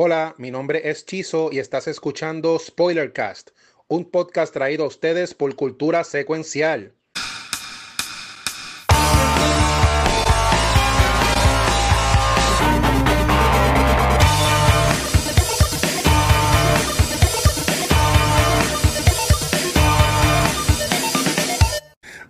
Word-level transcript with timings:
Hola, 0.00 0.36
mi 0.38 0.52
nombre 0.52 0.88
es 0.88 1.04
Chizo 1.04 1.50
y 1.50 1.58
estás 1.58 1.88
escuchando 1.88 2.56
Spoilercast, 2.56 3.50
un 3.88 4.08
podcast 4.08 4.54
traído 4.54 4.84
a 4.84 4.86
ustedes 4.86 5.34
por 5.34 5.56
Cultura 5.56 6.04
Secuencial. 6.04 6.92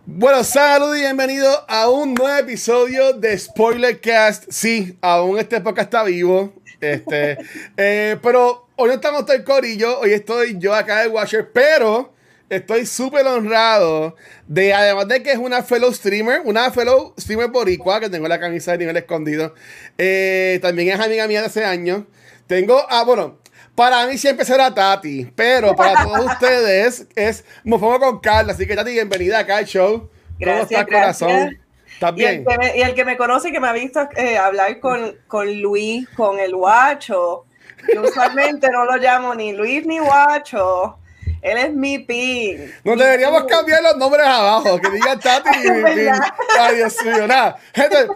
Bueno, 0.06 0.42
saludos 0.42 0.96
y 0.96 1.00
bienvenido 1.00 1.50
a 1.68 1.90
un 1.90 2.14
nuevo 2.14 2.38
episodio 2.38 3.12
de 3.12 3.38
Spoilercast. 3.38 4.46
Sí, 4.48 4.96
aún 5.02 5.38
este 5.38 5.60
podcast 5.60 5.88
está 5.88 6.04
vivo. 6.04 6.54
Este, 6.80 7.38
eh, 7.76 8.16
pero 8.22 8.68
hoy 8.76 8.88
no 8.88 8.94
estamos 8.94 9.26
todo 9.26 9.36
el 9.36 9.44
corillo, 9.44 9.98
hoy 10.00 10.12
estoy 10.12 10.58
yo 10.58 10.74
acá 10.74 11.00
de 11.00 11.08
Watcher, 11.08 11.50
pero 11.52 12.14
estoy 12.48 12.86
súper 12.86 13.26
honrado 13.26 14.16
de, 14.46 14.72
además 14.72 15.08
de 15.08 15.22
que 15.22 15.32
es 15.32 15.38
una 15.38 15.62
fellow 15.62 15.92
streamer, 15.92 16.42
una 16.44 16.70
fellow 16.70 17.14
streamer 17.18 17.48
boricua, 17.48 18.00
que 18.00 18.08
tengo 18.08 18.28
la 18.28 18.40
camisa 18.40 18.72
de 18.72 18.78
nivel 18.78 18.96
escondido, 18.96 19.54
eh, 19.98 20.58
también 20.62 20.88
es 20.88 21.00
amiga 21.00 21.26
mía 21.26 21.40
de 21.40 21.46
hace 21.46 21.64
años. 21.64 22.04
Tengo, 22.46 22.86
ah, 22.88 23.04
bueno, 23.04 23.38
para 23.74 24.06
mí 24.06 24.16
siempre 24.16 24.44
será 24.44 24.72
Tati, 24.72 25.30
pero 25.36 25.76
para 25.76 26.02
todos 26.04 26.26
ustedes 26.32 27.06
es 27.14 27.44
me 27.64 27.78
pongo 27.78 27.98
con 28.00 28.20
Carla. 28.20 28.52
Así 28.52 28.66
que 28.66 28.74
Tati, 28.74 28.92
bienvenida 28.92 29.40
acá 29.40 29.58
al 29.58 29.66
show. 29.66 30.08
Gracias, 30.38 30.84
¿Cómo 30.84 30.98
estás, 30.98 31.16
corazón? 31.18 31.67
Y 32.16 32.24
el, 32.24 32.44
que 32.44 32.58
me, 32.58 32.76
y 32.76 32.82
el, 32.82 32.94
que 32.94 33.04
me, 33.04 33.16
conoce, 33.16 33.50
que 33.50 33.60
me 33.60 33.68
ha 33.68 33.72
visto 33.72 34.08
eh, 34.16 34.38
hablar 34.38 34.78
con, 34.78 35.16
con, 35.26 35.60
Luis, 35.60 36.08
con 36.10 36.38
el 36.38 36.54
guacho, 36.54 37.44
yo 37.92 38.02
usualmente 38.02 38.68
no 38.70 38.84
lo 38.84 38.96
llamo 38.96 39.34
ni 39.34 39.52
Luis 39.52 39.84
ni 39.84 39.98
guacho. 39.98 40.98
Él 41.40 41.58
es 41.58 41.72
mi 41.72 42.00
pin. 42.00 42.72
Nos 42.84 42.98
deberíamos 42.98 43.44
cambiar 43.44 43.82
los 43.82 43.96
nombres 43.96 44.26
abajo, 44.26 44.78
que 44.80 44.90
diga 44.90 45.18
Tati 45.18 45.50
y 45.64 45.70
mi 45.70 45.84
pin. 45.84 46.10
Ay, 46.58 46.76
Dios 46.76 46.96
mío, 47.04 47.26
nada. 47.26 47.56
Gente, 47.72 48.08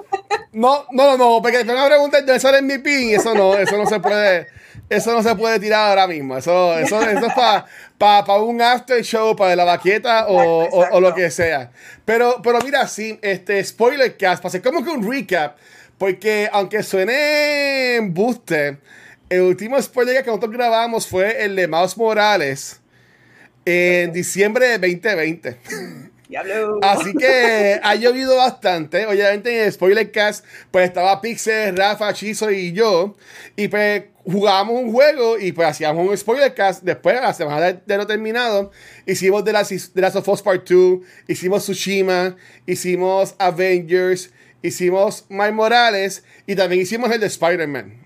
no, 0.53 0.87
no, 0.91 1.17
no, 1.17 1.41
porque 1.41 1.65
me 1.65 1.87
preguntan, 1.87 2.29
¿eso 2.29 2.51
es 2.51 2.63
mi 2.63 2.79
pin? 2.79 3.15
Eso 3.15 3.35
no, 3.35 3.55
eso 3.55 3.77
no 3.77 3.87
se 3.87 4.01
puede 4.01 4.49
eso 4.97 5.13
no 5.13 5.23
se 5.23 5.35
puede 5.35 5.59
tirar 5.59 5.91
ahora 5.91 6.07
mismo. 6.07 6.37
Eso, 6.37 6.79
eso, 6.79 7.01
eso 7.03 7.27
es 7.27 7.33
para 7.99 8.37
un 8.43 8.61
after 8.61 9.03
show, 9.03 9.35
para 9.35 9.57
la 9.57 9.65
baqueta 9.65 10.27
o, 10.29 10.69
o, 10.69 11.01
lo 11.01 11.15
que 11.15 11.31
sea. 11.31 11.71
Pero, 12.05 12.41
pero 12.43 12.59
mira, 12.61 12.87
sí, 12.87 13.19
este 13.23 13.63
spoiler 13.65 14.17
cast, 14.17 14.43
para 14.43 14.49
hacer 14.49 14.63
como 14.63 14.85
que 14.85 14.91
un 14.91 15.11
recap, 15.11 15.57
porque 15.99 16.49
aunque 16.53 16.83
suene 16.83 17.97
en 17.97 18.13
booster, 18.13 18.79
el 19.29 19.41
último 19.41 19.81
spoiler 19.81 20.23
que 20.23 20.29
nosotros 20.29 20.53
grabamos 20.53 21.07
fue 21.07 21.45
el 21.45 21.57
de 21.57 21.67
Mouse 21.69 21.97
Morales 21.97 22.81
en 23.65 24.13
diciembre 24.13 24.79
de 24.79 24.79
2020. 24.79 25.59
Así 26.83 27.13
que 27.15 27.81
ha 27.83 27.95
llovido 27.95 28.37
bastante. 28.37 29.07
Obviamente 29.07 29.67
en 29.67 29.99
el 29.99 30.11
cast 30.11 30.45
pues 30.71 30.87
estaba 30.87 31.21
Pixel, 31.21 31.77
Rafa, 31.77 32.13
Chizo 32.13 32.51
y 32.51 32.73
yo. 32.73 33.17
Y 33.57 33.69
pues 33.69 34.05
jugábamos 34.25 34.81
un 34.83 34.93
juego 34.93 35.39
y 35.39 35.53
pues 35.53 35.69
hacíamos 35.69 36.09
un 36.09 36.17
spoiler 36.17 36.55
cast 36.55 36.83
Después, 36.83 37.21
la 37.21 37.35
semana 37.35 37.73
de, 37.73 37.97
lo 37.97 38.07
terminado, 38.07 38.71
hicimos 39.07 39.45
The 39.45 39.53
Last, 39.53 39.73
The 39.95 40.01
Last 40.01 40.17
of 40.17 40.29
Us 40.29 40.43
Part 40.43 40.69
2, 40.69 41.01
hicimos 41.29 41.65
Tsushima, 41.65 42.37
hicimos 42.67 43.35
Avengers, 43.39 44.31
hicimos 44.63 45.27
My 45.29 45.53
Morales 45.53 46.25
y 46.47 46.55
también 46.55 46.83
hicimos 46.83 47.11
el 47.11 47.21
de 47.21 47.27
Spider-Man. 47.27 48.03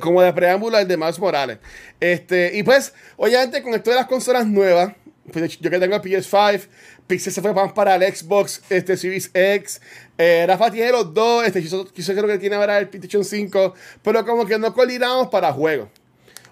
Como 0.00 0.22
de 0.22 0.32
preámbulo 0.32 0.78
el 0.78 0.88
de 0.88 0.96
Miles 0.96 1.18
Morales. 1.18 1.58
Este, 2.00 2.50
y 2.56 2.62
pues, 2.62 2.94
obviamente 3.16 3.62
con 3.62 3.74
esto 3.74 3.90
de 3.90 3.96
las 3.96 4.06
consolas 4.06 4.46
nuevas, 4.46 4.94
pues 5.30 5.58
yo 5.58 5.70
que 5.70 5.78
tengo 5.78 5.94
el 5.94 6.02
PS5, 6.02 6.66
Pixel 7.06 7.32
se 7.32 7.42
fue 7.42 7.54
para 7.74 7.94
el 7.96 8.14
Xbox 8.14 8.62
este, 8.70 8.96
Series 8.96 9.30
X. 9.34 9.80
Eh, 10.16 10.44
Rafa 10.46 10.70
tiene 10.70 10.92
los 10.92 11.12
dos. 11.12 11.46
Este, 11.46 11.62
yo, 11.62 11.84
creo 11.84 12.26
que 12.26 12.38
tiene 12.38 12.56
ahora 12.56 12.78
el 12.78 12.88
PlayStation 12.88 13.24
5. 13.24 13.74
Pero 14.02 14.24
como 14.24 14.46
que 14.46 14.58
no 14.58 14.72
coordinamos 14.72 15.28
para 15.28 15.52
juegos. 15.52 15.88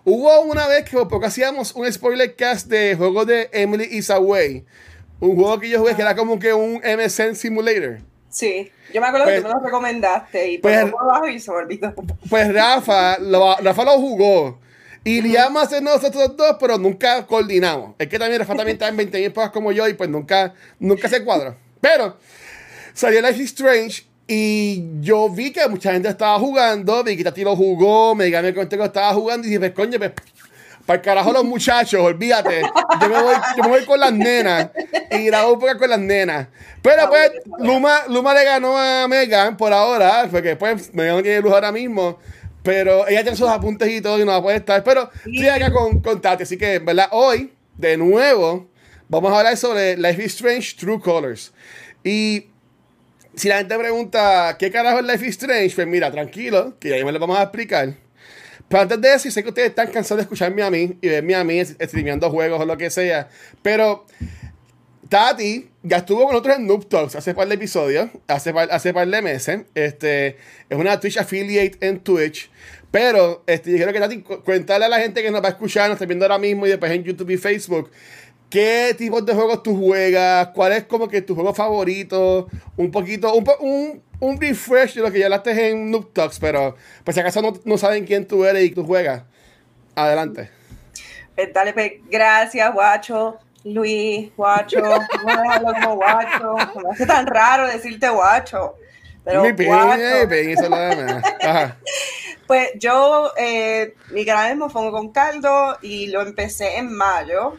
Hubo 0.05 0.41
una 0.43 0.67
vez 0.67 0.89
que 0.89 0.97
porque 1.07 1.27
hacíamos 1.27 1.75
un 1.75 1.91
spoiler 1.93 2.35
cast 2.35 2.69
de 2.69 2.95
juegos 2.97 3.27
de 3.27 3.51
Emily 3.53 3.85
is 3.91 4.11
Away. 4.11 4.65
Un 5.21 5.37
juego 5.37 5.61
que 5.61 5.69
yo 5.69 5.79
jugué 5.79 5.95
que 5.95 6.03
era 6.03 6.17
como 6.17 6.39
que 6.39 6.53
un 6.55 6.81
MSN 6.81 7.37
Simulator. 7.37 7.99
Sí, 8.31 8.71
yo 8.95 9.01
me 9.01 9.09
acuerdo 9.09 9.27
que 9.27 9.37
tú 9.37 9.43
pues 9.43 9.55
me 9.55 9.61
lo 9.61 9.67
recomendaste 9.67 10.53
y 10.53 10.59
pues, 10.59 10.87
y 11.31 11.41
se 11.41 11.51
me 11.53 11.93
Pues 12.31 12.55
Rafa, 12.55 13.17
Rafa 13.17 13.85
lo 13.85 13.93
jugó. 13.99 14.59
Y 15.03 15.23
liamos 15.23 15.63
hacer 15.63 15.83
nosotros 15.83 16.37
dos, 16.37 16.57
pero 16.61 16.77
nunca 16.77 17.27
coordinamos. 17.27 17.95
Es 17.99 18.09
que 18.09 18.19
también 18.19 18.41
Rafa 18.41 18.55
también 18.55 18.77
está 18.77 18.89
en 18.89 18.97
20 18.97 19.19
mil 19.19 19.33
como 19.53 19.73
yo 19.73 19.89
y 19.89 19.95
pues 19.95 20.11
nunca, 20.11 20.55
nunca 20.79 21.09
se 21.09 21.25
cuadra. 21.25 21.57
Pero 21.81 22.17
salió 22.93 23.23
Life 23.23 23.43
is 23.43 23.51
Strange 23.51 24.05
y 24.27 25.01
yo 25.01 25.29
vi 25.31 25.53
que 25.53 25.67
mucha 25.69 25.93
gente 25.93 26.09
estaba 26.09 26.39
jugando. 26.39 27.03
Vi 27.03 27.17
que 27.17 27.25
Tati 27.25 27.43
lo 27.43 27.57
jugó, 27.57 28.15
me 28.15 28.27
digan 28.27 28.45
que 28.45 28.69
que 28.69 28.85
estaba 28.85 29.15
jugando 29.15 29.47
y 29.47 29.51
dije, 29.51 29.61
pues 29.61 29.73
coño, 29.73 29.99
pues, 29.99 30.13
para 30.85 30.99
el 30.99 31.05
carajo 31.05 31.33
los 31.33 31.45
muchachos, 31.45 32.01
olvídate. 32.01 32.63
Yo 33.01 33.09
me 33.09 33.23
voy, 33.23 33.35
yo 33.57 33.63
me 33.63 33.69
voy 33.69 33.85
con 33.87 34.01
las 34.01 34.13
nenas 34.13 34.71
y 35.11 35.25
grabo 35.25 35.55
un 35.55 35.61
poco 35.61 35.79
con 35.79 35.91
las 35.91 35.99
nenas. 35.99 36.49
Pero 36.83 37.09
pues 37.09 37.33
Luma, 37.59 38.03
Luma 38.09 38.35
le 38.35 38.45
ganó 38.45 38.77
a 38.77 39.07
Megan 39.09 39.57
por 39.57 39.73
ahora, 39.73 40.29
porque 40.31 40.57
pues 40.57 40.93
Megan 40.95 41.23
tiene 41.23 41.41
luz 41.41 41.53
ahora 41.53 41.73
mismo. 41.73 42.19
Pero 42.63 43.09
ella 43.09 43.23
tiene 43.23 43.37
sus 43.37 43.49
apuntes 43.49 43.89
y 43.91 44.01
todo 44.01 44.19
y 44.19 44.25
no 44.25 44.33
va 44.33 44.37
a 44.37 44.43
poder 44.43 44.59
estar. 44.59 44.83
Pero 44.85 45.11
estoy 45.17 45.49
acá 45.49 45.73
con, 45.73 46.01
con 46.01 46.21
Tati. 46.21 46.43
Así 46.43 46.57
que, 46.57 46.79
¿verdad? 46.79 47.09
Hoy, 47.13 47.53
de 47.77 47.97
nuevo, 47.97 48.69
vamos 49.09 49.33
a 49.33 49.39
hablar 49.39 49.57
sobre 49.57 49.97
Life 49.97 50.25
is 50.25 50.35
Strange 50.35 50.77
True 50.79 51.01
Colors. 51.01 51.53
Y 52.05 52.47
si 53.35 53.49
la 53.49 53.59
gente 53.59 53.79
pregunta, 53.79 54.57
¿qué 54.59 54.71
carajo 54.71 54.99
es 54.99 55.05
Life 55.05 55.27
is 55.27 55.31
Strange? 55.33 55.75
Pues 55.75 55.87
mira, 55.87 56.11
tranquilo, 56.11 56.77
que 56.79 56.95
ahí 56.95 57.05
me 57.05 57.13
lo 57.13 57.19
vamos 57.19 57.39
a 57.39 57.43
explicar. 57.45 57.95
Pero 58.69 58.83
antes 58.83 59.01
de 59.01 59.15
eso, 59.15 59.31
sé 59.31 59.43
que 59.43 59.49
ustedes 59.49 59.71
están 59.71 59.91
cansados 59.91 60.19
de 60.19 60.23
escucharme 60.23 60.63
a 60.63 60.71
mí 60.71 60.97
y 61.01 61.09
verme 61.09 61.35
a 61.35 61.43
mí 61.43 61.65
streameando 61.65 62.31
juegos 62.31 62.61
o 62.61 62.65
lo 62.65 62.77
que 62.77 62.89
sea. 62.89 63.29
Pero 63.63 64.07
Tati 65.11 65.69
ya 65.83 65.99
estuvo 65.99 66.23
con 66.23 66.33
nosotros 66.33 66.57
en 66.57 66.69
Noob 66.69 66.89
Talks 66.89 67.17
hace 67.17 67.35
par 67.35 67.49
de 67.49 67.57
episodios, 67.57 68.11
hace 68.29 68.55
par, 68.55 68.69
hace 68.71 68.95
par 68.95 69.09
de 69.09 69.21
meses. 69.21 69.63
Este, 69.75 70.37
es 70.69 70.79
una 70.79 71.01
Twitch 71.01 71.19
affiliate 71.19 71.85
en 71.87 71.99
Twitch. 71.99 72.49
Pero 72.93 73.43
este, 73.47 73.73
yo 73.73 73.77
quiero 73.77 73.93
que 73.93 73.99
Tati 73.99 74.23
cuéntale 74.23 74.85
a 74.85 74.89
la 74.89 75.01
gente 75.01 75.21
que 75.21 75.33
nos 75.33 75.43
va 75.43 75.49
a 75.49 75.51
escuchar, 75.51 75.89
nos 75.89 75.97
está 75.97 76.07
viendo 76.07 76.25
ahora 76.25 76.39
mismo 76.39 76.65
y 76.65 76.71
después 76.71 76.93
en 76.93 77.03
YouTube 77.03 77.31
y 77.31 77.37
Facebook. 77.37 77.91
¿Qué 78.49 78.95
tipos 78.97 79.27
de 79.27 79.35
juegos 79.35 79.65
tú 79.65 79.77
juegas? 79.77 80.49
¿Cuál 80.55 80.73
es 80.73 80.85
como 80.85 81.09
que 81.09 81.23
tu 81.23 81.35
juego 81.35 81.53
favorito? 81.55 82.49
Un 82.77 82.93
poquito, 82.93 83.35
un, 83.35 83.45
un, 83.61 84.03
un 84.21 84.41
refresh 84.41 84.95
de 84.95 85.03
lo 85.03 85.11
que 85.11 85.19
ya 85.19 85.27
hablaste 85.27 85.71
en 85.71 85.91
Noob 85.91 86.13
Talks, 86.13 86.39
pero 86.39 86.77
pues 87.03 87.17
si 87.17 87.21
acaso 87.21 87.43
no, 87.43 87.53
no 87.65 87.79
saben 87.79 88.07
quién 88.07 88.27
tú 88.27 88.45
eres 88.45 88.65
y 88.65 88.71
tú 88.71 88.85
juegas. 88.85 89.25
Adelante. 89.97 90.51
Eh, 91.37 91.51
dale, 91.53 91.73
pues, 91.73 91.93
gracias, 92.09 92.73
guacho. 92.73 93.39
Luis, 93.65 94.31
guacho, 94.37 94.81
no 94.81 95.75
como 95.75 95.97
guacho. 95.97 96.55
Me 96.83 96.91
hace 96.93 97.07
tan 97.07 97.27
raro 97.27 97.67
decirte 97.67 98.09
guacho. 98.09 98.75
Pero 99.25 99.43
mi 99.43 99.65
guacho. 99.65 100.03
Pues 102.47 102.71
yo, 102.81 103.31
eh, 103.37 103.95
mi 104.11 104.23
es 104.23 104.57
Mofongo 104.57 104.91
con 104.91 105.13
Caldo 105.13 105.79
y 105.83 106.09
lo 106.09 106.21
empecé 106.21 106.79
en 106.79 106.93
mayo. 106.93 107.59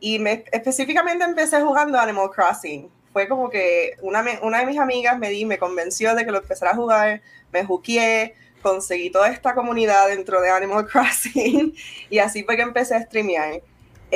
Y 0.00 0.18
me, 0.18 0.44
específicamente 0.50 1.22
empecé 1.22 1.60
jugando 1.60 2.00
Animal 2.00 2.30
Crossing. 2.34 2.90
Fue 3.12 3.28
como 3.28 3.48
que 3.48 3.92
una, 4.02 4.24
una 4.42 4.58
de 4.58 4.66
mis 4.66 4.80
amigas 4.80 5.20
me 5.20 5.30
di, 5.30 5.44
me 5.44 5.56
convenció 5.56 6.16
de 6.16 6.24
que 6.24 6.32
lo 6.32 6.38
empezara 6.38 6.72
a 6.72 6.74
jugar, 6.74 7.22
me 7.52 7.64
juqueé, 7.64 8.34
conseguí 8.60 9.08
toda 9.08 9.28
esta 9.28 9.54
comunidad 9.54 10.08
dentro 10.08 10.40
de 10.40 10.50
Animal 10.50 10.84
Crossing 10.90 11.72
y 12.10 12.18
así 12.18 12.42
fue 12.42 12.56
que 12.56 12.62
empecé 12.62 12.96
a 12.96 13.02
streamear. 13.02 13.62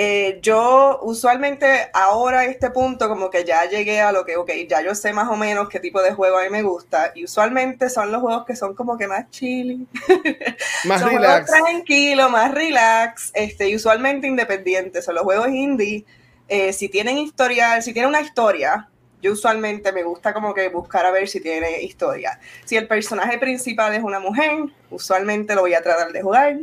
Eh, 0.01 0.39
yo 0.43 1.01
usualmente 1.03 1.91
ahora 1.93 2.39
a 2.39 2.45
este 2.45 2.71
punto 2.71 3.09
como 3.09 3.31
que 3.31 3.45
ya 3.45 3.65
llegué 3.65 4.01
a 4.01 4.13
lo 4.13 4.25
que, 4.25 4.37
ok, 4.37 4.49
ya 4.69 4.81
yo 4.81 4.95
sé 4.95 5.13
más 5.13 5.29
o 5.29 5.35
menos 5.35 5.69
qué 5.69 5.81
tipo 5.81 6.01
de 6.01 6.13
juego 6.13 6.39
a 6.39 6.45
mí 6.45 6.51
me 6.51 6.63
gusta. 6.63 7.11
Y 7.17 7.25
usualmente 7.25 7.91
son 7.91 8.13
los 8.13 8.21
juegos 8.21 8.47
que 8.47 8.55
son 8.55 8.77
como 8.77 8.97
que 8.97 9.09
más 9.09 9.29
chill, 9.31 9.89
más 10.85 11.03
relax, 11.03 11.51
tranquilo, 11.51 12.31
más 12.31 12.55
relax, 12.55 13.33
este, 13.35 13.71
y 13.71 13.75
usualmente 13.75 14.29
independientes, 14.29 15.05
son 15.05 15.17
los 15.17 15.25
juegos 15.25 15.49
indie, 15.49 16.05
eh, 16.47 16.73
si 16.73 16.89
tienen 16.89 17.19
historia, 17.19 17.83
si 17.83 17.93
tienen 17.93 18.11
una 18.11 18.21
historia, 18.21 18.89
yo 19.21 19.33
usualmente 19.33 19.91
me 19.91 20.05
gusta 20.05 20.33
como 20.33 20.55
que 20.55 20.69
buscar 20.69 21.07
a 21.07 21.11
ver 21.11 21.27
si 21.27 21.41
tiene 21.41 21.83
historia. 21.83 22.39
Si 22.65 22.77
el 22.77 22.87
personaje 22.87 23.37
principal 23.39 23.93
es 23.97 24.05
una 24.05 24.21
mujer, 24.21 24.61
usualmente 24.91 25.57
lo 25.57 25.63
voy 25.63 25.75
a 25.75 25.83
tratar 25.83 26.13
de 26.13 26.23
jugar 26.23 26.57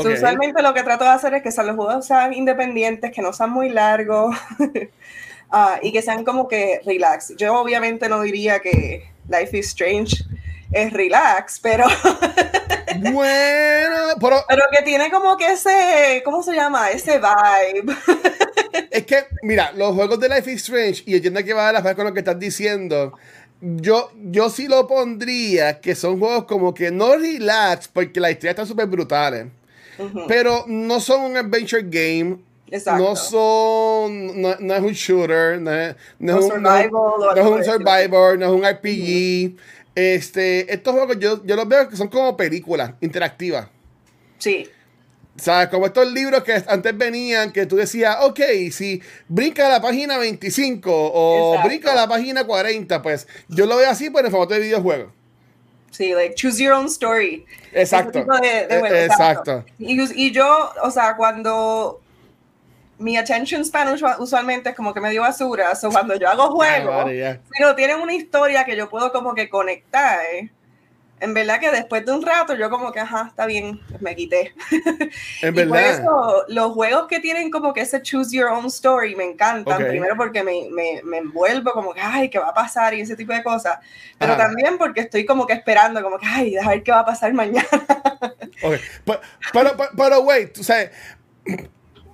usualmente 0.00 0.62
lo 0.62 0.74
que 0.74 0.82
trato 0.82 1.04
de 1.04 1.10
hacer 1.10 1.34
es 1.34 1.42
que 1.42 1.62
los 1.62 1.76
juegos 1.76 2.06
sean 2.06 2.32
independientes, 2.32 3.12
que 3.12 3.22
no 3.22 3.32
sean 3.32 3.50
muy 3.50 3.68
largos 3.68 4.36
ah, 5.50 5.78
y 5.82 5.92
que 5.92 6.02
sean 6.02 6.24
como 6.24 6.48
que 6.48 6.80
relax. 6.84 7.34
Yo 7.36 7.54
obviamente 7.54 8.08
no 8.08 8.20
diría 8.20 8.60
que 8.60 9.08
Life 9.28 9.58
is 9.58 9.68
Strange 9.68 10.24
es 10.72 10.92
relax, 10.92 11.60
pero... 11.60 11.84
Bueno, 12.96 13.96
pero, 14.20 14.44
Pero 14.48 14.62
que 14.70 14.82
tiene 14.84 15.10
como 15.10 15.36
que 15.36 15.52
ese, 15.52 16.22
¿cómo 16.24 16.44
se 16.44 16.54
llama? 16.54 16.90
Ese 16.90 17.18
vibe. 17.18 17.92
es 18.90 19.04
que, 19.04 19.26
mira, 19.42 19.72
los 19.72 19.94
juegos 19.94 20.20
de 20.20 20.28
Life 20.28 20.50
is 20.50 20.62
Strange, 20.62 21.02
y 21.06 21.16
entiendo 21.16 21.42
que 21.42 21.52
va 21.52 21.70
a 21.70 21.72
la 21.72 21.80
vez 21.80 21.94
con 21.94 22.04
lo 22.04 22.12
que 22.12 22.20
estás 22.20 22.38
diciendo, 22.38 23.18
yo, 23.60 24.12
yo 24.16 24.50
sí 24.50 24.68
lo 24.68 24.86
pondría 24.86 25.80
que 25.80 25.94
son 25.94 26.18
juegos 26.18 26.44
como 26.44 26.72
que 26.72 26.90
no 26.90 27.16
relax, 27.16 27.88
porque 27.88 28.20
la 28.20 28.30
historia 28.30 28.50
está 28.50 28.66
súper 28.66 28.86
brutales, 28.86 29.46
Pero 30.28 30.64
no 30.66 31.00
son 31.00 31.22
un 31.22 31.36
adventure 31.36 31.82
game. 31.84 32.38
Exacto. 32.70 33.02
No 33.04 33.14
son, 33.14 34.40
no, 34.40 34.56
no 34.58 34.74
es 34.74 34.80
un 34.82 34.92
shooter, 34.92 35.60
no 35.60 35.72
es, 35.72 35.94
no 36.18 36.38
es 36.38 36.44
O 36.44 36.54
un, 36.54 36.62
no- 36.62 36.70
survival 36.70 36.90
o 36.94 37.34
no 37.34 37.40
es 37.40 37.46
un 37.46 37.64
survivor, 37.64 38.38
no 38.38 38.46
es 38.46 38.52
un 38.52 38.64
RPG. 38.64 39.56
Este, 39.94 40.72
estos 40.72 40.92
juegos 40.94 41.18
yo, 41.20 41.44
yo 41.44 41.54
los 41.56 41.68
veo 41.68 41.88
que 41.88 41.96
son 41.96 42.08
como 42.08 42.36
películas 42.36 42.92
interactivas. 43.00 43.68
Sí, 44.38 44.68
¿Sabes? 45.36 45.68
Como 45.68 45.86
estos 45.86 46.12
libros 46.12 46.44
que 46.44 46.62
antes 46.68 46.96
venían, 46.96 47.50
que 47.52 47.66
tú 47.66 47.74
decías, 47.74 48.18
ok, 48.22 48.38
si 48.70 49.02
brinca 49.26 49.66
a 49.66 49.68
la 49.68 49.80
página 49.82 50.16
25 50.16 50.90
o 50.92 51.48
Exacto. 51.54 51.68
brinca 51.68 51.92
a 51.92 51.96
la 51.96 52.06
página 52.08 52.44
40, 52.44 53.02
pues 53.02 53.26
yo 53.48 53.66
lo 53.66 53.76
veo 53.76 53.90
así, 53.90 54.10
pero 54.10 54.26
en 54.26 54.30
formato 54.30 54.54
de 54.54 54.60
videojuego. 54.60 55.12
Sí, 55.94 56.12
like 56.14 56.34
choose 56.34 56.58
your 56.62 56.72
own 56.74 56.86
story. 56.86 57.44
Exacto. 57.72 58.24
De- 58.40 58.66
de 58.66 58.76
Eh, 58.76 58.78
juego, 58.80 58.94
exacto. 58.94 59.64
Y, 59.78 60.00
y 60.26 60.30
yo, 60.32 60.72
o 60.82 60.90
sea, 60.90 61.16
cuando 61.16 62.00
mi 62.98 63.16
attention 63.16 63.64
span 63.64 63.88
usua- 63.88 64.16
usualmente 64.18 64.70
es 64.70 64.76
como 64.76 64.94
que 64.94 65.00
medio 65.00 65.22
basura, 65.22 65.72
o 65.72 65.90
cuando 65.90 66.14
yo 66.16 66.28
hago 66.28 66.50
juegos, 66.52 67.06
pero 67.50 67.74
tienen 67.74 68.00
una 68.00 68.14
historia 68.14 68.64
que 68.64 68.76
yo 68.76 68.88
puedo 68.88 69.12
como 69.12 69.34
que 69.34 69.48
conectar. 69.48 70.20
En 71.24 71.32
verdad 71.32 71.58
que 71.58 71.70
después 71.70 72.04
de 72.04 72.12
un 72.12 72.20
rato 72.20 72.54
yo 72.54 72.68
como 72.68 72.92
que, 72.92 73.00
ajá, 73.00 73.28
está 73.30 73.46
bien, 73.46 73.80
me 74.00 74.14
quité. 74.14 74.52
En 75.40 75.54
Y 75.54 75.64
por 75.64 75.70
verdad. 75.70 76.00
eso 76.00 76.44
los 76.48 76.72
juegos 76.72 77.06
que 77.08 77.18
tienen 77.18 77.50
como 77.50 77.72
que 77.72 77.80
ese 77.80 78.02
choose 78.02 78.36
your 78.36 78.48
own 78.48 78.66
story 78.66 79.16
me 79.16 79.24
encantan. 79.24 79.78
Primero 79.78 80.16
porque 80.18 80.42
me, 80.42 80.68
me, 80.70 81.00
me 81.02 81.18
envuelvo 81.18 81.72
como 81.72 81.94
que, 81.94 82.00
ay, 82.02 82.28
¿qué 82.28 82.38
va 82.38 82.50
a 82.50 82.54
pasar? 82.54 82.92
Y 82.92 83.00
ese 83.00 83.16
tipo 83.16 83.32
de 83.32 83.42
cosas. 83.42 83.78
Pero 84.18 84.36
también 84.36 84.76
porque 84.76 85.00
estoy 85.00 85.24
como 85.24 85.46
que 85.46 85.54
esperando, 85.54 86.02
como 86.02 86.18
que, 86.18 86.26
ay, 86.26 86.58
a 86.58 86.68
ver 86.68 86.82
qué 86.82 86.92
va 86.92 87.00
a 87.00 87.06
pasar 87.06 87.32
mañana. 87.32 87.66
Ok. 88.62 88.74
Pero, 89.04 89.20
pero, 89.52 89.76
pero, 89.96 90.20
wait, 90.20 90.58
o 90.58 90.62
sea, 90.62 90.90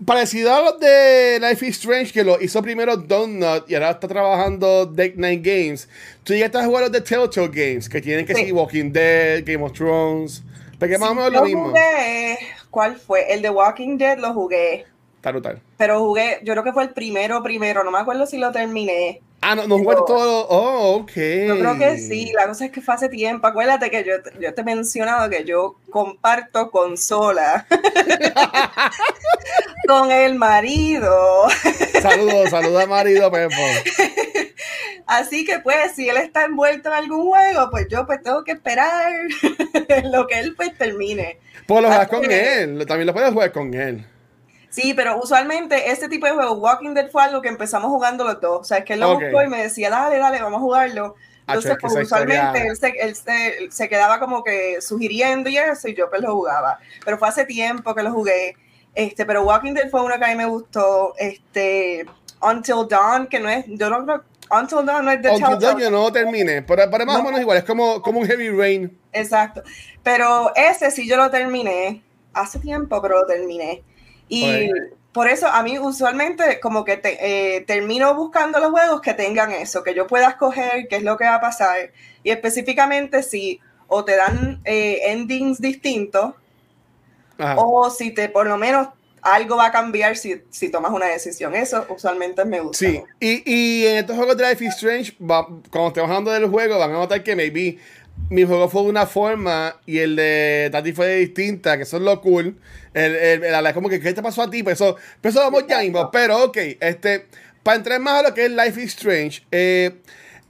parecido 0.05 0.55
a 0.55 0.61
los 0.63 0.81
de 0.81 1.39
Life 1.41 1.67
is 1.67 1.77
Strange, 1.77 2.13
que 2.13 2.25
lo 2.25 2.41
hizo 2.41 2.63
primero 2.63 2.97
Donut 2.97 3.69
y 3.69 3.75
ahora 3.75 3.91
está 3.91 4.09
trabajando 4.09 4.87
Deck 4.87 5.17
Nine 5.17 5.39
Games, 5.39 5.89
tú 6.25 6.33
llegaste 6.33 6.59
a 6.59 6.65
jugar 6.65 6.83
los 6.85 6.93
de 6.93 7.01
Telltale 7.01 7.49
Games, 7.49 7.89
que 7.89 8.01
tienen 8.01 8.25
que 8.27 8.35
Sí. 8.35 8.45
ser 8.45 8.53
Walking 8.53 8.93
Dead, 8.93 9.43
Game 9.45 9.65
of 9.65 9.73
Thrones, 9.73 10.43
porque 10.79 10.99
más 10.99 11.11
o 11.11 11.15
menos 11.15 11.33
lo 11.33 11.43
mismo. 11.45 11.69
jugué, 11.69 12.39
¿cuál 12.71 12.97
fue? 12.97 13.33
El 13.33 13.43
de 13.43 13.51
Walking 13.51 13.99
Dead 13.99 14.19
lo 14.19 14.33
jugué. 14.33 14.87
Está 15.17 15.33
brutal. 15.33 15.61
Pero 15.77 16.01
jugué, 16.01 16.39
yo 16.43 16.55
creo 16.55 16.65
que 16.65 16.73
fue 16.73 16.83
el 16.85 16.91
primero, 16.91 17.43
primero, 17.43 17.85
no 17.85 17.91
me 17.91 17.99
acuerdo 17.99 18.25
si 18.27 18.39
lo 18.39 18.53
terminé. 18.53 19.21
Ah, 19.43 19.55
no, 19.55 19.67
no 19.67 19.79
jugaste 19.79 20.05
todo. 20.07 20.47
Oh, 20.49 20.97
ok. 20.97 21.13
Yo 21.47 21.59
creo 21.59 21.79
que 21.79 21.99
sí, 21.99 22.33
la 22.35 22.47
cosa 22.47 22.67
es 22.67 22.71
que 22.71 22.83
fue 22.83 22.95
hace 22.95 23.09
tiempo. 23.09 23.47
Acuérdate 23.47 23.91
que 23.91 24.05
yo, 24.05 24.15
yo 24.39 24.53
te 24.53 24.61
he 24.61 24.65
mencionado 24.65 25.31
que 25.31 25.45
yo 25.45 25.77
comparto 25.91 26.71
consola 26.71 27.67
con 29.89 30.11
el 30.11 30.35
marido. 30.35 31.49
Saludos, 32.03 32.51
saludos 32.51 32.85
a 32.85 32.87
marido 32.87 33.31
Pepo. 33.31 33.55
Así 35.07 35.45
que 35.45 35.59
pues, 35.59 35.93
si 35.97 36.09
él 36.09 36.19
está 36.19 36.45
envuelto 36.45 36.91
en 36.91 36.97
algún 36.97 37.29
juego, 37.29 37.71
pues 37.71 37.89
yo 37.89 38.07
pues 38.07 38.23
tengo 38.23 38.45
que 38.45 38.53
esperar 38.53 39.11
lo 40.05 40.27
que 40.27 40.39
él 40.39 40.55
pues 40.55 40.77
termine. 40.77 41.39
Pues 41.67 41.83
lo 41.83 41.89
juegas 41.89 42.09
con 42.09 42.31
él, 42.31 42.85
también 42.87 43.07
lo 43.07 43.15
puedes 43.15 43.33
jugar 43.33 43.53
con 43.53 43.73
él. 43.75 44.07
Sí, 44.71 44.95
pero 44.95 45.19
usualmente 45.21 45.91
este 45.91 46.09
tipo 46.09 46.27
de 46.27 46.33
juego, 46.33 46.53
Walking 46.55 46.95
Dead 46.95 47.11
fue 47.11 47.23
algo 47.25 47.43
que 47.43 47.49
empezamos 47.49 47.91
jugando 47.91 48.25
los 48.25 48.41
dos. 48.41 48.61
O 48.61 48.65
sea, 48.65 48.79
es 48.79 48.85
que 48.85 48.93
él 48.95 49.01
lo 49.01 49.15
buscó 49.19 49.43
y 49.43 49.49
me 49.49 49.63
decía, 49.65 49.91
dale, 49.91 50.17
dale, 50.19 50.41
vamos 50.41 50.59
a 50.59 50.61
jugarlo. 50.63 51.17
Entonces, 51.47 51.73
es 51.73 51.77
que 51.79 51.81
pues, 51.81 51.93
esa 51.95 52.03
usualmente 52.03 52.69
historia- 52.69 52.71
él, 52.71 52.77
se, 52.77 52.89
él 52.89 53.17
se- 53.17 53.59
él 53.65 53.73
se 53.73 53.89
quedaba 53.89 54.21
como 54.21 54.45
que 54.45 54.81
sugiriendo 54.81 55.51
y 55.51 55.59
eso, 55.59 55.89
y 55.89 55.95
yo 55.95 56.09
pues 56.09 56.23
lo 56.23 56.33
jugaba. 56.35 56.79
Pero 57.05 57.19
fue 57.19 57.29
hace 57.29 57.45
tiempo 57.45 57.95
que 57.95 58.05
lo 58.05 58.13
jugué. 58.13 58.55
Este, 58.95 59.27
pero 59.27 59.43
Walking 59.43 59.75
Dead 59.75 59.91
fue 59.91 60.03
uno 60.03 60.17
que 60.19 60.25
a 60.25 60.29
mí 60.29 60.37
me 60.37 60.45
gustó. 60.47 61.15
Este, 61.19 62.07
Until 62.41 62.87
Dawn, 62.89 63.27
que 63.27 63.41
no 63.41 63.49
es, 63.49 63.65
yo 63.67 63.91
no 63.91 64.05
creo, 64.05 64.23
Until 64.51 64.85
Dawn 64.87 65.05
no 65.05 65.11
es 65.11 65.21
de 65.23 65.31
Until 65.31 65.59
Dawn 65.59 65.81
yo 65.81 65.91
no 65.91 66.13
terminé, 66.13 66.63
pero, 66.63 66.89
pero 66.91 67.05
más 67.07 67.17
o 67.17 67.19
No. 67.19 67.25
menos 67.25 67.41
igual, 67.41 67.59
es 67.59 67.65
como, 67.65 68.01
como 68.03 68.21
un 68.21 68.27
Heavy 68.27 68.51
Rain. 68.51 68.97
Exacto. 69.13 69.63
Pero 70.05 70.53
ese 70.55 70.91
sí 70.93 71.09
yo 71.09 71.17
lo 71.17 71.31
terminé 71.31 72.03
hace 72.33 72.61
tiempo, 72.61 73.03
pero 73.03 73.21
lo 73.21 73.27
terminé. 73.27 73.83
Y 74.31 74.45
Oye. 74.45 74.73
por 75.13 75.29
eso 75.29 75.49
a 75.49 75.63
mí 75.63 75.79
usualmente 75.79 76.61
como 76.61 76.85
que 76.85 76.97
te- 76.97 77.19
eh, 77.57 77.61
termino 77.63 78.15
buscando 78.15 78.61
los 78.61 78.71
juegos 78.71 79.01
que 79.03 79.13
tengan 79.13 79.51
eso, 79.53 79.83
que 79.83 79.93
yo 79.93 80.07
pueda 80.07 80.29
escoger 80.31 80.87
qué 80.89 80.97
es 80.97 81.03
lo 81.03 81.17
que 81.19 81.25
va 81.25 81.35
a 81.35 81.41
pasar. 81.41 81.91
Y 82.23 82.31
específicamente 82.31 83.23
si 83.23 83.61
o 83.89 84.05
te 84.05 84.15
dan 84.17 84.61
eh, 84.65 85.01
endings 85.07 85.61
distintos 85.61 86.33
Ajá. 87.39 87.57
o 87.59 87.91
si 87.91 88.13
te 88.13 88.29
por 88.29 88.47
lo 88.47 88.57
menos 88.57 88.89
algo 89.23 89.57
va 89.57 89.67
a 89.67 89.71
cambiar 89.73 90.17
si, 90.17 90.41
si 90.49 90.71
tomas 90.71 90.93
una 90.93 91.07
decisión. 91.07 91.55
Eso 91.55 91.85
usualmente 91.91 92.45
me 92.47 92.61
gusta. 92.61 92.79
Sí, 92.79 93.03
y, 93.19 93.43
y 93.45 93.87
en 93.87 93.97
estos 93.99 94.17
juegos 94.17 94.37
de 94.37 94.49
Life 94.49 94.65
is 94.65 94.75
Strange, 94.77 95.13
va- 95.21 95.47
cuando 95.71 95.89
estemos 95.89 96.09
hablando 96.09 96.31
del 96.31 96.47
juego, 96.47 96.79
van 96.79 96.91
a 96.91 96.95
notar 96.95 97.23
que 97.23 97.37
maybe 97.37 97.79
mi 98.29 98.45
juego 98.45 98.69
fue 98.69 98.83
de 98.83 98.89
una 98.91 99.07
forma 99.07 99.77
y 99.87 99.99
el 99.99 100.15
de 100.17 100.69
Tati 100.71 100.93
fue 100.93 101.17
distinta, 101.17 101.77
que 101.77 101.83
eso 101.85 101.97
es 101.97 102.03
lo 102.03 102.21
cool. 102.21 102.57
El, 102.95 103.15
el, 103.17 103.45
el- 103.45 103.63
la- 103.63 103.73
como 103.75 103.89
que, 103.89 104.01
¿qué 104.01 104.13
te 104.13 104.23
pasó 104.23 104.43
a 104.43 104.51
ti? 104.51 104.63
Pues 104.63 104.75
eso, 104.81 104.97
pues 105.21 105.35
eso 105.35 105.43
vamos 105.43 105.65
ya 105.69 105.81
mismo. 105.81 106.11
Pero, 106.11 106.45
ok, 106.45 106.57
este, 106.81 107.27
para 107.63 107.77
entrar 107.79 108.01
más 108.01 108.21
a 108.25 108.29
lo 108.29 108.35
que 108.35 108.45
es 108.47 108.51
Life 108.51 108.81
is 108.83 108.89
Strange, 108.95 109.43
eh, 109.51 109.93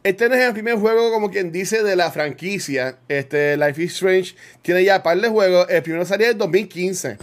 este 0.02 0.28
no 0.28 0.34
es 0.34 0.42
el 0.42 0.52
primer 0.52 0.76
juego, 0.76 1.10
como 1.12 1.30
quien 1.30 1.52
dice, 1.52 1.82
de 1.82 1.96
la 1.96 2.10
franquicia. 2.10 2.96
Este, 3.08 3.56
Life 3.56 3.82
is 3.82 3.92
Strange 3.92 4.34
tiene 4.62 4.84
ya 4.84 5.02
par 5.02 5.18
de 5.20 5.28
juegos. 5.28 5.66
El 5.70 5.82
primero 5.82 6.04
salió 6.06 6.28
en 6.30 6.38
2015. 6.38 7.18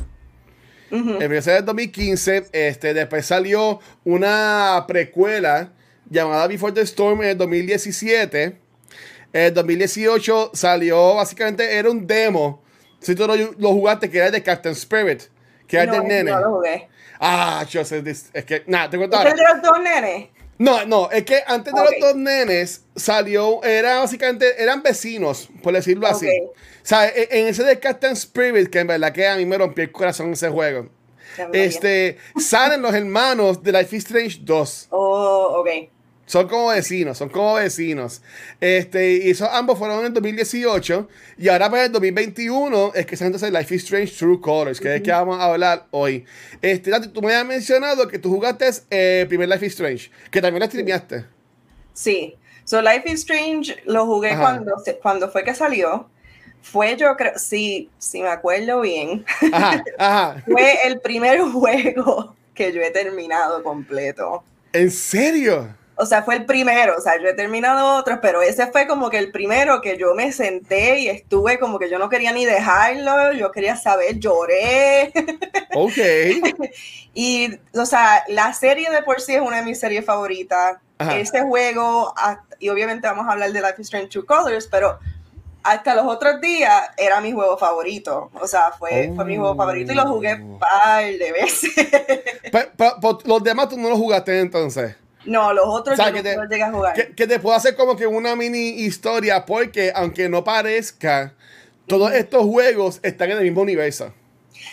Ujú. 0.92 1.10
El 1.12 1.18
primero 1.18 1.42
salió 1.42 1.60
en 1.60 1.66
2015. 1.66 2.46
Este, 2.52 2.94
después 2.94 3.26
salió 3.26 3.80
una 4.04 4.86
precuela 4.88 5.72
llamada 6.10 6.48
Before 6.48 6.72
the 6.74 6.82
Storm 6.82 7.24
en 7.24 7.30
el 7.30 7.38
2017. 7.38 8.58
En 9.38 9.44
el 9.44 9.54
2018 9.54 10.50
salió, 10.56 11.14
básicamente, 11.14 11.76
era 11.78 11.92
un 11.92 12.08
demo. 12.08 12.64
Si 13.00 13.14
tú 13.14 13.28
lo, 13.28 13.36
lo 13.36 13.70
jugaste, 13.70 14.10
que 14.10 14.18
era 14.18 14.32
de 14.32 14.42
Captain 14.42 14.74
Spirit, 14.74 15.26
que 15.68 15.78
era 15.78 15.86
No, 15.86 15.92
del 15.94 16.08
nene. 16.08 16.32
no 16.32 16.40
lo 16.42 16.50
jugué. 16.56 16.88
Ah, 17.20 17.64
yo 17.70 17.86
sé, 17.86 18.02
es 18.04 18.46
que, 18.46 18.64
nada, 18.66 18.90
te 18.90 18.98
cuento 18.98 19.16
¿Es 19.16 19.22
ahora. 19.24 19.36
de 19.36 19.44
los 19.44 19.62
dos 19.62 19.80
nenes? 19.84 20.30
No, 20.58 20.86
no, 20.88 21.12
es 21.12 21.24
que 21.24 21.44
antes 21.46 21.72
de 21.72 21.80
los 21.80 21.92
dos 22.02 22.16
nenes 22.16 22.82
salió, 22.96 23.64
era 23.64 24.00
básicamente, 24.00 24.60
eran 24.60 24.82
vecinos, 24.82 25.50
por 25.62 25.72
decirlo 25.74 26.08
así. 26.08 26.28
O 26.28 26.52
sea, 26.82 27.08
e- 27.08 27.28
en 27.30 27.46
ese 27.46 27.64
de 27.64 27.78
Captain 27.80 28.14
Spirit, 28.14 28.72
que 28.72 28.80
en 28.80 28.88
verdad 28.88 29.12
que 29.14 29.28
a 29.28 29.36
mí 29.36 29.46
me 29.46 29.60
rompió 29.60 29.84
el 29.84 29.92
corazón 29.92 30.34
ese 30.34 30.50
juego. 30.50 30.90
Este, 31.54 32.18
salen 32.40 32.82
los 32.82 32.92
hermanos 32.96 33.62
de 33.62 33.72
Life 33.72 33.96
is 33.98 34.04
Strange 34.04 34.40
2. 34.42 34.88
Oh, 34.90 35.58
ok. 35.62 35.90
Son 36.28 36.46
como 36.50 36.68
vecinos, 36.68 37.18
son 37.18 37.30
como 37.30 37.54
vecinos. 37.54 38.22
Este, 38.60 39.14
y 39.14 39.30
esos 39.30 39.48
ambos 39.50 39.80
fueron 39.80 40.00
en 40.02 40.08
el 40.08 40.14
2018. 40.14 41.08
Y 41.38 41.48
ahora 41.48 41.70
para 41.70 41.86
el 41.86 41.92
2021 41.94 42.92
es 42.96 43.06
que 43.06 43.16
se 43.16 43.26
entonces 43.26 43.50
Life 43.50 43.74
is 43.74 43.84
Strange 43.86 44.14
True 44.14 44.42
Colors, 44.42 44.82
que 44.82 44.98
es 44.98 45.02
que 45.02 45.10
vamos 45.10 45.40
a 45.40 45.46
hablar 45.46 45.88
hoy. 45.92 46.26
Este, 46.62 46.92
tú 47.14 47.22
me 47.22 47.28
habías 47.28 47.46
mencionado 47.46 48.10
que 48.10 48.20
tú 48.20 48.30
jugaste 48.30 48.70
eh, 48.90 49.26
primer 49.30 49.48
Life 49.48 49.66
is 49.66 49.72
Strange, 49.72 50.12
que 50.30 50.42
también 50.42 50.60
la 50.60 50.68
streameaste. 50.68 51.24
Sí. 51.94 52.36
So 52.66 52.82
Life 52.82 53.04
is 53.06 53.22
Strange 53.22 53.78
lo 53.86 54.06
jugué 54.06 54.32
Ajá. 54.32 54.42
cuando, 54.42 54.76
cuando 55.02 55.32
fue 55.32 55.46
que 55.46 55.56
salió. 55.56 56.10
Fue 56.62 56.98
yo 56.98 57.16
creo, 57.16 57.38
sí, 57.38 57.90
si 58.00 58.22
me 58.22 58.28
acuerdo 58.28 58.82
bien, 58.82 59.24
Ajá, 59.54 59.82
ajá. 59.98 60.44
fue 60.46 60.86
el 60.86 61.00
primer 61.00 61.40
juego 61.54 62.36
que 62.54 62.74
yo 62.74 62.82
he 62.82 62.92
terminado 62.92 63.64
completo. 63.64 64.44
¿En 64.74 64.92
serio? 64.92 65.74
O 66.00 66.06
sea, 66.06 66.22
fue 66.24 66.36
el 66.36 66.46
primero, 66.46 66.96
o 66.98 67.02
sea, 67.02 67.20
yo 67.20 67.28
he 67.28 67.34
terminado 67.34 67.96
otros, 67.98 68.20
pero 68.22 68.42
ese 68.44 68.68
fue 68.68 68.86
como 68.88 69.10
que 69.10 69.18
el 69.18 69.32
primero 69.32 69.82
que 69.82 69.98
yo 69.98 70.14
me 70.14 70.32
senté 70.32 71.00
y 71.00 71.10
estuve 71.10 71.58
como 71.58 71.80
que 71.80 71.90
yo 71.90 71.98
no 71.98 72.08
quería 72.08 72.32
ni 72.32 72.46
dejarlo, 72.46 73.34
yo 73.34 73.52
quería 73.52 73.76
saber, 73.76 74.20
lloré. 74.20 75.12
Ok. 75.76 75.98
Y, 77.14 77.60
o 77.74 77.86
sea, 77.86 78.24
la 78.28 78.54
serie 78.54 78.90
de 78.90 79.02
por 79.04 79.22
sí 79.22 79.34
es 79.36 79.42
una 79.42 79.58
de 79.58 79.64
mis 79.64 79.80
series 79.80 80.06
favoritas. 80.06 80.78
Ajá. 81.00 81.18
Este 81.18 81.42
juego, 81.42 82.14
hasta- 82.18 82.44
y 82.60 82.70
obviamente 82.70 83.08
vamos 83.08 83.28
a 83.28 83.32
hablar 83.34 83.52
de 83.52 83.62
Life 83.62 83.76
is 83.80 83.88
Strange 83.88 84.10
True 84.10 84.26
Colors, 84.26 84.68
pero 84.68 84.98
hasta 85.64 85.94
los 85.96 86.06
otros 86.08 86.40
días 86.42 86.90
era 86.98 87.20
mi 87.22 87.32
juego 87.32 87.58
favorito. 87.58 88.32
O 88.40 88.48
sea, 88.48 88.72
fue, 88.72 89.12
fue 89.16 89.26
mi 89.26 89.38
juego 89.38 89.56
favorito 89.56 89.92
y 89.92 89.96
lo 89.96 90.08
jugué 90.08 90.34
Oh. 90.34 90.38
un 90.46 90.60
par 90.60 91.04
de 91.06 91.32
veces. 91.32 91.74
Pe- 92.52 92.72
pe- 92.78 92.92
po- 93.02 93.20
los 93.26 93.44
demás 93.44 93.70
tú 93.70 93.78
no 93.78 93.90
los 93.90 93.98
jugaste 94.00 94.40
entonces. 94.40 94.96
No, 95.28 95.54
los 95.54 95.66
otros 95.68 96.00
O 96.00 96.04
sea, 96.04 96.10
yo 96.10 96.24
que 96.24 96.36
no 96.36 96.48
te- 96.48 96.64
a 96.64 96.72
jugar. 96.72 96.94
Que, 96.94 97.14
que 97.14 97.28
te 97.28 97.40
puedo 97.40 97.56
hacer 97.56 97.76
como 97.76 97.96
que 97.96 98.08
una 98.08 98.36
mini 98.36 98.70
historia, 98.70 99.46
porque 99.46 99.92
aunque 99.94 100.30
no 100.30 100.44
parezca, 100.44 101.34
todos 101.86 102.14
estos 102.14 102.44
juegos 102.46 103.00
están 103.04 103.32
en 103.32 103.38
el 103.38 103.44
mismo 103.44 103.62
universo. 103.62 104.14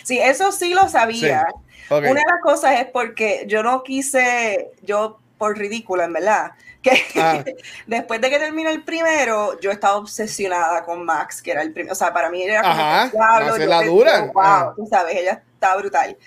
Sí, 0.03 0.19
eso 0.19 0.51
sí 0.51 0.73
lo 0.73 0.87
sabía. 0.89 1.45
Una 1.89 2.07
de 2.07 2.13
las 2.13 2.41
cosas 2.41 2.79
es 2.79 2.87
porque 2.87 3.45
yo 3.47 3.63
no 3.63 3.83
quise, 3.83 4.71
yo 4.81 5.19
por 5.37 5.57
ridícula, 5.57 6.05
en 6.05 6.13
verdad, 6.13 6.51
que 6.81 7.03
ah. 7.17 7.43
después 7.87 8.21
de 8.21 8.29
que 8.29 8.39
terminó 8.39 8.69
el 8.69 8.83
primero, 8.83 9.59
yo 9.59 9.71
estaba 9.71 9.97
obsesionada 9.97 10.83
con 10.83 11.03
Max, 11.03 11.41
que 11.41 11.51
era 11.51 11.61
el 11.61 11.73
primero, 11.73 11.93
o 11.93 11.95
sea, 11.95 12.13
para 12.13 12.29
mí 12.29 12.43
era 12.43 12.61
como 12.61 12.73
Ajá, 12.73 13.57
la 13.57 13.83
dura. 13.83 14.31
Wow, 14.33 14.75
tú 14.75 14.87
sabes, 14.89 15.15
ella 15.15 15.43
está 15.53 15.75
brutal. 15.75 16.17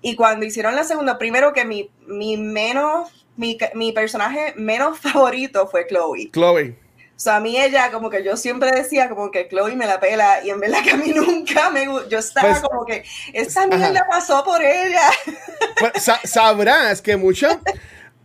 Y 0.00 0.16
cuando 0.16 0.44
hicieron 0.44 0.74
la 0.74 0.84
segunda, 0.84 1.16
primero 1.16 1.52
que 1.52 1.64
mi, 1.64 1.90
mi 2.06 2.36
menos, 2.36 3.21
mi, 3.36 3.58
mi 3.74 3.92
personaje 3.92 4.54
menos 4.56 4.98
favorito 5.00 5.66
fue 5.68 5.86
Chloe. 5.86 6.30
Chloe. 6.32 6.76
O 7.14 7.20
sea, 7.22 7.36
a 7.36 7.40
mí 7.40 7.56
ella, 7.56 7.92
como 7.92 8.10
que 8.10 8.24
yo 8.24 8.36
siempre 8.36 8.72
decía, 8.72 9.08
como 9.08 9.30
que 9.30 9.48
Chloe 9.48 9.76
me 9.76 9.86
la 9.86 10.00
pela, 10.00 10.42
y 10.44 10.50
en 10.50 10.58
verdad 10.58 10.82
que 10.82 10.90
a 10.90 10.96
mí 10.96 11.12
nunca 11.14 11.70
me 11.70 11.84
Yo 11.84 12.18
estaba 12.18 12.48
pues, 12.48 12.62
como 12.62 12.84
que, 12.84 13.04
esta 13.32 13.66
mierda 13.66 14.06
pasó 14.10 14.44
por 14.44 14.62
ella. 14.62 15.08
Pues, 15.78 16.10
sabrás 16.24 17.00
que 17.00 17.16
mucho. 17.16 17.48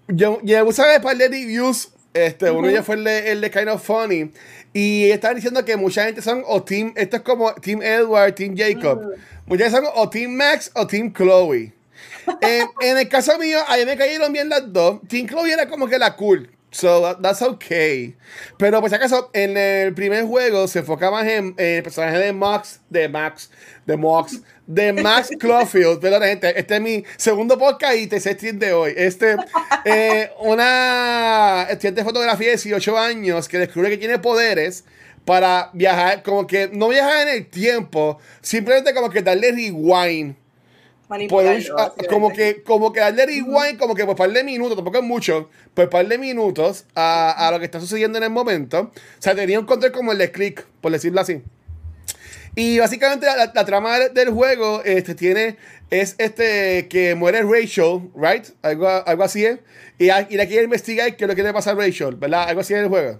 Yo, 0.07 0.39
ver 0.43 0.63
un 0.63 1.01
par 1.01 1.17
de 1.17 1.27
reviews. 1.27 1.89
Este, 2.13 2.49
uno 2.51 2.69
ya 2.69 2.83
fue 2.83 2.95
el 2.95 3.03
de, 3.03 3.31
el 3.31 3.41
de 3.41 3.51
Kind 3.51 3.69
of 3.69 3.83
Funny. 3.83 4.31
Y 4.73 5.09
estaban 5.11 5.35
diciendo 5.35 5.63
que 5.63 5.75
mucha 5.75 6.05
gente 6.05 6.21
son 6.21 6.43
o 6.45 6.63
Team. 6.63 6.93
Esto 6.95 7.17
es 7.17 7.21
como 7.23 7.53
Team 7.55 7.81
Edward, 7.81 8.35
Team 8.35 8.55
Jacob. 8.55 9.01
Muchas 9.45 9.71
son 9.71 9.85
o 9.93 10.09
Team 10.09 10.31
Max 10.31 10.71
o 10.75 10.85
Team 10.85 11.13
Chloe. 11.13 11.76
En 12.41 12.97
el 12.97 13.09
caso 13.09 13.37
mío, 13.37 13.59
a 13.67 13.77
mí 13.77 13.85
me 13.85 13.97
cayeron 13.97 14.31
bien 14.31 14.49
las 14.49 14.71
dos. 14.71 14.99
Team 15.07 15.27
Chloe 15.27 15.51
era 15.51 15.67
como 15.67 15.87
que 15.87 15.97
la 15.97 16.15
cool. 16.15 16.49
So 16.71 17.17
that's 17.21 17.41
okay. 17.41 18.15
Pero 18.57 18.81
por 18.81 18.89
si 18.89 18.95
acaso, 18.95 19.29
en 19.33 19.55
el 19.55 19.93
primer 19.93 20.25
juego 20.25 20.67
se 20.67 20.79
enfocaba 20.79 21.27
en, 21.27 21.55
el 21.57 21.81
personaje 21.81 22.17
de 22.17 22.33
Max, 22.33 22.81
de 22.89 23.07
Max, 23.07 23.49
de 23.85 23.97
Max, 23.97 24.41
de 24.65 24.93
Max 24.93 25.29
Clofield. 25.39 25.99
Pero 26.01 26.19
gente, 26.21 26.59
este 26.59 26.75
es 26.75 26.81
mi 26.81 27.03
segundo 27.15 27.57
podcast 27.57 27.95
y 27.95 28.07
tercer 28.07 28.35
stream 28.35 28.59
de 28.59 28.73
hoy. 28.73 28.93
Este, 28.97 29.37
eh, 29.85 30.29
una 30.39 31.67
estudiante 31.69 32.01
de 32.01 32.05
fotografía 32.05 32.47
de 32.47 32.57
18 32.57 32.97
años 32.97 33.47
que 33.47 33.59
descubre 33.59 33.89
que 33.89 33.97
tiene 33.97 34.19
poderes 34.19 34.83
para 35.23 35.69
viajar, 35.73 36.21
como 36.21 36.45
que 36.47 36.69
no 36.71 36.89
viajar 36.89 37.27
en 37.27 37.35
el 37.35 37.47
tiempo, 37.47 38.19
simplemente 38.41 38.93
como 38.93 39.09
que 39.09 39.21
darle 39.21 39.51
rewind 39.51 40.35
Ah, 41.09 41.93
como 42.09 42.33
que 42.33 42.63
como 42.63 42.91
que 42.91 42.99
darle 42.99 43.25
rewind, 43.25 43.79
como 43.79 43.95
que 43.95 44.05
por 44.05 44.17
par 44.17 44.29
de 44.29 44.43
minutos, 44.43 44.75
tampoco 44.75 44.97
es 44.97 45.03
mucho, 45.03 45.49
por 45.73 45.89
par 45.89 46.05
de 46.05 46.17
minutos 46.17 46.85
a, 46.95 47.47
a, 47.47 47.51
lo 47.51 47.59
que 47.59 47.65
está 47.65 47.79
sucediendo 47.79 48.17
en 48.17 48.25
el 48.25 48.29
momento. 48.29 48.91
O 48.91 48.91
sea, 49.21 49.33
tenía 49.33 49.57
un 49.57 49.65
control 49.65 49.93
como 49.93 50.11
el 50.11 50.17
de 50.17 50.31
click, 50.31 50.65
por 50.81 50.91
decirlo 50.91 51.21
así. 51.21 51.41
Y 52.55 52.79
básicamente 52.79 53.27
la, 53.27 53.65
trama 53.65 53.99
del 53.99 54.31
juego 54.31 54.81
este, 54.83 55.13
tiene, 55.13 55.57
es 55.91 56.15
este, 56.17 56.87
que 56.87 57.13
muere 57.13 57.43
Rachel, 57.43 58.09
¿right? 58.15 58.45
Algo, 58.63 58.87
algo 58.87 59.23
así 59.23 59.45
es. 59.45 59.59
Y, 59.99 60.05
y 60.05 60.37
la 60.37 60.47
quiere 60.47 60.63
investigar 60.63 61.15
qué 61.15 61.25
es 61.25 61.27
lo 61.29 61.35
que 61.35 61.43
le 61.43 61.53
pasa 61.53 61.71
a 61.71 61.75
Rachel, 61.75 62.15
¿verdad? 62.15 62.49
Algo 62.49 62.61
así 62.61 62.73
en 62.73 62.79
el 62.79 62.89
juego. 62.89 63.19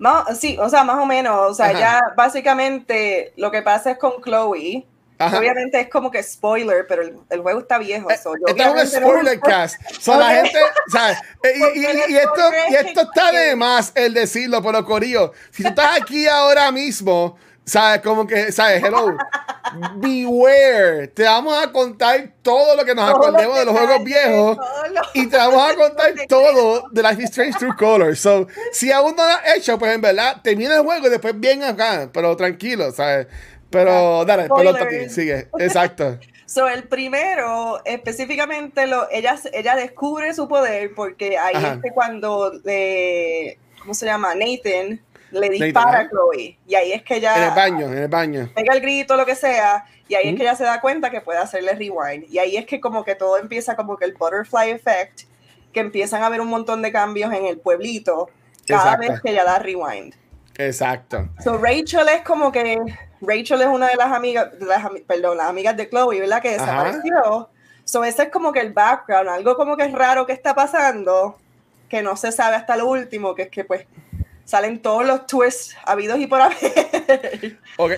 No, 0.00 0.24
sí, 0.34 0.56
o 0.58 0.68
sea, 0.68 0.84
más 0.84 0.96
o 0.96 1.06
menos. 1.06 1.52
O 1.52 1.54
sea, 1.54 1.72
ya 1.72 2.02
básicamente 2.16 3.32
lo 3.36 3.50
que 3.50 3.62
pasa 3.62 3.92
es 3.92 3.98
con 3.98 4.20
Chloe 4.22 4.84
Obviamente 5.18 5.80
es 5.80 5.88
como 5.88 6.10
que 6.10 6.22
spoiler, 6.22 6.86
pero 6.86 7.02
el, 7.02 7.40
juego 7.40 7.60
está 7.60 7.78
viejo. 7.78 8.10
Eh, 8.10 8.14
este 8.14 8.62
es 8.62 8.68
un 8.68 9.02
spoiler 9.02 9.40
cast. 9.40 9.80
la 10.06 10.30
gente, 10.30 10.58
Y, 11.74 11.80
y, 11.80 12.16
esto, 12.16 12.50
y 12.70 12.74
esto 12.74 13.00
está 13.00 13.32
de 13.32 13.56
más 13.56 13.92
el 13.94 14.14
decirlo, 14.14 14.62
pero 14.62 14.84
Corillo, 14.84 15.32
si 15.50 15.62
tú 15.62 15.70
estás 15.70 16.00
aquí 16.00 16.26
ahora 16.28 16.70
mismo, 16.70 17.36
¿sabes? 17.64 18.00
Como 18.00 18.26
que, 18.26 18.52
¿sabes? 18.52 18.82
Hello. 18.82 19.16
Beware. 19.96 21.08
Te 21.08 21.24
vamos 21.24 21.62
a 21.62 21.70
contar 21.70 22.32
todo 22.42 22.74
lo 22.74 22.84
que 22.84 22.94
nos 22.94 23.10
acordemos 23.10 23.58
de 23.58 23.64
los 23.66 23.76
juegos 23.76 24.04
viejos. 24.04 24.58
Y 25.14 25.26
te 25.26 25.36
vamos 25.36 25.70
a 25.70 25.74
contar 25.74 26.14
todo 26.28 26.84
de 26.90 27.02
Life 27.02 27.22
is 27.22 27.30
Strange 27.30 27.58
True 27.58 27.74
Colors. 27.76 28.20
So, 28.20 28.46
si 28.72 28.90
aún 28.90 29.14
no 29.16 29.24
lo 29.24 29.32
has 29.32 29.56
hecho, 29.56 29.78
pues 29.78 29.94
en 29.94 30.00
verdad, 30.00 30.40
termina 30.42 30.76
el 30.76 30.82
juego 30.82 31.06
y 31.06 31.10
después 31.10 31.38
bien 31.38 31.62
acá. 31.62 32.08
Pero 32.12 32.36
tranquilo, 32.36 32.90
¿sabes? 32.92 33.26
Pero 33.70 34.24
dale, 34.24 34.48
pelota 34.48 34.84
a 34.84 34.88
ti, 34.88 35.08
sigue. 35.08 35.48
Exacto. 35.58 36.18
So, 36.48 36.66
el 36.66 36.84
primero, 36.84 37.84
específicamente, 37.84 38.86
lo, 38.86 39.06
ella, 39.10 39.38
ella 39.52 39.76
descubre 39.76 40.32
su 40.32 40.48
poder 40.48 40.94
porque 40.94 41.36
ahí 41.36 41.62
es 41.62 41.82
que 41.82 41.90
cuando 41.90 42.50
le, 42.64 43.58
¿cómo 43.78 43.92
se 43.92 44.06
llama? 44.06 44.34
Nathan 44.34 44.98
le 45.30 45.50
dispara 45.50 46.00
a 46.00 46.08
Chloe. 46.08 46.58
Y 46.66 46.74
ahí 46.74 46.92
es 46.92 47.02
que 47.02 47.16
ella. 47.16 47.36
En 47.36 47.44
el 47.44 47.54
baño, 47.54 47.92
en 47.92 47.98
el 47.98 48.08
baño. 48.08 48.50
Pega 48.54 48.72
el 48.72 48.80
grito, 48.80 49.14
lo 49.14 49.26
que 49.26 49.34
sea. 49.34 49.84
Y 50.08 50.14
ahí 50.14 50.28
es 50.28 50.36
que 50.36 50.42
ella 50.42 50.54
se 50.54 50.64
da 50.64 50.80
cuenta 50.80 51.10
que 51.10 51.20
puede 51.20 51.38
hacerle 51.38 51.72
rewind. 51.72 52.24
Y 52.30 52.38
ahí 52.38 52.56
es 52.56 52.64
que, 52.64 52.80
como 52.80 53.04
que 53.04 53.14
todo 53.14 53.36
empieza, 53.36 53.76
como 53.76 53.98
que 53.98 54.06
el 54.06 54.14
butterfly 54.14 54.70
effect, 54.70 55.24
que 55.72 55.80
empiezan 55.80 56.22
a 56.22 56.26
haber 56.26 56.40
un 56.40 56.48
montón 56.48 56.80
de 56.80 56.90
cambios 56.90 57.32
en 57.34 57.44
el 57.44 57.58
pueblito 57.58 58.30
cada 58.66 58.96
vez 58.96 59.20
que 59.20 59.32
ella 59.32 59.44
da 59.44 59.58
rewind. 59.58 60.14
Exacto. 60.56 61.28
So, 61.44 61.58
Rachel 61.58 62.08
es 62.08 62.22
como 62.22 62.50
que 62.50 62.78
Rachel 63.20 63.62
es 63.62 63.68
una 63.68 63.88
de 63.88 63.96
las 63.96 64.12
amigas, 64.12 64.50
perdón, 65.06 65.38
las 65.38 65.48
amigas 65.48 65.76
de 65.76 65.88
Chloe, 65.88 66.20
¿verdad? 66.20 66.42
Que 66.42 66.52
desapareció. 66.52 67.48
So, 67.84 68.04
ese 68.04 68.24
es 68.24 68.28
como 68.28 68.52
que 68.52 68.60
el 68.60 68.72
background, 68.72 69.28
algo 69.28 69.56
como 69.56 69.76
que 69.76 69.84
es 69.84 69.92
raro 69.92 70.26
que 70.26 70.32
está 70.32 70.54
pasando, 70.54 71.38
que 71.88 72.02
no 72.02 72.16
se 72.16 72.32
sabe 72.32 72.56
hasta 72.56 72.76
lo 72.76 72.86
último, 72.86 73.34
que 73.34 73.42
es 73.42 73.48
que 73.48 73.64
pues 73.64 73.86
salen 74.44 74.80
todos 74.80 75.06
los 75.06 75.26
twists 75.26 75.76
habidos 75.84 76.18
y 76.18 76.26
por 76.26 76.40
haber. 76.40 76.56
Ok, 77.78 77.92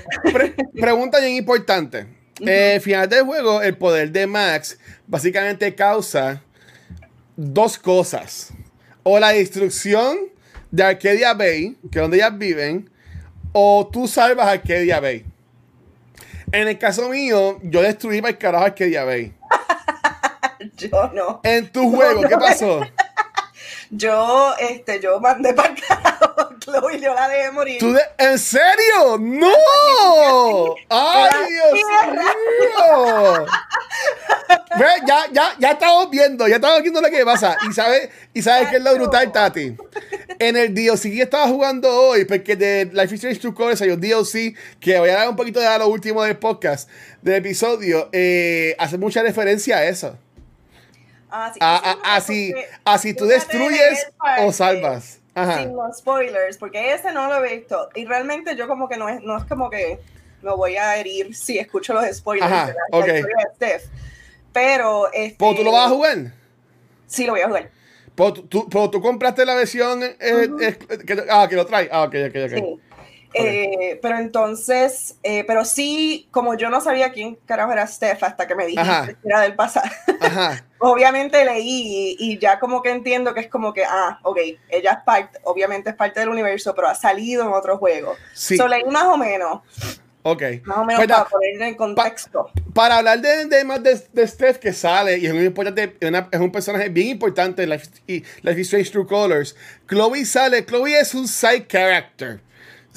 pregunta 0.78 1.18
bien 1.20 1.36
importante. 1.36 2.06
Eh, 2.40 2.80
final 2.80 3.08
del 3.08 3.24
juego, 3.24 3.62
el 3.62 3.76
poder 3.76 4.10
de 4.12 4.26
Max 4.26 4.78
básicamente 5.06 5.74
causa 5.74 6.42
dos 7.36 7.78
cosas. 7.78 8.52
O 9.02 9.18
la 9.18 9.30
destrucción 9.30 10.16
de 10.70 10.82
Arcadia 10.82 11.34
Bay, 11.34 11.76
que 11.90 11.98
es 11.98 12.02
donde 12.02 12.18
ellas 12.18 12.36
viven, 12.36 12.90
o 13.52 13.88
tú 13.90 14.06
salvas 14.06 14.46
a 14.46 14.52
Arcadia 14.52 15.00
Bay. 15.00 15.24
En 16.52 16.68
el 16.68 16.78
caso 16.78 17.08
mío, 17.08 17.58
yo 17.62 17.82
destruí 17.82 18.20
para 18.20 18.30
el 18.30 18.38
carajo 18.38 18.64
Arcadia 18.64 19.04
Bay. 19.04 19.32
yo 20.76 21.10
no. 21.12 21.40
En 21.44 21.70
tu 21.70 21.90
juego, 21.90 22.22
¿qué 22.22 22.36
pasó? 22.36 22.80
Yo, 23.90 24.54
este, 24.58 25.00
yo 25.00 25.20
mandé 25.20 25.52
para 25.54 25.74
carajo 25.74 26.50
Chloe 26.60 27.00
yo 27.00 27.14
la 27.14 27.28
dejé 27.28 27.50
morir. 27.50 27.82
¿En 28.18 28.38
serio? 28.38 29.18
¡No! 29.18 30.74
¡Ay, 30.88 31.30
Dios 31.48 31.72
mío! 31.72 33.46
Ve, 34.78 34.86
ya, 35.06 35.24
ya, 35.32 35.54
ya 35.58 35.70
estamos 35.72 36.10
viendo, 36.10 36.46
ya 36.46 36.56
estamos 36.56 36.82
viendo 36.82 37.00
lo 37.00 37.08
que 37.08 37.24
pasa. 37.24 37.56
Y 37.68 37.72
sabes, 37.72 38.10
y 38.34 38.42
sabes 38.42 38.68
qué 38.68 38.76
es 38.76 38.82
lo 38.82 38.94
brutal, 38.94 39.32
Tati 39.32 39.76
en 40.40 40.56
el 40.56 40.74
DLC 40.74 41.02
que 41.02 41.22
estaba 41.22 41.46
jugando 41.46 41.88
hoy, 41.94 42.24
porque 42.24 42.56
de 42.56 42.86
Life 42.86 43.14
is 43.14 43.22
Strange 43.22 43.40
2 43.40 43.54
Colors 43.54 43.82
hay 43.82 43.90
un 43.90 44.00
DLC 44.00 44.54
que 44.80 44.98
voy 44.98 45.10
a 45.10 45.14
dar 45.14 45.28
un 45.28 45.36
poquito 45.36 45.60
de 45.60 45.66
a 45.66 45.78
lo 45.78 45.88
último 45.88 46.22
del 46.22 46.38
podcast, 46.38 46.88
del 47.20 47.34
episodio, 47.36 48.08
eh, 48.10 48.74
hace 48.78 48.96
mucha 48.96 49.22
referencia 49.22 49.76
a 49.76 49.84
eso. 49.84 50.18
Ah, 51.30 51.98
así, 52.04 52.54
así 52.84 53.14
tú 53.14 53.26
destruyes 53.26 54.10
o 54.40 54.52
salvas. 54.52 55.20
Sin 55.56 55.74
los 55.74 55.98
spoilers, 55.98 56.58
porque 56.58 56.92
ese 56.92 57.12
no 57.12 57.28
lo 57.28 57.44
he 57.44 57.56
visto. 57.56 57.88
Y 57.94 58.04
realmente 58.04 58.56
yo 58.56 58.68
como 58.68 58.88
que 58.88 58.96
no 58.96 59.08
es, 59.08 59.22
no 59.22 59.38
es 59.38 59.44
como 59.44 59.70
que 59.70 60.00
me 60.42 60.54
voy 60.54 60.76
a 60.76 60.96
herir 60.96 61.34
si 61.34 61.58
escucho 61.58 61.94
los 61.94 62.04
spoilers 62.14 62.50
de 62.50 62.74
la, 62.74 62.74
historia 62.92 63.14
de 63.14 63.54
Steph. 63.54 63.84
Pero... 64.52 65.10
Este, 65.12 65.36
tú 65.38 65.62
lo 65.64 65.72
vas 65.72 65.86
a 65.86 65.90
jugar? 65.90 66.32
Sí, 67.06 67.24
lo 67.24 67.32
voy 67.32 67.42
a 67.42 67.46
jugar. 67.46 67.70
Pero 68.14 68.32
tú, 68.34 69.00
compraste 69.00 69.46
la 69.46 69.54
versión 69.54 70.02
eh, 70.02 70.50
que, 71.06 71.26
ah, 71.30 71.46
que 71.48 71.56
lo 71.56 71.64
trae. 71.64 71.88
Ah, 71.90 72.02
ok, 72.02 72.14
ok, 72.28 72.36
ok. 72.44 72.54
Sí. 72.54 72.80
Eh, 73.32 73.98
pero 74.02 74.18
entonces, 74.18 75.16
eh, 75.22 75.44
pero 75.46 75.64
sí, 75.64 76.28
como 76.32 76.54
yo 76.54 76.68
no 76.68 76.80
sabía 76.80 77.12
quién 77.12 77.36
carajo 77.46 77.72
era 77.72 77.86
Steph 77.86 78.22
hasta 78.24 78.46
que 78.46 78.56
me 78.56 78.66
dijiste 78.66 79.16
que 79.22 79.28
era 79.28 79.40
del 79.40 79.54
pasado, 79.54 79.88
obviamente 80.80 81.44
leí 81.44 82.16
y, 82.18 82.38
ya 82.38 82.58
como 82.58 82.82
que 82.82 82.90
entiendo 82.90 83.32
que 83.34 83.40
es 83.40 83.48
como 83.48 83.72
que, 83.72 83.84
ah, 83.84 84.18
ok, 84.22 84.38
ella 84.68 84.92
es 84.92 85.04
parte, 85.04 85.38
obviamente 85.44 85.90
es 85.90 85.96
parte 85.96 86.20
del 86.20 86.28
universo, 86.28 86.74
pero 86.74 86.88
ha 86.88 86.94
salido 86.94 87.42
en 87.44 87.52
otro 87.52 87.78
juego. 87.78 88.16
Sí. 88.34 88.56
So, 88.56 88.66
leí 88.66 88.84
más 88.84 89.04
o 89.04 89.16
menos. 89.16 89.60
Ok. 90.22 90.42
Más 90.64 90.78
o 90.78 90.84
menos 90.84 91.04
pues 91.04 91.08
para 91.08 91.24
poner 91.24 91.62
en 91.62 91.74
contexto. 91.74 92.50
para 92.74 92.98
hablar 92.98 93.20
de, 93.20 93.46
de 93.46 93.64
más 93.64 93.82
de, 93.82 94.00
de, 94.12 94.26
Steph 94.26 94.58
que 94.58 94.72
sale, 94.72 95.18
y 95.18 95.26
es 95.26 95.32
un, 95.32 95.42
importante, 95.42 95.96
es 96.30 96.40
un 96.40 96.52
personaje 96.52 96.88
bien 96.88 97.08
importante 97.08 97.62
en 97.62 97.70
Life, 97.70 97.86
Life 98.06 98.60
is 98.60 98.66
Strange 98.66 98.90
True 98.90 99.06
Colors. 99.06 99.56
Chloe 99.88 100.24
sale, 100.24 100.64
Chloe 100.64 100.98
es 100.98 101.14
un 101.14 101.26
side 101.26 101.66
character. 101.66 102.40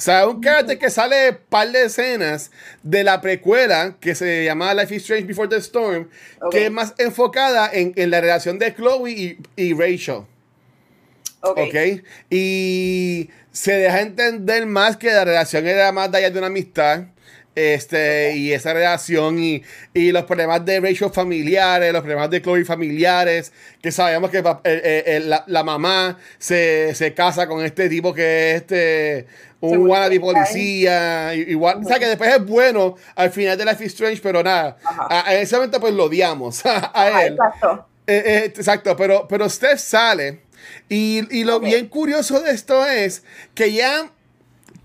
O 0.04 0.06
sea, 0.06 0.28
un 0.28 0.42
character 0.42 0.78
que 0.78 0.90
sale 0.90 1.30
un 1.30 1.38
par 1.48 1.72
de 1.72 1.86
escenas 1.86 2.50
de 2.82 3.02
la 3.02 3.22
precuela 3.22 3.96
que 3.98 4.14
se 4.14 4.44
llama 4.44 4.74
Life 4.74 4.96
is 4.96 5.00
Strange 5.00 5.24
Before 5.24 5.48
the 5.48 5.56
Storm, 5.56 6.10
que 6.50 6.66
es 6.66 6.70
más 6.70 6.92
enfocada 6.98 7.70
en, 7.72 7.94
en, 7.96 8.10
la 8.10 8.20
relación 8.20 8.58
de 8.58 8.74
Chloe 8.74 9.10
y, 9.10 9.38
y 9.56 9.72
Rachel. 9.72 10.26
Okay. 11.40 11.94
ok. 11.94 12.04
Y 12.28 13.30
se 13.50 13.72
deja 13.78 14.02
entender 14.02 14.66
más 14.66 14.98
que 14.98 15.10
la 15.10 15.24
relación 15.24 15.66
era 15.66 15.90
más 15.90 16.12
de 16.12 16.18
allá 16.18 16.28
de 16.28 16.36
una 16.36 16.48
amistad 16.48 17.04
Este, 17.54 18.34
y 18.36 18.52
esa 18.52 18.72
relación 18.72 19.38
y, 19.38 19.62
y 19.92 20.10
los 20.12 20.24
problemas 20.24 20.64
de 20.64 20.80
Rachel 20.80 21.10
familiares, 21.10 21.92
los 21.92 22.02
problemas 22.02 22.28
de 22.30 22.42
Chloe 22.42 22.64
familiares, 22.64 23.52
que 23.80 23.92
sabemos 23.92 24.30
que 24.30 24.38
eh, 24.38 24.44
eh, 24.64 25.04
eh, 25.06 25.20
la, 25.24 25.44
la 25.46 25.62
mamá 25.62 26.18
se, 26.38 26.94
se 26.94 27.14
casa 27.14 27.46
con 27.46 27.64
este 27.64 27.88
tipo 27.88 28.12
que 28.12 28.50
es 28.52 28.56
este 28.62 29.26
un 29.60 29.88
wannabe 29.88 30.20
policía, 30.20 31.34
igual, 31.34 31.80
o 31.82 31.88
sea 31.88 31.98
que 31.98 32.06
después 32.06 32.34
es 32.34 32.44
bueno 32.44 32.96
al 33.14 33.30
final 33.30 33.56
de 33.56 33.64
Life 33.64 33.84
is 33.84 33.92
Strange, 33.92 34.20
pero 34.22 34.42
nada, 34.42 34.76
a, 34.84 35.28
a 35.28 35.34
ese 35.36 35.54
momento 35.56 35.80
pues 35.80 35.94
lo 35.94 36.04
odiamos 36.04 36.66
a, 36.66 36.76
Ajá, 36.92 37.24
él. 37.26 37.32
exacto. 37.34 37.88
Eh, 38.06 38.22
eh, 38.26 38.44
exacto, 38.44 38.94
pero, 38.96 39.26
pero 39.26 39.48
Steph 39.48 39.78
sale. 39.78 40.40
Y, 40.88 41.26
y 41.30 41.44
lo 41.44 41.56
Ok. 41.56 41.64
bien 41.64 41.88
curioso 41.88 42.40
de 42.40 42.50
esto 42.50 42.84
es 42.86 43.22
que 43.54 43.72
ya 43.72 44.10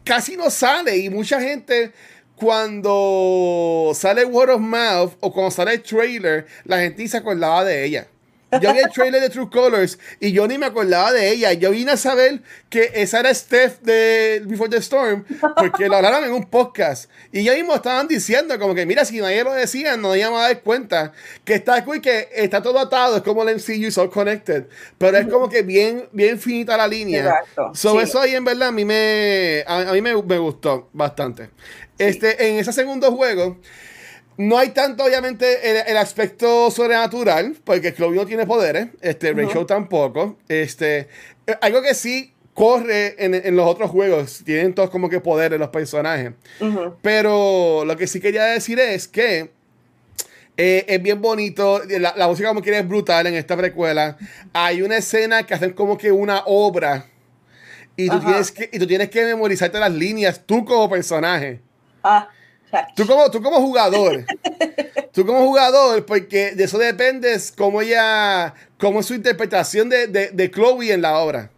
casi 0.05 0.37
no 0.37 0.49
sale. 0.49 0.97
Y 0.97 1.09
mucha 1.09 1.41
gente, 1.41 1.91
cuando 2.39 3.91
sale 3.93 4.25
Word 4.25 4.51
of 4.51 4.61
Mouth 4.61 5.13
o 5.19 5.31
cuando 5.31 5.51
sale 5.51 5.73
el 5.73 5.81
trailer, 5.83 6.47
la 6.65 6.79
gente 6.79 7.07
se 7.07 7.17
acordaba 7.17 7.63
de 7.63 7.85
ella. 7.85 8.07
Yo 8.51 8.73
vi 8.73 8.79
el 8.79 8.89
trailer 8.89 9.21
de 9.21 9.29
True 9.29 9.47
Colors 9.51 9.99
y 10.19 10.31
yo 10.31 10.47
ni 10.47 10.57
me 10.57 10.65
acordaba 10.65 11.11
de 11.11 11.29
ella. 11.29 11.53
Yo 11.53 11.69
vine 11.69 11.91
a 11.91 11.97
saber 11.97 12.41
que 12.69 12.91
esa 12.95 13.19
era 13.19 13.31
Steph 13.31 13.81
de 13.81 14.41
Before 14.45 14.69
the 14.69 14.77
Storm 14.77 15.23
porque 15.55 15.87
lo 15.87 15.97
hablaron 15.97 16.23
en 16.23 16.31
un 16.33 16.45
podcast. 16.49 17.11
Y 17.31 17.43
ya 17.43 17.53
mismo 17.53 17.75
estaban 17.75 18.07
diciendo 18.07 18.57
como 18.57 18.73
que, 18.73 18.87
mira, 18.87 19.05
si 19.05 19.19
nadie 19.19 19.43
lo 19.43 19.53
decía, 19.53 19.97
no 19.97 20.15
íbamos 20.15 20.39
a 20.39 20.43
dar 20.47 20.61
cuenta 20.61 21.13
que 21.45 21.53
está 21.55 21.85
cool, 21.85 22.01
que 22.01 22.29
está 22.33 22.63
todo 22.63 22.79
atado, 22.79 23.17
es 23.17 23.21
como 23.21 23.47
el 23.47 23.55
MCU, 23.55 23.91
so 23.91 24.09
connected. 24.09 24.65
Pero 24.97 25.17
es 25.17 25.27
como 25.27 25.47
que 25.47 25.61
bien, 25.61 26.09
bien 26.11 26.39
finita 26.39 26.75
la 26.75 26.87
línea. 26.87 27.19
Exacto, 27.19 27.71
So, 27.75 27.91
sí. 27.91 27.97
Eso 27.99 28.19
ahí 28.19 28.33
en 28.33 28.45
verdad 28.45 28.69
a 28.69 28.71
mí 28.71 28.83
me, 28.83 29.63
a, 29.67 29.89
a 29.89 29.93
mí 29.93 30.01
me, 30.01 30.19
me 30.23 30.37
gustó 30.39 30.89
bastante. 30.91 31.51
Este, 31.99 32.49
en 32.49 32.57
ese 32.57 32.73
segundo 32.73 33.11
juego, 33.11 33.57
no 34.37 34.57
hay 34.57 34.69
tanto, 34.69 35.03
obviamente, 35.03 35.69
el, 35.69 35.87
el 35.87 35.97
aspecto 35.97 36.71
sobrenatural, 36.71 37.57
porque 37.63 37.93
Chloe 37.93 38.15
no 38.15 38.25
tiene 38.25 38.45
poderes, 38.45 38.87
este, 39.01 39.33
Rachel 39.33 39.65
tampoco. 39.65 40.37
Este, 40.47 41.09
eh, 41.45 41.55
algo 41.61 41.81
que 41.81 41.93
sí 41.93 42.33
corre 42.53 43.15
en, 43.23 43.35
en 43.35 43.55
los 43.55 43.67
otros 43.67 43.91
juegos, 43.91 44.41
tienen 44.45 44.73
todos 44.73 44.89
como 44.89 45.09
que 45.09 45.19
poderes 45.19 45.59
los 45.59 45.69
personajes. 45.69 46.31
Pero 47.01 47.83
lo 47.85 47.95
que 47.97 48.07
sí 48.07 48.19
quería 48.19 48.45
decir 48.45 48.79
es 48.79 49.07
que 49.07 49.51
eh, 50.57 50.85
es 50.87 51.01
bien 51.01 51.21
bonito, 51.21 51.81
la, 51.87 52.13
la 52.17 52.27
música 52.27 52.49
como 52.49 52.61
quiera 52.61 52.79
es 52.79 52.87
brutal 52.87 53.27
en 53.27 53.35
esta 53.35 53.55
precuela. 53.55 54.17
Hay 54.51 54.81
una 54.81 54.97
escena 54.97 55.43
que 55.43 55.53
hacen 55.53 55.71
como 55.71 55.97
que 55.97 56.11
una 56.11 56.43
obra 56.45 57.05
y 57.95 58.07
tú, 58.07 58.15
Ajá. 58.15 58.25
tienes 58.27 58.51
que, 58.51 58.69
y 58.71 58.79
tú 58.79 58.87
tienes 58.87 59.09
que 59.09 59.23
memorizarte 59.25 59.79
las 59.79 59.91
líneas, 59.91 60.41
tú 60.45 60.63
como 60.65 60.89
personaje. 60.89 61.61
Ah. 62.03 62.29
Tú 62.95 63.07
como, 63.07 63.31
tú 63.31 63.41
como 63.41 63.57
jugador. 63.61 64.25
tú 65.11 65.25
como 65.25 65.39
jugador, 65.39 66.05
porque 66.05 66.51
de 66.51 66.63
eso 66.65 66.77
depende 66.77 67.35
cómo 67.57 67.81
ella, 67.81 68.53
cómo 68.77 68.99
es 68.99 69.07
su 69.07 69.15
interpretación 69.15 69.89
de, 69.89 70.05
de, 70.07 70.27
de 70.29 70.51
Chloe 70.51 70.91
en 70.93 71.01
la 71.01 71.17
obra. 71.17 71.49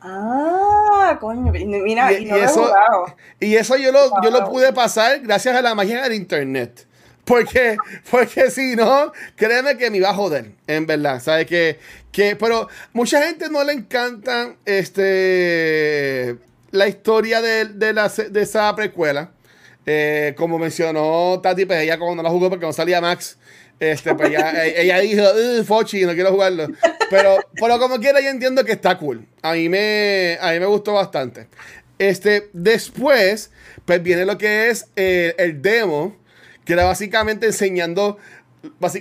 Ah, 0.00 1.16
coño, 1.20 1.50
mira, 1.52 2.12
Y- 2.12 2.16
y, 2.22 2.24
no 2.26 2.36
y 2.36 2.40
lo 2.40 2.44
he 2.44 2.44
eso- 2.44 2.64
jugado. 2.64 3.16
Y 3.40 3.56
eso 3.56 3.76
yo 3.76 3.90
lo, 3.92 4.10
yo 4.22 4.30
lo 4.30 4.44
pude 4.48 4.72
pasar 4.72 5.20
gracias 5.20 5.54
a 5.56 5.62
la 5.62 5.74
magia 5.74 6.02
del 6.02 6.14
internet. 6.14 6.86
Porque, 7.24 7.76
porque 8.10 8.50
si 8.50 8.74
no, 8.76 9.12
créeme 9.36 9.76
que 9.76 9.90
me 9.90 9.98
iba 9.98 10.10
a 10.10 10.14
joder, 10.14 10.52
en 10.66 10.86
verdad. 10.86 11.20
¿Sabes 11.20 11.46
que, 11.46 11.78
que 12.10 12.34
Pero 12.36 12.68
mucha 12.92 13.22
gente 13.24 13.48
no 13.48 13.62
le 13.64 13.72
encanta 13.74 14.54
este 14.64 16.36
la 16.72 16.88
historia 16.88 17.40
de, 17.42 17.66
de, 17.66 17.92
la, 17.92 18.08
de 18.08 18.42
esa 18.42 18.74
precuela. 18.74 19.30
Eh, 19.84 20.34
como 20.36 20.58
mencionó 20.58 21.40
Tati, 21.42 21.64
pues 21.64 21.80
ella 21.82 21.98
cuando 21.98 22.16
no 22.16 22.22
la 22.22 22.30
jugó 22.30 22.48
porque 22.48 22.66
no 22.66 22.72
salía 22.72 23.00
Max. 23.00 23.38
Este, 23.80 24.14
pues 24.14 24.30
ella, 24.30 24.64
ella 24.76 24.98
dijo, 25.00 25.22
"Ugh, 25.22 25.64
Fochi, 25.64 26.04
no 26.04 26.14
quiero 26.14 26.30
jugarlo. 26.30 26.68
Pero, 27.10 27.36
pero 27.54 27.78
como 27.78 27.98
quiera, 27.98 28.20
yo 28.20 28.28
entiendo 28.28 28.64
que 28.64 28.72
está 28.72 28.96
cool. 28.98 29.26
A 29.42 29.54
mí 29.54 29.68
me, 29.68 30.38
a 30.40 30.52
mí 30.52 30.60
me 30.60 30.66
gustó 30.66 30.92
bastante. 30.94 31.48
Este, 31.98 32.48
después, 32.52 33.50
pues 33.84 34.02
viene 34.02 34.24
lo 34.24 34.38
que 34.38 34.70
es 34.70 34.86
eh, 34.96 35.34
el 35.38 35.60
demo, 35.62 36.16
que 36.64 36.72
era 36.74 36.84
básicamente 36.84 37.46
enseñando, 37.46 38.18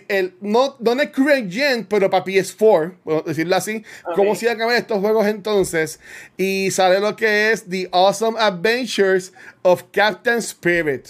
el, 0.08 0.36
no, 0.41 0.76
no 0.80 1.02
es 1.02 1.10
current 1.10 1.52
gen, 1.52 1.86
pero 1.86 2.10
para 2.10 2.24
PS4, 2.26 2.93
por 3.04 3.24
decirlo 3.26 3.56
así, 3.56 3.84
Ok. 4.06 4.15
cómo 4.15 4.36
se 4.36 4.45
iban 4.45 4.62
a 4.62 4.65
ver 4.67 4.78
estos 4.78 5.00
juegos 5.00 5.28
entonces. 5.28 6.00
Y 6.38 6.71
sale 6.71 7.00
lo 7.00 7.15
que 7.15 7.52
es 7.52 7.67
The 7.67 7.89
Awesome 7.91 8.39
Adventures 8.39 9.34
of 9.62 9.84
Captain 9.91 10.38
Spirit. 10.39 11.08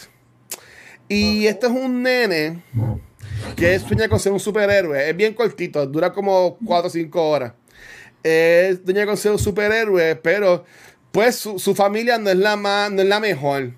Y 1.07 1.47
este 1.47 1.67
es 1.67 1.71
un 1.71 2.03
nene 2.03 2.61
que 3.55 3.77
sueña 3.79 4.07
con 4.07 4.19
ser 4.19 4.31
un 4.31 4.39
superhéroe. 4.39 5.09
Es 5.09 5.15
bien 5.15 5.33
cortito, 5.33 5.85
dura 5.85 6.13
como 6.13 6.57
4 6.65 6.87
o 6.87 6.89
5 6.89 7.29
horas. 7.29 7.53
Él 8.23 8.81
sueña 8.85 9.05
con 9.05 9.17
ser 9.17 9.31
un 9.31 9.39
superhéroe, 9.39 10.15
pero 10.15 10.63
pues 11.11 11.35
su, 11.35 11.59
su 11.59 11.75
familia 11.75 12.17
no 12.17 12.29
es 12.29 12.37
la 12.37 12.55
más, 12.55 12.91
no 12.91 13.01
es 13.01 13.07
la 13.07 13.19
mejor. 13.19 13.71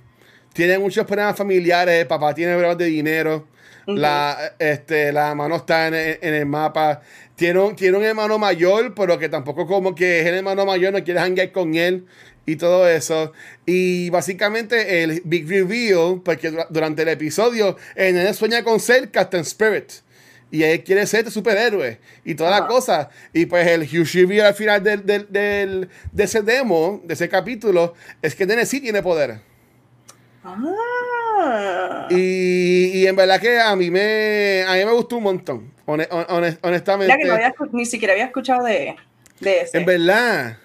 Tiene 0.54 0.78
muchos 0.78 1.06
problemas 1.08 1.36
familiares, 1.36 2.06
papá 2.06 2.36
tiene 2.36 2.52
problemas 2.54 2.78
de 2.78 2.86
dinero, 2.86 3.48
la, 3.88 4.54
este, 4.60 5.12
la 5.12 5.30
mamá 5.30 5.48
no 5.50 5.56
está 5.58 5.88
en, 5.88 5.94
el- 5.94 6.20
en 6.22 6.34
el 6.34 6.46
mapa. 6.46 7.02
Tiene 7.36 7.60
un, 7.60 7.76
tiene 7.76 7.98
un 7.98 8.04
hermano 8.04 8.38
mayor, 8.40 8.94
pero 8.96 9.18
que 9.20 9.30
tampoco 9.30 9.66
como 9.68 9.96
que 9.96 10.22
es 10.22 10.26
el 10.28 10.36
hermano 10.36 10.66
mayor, 10.66 10.94
no 10.94 11.04
quiere 11.04 11.20
hangar 11.20 11.52
con 11.52 11.76
él 11.76 12.06
y 12.46 12.56
todo 12.58 12.88
eso. 12.88 13.32
Y 13.66 14.10
básicamente 14.12 15.04
el 15.04 15.22
big 15.26 15.48
reveal, 15.50 16.22
porque 16.24 16.52
dura- 16.52 16.68
durante 16.70 17.02
el 17.02 17.10
episodio, 17.10 17.76
el 17.96 18.14
nene 18.16 18.34
sueña 18.34 18.64
con 18.64 18.80
ser 18.80 19.10
Captain 19.12 19.42
Spirit. 19.44 19.92
Y 20.52 20.62
él 20.62 20.84
quiere 20.84 21.08
ser 21.08 21.22
este 21.22 21.32
superhéroe 21.32 22.00
y 22.24 22.36
toda 22.36 22.52
la 22.52 22.68
cosa. 22.68 23.10
Y 23.34 23.48
pues 23.48 23.66
el 23.68 23.82
huge 23.82 24.20
reveal 24.22 24.46
al 24.46 24.54
final 24.54 24.84
del, 24.84 25.04
del- 25.04 25.28
del- 25.32 25.90
de 26.12 26.24
ese 26.24 26.44
demo, 26.44 27.02
de 27.06 27.16
ese 27.16 27.28
capítulo, 27.28 27.96
es 28.22 28.36
que 28.36 28.44
el 28.44 28.50
nene 28.50 28.68
sí 28.68 28.80
tiene 28.80 29.02
poder. 29.02 29.40
Ah. 30.44 30.56
Y, 32.10 32.92
y 33.02 33.08
en 33.08 33.16
verdad 33.16 33.40
que 33.40 33.60
a 33.60 33.76
mí 33.76 33.90
me, 33.90 34.64
a 34.68 34.74
mí 34.74 34.86
me 34.86 34.92
gustó 34.92 35.18
un 35.18 35.24
montón, 35.24 35.74
hone- 35.86 36.08
hone- 36.10 36.58
honestamente. 36.62 37.16
Que 37.18 37.26
no 37.26 37.34
había 37.34 37.54
ni 37.72 37.86
siquiera 37.86 38.14
había 38.14 38.26
escuchado 38.26 38.64
de, 38.66 38.96
de 39.40 39.62
ese. 39.62 39.78
En 39.78 39.86
verdad. 39.86 40.58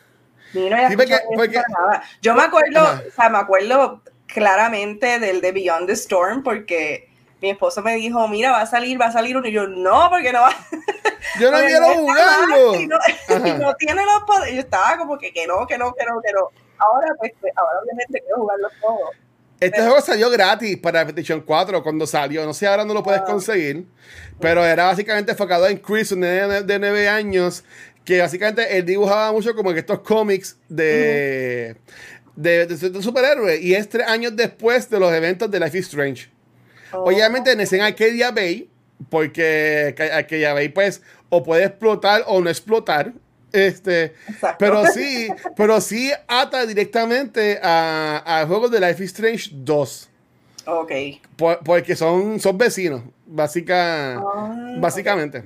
Ni 0.54 0.68
no 0.68 0.76
había 0.76 0.88
Sí, 0.90 0.96
porque- 0.96 1.14
escuchado 1.14 1.40
de 1.40 1.46
eso 1.46 1.52
porque- 1.54 1.60
para 1.72 1.86
nada. 1.86 2.02
Yo 2.22 2.34
me 2.34 2.42
acuerdo, 2.42 2.82
o 3.08 3.10
sea, 3.14 3.28
me 3.28 3.38
acuerdo 3.38 4.02
claramente 4.26 5.18
del 5.18 5.40
de 5.40 5.52
Beyond 5.52 5.86
the 5.86 5.92
Storm 5.94 6.42
porque 6.42 7.08
mi 7.40 7.50
esposo 7.50 7.82
me 7.82 7.94
dijo, 7.94 8.26
mira, 8.28 8.50
va 8.50 8.62
a 8.62 8.66
salir, 8.66 9.00
va 9.00 9.06
a 9.06 9.12
salir 9.12 9.36
uno. 9.36 9.46
Y 9.48 9.52
yo, 9.52 9.66
no, 9.66 10.08
porque 10.10 10.32
no 10.32 10.40
va 10.42 10.50
Yo 11.40 11.50
no 11.50 11.58
quiero 11.66 11.86
jugarlo. 11.94 12.74
Y 12.80 12.86
no, 12.86 12.96
y 13.46 13.52
no 13.52 13.74
tiene 13.76 14.04
los 14.04 14.22
poderes. 14.26 14.54
Yo 14.54 14.60
estaba 14.60 14.98
como 14.98 15.16
que, 15.18 15.32
que 15.32 15.46
no, 15.46 15.66
que 15.66 15.78
no, 15.78 15.92
que 15.94 16.04
no, 16.04 16.20
que 16.20 16.32
no. 16.32 16.48
Ahora, 16.78 17.08
pues, 17.18 17.32
pues, 17.40 17.52
ahora 17.56 17.78
obviamente 17.82 18.20
quiero 18.20 18.36
jugarlos 18.36 18.72
todos. 18.80 19.10
Este 19.60 19.80
juego 19.82 20.00
salió 20.00 20.30
gratis 20.30 20.76
para 20.78 21.02
PlayStation 21.04 21.40
4 21.40 21.82
cuando 21.82 22.06
salió. 22.06 22.44
No 22.44 22.54
sé, 22.54 22.66
ahora 22.66 22.84
no 22.84 22.94
lo 22.94 23.02
puedes 23.02 23.22
conseguir. 23.22 23.86
Pero 24.40 24.64
era 24.64 24.84
básicamente 24.86 25.32
enfocado 25.32 25.66
en 25.66 25.78
Chris, 25.78 26.12
un 26.12 26.20
nene 26.20 26.46
de, 26.46 26.62
de 26.62 26.78
9 26.78 27.08
años, 27.08 27.64
que 28.04 28.20
básicamente 28.20 28.78
él 28.78 28.84
dibujaba 28.86 29.32
mucho 29.32 29.54
como 29.54 29.72
que 29.72 29.80
estos 29.80 29.98
cómics 30.00 30.56
de, 30.68 31.74
de, 32.36 32.66
de- 32.66 32.90
de 32.90 33.02
superhéroes. 33.02 33.60
Y 33.60 33.74
es 33.74 33.88
tres 33.88 34.06
años 34.06 34.36
después 34.36 34.88
de 34.88 35.00
los 35.00 35.12
eventos 35.12 35.50
de 35.50 35.58
Life 35.58 35.76
is 35.78 35.86
Strange. 35.86 36.30
Oh. 36.92 37.04
Obviamente 37.10 37.50
en 37.52 37.60
ese 37.60 37.80
Arcadia 37.82 38.30
Bay, 38.30 38.70
porque 39.10 39.88
Arca- 39.96 40.16
Arcadia 40.16 40.52
Bay 40.54 40.68
pues 40.68 41.02
o 41.30 41.42
puede 41.42 41.64
explotar 41.64 42.22
o 42.26 42.40
no 42.40 42.48
explotar. 42.48 43.12
Este, 43.52 44.14
Exacto. 44.28 44.56
pero 44.58 44.84
sí, 44.86 45.28
pero 45.56 45.80
sí 45.80 46.10
ata 46.26 46.66
directamente 46.66 47.58
a, 47.62 48.22
a 48.42 48.46
juegos 48.46 48.70
de 48.70 48.80
Life 48.80 49.02
is 49.02 49.10
Strange 49.12 49.50
2. 49.52 50.10
Ok. 50.66 50.92
por- 51.36 51.58
porque 51.64 51.96
son, 51.96 52.38
son 52.40 52.58
vecinos, 52.58 53.02
básica, 53.26 54.16
Ah, 54.18 54.74
básicamente. 54.78 55.44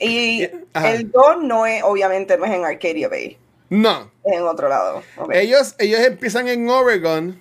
Y 0.00 0.48
Ajá. 0.72 0.90
el 0.92 1.10
2 1.12 1.42
no 1.44 1.64
es, 1.66 1.82
obviamente, 1.84 2.36
no 2.36 2.44
es 2.44 2.52
en 2.52 2.64
Arcadia 2.64 3.08
Bay, 3.08 3.36
No, 3.70 4.10
es 4.24 4.32
en 4.36 4.42
otro 4.42 4.68
lado. 4.68 5.02
Ellos, 5.32 5.76
ellos 5.78 6.00
empiezan 6.00 6.48
en 6.48 6.68
Oregon, 6.68 7.40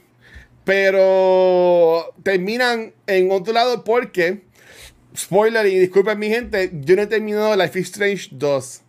pero 0.64 2.14
terminan 2.24 2.94
en 3.08 3.32
otro 3.32 3.54
lado 3.54 3.84
porque, 3.84 4.42
spoiler 5.16 5.66
y 5.66 5.80
disculpen 5.80 6.20
mi 6.20 6.30
gente, 6.30 6.70
yo 6.74 6.96
no 6.96 7.02
he 7.04 7.08
terminado 7.08 7.56
Life 7.56 7.80
is 7.80 7.88
Strange 7.88 8.30
2. 8.32 8.82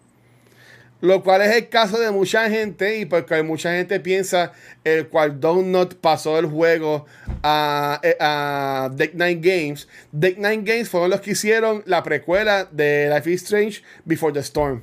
Lo 1.01 1.23
cual 1.23 1.43
es 1.43 1.55
el 1.55 1.69
caso 1.69 1.99
de 1.99 2.11
mucha 2.11 2.51
gente 2.51 2.99
y 2.99 3.05
porque 3.05 3.41
mucha 3.43 3.73
gente 3.73 4.01
piensa 4.01 4.53
el 4.83 5.09
cual 5.09 5.39
Donut 5.39 5.95
pasó 5.95 6.39
el 6.39 6.47
juego 6.47 7.07
a, 7.43 8.01
eh, 8.03 8.17
a 8.19 8.91
Deck 8.93 9.15
Nine 9.15 9.37
Games. 9.41 9.89
Deck 10.11 10.39
Nine 10.39 10.63
Games 10.65 10.89
fueron 10.89 11.11
los 11.11 11.21
que 11.21 11.33
hicieron 11.33 11.83
la 11.87 12.03
precuela 12.03 12.69
de 12.71 13.11
Life 13.15 13.31
is 13.31 13.43
Strange 13.43 13.83
Before 14.05 14.33
the 14.33 14.41
Storm. 14.41 14.83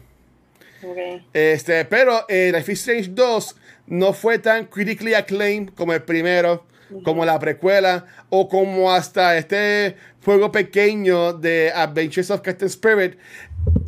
Ok. 0.83 0.97
Este, 1.33 1.83
pero 1.83 2.25
eh, 2.29 2.51
Life 2.53 2.71
is 2.71 2.79
Strange 2.79 3.09
2 3.09 3.55
no 3.87 4.13
fue 4.13 4.39
tan 4.39 4.65
critically 4.67 5.13
acclaimed 5.13 5.69
como 5.75 5.93
el 5.93 6.03
primero. 6.03 6.65
como 7.03 7.25
la 7.25 7.39
precuela, 7.39 8.05
o 8.29 8.47
como 8.47 8.93
hasta 8.93 9.35
este 9.37 9.95
juego 10.23 10.51
pequeño 10.51 11.33
de 11.33 11.71
Adventures 11.73 12.29
of 12.29 12.41
Captain 12.41 12.67
Spirit, 12.67 13.17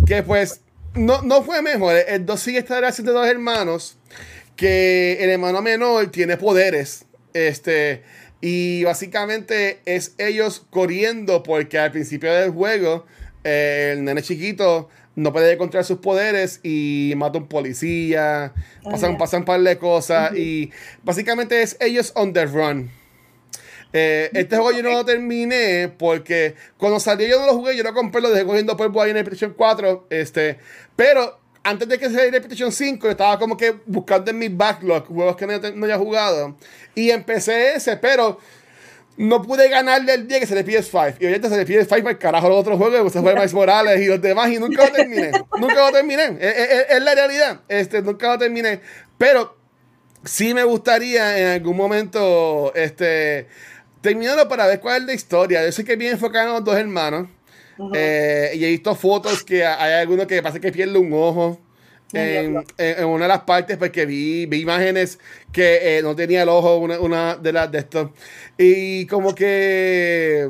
que 0.08 0.24
pues 0.24 0.62
no, 0.98 1.22
no 1.22 1.44
fue 1.44 1.62
mejor. 1.62 1.96
El 2.08 2.26
2 2.26 2.40
sigue 2.40 2.60
esta 2.60 2.76
relación 2.76 3.06
de 3.08 3.14
dos 3.14 3.28
hermanos, 3.28 3.98
que 4.56 5.18
el 5.22 5.30
hermano 5.30 5.62
menor 5.62 6.08
tiene 6.08 6.38
poderes. 6.38 7.06
Este, 7.34 8.04
y 8.42 8.84
básicamente 8.84 9.80
es 9.86 10.14
ellos 10.18 10.66
corriendo 10.70 11.44
porque 11.44 11.80
al 11.80 11.92
principio 11.92 12.34
del 12.34 12.52
juego 12.52 13.06
eh, 13.44 13.94
el 13.94 14.04
nene 14.04 14.22
chiquito 14.22 14.90
no 15.16 15.34
puede 15.34 15.54
encontrar 15.54 15.84
sus 15.84 15.98
poderes 15.98 16.60
y 16.64 17.14
mata 17.18 17.40
a 17.40 17.42
un 17.42 17.48
policía, 17.48 18.54
pasan, 18.84 19.18
pasan 19.18 19.42
un 19.42 19.46
par 19.46 19.62
de 19.62 19.78
cosas 19.78 20.36
y 20.36 20.72
básicamente 21.04 21.64
es 21.64 21.76
ellos 21.80 22.12
on 22.16 22.34
the 22.34 22.46
run. 22.46 22.92
Eh, 23.94 24.30
este 24.34 24.58
juego 24.58 24.72
yo 24.72 24.84
no 24.84 24.92
lo 24.92 25.06
terminé 25.06 25.92
porque 25.98 26.56
cuando 26.78 27.00
salió 27.00 27.28
yo 27.28 27.40
no 27.40 27.46
lo 27.46 27.54
jugué, 27.54 27.76
yo 27.76 27.84
lo 27.84 27.94
compré, 27.94 28.22
lo 28.22 28.30
dejé 28.30 28.46
cogiendo 28.46 28.76
polvo 28.76 29.02
ahí 29.02 29.12
en 29.12 29.18
el 29.18 29.24
PlayStation 29.24 29.56
4, 29.58 30.08
este, 30.10 30.60
pero 30.96 31.40
antes 31.64 31.88
de 31.88 31.98
que 31.98 32.06
saliera 32.06 32.38
el 32.38 32.44
PlayStation 32.44 32.72
5, 32.72 33.10
estaba 33.10 33.40
como 33.40 33.56
que 33.58 33.76
buscando 33.86 34.32
en 34.32 34.40
mi 34.40 34.50
backlog 34.50 35.08
juegos 35.08 35.36
que 35.36 35.48
no, 35.48 35.58
no 35.58 35.86
haya 35.86 35.98
jugado 35.98 36.58
y 36.96 37.12
empecé 37.12 37.76
ese, 37.76 37.98
pero 37.98 38.40
no 39.18 39.42
pude 39.42 39.68
ganarle 39.68 40.14
el 40.14 40.28
día 40.28 40.40
que 40.40 40.46
se 40.46 40.56
le 40.56 40.64
pide 40.64 40.84
5. 40.84 41.16
Y 41.20 41.26
ahorita 41.26 41.50
se 41.50 41.58
le 41.58 41.66
pide 41.66 41.84
5 41.84 41.96
para 41.98 42.12
el 42.12 42.18
carajo 42.18 42.50
los 42.50 42.60
otros 42.60 42.78
juegos, 42.78 43.12
se 43.12 43.20
fue 43.22 43.34
Miles 43.34 43.54
Morales 43.54 44.00
y 44.00 44.06
los 44.06 44.22
demás, 44.22 44.50
y 44.50 44.60
nunca 44.60 44.86
lo 44.86 44.92
terminé. 44.92 45.32
nunca 45.60 45.88
lo 45.88 45.92
terminé. 45.92 46.38
Es, 46.40 47.02
la 47.02 47.16
realidad. 47.16 47.62
Este, 47.68 48.02
nunca 48.02 48.28
lo 48.30 48.38
terminé. 48.38 48.80
Pero 49.18 49.58
sí 50.24 50.54
me 50.54 50.64
gustaría 50.64 51.38
en 51.40 51.48
algún 51.48 51.76
momento 51.76 52.72
este, 52.76 53.48
terminarlo 54.08 54.48
para 54.48 54.66
ver 54.68 54.80
cuál 54.80 55.02
es 55.02 55.08
la 55.08 55.14
historia. 55.14 55.66
Yo 55.66 55.72
sé 55.72 55.84
que 55.84 55.96
bien 55.96 56.14
enfocado 56.14 56.48
en 56.48 56.54
los 56.54 56.64
dos 56.64 56.78
hermanos. 56.78 57.28
Eh, 57.94 58.54
y 58.56 58.66
he 58.66 58.70
visto 58.70 58.96
fotos 58.96 59.44
que 59.44 59.64
hay 59.64 59.94
algunos 59.94 60.26
que 60.26 60.42
pasa 60.42 60.60
que 60.60 60.72
pierde 60.72 60.98
un 60.98 61.14
ojo 61.14 61.60
en, 62.12 62.56
una 63.06 63.26
de 63.26 63.28
las 63.28 63.42
partes 63.42 63.78
porque 63.78 64.06
vi, 64.08 64.48
vi 64.48 64.62
imágenes 64.62 65.20
que 65.52 65.98
eh, 65.98 66.02
no 66.02 66.16
tenía 66.16 66.42
el 66.42 66.50
ojo 66.50 66.78
una, 66.78 67.36
de 67.36 67.54
las 67.54 67.72
de 67.72 67.78
estos 67.78 68.10
y 68.58 69.06
como 69.06 69.36
que 69.36 70.50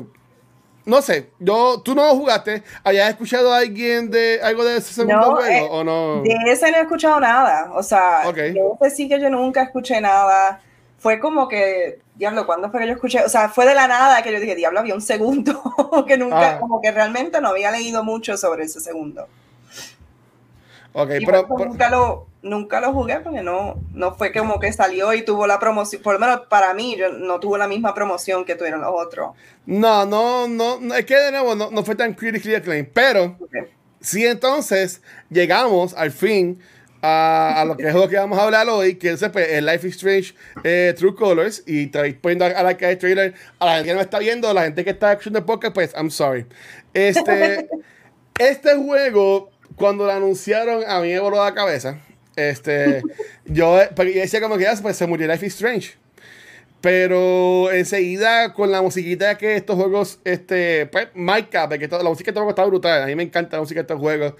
no 0.86 1.02
sé, 1.02 1.32
yo, 1.38 1.82
tú 1.84 1.94
no 1.94 2.08
jugaste, 2.16 2.62
¿hayas 2.82 3.10
escuchado 3.10 3.52
a 3.52 3.58
alguien 3.58 4.10
de 4.10 4.40
algo 4.42 4.64
de 4.64 4.78
ese 4.78 4.94
segundo 4.94 5.36
juego 5.36 5.66
eh, 5.66 5.68
o 5.70 5.84
no? 5.84 6.22
De 6.22 6.34
ese 6.50 6.70
no 6.70 6.78
he 6.78 6.80
escuchado 6.80 7.20
nada, 7.20 7.72
o 7.74 7.82
sea, 7.82 8.32
de 8.32 8.58
ese 8.80 8.96
sí 8.96 9.06
que 9.06 9.20
yo 9.20 9.28
nunca 9.28 9.64
escuché 9.64 10.00
nada. 10.00 10.62
Fue 10.98 11.20
como 11.20 11.48
que, 11.48 12.00
diablo, 12.16 12.44
¿cuándo 12.44 12.70
fue 12.70 12.80
que 12.80 12.88
yo 12.88 12.94
escuché? 12.94 13.22
O 13.24 13.28
sea, 13.28 13.48
fue 13.48 13.66
de 13.66 13.74
la 13.74 13.86
nada 13.86 14.22
que 14.22 14.32
yo 14.32 14.40
dije, 14.40 14.56
diablo, 14.56 14.80
había 14.80 14.94
un 14.94 15.00
segundo, 15.00 15.62
que 16.06 16.16
nunca, 16.16 16.56
ah. 16.56 16.60
como 16.60 16.80
que 16.80 16.90
realmente 16.90 17.40
no 17.40 17.48
había 17.48 17.70
leído 17.70 18.02
mucho 18.02 18.36
sobre 18.36 18.64
ese 18.64 18.80
segundo. 18.80 19.28
Ok, 20.92 21.10
pero, 21.24 21.46
nunca, 21.48 21.90
lo, 21.90 22.26
nunca 22.42 22.80
lo 22.80 22.92
jugué 22.92 23.20
porque 23.20 23.42
no, 23.42 23.76
no 23.92 24.14
fue 24.16 24.32
como 24.32 24.58
que 24.58 24.72
salió 24.72 25.12
y 25.14 25.22
tuvo 25.22 25.46
la 25.46 25.60
promoción, 25.60 26.02
por 26.02 26.14
lo 26.14 26.18
menos 26.18 26.40
para 26.48 26.74
mí, 26.74 26.96
yo, 26.96 27.12
no 27.12 27.38
tuvo 27.38 27.56
la 27.56 27.68
misma 27.68 27.94
promoción 27.94 28.44
que 28.44 28.56
tuvieron 28.56 28.80
los 28.80 28.90
otros. 28.92 29.36
No, 29.66 30.06
no, 30.06 30.48
no, 30.48 30.94
es 30.94 31.04
que 31.04 31.14
de 31.14 31.30
nuevo 31.30 31.54
no, 31.54 31.70
no 31.70 31.84
fue 31.84 31.94
tan 31.94 32.14
critically 32.14 32.56
acclaimed, 32.56 32.88
pero 32.92 33.36
sí 34.00 34.26
entonces 34.26 35.02
llegamos 35.30 35.94
al 35.94 36.10
fin 36.10 36.58
a, 37.02 37.60
a, 37.60 37.64
lo 37.64 37.76
que 37.76 37.88
es 37.88 37.94
lo 37.94 38.08
que 38.08 38.16
vamos 38.16 38.38
a 38.38 38.44
hablar 38.44 38.68
hoy, 38.68 38.96
que 38.96 39.10
es 39.10 39.24
pues, 39.32 39.48
el 39.50 39.66
Life 39.66 39.86
is 39.86 39.94
Strange 39.96 40.34
eh, 40.64 40.94
True 40.96 41.14
Colors. 41.14 41.62
Y 41.66 41.84
estoy 41.84 42.14
poniendo 42.14 42.44
a 42.44 42.62
la 42.62 42.76
que 42.76 42.86
hay 42.86 42.96
trailer 42.96 43.34
a 43.58 43.66
la 43.66 43.74
gente 43.76 43.88
que 43.88 43.94
no 43.94 44.00
está 44.00 44.18
viendo, 44.18 44.48
a 44.48 44.54
la 44.54 44.64
gente 44.64 44.84
que 44.84 44.90
está 44.90 45.12
escuchando 45.12 45.38
el 45.38 45.44
podcast, 45.44 45.74
pues 45.74 45.94
I'm 45.94 46.10
sorry. 46.10 46.46
Este, 46.94 47.68
este 48.38 48.74
juego 48.76 49.50
cuando 49.76 50.06
lo 50.06 50.12
anunciaron, 50.12 50.84
a 50.86 51.00
mí 51.00 51.08
me 51.08 51.20
voló 51.20 51.42
la 51.42 51.54
cabeza. 51.54 51.98
Este, 52.36 53.02
yo, 53.46 53.78
decía 53.96 54.40
como 54.40 54.56
que 54.56 54.64
ya 54.64 54.74
pues, 54.80 54.96
se 54.96 55.06
murió 55.06 55.26
Life 55.26 55.46
is 55.46 55.54
Strange. 55.54 55.94
Pero 56.80 57.72
enseguida 57.72 58.52
con 58.54 58.70
la 58.70 58.82
musiquita 58.82 59.36
que 59.36 59.56
estos 59.56 59.74
juegos, 59.74 60.20
este, 60.22 60.86
pues, 60.86 61.08
marca, 61.14 61.68
porque 61.68 61.88
la 61.88 62.04
música 62.04 62.26
de 62.26 62.30
estos 62.30 62.42
juegos 62.42 62.52
está 62.52 62.64
brutal. 62.64 63.02
A 63.02 63.06
mí 63.06 63.16
me 63.16 63.24
encanta 63.24 63.56
la 63.56 63.62
música 63.62 63.80
de 63.80 63.82
estos 63.82 63.98
juegos. 63.98 64.34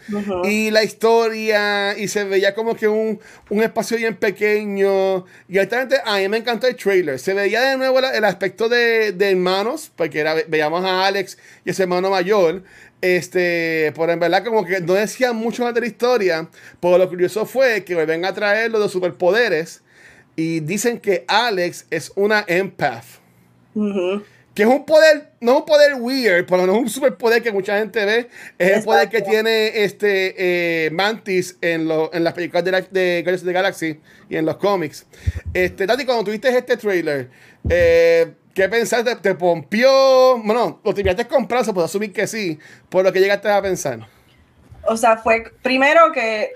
Y 0.45 0.71
la 0.71 0.85
historia, 0.85 1.99
y 1.99 2.07
se 2.07 2.23
veía 2.25 2.55
como 2.55 2.77
que 2.77 2.87
un, 2.87 3.19
un 3.51 3.63
espacio 3.63 3.97
bien 3.97 4.15
pequeño. 4.17 5.25
Y 5.49 5.59
altamente 5.59 5.97
a 6.05 6.19
mí 6.19 6.29
me 6.29 6.37
encantó 6.37 6.69
el 6.69 6.77
trailer. 6.77 7.19
Se 7.19 7.35
veía 7.35 7.61
de 7.63 7.77
nuevo 7.77 7.99
el, 7.99 8.25
aspecto 8.25 8.69
de, 8.69 9.11
de 9.11 9.31
hermanos, 9.33 9.91
porque 9.97 10.21
era, 10.21 10.37
veíamos 10.47 10.85
a 10.85 11.07
Alex 11.07 11.39
y 11.65 11.71
ese 11.71 11.83
hermano 11.83 12.09
mayor. 12.09 12.63
Este, 13.01 13.93
por 13.95 14.11
en 14.11 14.19
verdad, 14.19 14.45
como 14.45 14.65
que 14.65 14.81
no 14.81 14.95
decía 14.95 15.33
mucho 15.33 15.65
más 15.65 15.75
de 15.75 15.81
la 15.81 15.87
historia. 15.89 16.49
Pero 16.81 16.99
lo 16.99 17.09
curioso 17.09 17.47
fue 17.47 17.83
que 17.85 17.95
vuelven 17.95 18.25
a 18.25 18.33
traer 18.33 18.71
lo 18.71 18.79
de 18.79 18.89
superpoderes. 18.89 19.83
Y 20.39 20.61
dicen 20.61 21.01
que 21.01 21.25
Alex 21.27 21.87
es 21.91 22.13
una 22.15 22.45
empath. 22.47 23.05
Que 24.55 24.63
es 24.63 24.69
un 24.69 24.87
poder, 24.87 25.33
no 25.41 25.51
es 25.51 25.59
un 25.59 25.65
poder 25.65 25.95
weird, 25.95 26.47
pero 26.47 26.65
no 26.65 26.77
es 26.77 26.79
un 26.79 26.89
superpoder 26.89 27.43
que 27.43 27.51
mucha 27.51 27.77
gente 27.77 28.05
ve. 28.05 28.29
Es 28.57 28.77
el 28.77 28.85
poder 28.85 29.09
que 29.09 29.21
tiene 29.21 29.83
este 29.83 30.37
eh, 30.87 30.91
Mantis 30.93 31.59
en, 31.61 31.91
en 31.91 32.23
las 32.23 32.35
películas 32.35 32.63
de, 32.65 32.71
de 32.71 33.23
Guardians 33.23 33.43
of 33.43 33.47
the 33.47 33.53
Galaxy 33.53 34.01
y 34.29 34.37
en 34.37 34.47
los 34.47 34.59
cómics. 34.59 35.07
Este, 35.53 35.89
Tati, 35.89 36.05
cuando 36.05 36.23
tuviste 36.23 36.57
este 36.57 36.77
trailer, 36.77 37.29
eh, 37.69 38.33
¿Qué 38.55 38.69
pensaste? 38.69 39.17
¿Te 39.17 39.35
pompió? 39.35 40.39
Bueno, 40.39 40.81
lo 40.85 40.95
tenías 40.95 41.17
comprar, 41.27 41.65
se 41.65 41.73
puede 41.73 41.87
asumir 41.87 42.13
que 42.13 42.29
sí, 42.29 42.61
por 42.89 43.05
lo 43.05 43.13
que 43.13 43.19
llegaste 43.19 43.51
a 43.51 43.61
pensar. 43.61 44.07
O 44.85 44.97
sea, 44.97 45.17
fue 45.17 45.51
primero 45.63 46.13
que, 46.13 46.53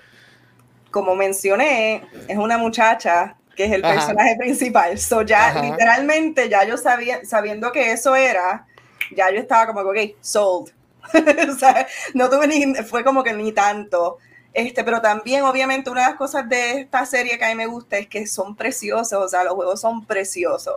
como 0.92 1.16
mencioné, 1.16 2.05
es 2.29 2.37
una 2.37 2.59
muchacha 2.59 3.37
que 3.57 3.65
es 3.65 3.73
el 3.73 3.83
personaje 3.83 4.37
principal. 4.37 4.99
So 4.99 5.23
ya, 5.23 5.61
literalmente, 5.62 6.49
ya 6.49 6.65
yo 6.65 6.77
sabía, 6.77 7.25
sabiendo 7.25 7.73
que 7.73 7.93
eso 7.93 8.15
era, 8.17 8.67
ya 9.15 9.31
yo 9.31 9.38
estaba 9.38 9.67
como, 9.67 9.81
ok, 9.81 10.17
sold. 10.21 10.73
o 11.51 11.59
sea, 11.59 11.87
no 12.15 12.31
tuve 12.31 12.47
ni, 12.47 12.75
fue 12.77 13.05
como 13.05 13.23
que 13.23 13.33
ni 13.33 13.53
tanto. 13.53 14.19
Este, 14.55 14.85
pero 14.85 15.01
también, 15.01 15.43
obviamente, 15.45 15.91
una 15.91 16.03
de 16.03 16.09
las 16.09 16.17
cosas 16.17 16.49
de 16.49 16.81
esta 16.81 17.07
serie 17.07 17.38
que 17.38 17.45
a 17.45 17.49
mí 17.49 17.55
me 17.55 17.67
gusta 17.67 17.99
es 17.99 18.09
que 18.09 18.27
son 18.27 18.55
preciosos, 18.55 19.25
o 19.25 19.29
sea, 19.29 19.45
los 19.45 19.55
juegos 19.55 19.81
son 19.81 20.05
preciosos 20.05 20.77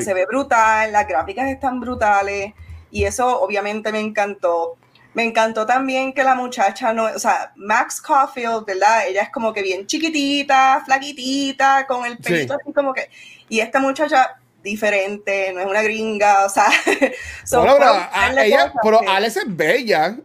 se 0.00 0.14
ve 0.14 0.26
brutal, 0.26 0.92
las 0.92 1.08
gráficas 1.08 1.48
están 1.48 1.80
brutales 1.80 2.52
y 2.90 3.04
eso 3.04 3.40
obviamente 3.40 3.90
me 3.90 4.00
encantó. 4.00 4.76
Me 5.12 5.24
encantó 5.24 5.66
también 5.66 6.12
que 6.12 6.22
la 6.22 6.34
muchacha 6.34 6.92
no, 6.92 7.06
o 7.06 7.18
sea, 7.18 7.52
Max 7.56 8.00
Caulfield, 8.00 8.64
¿verdad? 8.64 9.08
Ella 9.08 9.22
es 9.22 9.30
como 9.30 9.52
que 9.52 9.62
bien 9.62 9.86
chiquitita, 9.86 10.82
flaquitita, 10.84 11.86
con 11.86 12.06
el 12.06 12.18
pelito 12.18 12.54
así 12.54 12.72
como 12.72 12.92
que. 12.92 13.10
Y 13.48 13.58
esta 13.58 13.80
muchacha 13.80 14.36
diferente, 14.62 15.52
no 15.52 15.60
es 15.60 15.66
una 15.66 15.82
gringa, 15.82 16.46
o 16.46 16.48
sea. 16.48 16.68
bueno, 17.52 17.76
pero, 17.78 18.40
ella, 18.40 18.72
pero 18.82 19.00
Alex 19.08 19.36
es 19.38 19.56
bella. 19.56 20.16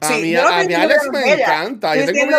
A 0.00 0.10
mí, 0.10 0.34
a 0.34 0.46
Alex 0.82 1.08
me 1.10 1.32
encanta. 1.32 1.96
Yo 1.96 2.06
tengo, 2.06 2.36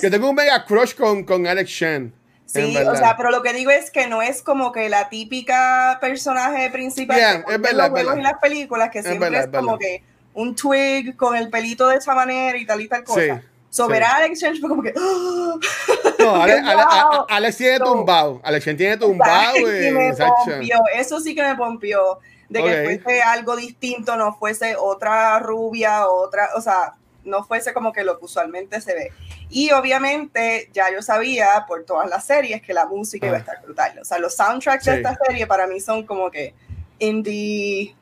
yo, 0.00 0.10
tengo, 0.10 0.30
un 0.30 0.34
mega 0.36 0.64
crush 0.64 0.94
con, 0.94 1.24
con 1.24 1.46
Alex 1.46 1.70
Shen. 1.70 2.14
Sí, 2.46 2.76
o 2.78 2.96
sea, 2.96 3.14
pero 3.16 3.30
lo 3.30 3.42
que 3.42 3.52
digo 3.52 3.70
es 3.70 3.90
que 3.90 4.06
no 4.06 4.22
es 4.22 4.42
como 4.42 4.72
que 4.72 4.88
la 4.88 5.10
típica 5.10 5.98
personaje 6.00 6.70
principal 6.70 7.44
en 7.46 7.76
los 7.76 7.88
juegos 7.90 8.16
y 8.16 8.22
las 8.22 8.38
películas, 8.40 8.90
que 8.90 9.02
siempre 9.02 9.38
es, 9.38 9.48
como 9.48 9.76
que 9.76 10.02
un 10.38 10.54
twig 10.54 11.16
con 11.16 11.34
el 11.34 11.50
pelito 11.50 11.88
de 11.88 11.96
esa 11.96 12.14
manera 12.14 12.56
y 12.56 12.64
tal 12.64 12.80
y 12.80 12.88
tal 12.88 13.02
cosa. 13.02 13.20
Sí, 13.20 13.30
Sobre 13.70 13.98
Alex 13.98 14.40
Change 14.40 14.60
fue 14.60 14.68
como 14.68 14.82
que. 14.82 14.94
No, 14.94 16.42
Alex, 17.28 17.56
tiene 17.56 17.80
tumbado. 17.80 18.40
Alex 18.44 18.64
tiene 18.64 18.96
tumbado. 18.96 19.56
Y 19.58 19.90
me 19.90 20.14
pompió. 20.14 20.78
Eso 20.94 21.18
sí 21.20 21.34
que 21.34 21.42
me 21.42 21.56
pompió. 21.56 22.20
De 22.48 22.62
que 22.62 23.00
fuese 23.02 23.20
algo 23.20 23.56
distinto, 23.56 24.16
no 24.16 24.32
fuese 24.34 24.76
otra 24.76 25.38
rubia, 25.40 26.06
otra. 26.06 26.50
O 26.56 26.60
sea, 26.60 26.94
no 27.24 27.44
fuese 27.44 27.74
como 27.74 27.92
que 27.92 28.04
lo 28.04 28.18
que 28.18 28.24
usualmente 28.24 28.80
se 28.80 28.94
ve. 28.94 29.12
Y 29.50 29.72
obviamente 29.72 30.70
ya 30.72 30.90
yo 30.92 31.02
sabía 31.02 31.64
por 31.66 31.84
todas 31.84 32.08
las 32.08 32.24
series 32.24 32.62
que 32.62 32.72
la 32.72 32.86
música 32.86 33.26
iba 33.26 33.36
a 33.36 33.38
ah. 33.38 33.40
estar 33.40 33.62
brutal. 33.62 33.98
O 34.00 34.04
sea, 34.04 34.18
los 34.18 34.36
soundtracks 34.36 34.84
de 34.84 34.98
esta 34.98 35.18
serie 35.26 35.48
para 35.48 35.66
mí 35.66 35.80
son 35.80 36.06
como 36.06 36.30
que 36.30 36.54
indie 37.00 37.96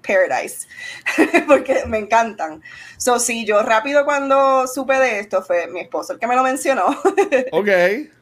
paradise, 0.00 0.66
porque 1.46 1.84
me 1.86 1.98
encantan. 1.98 2.62
So, 2.96 3.18
sí, 3.18 3.44
yo 3.44 3.62
rápido 3.62 4.04
cuando 4.04 4.66
supe 4.66 4.98
de 4.98 5.20
esto 5.20 5.42
fue 5.42 5.66
mi 5.68 5.80
esposo 5.80 6.12
el 6.12 6.18
que 6.18 6.26
me 6.26 6.36
lo 6.36 6.42
mencionó. 6.42 6.86
ok. 7.52 7.68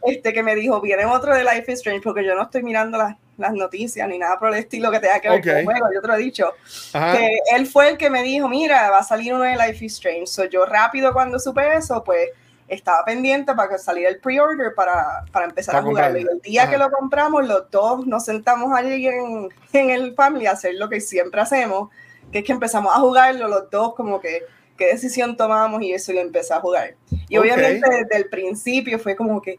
Este 0.05 0.33
que 0.33 0.43
me 0.43 0.55
dijo, 0.55 0.81
viene 0.81 1.05
otro 1.05 1.35
de 1.35 1.45
Life 1.45 1.73
is 1.73 1.79
Strange, 1.79 2.03
porque 2.03 2.25
yo 2.25 2.35
no 2.35 2.43
estoy 2.43 2.63
mirando 2.63 2.99
las, 2.99 3.17
las 3.37 3.53
noticias 3.53 4.09
ni 4.09 4.19
nada 4.19 4.39
por 4.39 4.49
el 4.51 4.61
estilo 4.61 4.91
que 4.91 5.01
tenga 5.01 5.21
que 5.21 5.29
ver 5.29 5.41
con 5.41 5.57
el 5.57 5.65
juego, 5.65 5.87
yo 5.93 6.01
te 6.01 6.09
lo 6.09 6.15
he 6.15 6.19
dicho. 6.19 6.53
Que 6.93 7.39
él 7.55 7.67
fue 7.67 7.91
el 7.91 7.97
que 7.97 8.11
me 8.11 8.23
dijo, 8.23 8.49
mira, 8.49 8.91
va 8.91 8.99
a 8.99 9.05
salir 9.05 9.35
uno 9.35 9.45
de 9.45 9.57
Life 9.57 9.85
is 9.85 9.95
Strange. 9.95 10.27
So, 10.27 10.45
yo 10.45 10.65
rápido 10.67 11.13
cuando 11.13 11.39
supe 11.39 11.75
eso, 11.75 12.03
pues 12.05 12.29
estaba 12.69 13.05
pendiente 13.05 13.55
para 13.55 13.71
que 13.71 13.79
saliera 13.79 14.11
el 14.11 14.19
pre-order 14.19 14.75
para, 14.75 15.25
para, 15.33 15.47
empezar 15.47 15.77
a 15.77 15.83
jugarlo. 15.83 16.19
Y 16.19 16.23
el 16.23 16.41
día 16.41 16.69
que 16.69 16.79
lo 16.79 16.91
compramos, 16.91 17.47
los 17.47 17.71
dos 17.71 18.07
nos 18.07 18.25
sentamos 18.25 18.73
allí 18.75 19.07
en, 19.07 19.49
en 19.73 19.91
el 19.91 20.15
family 20.15 20.47
a 20.47 20.53
hacer 20.53 20.75
lo 20.75 20.89
que 20.89 21.01
siempre 21.01 21.41
hacemos, 21.41 21.89
que 22.31 22.41
es 22.41 22.45
que 22.45 22.53
empezamos 22.53 22.95
a 22.95 23.01
jugarlo 23.01 23.49
los 23.49 23.71
dos 23.71 23.95
como 23.95 24.21
que 24.21 24.43
qué 24.77 24.87
decisión 24.87 25.37
tomamos 25.37 25.83
y 25.83 25.93
eso 25.93 26.13
y 26.13 26.15
lo 26.15 26.21
empecé 26.21 26.55
a 26.55 26.61
jugar. 26.61 26.95
Y 27.29 27.37
obviamente 27.37 27.89
desde 27.91 28.17
el 28.17 28.29
principio 28.29 28.99
fue 28.99 29.17
como 29.17 29.43
que... 29.43 29.59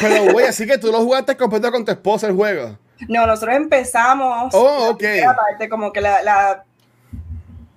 Pero 0.00 0.24
güey, 0.32 0.46
así 0.46 0.66
que 0.66 0.78
tú 0.78 0.92
lo 0.92 1.00
jugaste 1.00 1.36
completo 1.36 1.72
con 1.72 1.84
tu 1.84 1.90
esposa 1.90 2.26
el 2.26 2.34
juego. 2.34 2.78
No, 3.08 3.26
nosotros 3.26 3.56
empezamos... 3.56 4.54
Oh, 4.54 4.90
ok. 4.90 5.04
Aparte, 5.26 5.68
como 5.68 5.92
que 5.92 6.00
la, 6.00 6.22
la... 6.22 6.64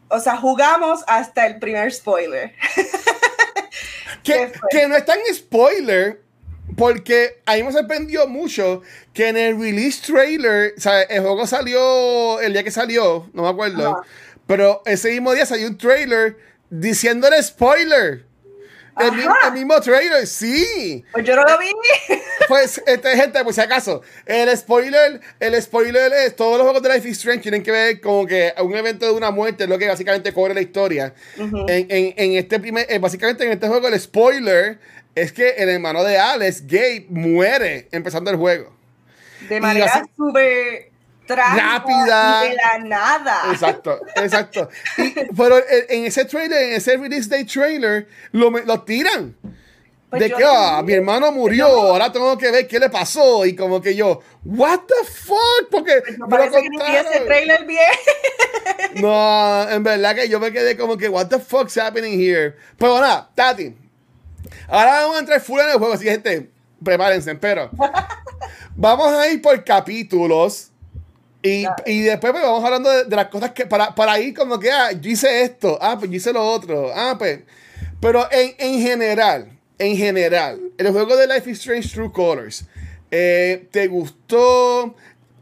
O 0.09 0.19
sea, 0.19 0.38
jugamos 0.38 1.03
hasta 1.07 1.47
el 1.47 1.57
primer 1.57 1.91
spoiler. 1.91 2.53
que, 4.25 4.51
que 4.69 4.88
no 4.88 4.95
es 4.95 5.05
tan 5.05 5.19
spoiler, 5.33 6.21
porque 6.75 7.41
a 7.45 7.55
mí 7.55 7.63
me 7.63 7.71
sorprendió 7.71 8.27
mucho 8.27 8.81
que 9.13 9.29
en 9.29 9.38
el 9.38 9.59
release 9.59 10.01
trailer, 10.05 10.73
o 10.77 10.81
sea, 10.81 11.03
el 11.03 11.21
juego 11.21 11.47
salió 11.47 12.39
el 12.41 12.53
día 12.53 12.63
que 12.63 12.71
salió, 12.71 13.29
no 13.33 13.43
me 13.43 13.49
acuerdo, 13.49 14.01
pero 14.47 14.81
ese 14.85 15.11
mismo 15.11 15.33
día 15.33 15.45
salió 15.45 15.67
un 15.67 15.77
trailer 15.77 16.38
diciendo 16.69 17.27
el 17.27 17.43
spoiler. 17.43 18.25
El 18.97 19.53
mismo, 19.53 19.79
trailer, 19.81 20.25
sí. 20.25 21.03
Pues 21.12 21.25
yo 21.25 21.36
no 21.36 21.43
lo 21.43 21.58
vi. 21.60 21.67
Pues, 22.47 22.81
este, 22.86 23.17
gente, 23.17 23.43
pues 23.43 23.55
si 23.55 23.62
acaso, 23.62 24.03
el 24.25 24.55
spoiler, 24.55 25.19
el 25.39 25.62
spoiler 25.62 26.13
es 26.13 26.36
todos 26.36 26.58
los 26.58 26.62
juegos 26.62 26.84
de 26.84 26.93
Life 26.93 27.10
is 27.10 27.17
Strange 27.17 27.41
tienen 27.41 27.63
que 27.63 27.71
ver 27.71 27.99
como 27.99 28.27
que 28.27 28.53
un 28.62 28.75
evento 28.75 29.05
de 29.08 29.13
una 29.13 29.31
muerte 29.31 29.63
es 29.63 29.69
lo 29.69 29.79
que 29.79 29.88
básicamente 29.88 30.31
cubre 30.31 30.53
la 30.53 30.62
historia. 30.62 31.13
en, 31.38 31.67
en, 31.67 32.13
en, 32.15 32.31
este 32.34 32.60
primer, 32.60 32.86
eh, 32.88 32.99
básicamente 32.99 33.45
en 33.45 33.51
este 33.51 33.67
juego, 33.67 33.88
el 33.88 33.99
spoiler 33.99 34.79
es 35.15 35.31
que 35.31 35.49
el 35.58 35.69
hermano 35.69 36.03
de 36.03 36.19
Alex, 36.19 36.67
Gabe, 36.67 37.08
muere 37.10 37.88
empezando 37.91 38.29
el 38.29 38.38
juego. 38.38 38.75
De 39.49 39.60
manera 39.60 40.03
súper 40.15 40.91
rápida. 41.27 42.41
de 42.41 42.55
la 42.55 42.77
nada. 42.79 43.51
Exacto, 43.51 43.99
exacto. 44.15 44.69
pero 45.35 45.57
en 45.89 46.05
ese 46.05 46.25
trailer, 46.25 46.63
en 46.63 46.73
ese 46.73 46.97
release 46.97 47.29
day 47.29 47.45
trailer, 47.45 48.07
lo, 48.31 48.49
lo 48.49 48.81
tiran. 48.81 49.35
Pues 50.09 50.21
de 50.21 50.31
que 50.38 50.43
ah, 50.47 50.81
mi 50.83 50.93
hermano 50.93 51.31
murió, 51.31 51.67
ahora 51.67 52.11
tengo 52.11 52.38
que 52.38 52.51
ver 52.51 52.67
qué 52.67 52.79
le 52.79 52.89
pasó. 52.89 53.45
Y 53.45 53.55
como 53.55 53.81
que 53.81 53.95
yo, 53.95 54.21
what 54.45 54.81
the 54.88 55.11
fuck? 55.11 55.69
Porque 55.69 56.01
pues 56.05 56.17
no 56.19 56.29
parece 56.29 56.61
que 56.61 56.99
ese 56.99 57.19
trailer 57.21 57.65
bien. 57.65 57.81
no, 59.01 59.69
en 59.69 59.83
verdad 59.83 60.15
que 60.15 60.29
yo 60.29 60.39
me 60.39 60.51
quedé 60.51 60.77
como 60.77 60.95
que, 60.95 61.09
what 61.09 61.27
the 61.27 61.39
fuck's 61.39 61.77
happening 61.77 62.19
here? 62.19 62.55
Pero 62.77 63.01
nada, 63.01 63.29
Tati. 63.35 63.75
Ahora 64.67 65.01
vamos 65.01 65.17
a 65.17 65.19
entrar 65.19 65.41
full 65.41 65.59
en 65.59 65.69
el 65.69 65.77
juego, 65.77 65.93
así 65.93 66.05
gente, 66.05 66.49
prepárense, 66.83 67.35
pero 67.35 67.69
vamos 68.75 69.13
a 69.13 69.27
ir 69.27 69.41
por 69.41 69.63
capítulos 69.63 70.71
y, 71.45 72.01
después 72.01 72.31
pues, 72.31 72.43
vamos 72.43 72.63
hablando 72.63 72.89
de, 72.89 73.15
las 73.15 73.27
cosas 73.27 73.51
que, 73.51 73.65
para, 73.65 73.93
para 73.93 74.19
ir 74.19 74.34
como 74.34 74.60
que, 74.60 74.71
ah, 74.71 74.91
yo 74.91 75.12
hice 75.12 75.43
esto, 75.43 75.77
ah, 75.81 75.95
pues 75.97 76.10
yo 76.10 76.17
hice 76.17 76.34
lo 76.34 76.43
otro, 76.43 76.91
ah, 76.93 77.15
pues. 77.17 77.41
Pero 78.01 78.27
en, 78.31 78.55
en 78.58 78.81
general, 78.81 79.49
en 79.77 79.95
general, 79.95 80.60
el 80.77 80.91
juego 80.91 81.15
de 81.15 81.27
Life 81.27 81.49
is 81.49 81.60
Strange 81.60 81.89
True 81.89 82.12
Colors, 82.12 82.65
eh, 83.12 83.67
¿te 83.71 83.88
gustó? 83.88 84.95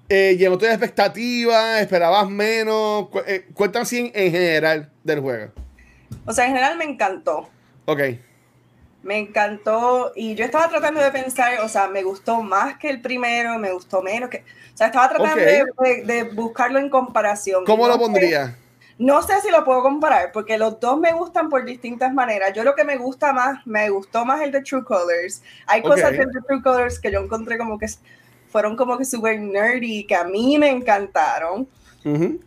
Eh, 0.10 0.36
¿Llenó 0.38 0.58
tu 0.58 0.66
expectativas? 0.66 1.82
¿Esperabas 1.82 2.30
menos? 2.30 3.08
Eh, 3.26 3.48
cuéntame 3.54 3.84
así 3.84 4.12
en, 4.13 4.32
general 4.32 4.92
del 5.04 5.22
juego. 5.22 5.52
O 6.26 6.34
sea, 6.34 6.46
en 6.46 6.52
general 6.52 6.78
me 6.78 6.84
encantó. 6.84 7.50
Ok. 7.86 8.00
Me 9.04 9.18
encantó 9.18 10.12
y 10.16 10.34
yo 10.36 10.46
estaba 10.46 10.70
tratando 10.70 11.02
de 11.02 11.12
pensar, 11.12 11.60
o 11.62 11.70
sea, 11.70 11.88
me 11.88 12.04
gustó 12.04 12.42
más 12.42 12.78
que 12.78 12.89
el 12.89 13.02
primero, 13.02 13.60
me 13.60 13.72
gustó 13.72 14.02
menos 14.02 14.30
que... 14.30 14.38
O 14.74 14.78
sea, 14.78 14.88
estaba 14.88 15.10
tratando 15.10 15.44
de, 15.44 16.24
buscarlo 16.34 16.80
en 16.80 16.89
comparación. 16.89 17.66
¿Cómo 17.66 17.88
lo 17.88 18.00
pondría? 18.00 18.58
no 18.98 19.22
sé 19.24 19.34
si 19.42 19.50
lo 19.50 19.66
puedo 19.66 19.82
comparar, 19.82 20.32
porque 20.32 20.58
los 20.58 20.80
dos 20.80 21.00
me 21.00 21.12
gustan 21.13 21.50
por 21.50 21.66
distintas 21.66 22.13
maneras. 22.13 22.54
Yo 22.54 22.63
lo 22.63 22.76
que 22.76 22.84
me 22.84 22.98
gusta 22.98 23.34
más, 23.34 23.66
me 23.66 23.89
gustó 23.89 24.24
más 24.24 24.42
el 24.42 24.52
de 24.52 24.62
True 24.62 24.84
Colors. 24.84 25.42
Hay 25.66 25.82
cosas 25.82 26.12
del 26.12 26.32
de 26.32 26.42
True 26.48 26.62
Colors 26.62 27.00
que 27.00 27.12
yo 27.12 27.20
encontré 27.20 27.58
como 27.58 27.78
que 27.78 27.88
fueron 28.50 28.76
como 28.76 28.98
que 28.98 29.06
súper 29.06 29.39
nerdy, 29.39 30.06
que 30.06 30.16
a 30.16 30.24
mí 30.24 30.58
me 30.58 30.70
encantaron. 30.70 31.68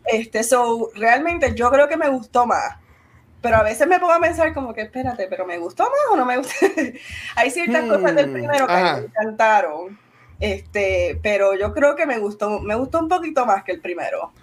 Este, 0.05 0.43
so, 0.43 0.89
realmente 0.95 1.53
yo 1.53 1.69
creo 1.69 1.87
que 1.87 1.97
me 1.97 2.09
gustó 2.09 2.45
más. 2.45 2.77
Pero 3.47 3.59
a 3.59 3.63
veces 3.63 3.87
me 3.87 3.97
pongo 3.97 4.11
a 4.11 4.19
pensar 4.19 4.53
como 4.53 4.73
que, 4.73 4.81
espérate, 4.81 5.27
pero 5.29 5.45
¿me 5.45 5.57
gustó 5.57 5.83
más 5.83 6.11
o 6.11 6.17
no 6.17 6.25
me 6.25 6.35
gustó? 6.35 6.53
Hay 7.37 7.49
ciertas 7.49 7.85
cosas 7.85 8.13
del 8.13 8.27
hmm, 8.27 8.33
primero 8.33 8.67
que 8.67 8.73
me 8.73 8.89
encantaron 9.05 9.97
este, 10.37 11.17
pero 11.23 11.55
yo 11.55 11.73
creo 11.73 11.95
que 11.95 12.05
me 12.05 12.19
gustó, 12.19 12.59
me 12.59 12.75
gustó 12.75 12.99
un 12.99 13.07
poquito 13.07 13.45
más 13.45 13.63
que 13.63 13.71
el 13.71 13.79
primero. 13.79 14.33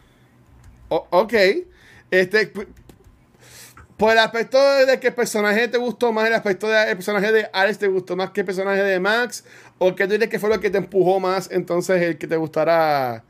ok. 0.88 1.34
Este, 2.10 2.50
por 3.98 4.12
el 4.12 4.18
aspecto 4.20 4.58
de 4.86 4.98
que 4.98 5.08
el 5.08 5.14
personaje 5.14 5.68
te 5.68 5.76
gustó 5.76 6.10
más, 6.10 6.26
el 6.26 6.32
aspecto 6.32 6.66
del 6.66 6.96
personaje 6.96 7.30
de 7.30 7.50
Alex 7.52 7.78
te 7.78 7.88
gustó 7.88 8.16
más 8.16 8.30
que 8.30 8.40
el 8.40 8.46
personaje 8.46 8.82
de 8.82 9.00
Max, 9.00 9.44
o 9.76 9.94
que 9.94 10.06
tú 10.06 10.14
dices 10.14 10.30
que 10.30 10.38
fue 10.38 10.48
lo 10.48 10.60
que 10.60 10.70
te 10.70 10.78
empujó 10.78 11.20
más, 11.20 11.50
entonces 11.50 12.00
el 12.00 12.16
que 12.16 12.26
te 12.26 12.38
gustara 12.38 13.22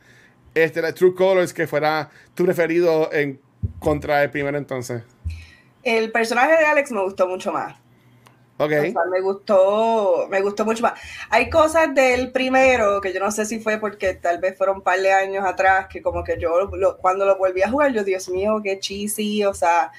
este, 0.54 0.80
la 0.80 0.92
True 0.92 1.16
Colors, 1.16 1.52
que 1.52 1.66
fuera 1.66 2.10
tu 2.34 2.44
preferido 2.44 3.12
en 3.12 3.40
contra 3.80 4.22
el 4.22 4.30
primero 4.30 4.56
entonces. 4.56 5.02
El 5.84 6.10
personaje 6.12 6.56
de 6.56 6.64
Alex 6.64 6.90
me 6.90 7.02
gustó 7.02 7.26
mucho 7.26 7.52
más. 7.52 7.74
Okay. 8.56 8.94
me 9.10 9.20
gustó, 9.20 10.28
me 10.30 10.40
gustó 10.40 10.64
mucho 10.64 10.82
más. 10.82 10.92
Hay 11.28 11.50
cosas 11.50 11.92
del 11.92 12.30
primero 12.30 13.00
que 13.00 13.12
yo 13.12 13.18
no 13.18 13.32
sé 13.32 13.46
si 13.46 13.58
fue 13.58 13.78
porque 13.78 14.14
tal 14.14 14.38
vez 14.38 14.56
fueron 14.56 14.76
un 14.76 14.82
par 14.82 15.00
de 15.00 15.12
años 15.12 15.44
atrás 15.44 15.88
que 15.88 16.00
como 16.00 16.22
que 16.22 16.38
yo 16.38 16.70
cuando 17.00 17.26
lo 17.26 17.36
volví 17.36 17.62
a 17.62 17.70
jugar, 17.70 17.92
yo, 17.92 18.04
Dios 18.04 18.28
mío, 18.28 18.60
qué 18.62 18.78
cheesy, 18.78 19.44
o 19.44 19.52
sea, 19.54 19.90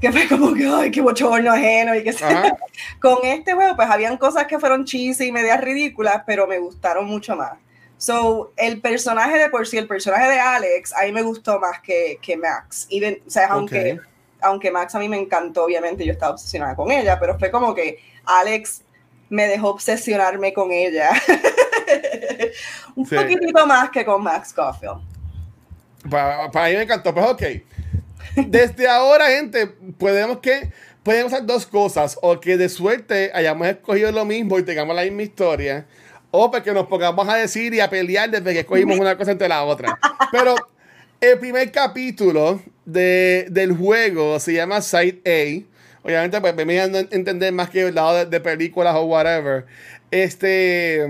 que 0.00 0.12
fue 0.12 0.28
como 0.28 0.54
que, 0.54 0.64
ay, 0.64 0.92
qué 0.92 1.00
bochorno 1.00 1.52
ajeno 1.52 1.96
y 1.96 2.04
que 2.04 2.14
Con 3.00 3.18
este 3.24 3.52
juego, 3.52 3.74
pues 3.74 3.90
habían 3.90 4.16
cosas 4.16 4.46
que 4.46 4.60
fueron 4.60 4.84
cheesy 4.84 5.26
y 5.26 5.32
medias 5.32 5.60
ridículas, 5.60 6.22
pero 6.24 6.46
me 6.46 6.58
gustaron 6.58 7.06
mucho 7.06 7.34
más. 7.34 7.54
So, 7.96 8.52
el 8.56 8.80
personaje 8.80 9.38
de 9.38 9.48
por 9.48 9.66
sí, 9.66 9.76
el 9.76 9.88
personaje 9.88 10.28
de 10.30 10.38
Alex, 10.38 10.92
a 10.92 11.04
mí 11.04 11.12
me 11.12 11.22
gustó 11.22 11.58
más 11.58 11.80
que, 11.80 12.18
que 12.22 12.36
Max. 12.36 12.86
Even, 12.90 13.20
o 13.26 13.30
sea, 13.30 13.48
aunque 13.48 13.98
aunque 14.44 14.70
Max 14.70 14.94
a 14.94 14.98
mí 14.98 15.08
me 15.08 15.18
encantó, 15.18 15.64
obviamente 15.64 16.04
yo 16.04 16.12
estaba 16.12 16.32
obsesionada 16.32 16.76
con 16.76 16.92
ella, 16.92 17.18
pero 17.18 17.38
fue 17.38 17.50
como 17.50 17.74
que 17.74 17.98
Alex 18.24 18.82
me 19.30 19.48
dejó 19.48 19.70
obsesionarme 19.70 20.52
con 20.52 20.70
ella. 20.70 21.10
Un 22.94 23.06
poquitito 23.06 23.66
más 23.66 23.90
que 23.90 24.04
con 24.04 24.22
Max 24.22 24.52
Caulfield. 24.52 25.00
Para, 26.10 26.68
mí 26.68 26.76
me 26.76 26.82
encantó, 26.82 27.14
pues 27.14 27.26
ok. 27.26 27.42
Desde 28.46 28.86
ahora, 28.86 29.28
gente, 29.28 29.66
podemos 29.66 30.38
que 30.38 30.70
podemos 31.02 31.32
hacer 31.32 31.46
dos 31.46 31.66
cosas, 31.66 32.18
o 32.22 32.40
que 32.40 32.56
de 32.56 32.68
suerte 32.68 33.30
hayamos 33.34 33.66
escogido 33.66 34.10
lo 34.12 34.24
mismo 34.24 34.58
y 34.58 34.62
tengamos 34.62 34.96
la 34.96 35.02
misma 35.02 35.22
historia, 35.22 35.86
o 36.30 36.50
porque 36.50 36.72
nos 36.72 36.86
pongamos 36.86 37.28
a 37.28 37.36
decir 37.36 37.74
y 37.74 37.80
a 37.80 37.88
pelear 37.88 38.30
desde 38.30 38.52
que 38.52 38.60
escogimos 38.60 38.98
una 38.98 39.16
cosa 39.16 39.32
entre 39.32 39.48
la 39.48 39.64
otra. 39.64 39.98
Pero 40.32 40.54
el 41.20 41.38
primer 41.38 41.70
capítulo 41.72 42.60
de, 42.84 43.46
del 43.50 43.72
juego 43.72 44.38
se 44.40 44.54
llama 44.54 44.80
Side 44.80 45.22
A. 45.26 45.74
Obviamente, 46.06 46.40
pues 46.40 46.54
me 46.54 46.80
a 46.80 46.84
entender 46.84 47.52
más 47.52 47.70
que 47.70 47.82
el 47.82 47.94
lado 47.94 48.26
de, 48.26 48.40
películas 48.40 48.94
o 48.94 49.04
whatever. 49.04 49.64
Este, 50.10 51.02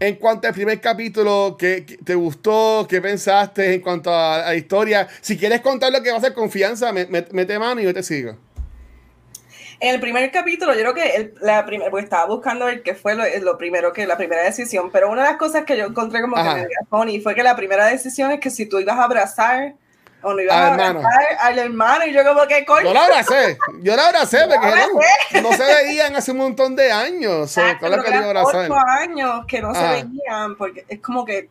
en 0.00 0.16
cuanto 0.18 0.48
al 0.48 0.54
primer 0.54 0.80
capítulo, 0.80 1.56
¿qué, 1.58 1.84
te 2.04 2.14
gustó? 2.14 2.86
¿Qué 2.88 3.02
pensaste 3.02 3.74
en 3.74 3.80
cuanto 3.80 4.12
a, 4.14 4.38
la 4.38 4.54
historia? 4.54 5.06
Si 5.20 5.36
quieres 5.36 5.60
contar 5.60 5.92
lo 5.92 6.02
que 6.02 6.10
va 6.10 6.16
a 6.16 6.20
ser 6.22 6.32
confianza, 6.32 6.92
mete 6.92 7.58
mano 7.58 7.80
y 7.80 7.84
yo 7.84 7.92
te 7.92 8.02
sigo. 8.02 8.38
En 9.84 9.90
el 9.90 10.00
primer 10.00 10.30
capítulo, 10.30 10.72
yo 10.72 10.80
creo 10.80 10.94
que 10.94 11.34
la 11.42 11.66
primera, 11.66 11.90
porque 11.90 12.04
estaba 12.04 12.24
buscando 12.24 12.68
el 12.68 12.82
que 12.82 12.94
fue 12.94 13.14
lo, 13.14 13.58
primero 13.58 13.92
que 13.92 14.06
la 14.06 14.16
primera 14.16 14.42
decisión, 14.42 14.90
pero 14.90 15.10
una 15.10 15.24
de 15.24 15.28
las 15.28 15.36
cosas 15.36 15.64
que 15.64 15.76
yo 15.76 15.84
encontré 15.84 16.22
como 16.22 16.36
que 16.36 16.66
me 16.90 17.20
fue 17.20 17.34
que 17.34 17.42
la 17.42 17.54
primera 17.54 17.84
decisión 17.84 18.30
es 18.30 18.40
que 18.40 18.48
si 18.48 18.64
tú 18.64 18.78
ibas 18.78 18.96
a 18.96 19.04
abrazar 19.04 19.74
o 20.22 20.32
no 20.32 20.40
ibas 20.40 20.56
a 20.56 20.72
abrazar 20.72 21.26
al 21.38 21.58
hermano, 21.58 22.06
y 22.06 22.14
yo 22.14 22.24
como 22.24 22.46
que 22.46 22.64
coño. 22.64 22.84
Yo 22.84 22.94
la 22.94 23.04
abracé, 23.04 23.58
yo 23.82 23.94
la 23.94 24.06
abracé, 24.06 24.38
porque 24.48 25.42
No, 25.42 25.52
se 25.52 25.64
veían 25.64 26.16
hace 26.16 26.30
un 26.30 26.38
montón 26.38 26.74
de 26.74 26.90
años. 26.90 27.52
Claro, 27.52 28.02
que 28.02 28.18
ocho 28.42 28.76
años 28.86 29.44
que 29.46 29.60
no 29.60 29.74
se 29.74 29.86
veían, 29.86 30.56
porque 30.56 30.86
es 30.88 31.00
como 31.00 31.26
que 31.26 31.50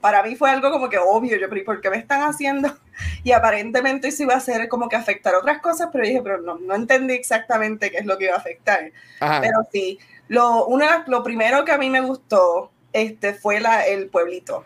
para 0.00 0.22
mí 0.22 0.34
fue 0.36 0.50
algo 0.50 0.70
como 0.70 0.88
que 0.88 0.98
obvio, 0.98 1.36
yo, 1.36 1.48
pero 1.48 1.64
¿por 1.64 1.80
qué 1.80 1.90
me 1.90 1.98
están 1.98 2.22
haciendo? 2.22 2.70
Y 3.24 3.32
aparentemente 3.32 4.08
eso 4.08 4.24
iba 4.24 4.34
a 4.34 4.40
ser 4.40 4.68
como 4.68 4.88
que 4.88 4.96
afectar 4.96 5.34
otras 5.34 5.60
cosas, 5.62 5.88
pero 5.90 6.04
dije, 6.04 6.20
pero 6.22 6.38
no, 6.38 6.58
no 6.58 6.74
entendí 6.74 7.14
exactamente 7.14 7.90
qué 7.90 7.98
es 7.98 8.04
lo 8.04 8.18
que 8.18 8.24
iba 8.24 8.34
a 8.34 8.38
afectar. 8.38 8.92
Pero 9.18 9.58
sí, 9.72 9.98
lo, 10.28 10.66
una, 10.66 11.04
lo 11.06 11.22
primero 11.22 11.64
que 11.64 11.72
a 11.72 11.78
mí 11.78 11.88
me 11.88 12.02
gustó 12.02 12.70
este, 12.92 13.32
fue 13.32 13.60
la, 13.60 13.86
el 13.86 14.08
pueblito. 14.08 14.64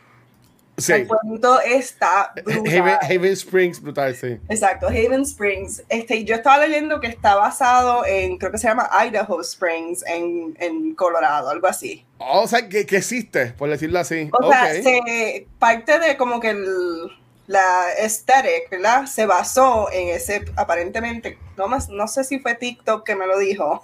Sí. 0.77 0.93
El 0.93 1.07
pueblito 1.07 1.61
está 1.61 2.33
brutal. 2.45 2.67
Haven, 2.67 2.99
Haven 3.03 3.33
Springs, 3.33 3.81
brutal, 3.81 4.17
sí. 4.17 4.39
Exacto, 4.49 4.89
Haven 4.89 5.23
Springs. 5.23 5.83
Este, 5.89 6.25
yo 6.25 6.35
estaba 6.35 6.67
leyendo 6.67 7.01
que 7.01 7.07
está 7.07 7.37
basado 7.37 8.05
en, 8.05 8.39
creo 8.39 8.51
que 8.51 8.59
se 8.59 8.67
llama 8.67 8.91
Idaho 9.07 9.41
Springs, 9.41 10.05
en, 10.07 10.57
en 10.59 10.95
Colorado, 10.97 11.51
algo 11.51 11.69
así. 11.69 12.05
Oh, 12.19 12.41
o 12.43 12.49
sea, 12.49 12.69
que, 12.69 12.87
que 12.87 12.97
existe, 12.97 13.47
por 13.57 13.69
decirlo 13.71 14.01
así. 14.01 14.29
O 14.33 14.51
sea, 14.51 14.65
Ok. 14.65 14.83
se, 14.83 15.47
parte 15.61 15.99
de 16.01 16.17
como 16.17 16.41
que 16.41 16.51
el- 16.51 17.09
la 17.47 17.85
aesthetic, 18.01 18.71
¿verdad? 18.71 19.05
Se 19.07 19.27
basó 19.27 19.93
en 19.93 20.09
ese, 20.09 20.45
aparentemente, 20.57 21.39
no, 21.59 21.69
más, 21.69 21.89
no 21.91 22.09
sé 22.09 22.25
si 22.25 22.39
fue 22.39 22.55
TikTok 22.55 23.05
que 23.05 23.15
me 23.15 23.27
lo 23.27 23.39
dijo, 23.39 23.83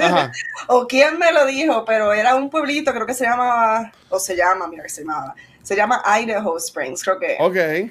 Ajá. 0.00 0.32
o 0.68 0.86
quién 0.86 1.18
me 1.18 1.30
lo 1.30 1.44
dijo, 1.46 1.84
pero 1.84 2.14
era 2.14 2.34
un 2.34 2.48
pueblito, 2.48 2.92
creo 2.94 3.06
que 3.06 3.12
se 3.12 3.24
llamaba, 3.24 3.92
o 4.08 4.18
se 4.18 4.34
llama, 4.34 4.66
mira 4.68 4.82
que 4.82 4.88
se 4.88 5.02
llamaba, 5.02 5.34
se 5.64 5.74
llama 5.74 6.02
Idaho 6.20 6.56
Springs, 6.58 7.02
creo 7.02 7.18
que. 7.18 7.36
Ok. 7.40 7.90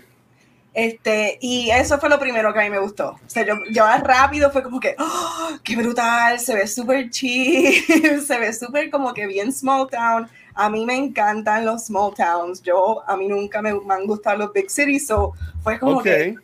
Este, 0.73 1.37
y 1.39 1.69
eso 1.69 1.99
fue 1.99 2.09
lo 2.09 2.19
primero 2.19 2.51
que 2.51 2.59
a 2.59 2.63
mí 2.63 2.69
me 2.69 2.79
gustó. 2.79 3.09
O 3.09 3.19
sea, 3.29 3.45
yo, 3.45 3.55
yo 3.69 3.85
rápido 4.03 4.49
fue 4.49 4.63
como 4.63 4.79
que, 4.79 4.95
¡oh, 4.97 5.57
qué 5.63 5.75
brutal! 5.75 6.39
Se 6.39 6.55
ve 6.55 6.65
súper 6.67 7.09
chill, 7.09 8.21
se 8.25 8.39
ve 8.39 8.53
súper 8.53 8.89
como 8.89 9.13
que 9.13 9.27
bien 9.27 9.51
small 9.51 9.87
town. 9.89 10.29
A 10.55 10.69
mí 10.69 10.85
me 10.85 10.95
encantan 10.95 11.65
los 11.65 11.85
small 11.85 12.13
towns. 12.15 12.61
Yo, 12.61 13.03
a 13.05 13.17
mí 13.17 13.27
nunca 13.27 13.61
me, 13.61 13.73
me 13.73 13.93
han 13.93 14.05
gustado 14.05 14.37
los 14.37 14.53
big 14.53 14.69
cities, 14.69 15.07
so 15.07 15.33
fue 15.63 15.77
como 15.77 16.01
que 16.01 16.35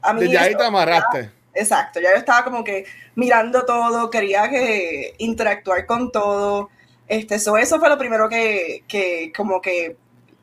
a 0.00 0.12
mí 0.12 0.20
Desde 0.22 0.38
ahí 0.38 0.54
te 0.54 0.64
amarraste. 0.64 1.30
Exacto, 1.54 2.00
ya 2.00 2.10
yo 2.12 2.18
estaba 2.18 2.44
como 2.44 2.62
que 2.62 2.86
mirando 3.16 3.64
todo, 3.64 4.10
quería 4.10 4.48
que 4.48 5.14
interactuar 5.18 5.86
con 5.86 6.12
todo. 6.12 6.70
Este, 7.08 7.38
so 7.38 7.56
eso 7.56 7.78
fue 7.80 7.88
lo 7.88 7.98
primero 7.98 8.28
que, 8.28 8.84
que 8.86 9.32
como 9.34 9.60
que 9.60 9.96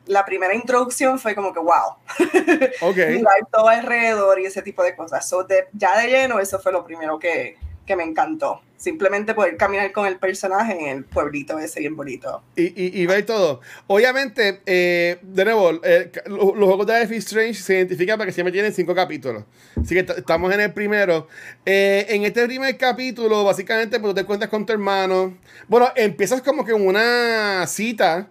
la 0.06 0.24
primera 0.24 0.54
introducción 0.54 1.18
fue 1.18 1.34
como 1.34 1.52
que 1.52 1.58
wow 1.60 1.96
Ok. 2.80 2.96
mirar 2.96 3.34
todo 3.52 3.68
alrededor 3.68 4.40
y 4.40 4.46
ese 4.46 4.62
tipo 4.62 4.82
de 4.82 4.94
cosas. 4.96 5.28
So, 5.28 5.44
de- 5.44 5.66
ya 5.72 5.98
de 6.00 6.08
lleno, 6.08 6.38
eso 6.40 6.58
fue 6.58 6.72
lo 6.72 6.84
primero 6.84 7.18
que, 7.18 7.56
que 7.84 7.96
me 7.96 8.04
encantó. 8.04 8.60
Simplemente 8.78 9.32
poder 9.32 9.56
caminar 9.56 9.90
con 9.90 10.06
el 10.06 10.18
personaje 10.18 10.72
en 10.78 10.86
el 10.98 11.04
pueblito 11.04 11.58
ese 11.58 11.80
bien 11.80 11.96
bonito. 11.96 12.42
Y, 12.56 12.64
y, 12.64 13.00
y 13.02 13.06
ver 13.06 13.24
todo. 13.24 13.62
Obviamente, 13.86 14.60
eh, 14.66 15.18
de 15.22 15.44
nuevo, 15.46 15.80
eh, 15.82 16.12
los, 16.26 16.54
los 16.54 16.66
juegos 16.66 16.86
de 16.86 17.00
Life 17.00 17.16
is 17.16 17.24
Strange 17.24 17.54
se 17.54 17.74
identifican 17.76 18.18
porque 18.18 18.32
siempre 18.32 18.52
tienen 18.52 18.74
cinco 18.74 18.94
capítulos. 18.94 19.44
Así 19.80 19.94
que 19.94 20.00
estamos 20.00 20.52
en 20.52 20.60
el 20.60 20.72
primero. 20.74 21.26
Eh, 21.64 22.04
en 22.10 22.24
este 22.24 22.44
primer 22.46 22.76
capítulo, 22.76 23.44
básicamente, 23.44 23.98
pues 23.98 24.14
te 24.14 24.24
cuentas 24.24 24.50
con 24.50 24.66
tu 24.66 24.74
hermano. 24.74 25.38
Bueno, 25.66 25.90
empiezas 25.96 26.42
como 26.42 26.62
que 26.64 26.74
una 26.74 27.66
cita 27.66 28.28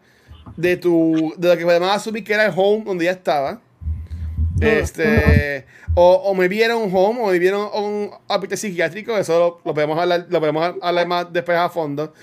de 0.55 0.77
tu 0.77 1.33
de 1.37 1.49
lo 1.49 1.57
que 1.57 1.63
podemos 1.63 1.89
asumir 1.89 2.23
que 2.23 2.33
era 2.33 2.45
el 2.45 2.53
home 2.55 2.83
donde 2.85 3.05
ya 3.05 3.11
estaba. 3.11 3.61
Este, 4.61 5.65
o, 5.95 6.13
o 6.13 6.33
me 6.33 6.47
vieron 6.47 6.89
home, 6.93 7.21
o 7.21 7.27
me 7.27 7.39
vieron 7.39 7.69
un 7.73 8.11
hospital 8.27 8.57
psiquiátrico, 8.57 9.17
eso 9.17 9.37
lo, 9.37 9.61
lo 9.65 9.73
podemos 9.73 9.99
hablar, 9.99 10.27
lo 10.29 10.39
podemos 10.39 10.75
hablar 10.81 11.07
más 11.07 11.33
después 11.33 11.57
a 11.57 11.69
fondo. 11.69 12.13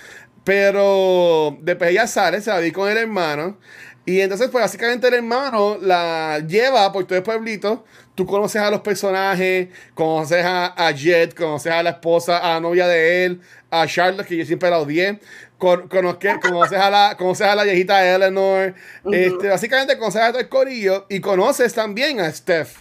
Pero 0.45 1.57
después 1.61 1.91
ella 1.91 2.07
sale, 2.07 2.41
se 2.41 2.51
va 2.51 2.57
a 2.57 2.67
ir 2.67 2.73
con 2.73 2.91
el 2.91 2.97
hermano. 2.97 3.59
Y 4.05 4.21
entonces, 4.21 4.49
pues 4.51 4.65
básicamente 4.65 5.07
el 5.07 5.15
hermano 5.15 5.79
la 5.81 6.41
lleva 6.41 6.91
por 6.91 7.05
todo 7.05 7.17
el 7.19 7.23
pueblito. 7.23 7.85
Tú 8.15 8.27
conoces 8.27 8.61
a 8.61 8.71
los 8.71 8.81
personajes, 8.83 9.69
conoces 9.95 10.45
a, 10.45 10.67
a 10.87 10.91
Jet, 10.93 11.35
conoces 11.35 11.73
a 11.73 11.83
la 11.83 11.91
esposa, 11.91 12.39
a 12.39 12.55
la 12.55 12.61
novia 12.61 12.87
de 12.87 13.25
él, 13.25 13.41
a 13.71 13.87
Charlotte, 13.87 14.27
que 14.27 14.37
yo 14.37 14.45
siempre 14.45 14.69
la 14.71 14.79
odié. 14.81 15.19
Con, 15.57 15.89
conoces, 15.89 16.39
conoces, 16.43 16.79
a 16.79 16.91
la, 16.91 17.15
conoces 17.17 17.47
a 17.47 17.55
la 17.55 17.63
viejita 17.65 18.05
Eleanor. 18.07 18.75
Este, 19.11 19.49
básicamente 19.49 19.97
conoces 19.97 20.21
a 20.21 20.29
todo 20.31 20.41
el 20.41 20.49
corillo 20.49 21.07
y 21.09 21.21
conoces 21.21 21.73
también 21.73 22.21
a 22.21 22.31
Steph 22.33 22.79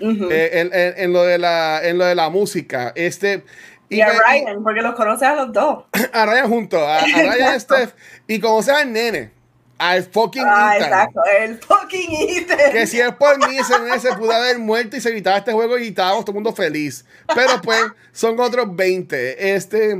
eh, 0.00 0.50
en, 0.52 0.70
en- 0.72 0.94
en 0.96 1.12
lo 1.12 1.22
de 1.22 1.38
la, 1.38 1.80
en 1.82 1.96
lo 1.96 2.04
de 2.04 2.14
la 2.14 2.28
música. 2.28 2.92
Este, 2.94 3.44
y 3.88 4.00
a 4.02 4.10
Ryan, 4.12 4.62
porque 4.62 4.82
los 4.82 4.94
conoces 4.96 5.28
a 5.28 5.34
los 5.34 5.52
dos. 5.52 5.84
a 6.12 6.26
Ryan 6.26 6.48
junto, 6.48 6.78
a, 6.86 6.98
a 6.98 7.04
Ryan 7.04 7.56
y. 7.56 7.60
Steph. 7.60 7.92
Y 8.26 8.38
conoces 8.38 8.74
al 8.74 8.92
nene, 8.92 9.30
al 9.78 10.02
fucking 10.04 10.42
Ah, 10.44 10.76
Ethan. 10.76 10.88
exacto, 10.88 11.20
el 11.40 11.58
fucking 11.58 12.10
Ethan. 12.30 12.72
Que 12.72 12.86
si 12.86 13.00
es 13.00 13.12
por 13.14 13.38
mí, 13.38 13.56
se 14.00 14.12
pudo 14.16 14.32
haber 14.32 14.58
muerto 14.58 14.96
y 14.96 15.00
se 15.00 15.08
evitaba 15.10 15.38
este 15.38 15.52
juego 15.52 15.78
y 15.78 15.88
estábamos 15.88 16.24
todo 16.24 16.32
el 16.32 16.42
mundo 16.42 16.52
feliz. 16.52 17.04
Pero 17.34 17.60
pues, 17.62 17.80
son 18.12 18.38
otros 18.40 18.74
20. 18.74 19.54
Este. 19.54 19.92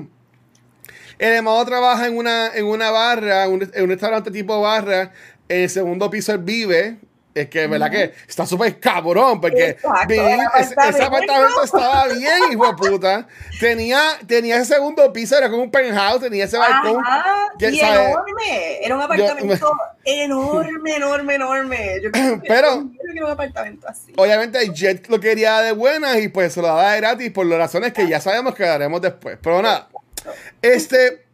El 1.19 1.33
hermano 1.33 1.65
trabaja 1.65 2.07
en 2.07 2.17
una, 2.17 2.49
en 2.55 2.65
una 2.67 2.91
barra, 2.91 3.45
en 3.45 3.53
un, 3.53 3.71
en 3.75 3.83
un 3.85 3.89
restaurante 3.91 4.31
tipo 4.31 4.61
barra. 4.61 5.13
En 5.49 5.63
el 5.63 5.71
segundo 5.71 6.11
piso 6.11 6.33
él 6.33 6.39
vive. 6.39 6.99
Es 7.41 7.49
que, 7.49 7.67
¿verdad? 7.67 7.91
Que 7.91 8.15
está 8.27 8.45
súper 8.47 8.81
cabrón. 8.81 9.41
Porque 9.41 9.71
Exacto, 9.71 10.13
ese, 10.13 11.03
apartamento. 11.03 11.63
estaba 11.65 12.09
bien, 12.09 12.53
hijo 12.53 12.67
de 12.67 12.73
puta. 12.75 13.29
Tenía, 13.61 14.01
tenía 14.27 14.57
ese 14.57 14.75
segundo 14.75 15.13
piso, 15.13 15.37
era 15.39 15.49
como 15.49 15.63
un 15.63 15.71
penthouse, 15.71 16.21
tenía 16.21 16.45
ese 16.45 16.59
balcón. 16.59 17.03
Ajá, 17.05 17.49
que, 17.59 17.71
y 17.71 17.81
enorme. 17.81 18.79
Era 18.85 18.97
un 18.97 19.03
apartamento 19.03 19.71
enorme, 20.05 20.97
enorme, 20.97 21.35
enorme. 21.35 22.01
Yo 22.03 22.11
creo 22.11 22.41
que 22.43 22.49
Pero- 22.49 22.83
yo 22.83 23.13
quiero 23.13 23.27
un 23.27 23.33
apartamento 23.33 23.87
así. 23.89 24.13
Obviamente 24.17 24.69
Jet 24.73 25.09
lo 25.09 25.21
quería 25.21 25.61
de 25.61 25.73
buenas 25.73 26.19
y 26.19 26.29
pues 26.29 26.53
se 26.53 26.61
lo 26.61 26.69
daba 26.69 26.93
de 26.93 27.01
gratis 27.01 27.31
por 27.31 27.47
las 27.47 27.59
razones 27.59 27.93
que 27.93 28.09
ya 28.09 28.21
sabemos 28.21 28.55
que 28.55 28.65
daremos 28.65 29.01
después. 29.01 29.39
Pero 29.43 29.63
nada, 29.63 29.89
este... 30.63 31.25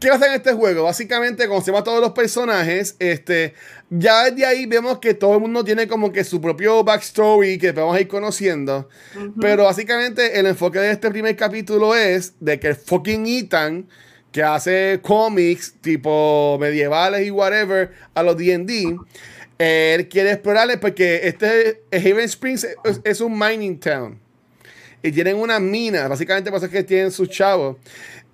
¿Qué 0.00 0.10
pasa 0.10 0.26
en 0.28 0.34
este 0.34 0.52
juego? 0.52 0.84
Básicamente 0.84 1.48
conocemos 1.48 1.80
a 1.80 1.84
todos 1.84 2.00
los 2.00 2.12
personajes. 2.12 2.94
Este, 3.00 3.54
ya 3.90 4.24
desde 4.24 4.44
ahí 4.44 4.66
vemos 4.66 4.98
que 4.98 5.14
todo 5.14 5.34
el 5.34 5.40
mundo 5.40 5.64
tiene 5.64 5.88
como 5.88 6.12
que 6.12 6.24
su 6.24 6.40
propio 6.40 6.84
backstory 6.84 7.58
que 7.58 7.72
vamos 7.72 7.96
a 7.96 8.00
ir 8.00 8.08
conociendo. 8.08 8.88
Pero 9.40 9.64
básicamente 9.64 10.38
el 10.38 10.46
enfoque 10.46 10.78
de 10.78 10.90
este 10.90 11.10
primer 11.10 11.36
capítulo 11.36 11.94
es 11.94 12.34
de 12.40 12.60
que 12.60 12.68
el 12.68 12.76
fucking 12.76 13.26
Ethan, 13.26 13.88
que 14.30 14.42
hace 14.42 15.00
cómics 15.02 15.74
tipo 15.80 16.58
medievales 16.60 17.26
y 17.26 17.30
whatever 17.30 17.92
a 18.14 18.22
los 18.22 18.36
D&D, 18.36 18.96
él 19.58 20.08
quiere 20.08 20.32
explorarles 20.32 20.76
porque 20.76 21.20
este 21.24 21.82
Haven 21.90 22.24
Springs 22.24 22.64
es, 22.84 23.00
es 23.02 23.20
un 23.20 23.38
mining 23.38 23.78
town. 23.80 24.20
Y 25.02 25.12
tienen 25.12 25.36
unas 25.36 25.60
minas, 25.60 26.08
básicamente 26.08 26.50
es 26.54 26.68
que 26.68 26.82
tienen 26.82 27.12
sus 27.12 27.28
chavos. 27.28 27.76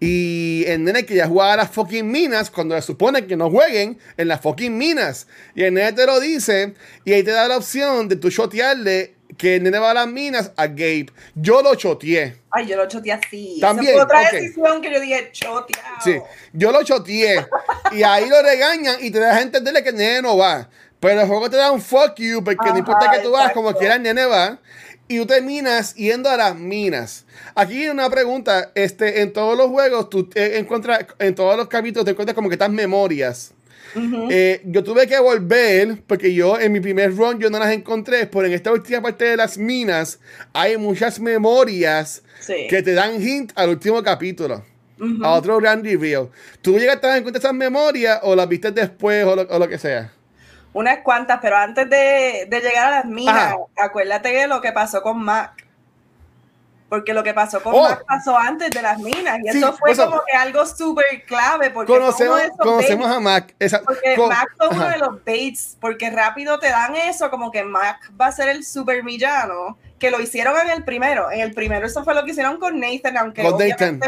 Y 0.04 0.64
el 0.66 0.84
nene 0.84 1.04
que 1.06 1.14
ya 1.14 1.26
juega 1.26 1.52
a 1.54 1.56
las 1.56 1.70
fucking 1.70 2.10
minas 2.10 2.50
cuando 2.50 2.74
le 2.74 2.82
supone 2.82 3.26
que 3.26 3.36
no 3.36 3.50
jueguen 3.50 3.98
en 4.16 4.28
las 4.28 4.40
fucking 4.40 4.76
minas. 4.76 5.26
Y 5.54 5.62
el 5.62 5.74
nene 5.74 5.92
te 5.92 6.06
lo 6.06 6.20
dice 6.20 6.74
y 7.04 7.12
ahí 7.12 7.22
te 7.22 7.30
da 7.30 7.48
la 7.48 7.56
opción 7.56 8.08
de 8.08 8.16
tú 8.16 8.30
chotearle 8.30 9.14
que 9.38 9.56
el 9.56 9.62
nene 9.64 9.78
va 9.78 9.90
a 9.90 9.94
las 9.94 10.06
minas 10.06 10.52
a 10.56 10.66
Gabe. 10.66 11.06
Yo 11.34 11.62
lo 11.62 11.74
choteé. 11.74 12.36
Ay, 12.50 12.66
yo 12.66 12.76
lo 12.76 12.86
choteé 12.86 13.12
así. 13.12 13.58
También, 13.60 13.94
Esa 13.94 14.06
fue 14.06 14.16
otra 14.16 14.20
ok. 14.28 14.32
decisión 14.32 14.80
que 14.82 14.92
yo 14.92 15.00
dije, 15.00 15.30
choteado. 15.32 16.00
Sí, 16.04 16.16
yo 16.52 16.70
lo 16.70 16.82
choteé. 16.84 17.46
y 17.92 18.02
ahí 18.02 18.28
lo 18.28 18.40
regañan 18.42 18.96
y 19.00 19.10
te 19.10 19.18
dejan 19.18 19.42
entenderle 19.42 19.82
que 19.82 19.88
el 19.90 19.96
nene 19.96 20.22
no 20.22 20.36
va. 20.36 20.68
Pero 21.00 21.20
el 21.20 21.26
juego 21.26 21.50
te 21.50 21.56
da 21.56 21.70
un 21.70 21.82
fuck 21.82 22.14
you 22.16 22.42
porque 22.42 22.70
no 22.70 22.78
importa 22.78 23.10
que 23.10 23.18
tú 23.18 23.30
vas, 23.30 23.52
como 23.52 23.72
quiera 23.74 23.96
el 23.96 24.02
nene 24.02 24.24
va. 24.24 24.58
Y 25.06 25.18
tú 25.18 25.26
terminas 25.26 25.94
yendo 25.94 26.30
a 26.30 26.36
las 26.36 26.56
minas. 26.56 27.26
Aquí 27.54 27.88
una 27.88 28.08
pregunta. 28.08 28.72
Este, 28.74 29.20
en 29.20 29.32
todos 29.32 29.56
los 29.56 29.68
juegos, 29.68 30.08
tú 30.08 30.30
eh, 30.34 30.52
encuentras, 30.56 31.06
en 31.18 31.34
todos 31.34 31.56
los 31.56 31.68
capítulos 31.68 32.04
te 32.06 32.12
encuentras 32.12 32.34
como 32.34 32.48
que 32.48 32.54
estas 32.54 32.70
memorias. 32.70 33.52
Eh, 34.28 34.60
yo 34.64 34.82
tuve 34.82 35.06
que 35.06 35.18
volver, 35.20 36.02
porque 36.08 36.34
yo 36.34 36.58
en 36.58 36.72
mi 36.72 36.80
primer 36.80 37.14
run 37.14 37.38
yo 37.38 37.48
no 37.48 37.60
las 37.60 37.70
encontré, 37.72 38.26
pero 38.26 38.46
en 38.46 38.52
esta 38.52 38.72
última 38.72 39.00
parte 39.02 39.24
de 39.24 39.36
las 39.36 39.56
minas 39.56 40.18
hay 40.52 40.76
muchas 40.76 41.20
memorias 41.20 42.22
Sí. 42.40 42.66
que 42.68 42.82
te 42.82 42.92
dan 42.94 43.22
hint 43.22 43.52
al 43.54 43.68
último 43.70 44.02
capítulo. 44.02 44.64
A 45.22 45.32
otro 45.34 45.58
grand 45.58 45.84
reveal. 45.84 46.28
¿Tú 46.62 46.78
llegaste 46.78 47.06
a 47.06 47.16
encontrar 47.18 47.40
esas 47.40 47.54
memorias 47.54 48.20
o 48.22 48.34
las 48.34 48.48
viste 48.48 48.70
después 48.70 49.24
o 49.26 49.36
lo, 49.36 49.42
o 49.42 49.58
lo 49.58 49.68
que 49.68 49.76
sea? 49.78 50.12
Unas 50.74 50.98
cuantas, 50.98 51.38
pero 51.40 51.56
antes 51.56 51.88
de, 51.88 52.46
de 52.50 52.60
llegar 52.60 52.88
a 52.88 52.96
las 52.96 53.04
minas, 53.06 53.34
Ajá. 53.54 53.56
acuérdate 53.78 54.28
de 54.28 54.46
lo 54.48 54.60
que 54.60 54.72
pasó 54.72 55.00
con 55.02 55.22
Mac. 55.22 55.64
Porque 56.88 57.14
lo 57.14 57.24
que 57.24 57.32
pasó 57.34 57.62
con 57.62 57.74
Oh. 57.74 57.82
Mac 57.82 58.04
pasó 58.06 58.36
antes 58.38 58.70
de 58.70 58.82
las 58.82 58.98
minas. 58.98 59.38
Y 59.42 59.50
Sí, 59.52 59.58
eso 59.58 59.72
fue 59.72 59.96
como 59.96 60.22
que 60.30 60.36
algo 60.36 60.64
súper 60.66 61.24
clave. 61.26 61.70
Porque 61.70 61.92
Conocemos, 61.92 62.40
conocemos 62.58 63.08
a 63.10 63.18
Mac. 63.20 63.54
Esa- 63.58 63.80
Porque 63.82 64.14
con- 64.16 64.28
Mac 64.28 64.48
fue 64.56 64.68
uno 64.68 64.88
de 64.88 64.98
los 64.98 65.24
baits. 65.24 65.76
Porque 65.80 66.10
rápido 66.10 66.58
te 66.58 66.68
dan 66.68 66.94
eso, 66.94 67.30
como 67.30 67.50
que 67.50 67.64
Mac 67.64 68.12
va 68.20 68.26
a 68.26 68.32
ser 68.32 68.48
el 68.50 68.64
super 68.64 69.02
villano. 69.02 69.78
Que 69.98 70.10
lo 70.10 70.20
hicieron 70.20 70.56
en 70.60 70.68
el 70.70 70.84
primero. 70.84 71.30
En 71.32 71.40
el 71.40 71.54
primero, 71.54 71.86
eso 71.86 72.04
fue 72.04 72.14
lo 72.14 72.24
que 72.24 72.32
hicieron 72.32 72.58
con 72.58 72.78
Nathan, 72.78 73.16
aunque 73.16 73.42
Con 73.42 73.58
Nathan, 73.58 74.00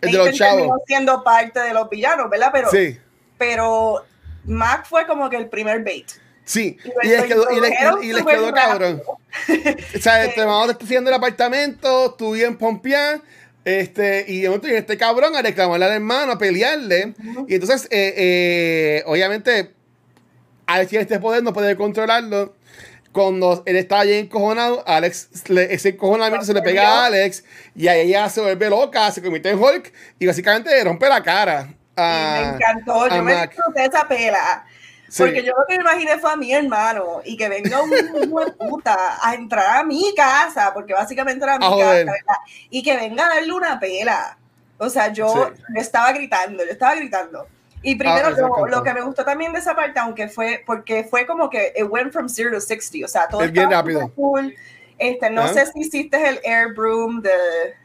el 0.00 0.10
de 0.12 0.18
los 0.18 0.32
chavos. 0.32 0.80
siendo 0.86 1.22
parte 1.22 1.60
de 1.60 1.74
los 1.74 1.88
villanos, 1.90 2.28
¿verdad? 2.30 2.48
Pero, 2.52 2.70
Sí, 2.70 2.98
pero 3.38 4.04
Mac 4.44 4.86
fue 4.88 5.06
como 5.06 5.28
que 5.30 5.36
el 5.36 5.48
primer 5.48 5.82
bait. 5.84 6.10
sí. 6.44 6.76
Y 7.02 7.08
les 7.08 7.24
quedó, 7.24 7.46
y 7.50 7.60
les- 7.60 7.72
y 8.02 8.12
les 8.12 8.24
quedó 8.24 8.52
cabrón. 8.52 9.02
O 9.06 9.98
sea, 10.00 10.24
este 10.24 10.44
mamá 10.44 10.66
te 10.66 10.72
está 10.72 10.84
haciendo 10.84 11.10
el 11.10 11.14
apartamento, 11.16 12.14
tú 12.14 12.32
bien 12.32 12.56
pompeado. 12.58 13.22
Este, 13.64 14.24
y 14.26 14.40
de 14.40 14.48
momento 14.48 14.66
viene 14.66 14.80
este 14.80 14.96
cabrón 14.98 15.36
a 15.36 15.42
reclamarle 15.42 15.86
al 15.86 15.92
hermano, 15.92 16.32
a 16.32 16.38
pelearle. 16.38 17.14
Y 17.46 17.54
entonces, 17.54 17.84
eh, 17.92 18.14
eh, 18.16 19.02
obviamente, 19.06 19.72
Alex 20.66 20.90
tiene 20.90 21.02
este 21.04 21.20
poder, 21.20 21.44
no 21.44 21.52
puede 21.52 21.76
controlarlo. 21.76 22.56
Cuando 23.12 23.62
él 23.66 23.76
está 23.76 24.00
ahí 24.00 24.14
encojonado, 24.14 24.82
Alex, 24.86 25.28
ese 25.48 25.90
encojonamiento 25.90 26.44
se 26.46 26.54
le 26.54 26.62
pega 26.62 27.02
a 27.02 27.06
Alex 27.06 27.44
y 27.76 27.86
ahí 27.86 28.08
ella 28.08 28.28
se 28.30 28.40
vuelve 28.40 28.70
loca, 28.70 29.10
se 29.12 29.20
convierte 29.22 29.50
en 29.50 29.58
Hulk 29.62 29.92
y 30.18 30.26
básicamente 30.26 30.70
le 30.70 30.82
rompe 30.82 31.08
la 31.08 31.22
cara. 31.22 31.74
Me 31.96 32.42
encantó, 32.42 33.08
yo 33.08 33.22
me 33.22 33.46
disfruté 33.46 33.84
esa 33.84 34.06
pela. 34.06 34.64
Porque 35.16 35.42
yo 35.42 35.52
lo 35.52 35.66
que 35.66 35.76
me 35.76 35.82
imaginé 35.82 36.18
fue 36.18 36.32
a 36.32 36.36
mi 36.36 36.52
hermano 36.52 37.20
y 37.24 37.36
que 37.36 37.48
venga 37.48 37.82
un 37.82 37.90
hijo 38.22 38.40
de 38.40 38.52
puta 38.52 39.18
a 39.20 39.34
entrar 39.34 39.76
a 39.78 39.84
mi 39.84 40.14
casa, 40.14 40.72
porque 40.72 40.94
básicamente 40.94 41.44
era 41.44 41.58
mi 41.58 41.68
casa, 41.68 41.94
¿verdad? 41.94 42.36
Y 42.70 42.82
que 42.82 42.96
venga 42.96 43.26
a 43.26 43.34
darle 43.34 43.52
una 43.52 43.78
pela. 43.78 44.38
O 44.78 44.88
sea, 44.88 45.12
yo 45.12 45.52
estaba 45.76 46.12
gritando, 46.12 46.64
yo 46.64 46.70
estaba 46.70 46.94
gritando. 46.94 47.46
Y 47.82 47.96
primero, 47.96 48.28
ah, 48.28 48.68
lo, 48.68 48.82
que 48.82 48.94
me 48.94 49.02
gustó 49.02 49.24
también 49.24 49.52
de 49.52 49.58
esa 49.58 49.74
parte, 49.74 49.98
aunque 49.98 50.28
fue, 50.28 50.62
porque 50.64 51.04
fue 51.04 51.26
como 51.26 51.50
que 51.50 51.72
it 51.76 51.84
went 51.88 52.12
from 52.12 52.28
zero 52.28 52.52
to 52.52 52.60
60, 52.60 53.04
o 53.04 53.08
sea, 53.08 53.26
todo 53.26 53.42
es 53.42 53.50
bien 53.50 53.70
rápido. 53.70 54.08
Cool. 54.14 54.54
Este, 55.02 55.30
no 55.30 55.52
sé 55.52 55.66
si 55.66 55.80
hiciste 55.80 56.28
el 56.28 56.38
air 56.44 56.74
broom, 56.74 57.22
de, 57.22 57.30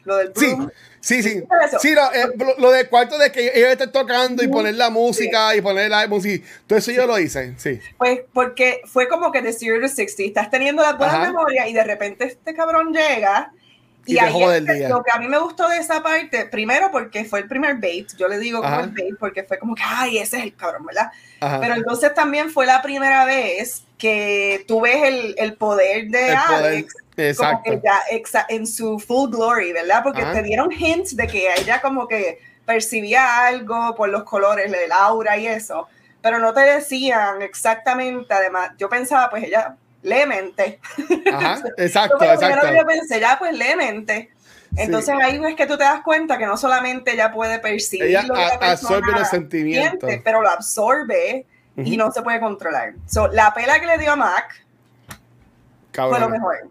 lo 0.03 0.18
del 0.18 0.30
broom. 0.30 0.70
Sí, 0.99 1.24
sí, 1.24 1.41
sí. 1.80 1.93
lo, 1.95 2.13
eh, 2.13 2.55
lo, 2.59 2.70
de 2.70 2.88
cuarto 2.88 3.18
de 3.18 3.32
que 3.32 3.51
ellos 3.55 3.72
estén 3.72 3.91
tocando 3.91 4.43
y 4.43 4.47
poner 4.47 4.76
la 4.76 4.91
música 4.91 5.55
y 5.55 5.61
poner 5.61 5.89
la 5.89 6.05
música, 6.07 6.45
todo 6.68 6.78
eso 6.78 6.91
yo 6.91 7.07
lo 7.07 7.18
hice, 7.18 7.55
sí. 7.57 7.80
Pues 7.97 8.22
porque 8.34 8.82
fue 8.86 9.07
como 9.07 9.32
que 9.32 9.41
de 9.41 9.51
zero 9.51 9.82
to 9.82 9.88
60, 9.88 10.24
estás 10.24 10.51
teniendo 10.51 10.84
la 10.84 10.93
buena 10.93 11.20
memoria 11.20 11.68
y 11.68 11.74
de 11.74 11.84
repente 11.84 12.26
este 12.26 12.53
cabrón 12.53 12.93
llega 12.93 13.51
y, 14.05 14.20
ahí 14.20 14.34
lo 14.88 15.03
que 15.03 15.11
a 15.11 15.20
mí 15.20 15.28
me 15.28 15.38
gustó 15.39 15.68
de 15.68 15.78
esa 15.78 16.03
parte, 16.03 16.45
primero 16.45 16.91
porque 16.91 17.26
fue 17.26 17.39
el 17.39 17.47
primer 17.47 17.78
bait, 17.78 18.07
yo 18.18 18.28
le 18.28 18.38
digo 18.38 18.61
como 18.61 18.80
el 18.80 18.89
bait 18.89 19.15
porque 19.20 19.43
fue 19.43 19.57
como 19.57 19.76
que, 19.76 19.84
ay, 19.86 20.20
ese 20.20 20.38
es 20.38 20.43
el 20.43 20.55
cabrón, 20.55 20.86
¿verdad? 20.86 21.11
Pero 21.39 21.74
entonces 21.76 22.13
también 22.13 22.49
fue 22.49 22.65
la 22.65 22.82
primera 22.82 23.26
vez 23.26 23.84
que 23.97 24.63
tú 24.68 24.82
ves 24.82 25.03
el, 25.03 25.36
el 25.38 25.53
poder 25.55 26.07
de 26.07 26.32
Alex. 26.32 26.95
Como 27.36 27.63
que 27.63 27.82
ya 27.84 28.03
en 28.49 28.68
su 28.68 28.99
full 28.99 29.32
glory, 29.32 29.74
¿verdad? 29.74 30.03
Porque 30.03 30.24
te 30.24 30.43
dieron 30.43 30.72
hints 30.72 31.15
de 31.15 31.26
que 31.28 31.51
ella 31.57 31.82
como 31.82 32.07
que 32.07 32.39
percibía 32.65 33.47
algo 33.47 33.95
por 33.95 34.09
los 34.09 34.24
colores, 34.24 34.72
el 34.72 34.91
aura 34.91 35.38
y 35.38 35.47
eso, 35.47 35.88
pero 36.22 36.38
no 36.38 36.53
te 36.53 36.61
decían 36.61 37.41
exactamente, 37.41 38.32
además, 38.34 38.72
yo 38.78 38.89
pensaba, 38.89 39.30
pues 39.30 39.45
ella 39.45 39.76
lee 40.03 40.26
mente. 40.28 40.80
Ajá, 41.34 41.59
exacto, 41.78 42.24
exacto. 42.24 42.74
Yo 42.76 42.86
pensé, 42.86 43.20
ya, 43.20 43.38
pues 43.39 43.57
lee 43.57 43.76
mente. 43.76 44.30
Entonces 44.76 45.15
ahí 45.24 45.41
es 45.43 45.55
que 45.55 45.65
tú 45.65 45.78
te 45.78 45.86
das 45.86 46.01
cuenta 46.03 46.38
que 46.38 46.45
no 46.45 46.57
solamente 46.57 47.13
ella 47.13 47.32
puede 47.32 47.57
percibir 47.57 48.09
ella 48.09 48.24
lo 48.24 48.36
que 48.36 48.43
absorbe 48.43 49.11
los 49.11 49.30
sentimientos, 49.30 50.11
pero 50.24 50.41
lo 50.41 50.49
absorbe 50.49 51.45
y 51.78 51.97
no 51.97 52.11
se 52.11 52.22
puede 52.22 52.39
controlar. 52.39 52.93
So, 53.07 53.28
la 53.30 53.53
pela 53.53 53.80
que 53.80 53.88
le 53.88 53.97
dio 53.97 54.11
a 54.11 54.15
Mac 54.15 54.63
fue 55.93 56.20
lo 56.20 56.30
mejor. 56.30 56.70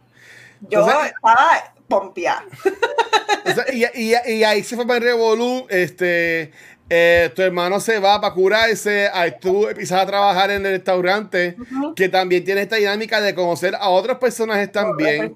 Yo 0.71 0.81
estaba 0.81 1.75
pompeada. 1.89 2.45
y, 3.73 3.85
y, 3.85 4.15
y, 4.27 4.45
ahí 4.45 4.63
se 4.63 4.77
fue 4.77 4.87
para 4.87 4.99
el 4.99 5.05
Revolu, 5.05 5.67
este 5.69 6.53
eh, 6.89 7.33
tu 7.35 7.43
hermano 7.43 7.81
se 7.81 7.99
va 7.99 8.21
para 8.21 8.33
curarse, 8.33 9.09
ahí 9.13 9.35
tú 9.41 9.67
empiezas 9.67 10.01
a 10.01 10.07
trabajar 10.07 10.53
en 10.53 10.65
el 10.65 10.73
restaurante, 10.73 11.57
que 11.97 12.09
también 12.09 12.45
tiene 12.45 12.63
esta 12.63 12.77
dinámica 12.77 13.21
de 13.21 13.35
conocer 13.35 13.75
a 13.75 13.89
otros 13.89 14.19
personajes 14.19 14.71
también. 14.71 15.35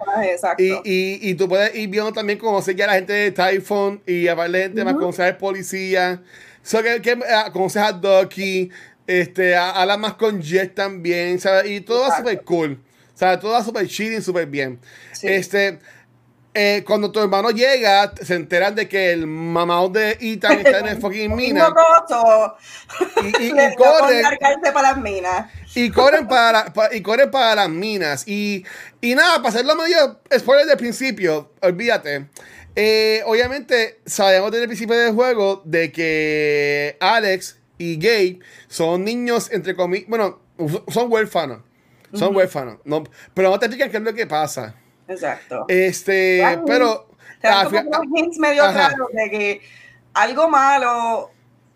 y, 0.59 0.70
y, 0.85 1.31
y, 1.31 1.35
tú 1.35 1.49
puedes 1.49 1.74
ir 1.74 1.89
viendo 1.89 2.12
también 2.12 2.39
conocer 2.39 2.76
ya 2.76 2.85
a 2.85 2.89
la 2.89 2.95
gente 2.95 3.12
de 3.12 3.33
Typhon 3.33 4.01
y 4.07 4.28
a 4.28 4.37
la 4.37 4.59
gente 4.59 4.85
más 4.85 4.95
conocer 4.95 5.26
al 5.26 5.37
policía. 5.39 6.22
So 6.62 6.83
que, 6.85 7.03
que 7.03 7.14
uh, 7.14 7.53
conoces 7.53 7.83
a 7.83 7.93
Ducky, 7.93 8.70
este, 9.09 9.57
habla 9.57 9.97
más 9.97 10.14
con 10.14 10.41
Jet 10.41 10.76
también, 10.76 11.41
¿sabes? 11.41 11.68
Y 11.68 11.81
todo 11.81 12.09
súper 12.16 12.43
cool. 12.43 12.81
O 13.21 13.23
sea, 13.23 13.39
todo 13.39 13.53
va 13.53 13.62
súper 13.62 13.87
chill 13.87 14.14
y 14.14 14.23
súper 14.23 14.47
bien. 14.47 14.81
Este 15.21 15.79
eh, 16.55 16.83
cuando 16.87 17.12
tu 17.12 17.21
hermano 17.21 17.51
llega, 17.51 18.14
se 18.23 18.35
enteran 18.35 18.75
de 18.75 18.89
que 18.89 19.12
el 19.12 19.27
mamá 19.27 19.87
de 19.89 20.16
Ethan 20.18 20.61
está 20.61 20.79
en 20.79 20.89
el 20.89 20.97
fucking 21.01 21.37
mina. 21.37 21.68
y, 23.23 23.43
y, 23.45 23.47
y 23.49 23.51
corren. 23.77 24.25
para 24.73 24.93
las 24.93 24.97
minas. 24.97 25.51
Y 25.75 25.91
corren 25.91 26.27
para, 26.27 26.73
y 26.93 27.03
corren 27.03 27.31
para 27.31 27.55
las 27.57 27.68
minas. 27.68 28.27
Y, 28.27 28.64
y 29.03 29.14
nada, 29.14 29.37
para 29.37 29.51
hacerlo 29.51 29.77
medio 29.77 30.18
spoiler 30.35 30.64
del 30.64 30.79
principio, 30.79 31.53
olvídate. 31.61 32.25
Eh, 32.75 33.23
obviamente, 33.27 34.01
sabemos 34.07 34.51
desde 34.51 34.62
el 34.62 34.68
principio 34.71 34.97
del 34.97 35.12
juego 35.12 35.61
de 35.66 35.93
que 35.93 36.97
Alex 37.01 37.59
y 37.77 37.97
Gabe 37.99 38.39
son 38.66 39.05
niños, 39.05 39.51
entre 39.53 39.77
comillas, 39.77 40.09
bueno, 40.09 40.41
son 40.89 41.12
huérfanos. 41.12 41.59
Son 42.12 42.34
huérfanos. 42.34 42.78
No, 42.84 43.04
pero 43.34 43.50
no 43.50 43.58
te 43.58 43.66
explican 43.66 43.90
qué 43.90 43.96
es 43.98 44.02
lo 44.02 44.14
que 44.14 44.26
pasa. 44.26 44.74
Exacto. 45.08 45.64
Este, 45.68 46.61
pero. 46.66 47.08
Te 47.40 47.48
dan 47.48 47.70
como 47.70 48.16
hints 48.16 48.38
medio 48.38 48.64
de 48.70 49.30
que 49.30 49.62
algo 50.12 50.48
malo 50.48 51.30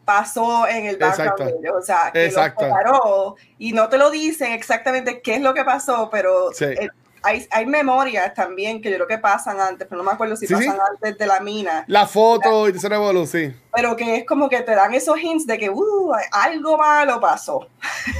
pasó 0.04 0.66
en 0.68 0.86
el 0.86 0.98
background 0.98 1.60
de 1.60 1.70
O 1.70 1.82
sea, 1.82 2.10
que 2.12 2.26
Exacto. 2.26 2.66
lo 2.84 3.36
y 3.58 3.72
no 3.72 3.88
te 3.88 3.96
lo 3.96 4.10
dicen 4.10 4.52
exactamente 4.52 5.22
qué 5.22 5.36
es 5.36 5.40
lo 5.40 5.54
que 5.54 5.64
pasó, 5.64 6.10
pero 6.10 6.50
hay, 7.24 7.46
hay, 7.50 7.66
memorias 7.66 8.34
también 8.34 8.80
que 8.80 8.90
yo 8.90 8.96
creo 8.96 9.08
que 9.08 9.18
pasan 9.18 9.58
antes, 9.58 9.88
pero 9.88 9.98
no 10.02 10.04
me 10.04 10.12
acuerdo 10.12 10.36
si 10.36 10.46
pasan 10.46 10.76
antes 10.92 11.16
de 11.16 11.26
la 11.26 11.40
mina. 11.40 11.84
La 11.86 12.06
foto 12.06 12.68
y 12.68 12.72
revolú, 12.72 13.26
sí. 13.26 13.52
Pero 13.74 13.96
que 13.96 14.16
es 14.16 14.26
como 14.26 14.48
que 14.48 14.60
te 14.60 14.74
dan 14.74 14.92
esos 14.94 15.18
hints 15.18 15.46
de 15.46 15.58
que 15.58 15.70
uh, 15.70 16.12
algo 16.30 16.76
malo 16.76 17.20
pasó 17.20 17.66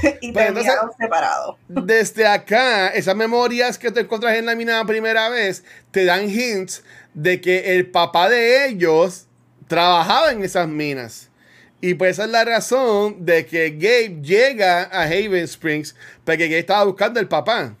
y 0.21 0.33
te 0.33 0.43
terminaron 0.43 0.91
separados. 0.97 1.55
Desde 1.67 2.25
acá, 2.25 2.89
esas 2.89 3.15
memorias 3.15 3.77
que 3.77 3.91
te 3.91 4.01
encuentras 4.01 4.35
en 4.35 4.47
la 4.47 4.55
mina 4.55 4.77
la 4.77 4.85
primera 4.85 5.29
vez 5.29 5.63
te 5.91 6.03
dan 6.03 6.29
hints 6.29 6.83
de 7.13 7.39
que 7.39 7.75
el 7.75 7.89
papá 7.91 8.27
de 8.27 8.67
ellos 8.67 9.27
trabajaba 9.67 10.31
en 10.31 10.43
esas 10.43 10.67
minas. 10.67 11.29
Y 11.81 11.93
pues 11.93 12.13
esa 12.13 12.25
es 12.25 12.31
la 12.31 12.43
razón 12.43 13.25
de 13.25 13.45
que 13.45 13.69
Gabe 13.69 14.21
llega 14.23 14.83
a 14.83 15.03
Haven 15.03 15.43
Springs, 15.43 15.95
porque 16.23 16.47
Gabe 16.47 16.59
estaba 16.59 16.83
buscando 16.85 17.19
el 17.19 17.27
papá. 17.27 17.75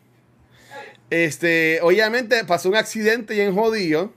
Este, 1.09 1.79
obviamente 1.81 2.43
pasó 2.45 2.69
un 2.69 2.75
accidente 2.75 3.35
y 3.35 3.41
en 3.41 3.53
jodido. 3.53 4.11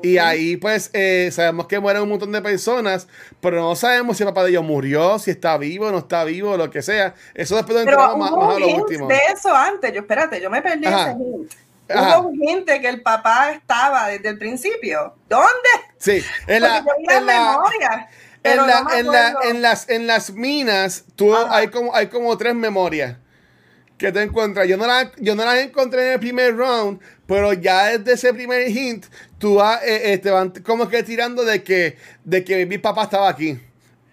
Y 0.00 0.18
ahí, 0.18 0.56
pues, 0.56 0.90
eh, 0.92 1.28
sabemos 1.32 1.66
que 1.66 1.80
mueren 1.80 2.02
un 2.02 2.08
montón 2.08 2.30
de 2.30 2.40
personas, 2.40 3.08
pero 3.40 3.56
no 3.60 3.74
sabemos 3.74 4.16
si 4.16 4.22
el 4.22 4.28
papá 4.28 4.44
de 4.44 4.50
ellos 4.50 4.62
murió, 4.62 5.18
si 5.18 5.32
está 5.32 5.58
vivo, 5.58 5.90
no 5.90 5.98
está 5.98 6.22
vivo, 6.22 6.56
lo 6.56 6.70
que 6.70 6.82
sea. 6.82 7.14
Eso 7.34 7.56
después 7.56 7.84
de 7.84 7.96
más, 7.96 8.16
más 8.16 8.30
a 8.30 8.58
lo 8.60 8.68
último. 8.76 9.08
De 9.08 9.18
eso 9.34 9.52
antes, 9.52 9.92
yo 9.92 10.00
espérate, 10.00 10.40
yo 10.40 10.50
me 10.50 10.62
perdí 10.62 10.86
ese 10.86 11.10
hint. 11.18 11.52
Hubo 11.90 12.32
gente 12.46 12.80
que 12.80 12.88
el 12.88 13.02
papá 13.02 13.50
estaba 13.52 14.08
desde 14.08 14.28
el 14.28 14.38
principio. 14.38 15.14
¿Dónde? 15.28 15.68
Sí, 15.96 16.22
en 16.46 16.62
la, 16.62 16.78
en 16.78 17.26
la, 17.26 17.58
en, 18.44 18.56
la, 18.56 18.86
en, 18.94 19.06
la, 19.06 19.36
en, 19.42 19.62
las, 19.62 19.88
en 19.88 20.06
las 20.06 20.30
minas, 20.30 21.06
tú, 21.16 21.34
hay, 21.34 21.68
como, 21.68 21.94
hay 21.94 22.06
como 22.06 22.36
tres 22.38 22.54
memorias 22.54 23.16
que 23.98 24.12
te 24.12 24.22
encuentras. 24.22 24.66
Yo 24.66 24.76
no, 24.76 24.86
la, 24.86 25.10
yo 25.18 25.34
no 25.34 25.44
las 25.44 25.58
encontré 25.58 26.06
en 26.06 26.12
el 26.14 26.20
primer 26.20 26.56
round, 26.56 27.00
pero 27.26 27.52
ya 27.52 27.98
desde 27.98 28.12
ese 28.12 28.32
primer 28.32 28.68
hint, 28.68 29.06
tú 29.38 29.56
vas 29.56 29.82
eh, 29.82 30.14
este, 30.14 30.30
como 30.62 30.88
que 30.88 31.02
tirando 31.02 31.44
de 31.44 31.62
que, 31.62 31.96
de 32.24 32.44
que 32.44 32.64
mi 32.64 32.78
papá 32.78 33.04
estaba 33.04 33.28
aquí. 33.28 33.60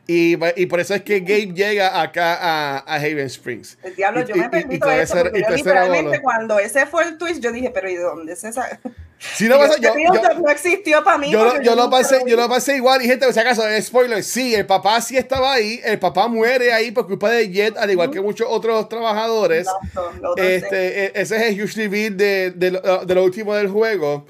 Y, 0.07 0.37
y, 0.55 0.65
por 0.67 0.79
eso 0.79 0.93
es 0.93 1.01
que 1.01 1.19
Gabe 1.21 1.53
llega 1.53 1.99
acá 1.99 2.35
a, 2.35 2.77
a 2.77 2.95
Haven 2.95 3.25
Springs. 3.25 3.77
El 3.81 3.95
diablo, 3.95 4.23
yo 4.23 4.35
me 4.35 4.49
permito 4.49 4.91
eso, 4.91 5.17
porque 5.19 5.41
yo 5.41 5.55
literalmente 5.55 6.21
cuando 6.21 6.59
ese 6.59 6.85
fue 6.85 7.05
el 7.05 7.17
twist, 7.17 7.41
yo 7.41 7.51
dije, 7.51 7.71
pero 7.71 7.89
¿y 7.89 7.95
dónde 7.95 8.33
es 8.33 8.43
esa? 8.43 8.79
Si 9.17 9.47
no, 9.47 9.57
pasa, 9.57 9.75
yo, 9.79 9.91
yo, 9.97 10.39
no 10.39 10.49
existió 10.49 11.03
para 11.03 11.17
mí. 11.17 11.31
Yo, 11.31 11.61
yo 11.61 11.75
lo 11.75 11.89
pasé, 11.89 12.19
yo 12.27 12.35
lo 12.35 12.47
pasé 12.47 12.75
igual. 12.75 13.01
Y 13.01 13.07
gente, 13.07 13.31
si 13.31 13.39
acaso, 13.39 13.63
spoiler, 13.81 14.23
sí, 14.23 14.53
el 14.53 14.65
papá 14.65 15.01
sí 15.01 15.17
estaba 15.17 15.53
ahí. 15.53 15.81
El 15.83 15.99
papá 15.99 16.27
muere 16.27 16.73
ahí 16.73 16.91
por 16.91 17.07
culpa 17.07 17.29
de 17.29 17.49
Jet, 17.49 17.77
al 17.77 17.89
igual 17.89 18.11
que 18.11 18.21
muchos 18.21 18.47
otros 18.49 18.87
trabajadores. 18.89 19.67
este, 20.37 21.05
e, 21.05 21.11
ese 21.15 21.35
es 21.37 21.41
el 21.43 21.63
huge 21.63 21.75
reveal 21.75 22.17
de, 22.17 22.51
de, 22.51 22.71
de, 23.05 23.15
lo 23.15 23.23
último 23.23 23.55
del 23.55 23.69
juego. 23.69 24.25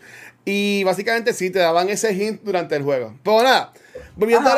Y 0.45 0.83
básicamente 0.83 1.33
sí, 1.33 1.49
te 1.49 1.59
daban 1.59 1.89
ese 1.89 2.13
hint 2.13 2.41
durante 2.43 2.75
el 2.75 2.83
juego. 2.83 3.15
Pero 3.23 3.43
nada, 3.43 3.73
volviendo, 4.15 4.49
a 4.49 4.55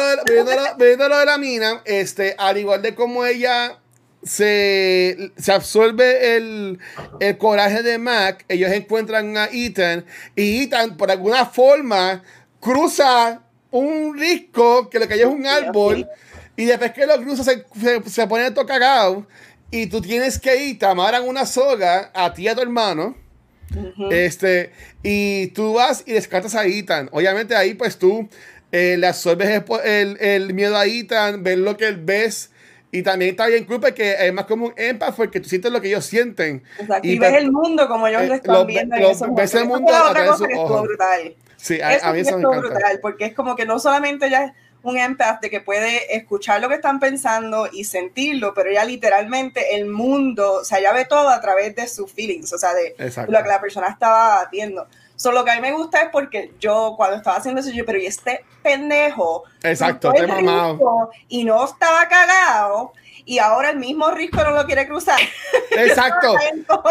lo, 0.78 1.18
de 1.18 1.26
la 1.26 1.38
mina, 1.38 1.82
este, 1.86 2.36
al 2.38 2.58
igual 2.58 2.82
de 2.82 2.94
como 2.94 3.26
ella 3.26 3.80
se, 4.24 5.32
se 5.38 5.52
absorbe 5.52 6.36
el, 6.36 6.80
el, 7.20 7.38
coraje 7.38 7.84
de 7.84 7.98
Mac, 7.98 8.46
ellos 8.48 8.72
encuentran 8.72 9.38
a 9.38 9.46
Ethan 9.52 10.06
y 10.36 10.64
Ethan 10.64 10.98
por 10.98 11.12
alguna 11.12 11.46
forma 11.46 12.24
cruza 12.60 13.42
un 13.72 14.18
risco 14.18 14.90
que 14.90 15.00
lo 15.00 15.08
que 15.08 15.16
hay 15.16 15.22
es 15.22 15.26
un 15.26 15.46
árbol 15.46 16.08
y 16.56 16.66
después 16.66 16.92
que 16.92 17.06
lo 17.06 17.22
cruza 17.22 17.44
se, 17.44 17.64
se, 18.06 18.28
pone 18.28 18.52
todo 18.52 18.66
cagado 18.66 19.28
y 19.70 19.88
tú 19.88 20.02
tienes 20.02 20.40
que 20.40 20.64
ir, 20.64 20.80
te 20.80 20.86
amarran 20.86 21.28
una 21.28 21.46
soga 21.46 22.12
a 22.14 22.34
ti 22.34 22.44
y 22.44 22.48
a 22.48 22.56
tu 22.56 22.62
hermano. 22.62 23.16
Este, 24.10 24.72
y 25.04 25.48
tú 25.48 25.74
vas 25.74 26.04
y 26.06 26.14
descartas 26.14 26.56
a 26.56 26.66
Ethan. 26.66 27.10
Obviamente 27.12 27.54
ahí 27.54 27.74
pues 27.74 28.00
tú 28.00 28.30
eh, 28.72 28.96
le 28.98 29.08
absorbes 29.08 29.64
el, 29.84 30.18
el, 30.22 30.54
miedo 30.54 30.78
a 30.78 30.86
Ethan, 30.86 31.44
ves 31.44 31.58
lo 31.58 31.76
que 31.76 31.88
él 31.88 31.98
ves 31.98 32.50
Y 32.98 33.04
también 33.04 33.32
está 33.32 33.46
bien 33.46 33.66
cool 33.66 33.80
porque 33.80 34.16
es 34.20 34.34
más 34.34 34.46
como 34.46 34.68
un 34.68 34.74
empath 34.76 35.16
porque 35.16 35.40
tú 35.40 35.48
sientes 35.48 35.72
lo 35.72 35.80
que 35.80 35.90
ellos 35.90 36.04
sienten. 36.04 36.64
Exacto. 36.80 37.08
Y, 37.08 37.20
ves 37.20 37.36
el 37.36 37.52
mundo 37.52 37.88
como 37.88 38.08
ellos 38.08 38.28
lo 38.28 38.34
están 38.34 38.66
viendo. 38.66 38.96
Lo, 38.98 39.36
ves 39.36 39.54
el 39.54 39.66
mundo 39.66 39.94
a 39.94 40.12
través 40.12 40.32
de 40.32 40.38
sus 40.38 40.58
ojos. 40.58 40.82
brutal. 40.82 41.36
Sí, 41.58 41.80
a, 41.80 42.10
a 42.10 42.14
mí 42.14 42.22
eso 42.22 42.38
me 42.38 42.44
encanta. 42.44 42.70
brutal 42.70 43.00
porque 43.02 43.26
es 43.26 43.36
como 43.36 43.56
que 43.56 43.68
no 43.68 43.78
solamente 43.78 44.32
ya 44.32 44.56
un 44.82 44.98
empath 44.98 45.42
de 45.42 45.50
que 45.52 45.62
puede 45.62 46.16
escuchar 46.16 46.60
lo 46.60 46.70
que 46.70 46.76
están 46.76 47.00
pensando 47.00 47.70
y 47.72 47.84
sentirlo, 47.84 48.54
pero 48.56 48.72
ya 48.72 48.84
literalmente 48.84 49.76
el 49.76 49.86
mundo, 49.86 50.54
o 50.62 50.64
sea, 50.64 50.80
ya 50.80 50.92
ve 50.92 51.06
todo 51.06 51.30
a 51.30 51.40
través 51.40 51.76
de 51.76 51.88
sus 51.88 52.12
feelings, 52.12 52.52
o 52.52 52.58
sea, 52.58 52.74
de 52.74 52.96
lo 53.28 53.44
que 53.44 53.50
la 53.50 53.62
persona 53.62 53.90
estaba 53.90 54.48
viendo. 54.52 54.88
Solo 55.18 55.44
que 55.44 55.52
a 55.52 55.56
mí 55.56 55.62
me 55.62 55.74
gusta 55.74 56.04
es 56.04 56.10
porque 56.10 56.54
yo 56.60 56.94
cuando 56.96 57.18
estaba 57.18 57.38
haciendo 57.38 57.60
eso, 57.60 57.72
yo, 57.72 57.86
pero 57.86 57.98
y 57.98 58.06
este 58.06 58.46
pendejo. 58.62 59.44
Exacto, 59.64 60.14
te 60.14 60.28
mamado. 60.28 61.10
Y 61.28 61.44
no 61.44 61.66
estaba 61.66 62.08
cagado 62.08 62.94
y 63.26 63.40
ahora 63.40 63.72
el 63.72 63.78
mismo 63.78 64.10
risco 64.12 64.42
no 64.42 64.52
lo 64.52 64.66
quiere 64.66 64.88
cruzar. 64.88 65.20
Exacto. 65.72 66.34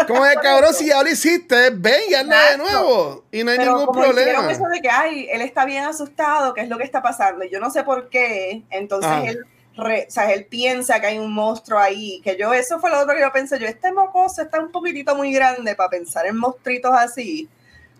como 0.07 0.25
el 0.25 0.39
cabrón, 0.41 0.73
si 0.73 0.87
ya 0.87 1.01
lo 1.01 1.09
hiciste, 1.09 1.71
ven 1.71 2.01
y 2.09 2.13
hazlo 2.13 2.35
de 2.51 2.57
nuevo. 2.57 3.23
Y 3.31 3.43
no 3.43 3.51
hay 3.51 3.57
ningún 3.57 3.87
como 3.87 4.03
problema. 4.03 4.51
eso 4.51 4.65
de 4.65 4.81
que, 4.81 4.89
ay, 4.89 5.27
él 5.31 5.41
está 5.41 5.65
bien 5.65 5.85
asustado, 5.85 6.53
¿qué 6.53 6.61
es 6.61 6.69
lo 6.69 6.77
que 6.77 6.83
está 6.83 7.01
pasando? 7.01 7.43
Yo 7.45 7.59
no 7.59 7.71
sé 7.71 7.83
por 7.83 8.09
qué. 8.09 8.61
Entonces 8.69 9.09
ah. 9.09 9.23
él, 9.25 9.45
o 9.77 9.85
sea, 10.09 10.31
él 10.31 10.45
piensa 10.45 10.99
que 10.99 11.07
hay 11.07 11.17
un 11.17 11.33
monstruo 11.33 11.79
ahí. 11.79 12.21
Que 12.23 12.37
yo, 12.37 12.53
eso 12.53 12.79
fue 12.79 12.91
lo 12.91 12.99
otro 12.99 13.15
que 13.15 13.21
yo 13.21 13.31
pensé. 13.31 13.57
Yo, 13.57 13.65
este 13.65 13.91
mocoso 13.91 14.43
está 14.43 14.59
un 14.59 14.71
poquitito 14.71 15.15
muy 15.15 15.31
grande 15.31 15.75
para 15.75 15.89
pensar 15.89 16.27
en 16.27 16.37
monstruitos 16.37 16.93
así 16.93 17.49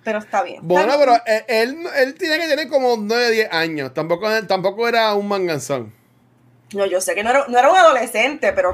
pero 0.07 0.19
está 0.19 0.41
bien. 0.41 0.61
Bueno, 0.61 0.93
pero 0.97 1.17
él, 1.49 1.85
él, 1.97 2.13
tiene 2.13 2.39
que 2.39 2.47
tener 2.47 2.69
como 2.69 2.95
9, 2.95 3.29
10 3.29 3.51
años. 3.51 3.93
Tampoco, 3.93 4.25
tampoco 4.47 4.87
era 4.87 5.13
un 5.13 5.27
manganzón. 5.27 5.93
No, 6.73 6.85
yo 6.85 7.01
sé 7.01 7.13
que 7.13 7.25
no 7.25 7.31
era, 7.31 7.45
no 7.49 7.59
era 7.59 7.69
un 7.69 7.75
adolescente, 7.75 8.53
pero 8.53 8.73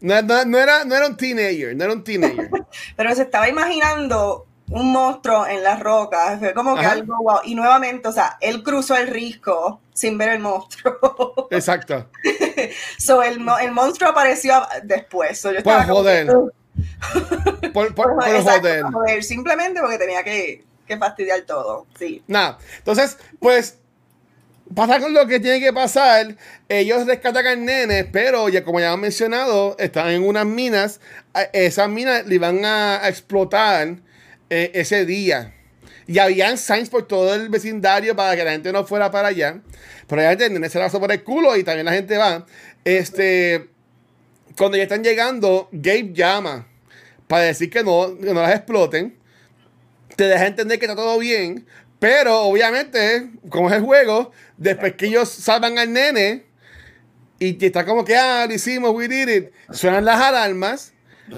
No, 0.00 0.22
no, 0.22 0.44
no, 0.44 0.58
era, 0.58 0.84
no 0.84 0.96
era 0.96 1.06
un 1.06 1.16
teenager, 1.16 1.76
no 1.76 1.84
era 1.84 1.92
un 1.92 2.02
teenager. 2.02 2.50
pero 2.96 3.14
se 3.14 3.22
estaba 3.22 3.48
imaginando 3.48 4.48
un 4.70 4.90
monstruo 4.90 5.46
en 5.46 5.62
las 5.62 5.78
rocas, 5.78 6.40
fue 6.40 6.52
como 6.54 6.74
que 6.74 6.84
algo 6.84 7.18
wow. 7.22 7.38
Y 7.44 7.54
nuevamente, 7.54 8.08
o 8.08 8.12
sea, 8.12 8.36
él 8.40 8.64
cruzó 8.64 8.96
el 8.96 9.06
risco 9.06 9.80
sin 9.92 10.18
ver 10.18 10.30
el 10.30 10.40
monstruo. 10.40 11.46
Exacto. 11.52 12.08
so, 12.98 13.22
el, 13.22 13.46
el 13.60 13.70
monstruo 13.70 14.10
apareció 14.10 14.60
después. 14.82 15.38
So, 15.40 15.52
yo 15.52 15.62
por 15.62 15.86
joder. 15.86 16.26
Por, 17.72 17.94
por, 17.94 18.14
joder. 18.14 19.22
Simplemente 19.22 19.80
porque 19.80 19.98
tenía 19.98 20.22
que, 20.22 20.64
que 20.86 20.96
fastidiar 20.96 21.42
todo. 21.42 21.86
Sí. 21.98 22.22
Nada. 22.26 22.58
Entonces, 22.78 23.18
pues 23.38 23.78
pasa 24.74 25.00
con 25.00 25.12
lo 25.12 25.26
que 25.26 25.40
tiene 25.40 25.60
que 25.60 25.72
pasar. 25.72 26.36
Ellos 26.68 27.06
rescatan 27.06 27.46
al 27.46 27.64
nene, 27.64 28.04
pero 28.04 28.48
ya 28.48 28.64
como 28.64 28.80
ya 28.80 28.92
han 28.92 29.00
mencionado, 29.00 29.76
están 29.78 30.08
en 30.08 30.26
unas 30.26 30.46
minas. 30.46 31.00
Esas 31.52 31.88
minas 31.88 32.26
le 32.26 32.38
van 32.38 32.64
a, 32.64 33.08
explotar 33.08 33.96
eh, 34.50 34.70
ese 34.74 35.04
día. 35.04 35.54
Y 36.06 36.18
habían 36.18 36.56
signs 36.56 36.88
por 36.88 37.06
todo 37.06 37.34
el 37.34 37.50
vecindario 37.50 38.16
para 38.16 38.34
que 38.34 38.44
la 38.44 38.52
gente 38.52 38.72
no 38.72 38.84
fuera 38.84 39.10
para 39.10 39.28
allá. 39.28 39.60
Pero 40.06 40.22
ya 40.22 40.32
el 40.32 40.52
nene 40.54 40.70
se 40.70 40.80
por 40.90 41.12
el 41.12 41.22
culo 41.22 41.56
y 41.56 41.64
también 41.64 41.84
la 41.84 41.92
gente 41.92 42.16
va. 42.16 42.46
Este, 42.84 43.68
cuando 44.56 44.78
ya 44.78 44.84
están 44.84 45.04
llegando, 45.04 45.68
Gabe 45.70 46.12
llama 46.14 46.67
para 47.28 47.44
decir 47.44 47.70
que 47.70 47.84
no, 47.84 48.18
que 48.18 48.34
no 48.34 48.42
las 48.42 48.56
exploten. 48.56 49.16
Te 50.16 50.24
deja 50.24 50.46
entender 50.46 50.78
que 50.78 50.86
está 50.86 50.96
todo 50.96 51.18
bien. 51.18 51.66
Pero 52.00 52.42
obviamente, 52.42 53.30
como 53.48 53.68
es 53.70 53.76
el 53.76 53.82
juego, 53.82 54.32
después 54.56 54.94
que 54.94 55.06
ellos 55.06 55.28
salvan 55.28 55.78
al 55.78 55.92
nene 55.92 56.44
y 57.38 57.64
está 57.64 57.84
como 57.84 58.04
que, 58.04 58.16
ah, 58.16 58.46
lo 58.48 58.54
hicimos, 58.54 58.92
we 58.92 59.08
did 59.08 59.28
it, 59.28 59.52
suenan 59.70 60.04
las 60.04 60.20
alarmas, 60.20 60.92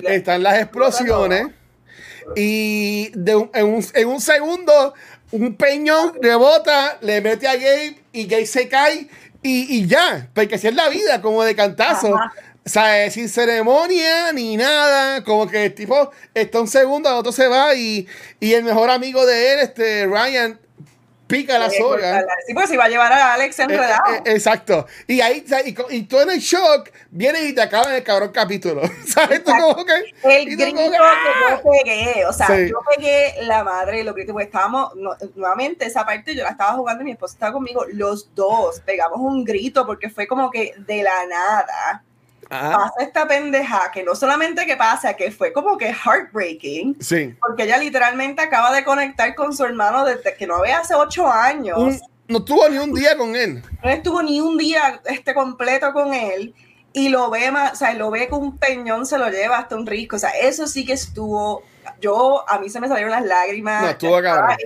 están 0.05 0.43
las 0.43 0.59
explosiones 0.59 1.49
y 2.37 3.11
de 3.15 3.33
en, 3.55 3.67
un, 3.67 3.85
en, 3.95 4.09
un, 4.09 4.21
segundo 4.21 4.95
un 5.31 5.57
peñón 5.57 6.13
rebota, 6.23 6.99
le 7.01 7.21
mete 7.21 7.49
a 7.49 7.55
Gabe 7.55 7.99
y 8.13 8.27
Gabe 8.27 8.47
se 8.47 8.69
cae 8.69 9.09
y, 9.43 9.79
y 9.79 9.87
ya, 9.87 10.29
porque 10.35 10.57
así 10.57 10.69
es 10.69 10.75
la 10.75 10.89
vida, 10.89 11.23
como 11.23 11.43
de 11.43 11.55
cantazo. 11.55 12.15
Sea, 12.69 13.11
sin 13.11 13.29
ceremonia 13.29 14.33
ni 14.33 14.57
nada, 14.57 15.25
como 15.25 15.49
que 15.49 15.67
el 15.67 15.75
tipo 15.75 16.11
está 16.35 16.61
un 16.61 16.69
segundo, 16.69 17.09
el 17.09 17.17
otro 17.17 17.33
se 17.33 17.49
va 17.49 17.75
y, 17.75 18.07
y 18.39 18.53
el 18.53 18.65
mejor 18.65 18.91
amigo 18.91 19.25
de 19.27 19.55
él, 19.55 19.61
este 19.61 20.07
Ryan, 20.07 20.59
pica 21.31 21.59
la 21.59 21.71
soga. 21.71 22.27
Sí, 22.47 22.53
pues 22.53 22.69
si 22.69 22.77
va 22.77 22.85
a 22.85 22.89
llevar 22.89 23.13
a 23.13 23.35
Alex 23.35 23.59
eh, 23.59 23.63
enredado. 23.63 24.15
Eh, 24.15 24.23
exacto. 24.27 24.87
Y 25.07 25.21
ahí, 25.21 25.45
y, 25.65 25.97
y, 25.97 26.03
tú 26.03 26.19
en 26.19 26.31
el 26.31 26.41
shock, 26.41 26.91
vienes 27.11 27.45
y 27.45 27.55
te 27.55 27.63
acaban 27.63 27.95
el 27.95 28.03
cabrón 28.03 28.31
capítulo. 28.33 28.83
¿Sabes? 29.07 29.43
Tú 29.45 29.53
como 29.53 29.85
que, 29.85 29.93
el 30.25 30.45
grito 30.57 30.77
que, 30.77 30.91
yo 30.91 30.99
¡ah! 31.01 31.61
pegué, 31.63 32.27
o 32.27 32.33
sea, 32.33 32.49
yo 32.67 32.81
pegué 32.97 33.43
la 33.43 33.65
madre, 33.65 34.05
lo 34.05 34.13
grité, 34.13 34.33
porque 34.33 34.47
estábamos, 34.47 34.93
nuevamente, 35.35 35.87
esa 35.87 36.05
parte 36.05 36.35
yo 36.35 36.43
la 36.43 36.51
estaba 36.51 36.73
jugando 36.73 37.03
y 37.03 37.07
mi 37.07 37.13
esposa 37.13 37.35
estaba 37.35 37.53
conmigo, 37.53 37.85
los 37.93 38.35
dos 38.35 38.81
pegamos 38.81 39.19
un 39.21 39.45
grito 39.45 39.87
porque 39.87 40.11
fue 40.11 40.27
como 40.27 40.51
que 40.51 40.75
de 40.77 41.03
la 41.03 41.27
nada 41.27 42.03
pasa 42.51 42.93
esta 42.99 43.29
pendeja 43.29 43.91
que 43.93 44.03
no 44.03 44.15
solamente 44.15 44.67
que 44.67 44.77
pasa, 44.77 45.15
que 45.15 45.31
fue 45.31 45.53
como 45.53 45.79
que 45.79 45.93
heartbreaking. 45.93 46.97
Sí. 47.01 47.35
Porque 47.41 47.65
ella 47.65 47.79
literalmente 47.79 48.43
acaba 48.43 48.73
de 48.73 48.85
conectar 48.85 49.35
con 49.35 49.57
su 49.57 49.65
hermano 49.65 50.05
desde 50.05 50.35
que 50.35 50.47
no 50.47 50.61
ve 50.61 50.73
hace 50.73 50.95
ocho 50.95 51.31
años. 51.31 52.01
no 52.29 52.39
estuvo 52.39 52.69
ni 52.69 52.79
un 52.79 52.93
día 52.93 53.17
con 53.17 53.37
él. 53.37 53.63
No 53.83 53.91
estuvo 53.91 54.23
ni 54.23 54.41
un 54.41 54.59
día 54.59 55.01
este, 55.07 55.33
completo 55.33 55.93
con 55.93 56.13
él. 56.13 56.55
Y 56.93 57.09
lo 57.09 57.31
ve 57.31 57.53
más, 57.53 57.75
o 57.75 57.77
sea, 57.77 57.95
lo 57.95 58.11
ve 58.11 58.29
con 58.29 58.43
un 58.43 58.59
peñón, 58.59 59.07
se 59.07 59.17
lo 59.17 59.31
lleva 59.31 59.59
hasta 59.59 59.77
un 59.77 59.87
risco. 59.87 60.17
O 60.17 60.19
sea, 60.19 60.31
eso 60.31 60.67
sí 60.67 60.85
que 60.85 60.95
estuvo. 60.95 61.63
Yo, 62.01 62.45
a 62.49 62.59
mí 62.59 62.69
se 62.69 62.81
me 62.81 62.89
salieron 62.89 63.13
las 63.13 63.25
lágrimas. 63.25 63.83
No, 63.83 63.89
estuvo 63.91 64.17
acá. 64.17 64.57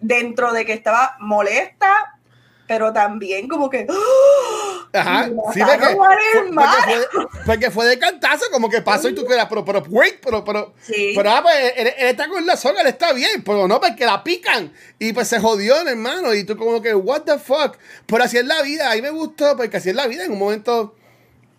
Dentro 0.00 0.54
de 0.54 0.64
que 0.64 0.72
estaba 0.72 1.16
molesta, 1.20 2.18
pero 2.66 2.94
también 2.94 3.46
como 3.46 3.68
que. 3.68 3.86
¡oh! 3.90 4.69
Ajá, 4.92 5.26
sí, 5.52 5.60
porque, 5.60 5.86
fue, 5.94 7.08
porque, 7.46 7.70
fue, 7.70 7.86
de 7.86 7.98
cantazo, 7.98 8.46
como 8.50 8.68
que 8.68 8.82
pasó 8.82 9.08
y 9.08 9.14
tú 9.14 9.24
quedas, 9.24 9.46
pero, 9.48 9.64
pero, 9.64 9.84
wait, 9.88 10.16
pero, 10.20 10.44
pero, 10.44 10.74
sí. 10.82 11.12
pero, 11.14 11.30
ah, 11.30 11.42
pues, 11.42 11.74
él, 11.76 11.92
está 11.98 12.28
con 12.28 12.44
la 12.44 12.56
soga, 12.56 12.80
él 12.80 12.88
está 12.88 13.12
bien, 13.12 13.42
pero 13.44 13.68
no, 13.68 13.80
porque 13.80 14.04
la 14.04 14.24
pican 14.24 14.72
y 14.98 15.12
pues 15.12 15.28
se 15.28 15.38
jodió, 15.38 15.76
hermano, 15.86 16.34
y 16.34 16.42
tú 16.42 16.56
como 16.56 16.82
que, 16.82 16.92
what 16.92 17.22
the 17.22 17.38
fuck, 17.38 17.76
pero 18.06 18.24
así 18.24 18.38
es 18.38 18.44
la 18.44 18.62
vida, 18.62 18.90
a 18.90 18.96
mí 18.96 19.02
me 19.02 19.10
gustó, 19.10 19.56
porque 19.56 19.76
así 19.76 19.90
es 19.90 19.94
la 19.94 20.08
vida, 20.08 20.24
en 20.24 20.32
un 20.32 20.38
momento 20.40 20.96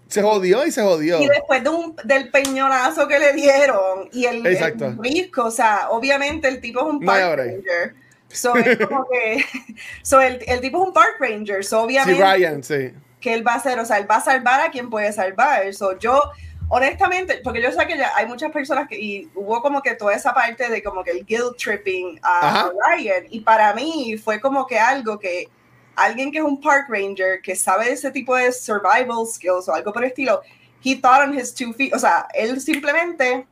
se 0.08 0.22
jodió 0.22 0.66
y 0.66 0.72
se 0.72 0.82
jodió. 0.82 1.22
Y 1.22 1.28
después 1.28 1.64
de 1.64 1.70
un, 1.70 1.96
del 2.04 2.30
peñonazo 2.32 3.08
que 3.08 3.18
le 3.18 3.32
dieron 3.32 4.10
y 4.12 4.26
el, 4.26 4.46
el 4.46 4.98
risco, 5.00 5.46
o 5.46 5.52
sea, 5.52 5.88
obviamente 5.90 6.50
el 6.50 6.60
tipo 6.60 6.82
es 6.82 6.86
un 6.86 7.00
Park 7.00 7.38
Ranger. 7.38 7.96
So, 8.34 8.56
es 8.56 8.78
como 8.78 9.08
que, 9.10 9.44
so 10.04 10.22
el, 10.22 10.40
el, 10.48 10.62
tipo 10.62 10.82
es 10.82 10.88
un 10.88 10.94
park 10.94 11.18
ranger, 11.20 11.64
so 11.64 11.82
obviamente 11.82 12.16
sí, 12.16 12.22
Ryan, 12.22 12.64
sí. 12.64 12.94
Que 13.22 13.34
él 13.34 13.48
va 13.48 13.54
a 13.54 13.58
hacer, 13.58 13.80
o 13.80 13.86
sea, 13.86 13.98
él 13.98 14.10
va 14.10 14.18
a 14.18 14.22
salvar 14.22 14.60
a 14.60 14.72
quien 14.72 14.90
puede 14.90 15.14
salvar. 15.14 15.74
So, 15.74 15.98
yo, 15.98 16.22
honestamente, 16.68 17.40
porque 17.44 17.62
yo 17.62 17.72
sé 17.72 17.86
que 17.88 17.98
ya 17.98 18.12
hay 18.16 18.26
muchas 18.26 18.52
personas 18.52 18.88
que, 18.88 19.00
y 19.00 19.30
hubo 19.36 19.62
como 19.62 19.82
que 19.82 19.96
toda 19.96 20.14
esa 20.14 20.34
parte 20.34 20.70
de 20.70 20.84
como 20.84 21.04
que 21.04 21.12
el 21.12 21.26
guilt 21.26 21.58
tripping 21.58 22.20
a, 22.24 22.72
Ryan, 22.90 23.26
y 23.30 23.40
para 23.42 23.74
mí 23.74 24.18
fue 24.18 24.42
como 24.42 24.66
que 24.66 24.80
algo 24.80 25.20
que 25.20 25.48
alguien 25.96 26.32
que 26.32 26.40
es 26.40 26.44
un 26.44 26.60
park 26.60 26.88
ranger, 26.90 27.42
que 27.42 27.56
sabe 27.56 27.92
ese 27.92 28.12
tipo 28.12 28.36
de 28.36 28.52
survival 28.52 29.26
skills 29.28 29.70
o 29.70 29.74
algo 29.74 29.94
por 29.94 30.04
el 30.04 30.10
estilo, 30.10 30.42
he 30.84 30.96
thought 30.96 31.28
on 31.28 31.38
his 31.38 31.54
two 31.54 31.74
feet, 31.74 31.94
o 31.94 32.00
sea, 32.00 32.28
él 32.34 32.60
simplemente 32.60 33.46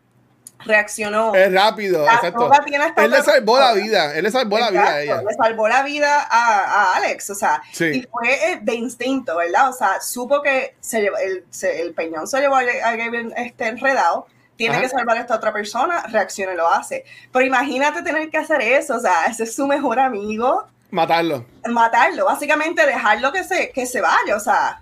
reaccionó. 0.65 1.33
Es 1.33 1.51
rápido, 1.53 2.05
exacto. 2.05 2.51
Él 2.97 3.11
le 3.11 3.23
salvó 3.23 3.59
la 3.59 3.73
vida, 3.73 4.15
él 4.15 4.23
le 4.23 4.31
salvó 4.31 4.59
la 4.59 4.71
vida 4.71 4.87
a 4.87 5.01
ella. 5.01 5.21
Le 5.21 5.33
salvó 5.33 5.67
la 5.67 5.83
vida 5.83 6.27
a, 6.29 6.63
a 6.63 6.95
Alex, 6.95 7.29
o 7.29 7.35
sea, 7.35 7.61
y 7.79 8.01
fue 8.03 8.51
eh, 8.51 8.59
de 8.61 8.75
instinto, 8.75 9.37
¿verdad? 9.37 9.69
O 9.69 9.73
sea, 9.73 10.01
supo 10.01 10.41
que 10.41 10.75
se 10.79 11.01
llevó, 11.01 11.17
el, 11.17 11.45
el, 11.63 11.93
peñón 11.93 12.27
se 12.27 12.39
llevó 12.39 12.55
a, 12.55 12.63
Gabriel 12.63 13.33
este, 13.37 13.67
enredado, 13.67 14.27
tiene 14.55 14.81
que 14.81 14.89
salvar 14.89 15.17
a 15.17 15.21
esta 15.21 15.35
otra 15.35 15.53
persona, 15.53 16.03
reacciona 16.09 16.53
y 16.53 16.57
lo 16.57 16.67
hace. 16.67 17.05
Pero 17.31 17.45
imagínate 17.45 18.01
tener 18.01 18.29
que 18.29 18.37
hacer 18.37 18.61
eso, 18.61 18.97
o 18.97 18.99
sea, 18.99 19.25
ese 19.27 19.43
es 19.43 19.55
su 19.55 19.65
mejor 19.67 19.99
amigo. 19.99 20.65
Matarlo. 20.91 21.45
Matarlo, 21.69 22.25
básicamente 22.25 22.85
dejarlo 22.85 23.31
que 23.31 23.43
se, 23.43 23.71
que 23.71 23.85
se 23.85 24.01
vaya, 24.01 24.35
o 24.35 24.39
sea, 24.39 24.81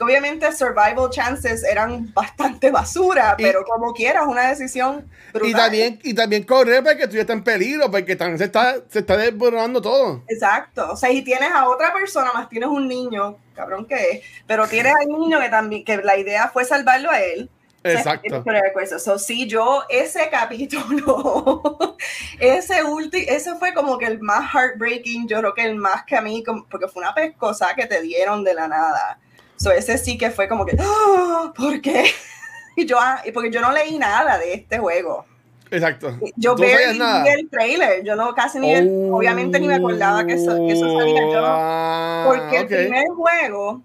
obviamente 0.00 0.50
survival 0.52 1.10
chances 1.10 1.64
eran 1.64 2.12
bastante 2.12 2.70
basura, 2.70 3.34
pero 3.36 3.64
como 3.64 3.92
quieras, 3.92 4.26
una 4.26 4.48
decisión 4.48 5.08
brutal. 5.32 5.50
Y 5.50 5.52
también, 5.52 6.00
y 6.02 6.14
también 6.14 6.42
correr 6.44 6.82
porque 6.82 7.06
tú 7.06 7.14
ya 7.14 7.22
estás 7.22 7.36
en 7.36 7.44
peligro, 7.44 7.90
porque 7.90 8.16
también 8.16 8.38
se 8.38 8.44
está, 8.44 8.76
se 8.88 9.00
está 9.00 9.16
desbordando 9.16 9.80
todo. 9.80 10.22
Exacto. 10.28 10.92
O 10.92 10.96
sea, 10.96 11.10
y 11.10 11.22
tienes 11.22 11.50
a 11.52 11.68
otra 11.68 11.92
persona, 11.92 12.32
más 12.32 12.48
tienes 12.48 12.68
un 12.68 12.88
niño, 12.88 13.38
cabrón 13.54 13.86
que 13.86 13.94
es, 13.94 14.20
pero 14.46 14.66
tienes 14.66 14.92
a 14.92 15.06
un 15.06 15.20
niño 15.20 15.40
que 15.40 15.48
también, 15.48 15.84
que 15.84 15.96
la 15.98 16.16
idea 16.16 16.48
fue 16.48 16.64
salvarlo 16.64 17.10
a 17.10 17.20
él. 17.20 17.50
Exacto. 17.84 18.42
O 18.42 18.98
sea, 18.98 19.18
sí, 19.18 19.46
yo 19.46 19.84
ese 19.90 20.30
capítulo, 20.30 21.96
ese 22.40 22.82
último, 22.82 23.24
ese 23.28 23.54
fue 23.56 23.74
como 23.74 23.98
que 23.98 24.06
el 24.06 24.20
más 24.20 24.50
heartbreaking, 24.54 25.28
yo 25.28 25.38
creo 25.38 25.54
que 25.54 25.64
el 25.64 25.74
más 25.74 26.04
que 26.04 26.16
a 26.16 26.22
mí, 26.22 26.42
porque 26.70 26.88
fue 26.88 27.02
una 27.02 27.14
pescosa 27.14 27.74
que 27.76 27.86
te 27.86 28.00
dieron 28.00 28.42
de 28.42 28.54
la 28.54 28.68
nada. 28.68 29.18
So 29.64 29.72
ese 29.72 29.96
sí 29.96 30.18
que 30.18 30.30
fue 30.30 30.46
como 30.46 30.66
que, 30.66 30.76
¡Ah! 30.78 31.50
¿por 31.56 31.80
qué? 31.80 32.04
Y 32.76 32.86
yo, 32.86 32.98
ah, 33.00 33.22
porque 33.32 33.52
yo 33.52 33.60
no 33.60 33.70
leí 33.70 33.96
nada 33.98 34.36
de 34.36 34.52
este 34.52 34.78
juego. 34.78 35.24
Exacto. 35.70 36.18
Yo 36.34 36.56
veo 36.56 36.90
el 36.90 37.48
trailer, 37.48 38.02
yo 38.02 38.16
no 38.16 38.34
casi 38.34 38.58
ni, 38.58 38.74
oh, 38.74 39.16
obviamente 39.16 39.60
ni 39.60 39.68
me 39.68 39.76
acordaba 39.76 40.26
que 40.26 40.34
eso, 40.34 40.56
que 40.56 40.72
eso 40.72 40.98
salía 40.98 41.22
yo. 41.22 41.40
Ah, 41.40 42.24
porque 42.26 42.58
el 42.58 42.66
primer 42.66 43.06
juego, 43.10 43.80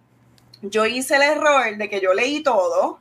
yo 0.63 0.87
hice 0.87 1.17
el 1.17 1.21
error 1.21 1.77
de 1.77 1.87
que 1.87 2.01
yo 2.01 2.15
leí 2.15 2.41
todo 2.41 2.97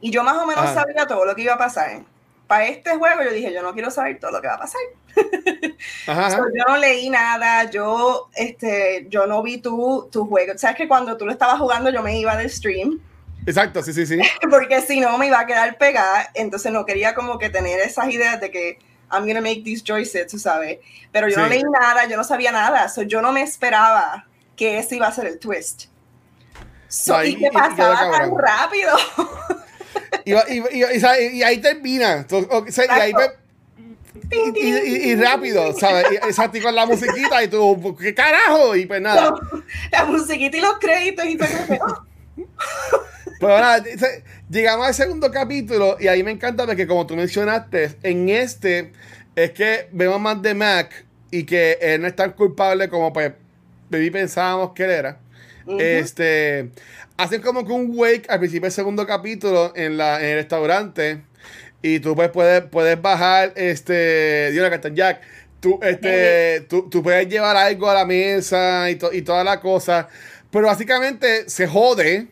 y 0.00 0.10
yo 0.10 0.24
más 0.24 0.36
o 0.38 0.46
menos 0.46 0.68
sabía 0.70 1.06
todo 1.06 1.24
lo 1.24 1.36
que 1.36 1.42
iba 1.42 1.54
a 1.54 1.58
pasar. 1.58 2.02
Para 2.50 2.66
este 2.66 2.96
juego 2.96 3.22
yo 3.22 3.30
dije, 3.30 3.54
yo 3.54 3.62
no 3.62 3.72
quiero 3.72 3.92
saber 3.92 4.18
todo 4.18 4.32
lo 4.32 4.40
que 4.40 4.48
va 4.48 4.54
a 4.54 4.58
pasar. 4.58 4.80
yo 6.52 6.64
no 6.66 6.78
leí 6.78 7.08
nada, 7.08 7.70
yo, 7.70 8.28
este, 8.34 9.06
yo 9.08 9.28
no 9.28 9.40
vi 9.40 9.58
tu, 9.58 10.08
tu 10.10 10.26
juego. 10.26 10.58
Sabes 10.58 10.76
que 10.76 10.88
cuando 10.88 11.16
tú 11.16 11.26
lo 11.26 11.30
estabas 11.30 11.60
jugando 11.60 11.90
yo 11.90 12.02
me 12.02 12.18
iba 12.18 12.36
del 12.36 12.50
stream 12.50 12.98
Exacto, 13.46 13.84
sí, 13.84 13.92
sí, 13.92 14.04
sí. 14.04 14.18
Porque 14.50 14.80
si 14.80 14.98
no 14.98 15.16
me 15.16 15.28
iba 15.28 15.38
a 15.38 15.46
quedar 15.46 15.78
pegada, 15.78 16.28
entonces 16.34 16.72
no 16.72 16.84
quería 16.84 17.14
como 17.14 17.38
que 17.38 17.50
tener 17.50 17.78
esas 17.78 18.10
ideas 18.10 18.40
de 18.40 18.50
que 18.50 18.80
I'm 19.12 19.28
gonna 19.28 19.40
make 19.40 19.62
these 19.62 19.84
choices, 19.84 20.26
tú 20.26 20.40
sabes. 20.40 20.80
Pero 21.12 21.28
yo 21.28 21.36
no 21.36 21.46
leí 21.46 21.62
nada, 21.62 22.08
yo 22.08 22.16
no 22.16 22.24
sabía 22.24 22.50
nada, 22.50 22.88
so 22.88 23.02
yo 23.02 23.22
no 23.22 23.30
me 23.30 23.42
esperaba 23.42 24.26
que 24.56 24.80
ese 24.80 24.96
iba 24.96 25.06
a 25.06 25.12
ser 25.12 25.26
el 25.26 25.38
twist. 25.38 25.84
y 27.24 27.36
que 27.36 27.52
pasaba 27.52 28.10
tan 28.10 28.36
rápido. 28.36 28.96
y, 30.24 30.32
y, 30.32 31.42
ahí 31.42 31.58
termina. 31.58 32.26
y, 34.30 35.14
rápido, 35.16 35.72
¿sabes? 35.74 36.06
Y, 36.12 36.60
con 36.60 36.74
la 36.74 36.86
musiquita 36.86 37.42
y 37.42 37.48
tú, 37.48 37.96
¿qué 38.00 38.14
carajo? 38.14 38.76
Y 38.76 38.86
pues 38.86 39.00
nada. 39.00 39.34
La, 39.92 40.04
musiquita 40.04 40.56
y 40.56 40.60
los 40.60 40.78
créditos 40.78 41.26
y 41.26 41.36
todo. 41.36 42.06
Pero 43.40 43.58
nada, 43.58 43.82
llegamos 44.50 44.86
al 44.86 44.94
segundo 44.94 45.30
capítulo 45.30 45.96
y 45.98 46.08
ahí 46.08 46.22
me 46.22 46.30
encanta 46.30 46.66
porque 46.66 46.86
como 46.86 47.06
tú 47.06 47.16
mencionaste, 47.16 47.96
en 48.02 48.28
este 48.28 48.92
es 49.34 49.52
que 49.52 49.88
vemos 49.92 50.20
más 50.20 50.42
de 50.42 50.54
Mac 50.54 51.06
y 51.30 51.44
que 51.44 51.78
él 51.80 52.02
no 52.02 52.08
es 52.08 52.16
tan 52.16 52.32
culpable 52.32 52.88
como 52.88 53.12
pues 53.12 53.32
pensábamos 53.90 54.72
que 54.72 54.84
él 54.84 54.90
era. 54.90 55.20
Este 55.78 56.70
hacen 57.20 57.42
como 57.42 57.66
que 57.66 57.72
un 57.72 57.92
wake 57.94 58.26
al 58.28 58.38
principio 58.38 58.62
del 58.62 58.72
segundo 58.72 59.06
capítulo 59.06 59.72
en, 59.76 59.98
la, 59.98 60.20
en 60.20 60.26
el 60.26 60.36
restaurante 60.36 61.22
y 61.82 62.00
tú 62.00 62.14
pues 62.14 62.30
puedes, 62.30 62.62
puedes 62.64 63.00
bajar 63.00 63.52
este 63.56 64.50
Dios 64.52 64.68
Captain 64.70 64.96
Jack 64.96 65.20
tú, 65.60 65.78
este, 65.82 66.62
tú, 66.62 66.88
tú, 66.88 67.02
puedes 67.02 67.28
llevar 67.28 67.56
algo 67.56 67.90
a 67.90 67.94
la 67.94 68.06
mesa 68.06 68.90
y, 68.90 68.98
y 69.12 69.22
toda 69.22 69.44
la 69.44 69.60
cosa 69.60 70.08
pero 70.50 70.66
básicamente 70.66 71.48
se 71.48 71.66
jode 71.66 72.28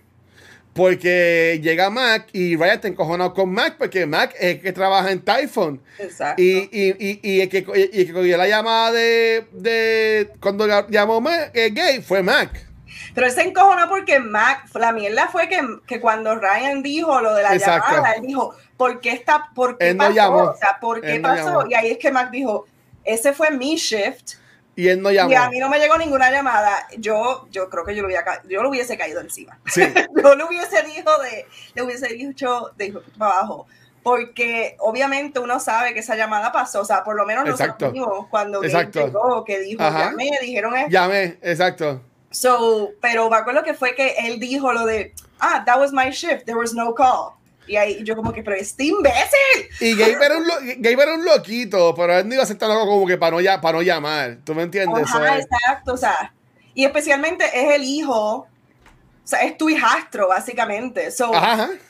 porque 0.73 1.61
llega 1.63 1.91
Mac 1.91 2.29
y 2.33 2.57
Ryan 2.57 2.77
está 2.77 2.89
encojonado 2.89 3.35
con 3.35 3.51
Mac 3.51 3.75
porque 3.79 4.07
Mac 4.07 4.35
es 4.39 4.55
el 4.55 4.61
que 4.61 4.73
trabaja 4.73 5.11
en 5.11 5.21
Typhon. 5.21 5.83
Exacto. 5.99 6.41
Y, 6.41 6.69
y, 6.71 6.95
y, 7.01 7.21
y 7.21 7.41
el, 7.41 7.49
que, 7.49 7.67
y 7.93 8.07
que 8.07 8.13
cogió 8.13 8.37
la 8.37 8.47
llamada 8.47 8.93
de, 8.93 9.45
de 9.51 10.31
cuando 10.39 10.69
llamó 10.89 11.21
Mac, 11.21 11.51
eh, 11.53 11.71
gay 11.73 12.01
fue 12.01 12.23
Mac. 12.23 12.68
Pero 13.15 13.27
él 13.27 13.33
se 13.33 13.43
encojonó 13.43 13.89
porque 13.89 14.21
Mac, 14.21 14.67
la 14.75 14.93
mierda 14.93 15.29
fue 15.29 15.49
que, 15.49 15.61
que 15.87 16.01
cuando 16.01 16.35
Ryan 16.37 16.83
dijo 16.83 17.21
lo 17.21 17.35
de 17.35 17.43
la 17.43 17.57
llamada, 17.57 18.13
él 18.13 18.27
dijo, 18.27 18.55
¿por 18.77 19.01
qué 19.01 19.13
está, 19.13 19.51
por 19.55 19.79
qué 19.79 19.95
pasó? 19.95 20.33
o 20.33 20.57
sea, 20.57 20.79
¿por 20.81 21.01
qué 21.01 21.21
pasó? 21.21 21.67
y 21.69 21.75
ahí 21.75 21.91
es 21.91 21.99
que 21.99 22.11
Mac 22.11 22.31
dijo, 22.31 22.67
ese 23.05 23.33
fue 23.33 23.51
mi 23.51 23.77
shift 23.77 24.39
y 24.79 24.87
él 24.87 25.03
no 25.03 25.11
llamó. 25.11 25.33
Y 25.33 25.35
a 25.35 25.51
mí 25.51 25.59
no 25.59 25.69
me 25.69 25.81
llegó 25.81 25.99
ninguna 25.99 26.31
llamada. 26.31 26.87
Yo, 26.99 27.49
yo 27.51 27.69
creo 27.69 27.85
que 27.85 27.97
yo 27.97 28.03
lo, 28.03 28.07
hubiera, 28.07 28.41
yo 28.49 28.63
lo 28.63 28.69
hubiese 28.69 28.97
caído 28.97 29.21
encima. 29.21 29.59
Sí. 29.67 29.83
yo 30.23 30.37
lo 30.37 30.47
hubiese 30.47 30.85
dicho 30.85 31.11
de, 31.19 31.47
le 31.75 31.83
hubiese 31.83 32.07
dicho 32.15 32.71
de 32.77 32.95
para 33.19 33.39
abajo. 33.39 33.67
Porque 34.05 34.77
obviamente 34.79 35.41
uno 35.41 35.59
sabe 35.59 35.95
que 35.95 35.99
esa 35.99 36.15
llamada 36.15 36.53
pasó. 36.53 36.83
O 36.83 36.85
sea, 36.85 37.03
por 37.03 37.17
lo 37.17 37.27
menos 37.27 37.45
nosotros 37.45 37.93
cuando 38.31 38.63
llegó, 38.63 39.45
que 39.45 39.59
dijo, 39.59 39.83
llamé, 39.83 40.31
dijeron 40.43 40.77
esto. 40.77 40.91
Llamé, 40.91 41.39
exacto. 41.43 42.01
So, 42.31 42.91
pero 43.01 43.31
me 43.31 43.37
acuerdo 43.37 43.63
que 43.63 43.75
fue 43.75 43.95
que 43.95 44.15
él 44.19 44.39
dijo 44.39 44.73
lo 44.73 44.85
de, 44.85 45.15
ah, 45.41 45.63
that 45.65 45.79
was 45.79 45.93
my 45.93 46.11
shift, 46.11 46.45
there 46.45 46.59
was 46.59 46.75
no 46.75 46.95
call. 46.95 47.35
Y 47.67 47.77
ahí 47.77 48.03
yo 48.03 48.17
como 48.17 48.33
que, 48.33 48.43
pero 48.43 48.57
este 48.57 48.85
imbécil. 48.85 49.69
Y 49.81 49.95
Gabe 49.95 50.25
era, 50.25 50.39
un 50.39 50.47
era 50.85 51.15
un 51.15 51.25
loquito, 51.25 51.95
pero 51.95 52.19
él 52.19 52.27
no 52.27 52.35
iba 52.35 52.43
a 52.43 52.45
aceptar 52.45 52.71
algo 52.71 52.87
como 52.87 53.07
que 53.07 53.19
para 53.19 53.37
no, 53.37 53.61
para 53.61 53.79
no 53.79 53.83
llamar. 53.83 54.39
¿Tú 54.45 54.55
me 54.55 54.63
entiendes? 54.63 55.03
exacto, 55.03 55.93
o 55.93 55.97
sea, 55.97 56.33
y 56.75 56.85
especialmente 56.85 57.45
es 57.45 57.75
el 57.75 57.85
hijo, 57.85 58.47
o 58.47 58.47
sea, 59.25 59.41
es 59.41 59.59
tu 59.59 59.69
hijastro, 59.69 60.29
básicamente. 60.29 61.11
So, 61.11 61.31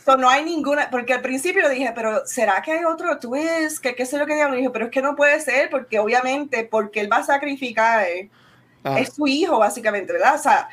so, 0.05 0.17
no 0.17 0.29
hay 0.29 0.45
ninguna, 0.45 0.91
porque 0.91 1.15
al 1.15 1.21
principio 1.21 1.69
dije, 1.69 1.93
pero 1.95 2.27
¿será 2.27 2.61
que 2.63 2.73
hay 2.73 2.85
otro 2.85 3.19
twist? 3.19 3.79
que 3.81 3.95
qué 3.95 4.05
sé 4.05 4.19
lo 4.19 4.27
que 4.27 4.35
digo? 4.35 4.51
dije, 4.51 4.71
pero 4.71 4.87
es 4.87 4.91
que 4.91 5.03
no 5.03 5.15
puede 5.15 5.39
ser, 5.41 5.71
porque 5.71 6.01
obviamente, 6.01 6.65
porque 6.65 7.01
él 7.01 7.13
va 7.13 7.19
a 7.19 7.23
sacrificar, 7.23 8.05
es 8.85 9.15
su 9.15 9.27
hijo, 9.27 9.59
básicamente, 9.59 10.13
¿verdad? 10.13 10.37
O 10.37 10.39
sea, 10.39 10.69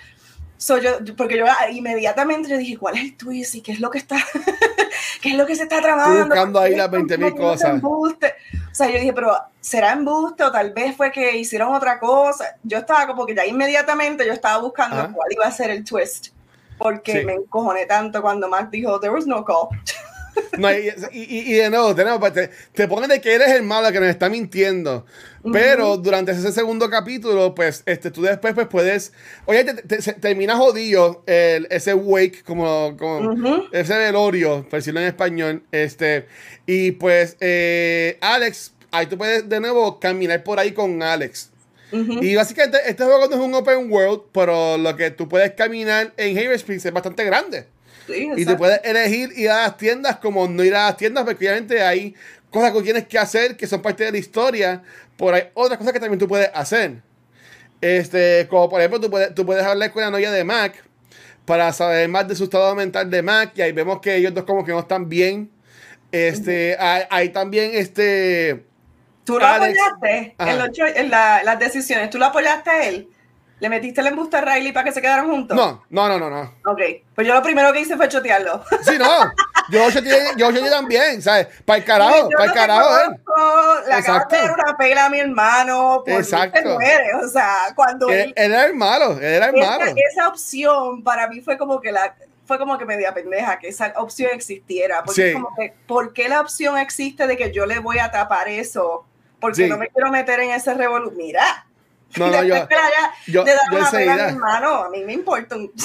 So 0.58 0.78
yo, 0.78 0.92
porque 1.18 1.38
yo 1.38 1.46
inmediatamente 1.72 2.50
yo 2.50 2.58
dije, 2.58 2.78
¿cuál 2.78 2.96
es 2.96 3.04
el 3.04 3.18
twist? 3.18 3.56
¿Y 3.56 3.62
qué 3.62 3.74
es 3.74 3.80
lo 3.82 3.90
que 3.90 3.98
está, 3.98 4.16
qué 5.22 5.30
es 5.30 5.36
lo 5.36 5.46
que 5.46 5.56
se 5.56 5.64
está 5.64 5.82
trabajando? 5.82 6.28
buscando 6.28 6.60
ahí 6.60 6.76
las 6.76 6.90
20 6.90 7.18
mil 7.18 7.36
cosas. 7.36 7.84
O 7.84 8.16
sea, 8.72 8.88
yo 8.90 9.00
dije, 9.00 9.14
pero 9.14 9.36
¿será 9.60 9.94
embuste 9.94 10.44
o 10.44 10.52
tal 10.52 10.74
vez 10.74 10.96
fue 10.96 11.12
que 11.12 11.38
hicieron 11.38 11.74
otra 11.74 12.00
cosa? 12.00 12.56
Yo 12.64 12.78
estaba 12.78 13.06
como 13.08 13.26
que 13.26 13.36
ya 13.36 13.46
inmediatamente 13.46 14.26
yo 14.26 14.34
estaba 14.34 14.62
buscando 14.62 14.96
cuál 15.14 15.28
iba 15.32 15.46
a 15.46 15.52
ser 15.52 15.70
el 15.72 15.84
twist. 15.84 16.30
Porque 16.78 17.24
me 17.24 17.34
encojoné 17.34 17.86
tanto 17.86 18.22
cuando 18.22 18.50
Mark 18.50 18.70
dijo, 18.70 19.00
there 19.00 19.14
was 19.14 19.26
no 19.26 19.46
call. 19.46 19.70
No, 20.58 20.72
y, 20.72 20.94
y, 21.12 21.54
de 21.54 21.70
nuevo, 21.70 22.20
pues, 22.20 22.34
te, 22.34 22.50
te 22.74 22.88
ponen 22.88 23.10
de 23.10 23.22
que 23.22 23.34
eres 23.34 23.50
el 23.50 23.64
malo 23.64 23.92
que 23.92 24.00
nos 24.00 24.10
está 24.10 24.30
mintiendo. 24.30 25.06
Pero 25.52 25.98
durante 25.98 26.32
ese 26.32 26.52
segundo 26.52 26.90
capítulo, 26.90 27.54
pues, 27.54 27.84
este, 27.86 28.10
tú 28.10 28.24
después 28.24 28.54
pues, 28.56 28.68
puedes. 28.68 29.14
Oye, 29.46 29.64
te, 29.64 29.74
te, 29.74 30.14
termina 30.14 30.56
jodido 30.56 31.24
el, 31.28 31.68
ese 31.70 31.94
wake, 31.94 32.44
como, 32.44 32.96
como 32.98 33.68
ese 33.72 33.96
velorio, 33.96 34.64
por 34.64 34.80
decirlo 34.80 35.02
en 35.02 35.08
español. 35.08 35.64
Este, 35.72 36.26
y 36.66 36.92
pues, 36.92 37.38
eh, 37.42 38.18
Alex, 38.22 38.74
ahí 38.92 39.06
tú 39.06 39.18
puedes 39.18 39.48
de 39.48 39.60
nuevo 39.60 40.00
caminar 40.00 40.44
por 40.44 40.60
ahí 40.60 40.72
con 40.72 41.02
Alex. 41.04 41.52
Y 41.92 42.36
básicamente, 42.36 42.80
este 42.88 43.06
juego 43.06 43.28
no 43.28 43.36
es 43.36 43.42
un 43.42 43.54
open 43.54 43.90
world, 43.90 44.24
pero 44.34 44.78
lo 44.78 44.98
que 44.98 45.12
tú 45.12 45.30
puedes 45.30 45.52
caminar 45.52 46.14
en 46.18 46.38
Haver 46.38 46.54
Springs 46.54 46.86
es 46.86 46.92
bastante 46.92 47.24
grande 47.24 47.68
y 48.08 48.46
te 48.46 48.56
puedes 48.56 48.80
elegir 48.84 49.32
ir 49.36 49.50
a 49.50 49.64
las 49.64 49.78
tiendas 49.78 50.18
como 50.18 50.48
no 50.48 50.64
ir 50.64 50.76
a 50.76 50.86
las 50.86 50.98
tiendas, 50.98 51.24
porque 51.24 51.48
obviamente 51.48 51.82
hay 51.82 52.16
cosas 52.50 52.72
que 52.72 52.82
tienes 52.82 53.08
que 53.08 53.18
hacer 53.18 53.58
que 53.58 53.68
son 53.68 53.82
parte 53.82 54.04
de 54.04 54.12
la 54.12 54.18
historia, 54.18 54.84
pero 55.18 55.36
hay 55.36 55.44
otras 55.54 55.78
cosas 55.78 55.94
que 55.94 56.00
también 56.00 56.20
tú 56.20 56.28
puedes 56.28 56.50
hacer. 56.54 57.02
Este, 57.82 58.48
como 58.50 58.70
por 58.70 58.80
ejemplo, 58.80 59.00
tú 59.00 59.10
puedes, 59.10 59.36
tú 59.36 59.46
puedes 59.46 59.64
hablar 59.64 59.92
con 59.92 60.02
la 60.02 60.12
novia 60.12 60.32
de 60.32 60.44
Mac 60.44 60.84
para 61.46 61.72
saber 61.74 62.10
más 62.10 62.28
de 62.28 62.36
su 62.36 62.46
estado 62.46 62.74
mental 62.76 63.10
de 63.10 63.22
Mac, 63.22 63.52
y 63.56 63.62
ahí 63.62 63.72
vemos 63.72 64.00
que 64.02 64.16
ellos 64.16 64.34
dos 64.34 64.44
como 64.46 64.66
que 64.66 64.72
no 64.72 64.80
están 64.80 65.08
bien. 65.08 65.52
Este, 66.12 66.78
hay, 66.80 67.30
también 67.30 67.72
este... 67.74 68.66
¿Tú 69.24 69.40
lo 69.40 69.46
apoyaste 69.46 70.36
en, 70.38 71.10
las 71.10 71.60
decisiones? 71.60 72.10
¿Tú 72.10 72.18
lo 72.18 72.26
apoyaste 72.26 72.70
a 72.70 72.88
él? 72.88 73.10
¿Le 73.60 73.70
metiste 73.70 74.02
el 74.02 74.08
embuste 74.08 74.36
a 74.38 74.42
Riley 74.42 74.74
para 74.74 74.84
que 74.84 74.92
se 74.92 75.02
quedaran 75.02 75.28
juntos? 75.28 75.56
No, 75.56 75.86
no, 75.90 76.10
no, 76.10 76.20
no, 76.20 76.30
no. 76.30 76.42
Ok, 76.66 76.82
pues 77.16 77.26
yo 77.26 77.34
lo 77.34 77.42
primero 77.42 77.72
que 77.72 77.80
hice 77.80 77.96
fue 77.96 78.10
chotearlo. 78.10 78.64
Sí, 78.84 78.98
no, 78.98 79.32
yo 79.70 79.92
choteé, 79.92 80.32
yo 80.36 80.52
choteé 80.52 80.70
también, 80.70 81.22
¿sabes? 81.22 81.48
Para 81.64 81.80
el 81.80 81.86
carajo, 81.86 82.30
para 82.30 82.46
el 82.46 82.52
carajo, 82.52 82.98
¿eh? 82.98 83.20
La 83.88 84.00
Exacto. 84.00 84.36
de 84.36 84.44
una 84.44 84.78
pela 84.78 85.06
a 85.06 85.10
mi 85.10 85.20
hermano, 85.20 86.04
por 86.06 86.16
Exacto. 86.16 86.74
Muere. 86.74 87.16
o 87.24 87.28
sea, 87.28 87.74
cuando... 87.76 88.10
Él, 88.10 88.34
él, 88.36 88.52
era 88.52 88.66
el 88.66 88.76
malo, 88.76 89.14
él 89.18 89.24
era 89.24 89.48
el 89.48 89.56
malo. 89.56 89.86
Esa 90.12 90.28
opción 90.28 91.02
para 91.04 91.28
mí 91.28 91.40
fue 91.42 91.58
como 91.58 91.80
que 91.80 91.92
la 91.92 92.14
fue 92.46 92.60
como 92.60 92.78
que 92.78 92.86
media 92.86 93.14
pendeja 93.14 93.60
que 93.60 93.70
esa 93.70 93.94
opción 93.98 94.32
existiera. 94.34 95.04
Porque 95.04 95.30
es 95.30 95.36
como 95.36 95.50
que, 95.56 95.74
¿por 95.88 96.14
qué 96.14 96.30
la 96.30 96.42
opción 96.42 96.78
existe 96.78 97.28
de 97.28 97.38
que 97.38 97.52
yo 97.52 97.66
le 97.66 97.80
voy 97.80 98.00
a 98.00 98.12
tapar 98.12 98.48
eso? 98.48 99.06
Porque 99.40 99.68
no 99.68 99.78
me 99.78 99.90
quiero 99.90 100.12
meter 100.12 100.40
en 100.40 100.52
ese 100.52 100.74
revolución. 100.74 101.18
Mira, 101.18 101.65
no, 102.18 102.32
no, 102.32 102.44
yo, 102.46 102.68
yo, 103.28 103.44
de 103.44 103.52
dar 103.52 103.62
una 103.72 103.92
pega 103.92 104.14
a 104.14 104.16
mi 104.16 104.34
hermano, 104.34 104.70
a 104.86 104.90
mí 104.90 105.04
me 105.04 105.14
importa. 105.14 105.58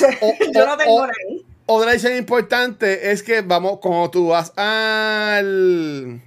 yo 0.54 0.66
no 0.66 0.76
tengo 0.76 1.04
ahí. 1.04 1.44
Otra 1.66 1.92
decisión 1.92 2.16
importante 2.18 3.12
es 3.12 3.22
que 3.22 3.42
vamos, 3.42 3.78
como 3.80 4.10
tú 4.10 4.28
vas 4.28 4.52
al. 4.56 6.20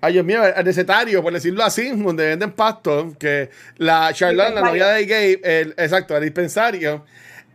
Ay, 0.00 0.12
Dios 0.14 0.24
mío, 0.24 0.42
al 0.42 0.64
recetario, 0.64 1.22
por 1.22 1.32
decirlo 1.32 1.62
así, 1.62 1.90
donde 1.90 2.26
venden 2.26 2.50
pasto, 2.50 3.14
que 3.16 3.50
la 3.76 4.12
Charlotte, 4.12 4.52
la 4.52 4.60
novia 4.62 4.88
de 4.88 5.06
Gabe, 5.06 5.40
el, 5.44 5.74
exacto, 5.78 6.16
el 6.16 6.24
dispensario, 6.24 7.04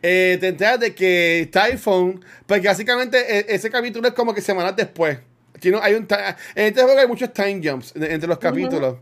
eh, 0.01 0.38
te 0.39 0.47
enteras 0.47 0.80
de 0.80 0.95
que 0.95 1.49
Typhon, 1.51 2.23
porque 2.45 2.69
básicamente 2.69 3.39
e, 3.39 3.53
ese 3.53 3.69
capítulo 3.69 4.07
es 4.07 4.13
como 4.13 4.34
que 4.34 4.39
semanas 4.39 4.73
después. 4.78 5.19
Aquí 5.53 5.71
no, 5.71 5.82
hay 5.82 5.95
un 5.95 6.07
en 6.09 6.65
este 6.67 6.84
juego 6.84 6.99
hay 6.99 7.07
muchos 7.07 7.34
time 7.34 7.59
jumps 7.61 7.91
entre 7.95 8.30
los 8.30 8.38
capítulos. 8.38 8.97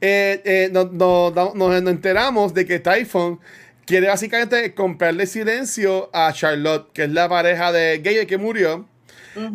Eh, 0.00 0.42
eh, 0.44 0.70
nos, 0.72 1.88
enteramos 1.88 2.54
de 2.54 2.66
que 2.66 2.78
Typhon 2.78 3.40
quiere 3.84 4.08
básicamente 4.08 4.74
comprarle 4.74 5.26
silencio 5.26 6.10
a 6.12 6.32
Charlotte, 6.32 6.92
que 6.92 7.04
es 7.04 7.10
la 7.10 7.28
pareja 7.28 7.72
de 7.72 7.98
Gabe 7.98 8.26
que 8.26 8.38
murió. 8.38 8.86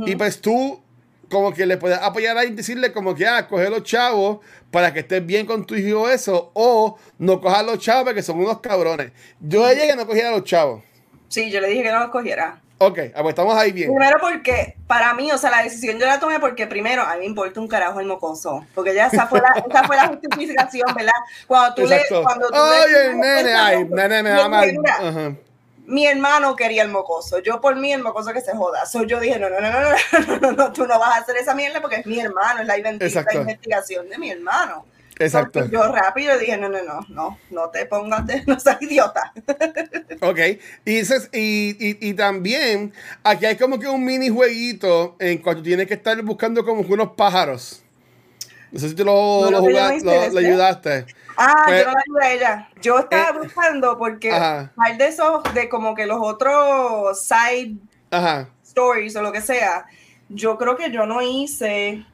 Y 0.06 0.16
pues 0.16 0.40
tú 0.40 0.82
como 1.30 1.54
que 1.54 1.66
le 1.66 1.78
puedes 1.78 1.98
apoyar 1.98 2.38
a 2.38 2.46
y 2.46 2.52
decirle 2.52 2.94
como 2.94 3.16
que, 3.16 3.28
ah, 3.28 3.48
coge 3.48 3.70
los 3.70 3.84
chavos 3.84 4.40
para 4.72 4.94
que 4.94 5.00
estés 5.00 5.26
bien 5.26 5.46
con 5.46 5.66
tu 5.66 5.76
hijo 5.76 6.10
eso, 6.10 6.52
o 6.54 6.98
no 7.18 7.42
cojas 7.42 7.66
los 7.66 7.80
chavos 7.80 8.06
porque 8.06 8.22
son 8.22 8.40
unos 8.40 8.60
cabrones. 8.60 9.12
Yo 9.40 9.68
le 9.68 9.76
dije 9.76 9.88
que 9.88 9.96
no 9.96 10.06
cogiera 10.06 10.32
los 10.32 10.44
chavos. 10.44 10.84
Sí, 11.28 11.52
yo 11.52 11.60
le 11.60 11.70
dije 11.70 11.84
que 11.84 11.92
no 11.92 12.00
los 12.00 12.10
cogiera. 12.10 12.62
Ok, 12.88 13.00
ah, 13.16 13.22
pues 13.22 13.30
estamos 13.30 13.56
ahí 13.56 13.72
bien. 13.72 13.90
Primero 13.90 14.18
porque, 14.20 14.76
para 14.88 15.14
mí, 15.14 15.32
o 15.32 15.38
sea, 15.38 15.50
la 15.50 15.64
decisión 15.64 15.98
yo 15.98 16.06
la 16.06 16.20
tomé 16.20 16.40
porque 16.40 16.68
primero, 16.68 17.02
a 17.02 17.14
mí 17.14 17.22
me 17.22 17.26
importa 17.26 17.60
un 17.60 17.68
carajo 17.68 18.00
el 18.00 18.08
mocoso, 18.08 18.66
porque 18.76 18.94
ya 18.94 19.08
esa 19.08 19.28
fue 19.28 19.42
la, 19.42 19.50
esa 19.70 19.84
fue 19.84 19.96
la 19.96 20.08
justificación, 20.08 20.94
¿verdad? 20.94 21.14
Cuando 21.48 21.76
tú 21.76 21.88
le... 21.88 22.02
Cuando 22.10 22.50
tú 22.50 22.58
Oye, 22.58 23.10
le, 23.10 23.16
nene, 23.16 23.54
ay, 23.54 23.86
nene 23.86 24.24
me 24.24 24.50
mal. 24.50 25.38
Mi 25.86 26.08
hermano 26.08 26.56
quería 26.56 26.84
el 26.84 26.90
mocoso, 26.90 27.40
yo 27.40 27.60
por 27.60 27.76
mí 27.76 27.92
el 27.92 28.02
mocoso 28.02 28.32
que 28.32 28.40
se 28.40 28.56
joda. 28.56 28.86
So, 28.86 29.04
yo 29.04 29.20
dije, 29.20 29.38
no, 29.38 29.50
no, 29.50 29.60
no, 29.60 29.70
no, 29.70 29.82
no, 29.82 30.38
no, 30.42 30.52
no, 30.54 30.72
tú 30.72 30.88
no 30.88 30.98
vas 30.98 31.18
a 31.18 31.22
hacer 31.22 31.36
esa 31.38 31.54
mierda 31.54 31.82
porque 31.82 31.98
es 31.98 32.06
mi 32.06 32.20
hermano, 32.20 32.62
es 32.62 32.68
la, 32.68 32.78
investigación 32.78 34.08
de 34.10 34.18
mi 34.18 34.32
hermano. 34.32 34.86
Exacto. 35.26 35.66
yo 35.70 35.92
rápido 35.92 36.38
dije, 36.38 36.58
no, 36.58 36.70
no, 36.70 36.82
no, 36.84 37.00
no, 37.10 37.38
no 37.50 37.70
te 37.70 37.86
pongas 37.86 38.26
de, 38.26 38.44
no 38.48 38.60
seas 38.60 38.82
idiota. 38.82 39.34
ok, 40.22 40.40
y, 40.86 41.00
y, 41.00 42.10
y, 42.10 42.14
también 42.14 42.94
aquí 43.24 43.46
hay 43.46 43.58
como 43.58 43.80
que 43.80 43.88
un 43.88 44.04
mini 44.04 44.30
jueguito 44.30 45.16
en 45.20 45.38
cuanto 45.40 45.64
tienes 45.64 45.88
que 45.88 45.96
estar 45.96 46.22
buscando 46.22 46.64
como 46.64 46.82
unos 46.82 47.12
pájaros. 47.12 47.84
No 48.72 48.80
sé 48.80 48.90
si 48.90 48.96
tú 48.96 49.06
lo, 49.06 49.52
lo, 49.52 49.62
lo, 49.62 50.40
ayudaste. 50.40 51.06
Ah, 51.38 51.66
yo 51.68 51.74
pues 51.74 51.86
no 51.86 51.92
la 51.94 52.00
ayudé 52.00 52.26
a 52.26 52.34
ella. 52.34 52.70
Yo 52.82 53.00
estaba 53.00 53.30
eh, 53.30 53.44
buscando 53.44 53.98
porque 54.00 54.32
hay 54.32 54.98
de 54.98 55.08
esos, 55.08 55.44
de 55.54 55.70
como 55.70 55.94
que 55.94 56.08
los 56.08 56.18
otros 56.20 57.24
side 57.24 57.78
stories 58.64 59.16
o 59.16 59.22
lo 59.22 59.32
que 59.32 59.42
sea, 59.42 59.86
yo 60.30 60.58
creo 60.58 60.76
que 60.76 60.92
yo 60.92 61.06
no 61.06 61.22
hice, 61.22 62.06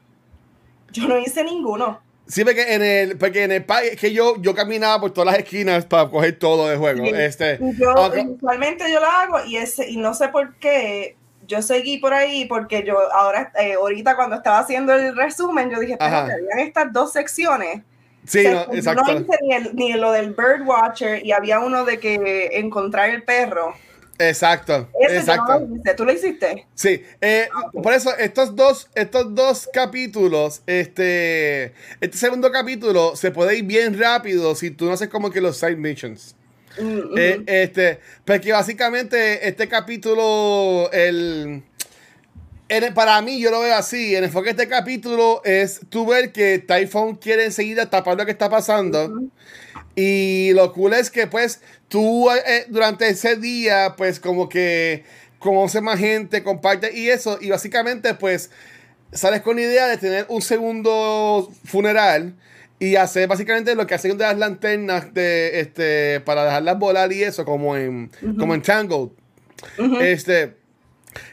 yo 0.92 1.08
no 1.08 1.18
hice 1.18 1.44
ninguno. 1.44 2.00
Sí, 2.30 2.44
porque 2.44 2.74
en 2.74 2.82
el, 2.82 3.18
porque 3.18 3.42
en 3.42 3.50
el 3.50 3.64
país 3.64 3.96
que 3.96 4.12
yo, 4.12 4.40
yo 4.40 4.54
caminaba 4.54 5.00
por 5.00 5.10
todas 5.12 5.32
las 5.32 5.38
esquinas 5.42 5.84
para 5.84 6.08
coger 6.08 6.38
todo 6.38 6.68
de 6.68 6.76
juego. 6.76 7.04
Este, 7.04 7.58
yo 7.76 7.92
usualmente 8.36 8.84
yo 8.90 9.00
lo 9.00 9.06
hago 9.06 9.44
y 9.44 9.56
ese, 9.56 9.90
y 9.90 9.96
no 9.96 10.14
sé 10.14 10.28
por 10.28 10.54
qué 10.56 11.16
yo 11.48 11.60
seguí 11.60 11.98
por 11.98 12.14
ahí 12.14 12.44
porque 12.44 12.84
yo 12.84 12.96
ahora, 13.12 13.52
eh, 13.60 13.74
ahorita 13.74 14.14
cuando 14.14 14.36
estaba 14.36 14.60
haciendo 14.60 14.94
el 14.94 15.16
resumen, 15.16 15.70
yo 15.70 15.80
dije, 15.80 15.96
pero 15.98 16.16
habían 16.16 16.60
estas 16.60 16.92
dos 16.92 17.12
secciones. 17.12 17.82
Sí, 18.24 18.44
no, 18.44 18.72
exacto. 18.72 19.02
No 19.12 19.20
hice 19.20 19.38
ni, 19.42 19.54
el, 19.54 19.74
ni 19.74 19.92
lo 19.94 20.12
del 20.12 20.28
bird 20.30 20.64
watcher 20.64 21.26
y 21.26 21.32
había 21.32 21.58
uno 21.58 21.84
de 21.84 21.98
que 21.98 22.50
encontrar 22.52 23.10
el 23.10 23.24
perro. 23.24 23.74
Exacto. 24.20 24.88
exacto. 25.08 25.66
¿Tú 25.96 26.04
lo 26.04 26.12
hiciste? 26.12 26.66
Sí. 26.74 27.02
Eh, 27.20 27.48
ah, 27.54 27.70
por 27.72 27.94
eso, 27.94 28.14
estos 28.18 28.54
dos, 28.54 28.88
estos 28.94 29.34
dos 29.34 29.68
capítulos, 29.72 30.62
este, 30.66 31.72
este 32.00 32.18
segundo 32.18 32.52
capítulo 32.52 33.16
se 33.16 33.30
puede 33.30 33.56
ir 33.56 33.64
bien 33.64 33.98
rápido 33.98 34.54
si 34.54 34.70
tú 34.70 34.86
no 34.86 34.92
haces 34.92 35.08
como 35.08 35.30
que 35.30 35.40
los 35.40 35.56
side 35.56 35.76
missions. 35.76 36.36
Mm, 36.78 37.18
eh, 37.18 37.42
este, 37.46 38.00
porque 38.24 38.52
básicamente 38.52 39.48
este 39.48 39.68
capítulo, 39.68 40.90
el, 40.92 41.62
para 42.94 43.20
mí, 43.22 43.40
yo 43.40 43.50
lo 43.50 43.60
veo 43.60 43.74
así. 43.74 44.14
El 44.14 44.24
enfoque 44.24 44.52
de 44.52 44.62
este 44.62 44.68
capítulo 44.68 45.42
es 45.44 45.80
tú 45.88 46.06
ver 46.06 46.30
que 46.30 46.58
Typhon 46.58 47.16
quiere 47.16 47.46
enseguida 47.46 47.88
tapar 47.88 48.16
lo 48.16 48.24
que 48.24 48.32
está 48.32 48.48
pasando. 48.48 49.30
Y 50.00 50.52
lo 50.54 50.72
cool 50.72 50.94
es 50.94 51.10
que, 51.10 51.26
pues, 51.26 51.60
tú 51.88 52.30
eh, 52.30 52.64
durante 52.68 53.06
ese 53.06 53.36
día, 53.36 53.96
pues, 53.98 54.18
como 54.18 54.48
que 54.48 55.04
conoces 55.38 55.82
más 55.82 55.98
gente, 55.98 56.42
comparte 56.42 56.96
y 56.96 57.10
eso. 57.10 57.36
Y 57.38 57.50
básicamente, 57.50 58.14
pues, 58.14 58.50
sales 59.12 59.42
con 59.42 59.56
la 59.56 59.62
idea 59.62 59.88
de 59.88 59.98
tener 59.98 60.24
un 60.30 60.40
segundo 60.40 61.52
funeral 61.66 62.34
y 62.78 62.96
hacer 62.96 63.28
básicamente 63.28 63.74
lo 63.74 63.86
que 63.86 63.94
hacen 63.94 64.16
de 64.16 64.24
las 64.24 64.38
lanternas 64.38 65.12
de 65.12 65.60
este 65.60 66.20
para 66.20 66.44
dejarlas 66.44 66.78
volar 66.78 67.12
y 67.12 67.22
eso 67.22 67.44
como 67.44 67.76
en 67.76 68.10
como 68.38 68.54
en 68.54 68.62
Tangled. 68.62 69.10
Este 70.00 70.54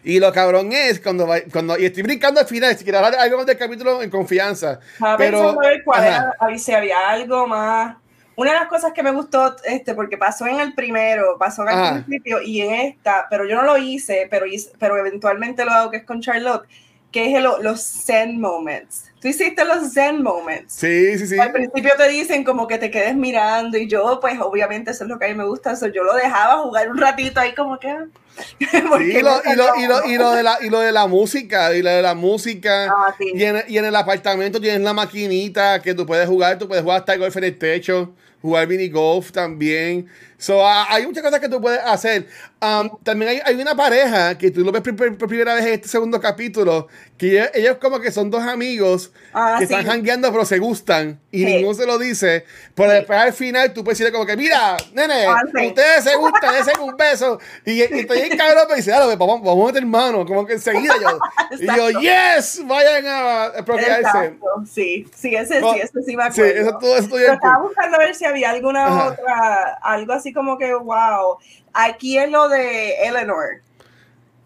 y 0.04 0.20
lo 0.20 0.34
cabrón 0.34 0.74
es 0.74 1.00
cuando, 1.00 1.26
cuando 1.54 1.80
y 1.80 1.86
estoy 1.86 2.04
brincando 2.04 2.42
al 2.42 2.48
final, 2.48 2.76
si 2.76 2.84
quieres 2.84 3.02
hablar 3.02 3.22
algo 3.22 3.38
más 3.38 3.46
del 3.46 3.58
capítulo 3.58 4.02
en 4.02 4.10
confianza. 4.10 4.82
pero 5.18 5.52
a 5.52 5.58
ver 5.58 5.84
cuál 5.86 6.04
era, 6.04 6.34
si 6.58 6.74
había 6.74 7.10
algo 7.10 7.48
más 7.48 7.96
una 8.38 8.54
de 8.54 8.60
las 8.60 8.68
cosas 8.68 8.94
que 8.94 9.02
me 9.02 9.10
gustó, 9.10 9.56
este, 9.66 9.96
porque 9.96 10.16
pasó 10.16 10.46
en 10.46 10.60
el 10.60 10.76
primero, 10.76 11.38
pasó 11.40 11.68
en 11.68 11.70
el 11.70 12.04
principio 12.04 12.40
y 12.40 12.62
en 12.62 12.72
esta, 12.72 13.26
pero 13.32 13.46
yo 13.46 13.56
no 13.56 13.64
lo 13.64 13.78
hice, 13.80 14.28
pero, 14.30 14.46
pero 14.78 14.96
eventualmente 14.96 15.66
lo 15.66 15.72
hago 15.72 15.90
que 15.90 15.98
es 15.98 16.04
con 16.04 16.22
Charlotte, 16.22 16.68
que 17.12 17.36
es 17.36 17.42
los 17.42 17.82
Zen 17.82 18.40
Moments. 18.40 19.06
Tú 19.20 19.28
hiciste 19.28 19.66
los 19.66 19.92
Zen 19.92 20.22
Moments. 20.22 20.72
Sí, 20.72 21.18
sí, 21.18 21.26
sí. 21.26 21.40
Al 21.40 21.52
principio 21.52 21.92
te 21.98 22.10
dicen 22.10 22.44
como 22.44 22.68
que 22.68 22.78
te 22.78 22.92
quedes 22.92 23.16
mirando 23.16 23.76
y 23.76 23.88
yo, 23.88 24.20
pues 24.22 24.40
obviamente 24.40 24.92
eso 24.92 25.06
es 25.06 25.10
lo 25.10 25.18
que 25.18 25.26
a 25.26 25.30
mí 25.30 25.34
me 25.34 25.46
gusta, 25.46 25.72
eso 25.72 25.88
yo 25.88 26.04
lo 26.04 26.14
dejaba 26.14 26.62
jugar 26.62 26.92
un 26.92 27.00
ratito 27.00 27.40
ahí 27.40 27.56
como 27.56 27.80
que... 27.80 27.88
y, 28.60 28.66
lo, 28.84 29.02
y, 29.02 29.22
lo, 29.24 29.42
y, 29.46 29.56
lo, 29.88 30.06
y, 30.06 30.16
lo, 30.16 30.30
de 30.30 30.44
la, 30.44 30.60
y 30.62 30.70
lo 30.70 30.80
de 30.80 30.92
la 30.92 31.08
música, 31.08 31.74
y 31.74 31.82
lo 31.82 31.90
de 31.90 32.04
la 32.04 32.14
música. 32.14 32.86
Ah, 32.86 33.16
y, 33.20 33.44
en, 33.44 33.64
y 33.68 33.80
en 33.80 33.86
el 33.86 33.96
apartamento 33.96 34.62
tienes 34.62 34.82
la 34.82 34.94
maquinita 34.94 35.82
que 35.82 35.96
tú 35.96 36.06
puedes 36.06 36.28
jugar, 36.28 36.60
tú 36.60 36.68
puedes 36.68 36.84
jugar 36.84 37.00
hasta 37.00 37.18
golf 37.18 37.36
en 37.36 37.46
el 37.46 37.58
techo 37.58 38.14
jugar 38.48 38.68
mini 38.68 38.88
golf 38.88 39.32
también. 39.32 40.08
So, 40.38 40.60
uh, 40.60 40.86
hay 40.90 41.08
muchas 41.08 41.24
cosas 41.24 41.40
que 41.40 41.50
tú 41.50 41.60
puedes 41.60 41.80
hacer. 41.84 42.28
Um, 42.60 42.90
también 43.04 43.30
hay, 43.30 43.42
hay, 43.44 43.62
una 43.62 43.76
pareja 43.76 44.36
que 44.36 44.50
tú 44.50 44.62
lo 44.62 44.72
ves 44.72 44.82
por, 44.82 45.16
primera 45.28 45.54
vez 45.54 45.66
en 45.66 45.74
este 45.74 45.88
segundo 45.88 46.20
capítulo, 46.20 46.88
que 47.16 47.50
ellos, 47.54 47.78
como 47.78 48.00
que 48.00 48.12
son 48.12 48.32
dos 48.32 48.42
amigos 48.42 49.12
ah, 49.32 49.58
que 49.60 49.66
están 49.66 49.86
jangueando 49.86 50.32
pero 50.32 50.44
se 50.44 50.58
gustan 50.58 51.20
y 51.32 51.46
ninguno 51.46 51.76
se 51.76 51.86
lo 51.86 52.00
dice. 52.00 52.46
Pero 52.74 52.92
después 52.92 53.20
al 53.20 53.34
final 53.34 53.74
tú 53.74 53.84
puedes 53.84 54.00
decirle 54.00 54.12
como 54.12 54.26
que, 54.26 54.36
mira, 54.38 54.78
nene, 54.94 55.26
ah, 55.26 55.42
ustedes 55.68 56.04
se 56.04 56.16
gustan, 56.16 56.54
dense 56.54 56.72
un 56.80 56.98
beso. 56.98 57.40
Y, 57.66 57.74
y 57.74 57.82
estoy 57.82 58.20
en 58.20 58.38
cabrón 58.38 58.64
pero 58.66 58.78
dice, 58.78 58.92
dale, 58.92 59.16
vamos, 59.16 59.42
vamos 59.44 59.64
a 59.64 59.74
meter 59.74 59.86
mano, 59.86 60.26
como 60.26 60.46
que 60.46 60.54
enseguida 60.54 60.96
yo. 61.00 61.20
y 61.60 61.66
yo, 61.66 62.00
yes, 62.00 62.62
vayan 62.66 63.06
a, 63.08 63.64
procrearse. 63.64 64.38
Sí, 64.72 65.08
sí, 65.16 65.36
ese 65.36 65.60
sí, 65.60 65.80
ese 65.80 66.04
sí 66.04 66.16
me 66.16 66.24
acuerdo. 66.24 66.52
Sí, 66.52 66.60
eso 66.60 66.78
todo 66.80 66.98
eso 66.98 67.18
Estaba 67.18 67.60
buscando 67.60 67.98
a 67.98 68.00
ver 68.00 68.16
si 68.16 68.26
había 68.26 68.50
alguna 68.50 69.08
otra, 69.08 69.78
algo 69.82 70.14
así 70.14 70.27
como 70.34 70.58
que, 70.58 70.74
wow. 70.74 71.38
Aquí 71.74 72.18
es 72.18 72.30
lo 72.30 72.50
de 72.50 72.96
Eleanor. 73.04 73.62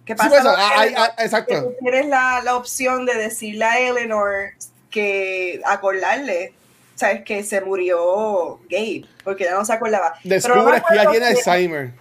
¿Qué 0.05 0.15
pasa? 0.15 0.29
Pues, 0.29 0.43
ah, 0.45 0.85
ah, 0.97 1.15
exacto. 1.19 1.63
tú 1.63 1.75
tienes 1.81 2.07
la, 2.07 2.41
la, 2.43 2.55
opción 2.55 3.05
de 3.05 3.15
decirle 3.15 3.65
a 3.65 3.79
Eleanor 3.79 4.51
que 4.89 5.61
acordarle, 5.65 6.53
sabes 6.95 7.23
que 7.23 7.43
se 7.43 7.61
murió 7.61 8.59
Gabe, 8.69 9.05
porque 9.23 9.45
ya 9.45 9.53
no 9.53 9.63
se 9.63 9.73
acordaba. 9.73 10.13
Descubre 10.23 10.81
que 10.87 10.95
ya 10.95 11.09
tiene 11.09 11.27
Alzheimer. 11.27 12.00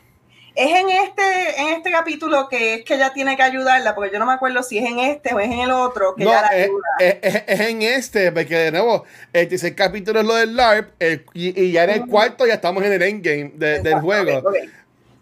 Es 0.54 0.70
en 0.70 0.88
este, 0.88 1.60
en 1.60 1.68
este 1.68 1.90
capítulo 1.90 2.48
que 2.48 2.74
es 2.74 2.84
que 2.84 2.94
ella 2.94 3.12
tiene 3.12 3.36
que 3.36 3.42
ayudarla, 3.42 3.94
porque 3.94 4.12
yo 4.12 4.18
no 4.18 4.26
me 4.26 4.32
acuerdo 4.32 4.62
si 4.62 4.78
es 4.78 4.84
en 4.84 4.98
este 4.98 5.32
o 5.32 5.40
es 5.40 5.50
en 5.50 5.60
el 5.60 5.70
otro 5.70 6.14
que 6.14 6.24
no, 6.24 6.30
ella 6.30 6.42
la 6.42 6.48
es, 6.56 6.70
es, 6.98 7.42
es, 7.46 7.60
en 7.60 7.82
este, 7.82 8.32
porque 8.32 8.56
de 8.56 8.72
nuevo, 8.72 9.04
el 9.32 9.74
capítulo 9.74 10.20
es 10.20 10.26
lo 10.26 10.34
del 10.34 10.56
LARP 10.56 10.90
y, 11.34 11.72
ya 11.72 11.84
en 11.84 11.90
el 11.90 12.06
cuarto 12.06 12.46
ya 12.46 12.54
estamos 12.54 12.82
en 12.84 12.92
el 12.92 13.02
endgame 13.02 13.52
del 13.56 14.00
juego. 14.00 14.42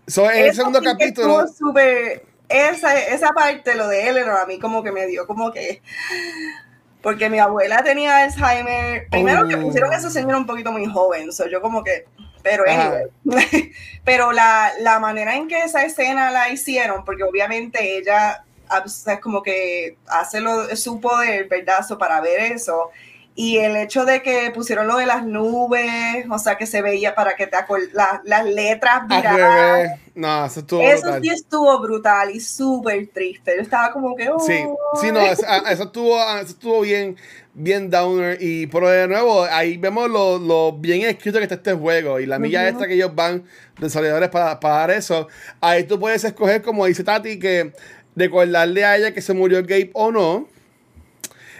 So, 0.08 0.30
en 0.30 0.46
el 0.46 0.54
segundo 0.54 0.82
capítulo. 0.82 1.44
esa, 2.48 2.98
esa 2.98 3.28
parte, 3.32 3.74
lo 3.74 3.88
de 3.88 4.08
Eleanor, 4.08 4.40
a 4.40 4.46
mí 4.46 4.58
como 4.58 4.82
que 4.82 4.90
me 4.90 5.06
dio 5.06 5.26
como 5.26 5.52
que. 5.52 5.82
Porque 7.02 7.30
mi 7.30 7.38
abuela 7.38 7.82
tenía 7.84 8.24
Alzheimer. 8.24 9.06
Primero 9.10 9.46
que 9.46 9.54
oh. 9.54 9.60
pusieron 9.60 9.92
a 9.92 9.96
esa 9.98 10.10
señora 10.10 10.38
un 10.38 10.46
poquito 10.46 10.72
muy 10.72 10.86
joven. 10.86 11.30
So 11.30 11.46
yo 11.46 11.60
como 11.60 11.84
que. 11.84 12.06
Pero 12.42 12.64
pero 14.04 14.32
la, 14.32 14.72
la, 14.80 14.98
manera 14.98 15.36
en 15.36 15.48
que 15.48 15.60
esa 15.60 15.84
escena 15.84 16.30
la 16.30 16.50
hicieron, 16.50 17.04
porque 17.04 17.24
obviamente 17.24 17.98
ella 17.98 18.44
es 18.84 19.20
como 19.20 19.42
que 19.42 19.96
hace 20.06 20.40
lo, 20.40 20.74
su 20.76 21.00
poder, 21.00 21.48
¿verdad? 21.48 21.84
para 21.98 22.20
ver 22.20 22.52
eso. 22.52 22.90
Y 23.40 23.58
el 23.58 23.76
hecho 23.76 24.04
de 24.04 24.20
que 24.20 24.50
pusieron 24.52 24.88
lo 24.88 24.96
de 24.96 25.06
las 25.06 25.24
nubes, 25.24 26.26
o 26.28 26.40
sea, 26.40 26.58
que 26.58 26.66
se 26.66 26.82
veía 26.82 27.14
para 27.14 27.36
que 27.36 27.46
te 27.46 27.56
la, 27.92 28.20
las 28.24 28.44
letras 28.44 29.06
viradas. 29.06 30.00
No, 30.16 30.44
eso 30.44 30.58
estuvo 30.58 30.82
Eso 30.82 31.20
sí 31.22 31.28
estuvo 31.28 31.78
brutal 31.78 32.32
y 32.32 32.40
súper 32.40 33.06
triste. 33.14 33.52
Yo 33.54 33.62
estaba 33.62 33.92
como 33.92 34.16
que. 34.16 34.28
Sí, 34.44 34.64
sí, 35.00 35.12
no, 35.12 35.20
eso, 35.20 35.44
ah, 35.46 35.62
eso, 35.70 35.84
estuvo, 35.84 36.20
ah, 36.20 36.40
eso 36.40 36.50
estuvo 36.50 36.80
bien, 36.80 37.16
bien 37.54 37.88
downer. 37.88 38.38
Y 38.40 38.66
por 38.66 38.84
de 38.84 39.06
nuevo, 39.06 39.44
ahí 39.44 39.76
vemos 39.76 40.10
lo, 40.10 40.40
lo 40.40 40.72
bien 40.72 41.02
escrito 41.02 41.38
que 41.38 41.44
está 41.44 41.54
este 41.54 41.74
juego. 41.74 42.18
Y 42.18 42.26
la 42.26 42.40
milla 42.40 42.68
extra 42.68 42.88
que 42.88 42.94
ellos 42.94 43.14
van, 43.14 43.44
desarrolladores, 43.78 44.30
para, 44.30 44.58
para 44.58 44.74
dar 44.78 44.90
eso. 44.90 45.28
Ahí 45.60 45.84
tú 45.84 46.00
puedes 46.00 46.24
escoger, 46.24 46.60
como 46.60 46.86
dice 46.86 47.04
Tati, 47.04 47.38
que 47.38 47.72
recordarle 48.16 48.84
a 48.84 48.96
ella 48.96 49.14
que 49.14 49.22
se 49.22 49.32
murió 49.32 49.62
Gabe 49.62 49.92
o 49.94 50.10
no 50.10 50.48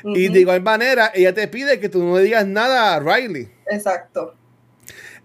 y 0.04 0.28
de 0.28 0.40
igual 0.40 0.62
manera, 0.62 1.10
ella 1.14 1.34
te 1.34 1.48
pide 1.48 1.80
que 1.80 1.88
tú 1.88 2.02
no 2.02 2.16
digas 2.18 2.46
nada 2.46 2.94
a 2.94 3.00
Riley. 3.00 3.50
Exacto. 3.70 4.34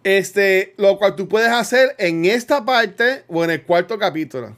Este, 0.03 0.73
lo 0.77 0.97
cual 0.97 1.15
tú 1.15 1.27
puedes 1.29 1.49
hacer 1.49 1.95
en 1.97 2.25
esta 2.25 2.65
parte 2.65 3.23
o 3.27 3.43
en 3.43 3.51
el 3.51 3.63
cuarto 3.63 3.97
capítulo. 3.97 4.55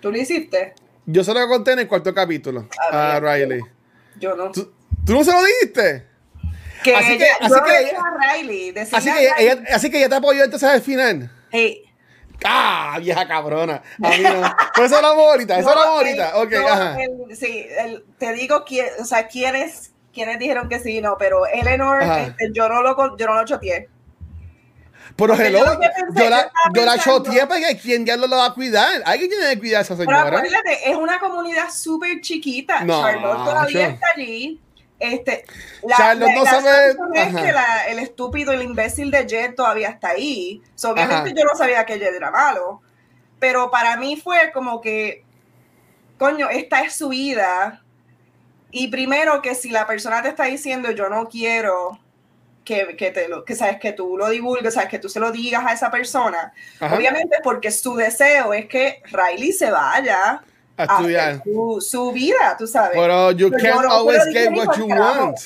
¿Tú 0.00 0.10
lo 0.10 0.18
hiciste? 0.18 0.74
Yo 1.06 1.22
solo 1.24 1.40
lo 1.40 1.48
conté 1.48 1.72
en 1.72 1.80
el 1.80 1.88
cuarto 1.88 2.12
capítulo 2.14 2.68
A. 2.90 3.20
Riley. 3.20 3.60
Yo 4.18 4.34
no. 4.34 4.50
¿Tú, 4.50 4.72
tú 5.04 5.12
no 5.12 5.24
se 5.24 5.32
lo 5.32 5.38
dijiste? 5.44 6.06
Que 6.82 6.94
Así 6.96 7.18
que- 7.18 7.24
ella- 7.24 7.36
así 7.40 7.50
yo 7.54 7.64
que- 7.64 7.72
le 7.72 7.78
dije 7.80 7.96
a 7.96 8.34
Riley, 8.34 8.74
Así 8.92 9.10
que, 9.12 9.28
ella, 9.38 9.62
así 9.74 9.90
que 9.90 9.98
ella 9.98 10.08
te 10.08 10.14
apoyó 10.16 10.42
entonces 10.44 10.68
al 10.68 10.80
final. 10.80 11.30
hey, 11.50 11.82
¡Ah! 12.44 12.96
Vieja 13.00 13.26
cabrona. 13.28 13.82
A 14.02 14.08
mí 14.10 14.22
no. 14.22 14.56
Pues 14.74 14.86
eso 14.86 14.96
hablamos 14.96 15.24
ahorita. 15.26 15.58
Eso 15.58 15.64
no, 15.74 15.80
hablamos 15.80 15.96
ahorita. 15.98 16.36
Ok, 16.38 16.52
no, 16.52 16.68
ajá. 16.68 16.96
el- 17.02 17.36
sí, 17.36 17.66
el- 17.78 18.04
te 18.18 18.32
digo 18.32 18.64
quién, 18.64 18.86
o 19.00 19.04
sea, 19.04 19.26
quiénes, 19.28 19.92
quiénes 20.12 20.38
dijeron 20.38 20.68
que 20.68 20.78
sí, 20.80 21.00
no, 21.00 21.16
pero 21.18 21.46
Eleanor, 21.46 22.02
este, 22.02 22.50
yo 22.52 22.68
no 22.68 22.82
lo, 22.82 23.16
yo 23.16 23.26
no 23.26 23.34
lo 23.34 23.44
choteé. 23.44 23.88
Pero 25.16 25.34
Porque 25.34 25.48
hello, 25.48 25.58
yo 25.58 25.64
lo 25.74 25.80
pensé, 25.80 26.30
la, 26.30 26.50
yo 26.72 26.84
la 26.86 26.96
choteé 26.98 27.46
porque 27.46 27.78
¿quién 27.82 28.06
ya 28.06 28.16
lo 28.16 28.28
va 28.30 28.46
a 28.46 28.54
cuidar? 28.54 29.02
Alguien 29.04 29.28
tiene 29.28 29.50
que 29.54 29.58
cuidar 29.58 29.78
a 29.80 29.82
esa 29.82 29.96
Pero 29.96 30.08
señora. 30.10 30.38
acuérdate, 30.38 30.88
es 30.90 30.96
una 30.96 31.18
comunidad 31.18 31.68
súper 31.70 32.20
chiquita. 32.20 32.84
No, 32.84 33.02
Charlotte 33.02 33.44
todavía 33.44 33.88
yo- 33.88 33.94
está 33.94 34.06
allí. 34.16 34.60
Este, 35.00 35.44
la, 35.82 35.96
Charlotte 35.96 36.30
no 36.34 36.44
sabe- 36.44 36.90
situación 36.92 37.16
es 37.16 37.34
que 37.42 37.52
la- 37.52 37.86
el 37.88 37.98
estúpido, 37.98 38.52
el 38.52 38.62
imbécil 38.62 39.10
de 39.10 39.26
Jet 39.26 39.56
todavía 39.56 39.88
está 39.88 40.10
ahí. 40.10 40.62
So, 40.74 40.90
obviamente 40.90 41.30
Ajá. 41.30 41.34
yo 41.38 41.44
no 41.44 41.56
sabía 41.56 41.84
que 41.86 41.98
Jet 41.98 42.14
era 42.14 42.30
malo. 42.30 42.82
Pero 43.38 43.70
para 43.70 43.96
mí 43.96 44.20
fue 44.22 44.52
como 44.52 44.80
que, 44.82 45.24
coño, 46.18 46.50
esta 46.50 46.82
es 46.82 46.94
su 46.94 47.08
vida. 47.08 47.82
Y 48.70 48.88
primero 48.88 49.40
que 49.42 49.54
si 49.54 49.70
la 49.70 49.86
persona 49.86 50.22
te 50.22 50.28
está 50.28 50.44
diciendo 50.44 50.90
yo 50.90 51.08
no 51.08 51.28
quiero 51.28 51.98
que, 52.64 52.94
que 52.96 53.10
te 53.10 53.26
lo, 53.26 53.44
que 53.44 53.56
sabes 53.56 53.80
que 53.80 53.92
tú 53.92 54.16
lo 54.18 54.28
divulgues, 54.28 54.74
sabes 54.74 54.90
que 54.90 54.98
tú 54.98 55.08
se 55.08 55.18
lo 55.18 55.32
digas 55.32 55.64
a 55.66 55.72
esa 55.72 55.90
persona, 55.90 56.52
Ajá. 56.78 56.94
obviamente 56.94 57.38
porque 57.42 57.70
su 57.72 57.96
deseo 57.96 58.52
es 58.52 58.66
que 58.66 59.02
Riley 59.10 59.52
se 59.52 59.70
vaya 59.70 60.42
A 60.80 60.96
a 60.96 60.96
estudiar. 60.98 61.42
su, 61.44 61.80
su 61.80 62.12
vida, 62.12 62.56
tú 62.58 62.66
sabes. 62.66 62.92
Pero 62.94 63.30
you 63.32 63.50
Pero 63.50 63.62
yo 63.62 63.70
can't 63.70 63.84
no 63.84 63.92
always 63.92 64.24
get 64.32 64.50
what 64.56 64.76
you 64.76 64.86
want. 64.86 65.36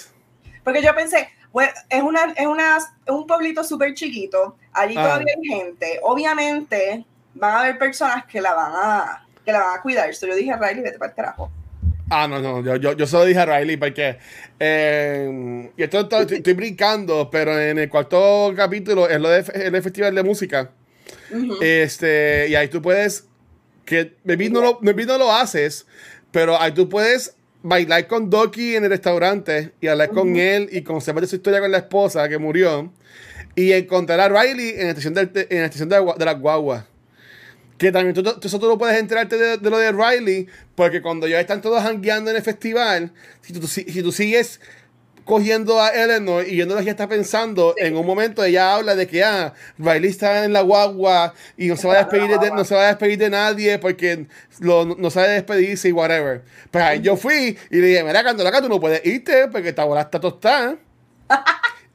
Porque 0.62 0.82
yo 0.82 0.94
pensé, 0.94 1.28
bueno, 1.52 1.72
es, 1.88 2.02
una, 2.02 2.32
es, 2.36 2.46
una, 2.46 2.76
es 2.78 2.84
un 3.12 3.26
pueblito 3.26 3.62
súper 3.64 3.94
chiquito, 3.94 4.56
allí 4.72 4.94
Ah. 4.96 5.02
todavía 5.02 5.34
hay 5.36 5.44
gente, 5.60 6.00
obviamente 6.02 7.04
van 7.34 7.50
a 7.54 7.60
haber 7.62 7.78
personas 7.78 8.24
que 8.26 8.40
la 8.40 8.54
van 8.54 8.72
a, 8.74 9.26
que 9.44 9.52
la 9.52 9.60
van 9.60 9.78
a 9.78 9.82
cuidar. 9.82 10.14
So 10.14 10.26
yo 10.26 10.34
dije, 10.34 10.54
Riley, 10.56 10.82
vete 10.82 10.98
para 10.98 11.10
el 11.10 11.16
carajo. 11.16 11.50
Ah, 12.10 12.28
no, 12.28 12.38
no, 12.40 12.62
yo, 12.62 12.76
yo, 12.76 12.92
yo 12.92 13.06
solo 13.06 13.24
dije 13.24 13.40
a 13.40 13.46
Riley 13.46 13.76
porque 13.76 14.18
eh, 14.60 15.70
y 15.76 15.82
esto, 15.82 16.00
esto- 16.00 16.20
estoy, 16.20 16.36
estoy 16.38 16.52
brincando, 16.52 17.28
pero 17.30 17.58
en 17.60 17.78
el 17.78 17.88
cuarto 17.88 18.52
capítulo 18.54 19.08
es 19.08 19.18
lo 19.20 19.28
de, 19.30 19.40
es 19.40 19.48
el 19.50 19.82
festival 19.82 20.14
de 20.14 20.22
música. 20.22 20.70
Ujú. 21.30 21.56
Este, 21.60 22.46
y 22.48 22.54
ahí 22.54 22.68
tú 22.68 22.80
puedes, 22.82 23.26
que 23.84 24.14
maybe 24.24 24.48
no 24.50 24.60
lo, 24.60 24.78
maybe 24.80 25.04
no 25.06 25.18
lo 25.18 25.32
haces, 25.32 25.86
pero 26.30 26.60
ahí 26.60 26.72
tú 26.72 26.88
puedes 26.88 27.36
bailar 27.62 28.06
con 28.06 28.28
Doki 28.30 28.76
en 28.76 28.84
el 28.84 28.90
restaurante 28.90 29.72
y 29.80 29.86
hablar 29.88 30.10
con 30.10 30.36
él 30.36 30.68
y 30.70 30.82
de 31.22 31.28
su 31.28 31.36
historia 31.36 31.60
con 31.60 31.70
la 31.70 31.78
esposa 31.78 32.28
que 32.28 32.38
murió 32.38 32.92
y 33.56 33.72
encontrar 33.72 34.20
a 34.20 34.28
Riley 34.28 34.70
en 34.70 34.82
la 34.84 34.88
estación, 34.90 35.14
del- 35.14 35.30
en 35.48 35.58
la 35.60 35.64
estación 35.66 35.88
de, 35.88 35.96
de 36.18 36.24
las 36.24 36.38
guaguas. 36.40 36.84
Que 37.78 37.90
también 37.90 38.14
tú, 38.14 38.22
tú- 38.22 38.46
eso 38.46 38.58
tú 38.60 38.68
no 38.68 38.78
puedes 38.78 38.98
enterarte 38.98 39.36
de, 39.36 39.56
de 39.58 39.70
lo 39.70 39.78
de 39.78 39.92
Riley, 39.92 40.46
porque 40.74 41.02
cuando 41.02 41.26
ya 41.26 41.40
están 41.40 41.60
todos 41.60 41.82
hangueando 41.82 42.30
en 42.30 42.36
el 42.36 42.42
festival, 42.42 43.12
si 43.40 43.52
tú, 43.52 43.66
si, 43.66 43.84
si 43.84 44.02
tú 44.02 44.12
sigues 44.12 44.60
cogiendo 45.24 45.80
a 45.80 45.88
Eleanor 45.88 46.46
y 46.46 46.56
yendo 46.56 46.74
lo 46.74 46.82
que 46.84 46.90
está 46.90 47.08
pensando, 47.08 47.74
en 47.78 47.96
un 47.96 48.06
momento 48.06 48.44
ella 48.44 48.74
habla 48.74 48.94
de 48.94 49.06
que 49.06 49.24
ah, 49.24 49.54
Riley 49.78 50.10
está 50.10 50.44
en 50.44 50.52
la 50.52 50.60
guagua 50.60 51.34
y 51.56 51.68
no 51.68 51.76
se 51.76 51.88
va 51.88 51.94
a 51.94 51.98
despedir 51.98 52.38
de, 52.38 52.50
no 52.50 52.64
se 52.64 52.74
va 52.74 52.82
a 52.82 52.86
despedir 52.88 53.18
de 53.18 53.30
nadie 53.30 53.78
porque 53.78 54.26
lo- 54.60 54.84
no 54.84 55.10
sabe 55.10 55.28
despedirse 55.28 55.88
y 55.88 55.92
whatever. 55.92 56.42
Pues 56.70 56.84
ahí 56.84 57.00
yo 57.00 57.16
fui 57.16 57.56
y 57.70 57.76
le 57.76 57.86
dije, 57.86 58.04
mira, 58.04 58.22
Candelaca, 58.22 58.60
tú 58.60 58.68
no 58.68 58.78
puedes 58.80 59.04
irte 59.06 59.48
porque 59.48 59.70
esta 59.70 59.84
bola 59.84 60.02
está 60.02 60.20
tostada. 60.20 60.76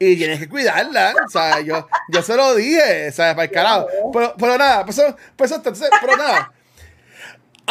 Y 0.02 0.16
tienes 0.16 0.40
que 0.40 0.48
cuidarla, 0.48 1.14
sea, 1.30 1.60
yo, 1.60 1.86
yo 2.08 2.22
se 2.22 2.36
lo 2.38 2.56
dije, 2.56 3.12
¿sabes? 3.12 3.34
Para 3.36 3.44
el 3.44 3.52
carajo. 3.52 3.88
Pero, 4.14 4.34
pero 4.40 4.58
nada, 4.58 4.86
pues 4.86 5.02
pues 5.36 5.54
pero 6.02 6.16
nada. 6.16 6.54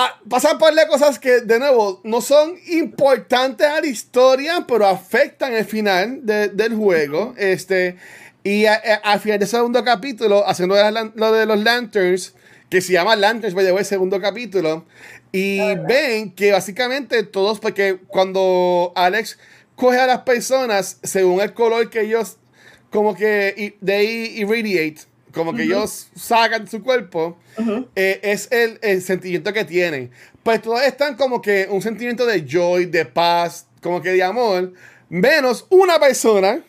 Ah, 0.00 0.16
pasan 0.30 0.58
por 0.58 0.72
de 0.72 0.86
cosas 0.86 1.18
que, 1.18 1.40
de 1.40 1.58
nuevo, 1.58 2.00
no 2.04 2.20
son 2.20 2.54
importantes 2.68 3.66
a 3.66 3.80
la 3.80 3.86
historia, 3.88 4.64
pero 4.68 4.86
afectan 4.86 5.52
el 5.54 5.64
final 5.64 6.20
de- 6.24 6.46
del 6.50 6.76
juego. 6.76 7.34
Este, 7.36 7.96
y 8.44 8.66
a- 8.66 8.74
a- 8.74 9.10
al 9.12 9.18
final 9.18 9.40
del 9.40 9.48
segundo 9.48 9.82
capítulo, 9.82 10.46
haciendo 10.46 10.76
lo 10.76 10.84
de, 10.84 10.92
las 10.92 11.32
de 11.32 11.46
los 11.46 11.58
Lanterns, 11.64 12.34
que 12.70 12.80
se 12.80 12.92
llama 12.92 13.16
Lanterns, 13.16 13.56
by 13.56 13.64
the 13.64 13.72
way, 13.72 13.84
segundo 13.84 14.20
capítulo, 14.20 14.84
y 15.32 15.74
ven 15.88 16.30
que 16.30 16.52
básicamente 16.52 17.24
todos, 17.24 17.58
porque 17.58 17.98
cuando 18.06 18.92
Alex 18.94 19.36
coge 19.74 19.98
a 19.98 20.06
las 20.06 20.20
personas 20.20 20.98
según 21.02 21.40
el 21.40 21.54
color 21.54 21.90
que 21.90 22.02
ellos, 22.02 22.36
como 22.90 23.16
que 23.16 23.76
they 23.84 24.38
irradiate, 24.38 25.07
como 25.32 25.54
que 25.54 25.64
ellos 25.64 26.08
sacan 26.14 26.66
su 26.68 26.82
cuerpo, 26.82 27.38
eh, 27.94 28.20
es 28.22 28.50
el, 28.50 28.78
el 28.82 29.02
sentimiento 29.02 29.52
que 29.52 29.64
tienen. 29.64 30.10
Pues 30.42 30.62
todos 30.62 30.82
están 30.82 31.16
como 31.16 31.42
que 31.42 31.66
un 31.70 31.82
sentimiento 31.82 32.24
de 32.26 32.46
joy, 32.48 32.86
de 32.86 33.04
paz, 33.04 33.66
como 33.82 34.00
que 34.00 34.10
de 34.12 34.22
amor, 34.22 34.72
menos 35.08 35.66
una 35.70 35.98
persona, 35.98 36.62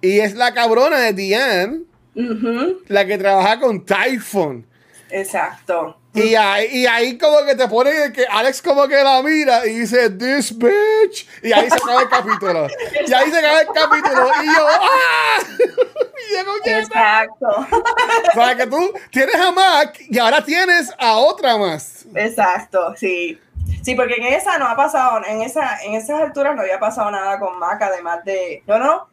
y 0.00 0.20
es 0.20 0.34
la 0.34 0.54
cabrona 0.54 0.98
de 0.98 1.12
Diane, 1.12 1.80
Ujú, 2.14 2.82
la 2.88 3.06
que 3.06 3.18
trabaja 3.18 3.60
con 3.60 3.84
Typhon. 3.84 4.66
Exacto. 5.10 5.98
Y 6.14 6.34
ahí, 6.34 6.68
y 6.72 6.86
ahí 6.86 7.18
como 7.18 7.44
que 7.44 7.54
te 7.54 7.68
pone 7.68 8.12
que 8.12 8.24
Alex 8.26 8.62
como 8.62 8.88
que 8.88 8.96
la 8.96 9.22
mira 9.22 9.66
y 9.66 9.80
dice, 9.80 10.10
this 10.10 10.56
bitch. 10.56 11.28
Y 11.42 11.52
ahí 11.52 11.68
se 11.68 11.76
acaba 11.76 12.02
el 12.02 12.08
capítulo. 12.08 12.66
Y 13.06 13.12
ahí 13.12 13.30
se 13.30 13.38
acaba 13.38 13.60
el 13.60 13.68
capítulo. 13.68 14.26
Y 14.42 14.46
yo, 14.46 14.66
¡ah! 14.68 15.38
Y 16.18 16.34
yo. 16.34 16.78
Exacto. 16.78 17.46
O 17.46 18.32
sea, 18.34 18.56
que 18.56 18.66
tú 18.66 18.92
tienes 19.10 19.36
a 19.36 19.52
Mac 19.52 19.98
y 20.00 20.18
ahora 20.18 20.44
tienes 20.44 20.92
a 20.98 21.16
otra 21.16 21.56
más. 21.56 22.06
Exacto, 22.14 22.94
sí. 22.96 23.38
Sí, 23.82 23.94
porque 23.94 24.14
en 24.14 24.26
esa 24.34 24.58
no 24.58 24.66
ha 24.66 24.76
pasado, 24.76 25.22
en 25.26 25.42
esa, 25.42 25.82
en 25.82 25.94
esas 25.94 26.20
alturas 26.20 26.56
no 26.56 26.62
había 26.62 26.80
pasado 26.80 27.10
nada 27.10 27.38
con 27.38 27.58
Mac, 27.58 27.80
además 27.82 28.24
de. 28.24 28.62
No, 28.66 28.78
no. 28.78 29.08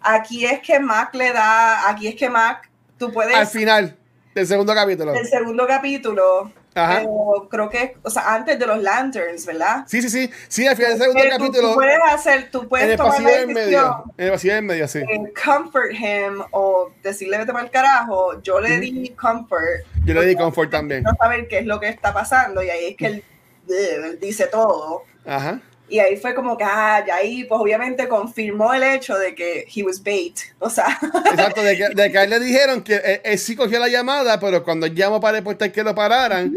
Aquí 0.00 0.44
es 0.44 0.60
que 0.60 0.78
Mac 0.78 1.14
le 1.14 1.32
da. 1.32 1.88
Aquí 1.88 2.06
es 2.06 2.14
que 2.14 2.30
Mac, 2.30 2.70
tú 2.98 3.12
puedes. 3.12 3.34
Al 3.34 3.46
final 3.46 3.98
del 4.34 4.46
segundo 4.46 4.74
capítulo. 4.74 5.14
el 5.14 5.26
segundo 5.26 5.66
capítulo. 5.66 6.52
Ajá. 6.76 7.02
pero 7.02 7.48
creo 7.48 7.70
que, 7.70 7.96
o 8.02 8.10
sea, 8.10 8.34
antes 8.34 8.58
de 8.58 8.66
los 8.66 8.82
lanterns, 8.82 9.46
¿verdad? 9.46 9.84
Sí, 9.86 10.02
sí, 10.02 10.10
sí. 10.10 10.30
Sí, 10.48 10.66
al 10.66 10.74
final 10.74 10.98
del 10.98 11.00
segundo 11.02 11.24
capítulo. 11.30 11.68
Tú 11.68 11.74
puedes 11.74 11.98
hacer, 12.10 12.50
tú 12.50 12.62
En 12.62 12.68
puedes 12.68 12.90
el 12.90 12.96
tomar 12.96 13.22
la 13.22 13.30
del 13.30 13.46
medio. 13.46 13.62
decisión 13.62 14.12
En 14.18 14.24
el 14.24 14.32
pasillo 14.32 14.54
del 14.54 14.64
medio, 14.64 14.88
sí. 14.88 14.98
de 14.98 15.32
comfort 15.44 15.92
him 15.92 16.42
o 16.50 16.90
decirle 17.02 17.38
vete 17.38 17.52
para 17.52 17.64
el 17.64 17.70
carajo. 17.70 18.42
Yo 18.42 18.58
le 18.60 18.80
di 18.80 19.10
comfort. 19.10 19.84
Yo 20.04 20.14
le 20.14 20.26
di 20.26 20.34
confort 20.34 20.70
también. 20.70 21.04
No 21.04 21.12
saber 21.14 21.46
qué 21.46 21.60
es 21.60 21.66
lo 21.66 21.78
que 21.78 21.88
está 21.88 22.12
pasando 22.12 22.60
y 22.62 22.70
ahí 22.70 22.86
es 22.86 22.96
que 22.96 23.06
él, 23.06 23.24
él 23.68 24.18
dice 24.20 24.48
todo. 24.48 25.04
Ajá. 25.24 25.60
Y 25.88 25.98
ahí 25.98 26.16
fue 26.16 26.34
como 26.34 26.56
que, 26.56 26.64
ah, 26.64 27.04
ya 27.06 27.16
ahí, 27.16 27.44
pues 27.44 27.60
obviamente 27.60 28.08
confirmó 28.08 28.72
el 28.72 28.82
hecho 28.82 29.16
de 29.16 29.34
que 29.34 29.66
he 29.74 29.82
was 29.82 30.02
bait. 30.02 30.38
O 30.58 30.70
sea, 30.70 30.98
Exacto, 31.30 31.62
de 31.62 31.76
que, 31.76 31.88
de 31.90 32.10
que 32.10 32.18
a 32.18 32.24
él 32.24 32.30
le 32.30 32.40
dijeron 32.44 32.82
que 32.82 32.96
él, 32.96 33.20
él 33.22 33.38
sí 33.38 33.54
cogió 33.54 33.78
la 33.78 33.88
llamada, 33.88 34.40
pero 34.40 34.64
cuando 34.64 34.86
llamó 34.86 35.20
para 35.20 35.38
reportar 35.38 35.70
que 35.70 35.82
lo 35.82 35.94
pararan, 35.94 36.56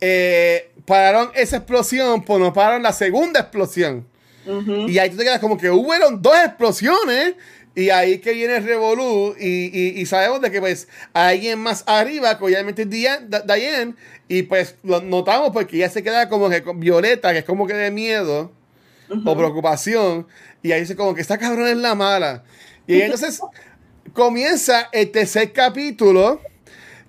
eh, 0.00 0.70
pararon 0.84 1.30
esa 1.34 1.56
explosión, 1.56 2.22
pues 2.24 2.40
no 2.40 2.52
pararon 2.52 2.82
la 2.82 2.92
segunda 2.92 3.40
explosión. 3.40 4.06
Y 4.46 4.98
ahí 4.98 5.08
tú 5.08 5.16
te 5.16 5.24
quedas 5.24 5.40
como 5.40 5.56
que 5.56 5.70
hubieron 5.70 6.20
dos 6.20 6.36
explosiones. 6.36 7.34
Y 7.76 7.90
ahí 7.90 8.18
que 8.18 8.32
viene 8.32 8.56
el 8.56 8.64
Revolú. 8.64 9.34
Y, 9.38 9.70
y- 9.78 10.00
y 10.00 10.06
sabemos 10.06 10.40
de 10.40 10.50
que 10.50 10.60
pues 10.60 10.88
alguien 11.12 11.58
más 11.58 11.82
arriba, 11.86 12.38
que 12.38 12.44
obviamente 12.44 12.82
es 12.82 12.90
Diane, 12.90 13.94
Y 14.28 14.44
pues 14.44 14.76
lo 14.82 15.00
notamos 15.02 15.50
porque 15.52 15.78
ya 15.78 15.88
se 15.90 16.02
queda 16.02 16.28
como 16.28 16.48
que 16.50 16.62
con 16.62 16.80
Violeta, 16.80 17.32
que 17.32 17.40
es 17.40 17.44
como 17.44 17.66
que 17.66 17.74
de 17.74 17.90
miedo 17.90 18.52
o 19.24 19.36
preocupación. 19.36 20.26
Y 20.62 20.72
ahí 20.72 20.80
dice 20.80 20.96
como 20.96 21.14
que 21.14 21.20
esta 21.20 21.36
cabrón 21.38 21.68
es 21.68 21.76
la 21.76 21.94
mala. 21.94 22.44
Y 22.86 23.00
entonces 23.02 23.40
comienza 24.12 24.88
el 24.92 25.10
tercer 25.10 25.52
capítulo. 25.52 26.40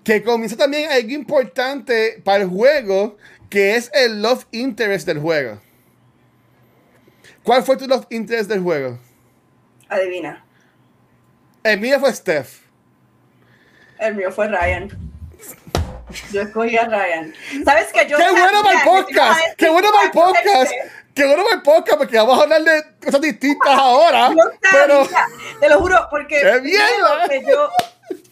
Que 0.03 0.21
comienza 0.23 0.55
también 0.55 0.91
algo 0.91 1.09
importante 1.11 2.21
para 2.23 2.43
el 2.43 2.49
juego. 2.49 3.17
Que 3.49 3.75
es 3.75 3.91
el 3.93 4.21
love 4.21 4.45
interest 4.51 5.07
del 5.07 5.19
juego. 5.19 5.59
¿Cuál 7.43 7.63
fue 7.63 7.77
tu 7.77 7.87
love 7.87 8.05
interest 8.09 8.49
del 8.49 8.61
juego? 8.61 8.99
adivina. 9.87 10.44
El 11.65 11.79
mío 11.79 11.99
fue 11.99 12.13
Steph. 12.13 12.59
El 13.97 14.13
mío 14.13 14.31
fue 14.31 14.47
Ryan. 14.47 14.87
Yo 16.31 16.41
escogí 16.43 16.77
a 16.77 16.85
Ryan. 16.85 17.33
¿Sabes 17.65 17.91
que 17.91 18.07
yo 18.07 18.17
¡Qué 18.17 18.29
bueno 18.29 18.61
para 18.61 18.77
el 18.77 18.85
podcast! 18.85 19.39
¡Qué 19.57 19.69
bueno 19.69 19.89
para 19.91 20.05
el 20.05 20.11
podcast! 20.11 20.71
que 21.15 21.25
bueno 21.25 21.43
el 21.51 21.63
podcast 21.63 21.97
porque 21.97 22.17
vamos 22.17 22.37
a 22.37 22.43
hablar 22.43 22.61
de 22.61 22.83
cosas 23.03 23.19
distintas 23.19 23.75
ahora. 23.75 24.29
Yo 24.29 24.43
pero 24.71 25.07
te 25.59 25.69
lo 25.69 25.79
juro, 25.79 26.07
porque 26.11 26.39
¡Qué 26.39 26.61
mierda! 26.61 27.25
yo, 27.49 27.69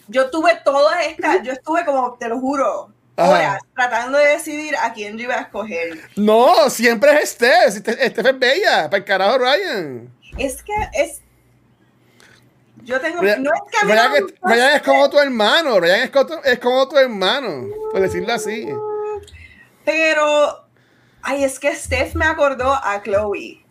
yo 0.09 0.29
tuve 0.29 0.61
todas 0.63 1.03
estas, 1.07 1.41
yo 1.41 1.53
estuve 1.53 1.85
como, 1.85 2.15
te 2.19 2.27
lo 2.27 2.39
juro, 2.39 2.93
horas 3.15 3.63
tratando 3.73 4.19
de 4.19 4.27
decidir 4.27 4.75
a 4.77 4.93
quién 4.93 5.17
yo 5.17 5.23
iba 5.23 5.37
a 5.37 5.41
escoger. 5.41 6.01
no, 6.17 6.69
siempre 6.69 7.15
es. 7.15 7.31
Steph 7.31 7.77
Steph 7.77 8.27
es 8.27 8.39
bella. 8.39 8.91
Para 8.91 8.97
el 8.97 9.05
carajo, 9.05 9.39
Ryan. 9.39 10.13
Es 10.37 10.61
que 10.61 10.73
es. 10.93 11.22
Yo 12.83 12.99
tengo. 12.99 13.21
No 13.21 13.29
es 13.29 13.35
que 13.37 13.85
me 13.85 13.93
es, 13.93 14.23
Ryan 14.41 14.75
es 14.75 14.81
como 14.81 15.09
tu 15.09 15.19
hermano. 15.19 15.79
Ryan 15.79 16.01
es 16.01 16.09
como 16.09 16.43
es 16.43 16.59
como 16.59 16.87
tu 16.87 16.97
hermano. 16.97 17.67
Por 17.91 18.01
decirlo 18.01 18.33
así. 18.33 18.67
Pero. 19.85 20.63
Ay, 21.21 21.45
es 21.45 21.59
que 21.59 21.73
Steph 21.73 22.15
me 22.15 22.25
acordó 22.25 22.73
a 22.73 23.01
Chloe. 23.01 23.63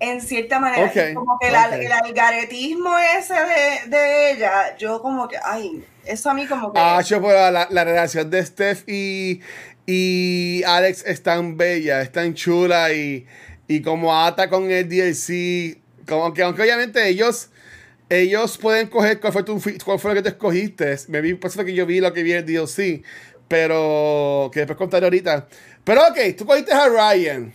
En 0.00 0.20
cierta 0.20 0.58
manera. 0.58 0.86
Ok, 0.86 1.14
como 1.14 1.38
que 1.38 1.48
el 1.48 1.54
algaretismo 1.54 2.96
ese 3.18 3.34
de, 3.34 3.90
de 3.90 4.30
ella, 4.32 4.76
yo 4.76 5.00
como 5.00 5.28
que. 5.28 5.36
Ay, 5.42 5.84
eso 6.04 6.30
a 6.30 6.34
mí 6.34 6.46
como 6.46 6.72
que. 6.72 6.80
Ah, 6.80 7.00
yo, 7.02 7.20
pero 7.20 7.50
la, 7.50 7.68
la 7.70 7.84
relación 7.84 8.30
de 8.30 8.44
Steph 8.44 8.84
y, 8.88 9.40
y 9.86 10.62
Alex 10.64 11.04
es 11.06 11.22
tan 11.22 11.56
bella, 11.56 12.00
es 12.00 12.10
tan 12.12 12.34
chula 12.34 12.92
y, 12.92 13.26
y 13.68 13.82
como 13.82 14.18
ata 14.18 14.48
con 14.48 14.70
el 14.70 14.88
DLC, 14.88 15.78
como 16.08 16.32
que 16.34 16.42
aunque 16.42 16.62
obviamente 16.62 17.06
ellos 17.08 17.50
ellos 18.10 18.58
pueden 18.58 18.88
coger 18.88 19.18
cuál 19.18 19.32
fue, 19.32 19.42
tu, 19.42 19.60
cuál 19.84 19.98
fue 19.98 20.10
lo 20.10 20.16
que 20.16 20.22
tú 20.22 20.28
escogiste. 20.28 20.96
Me 21.08 21.20
vi, 21.20 21.34
por 21.34 21.50
eso 21.50 21.64
que 21.64 21.74
yo 21.74 21.86
vi 21.86 22.00
lo 22.00 22.12
que 22.12 22.22
vi 22.22 22.32
en 22.34 22.44
DLC, 22.46 23.02
pero 23.48 24.50
que 24.52 24.60
después 24.60 24.76
contaré 24.76 25.06
ahorita. 25.06 25.46
Pero 25.84 26.02
ok, 26.08 26.18
tú 26.36 26.46
cogiste 26.46 26.72
a 26.72 26.86
Ryan. 26.88 27.52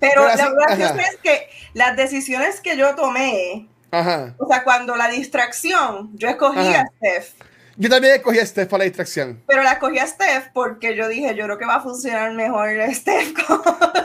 pero 0.00 0.12
pero 0.14 0.26
así- 0.26 0.42
gracioso 0.66 0.94
ajá. 0.94 1.02
es 1.02 1.16
que 1.22 1.48
las 1.74 1.96
decisiones 1.96 2.60
que 2.60 2.76
yo 2.76 2.94
tomé. 2.94 3.68
Ajá. 3.90 4.34
O 4.38 4.46
sea, 4.48 4.64
cuando 4.64 4.96
la 4.96 5.08
distracción, 5.08 6.10
yo 6.14 6.28
escogí 6.28 6.58
Ajá. 6.58 6.80
a 6.80 6.86
Steph. 6.96 7.34
Yo 7.78 7.90
también 7.90 8.14
escogí 8.14 8.38
a 8.38 8.46
Steph 8.46 8.68
para 8.68 8.78
la 8.80 8.84
distracción. 8.84 9.42
Pero 9.46 9.62
la 9.62 9.72
escogí 9.72 9.98
a 9.98 10.06
Steph 10.06 10.48
porque 10.54 10.96
yo 10.96 11.08
dije, 11.08 11.34
yo 11.34 11.44
creo 11.44 11.58
que 11.58 11.66
va 11.66 11.76
a 11.76 11.80
funcionar 11.82 12.32
mejor 12.32 12.70
Steph. 12.94 13.34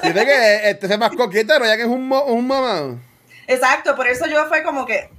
Dice 0.03 0.25
que 0.25 0.69
este 0.69 0.87
es 0.87 0.99
más 0.99 1.11
coqueta, 1.15 1.57
Ryan 1.57 1.79
es 1.79 1.85
un, 1.87 2.11
un 2.11 2.47
mamá. 2.47 2.99
Exacto, 3.53 3.95
por 3.95 4.07
eso 4.07 4.25
yo 4.27 4.45
fue 4.47 4.63
como 4.63 4.85
que, 4.85 5.09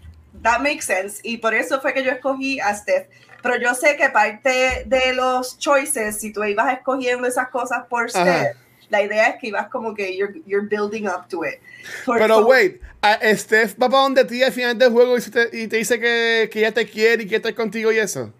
that 0.42 0.60
makes 0.60 0.82
sense. 0.82 1.20
Y 1.22 1.38
por 1.38 1.54
eso 1.54 1.80
fue 1.80 1.92
que 1.92 2.02
yo 2.02 2.10
escogí 2.12 2.60
a 2.60 2.74
Steph. 2.74 3.06
Pero 3.42 3.58
yo 3.58 3.74
sé 3.74 3.96
que 3.96 4.08
parte 4.08 4.84
de 4.86 5.12
los 5.14 5.58
choices, 5.58 6.20
si 6.20 6.32
tú 6.32 6.44
ibas 6.44 6.72
escogiendo 6.72 7.26
esas 7.26 7.48
cosas 7.48 7.84
por 7.88 8.08
Steph, 8.08 8.26
Ajá. 8.26 8.52
la 8.88 9.02
idea 9.02 9.28
es 9.30 9.40
que 9.40 9.48
ibas 9.48 9.68
como 9.68 9.94
que 9.94 10.16
you're, 10.16 10.40
you're 10.46 10.66
building 10.68 11.06
up 11.08 11.26
to 11.28 11.44
it. 11.44 11.58
Por- 12.06 12.18
Pero, 12.18 12.46
wait, 12.46 12.80
a 13.00 13.18
Steph 13.34 13.74
va 13.82 13.88
para 13.88 14.02
donde 14.04 14.24
ti 14.24 14.42
al 14.44 14.52
final 14.52 14.78
del 14.78 14.92
juego 14.92 15.18
y, 15.18 15.20
te, 15.22 15.48
y 15.52 15.66
te 15.66 15.76
dice 15.78 15.98
que, 15.98 16.48
que 16.52 16.60
ella 16.60 16.72
te 16.72 16.86
quiere 16.88 17.24
y 17.24 17.26
que 17.26 17.36
está 17.36 17.52
contigo 17.52 17.90
y 17.90 17.98
eso. 17.98 18.32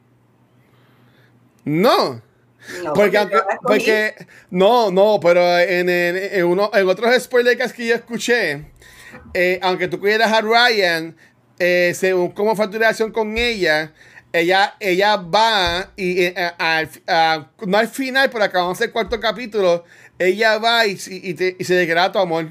No. 1.64 2.22
No, 2.84 2.92
Porque, 2.92 3.16
escogí. 3.16 3.58
porque- 3.64 4.26
no, 4.50 4.92
no, 4.92 5.18
pero 5.20 5.58
en, 5.58 5.88
en, 5.88 6.16
en 6.16 6.44
uno, 6.44 6.70
en 6.72 6.88
otros 6.88 7.20
spoilers 7.24 7.72
que 7.72 7.86
yo 7.88 7.96
escuché, 7.96 8.66
eh, 9.34 9.58
aunque 9.62 9.88
tú 9.88 10.00
quieras 10.00 10.32
a 10.32 10.40
Ryan, 10.40 11.16
eh, 11.58 11.92
según 11.94 12.32
cómo 12.32 12.56
fue 12.56 12.66
tu 12.68 12.74
relación 12.74 13.12
con 13.12 13.36
ella, 13.38 13.92
ella, 14.32 14.74
ella 14.80 15.16
va 15.16 15.90
y 15.96 16.22
eh, 16.22 16.34
a- 16.36 16.78
al- 16.78 16.88
a- 17.06 17.46
no 17.66 17.78
al 17.78 17.88
final, 17.88 18.30
pero 18.30 18.44
acabamos 18.44 18.80
el 18.80 18.90
cuarto 18.90 19.20
capítulo, 19.20 19.84
ella 20.18 20.58
va 20.58 20.86
y, 20.86 20.98
y, 21.08 21.34
te- 21.34 21.56
y 21.58 21.64
se 21.64 21.74
declara 21.74 22.10
tu 22.12 22.18
amor. 22.18 22.48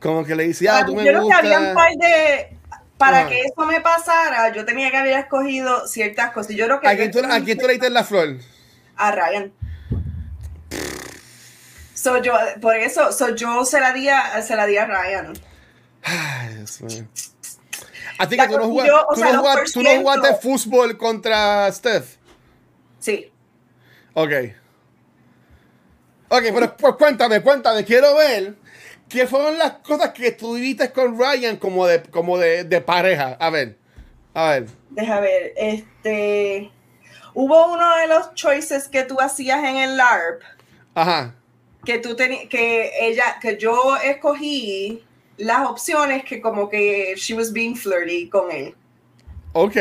Como 0.00 0.24
que 0.24 0.34
le 0.36 0.44
dice, 0.48 0.68
ah, 0.68 0.84
tú 0.86 0.94
me 0.94 1.04
yo 1.04 1.10
creo 1.12 1.28
que 1.28 1.34
había 1.34 1.60
un 1.60 1.74
par 1.74 1.90
de. 1.92 2.56
Para 2.98 3.20
Ajá. 3.20 3.28
que 3.28 3.40
eso 3.42 3.64
me 3.66 3.80
pasara, 3.80 4.52
yo 4.52 4.64
tenía 4.64 4.90
que 4.90 4.96
haber 4.96 5.18
escogido 5.18 5.86
ciertas 5.86 6.30
cosas. 6.32 6.54
Yo 6.56 6.66
creo 6.66 6.80
que. 6.80 6.88
¿A 6.88 6.96
quién 6.96 7.10
tú, 7.10 7.20
a 7.20 7.40
quién 7.40 7.56
tú 7.58 7.66
le 7.66 7.72
diste 7.74 7.90
la 7.90 8.04
flor? 8.04 8.36
a 8.96 9.10
Ryan. 9.12 9.52
So 11.94 12.22
yo, 12.22 12.32
por 12.60 12.76
eso, 12.76 13.12
so 13.12 13.34
yo 13.34 13.64
se 13.64 13.80
la 13.80 13.92
di 13.92 14.08
a, 14.08 14.40
se 14.42 14.54
la 14.56 14.66
di 14.66 14.76
a 14.76 14.86
Ryan. 14.86 15.32
Ay, 16.08 16.54
Dios 16.54 16.80
mío. 16.82 17.04
Así 18.18 18.36
que 18.36 18.48
tú 18.48 18.58
no, 18.58 18.64
jugaste, 18.64 18.90
yo, 18.90 19.06
o 19.08 19.14
tú 19.14 19.20
sea, 19.20 19.26
no 19.26 19.32
los 19.32 19.40
jugaste, 19.42 19.72
tú 19.72 19.82
no 19.82 19.90
por 19.90 19.98
jugaste 20.00 20.26
ciento. 20.28 20.40
fútbol 20.42 20.98
contra 20.98 21.72
Steph. 21.72 22.16
Sí. 22.98 23.30
Ok. 24.14 24.32
Ok, 26.30 26.42
pero 26.52 26.76
pues 26.76 26.94
cuéntame, 26.96 27.40
cuéntame. 27.42 27.84
Quiero 27.84 28.16
ver 28.16 28.54
qué 29.08 29.26
fueron 29.26 29.56
las 29.58 29.72
cosas 29.78 30.10
que 30.12 30.32
tú 30.32 30.54
viviste 30.54 30.90
con 30.92 31.18
Ryan 31.18 31.56
como 31.56 31.86
de, 31.86 32.02
como 32.02 32.36
de, 32.38 32.64
de 32.64 32.80
pareja. 32.80 33.36
A 33.40 33.50
ver. 33.50 33.78
A 34.34 34.50
ver. 34.50 34.66
Deja 34.90 35.20
ver, 35.20 35.52
este. 35.56 36.70
Hubo 37.34 37.72
uno 37.72 37.96
de 37.96 38.08
los 38.08 38.34
choices 38.34 38.88
que 38.88 39.04
tú 39.04 39.20
hacías 39.20 39.62
en 39.62 39.76
el 39.76 39.96
LARP 39.96 40.42
Ajá. 40.94 41.34
que 41.84 41.98
tú 41.98 42.16
tenías 42.16 42.48
que 42.48 42.90
ella 43.06 43.38
que 43.40 43.56
yo 43.58 43.96
escogí 43.96 45.04
las 45.38 45.66
opciones 45.68 46.24
que 46.24 46.40
como 46.40 46.68
que 46.68 47.14
she 47.16 47.34
was 47.34 47.52
being 47.52 47.74
flirty 47.74 48.28
con 48.28 48.50
él. 48.50 48.74
Ok. 49.52 49.76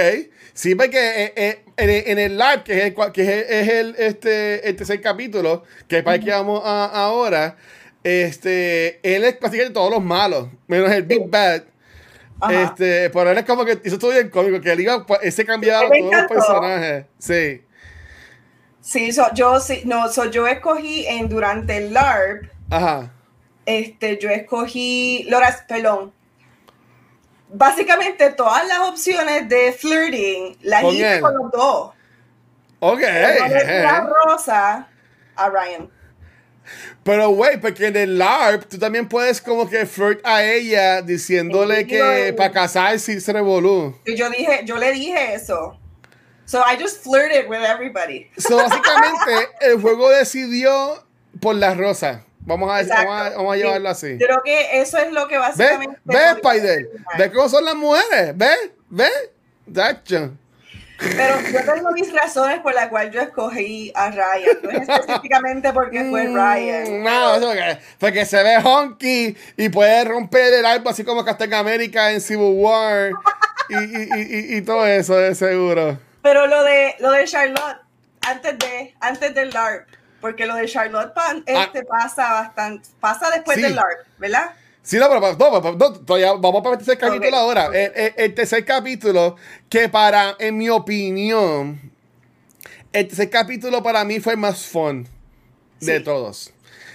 Sí, 0.54 0.74
porque 0.74 1.26
eh, 1.36 1.64
eh, 1.78 2.04
en, 2.08 2.18
el 2.18 2.38
live, 2.38 2.64
que 2.64 2.78
es 2.80 2.86
el, 2.86 3.12
que 3.12 3.46
es 3.48 3.70
el, 3.70 3.96
este, 3.98 4.68
el 4.68 4.76
tercer 4.76 5.02
capítulo, 5.02 5.64
que 5.88 6.00
es 6.00 6.04
para 6.04 6.16
el 6.16 6.24
que 6.24 6.32
vamos 6.32 6.62
a- 6.66 6.86
ahora, 6.86 7.58
este, 8.04 9.00
él 9.04 9.24
es 9.24 9.36
prácticamente 9.36 9.74
todos 9.74 9.92
los 9.92 10.04
malos, 10.04 10.48
menos 10.68 10.92
el 10.92 11.04
Big 11.04 11.30
Bad. 11.30 11.64
Ajá. 12.40 12.64
Este, 12.64 13.10
pero 13.10 13.32
él 13.32 13.38
es 13.38 13.46
como 13.46 13.66
que 13.66 13.80
hizo 13.84 13.96
estuvo 13.96 14.12
bien 14.12 14.30
cómico, 14.30 14.62
que 14.62 14.72
él 14.72 14.80
iba, 14.80 15.06
pues, 15.06 15.20
él 15.24 15.32
se 15.32 15.46
cambiaba 15.46 15.88
todos 15.90 16.12
los 16.12 16.26
personajes. 16.28 17.06
Sí. 17.20 17.62
Sí, 18.82 19.12
so, 19.12 19.28
yo 19.34 19.60
sí, 19.60 19.82
no, 19.86 20.08
so, 20.08 20.26
yo 20.32 20.48
escogí 20.48 21.06
en 21.08 21.28
durante 21.28 21.78
el 21.78 21.94
LARP, 21.94 22.50
Ajá. 22.70 23.12
Este, 23.68 24.18
yo 24.18 24.30
escogí, 24.30 25.26
Loras, 25.30 25.64
perdón. 25.68 26.14
Básicamente 27.50 28.32
todas 28.32 28.66
las 28.66 28.80
opciones 28.80 29.48
de 29.50 29.74
flirting 29.74 30.58
las 30.62 30.82
Con 30.82 30.96
hice 30.96 31.20
con 31.20 31.38
los 31.38 31.52
dos. 31.52 31.92
Ok. 32.80 33.02
La 33.02 34.10
rosa 34.26 34.88
a 35.36 35.50
Ryan. 35.50 35.90
Pero, 37.04 37.30
güey, 37.30 37.60
porque 37.60 37.88
en 37.88 37.98
el 37.98 38.18
LARP 38.18 38.66
tú 38.70 38.78
también 38.78 39.08
puedes 39.08 39.42
como 39.42 39.70
que 39.70 39.86
flirt 39.86 40.26
a 40.26 40.44
ella 40.44 41.02
diciéndole 41.02 41.82
Sí, 41.82 41.88
que 41.88 42.34
para 42.38 42.52
casarse 42.52 43.20
se 43.20 43.34
revolú. 43.34 43.98
Y 44.06 44.16
yo 44.16 44.30
dije, 44.30 44.62
yo 44.64 44.78
le 44.78 44.94
dije 44.94 45.34
eso. 45.34 45.78
So 46.46 46.60
I 46.60 46.78
just 46.82 47.04
flirted 47.04 47.50
with 47.50 47.64
everybody. 47.64 48.30
So, 48.38 48.56
básicamente, 48.56 49.50
el 49.62 49.82
juego 49.82 50.10
decidió 50.10 51.06
por 51.42 51.56
la 51.56 51.74
rosa. 51.74 52.27
Vamos 52.48 52.72
a, 52.72 52.82
vamos 52.96 53.22
a, 53.22 53.30
vamos 53.38 53.54
a 53.54 53.58
llevarlo 53.58 53.90
así. 53.90 54.18
Creo 54.18 54.42
que 54.44 54.80
eso 54.82 54.98
es 54.98 55.12
lo 55.12 55.28
que 55.28 55.38
¿Ves? 55.38 55.48
básicamente. 55.58 56.00
¿Ves, 56.06 56.36
Spider? 56.38 56.90
¿Ves 57.18 57.32
cómo 57.34 57.50
son 57.50 57.66
las 57.66 57.76
mujeres? 57.76 58.36
¿Ves? 58.36 58.72
¿Ves? 58.90 59.30
Dacho. 59.66 60.32
Pero 61.00 61.40
yo 61.52 61.74
tengo 61.74 61.92
mis 61.92 62.12
razones 62.12 62.60
por 62.62 62.74
las 62.74 62.88
cuales 62.88 63.14
yo 63.14 63.22
escogí 63.22 63.92
a 63.94 64.10
Ryan. 64.10 64.58
No 64.64 64.70
es 64.72 64.90
específicamente 64.90 65.72
porque 65.74 66.06
fue 66.10 66.28
Mm, 66.28 66.36
Ryan. 66.36 67.04
No, 67.04 67.36
eso 67.36 67.52
que, 67.52 67.78
porque 68.00 68.26
se 68.26 68.42
ve 68.42 68.58
honky 68.64 69.38
y 69.58 69.70
puede 69.70 70.06
romper 70.06 70.54
el 70.54 70.66
árbol 70.66 70.88
así 70.94 71.04
como 71.04 71.24
Captain 71.24 71.54
America 71.54 72.12
en 72.12 72.20
Civil 72.22 72.54
War 72.56 73.12
y, 73.70 73.76
y, 73.76 74.10
y, 74.16 74.54
y- 74.56 74.58
y 74.58 74.62
todo 74.64 74.88
eso, 74.88 75.16
de 75.18 75.36
seguro. 75.36 76.00
Pero 76.24 76.48
lo 76.48 76.64
de 76.64 76.96
lo 77.00 77.12
de 77.12 77.26
Charlotte, 77.26 77.78
antes 78.28 78.58
de, 78.58 78.96
antes 79.00 79.36
del 79.36 79.52
LARP, 79.52 79.88
porque 80.22 80.46
lo 80.46 80.56
de 80.56 80.68
Charlotte 80.68 81.14
pan- 81.14 81.44
este 81.46 81.84
pasa 81.84 82.32
bastante, 82.34 82.88
pasa 83.00 83.30
después 83.32 83.58
Ah. 83.58 83.60
Sí. 83.60 83.66
del 83.66 83.76
LARP, 83.76 84.08
¿verdad? 84.18 84.52
Sí, 84.82 84.98
no, 84.98 85.08
pero 85.10 85.20
no, 85.20 85.62
pero- 85.62 85.76
no, 85.76 85.94
todavía 86.00 86.32
vamos 86.34 86.62
para 86.64 86.74
el 86.74 86.78
tercer 86.78 86.98
capítulo 86.98 87.36
ahora. 87.36 87.68
ok. 87.68 87.74
El, 87.76 87.92
el- 87.96 88.14
el 88.18 88.34
tercer 88.34 88.64
capítulo, 88.66 89.36
que 89.70 89.90
para, 89.90 90.36
en 90.40 90.58
mi 90.58 90.70
opinión, 90.70 91.92
el 92.94 93.08
tercer 93.08 93.30
capítulo 93.30 93.84
para 93.84 94.04
mí 94.06 94.20
fue 94.20 94.34
el 94.34 94.40
más 94.40 94.66
fun 94.66 95.08
de 95.82 96.00
todos. 96.00 96.54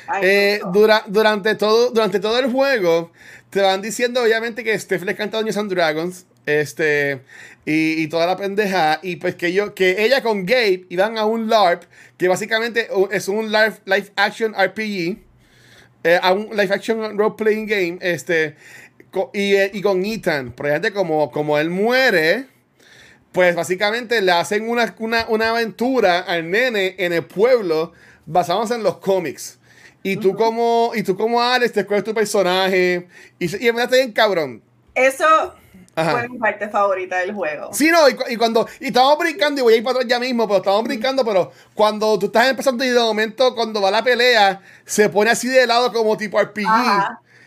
Ay, 0.09 0.21
Eh, 0.25 0.61
dura- 0.73 1.05
durante, 1.07 1.55
todo, 1.55 1.91
durante 1.91 2.19
todo 2.19 2.39
el 2.39 2.51
juego, 2.51 3.13
te 3.51 3.61
van 3.61 3.83
diciendo 3.83 4.23
obviamente 4.23 4.65
que 4.65 4.77
Steph 4.79 5.03
le 5.03 5.15
canta 5.15 5.37
Dungeons 5.37 5.59
and 5.59 5.71
Dragons. 5.71 6.27
Este, 6.47 7.21
y, 7.65 8.03
y 8.03 8.09
toda 8.09 8.27
la 8.27 8.37
pendeja. 8.37 8.99
Y 9.03 9.17
pues 9.17 9.35
que 9.37 9.53
yo, 9.53 9.75
que 9.75 10.05
ella 10.05 10.23
con 10.23 10.47
Gabe 10.47 10.87
iban 10.89 11.19
a 11.19 11.25
un 11.27 11.49
LARP, 11.49 11.85
que 12.19 12.29
básicamente 12.29 12.89
es 13.11 13.29
un 13.29 13.51
live, 13.53 13.75
live 13.85 14.13
action 14.17 14.55
RPG. 14.55 15.19
eh, 16.05 16.19
a 16.21 16.33
un 16.33 16.51
live 16.57 16.75
action 16.75 17.17
role 17.17 17.35
playing 17.37 17.67
game. 17.67 17.99
Este, 18.01 18.57
y, 19.33 19.55
eh, 19.55 19.71
y 19.73 19.83
con 19.83 20.05
Ethan. 20.05 20.55
Ejemplo, 20.65 20.93
como, 20.95 21.31
como 21.31 21.59
él 21.59 21.71
muere. 21.71 22.47
Pues 23.33 23.55
básicamente 23.55 24.21
le 24.21 24.33
hacen 24.33 24.69
una, 24.69 24.95
una, 24.99 25.27
una 25.29 25.51
aventura 25.51 26.21
al 26.21 26.51
nene 26.51 26.97
en 26.99 27.15
el 27.15 27.25
pueblo 27.25 27.93
basándose 28.27 28.75
en 28.75 28.83
los 28.83 28.99
cómics. 28.99 29.59
Y 30.03 30.17
tú 30.17 30.35
como, 30.35 30.93
y 30.95 31.03
tú 31.03 31.17
como 31.17 31.41
Alex, 31.41 31.73
te 31.73 31.81
escoges 31.81 32.05
tu 32.05 32.13
personaje. 32.13 33.07
Y, 33.39 33.47
y 33.65 33.69
en 33.69 33.75
verdad 33.77 33.85
está 33.85 33.97
bien 33.97 34.13
cabrón. 34.13 34.63
Eso 34.95 35.55
fue 35.95 36.29
mi 36.29 36.39
parte 36.39 36.69
favorita 36.69 37.19
del 37.19 37.35
juego. 37.35 37.71
Sí, 37.73 37.91
no, 37.91 38.09
y, 38.09 38.17
y, 38.31 38.37
cuando. 38.37 38.67
Y 38.81 38.87
estamos 38.87 39.19
brincando, 39.19 39.61
y 39.61 39.65
voy 39.65 39.75
a 39.75 39.77
ir 39.77 39.83
para 39.83 39.97
atrás 39.97 40.09
ya 40.09 40.19
mismo, 40.19 40.47
pero 40.47 40.59
estamos 40.59 40.85
brincando, 40.85 41.25
pero 41.25 41.53
cuando 41.75 42.19
tú 42.19 42.27
estás 42.27 42.49
empezando 42.49 42.85
y 42.85 42.89
de 42.89 42.99
momento, 42.99 43.55
cuando 43.55 43.81
va 43.81 43.91
la 43.91 44.03
pelea, 44.03 44.61
se 44.87 45.09
pone 45.09 45.31
así 45.31 45.49
de 45.49 45.67
lado 45.67 45.93
como 45.93 46.17
tipo 46.17 46.41
RPG. 46.41 46.67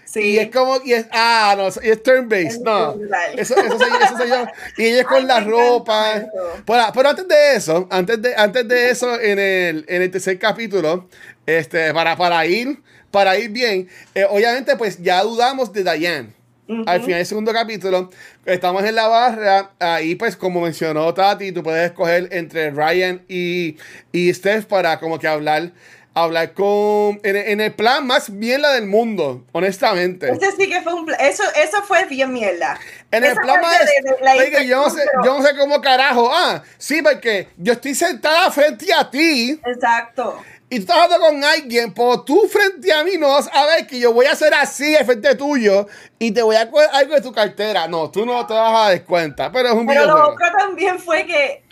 Sí. 0.06 0.22
Y 0.22 0.38
es 0.38 0.52
como, 0.52 0.80
y 0.86 0.94
es, 0.94 1.08
ah, 1.12 1.56
no, 1.58 1.68
y 1.84 1.90
es 1.90 2.04
turn-based, 2.04 2.62
no. 2.62 2.96
Eso, 3.36 3.56
eso, 3.58 3.80
soy, 3.80 3.90
eso 4.02 4.18
soy 4.18 4.30
yo. 4.30 4.46
Y 4.78 4.86
ella 4.86 5.02
es 5.02 5.08
con 5.08 5.28
la 5.28 5.40
ropa. 5.40 6.24
Pero, 6.66 6.84
pero, 6.94 7.10
antes 7.10 7.28
de 7.28 7.56
eso, 7.56 7.88
antes 7.90 8.22
de, 8.22 8.36
antes 8.36 8.68
de 8.68 8.92
eso, 8.92 9.20
en 9.20 9.40
el, 9.40 9.86
en 9.88 10.02
el 10.04 10.12
tercer 10.12 10.38
capítulo, 10.38 11.10
este, 11.46 11.92
para, 11.94 12.16
para 12.16 12.46
ir, 12.46 12.82
para 13.10 13.38
ir 13.38 13.50
bien, 13.50 13.90
eh, 14.14 14.26
obviamente, 14.30 14.76
pues 14.78 15.02
ya 15.02 15.24
dudamos 15.24 15.74
de 15.74 15.84
Diane. 15.84 16.35
Al 16.68 17.02
final 17.02 17.18
del 17.20 17.26
segundo 17.26 17.54
capítulo, 17.54 18.10
estamos 18.46 18.84
en 18.84 18.96
la 18.96 19.08
barra. 19.08 19.72
Ahí, 19.80 20.16
pues, 20.16 20.36
como 20.36 20.62
mencionó 20.62 21.14
Tati, 21.14 21.52
tú 21.52 21.62
puedes 21.62 21.92
escoger 21.92 22.30
entre 22.32 22.72
Ryan 22.72 23.24
y, 23.28 23.78
y 24.12 24.34
Steph 24.34 24.66
para 24.66 25.00
como 25.00 25.20
que 25.20 25.28
hablar. 25.28 25.72
Hablar 26.18 26.54
con. 26.54 27.20
En, 27.24 27.60
el 27.60 27.74
plan 27.74 28.08
más 28.08 28.40
bien 28.40 28.62
la 28.62 28.72
del 28.72 28.86
mundo, 28.86 29.44
honestamente. 29.52 30.32
Ese 30.32 30.50
sí 30.54 30.70
que 30.70 30.82
fue 30.82 30.94
un. 30.94 31.12
Eso, 31.20 31.44
eso 31.62 31.84
fue 31.84 32.06
bien 32.06 32.32
mierda. 32.32 32.80
En 33.12 33.26
el 33.26 33.36
plan 33.36 33.60
más. 33.60 33.80
De, 33.80 34.66
yo, 34.66 34.78
no 34.78 34.90
sé, 34.90 35.02
yo 35.26 35.38
no 35.38 35.46
sé 35.46 35.58
cómo 35.58 35.82
carajo. 35.82 36.32
Ah, 36.34 36.64
sí, 36.78 37.02
porque 37.02 37.50
yo 37.58 37.74
estoy 37.74 37.96
sentada 37.96 38.50
frente 38.50 38.94
a 38.94 39.12
ti. 39.12 39.60
Exacto 39.66 40.42
y 40.70 40.78
tú 40.78 40.82
estás 40.82 40.98
hablando 40.98 41.28
con 41.28 41.44
alguien, 41.44 41.94
pues 41.94 42.26
tú 42.26 42.48
frente 42.48 42.92
a 42.92 43.04
mí 43.04 43.18
no 43.20 43.30
vas 43.30 43.50
a 43.54 43.66
ver 43.66 43.86
que 43.86 44.00
yo 44.00 44.14
voy 44.14 44.26
a 44.26 44.32
hacer 44.32 44.54
así 44.54 44.96
al 44.96 45.06
frente 45.06 45.36
tuyo 45.36 45.88
y 46.18 46.32
te 46.32 46.42
voy 46.42 46.56
a 46.56 46.70
coger 46.70 46.90
algo 46.92 47.14
de 47.14 47.22
tu 47.22 47.32
cartera. 47.32 47.88
No, 47.88 48.10
tú 48.10 48.26
no 48.26 48.46
te 48.48 48.54
vas 48.54 48.74
a 48.74 48.90
dar 48.90 49.04
cuenta, 49.04 49.52
pero 49.52 49.70
es 49.70 49.76
un 49.76 49.86
Pero 49.86 50.08
lo 50.08 50.30
otro 50.30 50.48
también 50.58 50.98
fue 50.98 51.26
que 51.28 51.64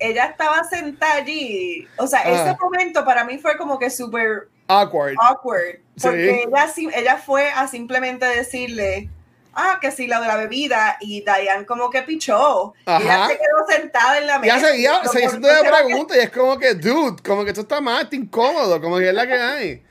ella 0.00 0.26
estaba 0.26 0.64
sentada 0.64 1.14
allí. 1.14 1.86
O 1.96 2.06
sea, 2.08 2.22
ese 2.22 2.56
momento 2.60 3.04
para 3.04 3.24
mí 3.24 3.38
fue 3.38 3.56
como 3.56 3.78
que 3.78 3.88
súper 3.88 4.48
awkward. 4.66 5.14
Awkward. 5.20 5.78
Porque 6.02 6.42
ella, 6.42 6.66
ella 6.94 7.16
fue 7.18 7.50
a 7.50 7.68
simplemente 7.68 8.26
decirle 8.26 9.10
ah, 9.54 9.78
que 9.80 9.90
sí, 9.90 10.06
la 10.06 10.20
de 10.20 10.26
la 10.26 10.36
bebida, 10.36 10.96
y 11.00 11.22
Diane 11.22 11.66
como 11.66 11.90
que 11.90 12.02
pichó. 12.02 12.74
Y 12.86 13.02
ella 13.02 13.28
se 13.28 13.38
quedó 13.38 13.66
sentada 13.68 14.18
en 14.18 14.26
la 14.26 14.38
mesa. 14.38 14.58
Ya 14.58 14.66
seguía, 14.66 15.04
seguía 15.04 15.28
haciendo 15.28 15.48
la 15.48 15.62
pregunta, 15.62 16.16
y 16.16 16.20
es 16.20 16.30
como 16.30 16.58
que, 16.58 16.74
dude, 16.74 17.22
como 17.22 17.44
que 17.44 17.50
esto 17.50 17.62
está 17.62 17.80
más 17.80 18.06
incómodo, 18.12 18.80
como 18.80 18.98
que 18.98 19.08
es 19.08 19.14
la 19.14 19.26
que 19.26 19.34
hay. 19.34 19.82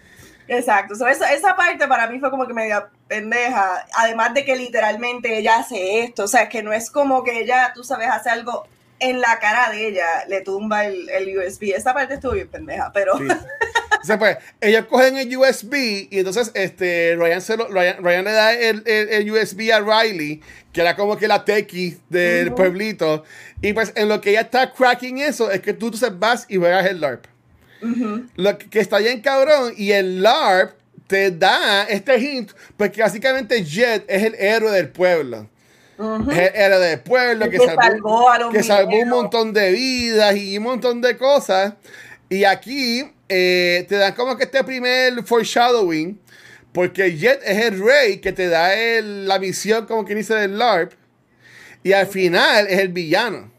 Exacto, 0.48 0.96
esa, 1.08 1.32
esa 1.32 1.56
parte 1.56 1.88
para 1.88 2.08
mí 2.08 2.20
fue 2.20 2.32
como 2.32 2.48
que 2.48 2.54
media 2.54 2.90
pendeja, 3.08 3.86
además 3.94 4.34
de 4.34 4.44
que 4.44 4.56
literalmente 4.56 5.38
ella 5.38 5.60
hace 5.60 6.02
esto, 6.02 6.24
o 6.24 6.28
sea, 6.28 6.50
que 6.50 6.64
no 6.64 6.74
es 6.74 6.90
como 6.90 7.24
que 7.24 7.40
ella, 7.40 7.72
tú 7.76 7.84
sabes, 7.84 8.10
hace 8.10 8.32
algo 8.32 8.68
en 9.00 9.22
la 9.22 9.38
cara 9.40 9.70
de 9.70 9.88
ella, 9.88 10.26
le 10.28 10.42
tumba 10.42 10.86
el, 10.86 11.08
el 11.10 11.38
USB, 11.38 11.76
esa 11.76 11.94
parte 11.94 12.16
estuvo 12.16 12.34
bien 12.34 12.50
pendeja, 12.50 12.92
pero... 12.92 13.14
sea, 14.06 14.18
pues, 14.18 14.38
ellos 14.62 14.86
cogen 14.86 15.18
el 15.18 15.36
USB 15.36 16.08
y 16.10 16.20
entonces 16.20 16.52
este, 16.54 17.16
Ryan, 17.18 17.42
se 17.42 17.58
lo, 17.58 17.68
Ryan, 17.68 18.02
le 18.04 18.32
da 18.32 18.54
el, 18.54 18.84
el, 18.86 19.32
USB 19.32 19.72
a 19.72 19.80
Riley, 19.80 20.42
que 20.72 20.82
era 20.82 20.96
como 20.96 21.18
que 21.18 21.28
la 21.28 21.44
tequi 21.44 21.98
del 22.10 22.54
pueblito. 22.54 23.24
Y 23.62 23.74
pues 23.74 23.92
en 23.96 24.08
lo 24.08 24.22
que 24.22 24.32
ella 24.32 24.42
está 24.42 24.72
cracking 24.72 25.20
eso, 25.20 25.52
es 25.52 25.62
que 25.62 25.74
tú, 25.74 25.92
tú 25.92 25.98
vas 26.18 26.46
y 26.48 26.58
juegas 26.58 26.86
el 26.86 27.02
LARP. 27.02 27.26
Lo 28.36 28.58
que, 28.58 28.80
está 28.80 29.00
bien 29.00 29.22
cabrón. 29.22 29.74
Y 29.76 29.92
el 29.92 30.22
LARP 30.22 30.74
te 31.08 31.32
da 31.32 31.84
este 31.84 32.20
hint, 32.20 32.52
porque 32.78 33.02
básicamente 33.02 33.64
Jet 33.64 34.06
es 34.08 34.24
el 34.24 34.36
héroe 34.36 34.72
del 34.72 34.90
pueblo. 34.90 35.50
Es 36.30 36.38
el 36.38 36.56
héroe 36.56 36.80
del 36.80 37.00
pueblo 37.02 37.50
que, 37.50 37.58
salvó, 37.58 38.28
que 38.52 38.64
salvó 38.64 38.98
un 38.98 39.10
montón 39.10 39.52
de 39.52 39.72
vidas 39.72 40.36
y 40.38 40.58
un 40.58 40.64
montón 40.64 41.02
de 41.02 41.18
cosas. 41.18 41.74
Y 42.30 42.44
aquí 42.44 43.12
eh, 43.30 43.86
te 43.88 43.96
dan 43.96 44.16
como 44.16 44.36
que 44.36 44.46
este 44.46 44.64
primer 44.64 45.24
foreshadowing, 45.24 46.20
porque 46.74 47.16
Jet 47.16 47.42
es 47.46 47.66
el 47.66 47.80
rey 47.80 48.20
que 48.20 48.34
te 48.34 48.48
da 48.48 48.72
la 49.02 49.38
misión, 49.38 49.86
como 49.86 50.04
quien 50.04 50.18
dice, 50.18 50.34
del 50.34 50.58
LARP, 50.58 50.94
y 51.84 51.94
al 51.94 52.08
final 52.08 52.68
es 52.68 52.80
el 52.80 52.90
villano. 52.90 53.52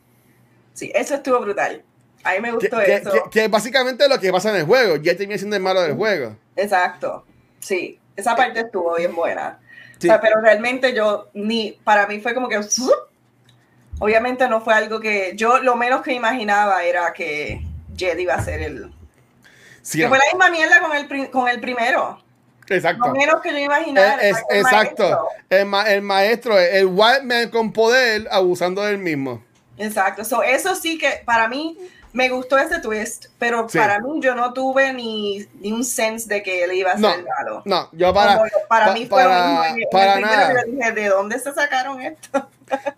Sí, 0.74 0.90
eso 0.94 1.14
estuvo 1.14 1.40
brutal. 1.40 1.82
A 2.24 2.32
mí 2.32 2.40
me 2.40 2.52
gustó 2.52 2.80
eso. 2.80 3.30
Que, 3.30 3.44
es 3.44 3.50
básicamente 3.50 4.08
lo 4.08 4.18
que 4.18 4.32
pasa 4.32 4.50
en 4.50 4.56
el 4.56 4.66
juego. 4.66 4.96
Jet 4.96 5.16
termina 5.16 5.38
siendo 5.38 5.56
el 5.56 5.62
malo 5.62 5.80
del 5.82 5.94
juego. 5.94 6.36
Exacto. 6.56 7.24
Sí, 7.60 7.98
esa 8.16 8.34
parte 8.34 8.60
estuvo 8.60 8.96
bien 8.96 9.14
buena. 9.14 9.60
pero 10.00 10.40
realmente 10.40 10.92
yo, 10.94 11.30
ni, 11.32 11.78
para 11.84 12.06
mí 12.06 12.20
fue 12.20 12.34
como 12.34 12.48
que, 12.48 12.60
obviamente 14.00 14.48
no 14.48 14.60
fue 14.60 14.74
algo 14.74 14.98
que, 14.98 15.32
yo 15.36 15.60
lo 15.60 15.76
menos 15.76 16.02
que 16.02 16.12
imaginaba 16.12 16.82
era 16.82 17.12
que 17.12 17.62
Jet 17.94 18.18
iba 18.18 18.34
a 18.34 18.44
ser 18.44 18.62
el, 18.62 18.90
que 19.82 20.08
fue 20.08 20.18
la 20.18 20.24
misma 20.32 20.50
mierda 20.50 20.80
con 20.80 20.96
el, 20.96 21.30
con 21.30 21.48
el 21.48 21.60
primero. 21.60 22.22
Exacto. 22.68 23.08
Lo 23.08 23.14
menos 23.14 23.40
que 23.40 23.50
yo 23.50 23.58
imaginaba. 23.58 24.14
Es, 24.16 24.38
exacto. 24.50 25.28
El, 25.48 26.02
maestro, 26.02 26.58
el 26.58 26.86
white 26.86 27.22
man 27.24 27.50
con 27.50 27.72
poder 27.72 28.28
abusando 28.30 28.82
del 28.82 28.98
mismo. 28.98 29.42
Exacto. 29.76 30.22
eso 30.42 30.74
sí 30.76 30.98
que 30.98 31.22
para 31.24 31.48
mí 31.48 31.76
me 32.12 32.28
gustó 32.28 32.58
ese 32.58 32.80
twist, 32.80 33.26
pero 33.38 33.66
para 33.68 34.00
mí 34.00 34.20
yo 34.20 34.34
no 34.34 34.52
tuve 34.52 34.92
ni, 34.92 35.46
ni, 35.60 35.72
un 35.72 35.84
sense 35.84 36.28
de 36.28 36.42
que 36.42 36.64
él 36.64 36.72
iba 36.72 36.92
a 36.92 36.98
ser 36.98 37.24
malo. 37.24 37.62
No, 37.64 37.88
yo 37.92 38.12
para. 38.12 38.42
para 38.68 38.92
mí 38.92 39.06
fue 39.06 39.22
para, 39.22 39.74
para 39.90 40.20
nada. 40.20 40.64
dije, 40.64 40.92
¿de 40.92 41.08
dónde 41.08 41.38
se 41.38 41.52
sacaron 41.52 42.00
esto? 42.00 42.48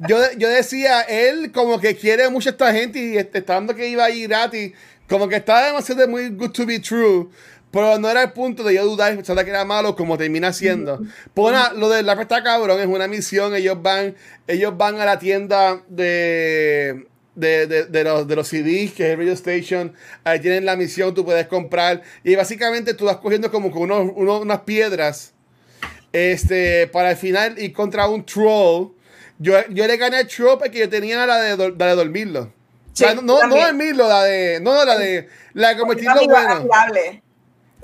yo, 0.00 0.18
yo 0.38 0.48
decía, 0.48 1.02
él 1.02 1.52
como 1.52 1.78
que 1.78 1.96
quiere 1.96 2.28
mucho 2.30 2.48
a 2.48 2.52
esta 2.52 2.72
gente 2.72 2.98
y 2.98 3.16
está 3.16 3.40
dando 3.54 3.74
que 3.74 3.88
iba 3.88 4.04
a 4.04 4.10
ir 4.10 4.28
gratis 4.28 4.72
como 5.12 5.28
que 5.28 5.36
estaba 5.36 5.66
demasiado 5.66 6.08
muy 6.08 6.30
good 6.30 6.52
to 6.52 6.64
be 6.64 6.78
true. 6.78 7.28
Pero 7.70 7.98
no 7.98 8.08
era 8.08 8.22
el 8.22 8.32
punto 8.32 8.64
de 8.64 8.74
yo 8.74 8.84
dudar 8.84 9.14
pensar 9.14 9.42
que 9.44 9.50
era 9.50 9.64
malo 9.64 9.94
como 9.94 10.16
termina 10.16 10.52
siendo. 10.52 11.00
Pues 11.34 11.54
lo 11.76 11.90
de 11.90 12.02
la 12.02 12.14
está 12.14 12.42
cabrón, 12.42 12.80
es 12.80 12.86
una 12.86 13.06
misión. 13.08 13.54
Ellos 13.54 13.82
van, 13.82 14.14
ellos 14.46 14.76
van 14.76 15.00
a 15.00 15.04
la 15.04 15.18
tienda 15.18 15.82
de, 15.88 17.06
de, 17.34 17.66
de, 17.66 18.04
los, 18.04 18.26
de 18.26 18.36
los 18.36 18.48
CDs, 18.48 18.92
que 18.92 19.04
es 19.04 19.10
el 19.10 19.18
Radio 19.18 19.32
Station. 19.32 19.92
Ahí 20.24 20.40
tienen 20.40 20.64
la 20.64 20.76
misión, 20.76 21.14
tú 21.14 21.24
puedes 21.24 21.46
comprar. 21.46 22.02
Y 22.24 22.34
básicamente 22.34 22.94
tú 22.94 23.04
vas 23.06 23.18
cogiendo 23.18 23.50
como 23.50 23.68
unos, 23.68 24.12
unas 24.16 24.60
piedras. 24.60 25.34
Este, 26.12 26.86
para 26.88 27.10
al 27.10 27.16
final 27.16 27.58
ir 27.58 27.72
contra 27.72 28.08
un 28.08 28.24
troll. 28.24 28.92
Yo, 29.38 29.54
yo 29.70 29.86
le 29.86 29.96
gané 29.98 30.18
al 30.18 30.26
troll 30.26 30.58
porque 30.58 30.78
yo 30.78 30.88
tenía 30.88 31.26
la 31.26 31.38
de, 31.38 31.74
la 31.78 31.86
de 31.86 31.94
dormirlo 31.96 32.61
no, 33.00 33.22
no, 33.22 33.46
no 33.46 33.56
dormirlo, 33.56 34.08
la 34.08 34.24
de. 34.24 34.60
No, 34.60 34.84
la 34.84 34.98
de. 34.98 35.28
La 35.54 35.70
de 35.70 35.78
convertirlo 35.78 36.14
bueno. 36.24 36.68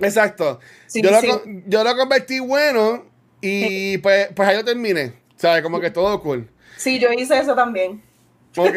Exacto. 0.00 0.60
yo, 0.94 1.10
Lo, 1.10 1.42
yo, 1.66 1.84
Lo, 1.84 1.96
convertí 1.96 2.38
bueno 2.38 3.04
y 3.40 3.98
pues, 3.98 4.28
pues 4.34 4.48
ahí 4.48 4.56
lo 4.56 4.64
terminé. 4.64 5.14
¿Sabes? 5.36 5.62
Como 5.62 5.80
que 5.80 5.90
todo 5.90 6.20
cool. 6.20 6.48
Sí, 6.76 6.98
yo 6.98 7.12
hice 7.12 7.38
eso 7.38 7.54
también. 7.54 8.02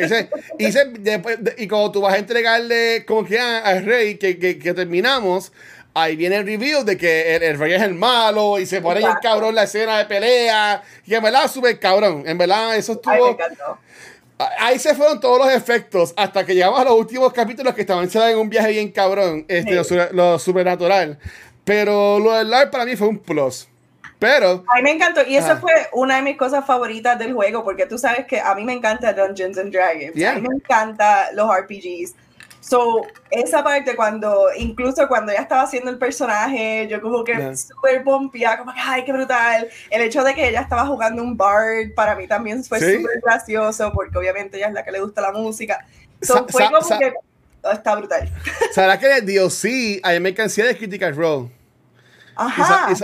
hice, 0.03 0.29
hice 0.59 0.85
después, 0.99 1.39
y 1.57 1.67
como 1.67 1.91
tú 1.91 2.01
vas 2.01 2.13
a 2.13 2.17
entregarle 2.17 3.05
como 3.05 3.25
que 3.25 3.39
al 3.39 3.85
rey 3.85 4.15
que, 4.17 4.37
que, 4.37 4.59
que, 4.59 4.73
terminamos, 4.73 5.51
ahí 5.93 6.15
viene 6.15 6.37
el 6.37 6.45
review 6.45 6.83
de 6.83 6.97
que 6.97 7.35
el, 7.35 7.57
rey 7.57 7.73
es 7.73 7.81
el 7.81 7.95
malo 7.95 8.59
y 8.59 8.65
se 8.65 8.81
pone 8.81 8.99
el 8.99 9.19
cabrón 9.21 9.55
la 9.55 9.63
escena 9.63 9.97
de 9.97 10.05
pelea. 10.05 10.83
Y 11.05 11.15
en 11.15 11.23
verdad, 11.23 11.49
súper 11.49 11.79
cabrón. 11.79 12.23
En 12.25 12.37
verdad, 12.37 12.75
eso 12.75 12.93
estuvo. 12.93 13.37
Ahí 14.59 14.79
se 14.79 14.95
fueron 14.95 15.19
todos 15.19 15.39
los 15.39 15.53
efectos 15.53 16.13
hasta 16.15 16.45
que 16.45 16.53
llegamos 16.53 16.79
a 16.79 16.83
los 16.83 16.93
últimos 16.93 17.31
capítulos 17.33 17.73
que 17.73 17.81
estaban 17.81 18.09
en 18.13 18.37
un 18.37 18.49
viaje 18.49 18.71
bien 18.71 18.91
cabrón, 18.91 19.45
este, 19.47 19.81
lo, 20.13 20.39
supernatural. 20.39 21.19
Pero 21.63 22.19
lo 22.19 22.33
del 22.33 22.49
LARP 22.49 22.71
para 22.71 22.85
mí 22.85 22.95
fue 22.95 23.07
un 23.07 23.19
plus. 23.19 23.67
Pero. 24.19 24.63
A 24.67 24.75
mí 24.75 24.83
me 24.83 24.91
encantó. 24.91 25.21
Y 25.27 25.35
eso 25.35 25.57
fue 25.57 25.73
una 25.93 26.17
de 26.17 26.21
mis 26.21 26.37
cosas 26.37 26.65
favoritas 26.65 27.17
del 27.17 27.33
juego, 27.33 27.63
porque 27.63 27.87
tú 27.87 27.97
sabes 27.97 28.25
que 28.27 28.39
a 28.39 28.53
mí 28.53 28.63
me 28.63 28.73
encanta 28.73 29.13
Dungeons 29.13 29.57
and 29.57 29.73
Dragons. 29.73 30.23
A 30.23 30.35
mí 30.35 30.41
me 30.41 30.55
encanta 30.55 31.31
los 31.33 31.49
RPGs. 31.49 32.15
So, 32.61 33.01
esa 33.31 33.63
parte 33.63 33.95
cuando, 33.95 34.45
incluso 34.55 35.07
cuando 35.07 35.31
ella 35.31 35.41
estaba 35.41 35.63
haciendo 35.63 35.89
el 35.89 35.97
personaje, 35.97 36.87
yo 36.87 37.01
como 37.01 37.23
que 37.23 37.33
super 37.33 37.57
súper 37.57 38.03
pompía, 38.03 38.55
como 38.57 38.71
que, 38.71 38.79
ay, 38.79 39.03
qué 39.03 39.11
brutal. 39.11 39.67
El 39.89 40.01
hecho 40.03 40.23
de 40.23 40.35
que 40.35 40.47
ella 40.47 40.61
estaba 40.61 40.85
jugando 40.85 41.23
un 41.23 41.35
bard, 41.35 41.93
para 41.95 42.15
mí 42.15 42.27
también 42.27 42.63
fue 42.63 42.79
súper 42.79 43.19
gracioso, 43.25 43.91
porque 43.91 44.15
obviamente 44.17 44.57
ella 44.57 44.67
es 44.67 44.73
la 44.73 44.85
que 44.85 44.91
le 44.91 44.99
gusta 44.99 45.21
la 45.21 45.31
música. 45.31 45.85
So, 46.21 46.45
fue 46.47 46.69
como 46.71 46.99
que, 46.99 47.13
oh, 47.63 47.71
está 47.71 47.95
brutal. 47.95 48.31
¿Sabes 48.73 48.99
que 48.99 49.21
Dios 49.21 49.55
sí? 49.55 49.99
A 50.03 50.11
mí 50.11 50.19
me 50.19 50.35
cansé 50.35 50.61
de 50.61 50.77
Critical 50.77 51.15
Role. 51.15 51.49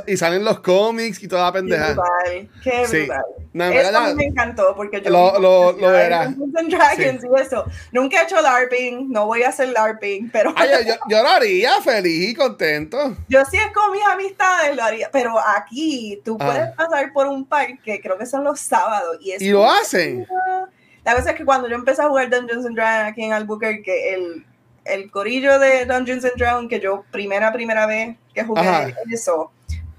Y, 0.07 0.17
salen 0.17 0.43
los 0.43 0.59
cómics 0.61 1.21
y 1.21 1.27
toda 1.27 1.43
la 1.45 1.51
pendeja. 1.51 1.87
Qué 1.87 1.93
brutal, 1.93 2.49
qué 2.63 2.87
Sí. 2.87 2.97
brutal. 3.05 3.23
No, 3.53 3.65
en 3.65 3.73
eso 3.73 4.15
me 4.15 4.25
encantó 4.25 4.75
porque 4.75 5.01
yo 5.01 5.09
lo- 5.09 5.39
lo- 5.39 5.71
lo 5.73 5.87
verás. 5.91 6.33
Dragons 6.37 7.23
y 7.23 7.41
eso. 7.41 7.65
Nunca 7.91 8.21
he 8.21 8.23
hecho 8.23 8.39
LARPing, 8.41 9.11
no 9.11 9.25
voy 9.25 9.43
a 9.43 9.49
hacer 9.49 9.69
LARPing, 9.69 10.29
pero 10.31 10.53
Ay, 10.55 10.69
yo, 10.71 10.81
yo, 10.87 10.93
yo 11.09 11.23
lo 11.23 11.29
haría 11.29 11.81
feliz 11.81 12.29
y 12.29 12.35
contento. 12.35 13.15
yo 13.27 13.43
sí 13.45 13.57
es 13.57 13.71
con 13.73 13.91
mis 13.91 14.03
amistades 14.05 14.75
lo 14.75 14.83
haría, 14.83 15.09
pero 15.11 15.35
aquí 15.39 16.21
tú 16.23 16.37
Ah. 16.39 16.45
puedes 16.45 16.69
pasar 16.75 17.11
por 17.13 17.27
un 17.27 17.45
parque, 17.45 17.99
creo 18.01 18.17
que 18.17 18.25
son 18.25 18.43
los 18.43 18.59
sábados 18.59 19.17
y 19.21 19.31
es 19.31 19.41
Y 19.41 19.49
lo 19.51 19.69
hacen. 19.69 20.27
La 21.03 21.15
cosa 21.15 21.31
es 21.31 21.35
que 21.37 21.45
cuando 21.45 21.67
yo 21.69 21.75
empecé 21.75 22.01
a 22.01 22.09
jugar 22.09 22.29
Dungeons 22.29 22.65
and 22.65 22.75
Dragons 22.75 23.11
aquí 23.11 23.23
en 23.23 23.33
Albuquerque, 23.33 24.13
el, 24.13 24.45
el 24.89 25.11
corillo 25.11 25.59
de 25.59 25.85
Dungeons 25.85 26.25
and 26.25 26.33
Dragons 26.37 26.69
que 26.69 26.79
yo 26.79 27.03
primera, 27.11 27.51
primera 27.53 27.85
vez 27.85 28.15
que 28.33 28.43
jugué 28.43 28.61
Ajá. 28.61 28.87
eso, 29.11 29.51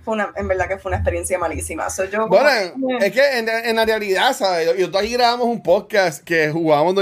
fue 0.05 0.15
una, 0.15 0.33
en 0.37 0.49
verdad 0.49 0.69
que 0.69 0.79
fue 0.79 0.91
una 0.91 0.97
experiencia 0.99 1.39
malísima. 1.39 1.91
So, 1.91 2.05
yo 2.07 2.29
Bueno, 2.29 2.49
como- 2.73 2.99
es 2.99 3.13
que 3.13 3.39
en, 3.39 3.49
en 3.49 3.77
la 3.77 3.85
realidad, 3.85 4.33
¿sabes? 4.35 4.67
Yo, 4.67 4.75
yo 4.91 4.91
grabamos 5.11 5.47
un 5.47 5.63
podcast 5.63 6.25
que 6.25 6.51
jugamos, 6.51 6.95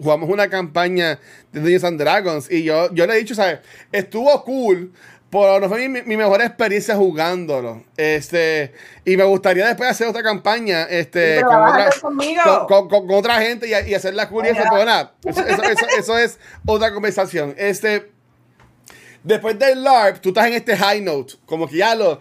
jugamos 0.00 0.28
una 0.28 0.48
campaña 0.50 1.18
de 1.52 1.60
Dungeons 1.60 1.84
and 1.84 1.98
Dragons 2.00 2.50
y 2.50 2.62
yo, 2.64 2.92
yo 2.92 3.06
le 3.06 3.14
he 3.14 3.18
dicho, 3.18 3.34
¿sabes? 3.34 3.60
Estuvo 3.92 4.44
cool, 4.44 4.92
no 5.32 5.68
fue 5.68 5.88
mi, 5.88 6.02
mi 6.02 6.16
mejor 6.16 6.40
experiencia 6.42 6.96
jugándolo. 6.96 7.84
Este, 7.96 8.72
y 9.04 9.16
me 9.16 9.24
gustaría 9.24 9.66
después 9.66 9.88
hacer 9.90 10.08
otra 10.08 10.22
campaña 10.22 10.84
este, 10.84 11.40
con, 11.42 11.54
otra, 11.54 11.84
hacer 11.88 12.00
conmigo. 12.00 12.42
con, 12.44 12.66
con- 12.66 12.88
con- 12.88 13.06
con 13.06 13.16
otra 13.18 13.40
gente 13.40 13.68
y, 13.68 13.90
y 13.90 13.94
hacerla 13.94 14.28
curiosa, 14.28 14.64
pero 14.70 14.84
nada, 14.84 15.14
eso, 15.24 15.40
eso- 15.46 15.62
eso- 15.62 15.86
eso 15.98 16.18
es 16.18 16.38
otra 16.66 16.92
conversación. 16.92 17.54
Este, 17.58 18.10
después 19.22 19.58
del 19.58 19.84
LARP, 19.84 20.20
tú 20.20 20.30
estás 20.30 20.46
en 20.46 20.54
este 20.54 20.76
high 20.76 21.00
note, 21.00 21.34
como 21.46 21.68
que 21.68 21.76
ya 21.76 21.94
lo, 21.94 22.14
eh, 22.14 22.18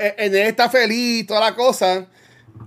eh, 0.00 0.14
el 0.18 0.32
nene 0.32 0.48
está 0.48 0.68
feliz, 0.68 1.26
toda 1.26 1.40
la 1.40 1.54
cosa. 1.54 2.06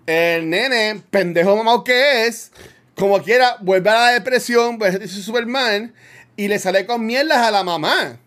El 0.05 0.49
nene, 0.49 1.01
pendejo 1.09 1.55
mamado 1.55 1.83
que 1.83 2.25
es, 2.27 2.51
como 2.95 3.21
quiera, 3.21 3.57
vuelve 3.59 3.89
a 3.89 3.93
la 3.93 4.07
depresión, 4.11 4.77
vuelve 4.77 5.03
a 5.03 5.07
Superman 5.07 5.93
y 6.37 6.47
le 6.47 6.59
sale 6.59 6.85
con 6.85 7.05
mierdas 7.05 7.37
a 7.39 7.51
la 7.51 7.63
mamá. 7.63 8.17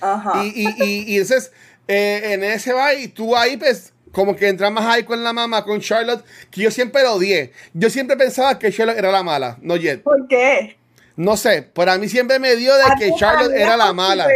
Ajá. 0.00 0.44
Y, 0.44 0.48
y, 0.66 0.82
y, 0.84 1.14
y 1.14 1.18
entonces, 1.18 1.52
eh, 1.86 2.32
en 2.34 2.44
ese 2.44 2.72
va 2.72 2.94
y 2.94 3.08
tú 3.08 3.36
ahí, 3.36 3.56
pues, 3.56 3.92
como 4.12 4.34
que 4.36 4.48
entras 4.48 4.72
más 4.72 4.84
ahí 4.86 5.04
con 5.04 5.22
la 5.22 5.32
mamá, 5.32 5.64
con 5.64 5.80
Charlotte, 5.80 6.24
que 6.50 6.62
yo 6.62 6.70
siempre 6.70 7.02
lo 7.02 7.14
odié. 7.14 7.52
Yo 7.74 7.90
siempre 7.90 8.16
pensaba 8.16 8.58
que 8.58 8.72
Charlotte 8.72 8.98
era 8.98 9.10
la 9.12 9.22
mala, 9.22 9.58
no 9.60 9.76
Jet. 9.76 10.02
¿Por 10.02 10.26
qué? 10.28 10.76
No 11.16 11.36
sé, 11.36 11.68
pero 11.74 11.92
a 11.92 11.98
mí 11.98 12.08
siempre 12.08 12.38
me 12.38 12.54
dio 12.56 12.74
de 12.76 12.82
A 12.84 12.94
que 12.98 13.06
mí- 13.10 13.16
Charlotte 13.18 13.52
era 13.54 13.76
la 13.76 13.92
mala. 13.92 14.26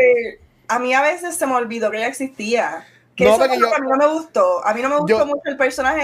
A 0.69 0.79
mí 0.79 0.93
a 0.95 1.03
veces 1.03 1.37
se 1.37 1.47
me 1.47 1.55
olvidó 1.55 1.91
que 1.91 1.99
ella 1.99 2.09
existía. 2.09 2.87
Que 3.15 3.25
No, 3.25 3.31
eso 3.31 3.39
porque 3.41 3.59
yo- 3.59 3.69
que 3.71 3.77
a 3.77 3.79
mí 3.79 3.87
no 3.89 3.97
me 3.97 4.07
gustó. 4.07 4.67
A 4.67 4.73
mí 4.75 4.83
no 4.83 4.89
me 4.89 4.97
gustó 4.97 5.19
Yo- 5.19 5.27
mucho 5.27 5.43
el 5.45 5.57
personaje 5.57 6.03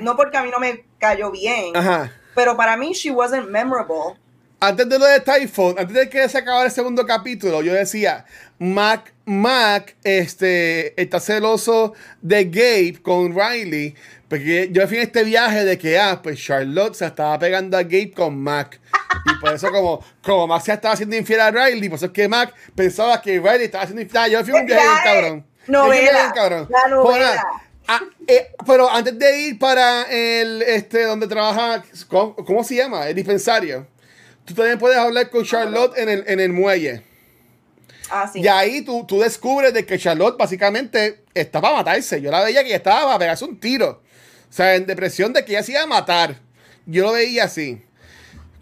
no 0.00 0.16
porque 0.16 0.36
a 0.36 0.42
mí 0.42 0.50
no 0.50 0.58
me 0.58 0.84
cayó 0.98 1.30
bien, 1.30 1.74
Ajá. 1.76 2.12
pero 2.34 2.56
para 2.56 2.76
mí 2.76 2.92
she 2.92 3.10
wasn't 3.10 3.48
memorable. 3.48 4.18
Antes 4.60 4.88
de 4.88 4.98
lo 4.98 5.06
de 5.06 5.20
Typhon, 5.20 5.76
antes 5.78 5.94
de 5.94 6.08
que 6.08 6.28
se 6.28 6.36
acabara 6.38 6.64
el 6.66 6.72
segundo 6.72 7.06
capítulo, 7.06 7.62
yo 7.62 7.72
decía, 7.72 8.24
Mac, 8.58 9.12
Mac, 9.24 9.94
este, 10.02 11.00
está 11.00 11.20
celoso 11.20 11.94
de 12.20 12.44
Gabe 12.44 12.98
con 13.02 13.34
Riley, 13.34 13.94
porque 14.28 14.68
yo 14.72 14.86
fui 14.88 14.96
en 14.96 15.04
este 15.04 15.22
viaje 15.24 15.64
de 15.64 15.78
que, 15.78 15.98
ah, 15.98 16.20
pues 16.22 16.42
Charlotte 16.42 16.94
se 16.94 17.06
estaba 17.06 17.38
pegando 17.38 17.76
a 17.76 17.82
Gabe 17.82 18.10
con 18.10 18.38
Mac. 18.42 18.80
Y 19.26 19.40
por 19.40 19.54
eso 19.54 19.70
como, 19.70 20.04
como 20.22 20.46
Mac 20.48 20.62
se 20.62 20.72
estaba 20.72 20.94
haciendo 20.94 21.16
infiel 21.16 21.40
a 21.40 21.50
Riley, 21.50 21.88
por 21.88 21.96
eso 21.96 22.06
es 22.06 22.12
que 22.12 22.28
Mac 22.28 22.52
pensaba 22.74 23.22
que 23.22 23.38
Riley 23.38 23.64
estaba 23.64 23.84
haciendo 23.84 24.02
infiel. 24.02 24.22
Ah, 24.24 24.28
Yo 24.28 24.44
fui 24.44 24.52
un 24.52 24.66
viaje 24.66 24.82
bien 24.82 24.98
cabrón. 25.04 25.46
Novela, 25.68 26.20
bien 26.20 26.32
cabrón. 26.34 26.68
la 26.70 26.88
novela. 26.88 27.46
Ah, 27.86 28.00
eh, 28.26 28.48
pero 28.66 28.90
antes 28.90 29.18
de 29.18 29.40
ir 29.40 29.58
para 29.58 30.02
el, 30.10 30.60
este, 30.62 31.04
donde 31.04 31.26
trabaja, 31.26 31.82
¿cómo, 32.08 32.36
cómo 32.36 32.62
se 32.62 32.74
llama? 32.74 33.08
El 33.08 33.14
dispensario. 33.14 33.86
Tú 34.44 34.52
también 34.54 34.78
puedes 34.78 34.98
hablar 34.98 35.30
con 35.30 35.44
Charlotte 35.44 35.96
en 35.96 36.08
el, 36.08 36.24
en 36.26 36.40
el 36.40 36.52
muelle. 36.52 37.07
Ah, 38.10 38.30
sí. 38.32 38.40
Y 38.40 38.48
ahí 38.48 38.82
tú, 38.82 39.04
tú 39.06 39.20
descubres 39.20 39.72
de 39.74 39.84
que 39.84 39.98
Charlotte 39.98 40.36
básicamente 40.38 41.24
está 41.34 41.60
para 41.60 41.74
matarse. 41.76 42.20
Yo 42.20 42.30
la 42.30 42.42
veía 42.44 42.64
que 42.64 42.74
estaba 42.74 43.04
para 43.06 43.18
pegarse 43.18 43.44
un 43.44 43.58
tiro. 43.60 44.02
O 44.48 44.52
sea, 44.52 44.74
en 44.74 44.86
depresión 44.86 45.32
de 45.32 45.44
que 45.44 45.52
ella 45.52 45.62
se 45.62 45.72
iba 45.72 45.82
a 45.82 45.86
matar. 45.86 46.40
Yo 46.86 47.04
lo 47.04 47.12
veía 47.12 47.44
así. 47.44 47.82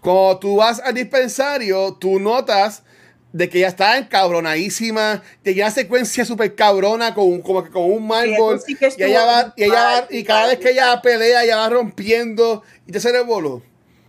Cuando 0.01 0.37
tú 0.39 0.55
vas 0.57 0.79
al 0.79 0.93
dispensario, 0.93 1.93
tú 1.99 2.19
notas 2.19 2.83
de 3.33 3.49
que 3.49 3.59
ella 3.59 3.67
está 3.67 3.97
encabronadísima, 3.97 5.21
que 5.43 5.53
una 5.53 5.69
secuencia 5.71 6.25
súper 6.25 6.55
cabrona 6.55 7.13
con, 7.13 7.25
un- 7.25 7.41
como 7.41 7.63
que 7.63 7.69
con 7.69 7.83
un 7.91 8.07
mármol. 8.07 8.59
sí 8.59 8.77
y 8.97 9.03
ella 9.03 9.25
va, 9.25 9.53
y 9.55 9.63
ella 9.63 9.83
va, 9.83 10.07
y 10.09 10.23
cada 10.23 10.47
vez 10.47 10.59
que 10.59 10.71
ella 10.71 11.01
pelea, 11.01 11.43
ella 11.43 11.57
va 11.57 11.69
rompiendo 11.69 12.63
y 12.85 12.91
te. 12.91 12.99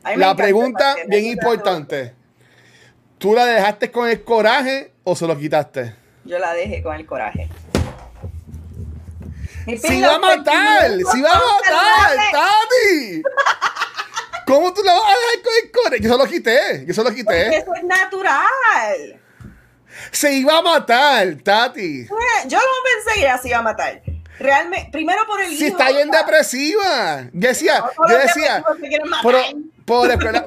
A 0.03 0.11
mí 0.11 0.17
me 0.17 0.17
La 0.17 0.35
pregunta 0.37 0.97
bien 1.09 1.27
importante. 1.27 2.15
¿Tú 3.19 3.35
la 3.35 3.45
dejaste 3.47 3.91
con 3.91 4.09
el 4.09 4.23
coraje 4.23 4.93
o 5.09 5.17
se 5.17 5.27
lo 5.27 5.39
quitaste? 5.39 5.95
Yo 6.25 6.39
la 6.39 6.53
dejé 6.53 6.83
con 6.83 6.95
el 6.95 7.07
coraje. 7.07 7.49
¡Si 9.65 10.03
va 10.03 10.17
a 10.17 10.19
matar! 10.19 10.91
¡Si 10.91 11.23
va 11.23 11.31
a 11.31 11.41
matar! 11.41 12.17
¡Tati! 12.31 13.23
¿Cómo 14.47 14.73
tú 14.73 14.83
la 14.83 14.93
vas 14.93 15.03
a 15.03 15.09
dejar 15.09 15.43
con 15.43 15.53
el 15.63 15.71
coraje? 15.71 16.03
Yo 16.03 16.13
se 16.13 16.19
lo 16.19 16.27
quité. 16.27 16.85
Yo 16.87 16.95
se 16.95 17.01
lo 17.03 17.07
Porque 17.07 17.17
quité. 17.23 17.57
Eso 17.57 17.75
es 17.75 17.85
natural. 17.85 19.21
Se 20.11 20.33
iba 20.35 20.59
a 20.59 20.63
matar, 20.63 21.37
Tati. 21.43 22.07
Yo 22.47 22.59
no 22.59 22.65
pensé 23.05 23.21
que 23.21 23.39
se 23.43 23.49
iba 23.49 23.59
a 23.59 23.63
matar. 23.63 24.03
Realmente, 24.39 24.91
primero 24.93 25.27
por 25.27 25.41
el 25.41 25.49
Si 25.49 25.67
hijo, 25.67 25.79
está 25.79 25.91
bien 25.91 26.11
o 26.11 26.13
sea, 26.13 26.23
depresiva. 26.23 27.31
Yo 27.33 27.49
decía, 27.49 27.85
no 27.99 28.09
yo 28.09 28.19
decía, 28.19 28.65
pero, 29.23 29.39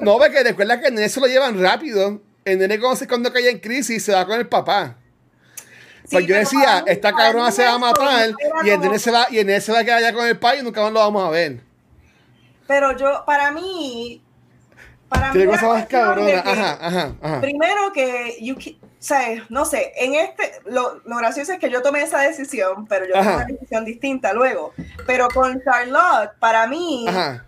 no, 0.00 0.18
porque 0.18 0.42
recuerda 0.44 0.80
que 0.80 0.86
el 0.86 0.94
nene 0.94 1.08
se 1.08 1.20
lo 1.20 1.26
llevan 1.26 1.60
rápido. 1.60 2.22
El 2.44 2.58
nene 2.58 2.78
cuando 2.78 2.96
se 2.96 3.06
cuando 3.06 3.32
cae 3.32 3.50
en 3.50 3.58
crisis 3.58 4.04
se 4.04 4.12
va 4.12 4.26
con 4.26 4.38
el 4.38 4.48
papá. 4.48 4.96
Sí, 6.04 6.16
Pues 6.16 6.26
yo 6.26 6.34
decía, 6.34 6.82
esta 6.86 7.12
cabrona 7.12 7.52
se 7.52 7.64
va 7.64 7.74
a 7.74 7.78
matar 7.78 8.30
y 8.64 8.70
el 8.70 8.80
nene 8.80 8.98
se 8.98 9.10
va, 9.10 9.26
y 9.30 9.38
el 9.38 9.46
nene 9.46 9.60
se 9.60 9.72
va 9.72 9.80
a 9.80 9.84
quedar 9.84 9.98
allá 9.98 10.12
con 10.12 10.26
el 10.26 10.38
padre 10.38 10.58
y 10.58 10.62
nunca 10.62 10.82
más 10.82 10.92
lo 10.92 10.98
vamos 10.98 11.26
a 11.26 11.30
ver. 11.30 11.60
Pero 12.66 12.96
yo, 12.96 13.22
para 13.24 13.52
mí, 13.52 14.20
para 15.08 15.32
mí 15.32 15.46
cosa 15.46 15.68
más 15.68 15.86
cabrona. 15.86 16.40
Ajá, 16.40 16.78
ajá, 16.80 17.14
ajá. 17.20 17.40
Primero 17.40 17.92
que, 17.92 18.38
you 18.40 18.56
o 19.02 19.04
sea, 19.04 19.44
no 19.48 19.64
sé, 19.64 19.92
en 19.96 20.14
este, 20.14 20.60
lo, 20.64 21.00
lo 21.04 21.16
gracioso 21.16 21.52
es 21.52 21.58
que 21.58 21.68
yo 21.68 21.82
tomé 21.82 22.02
esa 22.02 22.20
decisión, 22.20 22.86
pero 22.86 23.04
yo 23.04 23.14
tomé 23.14 23.34
una 23.34 23.44
decisión 23.46 23.84
distinta 23.84 24.32
luego. 24.32 24.72
Pero 25.08 25.26
con 25.28 25.60
Charlotte, 25.64 26.30
para 26.38 26.68
mí, 26.68 27.06
Ajá. 27.08 27.44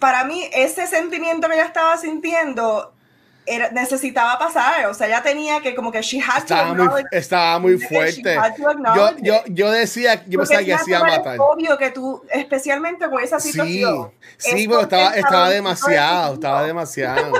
Para 0.00 0.24
mí, 0.24 0.48
ese 0.52 0.86
sentimiento 0.88 1.46
que 1.48 1.54
ella 1.54 1.66
estaba 1.66 1.96
sintiendo 1.96 2.92
era, 3.46 3.70
necesitaba 3.70 4.38
pasar. 4.38 4.86
O 4.86 4.94
sea, 4.94 5.06
ella 5.06 5.22
tenía 5.22 5.60
que, 5.60 5.74
como 5.74 5.90
que 5.92 6.00
she 6.02 6.20
had 6.20 6.38
to 6.38 6.54
Estaba 6.54 6.74
muy, 6.74 6.86
acknowledge- 6.86 7.08
estaba 7.12 7.58
muy 7.58 7.78
fuerte. 7.78 8.34
to 8.56 8.94
Yo, 8.96 9.10
yo, 9.20 9.42
yo 9.48 9.70
decía, 9.70 10.24
yo 10.26 10.38
pensaba 10.40 10.62
que 10.64 10.72
es 10.72 10.82
se 10.84 10.90
iba 10.90 10.98
a 10.98 11.02
natural, 11.02 11.18
matar. 11.20 11.34
Es 11.34 11.40
obvio 11.40 11.78
que 11.78 11.90
tú, 11.90 12.22
especialmente 12.30 13.08
con 13.08 13.22
esa 13.22 13.38
Sí, 13.40 13.52
situación. 13.52 14.12
sí, 14.36 14.62
es 14.62 14.68
pero 14.68 14.80
estaba, 14.82 15.14
estaba 15.16 15.50
demasiado, 15.50 16.28
es 16.32 16.34
estaba 16.34 16.62
demasiado. 16.64 17.32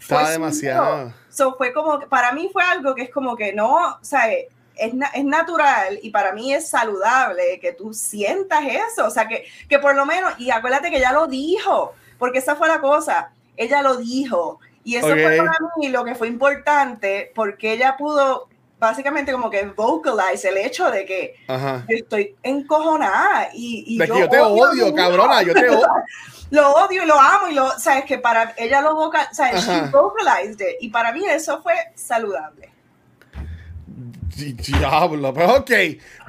Estaba 0.00 0.30
demasiado. 0.30 1.12
So, 1.30 1.54
fue 1.56 1.72
como, 1.72 2.00
para 2.08 2.32
mí 2.32 2.50
fue 2.52 2.62
algo 2.62 2.94
que 2.94 3.02
es 3.04 3.10
como 3.10 3.36
que 3.36 3.52
no, 3.52 3.74
o 3.74 3.98
sea, 4.04 4.24
es, 4.76 4.94
na- 4.94 5.10
es 5.14 5.24
natural 5.24 5.98
y 6.02 6.10
para 6.10 6.32
mí 6.32 6.52
es 6.54 6.68
saludable 6.68 7.58
que 7.60 7.72
tú 7.72 7.92
sientas 7.94 8.62
eso, 8.66 9.06
o 9.06 9.10
sea, 9.10 9.28
que, 9.28 9.44
que 9.68 9.78
por 9.78 9.94
lo 9.94 10.06
menos, 10.06 10.32
y 10.38 10.50
acuérdate 10.50 10.90
que 10.90 10.96
ella 10.98 11.12
lo 11.12 11.26
dijo, 11.26 11.92
porque 12.18 12.38
esa 12.38 12.56
fue 12.56 12.68
la 12.68 12.80
cosa, 12.80 13.30
ella 13.56 13.82
lo 13.82 13.96
dijo, 13.96 14.60
y 14.84 14.96
eso 14.96 15.08
fue 15.08 15.36
para 15.36 15.56
mí 15.76 15.88
lo 15.88 16.04
que 16.04 16.14
fue 16.14 16.28
importante, 16.28 17.32
porque 17.34 17.72
ella 17.72 17.96
pudo 17.96 18.48
básicamente 18.78 19.30
como 19.30 19.48
que 19.48 19.64
vocalize 19.66 20.48
el 20.48 20.56
hecho 20.56 20.90
de 20.90 21.04
que 21.04 21.36
Ajá. 21.46 21.84
yo 21.88 21.96
estoy 21.98 22.34
encojonada 22.42 23.50
y, 23.54 23.84
y 23.86 23.98
De 23.98 24.08
que 24.08 24.18
yo 24.18 24.28
te 24.28 24.40
odio 24.40 24.92
cabrona, 24.92 25.40
yo 25.42 25.54
te 25.54 25.68
odio. 25.70 25.86
lo 26.50 26.72
odio 26.72 27.04
y 27.04 27.06
lo 27.06 27.18
amo 27.20 27.48
y 27.48 27.54
lo, 27.54 27.78
sabes 27.78 28.04
que 28.04 28.18
para 28.18 28.54
ella 28.56 28.80
lo 28.80 28.94
vocal, 28.96 29.28
sabes, 29.32 29.68
Ajá. 29.68 29.84
she 29.86 29.90
vocalized 29.92 30.60
it, 30.60 30.76
y 30.80 30.88
para 30.88 31.12
mí 31.12 31.24
eso 31.24 31.62
fue 31.62 31.74
saludable. 31.94 32.70
Di- 34.36 34.52
Diablo, 34.54 35.32
pues 35.34 35.48
ok. 35.48 35.70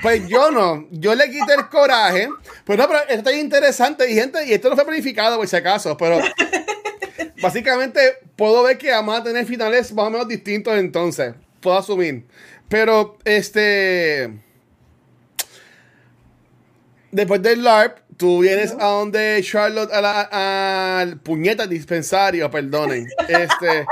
Pues 0.01 0.27
yo 0.27 0.51
no, 0.51 0.87
yo 0.91 1.15
le 1.15 1.29
quité 1.29 1.53
el 1.57 1.69
coraje. 1.69 2.27
Pues 2.65 2.77
no, 2.77 2.87
pero 2.87 2.99
esto 3.09 3.29
es 3.29 3.37
interesante 3.37 4.09
y 4.11 4.15
gente, 4.15 4.45
y 4.45 4.53
esto 4.53 4.69
no 4.69 4.75
fue 4.75 4.85
planificado 4.85 5.37
por 5.37 5.47
si 5.47 5.55
acaso, 5.55 5.95
pero 5.97 6.19
básicamente 7.41 7.99
puedo 8.35 8.63
ver 8.63 8.77
que 8.77 8.91
vamos 8.91 9.17
a 9.19 9.23
tener 9.23 9.45
finales 9.45 9.93
más 9.93 10.07
o 10.07 10.09
menos 10.09 10.27
distintos 10.27 10.75
entonces. 10.77 11.33
Puedo 11.61 11.77
asumir. 11.77 12.25
Pero 12.67 13.17
este. 13.23 14.39
Después 17.11 17.41
del 17.43 17.63
LARP, 17.63 17.99
tú 18.17 18.39
vienes 18.39 18.71
a 18.79 18.85
donde 18.85 19.39
Charlotte 19.43 19.91
a 19.93 20.01
la- 20.01 20.99
al 21.01 21.19
puñeta 21.19 21.67
dispensario, 21.67 22.49
perdonen. 22.49 23.07
Este. 23.27 23.85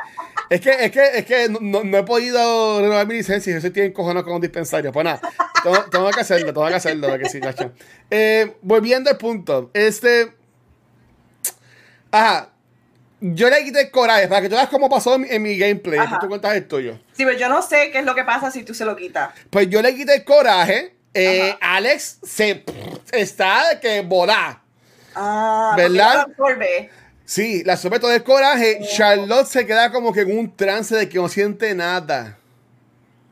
Es 0.51 0.59
que, 0.59 0.69
es 0.69 0.91
que, 0.91 1.01
es 1.19 1.25
que 1.25 1.47
no, 1.49 1.81
no 1.83 1.97
he 1.97 2.03
podido 2.03 2.81
renovar 2.81 3.07
mi 3.07 3.13
licencia 3.13 3.49
y 3.55 3.61
yo 3.61 3.65
estoy 3.65 3.83
encojonado 3.83 4.25
con 4.25 4.33
un 4.35 4.41
dispensario. 4.41 4.91
Pues 4.91 5.05
nada, 5.05 5.21
tengo, 5.63 5.81
tengo 5.89 6.09
que 6.11 6.19
hacerlo, 6.19 6.53
tengo 6.53 6.67
que 6.67 6.75
hacerlo, 6.75 7.17
que 7.17 7.29
sí. 7.29 7.39
Eh, 8.09 8.57
volviendo 8.61 9.09
al 9.09 9.17
punto, 9.17 9.71
este. 9.73 10.33
Ajá. 12.11 12.49
Yo 13.21 13.49
le 13.49 13.63
quité 13.63 13.81
el 13.81 13.91
coraje 13.91 14.27
para 14.27 14.41
que 14.41 14.49
tú 14.49 14.55
veas 14.55 14.67
cómo 14.67 14.89
pasó 14.89 15.15
en, 15.15 15.21
mi- 15.21 15.27
en 15.29 15.41
mi 15.41 15.57
gameplay. 15.57 15.99
Ajá. 15.99 16.19
Tú 16.19 16.27
cuentas 16.27 16.53
el 16.55 16.67
tuyo. 16.67 16.95
Sí, 17.13 17.23
pero 17.23 17.33
yo 17.37 17.47
no 17.47 17.61
sé 17.61 17.89
qué 17.91 17.99
es 17.99 18.05
lo 18.05 18.13
que 18.15 18.23
pasa 18.23 18.49
si 18.51 18.63
tú 18.63 18.73
se 18.73 18.83
lo 18.83 18.95
quitas. 18.95 19.29
Pues 19.49 19.69
yo 19.69 19.81
le 19.81 19.95
quité 19.95 20.15
el 20.15 20.23
coraje. 20.25 20.95
Eh. 21.13 21.55
Alex 21.61 22.19
se 22.23 22.65
está 23.13 23.69
de 23.69 23.79
que 23.79 24.01
volá. 24.01 24.61
Ah, 25.15 25.75
¿Verdad? 25.77 26.13
no 26.27 26.33
lo 26.35 26.45
absorbe. 26.47 26.89
Sí, 27.31 27.63
la 27.63 27.77
sobre 27.77 27.99
todo 28.01 28.11
el 28.13 28.23
coraje. 28.25 28.81
Charlotte 28.93 29.47
se 29.47 29.65
queda 29.65 29.89
como 29.89 30.11
que 30.11 30.19
en 30.19 30.37
un 30.37 30.53
trance 30.53 30.93
de 30.93 31.07
que 31.07 31.17
no 31.17 31.29
siente 31.29 31.73
nada. 31.73 32.37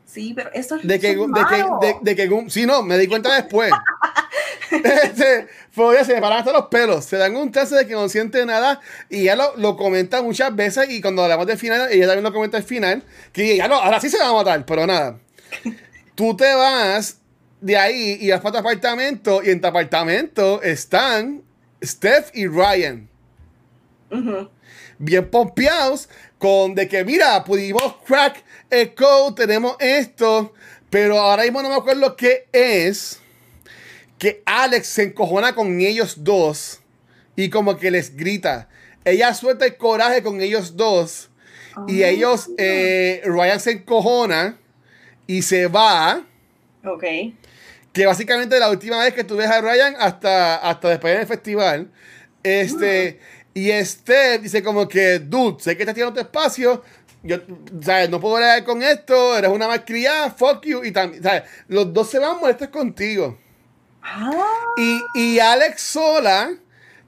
Sí, 0.05 0.31
pero 0.33 0.49
eso 0.53 0.77
es 0.77 0.87
De 0.87 1.01
que, 1.01 1.09
de 1.09 1.15
que, 1.17 1.65
de, 1.81 1.95
de 2.01 2.15
que, 2.15 2.33
un- 2.33 2.49
sí, 2.49 2.65
no, 2.65 2.81
me 2.81 2.97
di 2.97 3.07
cuenta 3.07 3.35
después. 3.35 3.73
este, 4.71 5.47
fue, 5.71 6.01
se 6.05 6.13
me 6.15 6.21
paran 6.21 6.39
hasta 6.39 6.53
los 6.53 6.67
pelos. 6.67 7.03
Se 7.03 7.17
dan 7.17 7.35
un 7.35 7.51
trance 7.51 7.75
de 7.75 7.85
que 7.85 7.91
no 7.93 8.07
siente 8.07 8.45
nada. 8.45 8.79
Y 9.09 9.23
ella 9.23 9.35
lo, 9.35 9.57
lo 9.57 9.75
comenta 9.75 10.21
muchas 10.21 10.55
veces. 10.55 10.89
Y 10.89 11.01
cuando 11.01 11.21
hablamos 11.23 11.45
del 11.45 11.57
final, 11.57 11.91
ella 11.91 12.07
también 12.07 12.23
lo 12.23 12.31
comenta 12.31 12.55
al 12.55 12.63
final. 12.63 13.03
Que 13.33 13.57
ya 13.57 13.67
no, 13.67 13.75
ahora 13.75 13.99
sí 13.99 14.09
se 14.09 14.17
va 14.17 14.29
a 14.29 14.33
matar, 14.33 14.65
pero 14.65 14.87
nada. 14.87 15.19
Tú 16.15 16.37
te 16.37 16.53
vas 16.53 17.17
de 17.59 17.77
ahí 17.77 18.17
y 18.21 18.31
vas 18.31 18.39
para 18.39 18.53
tu 18.53 18.57
apartamento. 18.59 19.43
Y 19.43 19.49
en 19.49 19.59
tu 19.59 19.67
apartamento 19.67 20.61
están 20.61 21.41
Steph 21.83 22.29
y 22.33 22.47
Ryan 22.47 23.09
Bien 24.97 25.29
pompeados 25.29 26.09
con 26.37 26.75
de 26.75 26.87
que 26.87 27.03
mira, 27.03 27.43
pudimos 27.43 27.95
crack 28.05 28.43
el 28.69 28.93
code, 28.93 29.35
tenemos 29.35 29.75
esto, 29.79 30.53
pero 30.89 31.19
ahora 31.19 31.43
mismo 31.43 31.61
no 31.61 31.69
me 31.69 31.75
acuerdo 31.75 32.15
qué 32.15 32.47
es, 32.51 33.19
que 34.17 34.41
Alex 34.45 34.87
se 34.87 35.03
encojona 35.03 35.55
con 35.55 35.79
ellos 35.79 36.23
dos 36.23 36.81
y 37.35 37.49
como 37.49 37.77
que 37.77 37.91
les 37.91 38.15
grita. 38.15 38.67
Ella 39.05 39.33
suelta 39.33 39.65
el 39.65 39.77
coraje 39.77 40.21
con 40.21 40.41
ellos 40.41 40.75
dos 40.75 41.29
y 41.87 42.03
Ah. 42.03 42.09
ellos, 42.09 42.49
eh, 42.57 43.21
Ryan 43.25 43.59
se 43.59 43.71
encojona 43.71 44.57
y 45.27 45.41
se 45.43 45.67
va. 45.67 46.25
Ok. 46.83 47.03
Que 47.93 48.05
básicamente 48.05 48.59
la 48.59 48.69
última 48.69 49.03
vez 49.03 49.13
que 49.13 49.23
tú 49.23 49.37
ves 49.37 49.49
a 49.49 49.61
Ryan 49.61 49.95
hasta, 49.99 50.55
hasta 50.57 50.89
después 50.89 51.17
del 51.17 51.27
festival. 51.27 51.91
Este. 52.43 53.19
Y 53.53 53.71
este 53.71 54.39
dice 54.39 54.63
como 54.63 54.87
que, 54.87 55.19
dude, 55.19 55.61
sé 55.61 55.75
que 55.75 55.83
estás 55.83 55.95
tirando 55.95 56.13
tu 56.15 56.21
espacio. 56.21 56.83
Yo, 57.23 57.37
¿sabes? 57.81 58.09
No 58.09 58.19
puedo 58.21 58.35
hablar 58.37 58.63
con 58.63 58.81
esto. 58.83 59.37
Eres 59.37 59.51
una 59.51 59.67
malcriada. 59.67 60.31
Fuck 60.31 60.65
you. 60.65 60.83
Y 60.83 60.91
también, 60.91 61.21
¿sabes? 61.23 61.43
Los 61.67 61.93
dos 61.93 62.09
se 62.09 62.19
van 62.19 62.39
molestos 62.39 62.69
contigo. 62.69 63.37
Ah, 64.01 64.31
Y, 64.77 65.01
y 65.13 65.39
Alex 65.39 65.81
sola 65.81 66.55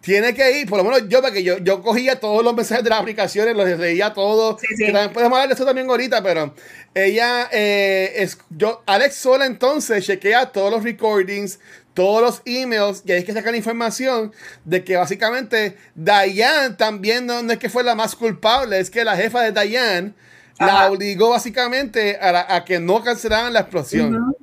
tiene 0.02 0.34
que 0.34 0.60
ir, 0.60 0.68
por 0.68 0.80
lo 0.80 0.84
menos 0.84 1.08
yo, 1.08 1.22
porque 1.22 1.44
yo, 1.44 1.60
yo 1.60 1.82
cogía 1.82 2.20
todos 2.20 2.44
los 2.44 2.56
mensajes 2.56 2.84
de 2.84 2.90
las 2.90 3.00
aplicaciones, 3.00 3.56
los 3.56 3.68
leía 3.80 4.14
todos. 4.14 4.60
Sí, 4.60 4.68
sí. 4.76 4.86
Que 4.86 4.92
también 4.92 5.14
podemos 5.14 5.34
hablar 5.38 5.50
de 5.50 5.54
eso 5.54 5.66
también 5.66 5.90
ahorita, 5.90 6.24
pero 6.24 6.56
ella, 6.94 7.48
eh, 7.52 8.12
es, 8.16 8.38
yo, 8.50 8.82
Alex 8.88 9.16
sola 9.16 9.46
entonces 9.46 10.06
chequea 10.06 10.52
todos 10.52 10.72
los 10.72 10.84
recordings, 10.84 11.60
todos 11.94 12.22
los 12.22 12.42
emails, 12.46 13.04
y 13.06 13.12
ahí 13.12 13.20
es 13.20 13.26
que 13.26 13.34
sacan 13.34 13.56
información 13.56 14.34
de 14.66 14.84
que 14.84 14.96
básicamente 14.96 15.78
Diane 15.96 16.76
también 16.76 17.26
no, 17.26 17.42
no 17.44 17.52
es 17.54 17.60
que 17.60 17.70
fue 17.70 17.84
la 17.84 17.96
más 17.96 18.16
culpable, 18.16 18.80
es 18.80 18.90
que 18.90 19.04
la 19.04 19.16
jefa 19.18 19.42
de 19.42 19.52
Diane 19.52 20.14
la 20.60 20.92
obligó 20.92 21.32
básicamente 21.32 22.18
a, 22.18 22.32
la- 22.32 22.46
a 22.56 22.64
que 22.66 22.80
no 22.80 23.04
cancelaran 23.04 23.52
la 23.54 23.62
explosión. 23.62 24.16
Ujú. 24.16 24.38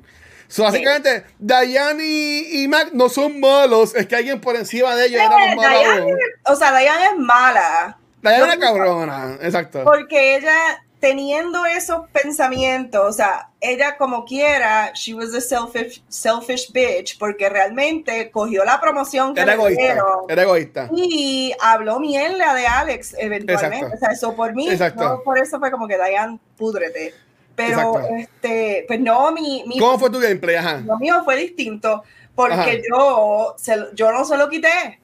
So, 0.49 0.63
básicamente, 0.63 1.25
Diane 1.39 2.03
y, 2.05 2.63
y 2.65 2.69
Mac 2.69 2.89
no 2.93 3.09
son 3.11 3.39
malos, 3.39 3.95
es 3.95 4.07
que 4.07 4.17
alguien 4.17 4.41
por 4.41 4.57
encima 4.57 4.97
de 4.97 5.07
ellos 5.07 5.21
era. 5.21 5.37
Diane, 5.55 6.01
aún. 6.01 6.17
o 6.47 6.57
sea, 6.57 6.77
Diane 6.77 7.05
es 7.05 7.17
mala. 7.19 7.99
Diane 8.23 8.37
era 8.39 8.47
pienso- 8.57 8.61
cabrona, 8.67 9.37
exacto. 9.43 9.85
Porque 9.85 10.37
ella, 10.37 10.83
teniendo 11.01 11.65
esos 11.65 12.09
pensamientos, 12.11 13.03
o 13.05 13.13
sea, 13.13 13.51
ella 13.61 13.97
como 13.97 14.25
quiera, 14.25 14.93
she 14.95 15.15
was 15.15 15.33
a 15.35 15.41
selfish, 15.41 16.03
selfish 16.09 16.73
bitch, 16.73 17.19
porque 17.19 17.49
realmente 17.49 18.31
cogió 18.31 18.65
la 18.65 18.81
promoción 18.81 19.35
que 19.35 19.41
Era 19.43 19.53
le 19.53 19.63
egoísta, 19.63 19.83
dieron 19.83 20.07
era 20.29 20.43
egoísta. 20.43 20.89
y 20.93 21.53
habló 21.61 22.01
mierda 22.01 22.55
de 22.55 22.67
Alex 22.67 23.15
eventualmente. 23.19 23.87
Exacto. 23.87 23.97
O 23.97 23.99
sea, 23.99 24.09
eso 24.11 24.35
por 24.37 24.55
mí, 24.55 24.69
Exacto. 24.69 25.03
no 25.05 25.23
por 25.23 25.39
eso 25.39 25.59
fue 25.59 25.71
como 25.71 25.87
que 25.87 25.97
Diane, 25.97 26.39
púdrete. 26.57 27.15
Pero, 27.55 27.97
Exacto. 27.97 28.15
este, 28.17 28.85
pues 28.87 29.01
no, 29.01 29.33
mi, 29.33 29.65
mi 29.67 29.79
¿Cómo 29.79 29.99
fue 29.99 30.11
tu 30.11 30.19
gameplay? 30.21 30.57
Ajá. 30.57 30.81
lo 30.85 30.97
mío 30.99 31.23
fue 31.25 31.37
distinto 31.37 32.03
porque 32.35 32.55
Ajá. 32.55 32.71
yo, 32.89 33.55
se 33.57 33.77
yo 33.95 34.13
no 34.13 34.25
se 34.25 34.37
lo 34.37 34.49
quité. 34.49 35.01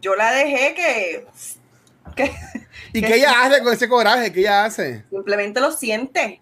Yo 0.00 0.14
la 0.16 0.32
dejé 0.32 0.74
que, 0.74 1.26
que 2.16 2.32
¿Y 2.92 3.00
qué 3.02 3.16
ella 3.16 3.42
hace 3.44 3.62
con 3.62 3.72
ese 3.72 3.88
coraje? 3.88 4.32
¿Qué 4.32 4.40
ella 4.40 4.64
hace? 4.64 5.04
simplemente 5.10 5.60
lo 5.60 5.72
siente. 5.72 6.40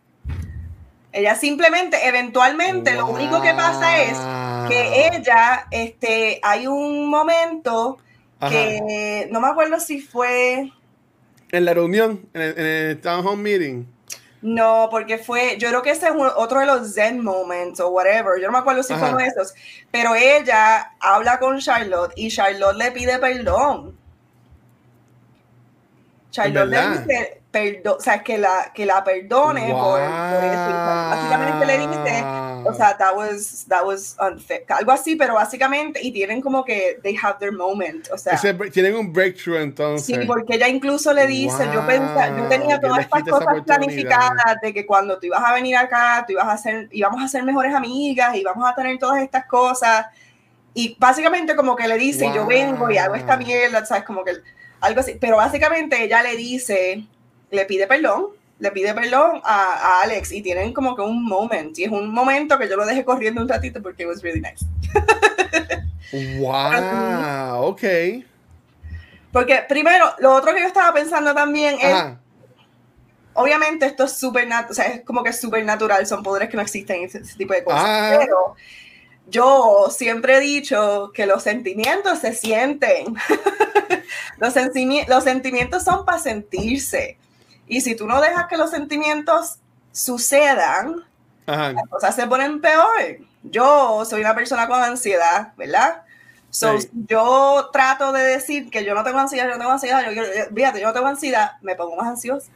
Ella 1.13 1.35
simplemente, 1.35 2.07
eventualmente, 2.07 2.93
lo 2.95 3.07
único 3.07 3.41
que 3.41 3.55
pasa 3.55 4.03
es 4.03 4.19
que 4.69 5.09
ella, 5.15 5.67
este, 5.71 6.41
hay 6.43 6.67
un 6.67 7.09
momento 7.09 7.97
Ajá. 8.39 8.53
que 8.53 9.27
no 9.31 9.41
me 9.41 9.49
acuerdo 9.49 9.81
si 9.81 10.01
fue, 10.03 10.71
En 11.53 11.65
la 11.65 11.73
reunión, 11.73 12.29
en 12.35 12.43
el, 12.43 12.59
en 12.59 12.67
el 12.67 13.01
town 13.01 13.27
hall 13.27 13.39
meeting. 13.39 13.87
no, 14.43 14.89
porque 14.91 15.17
fue, 15.17 15.57
yo 15.59 15.69
creo 15.69 15.81
que 15.81 15.93
ese 15.93 16.07
es 16.09 16.13
otro 16.37 16.61
de 16.61 16.67
los 16.67 16.93
Zen 16.95 17.25
moments 17.25 17.81
o 17.81 17.89
whatever, 17.89 18.39
yo 18.39 18.47
no 18.49 18.53
me 18.53 18.59
acuerdo 18.59 18.83
si 18.83 18.93
fue 18.93 19.03
Ajá. 19.05 19.09
uno 19.15 19.19
de 19.19 19.29
esos, 19.29 19.55
pero 19.91 20.15
ella 20.15 20.93
habla 21.01 21.39
con 21.39 21.59
Charlotte 21.61 22.13
y 22.15 22.29
Charlotte 22.31 22.77
le 22.77 22.93
pide 22.93 23.19
perdón. 23.19 23.97
Charlotte 26.37 26.69
le 26.69 26.89
dice 26.91 27.43
perdón, 27.57 27.97
o 27.99 28.03
sea, 28.03 28.23
que 28.23 28.37
la, 28.37 28.71
que 28.75 28.85
la 28.85 29.03
perdone 29.03 29.73
por, 29.73 30.01
por 30.29 30.45
eso. 30.45 30.83
Básicamente 31.09 31.65
le 31.65 31.79
dice, 31.79 32.27
o 32.65 32.75
sea, 32.75 32.97
that 32.99 33.17
was, 33.17 33.65
that 33.69 33.83
was 33.85 34.15
unfair, 34.21 34.65
algo 34.69 34.93
así, 34.93 35.17
pero 35.17 35.35
básicamente, 35.35 36.01
y 36.03 36.13
tienen 36.13 36.43
como 36.43 36.65
que 36.65 36.99
they 37.03 37.17
have 37.21 37.39
their 37.39 37.53
moment, 37.53 38.09
o 38.13 38.19
sea. 38.19 38.35
Ese 38.35 38.53
tienen 38.71 38.97
un 38.97 39.11
breakthrough 39.11 39.57
entonces. 39.57 40.07
Sí, 40.07 40.27
porque 40.27 40.57
ella 40.57 40.69
incluso 40.69 41.15
le 41.15 41.27
dice, 41.27 41.65
yo 41.73 41.87
pensaba, 41.87 42.29
yo 42.37 42.47
tenía 42.49 42.79
Wow, 42.79 42.81
todas 42.91 42.99
estas 43.05 43.23
cosas 43.23 43.63
planificadas 43.65 44.57
de 44.61 44.75
que 44.75 44.85
cuando 44.85 45.19
tú 45.19 45.27
ibas 45.27 45.43
a 45.43 45.55
venir 45.55 45.77
acá, 45.77 46.25
tú 46.27 46.35
ibas 46.35 46.49
a 46.49 46.59
ser, 46.59 46.89
íbamos 46.93 47.23
a 47.23 47.29
ser 47.29 47.43
mejores 47.43 47.75
amigas 47.75 48.37
y 48.37 48.43
vamos 48.43 48.69
a 48.69 48.75
tener 48.75 48.99
todas 48.99 49.23
estas 49.23 49.47
cosas. 49.47 50.07
Y 50.75 50.95
básicamente 50.99 51.57
como 51.57 51.75
que 51.75 51.89
le 51.89 51.97
dice, 51.97 52.27
yo 52.35 52.43
Wow. 52.43 52.49
vengo 52.51 52.91
y 52.91 52.99
hago 52.99 53.15
esta 53.15 53.39
mierda, 53.39 53.87
¿sabes? 53.87 54.05
Como 54.05 54.23
que 54.23 54.33
algo 54.81 55.01
así. 55.01 55.17
Pero 55.21 55.37
básicamente 55.37 56.03
ella 56.03 56.23
le 56.23 56.37
dice, 56.37 57.05
le 57.51 57.65
pide 57.67 57.87
perdón, 57.87 58.29
le 58.59 58.71
pide 58.71 58.95
perdón 58.95 59.41
a, 59.45 59.73
a 59.75 60.03
Alex 60.03 60.33
y 60.33 60.43
tienen 60.43 60.73
como 60.73 60.97
que 60.97 61.03
un 61.03 61.25
moment. 61.25 61.79
Y 61.79 61.85
es 61.85 61.91
un 61.91 62.13
momento 62.13 62.59
que 62.59 62.69
yo 62.69 62.77
lo 62.77 62.87
dejé 62.87 63.05
corriendo 63.05 63.41
un 63.43 63.49
ratito 63.49 63.83
porque 63.83 64.05
it 64.05 64.09
was 64.09 64.23
really 64.23 64.41
nice. 64.41 64.65
Wow, 66.13 67.65
ok. 67.65 67.83
Porque 69.33 69.65
primero, 69.69 70.07
lo 70.19 70.35
otro 70.35 70.55
que 70.55 70.61
yo 70.61 70.67
estaba 70.67 70.93
pensando 70.95 71.35
también 71.35 71.77
es... 71.81 71.93
Ajá. 71.93 72.21
obviamente 73.35 73.87
esto 73.87 74.05
es 74.05 74.13
súper 74.13 74.49
o 74.71 74.73
sea, 74.73 74.87
es 74.87 75.05
como 75.05 75.23
que 75.23 75.31
es 75.31 75.41
súper 75.41 75.65
natural, 75.65 76.07
son 76.07 76.23
poderes 76.23 76.49
que 76.49 76.57
no 76.57 76.63
existen, 76.63 77.03
ese, 77.03 77.19
ese 77.19 77.37
tipo 77.37 77.53
de 77.53 77.65
cosas. 77.65 77.83
Ah. 77.85 78.17
Pero 78.19 78.55
yo 79.29 79.89
siempre 79.91 80.37
he 80.37 80.41
dicho 80.41 81.11
que 81.15 81.27
los 81.27 81.43
sentimientos 81.43 82.21
se 82.21 82.33
sienten. 82.33 83.17
los, 84.39 84.55
los 85.09 85.25
sentimientos 85.25 85.85
son 85.85 86.05
para 86.05 86.19
sentirse. 86.19 87.19
Y 87.67 87.81
si 87.81 87.97
tú 87.97 88.07
no 88.07 88.21
dejas 88.21 88.47
que 88.47 88.57
los 88.57 88.71
sentimientos 88.71 89.59
sucedan, 89.93 91.05
Ajá. 91.47 91.73
las 91.73 91.89
cosas 91.89 92.15
se 92.15 92.27
ponen 92.27 92.61
peor. 92.61 93.19
Yo 93.43 94.05
soy 94.05 94.21
una 94.21 94.35
persona 94.35 94.69
con 94.69 94.81
ansiedad, 94.83 95.53
¿verdad? 95.57 96.03
So, 96.51 96.81
Sí. 96.81 96.89
yo 97.09 97.69
trato 97.73 98.13
de 98.13 98.23
decir 98.23 98.71
que 98.71 98.85
yo 98.85 98.95
no 98.95 99.03
tengo 99.05 99.19
ansiedad, 99.19 99.47
yo 99.47 99.53
no 99.53 99.59
tengo 99.59 99.73
ansiedad, 99.73 100.05
yo, 100.07 100.13
yo- 100.13 100.23
fíjate, 100.55 100.81
yo 100.81 100.87
no 100.87 100.93
tengo 100.93 101.07
ansiedad, 101.09 101.53
me 101.61 101.75
pongo 101.75 101.97
más 101.97 102.07
ansiosa. 102.07 102.51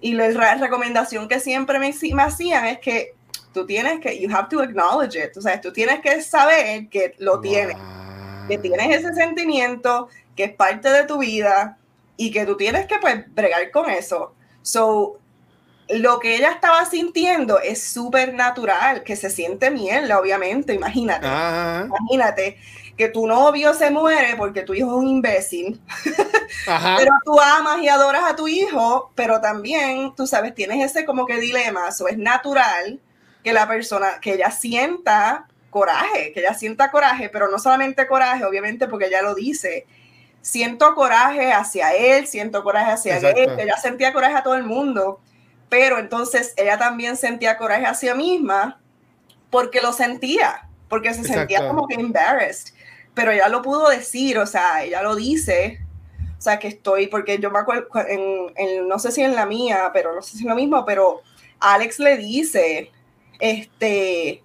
Y 0.00 0.12
la 0.14 0.28
re- 0.28 0.54
recomendación 0.60 1.28
que 1.28 1.40
siempre 1.40 1.78
me, 1.80 1.92
me 2.14 2.22
hacían 2.22 2.66
es 2.66 2.78
que 2.78 3.14
tú 3.60 3.66
tienes 3.66 4.00
que, 4.00 4.18
you 4.20 4.28
have 4.34 4.48
to 4.48 4.60
acknowledge 4.62 5.16
it, 5.16 5.36
o 5.36 5.40
sea, 5.40 5.60
tú 5.60 5.72
tienes 5.72 6.00
que 6.00 6.20
saber 6.22 6.88
que 6.88 7.14
lo 7.18 7.40
tienes, 7.40 7.76
Wow. 7.76 8.48
que 8.48 8.58
tienes 8.58 8.98
ese 9.04 9.14
sentimiento, 9.14 10.08
que 10.36 10.44
es 10.44 10.54
parte 10.54 10.88
de 10.90 11.04
tu 11.04 11.18
vida 11.18 11.76
y 12.16 12.30
que 12.30 12.46
tú 12.46 12.56
tienes 12.56 12.86
que 12.86 12.98
pues 13.00 13.24
bregar 13.34 13.70
con 13.70 13.90
eso. 13.90 14.34
So, 14.62 15.18
lo 15.88 16.18
que 16.20 16.36
ella 16.36 16.50
estaba 16.52 16.84
sintiendo 16.84 17.58
es 17.60 17.82
súper 17.82 18.34
natural, 18.34 19.02
que 19.04 19.16
se 19.16 19.30
siente 19.30 19.70
mierda, 19.70 20.18
obviamente, 20.20 20.74
imagínate. 20.74 21.26
Ajá. 21.26 21.86
Imagínate. 21.86 22.58
que 22.98 23.08
tu 23.08 23.28
novio 23.28 23.74
se 23.74 23.90
muere 23.92 24.34
porque 24.36 24.62
tu 24.62 24.74
hijo 24.74 24.88
es 24.88 24.94
un 24.94 25.06
imbécil, 25.06 25.80
Ajá. 26.66 26.96
pero 26.98 27.12
tú 27.24 27.40
amas 27.40 27.80
y 27.80 27.88
adoras 27.88 28.24
a 28.24 28.34
tu 28.34 28.48
hijo, 28.48 29.12
pero 29.14 29.40
también, 29.40 30.12
tú 30.16 30.26
sabes, 30.26 30.52
tienes 30.52 30.84
ese 30.90 31.04
como 31.04 31.24
que 31.24 31.38
dilema, 31.38 31.88
eso 31.90 32.08
es 32.08 32.18
natural 32.18 32.98
que 33.44 33.52
la 33.52 33.66
persona, 33.68 34.18
que 34.20 34.34
ella 34.34 34.50
sienta 34.50 35.46
coraje, 35.70 36.32
que 36.32 36.40
ella 36.40 36.54
sienta 36.54 36.90
coraje, 36.90 37.28
pero 37.28 37.50
no 37.50 37.58
solamente 37.58 38.06
coraje, 38.06 38.44
obviamente 38.44 38.88
porque 38.88 39.06
ella 39.06 39.22
lo 39.22 39.34
dice, 39.34 39.86
siento 40.40 40.94
coraje 40.94 41.52
hacia 41.52 41.94
él, 41.94 42.26
siento 42.26 42.62
coraje 42.62 42.92
hacia 42.92 43.16
Exacto. 43.16 43.40
él, 43.40 43.50
ella 43.60 43.76
sentía 43.76 44.12
coraje 44.12 44.34
a 44.36 44.42
todo 44.42 44.54
el 44.54 44.64
mundo, 44.64 45.20
pero 45.68 45.98
entonces 45.98 46.54
ella 46.56 46.78
también 46.78 47.16
sentía 47.16 47.58
coraje 47.58 47.86
hacia 47.86 48.14
misma 48.14 48.80
porque 49.50 49.80
lo 49.80 49.92
sentía, 49.92 50.66
porque 50.88 51.12
se 51.12 51.24
sentía 51.24 51.58
Exacto. 51.58 51.68
como 51.74 51.86
que 51.86 51.94
embarrassed, 51.94 52.74
pero 53.14 53.30
ella 53.30 53.48
lo 53.48 53.62
pudo 53.62 53.88
decir, 53.88 54.38
o 54.38 54.46
sea, 54.46 54.82
ella 54.84 55.02
lo 55.02 55.14
dice, 55.16 55.80
o 56.38 56.40
sea, 56.40 56.58
que 56.58 56.68
estoy, 56.68 57.08
porque 57.08 57.38
yo 57.38 57.50
me 57.50 57.58
acuerdo, 57.58 57.88
en, 58.08 58.52
en- 58.56 58.88
no 58.88 58.98
sé 58.98 59.10
si 59.12 59.22
en 59.22 59.34
la 59.34 59.44
mía, 59.44 59.90
pero 59.92 60.14
no 60.14 60.22
sé 60.22 60.32
si 60.32 60.38
es 60.44 60.44
lo 60.48 60.54
mismo, 60.54 60.84
pero 60.84 61.20
Alex 61.60 61.98
le 61.98 62.16
dice, 62.16 62.90
este, 63.38 64.42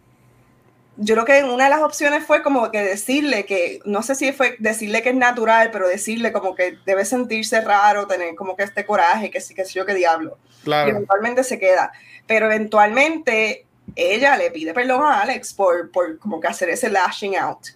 yo 0.97 1.15
creo 1.15 1.25
que 1.25 1.37
en 1.39 1.45
una 1.45 1.65
de 1.65 1.69
las 1.71 1.81
opciones 1.81 2.25
fue 2.25 2.43
como 2.43 2.69
que 2.71 2.81
decirle 2.81 3.45
que, 3.45 3.79
no 3.85 4.03
sé 4.03 4.15
si 4.15 4.31
fue 4.31 4.55
decirle 4.59 5.01
que 5.01 5.09
es 5.09 5.15
natural, 5.15 5.71
pero 5.71 5.87
decirle 5.87 6.31
como 6.31 6.53
que 6.55 6.77
debe 6.85 7.03
sentirse 7.05 7.61
raro, 7.61 8.05
tener 8.07 8.35
como 8.35 8.55
que 8.55 8.63
este 8.63 8.85
coraje, 8.85 9.31
que 9.31 9.41
sí, 9.41 9.53
que 9.55 9.65
sé 9.65 9.73
yo 9.73 9.85
qué 9.85 9.93
diablo. 9.95 10.37
Y 10.61 10.63
Claro. 10.65 10.89
eventualmente 10.91 11.43
se 11.43 11.59
queda. 11.59 11.91
Pero 12.27 12.45
eventualmente 12.45 13.65
ella 13.95 14.37
le 14.37 14.51
pide 14.51 14.73
perdón 14.73 15.03
a 15.03 15.21
Alex 15.21 15.53
por, 15.53 15.91
por 15.91 16.17
como 16.19 16.39
que 16.39 16.47
hacer 16.47 16.69
ese 16.69 16.89
lashing 16.89 17.35
out. 17.35 17.67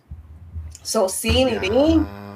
So, 0.83 1.09
sí, 1.09 1.45
mi. 1.59 1.99
Ah. 1.99 2.27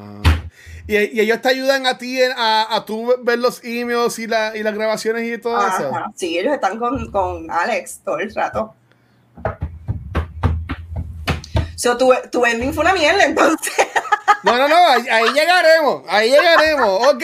Y, 0.87 0.95
y 0.97 1.19
ellos 1.21 1.41
te 1.41 1.49
ayudan 1.49 1.85
a 1.85 1.97
ti 1.97 2.21
en- 2.21 2.31
a, 2.35 2.75
a 2.75 2.85
tú 2.85 3.13
ver 3.23 3.39
los 3.39 3.63
emails 3.63 4.19
y, 4.19 4.27
la, 4.27 4.55
y 4.57 4.63
las 4.63 4.73
grabaciones 4.73 5.23
y 5.27 5.37
todo 5.39 5.57
eso. 5.67 5.91
Sí, 6.15 6.37
ellos 6.37 6.53
están 6.53 6.79
con, 6.79 7.11
con 7.11 7.49
Alex 7.51 8.01
todo 8.03 8.19
el 8.19 8.33
rato. 8.33 8.73
So, 11.81 11.97
tu, 11.97 12.13
tu 12.31 12.45
ending 12.45 12.75
fue 12.75 12.83
una 12.83 12.93
mierda, 12.93 13.23
entonces. 13.25 13.73
No, 14.43 14.57
no, 14.57 14.67
no, 14.67 14.75
ahí, 14.87 15.07
ahí 15.07 15.29
llegaremos, 15.33 16.03
ahí 16.07 16.31
llegaremos, 16.31 17.07
ok. 17.09 17.23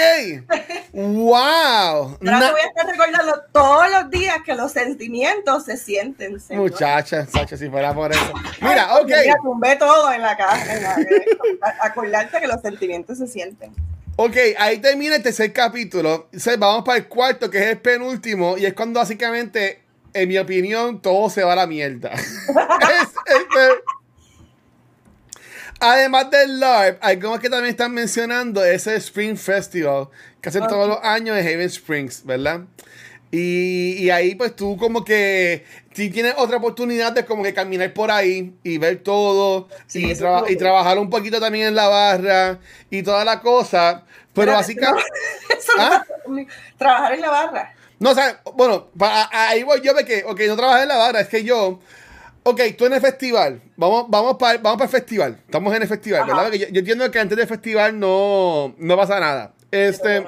Wow. 0.93 1.33
Ahora 1.35 2.17
te 2.19 2.51
voy 2.51 2.61
a 2.61 2.67
estar 2.67 2.85
recordando 2.85 3.41
todos 3.51 3.89
los 3.89 4.09
días 4.11 4.37
que 4.45 4.53
los 4.53 4.71
sentimientos 4.71 5.65
se 5.65 5.77
sienten. 5.77 6.39
señor. 6.39 6.63
Muchacha, 6.63 7.25
Sacha, 7.25 7.57
si 7.57 7.69
fuera 7.69 7.91
por 7.95 8.11
eso. 8.11 8.33
Mira, 8.61 8.97
ok. 8.97 9.07
Mira, 9.07 9.35
tumbé 9.41 9.75
todo 9.77 10.11
en 10.11 10.21
la 10.21 10.37
casa. 10.37 10.95
acordarte 11.81 12.39
que 12.39 12.47
los 12.47 12.61
sentimientos 12.61 13.17
se 13.17 13.25
sienten. 13.27 13.73
Ok, 14.15 14.35
ahí 14.59 14.77
termina 14.79 15.15
el 15.15 15.23
tercer 15.23 15.51
capítulo. 15.53 16.27
Vamos 16.59 16.83
para 16.83 16.99
el 16.99 17.07
cuarto, 17.07 17.49
que 17.49 17.57
es 17.59 17.65
el 17.67 17.79
penúltimo, 17.79 18.57
y 18.59 18.65
es 18.67 18.73
cuando 18.75 18.99
básicamente, 18.99 19.81
en 20.13 20.29
mi 20.29 20.37
opinión, 20.37 21.01
todo 21.01 21.29
se 21.31 21.43
va 21.43 21.53
a 21.53 21.55
la 21.57 21.67
mierda. 21.67 22.11
Es- 22.13 23.13
este- 23.25 23.81
Además 25.79 26.31
del 26.31 26.59
LARP, 26.59 26.97
hay 27.03 27.19
como 27.19 27.37
que 27.39 27.49
también 27.49 27.71
están 27.71 27.93
mencionando 27.93 28.63
ese 28.65 28.95
Spring 28.95 29.37
Festival 29.37 30.07
que 30.41 30.49
hacen 30.49 30.65
todos 30.67 30.87
los 30.87 30.99
años 31.03 31.37
en 31.37 31.45
Haven 31.45 31.67
Springs, 31.67 32.25
¿verdad? 32.25 32.61
Y, 33.29 33.93
y 33.99 34.09
ahí 34.09 34.35
pues 34.35 34.55
tú 34.55 34.77
como 34.77 35.03
que 35.03 35.65
si 35.93 36.09
tienes 36.09 36.33
otra 36.37 36.57
oportunidad 36.57 37.11
de 37.11 37.25
como 37.25 37.43
que 37.43 37.53
caminar 37.53 37.93
por 37.93 38.09
ahí 38.09 38.55
y 38.63 38.77
ver 38.77 39.03
todo 39.03 39.67
Sí, 39.85 40.11
y, 40.11 40.15
traba- 40.15 40.45
trabajar 40.57 40.97
un 40.97 41.09
poquito 41.09 41.39
también 41.39 41.67
en 41.67 41.75
la 41.75 41.87
barra 41.89 42.59
y 42.89 43.03
toda 43.03 43.25
la 43.25 43.41
cosa. 43.41 44.05
Pero 44.33 44.53
básicamente... 44.53 45.03
No 45.77 45.83
¿Ah? 45.83 46.05
Trabajar 46.77 47.13
en 47.13 47.21
la 47.21 47.29
barra. 47.29 47.73
No, 47.99 48.11
o 48.11 48.15
sea, 48.15 48.41
bueno, 48.55 48.87
ahí 49.31 49.63
voy 49.63 49.81
yo 49.81 49.93
de 49.93 50.05
que, 50.05 50.23
ok, 50.23 50.39
no 50.47 50.55
trabajé 50.55 50.83
en 50.83 50.87
la 50.89 50.97
barra, 50.97 51.19
es 51.19 51.27
que 51.27 51.43
yo, 51.43 51.79
ok, 52.49 52.61
tú 52.77 52.85
en 52.85 52.93
el 52.93 53.01
festival, 53.01 53.61
vamos, 53.75 54.05
vamos 54.09 54.37
para 54.37 54.57
vamos 54.59 54.81
el 54.81 54.89
festival, 54.89 55.39
estamos 55.45 55.75
en 55.75 55.81
el 55.81 55.87
festival, 55.87 56.21
Ajá. 56.21 56.43
¿verdad? 56.43 56.53
Yo, 56.53 56.67
yo 56.69 56.79
entiendo 56.79 57.11
que 57.11 57.19
antes 57.19 57.37
del 57.37 57.47
festival 57.47 57.99
no, 57.99 58.73
no 58.77 58.95
pasa 58.97 59.19
nada. 59.19 59.53
Este, 59.71 60.25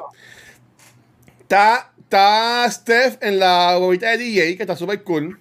está, 1.41 1.91
está 1.99 2.67
Steph 2.69 3.17
en 3.21 3.39
la 3.39 3.77
bobita 3.77 4.09
de 4.11 4.17
DJ, 4.17 4.57
que 4.57 4.63
está 4.63 4.75
súper 4.75 5.03
cool. 5.03 5.39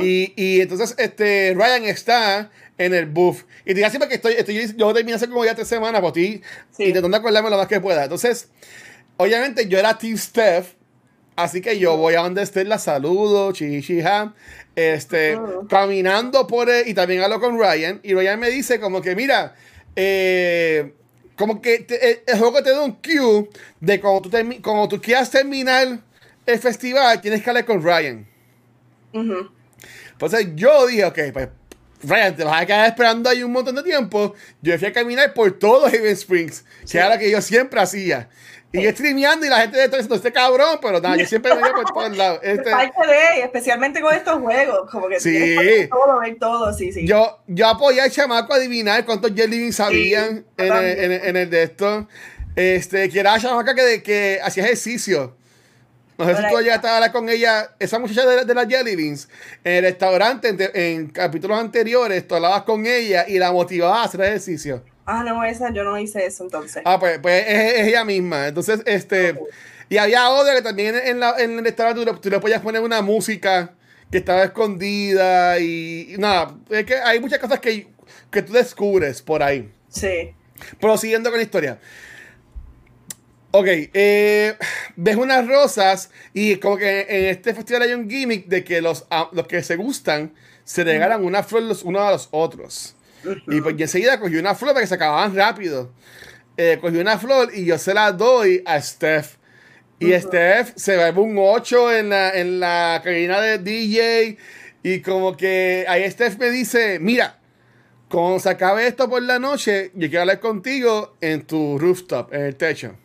Y, 0.00 0.32
y 0.36 0.60
entonces 0.60 0.96
este 0.98 1.54
Ryan 1.54 1.84
está 1.84 2.50
en 2.76 2.92
el 2.92 3.06
buff. 3.06 3.44
Y 3.64 3.74
te 3.74 3.84
así 3.84 3.98
porque 3.98 4.16
estoy, 4.16 4.32
estoy, 4.32 4.74
yo 4.76 4.92
terminé 4.92 5.14
hace 5.16 5.28
como 5.28 5.44
ya 5.44 5.54
tres 5.54 5.68
semanas, 5.68 6.00
pues 6.00 6.10
estoy 6.10 6.42
Sí. 6.76 6.84
intentando 6.86 7.16
acordarme 7.16 7.50
lo 7.50 7.56
más 7.56 7.68
que 7.68 7.78
pueda. 7.80 8.02
Entonces, 8.02 8.48
obviamente 9.16 9.68
yo 9.68 9.78
era 9.78 9.96
Team 9.96 10.16
Steph, 10.16 10.72
así 11.42 11.60
que 11.60 11.78
yo 11.78 11.96
voy 11.96 12.14
a 12.14 12.20
donde 12.20 12.44
Steph, 12.44 12.66
la 12.68 12.78
saludo, 12.78 13.52
chichija, 13.52 14.34
este, 14.76 15.36
Ujú. 15.36 15.68
caminando 15.68 16.46
por 16.46 16.68
el, 16.70 16.88
y 16.88 16.94
también 16.94 17.22
hablo 17.22 17.40
con 17.40 17.58
Ryan, 17.58 18.00
y 18.02 18.14
Ryan 18.14 18.38
me 18.40 18.50
dice 18.50 18.78
como 18.80 19.00
que, 19.02 19.14
mira, 19.16 19.54
eh, 19.96 20.94
como 21.36 21.60
que 21.60 21.80
te- 21.80 22.10
el, 22.10 22.20
el 22.26 22.38
juego 22.38 22.62
te 22.62 22.70
da 22.70 22.82
un 22.82 22.92
cue 22.92 23.48
de 23.80 24.00
cuando 24.00 24.22
tú, 24.22 24.30
termi- 24.30 24.60
cuando 24.62 24.88
tú 24.88 25.00
quieras 25.00 25.30
terminar 25.30 25.98
el 26.46 26.58
festival, 26.58 27.20
tienes 27.20 27.42
que 27.42 27.50
hablar 27.50 27.64
con 27.64 27.82
Ryan. 27.82 28.26
Entonces 30.12 30.48
yo 30.54 30.86
dije, 30.86 31.04
ok, 31.04 31.18
pues 31.32 31.48
Ryan, 32.02 32.36
te 32.36 32.44
vas 32.44 32.62
a 32.62 32.66
quedar 32.66 32.86
esperando 32.88 33.28
ahí 33.28 33.42
un 33.42 33.52
montón 33.52 33.74
de 33.74 33.82
tiempo. 33.82 34.34
Yo 34.62 34.78
fui 34.78 34.88
a 34.88 34.92
caminar 34.92 35.34
por 35.34 35.58
todo 35.58 35.86
Haven 35.86 36.06
Springs, 36.06 36.64
que 36.90 36.98
era 36.98 37.12
lo 37.14 37.18
que 37.18 37.30
yo 37.30 37.40
siempre 37.42 37.80
hacía. 37.80 38.28
Y 38.72 38.82
yo 38.82 38.90
streameando 38.90 39.44
y 39.44 39.48
la 39.48 39.62
gente 39.62 39.78
de 39.78 39.88
todo 39.88 39.96
diciendo, 39.96 40.14
este 40.14 40.32
cabrón, 40.32 40.78
pero 40.80 41.00
nada, 41.00 41.16
yo 41.16 41.26
siempre 41.26 41.52
me 41.54 41.70
por 41.70 41.84
todos 41.92 42.16
lados. 42.16 42.38
Este, 42.44 42.70
Parte 42.70 43.06
de, 43.06 43.42
especialmente 43.42 44.00
con 44.00 44.14
estos 44.14 44.40
juegos, 44.40 44.88
como 44.90 45.08
que 45.08 45.18
Sí. 45.18 45.32
que 45.32 45.88
todo, 45.90 46.20
ver 46.20 46.38
todo, 46.38 46.72
sí, 46.72 46.92
sí. 46.92 47.04
yo, 47.06 47.40
yo 47.48 47.66
apoyé 47.66 48.00
al 48.00 48.10
chamaco 48.10 48.52
a 48.52 48.56
adivinar 48.56 49.04
cuántos 49.04 49.32
jelly 49.34 49.58
beans 49.58 49.76
sabían 49.76 50.44
yo 50.56 50.64
en, 50.64 50.72
el, 50.72 50.98
en, 50.98 51.12
el, 51.12 51.24
en 51.24 51.36
el 51.36 51.50
de 51.50 51.62
esto. 51.64 52.08
Este, 52.54 53.08
que 53.08 53.20
era 53.20 53.32
la 53.32 53.40
chamaca 53.40 53.74
que, 53.74 54.02
que 54.02 54.38
hacía 54.42 54.64
ejercicio. 54.64 55.36
No 56.18 56.26
sé 56.26 56.36
si 56.36 56.42
tú 56.50 56.60
llegaste 56.60 56.86
a 56.86 56.96
hablar 56.96 57.12
con 57.12 57.28
ella, 57.30 57.70
esa 57.78 57.98
muchacha 57.98 58.26
de, 58.26 58.44
de 58.44 58.54
las 58.54 58.68
Jelly 58.68 58.94
Beans, 58.94 59.26
en 59.64 59.76
el 59.76 59.82
restaurante, 59.84 60.48
en, 60.48 60.70
en 60.74 61.06
capítulos 61.08 61.58
anteriores, 61.58 62.28
tú 62.28 62.34
hablabas 62.34 62.62
con 62.64 62.84
ella 62.84 63.24
y 63.26 63.38
la 63.38 63.50
motivabas 63.52 63.98
a 64.00 64.04
hacer 64.04 64.20
ejercicio. 64.20 64.84
Ah, 65.12 65.24
no, 65.24 65.42
esa, 65.42 65.72
yo 65.72 65.82
no 65.82 65.98
hice 65.98 66.24
eso 66.24 66.44
entonces. 66.44 66.82
Ah, 66.84 67.00
pues, 67.00 67.18
pues 67.18 67.44
es, 67.48 67.74
es 67.80 67.88
ella 67.88 68.04
misma. 68.04 68.46
Entonces, 68.46 68.80
este. 68.86 69.36
Y 69.88 69.96
había 69.96 70.30
otra 70.30 70.54
que 70.54 70.62
también 70.62 70.94
en, 70.94 71.18
la, 71.18 71.34
en 71.38 71.58
el 71.58 71.64
restaurante 71.64 72.00
tú 72.04 72.12
le, 72.12 72.18
tú 72.20 72.30
le 72.30 72.38
podías 72.38 72.60
poner 72.60 72.80
una 72.80 73.02
música 73.02 73.74
que 74.08 74.18
estaba 74.18 74.44
escondida 74.44 75.58
y, 75.58 76.14
y 76.14 76.18
nada. 76.18 76.56
Es 76.70 76.84
que 76.84 76.94
hay 76.94 77.18
muchas 77.18 77.40
cosas 77.40 77.58
que, 77.58 77.88
que 78.30 78.42
tú 78.42 78.52
descubres 78.52 79.20
por 79.20 79.42
ahí. 79.42 79.68
Sí. 79.88 80.32
Pero 80.80 80.96
siguiendo 80.96 81.30
con 81.30 81.38
la 81.38 81.44
historia. 81.44 81.78
Ok, 83.52 83.66
eh, 83.66 84.56
ves 84.94 85.16
unas 85.16 85.44
rosas 85.48 86.10
y 86.32 86.54
como 86.56 86.76
que 86.76 87.00
en 87.08 87.24
este 87.26 87.52
festival 87.52 87.82
hay 87.82 87.94
un 87.94 88.08
gimmick 88.08 88.46
de 88.46 88.62
que 88.62 88.80
los, 88.80 89.06
los 89.32 89.46
que 89.48 89.60
se 89.64 89.74
gustan 89.74 90.32
se 90.62 90.84
regalan 90.84 91.24
una 91.24 91.42
flor 91.42 91.64
los 91.64 91.82
unos 91.82 92.02
a 92.02 92.12
los 92.12 92.28
otros. 92.30 92.94
Y 93.46 93.60
pues 93.60 93.76
yo 93.76 93.84
enseguida 93.84 94.18
cogí 94.18 94.36
una 94.36 94.54
flor 94.54 94.74
que 94.76 94.86
se 94.86 94.94
acababan 94.94 95.34
rápido. 95.34 95.92
Eh, 96.56 96.78
cogí 96.80 96.96
una 96.96 97.18
flor 97.18 97.50
y 97.54 97.64
yo 97.64 97.78
se 97.78 97.94
la 97.94 98.12
doy 98.12 98.62
a 98.66 98.80
Steph. 98.80 99.36
Y 99.98 100.12
Steph 100.12 100.72
se 100.76 100.96
va 100.96 101.10
un 101.10 101.36
8 101.38 101.96
en 101.96 102.08
la, 102.08 102.30
en 102.30 102.60
la 102.60 103.00
cabina 103.04 103.40
de 103.40 103.58
DJ. 103.58 104.38
Y 104.82 105.00
como 105.00 105.36
que 105.36 105.84
ahí 105.88 106.10
Steph 106.10 106.38
me 106.38 106.50
dice, 106.50 106.98
mira, 106.98 107.38
cuando 108.08 108.40
se 108.40 108.48
acabe 108.48 108.86
esto 108.86 109.08
por 109.08 109.22
la 109.22 109.38
noche, 109.38 109.90
yo 109.94 110.08
quiero 110.08 110.22
hablar 110.22 110.40
contigo 110.40 111.16
en 111.20 111.46
tu 111.46 111.78
rooftop, 111.78 112.32
en 112.32 112.42
el 112.42 112.56
techo. 112.56 112.96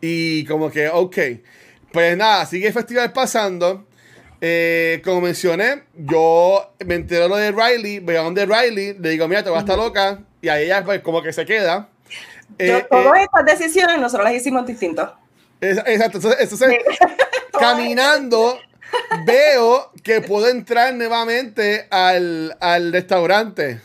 Y 0.00 0.44
como 0.44 0.70
que, 0.70 0.88
ok. 0.88 1.16
Pues 1.92 2.16
nada, 2.16 2.44
sigue 2.44 2.66
el 2.66 2.72
festival 2.72 3.12
pasando. 3.12 3.86
Eh, 4.46 5.00
como 5.02 5.22
mencioné, 5.22 5.84
yo 5.94 6.70
me 6.84 6.96
entero 6.96 7.28
lo 7.28 7.36
de 7.36 7.50
Riley, 7.50 8.00
voy 8.00 8.16
a 8.16 8.20
donde 8.20 8.44
Riley, 8.44 8.92
le 8.98 9.08
digo, 9.08 9.26
mira, 9.26 9.42
te 9.42 9.48
vas 9.48 9.56
a 9.56 9.60
estar 9.60 9.78
loca. 9.78 10.18
Y 10.42 10.50
ahí 10.50 10.64
ella 10.64 10.84
pues 10.84 11.00
como 11.00 11.22
que 11.22 11.32
se 11.32 11.46
queda. 11.46 11.88
Eh, 12.58 12.84
todas 12.90 13.16
eh, 13.20 13.22
estas 13.22 13.46
decisiones 13.46 13.98
nosotros 13.98 14.24
las 14.28 14.34
hicimos 14.34 14.66
distintos. 14.66 15.08
es- 15.62 15.78
exacto, 15.86 16.18
entonces, 16.18 16.40
entonces, 16.42 16.78
caminando, 17.58 18.58
veo 19.24 19.90
que 20.02 20.20
puedo 20.20 20.46
entrar 20.48 20.92
nuevamente 20.92 21.86
al, 21.90 22.54
al 22.60 22.92
restaurante. 22.92 23.80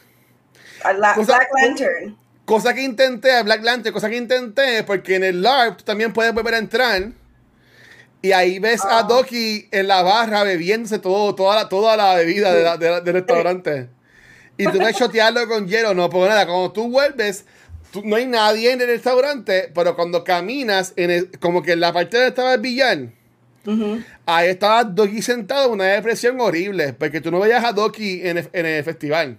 A 0.84 0.92
la 0.92 1.14
Cosa- 1.14 1.38
Black 1.38 1.50
Lantern. 1.56 2.18
Cosa 2.44 2.74
que 2.74 2.82
intenté, 2.82 3.32
a 3.32 3.44
Black 3.44 3.64
Lantern, 3.64 3.94
cosa 3.94 4.10
que 4.10 4.18
intenté, 4.18 4.84
porque 4.84 5.16
en 5.16 5.24
el 5.24 5.42
LARP 5.42 5.78
tú 5.78 5.84
también 5.86 6.12
puedes 6.12 6.34
volver 6.34 6.56
a 6.56 6.58
entrar. 6.58 7.12
Y 8.22 8.32
ahí 8.34 8.60
ves 8.60 8.84
a 8.84 9.00
Ah. 9.00 9.04
Doki 9.04 9.68
en 9.72 9.88
la 9.88 10.02
barra 10.02 10.44
bebiéndose 10.44 11.00
todo, 11.00 11.34
toda, 11.36 11.56
la, 11.56 11.70
toda 11.70 11.96
la 11.96 12.16
bebida 12.16 12.54
de 12.54 12.64
la- 12.64 12.78
de 12.78 12.90
la- 12.90 13.02
del 13.02 13.14
restaurante. 13.14 13.88
y 14.58 14.66
tú 14.66 14.82
a 14.86 14.92
chotearlo 14.92 15.48
con 15.48 15.68
hielo. 15.70 15.94
No, 15.94 16.10
pues 16.10 16.28
nada, 16.30 16.46
cuando 16.46 16.74
tú 16.74 16.90
vuelves, 16.90 17.46
tú- 17.92 18.02
no 18.04 18.18
hay 18.18 18.26
nadie 18.26 18.74
en 18.74 18.82
el 18.82 18.88
restaurante, 18.88 19.72
pero 19.74 19.96
cuando 19.96 20.26
caminas, 20.26 20.92
en 20.98 21.12
el- 21.12 21.40
como 21.40 21.64
que 21.64 21.72
en 21.72 21.80
la 21.80 21.94
parte 21.94 22.18
donde 22.18 22.28
estaba 22.30 22.56
el 22.56 22.60
villano, 22.60 23.12
ahí 24.26 24.50
estaba 24.50 24.84
Doki 24.84 25.22
sentado 25.22 25.68
en 25.68 25.72
una 25.74 25.86
depresión 25.86 26.42
horrible, 26.42 26.92
porque 26.92 27.22
tú 27.22 27.32
no 27.32 27.40
veías 27.40 27.64
a 27.64 27.72
Doki 27.72 28.20
en 28.28 28.40
el, 28.40 28.50
en 28.52 28.66
el 28.66 28.84
festival. 28.84 29.38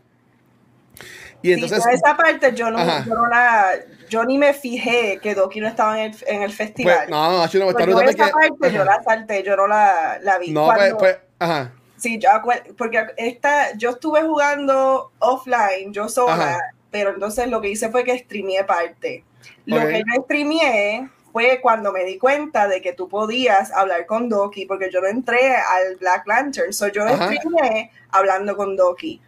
Y 1.42 1.48
Sí, 1.48 1.52
entonces, 1.54 1.82
yo 1.84 1.90
esa 1.90 2.16
parte 2.16 2.52
yo 2.54 2.70
no, 2.70 2.78
yo 3.04 3.14
no 3.14 3.26
la, 3.28 3.70
yo 4.08 4.24
ni 4.24 4.36
me 4.38 4.52
fijé 4.52 5.18
que 5.22 5.34
Doki 5.34 5.60
no 5.60 5.68
estaba 5.68 5.98
en 6.00 6.12
el, 6.12 6.16
en 6.26 6.42
el 6.42 6.52
festival. 6.52 6.96
pues, 6.98 7.08
no, 7.10 7.30
no, 7.32 7.46
yo 7.48 7.58
no, 7.60 7.72
Pues 7.72 7.86
yo 7.86 8.00
esa 8.00 8.30
parte 8.30 8.72
yo 8.72 8.82
ajá. 8.82 8.84
la 8.84 9.02
salté, 9.02 9.42
yo 9.42 9.56
no 9.56 9.66
la, 9.66 10.18
la 10.22 10.38
vi. 10.38 10.50
No, 10.50 10.64
Cuando- 10.66 10.98
pues, 10.98 11.14
pues, 11.14 11.18
ajá. 11.38 11.72
Sí, 11.96 12.18
yo 12.18 12.30
porque 12.78 13.06
esta, 13.18 13.72
yo 13.76 13.90
estuve 13.90 14.22
jugando 14.22 15.12
offline, 15.18 15.92
yo 15.92 16.08
sola, 16.08 16.32
Ajá. 16.34 16.58
pero 16.90 17.10
entonces 17.10 17.48
lo 17.48 17.60
que 17.60 17.68
hice 17.68 17.90
fue 17.90 18.04
que 18.04 18.18
streameé 18.18 18.64
parte. 18.64 19.22
Lo 19.66 19.76
Ok. 19.76 19.88
que 19.88 19.98
yo 20.14 20.22
streameé 20.24 21.08
fue 21.32 21.60
cuando 21.60 21.92
me 21.92 22.04
di 22.04 22.16
cuenta 22.18 22.68
de 22.68 22.80
que 22.80 22.92
tú 22.94 23.06
podías 23.08 23.70
hablar 23.72 24.06
con 24.06 24.28
Doki, 24.30 24.64
porque 24.66 24.90
yo 24.90 25.00
no 25.02 25.08
entré 25.08 25.54
al 25.56 25.96
Black 25.96 26.26
Lantern, 26.26 26.72
so 26.72 26.88
yo 26.88 27.04
Ajá. 27.04 27.30
streameé 27.32 27.90
hablando 28.10 28.56
con 28.56 28.76
Doki. 28.76 29.20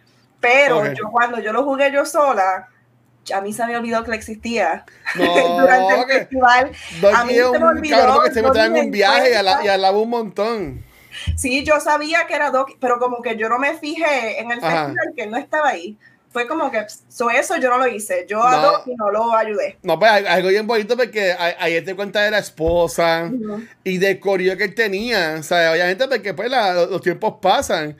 Pero 0.43 0.93
yo 0.93 1.09
cuando 1.09 1.39
yo 1.39 1.53
lo 1.53 1.63
jugué 1.63 1.89
yo 1.91 2.05
sola, 2.05 2.67
a 3.33 3.39
mí 3.41 3.53
se 3.53 3.65
me 3.65 3.77
olvidó 3.77 4.03
que 4.03 4.13
existía 4.13 4.83
No, 5.15 5.23
durante 5.59 5.93
el 5.95 6.05
festival. 6.19 6.71
a 7.15 7.23
mí 7.23 7.33
se 7.33 7.59
me 7.59 7.65
olvidó, 7.65 7.97
cabrón 7.97 8.23
que 8.25 8.31
se 8.33 8.41
me 8.41 8.81
un 8.81 8.91
viaje 8.91 9.31
y, 9.31 9.67
alaba 9.67 9.97
un 9.97 10.09
montón. 10.09 10.83
Sí, 11.37 11.63
yo 11.63 11.79
sabía 11.79 12.27
que 12.27 12.33
era 12.33 12.51
Doki, 12.51 12.75
pero 12.81 12.99
como 12.99 13.21
que 13.21 13.37
yo 13.37 13.47
no 13.47 13.57
me 13.57 13.77
fijé 13.77 14.41
en 14.41 14.51
el 14.51 14.59
Ajá. 14.59 14.85
festival 14.87 15.13
que 15.15 15.23
él 15.23 15.31
no 15.31 15.37
estaba 15.37 15.69
ahí. 15.69 15.97
Fue 16.33 16.47
como 16.47 16.69
que, 16.71 16.83
so 17.09 17.29
eso 17.29 17.55
yo 17.57 17.69
no 17.69 17.77
lo 17.77 17.87
hice. 17.87 18.25
Yo 18.27 18.43
a 18.43 18.51
No. 18.55 18.61
Doki 18.71 18.95
no 18.97 19.11
lo 19.11 19.35
ayudé. 19.35 19.77
No, 19.83 19.97
pues 19.99 20.11
algo 20.27 20.49
bien 20.49 20.65
bonito 20.67 20.97
porque 20.97 21.31
ahí 21.31 21.53
ahí 21.59 21.81
te 21.81 21.95
cuenta 21.95 22.21
de 22.23 22.31
la 22.31 22.39
esposa 22.39 23.31
y 23.83 23.99
del 23.99 24.19
corillo 24.19 24.57
que 24.57 24.63
él 24.65 24.73
tenía. 24.73 25.35
O 25.39 25.43
sea, 25.43 25.71
obviamente 25.71 26.07
porque 26.07 26.33
pues 26.33 26.49
la- 26.49 26.73
los 26.85 27.01
tiempos 27.01 27.35
pasan. 27.41 27.95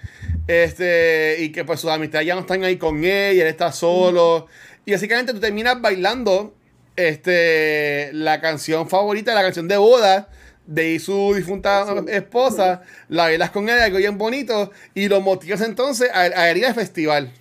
Este, 0.48 1.38
y 1.40 1.52
que 1.52 1.64
pues 1.64 1.80
sus 1.80 1.90
amistades 1.92 2.28
ya 2.28 2.36
no 2.36 2.42
están 2.42 2.64
ahí 2.64 2.76
con 2.78 3.04
él, 3.06 3.38
y 3.38 3.40
él 3.42 3.48
está 3.48 3.72
solo. 3.72 4.48
Y 4.84 4.92
básicamente 4.92 5.32
tú 5.32 5.40
terminas 5.40 5.80
bailando 5.80 6.54
este, 6.96 8.10
la 8.14 8.42
canción 8.42 8.90
favorita, 8.90 9.34
la 9.34 9.42
canción 9.44 9.68
de 9.68 9.78
boda 9.78 10.30
de 10.66 11.00
su 11.00 11.34
difunta 11.36 11.86
esposa. 12.08 12.82
La 13.10 13.24
bailas 13.24 13.52
con 13.52 13.70
él, 13.70 13.80
algo 13.80 13.98
bien 14.00 14.18
bonito. 14.18 14.72
Y 14.94 15.08
lo 15.08 15.22
motivas 15.22 15.62
entonces 15.62 16.10
a, 16.14 16.22
a 16.22 16.52
ir 16.52 16.66
al 16.66 16.74
festival. 16.74 17.32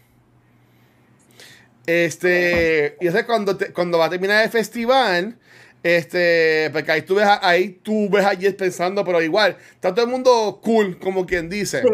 Este, 1.86 2.96
y 3.00 3.06
entonces 3.06 3.26
cuando, 3.26 3.56
te- 3.56 3.72
cuando 3.72 3.98
va 3.98 4.06
a 4.06 4.10
terminar 4.10 4.44
el 4.44 4.50
festival, 4.50 5.36
este, 5.82 6.70
porque 6.72 6.92
ahí 6.92 7.02
tú 7.02 7.16
ves 7.16 7.24
a, 7.26 7.46
ahí 7.46 7.70
tú 7.82 8.08
ves 8.08 8.24
a 8.24 8.36
Jess 8.36 8.54
pensando, 8.54 9.04
pero 9.04 9.20
igual, 9.20 9.56
está 9.74 9.92
todo 9.92 10.04
el 10.04 10.10
mundo 10.10 10.60
cool, 10.62 10.98
como 10.98 11.26
quien 11.26 11.48
dice, 11.50 11.82
Sí. 11.82 11.88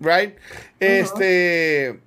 right? 0.00 0.34
Este, 0.78 2.00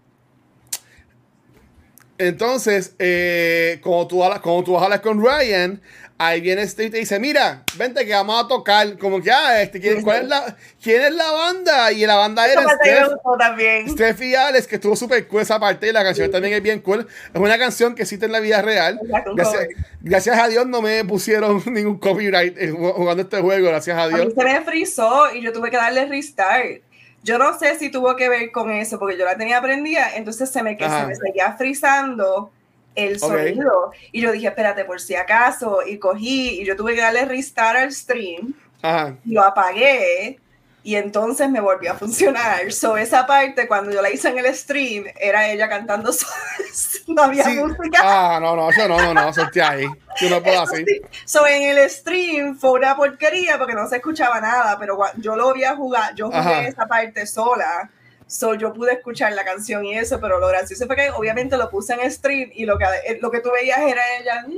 entonces, 2.19 2.93
eh, 2.99 3.79
como, 3.81 4.07
tú, 4.07 4.23
hablas- 4.23 4.39
como 4.41 4.63
tú 4.63 4.73
vas 4.73 4.81
a 4.81 4.85
hablar 4.85 5.01
con 5.01 5.23
Ryan, 5.23 5.81
ahí 6.27 6.41
viene 6.41 6.67
Steve 6.67 6.87
y 6.87 6.91
te 6.91 6.97
dice, 6.97 7.19
mira, 7.19 7.63
vente 7.77 8.05
que 8.05 8.13
vamos 8.13 8.43
a 8.43 8.47
tocar, 8.47 8.97
como 8.97 9.21
que, 9.21 9.31
ah, 9.31 9.61
este, 9.61 9.79
¿quién, 9.79 9.97
Sí, 9.97 10.03
cuál 10.03 10.17
sí. 10.17 10.23
es 10.23 10.29
la, 10.29 10.55
¿quién 10.81 11.01
es 11.01 11.13
la 11.13 11.31
banda? 11.31 11.91
Y 11.91 12.05
la 12.05 12.15
banda 12.15 12.47
era 12.47 12.63
Steph. 12.63 13.89
Steph 13.89 14.21
y 14.21 14.35
Alex, 14.35 14.67
que 14.67 14.75
estuvo 14.75 14.95
súper 14.95 15.27
cool 15.27 15.41
esa 15.41 15.59
parte 15.59 15.87
y 15.87 15.91
la 15.91 16.03
canción 16.03 16.31
también 16.31 16.53
es 16.53 16.61
bien 16.61 16.79
cool. 16.81 17.07
Es 17.33 17.39
una 17.39 17.57
canción 17.57 17.95
que 17.95 18.03
existe 18.03 18.25
en 18.25 18.31
la 18.31 18.39
vida 18.39 18.61
real. 18.61 18.99
Gracias, 19.35 19.67
gracias 20.01 20.37
a 20.39 20.47
Dios 20.47 20.65
no 20.67 20.81
me 20.81 21.03
pusieron 21.05 21.61
ningún 21.73 21.97
copyright 21.97 22.55
eh, 22.57 22.69
jugando 22.71 23.23
este 23.23 23.39
juego, 23.41 23.67
gracias 23.69 23.97
a 23.97 24.03
A 24.03 24.07
mí 24.09 24.15
Dios. 24.15 24.33
se 24.37 24.43
me 24.43 24.61
frizó 24.61 25.33
y 25.33 25.41
yo 25.41 25.51
tuve 25.53 25.69
que 25.71 25.77
darle 25.77 26.05
restart. 26.05 26.81
Yo 27.23 27.37
no 27.37 27.57
sé 27.57 27.79
si 27.79 27.89
tuvo 27.89 28.15
que 28.17 28.27
ver 28.27 28.51
con 28.51 28.69
eso, 28.69 28.99
porque 28.99 29.17
yo 29.17 29.23
la 29.23 29.37
tenía 29.37 29.61
prendida, 29.61 30.15
entonces 30.15 30.49
se 30.51 30.61
me, 30.61 30.75
que 30.75 30.89
se 30.89 31.05
me 31.05 31.15
seguía 31.15 31.53
frizando 31.53 32.51
el 32.95 33.19
sonido. 33.19 33.91
Y 34.11 34.21
yo 34.21 34.31
dije, 34.31 34.47
espérate, 34.47 34.85
por 34.85 34.99
si 35.01 35.15
acaso, 35.15 35.79
y 35.85 35.97
cogí, 35.97 36.61
y 36.61 36.65
yo 36.65 36.75
tuve 36.75 36.95
que 36.95 37.01
darle 37.01 37.25
restart 37.25 37.77
al 37.79 37.91
stream. 37.93 38.53
Ajá. 38.85 39.15
lo 39.23 39.41
apagué 39.41 40.39
y 40.83 40.95
entonces 40.95 41.49
me 41.49 41.61
volvió 41.61 41.93
a 41.93 41.95
funcionar. 41.95 42.69
So, 42.73 42.97
esa 42.97 43.25
parte, 43.25 43.65
cuando 43.65 43.91
yo 43.93 44.01
la 44.01 44.09
hice 44.11 44.27
en 44.27 44.39
el 44.39 44.53
stream, 44.53 45.05
era 45.17 45.49
ella 45.49 45.69
cantando 45.69 46.11
no 47.07 47.23
había 47.23 47.45
Sí. 47.45 47.51
música. 47.55 47.99
Ah, 48.03 48.39
no, 48.41 48.57
no, 48.57 48.69
yo 48.75 48.87
no, 48.89 48.97
no, 49.01 49.13
no, 49.13 49.33
solté 49.33 49.61
ahí. 49.61 49.85
Yo 50.19 50.29
no 50.29 50.43
puedo 50.43 50.61
así. 50.63 50.83
Sí. 50.85 51.01
So, 51.23 51.47
en 51.47 51.77
el 51.77 51.89
stream 51.89 52.57
fue 52.57 52.71
una 52.71 52.97
porquería 52.97 53.57
porque 53.57 53.73
no 53.73 53.87
se 53.87 53.95
escuchaba 53.95 54.41
nada, 54.41 54.77
pero 54.77 54.99
yo 55.15 55.37
lo 55.37 55.53
vi 55.53 55.63
a 55.63 55.75
jugar, 55.77 56.13
yo 56.15 56.25
jugué 56.25 56.37
Ajá. 56.37 56.67
esa 56.67 56.85
parte 56.85 57.25
sola. 57.25 57.89
So, 58.27 58.55
yo 58.55 58.73
pude 58.73 58.93
escuchar 58.93 59.33
la 59.33 59.43
canción 59.45 59.85
y 59.85 59.97
eso, 59.97 60.19
pero 60.19 60.39
lo 60.39 60.47
gracioso 60.47 60.87
fue 60.87 60.95
que 60.95 61.09
obviamente 61.11 61.57
lo 61.57 61.69
puse 61.69 61.93
en 61.93 62.09
stream 62.11 62.49
y 62.53 62.65
lo 62.65 62.77
que, 62.77 62.85
eh, 63.05 63.19
lo 63.21 63.29
que 63.31 63.39
tú 63.41 63.51
veías 63.51 63.79
era 63.81 64.01
ella. 64.19 64.45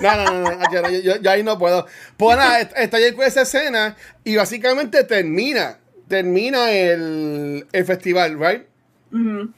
No, 0.00 0.16
no, 0.16 0.24
no, 0.24 0.56
no, 0.56 0.72
yo, 0.72 0.82
no, 0.82 0.90
yo- 0.90 1.16
yo 1.20 1.30
ahí 1.30 1.44
no 1.44 1.56
puedo. 1.56 1.86
Pues 2.16 2.36
nada, 2.36 2.58
est- 2.60 2.72
está 2.76 2.96
ahí 2.96 3.12
con 3.12 3.24
esa 3.24 3.42
escena 3.42 3.96
y 4.24 4.34
básicamente 4.34 5.04
termina, 5.04 5.78
termina 6.08 6.72
el, 6.72 7.64
el 7.70 7.84
festival, 7.84 8.36
¿right? 8.40 8.64
Ujú. 9.12 9.52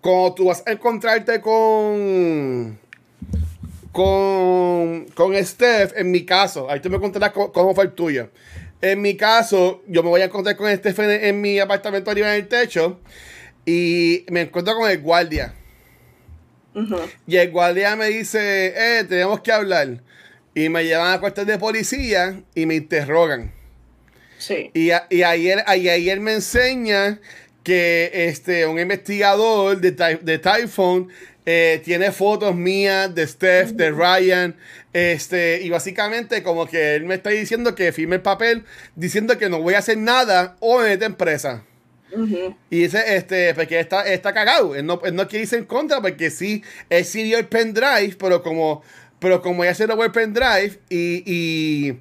Cuando 0.00 0.32
tú 0.34 0.44
vas 0.46 0.62
a 0.66 0.72
encontrarte 0.72 1.42
con. 1.42 2.78
Con. 3.92 5.04
Con 5.14 5.44
Steph, 5.44 5.92
en 5.96 6.10
mi 6.10 6.24
caso, 6.24 6.70
ahí 6.70 6.80
tú 6.80 6.88
me 6.88 6.98
contarás 6.98 7.32
cómo, 7.32 7.52
cómo 7.52 7.74
fue 7.74 7.84
el 7.84 7.92
tuyo. 7.92 8.30
En 8.82 9.00
mi 9.00 9.16
caso, 9.16 9.82
yo 9.86 10.02
me 10.02 10.08
voy 10.10 10.20
a 10.20 10.24
encontrar 10.24 10.56
con 10.56 10.70
Steph 10.76 10.98
en, 10.98 11.10
en 11.24 11.40
mi 11.40 11.58
apartamento 11.60 12.10
arriba 12.10 12.34
en 12.34 12.42
el 12.42 12.48
techo 12.48 13.00
y 13.64 14.26
me 14.28 14.42
encuentro 14.42 14.74
con 14.74 14.90
el 14.90 14.98
guardia. 15.00 15.54
Y 17.26 17.36
el 17.36 17.50
guardia 17.50 17.94
me 17.96 18.06
dice, 18.08 18.74
eh, 18.76 19.04
tenemos 19.04 19.40
que 19.40 19.52
hablar. 19.52 20.00
Y 20.54 20.68
me 20.68 20.84
llevan 20.84 21.12
a 21.14 21.20
cuartel 21.20 21.46
de 21.46 21.58
policía 21.58 22.42
y 22.54 22.66
me 22.66 22.74
interrogan. 22.74 23.52
Sí. 24.38 24.70
Y, 24.74 24.90
a- 24.90 25.06
y 25.10 25.22
ayer, 25.22 25.62
y 25.76 25.88
ayer 25.88 26.18
me 26.20 26.34
enseña 26.34 27.20
que 27.62 28.10
este, 28.12 28.66
un 28.66 28.80
investigador 28.80 29.80
de, 29.80 29.92
de 29.92 30.38
Typhon 30.38 31.08
eh, 31.44 31.80
tiene 31.84 32.12
fotos 32.12 32.54
mías 32.54 33.14
de 33.14 33.26
Steph, 33.26 33.70
de 33.70 33.90
Ryan, 33.90 34.56
este, 34.92 35.60
y 35.62 35.70
básicamente 35.70 36.42
como 36.42 36.66
que 36.66 36.94
él 36.94 37.04
me 37.04 37.14
está 37.14 37.30
diciendo 37.30 37.74
que 37.74 37.92
firme 37.92 38.16
el 38.16 38.22
papel 38.22 38.64
diciendo 38.94 39.36
que 39.38 39.48
no 39.48 39.60
voy 39.60 39.74
a 39.74 39.78
hacer 39.78 39.98
nada 39.98 40.56
o 40.60 40.78
me 40.78 40.90
meten 40.90 41.14
presa. 41.14 41.64
Ujú. 42.12 42.54
Y 42.70 42.80
dice, 42.80 43.16
este, 43.16 43.54
porque 43.54 43.80
está, 43.80 44.06
está 44.06 44.32
cagado. 44.32 44.74
Él 44.74 44.86
no, 44.86 45.00
él 45.04 45.14
no 45.14 45.26
quiere 45.26 45.44
irse 45.44 45.56
en 45.56 45.64
contra 45.64 46.00
porque 46.00 46.30
sí, 46.30 46.62
él 46.90 47.04
sí 47.04 47.22
dio 47.22 47.38
el 47.38 47.46
pendrive, 47.46 48.14
pero 48.18 48.42
como, 48.42 48.82
pero 49.18 49.40
como 49.42 49.64
ya 49.64 49.74
se 49.74 49.86
robó 49.86 50.04
el 50.04 50.12
pendrive 50.12 50.78
y, 50.90 51.22
y, 51.26 51.98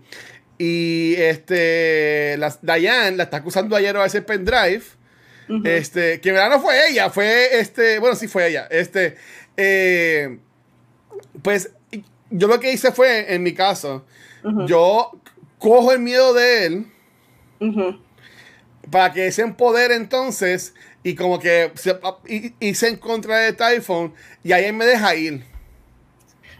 y 0.57 1.15
este, 1.15 2.35
la, 2.37 2.55
Diane 2.61 3.17
la 3.17 3.23
está 3.23 3.37
acusando 3.37 3.75
ayer 3.75 3.97
de 3.97 4.05
ese 4.05 4.21
pendrive. 4.21 4.83
Este, 5.65 6.21
que 6.21 6.29
en 6.29 6.35
verdad 6.35 6.49
no 6.51 6.61
fue 6.61 6.89
ella, 6.89 7.09
fue 7.09 7.59
este, 7.59 7.99
bueno, 7.99 8.15
sí 8.15 8.27
fue 8.27 8.47
ella. 8.47 8.67
Este, 8.71 9.15
eh, 9.57 10.37
pues 11.41 11.71
yo 12.29 12.47
lo 12.47 12.59
que 12.59 12.71
hice 12.71 12.91
fue, 12.91 13.33
en 13.33 13.43
mi 13.43 13.53
caso, 13.53 14.05
yo 14.65 15.11
cojo 15.59 15.91
el 15.91 15.99
miedo 15.99 16.33
de 16.33 16.65
él 16.65 16.85
para 18.89 19.11
que 19.13 19.31
se 19.31 19.41
empodere 19.43 19.95
entonces 19.95 20.73
y 21.03 21.15
como 21.15 21.39
que 21.39 21.71
se, 21.75 21.99
y- 22.27 22.53
hice 22.59 22.87
en 22.87 22.97
contra 22.97 23.37
de 23.39 23.53
Typhon 23.53 24.13
y 24.43 24.51
ahí 24.53 24.65
él 24.65 24.73
me 24.73 24.85
deja 24.85 25.13
ir. 25.15 25.43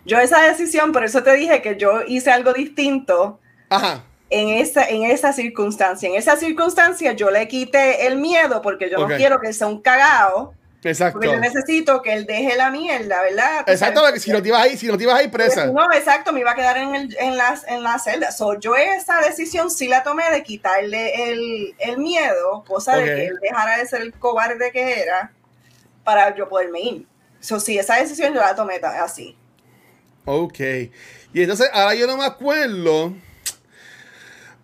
Yo 0.06 0.20
esa 0.20 0.42
decisión, 0.42 0.92
por 0.92 1.04
eso 1.04 1.24
te 1.24 1.34
dije 1.36 1.62
que 1.62 1.78
yo 1.78 2.02
hice 2.08 2.32
algo 2.32 2.54
distinto 2.54 3.40
Ajá. 3.70 4.04
En 4.32 4.50
esa, 4.50 4.88
en 4.88 5.04
esa 5.04 5.34
circunstancia. 5.34 6.10
En 6.10 6.16
esa 6.16 6.38
circunstancia 6.38 7.12
yo 7.12 7.30
le 7.30 7.48
quité 7.48 8.08
el 8.08 8.18
miedo 8.18 8.62
porque 8.62 8.90
yo 8.90 8.98
no 8.98 9.16
quiero 9.16 9.40
que 9.40 9.52
sea 9.52 9.68
un 9.68 9.82
cagao, 9.82 10.54
Exacto. 10.84 11.20
porque 11.20 11.28
yo 11.28 11.40
necesito 11.40 12.02
que 12.02 12.14
él 12.14 12.26
deje 12.26 12.56
la 12.56 12.72
mierda, 12.72 13.22
¿verdad? 13.22 13.66
Exacto, 13.68 14.02
porque 14.02 14.20
si 14.22 14.32
no 14.32 14.42
te 14.42 14.48
ibas 14.48 14.64
ahí, 14.64 14.78
si 14.78 14.88
no 14.88 14.98
te 14.98 15.04
ibas 15.04 15.20
ahí 15.20 15.28
presa. 15.28 15.68
No, 15.68 15.92
exacto, 15.92 16.32
me 16.32 16.40
iba 16.40 16.52
a 16.52 16.56
quedar 16.56 16.78
en, 16.78 16.96
el, 16.96 17.18
en, 17.20 17.38
las, 17.38 17.68
en 17.68 17.84
la 17.84 18.00
celda. 18.00 18.32
So, 18.32 18.58
yo 18.58 18.76
esa 18.76 19.20
decisión 19.20 19.70
sí 19.70 19.90
la 19.90 20.02
tomé 20.02 20.24
de 20.32 20.42
quitarle 20.44 21.32
el, 21.32 21.76
el 21.78 21.98
miedo, 21.98 22.64
cosa 22.66 22.96
de 22.96 23.04
que 23.04 23.28
él 23.28 23.38
dejara 23.42 23.78
de 23.78 23.86
ser 23.86 24.02
el 24.02 24.14
cobarde 24.14 24.72
que 24.72 25.02
era 25.02 25.34
para 26.06 26.34
yo 26.36 26.48
poderme 26.48 26.80
ir. 26.80 27.06
So, 27.42 27.60
sí, 27.60 27.78
esa 27.78 27.96
decisión 27.96 28.34
yo 28.34 28.40
la 28.40 28.56
tomé 28.56 28.80
así. 29.02 29.36
Ok. 30.24 30.60
Y 31.34 31.42
entonces 31.42 31.70
ahora 31.74 31.96
yo 31.96 32.08
no 32.08 32.16
me 32.16 32.26
acuerdo. 32.26 33.14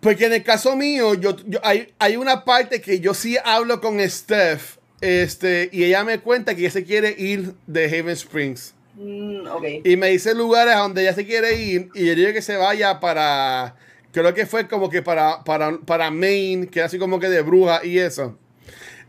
Porque 0.00 0.26
en 0.26 0.32
el 0.32 0.44
caso 0.44 0.76
mío, 0.76 1.14
yo, 1.14 1.36
yo- 1.46 1.60
hay, 1.62 1.92
hay 1.98 2.16
una 2.16 2.44
parte 2.44 2.80
que 2.80 3.00
yo 3.00 3.14
sí 3.14 3.36
hablo 3.44 3.80
con 3.80 3.98
Steph 4.08 4.78
este, 5.00 5.68
y 5.72 5.84
ella 5.84 6.04
me 6.04 6.20
cuenta 6.20 6.54
que 6.54 6.62
ella 6.62 6.70
se 6.70 6.84
quiere 6.84 7.14
ir 7.18 7.54
de 7.66 7.84
Haven 7.86 8.10
Springs. 8.10 8.74
Mm, 8.94 9.46
ok. 9.46 9.64
Y 9.84 9.96
me 9.96 10.08
dice 10.08 10.34
lugares 10.34 10.76
donde 10.76 11.02
ella 11.02 11.14
se 11.14 11.24
quiere 11.24 11.54
ir. 11.54 11.88
Y 11.94 12.06
yo 12.06 12.14
digo 12.14 12.32
que 12.32 12.42
se 12.42 12.56
vaya 12.56 13.00
para. 13.00 13.76
Creo 14.12 14.34
que 14.34 14.46
fue 14.46 14.66
como 14.66 14.88
que 14.90 15.02
para, 15.02 15.44
para, 15.44 15.78
para 15.78 16.10
Maine, 16.10 16.66
que 16.68 16.80
era 16.80 16.86
así 16.86 16.98
como 16.98 17.20
que 17.20 17.28
de 17.28 17.42
bruja 17.42 17.84
y 17.84 17.98
eso. 17.98 18.36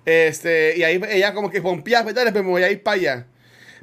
Este, 0.06 0.78
y 0.78 0.84
ahí 0.84 1.02
ella 1.10 1.34
como 1.34 1.50
que 1.50 1.62
pompía, 1.62 2.04
pero 2.06 2.32
me 2.32 2.42
voy 2.42 2.64
a 2.64 2.72
ir 2.72 2.84
para 2.84 2.96
allá. 2.96 3.28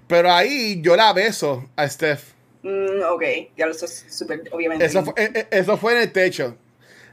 Pero 0.07 0.33
ahí 0.33 0.81
yo 0.83 0.97
la 0.97 1.13
beso 1.13 1.69
a 1.77 1.89
Steph. 1.89 2.33
Mm, 2.63 3.03
ok, 3.13 3.23
ya 3.57 3.67
lo 3.67 3.75
sé 3.75 3.87
súper, 3.89 4.43
obviamente. 4.53 4.85
Eso 4.85 5.05
fue, 5.05 5.15
eh, 5.17 5.31
eh, 5.35 5.47
eso 5.51 5.77
fue 5.77 5.93
en 5.95 5.99
el 6.03 6.13
techo. 6.13 6.57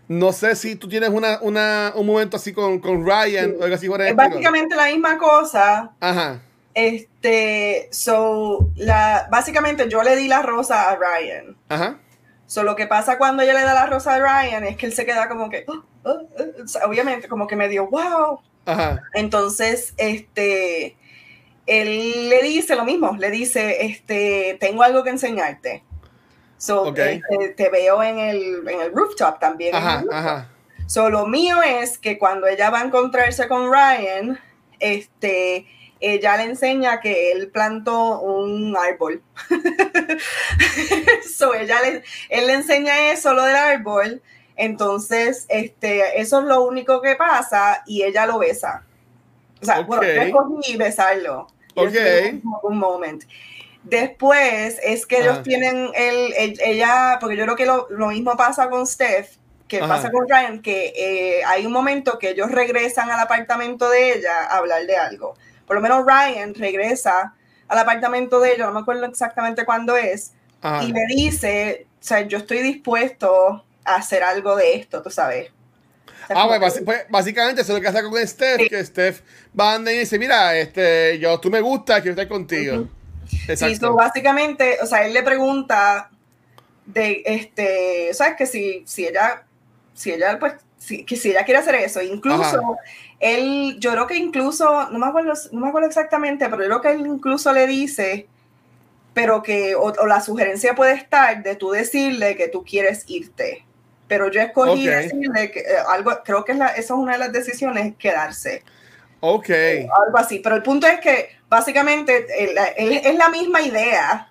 No 0.08 0.34
sé 0.34 0.56
si 0.56 0.76
tú 0.76 0.88
tienes 0.90 1.10
una, 1.10 1.40
una, 1.42 1.94
un 1.96 2.06
momento 2.06 2.38
así 2.38 2.54
con, 2.54 2.80
con 2.80 3.06
Ryan 3.06 3.56
o 3.60 3.64
algo 3.64 3.76
así 3.76 3.88
por 3.88 4.02
es 4.02 4.16
básicamente 4.16 4.76
la 4.76 4.88
misma 4.88 5.18
cosa. 5.18 5.92
Ajá. 6.00 6.42
Este, 6.74 7.88
so, 7.92 8.70
la, 8.76 9.28
básicamente 9.32 9.88
yo 9.90 10.04
le 10.04 10.16
di 10.16 10.28
la 10.28 10.42
rosa 10.42 10.90
a 10.90 10.96
Ryan. 10.98 11.56
Ajá. 11.70 12.00
So, 12.48 12.64
lo 12.64 12.76
que 12.76 12.88
pasa 12.88 13.18
cuando 13.18 13.44
ella 13.44 13.54
le 13.54 13.62
da 13.62 13.74
la 13.74 13.86
rosa 13.86 14.16
a 14.16 14.20
Ryan 14.20 14.64
es 14.66 14.78
que 14.78 14.86
él 14.88 14.94
se 14.94 15.06
queda 15.06 15.28
como 15.30 15.50
que, 15.50 15.66
"Oh, 15.68 15.84
oh, 16.04 16.10
oh", 16.10 16.64
o 16.64 16.68
sea, 16.68 16.86
obviamente, 16.86 17.28
como 17.28 17.48
que 17.48 17.56
me 17.56 17.70
dio, 17.70 17.88
wow. 17.88 18.40
Ajá. 18.66 19.02
Entonces, 19.14 19.94
este, 19.98 20.98
él 21.66 22.30
le 22.30 22.42
dice 22.44 22.76
lo 22.76 22.86
mismo, 22.86 23.16
le 23.18 23.32
dice, 23.32 23.86
este, 23.86 24.58
tengo 24.60 24.84
algo 24.84 25.04
que 25.04 25.12
enseñarte. 25.12 25.84
So, 26.64 26.84
Ok. 26.84 26.98
este, 26.98 27.50
te 27.58 27.70
veo 27.70 28.02
en 28.02 28.20
el, 28.20 28.66
en 28.70 28.80
el 28.80 28.94
rooftop 28.94 29.38
también. 29.38 29.76
en 29.76 29.82
el 29.82 29.88
Ajá. 29.88 29.96
rooftop. 29.98 30.14
Ajá. 30.14 30.48
So, 30.88 31.10
lo 31.10 31.28
mío 31.28 31.62
es 31.62 31.98
que 31.98 32.18
cuando 32.18 32.48
ella 32.48 32.70
va 32.70 32.80
a 32.80 32.86
encontrarse 32.86 33.50
con 33.50 33.70
Ryan, 33.70 34.40
este, 34.80 35.68
ella 36.00 36.38
le 36.38 36.44
enseña 36.44 37.02
que 37.02 37.34
él 37.34 37.50
plantó 37.50 38.22
un 38.22 38.78
árbol. 38.78 39.22
so, 41.38 41.54
ella 41.54 41.82
le, 41.82 42.04
él 42.30 42.48
le 42.48 42.54
enseña 42.54 43.12
eso, 43.12 43.34
lo 43.34 43.44
del 43.44 43.58
árbol. 43.58 44.22
Entonces, 44.56 45.46
este, 45.50 46.22
eso 46.22 46.40
es 46.40 46.46
lo 46.46 46.64
único 46.64 47.02
que 47.02 47.18
pasa 47.18 47.84
y 47.86 48.04
ella 48.04 48.26
lo 48.26 48.40
besa. 48.40 48.86
O 49.62 49.66
sea, 49.66 49.82
bueno, 49.82 50.04
yo 50.04 50.22
Ok. 50.22 50.28
escogí 50.28 50.78
besarlo. 50.78 51.48
Y 51.76 51.82
Ok. 51.82 52.42
un 52.64 52.78
moment. 52.78 53.26
Después 53.84 54.80
es 54.84 55.06
que 55.06 55.20
ellos 55.20 55.34
Ajá. 55.34 55.44
tienen 55.44 55.90
el, 55.96 56.34
el- 56.34 56.60
ella, 56.64 57.18
porque 57.20 57.36
yo 57.36 57.44
creo 57.44 57.56
que 57.56 57.66
lo, 57.66 57.88
lo 57.90 58.08
mismo 58.08 58.36
pasa 58.38 58.70
con 58.70 58.88
Steph, 58.88 59.32
que 59.68 59.78
Ajá. 59.78 59.88
pasa 59.88 60.12
con 60.12 60.28
Ryan, 60.28 60.62
que 60.62 60.94
eh, 60.96 61.44
hay 61.46 61.66
un 61.66 61.72
momento 61.74 62.18
que 62.18 62.30
ellos 62.30 62.52
regresan 62.52 63.12
al 63.12 63.20
apartamento 63.20 63.90
de 63.90 64.14
ella 64.14 64.46
a 64.46 64.58
hablar 64.58 64.86
de 64.86 64.96
algo. 64.96 65.36
Por 65.68 65.76
lo 65.76 65.82
menos 65.82 66.06
Ryan 66.06 66.54
regresa 66.54 67.34
al 67.68 67.78
apartamento 67.78 68.40
de 68.40 68.54
ella, 68.54 68.66
no 68.68 68.74
me 68.74 68.80
acuerdo 68.82 69.06
exactamente 69.06 69.66
cuándo 69.66 69.98
es, 69.98 70.34
Ajá. 70.62 70.84
y 70.84 70.92
le 70.94 71.06
dice, 71.08 71.88
o 72.00 72.04
sea, 72.04 72.22
yo 72.22 72.38
estoy 72.38 72.60
dispuesto 72.60 73.66
a 73.84 73.96
hacer 73.96 74.24
algo 74.24 74.56
de 74.56 74.76
esto, 74.76 75.02
tú 75.02 75.10
sabes. 75.10 75.52
Ah, 76.30 76.48
pues, 76.58 76.82
pues, 76.86 77.06
básicamente 77.10 77.62
eso 77.62 77.74
es 77.74 77.78
lo 77.80 77.82
que 77.82 77.88
hace 77.90 78.02
con 78.10 78.28
Steph, 78.28 78.62
Sí. 78.62 78.70
que 78.70 78.86
Steph 78.86 79.22
va 79.60 79.76
y 79.78 79.98
dice, 80.00 80.18
mira, 80.18 80.56
este, 80.58 81.20
yo, 81.20 81.38
tú 81.40 81.50
me 81.50 81.60
gusta, 81.60 81.96
quiero 81.96 82.12
estar 82.12 82.30
contigo. 82.30 82.88
Exacto. 83.48 83.68
Sí, 83.68 83.76
so, 83.76 83.94
básicamente, 83.94 84.78
o 84.82 84.86
sea, 84.86 85.06
él 85.06 85.14
le 85.14 85.24
pregunta 85.24 86.10
de, 86.86 87.24
este, 87.26 88.14
¿sabes? 88.14 88.36
Que 88.38 88.46
si, 88.46 88.84
si 88.86 89.06
ella, 89.06 89.44
si 89.94 90.12
ella, 90.12 90.40
pues, 90.40 90.54
si, 90.78 91.06
que 91.06 91.16
si 91.16 91.32
ella 91.32 91.46
quiere 91.46 91.60
hacer 91.60 91.76
eso, 91.76 92.02
incluso 92.02 92.44
Ajá. 92.44 92.62
él, 93.20 93.78
yo 93.80 93.92
creo 93.92 94.08
que 94.08 94.18
incluso, 94.18 94.90
no 94.90 95.00
me 95.00 95.08
acuerdo, 95.08 95.34
no 95.52 95.62
me 95.62 95.70
acuerdo 95.70 95.88
exactamente, 95.88 96.50
pero 96.50 96.64
yo 96.64 96.68
creo 96.68 96.82
que 96.82 96.92
él 96.92 97.08
incluso 97.08 97.54
le 97.54 97.68
dice, 97.68 98.28
pero 99.14 99.44
que, 99.44 99.76
o, 99.76 99.84
o 99.84 100.06
la 100.06 100.22
sugerencia 100.22 100.76
puede 100.76 100.94
estar 100.94 101.44
de 101.44 101.56
tú 101.56 101.72
decirle 101.72 102.36
que 102.36 102.48
tú 102.48 102.64
quieres 102.64 103.04
irte. 103.08 103.66
Pero 104.08 104.30
yo 104.30 104.42
escogí 104.42 104.86
decirle 104.86 105.50
que 105.50 105.62
eh, 105.62 105.78
algo, 105.88 106.12
creo 106.24 106.44
que 106.44 106.52
es 106.52 106.58
la, 106.58 106.68
esa 106.68 106.82
es 106.82 106.92
una 106.92 107.14
de 107.14 107.20
las 107.20 107.32
decisiones, 107.32 107.96
quedarse 107.98 108.64
Ok. 109.26 109.50
algo 109.50 110.18
así. 110.18 110.40
Pero 110.40 110.56
el 110.58 110.64
punto 110.64 110.86
es 110.86 111.00
que 111.00 111.30
básicamente 111.48 112.26
es 112.38 113.16
la 113.16 113.30
misma 113.30 113.62
idea. 113.62 114.30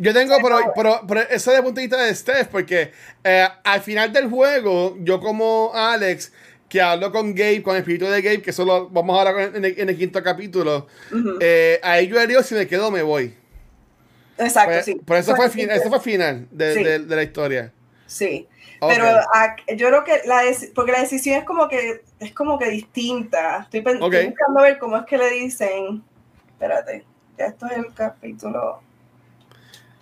Yo 0.00 0.14
tengo, 0.14 0.36
pero, 0.40 0.60
pero, 0.76 1.00
pero 1.08 1.22
eso 1.22 1.50
de 1.50 1.60
punto 1.60 1.80
de 1.80 1.86
vista 1.88 2.00
de 2.00 2.14
Steph, 2.14 2.46
porque 2.46 2.92
eh, 3.24 3.48
al 3.64 3.80
final 3.80 4.12
del 4.12 4.30
juego, 4.30 4.96
yo 5.00 5.18
como 5.18 5.72
Alex, 5.74 6.32
que 6.68 6.80
hablo 6.80 7.10
con 7.10 7.34
Gabe, 7.34 7.64
con 7.64 7.74
el 7.74 7.80
espíritu 7.80 8.04
de 8.04 8.22
Gabe, 8.22 8.40
que 8.40 8.50
eso 8.50 8.64
lo 8.64 8.88
vamos 8.90 9.16
a 9.18 9.28
hablar 9.28 9.56
en 9.56 9.64
el, 9.64 9.74
en 9.76 9.88
el 9.88 9.98
quinto 9.98 10.22
capítulo, 10.22 10.86
Ujú. 11.10 11.38
eh, 11.40 11.80
ahí 11.82 12.06
yo 12.06 12.42
si 12.44 12.54
me 12.54 12.68
quedo, 12.68 12.92
me 12.92 13.02
voy. 13.02 13.34
Exacto, 14.38 14.70
Pues, 14.74 14.84
sí. 14.84 15.00
Pero 15.04 15.18
eso 15.18 15.34
fue, 15.34 15.50
fin- 15.50 15.70
eso 15.72 15.88
fue 15.88 15.98
final 15.98 16.46
de, 16.52 16.74
Sí. 16.74 16.84
de- 16.84 16.98
de 17.00 17.16
la 17.16 17.22
historia. 17.24 17.72
Sí. 18.06 18.46
Pero 18.80 19.04
ah, 19.34 19.56
yo 19.76 19.88
creo 19.88 20.04
que 20.04 20.20
la 20.26 20.42
porque 20.76 20.92
la 20.92 21.00
decisión 21.00 21.38
es 21.40 21.44
como 21.44 21.68
que 21.68 22.02
es 22.20 22.32
como 22.32 22.58
que 22.58 22.68
distinta. 22.70 23.60
Estoy, 23.62 23.82
pen- 23.82 24.02
Ok. 24.02 24.12
estoy 24.14 24.30
buscando 24.30 24.62
ver 24.62 24.78
cómo 24.78 24.96
es 24.96 25.06
que 25.06 25.18
le 25.18 25.30
dicen. 25.30 26.02
Espérate, 26.50 27.04
ya 27.38 27.46
esto 27.46 27.66
es 27.66 27.78
el 27.78 27.94
capítulo. 27.94 28.80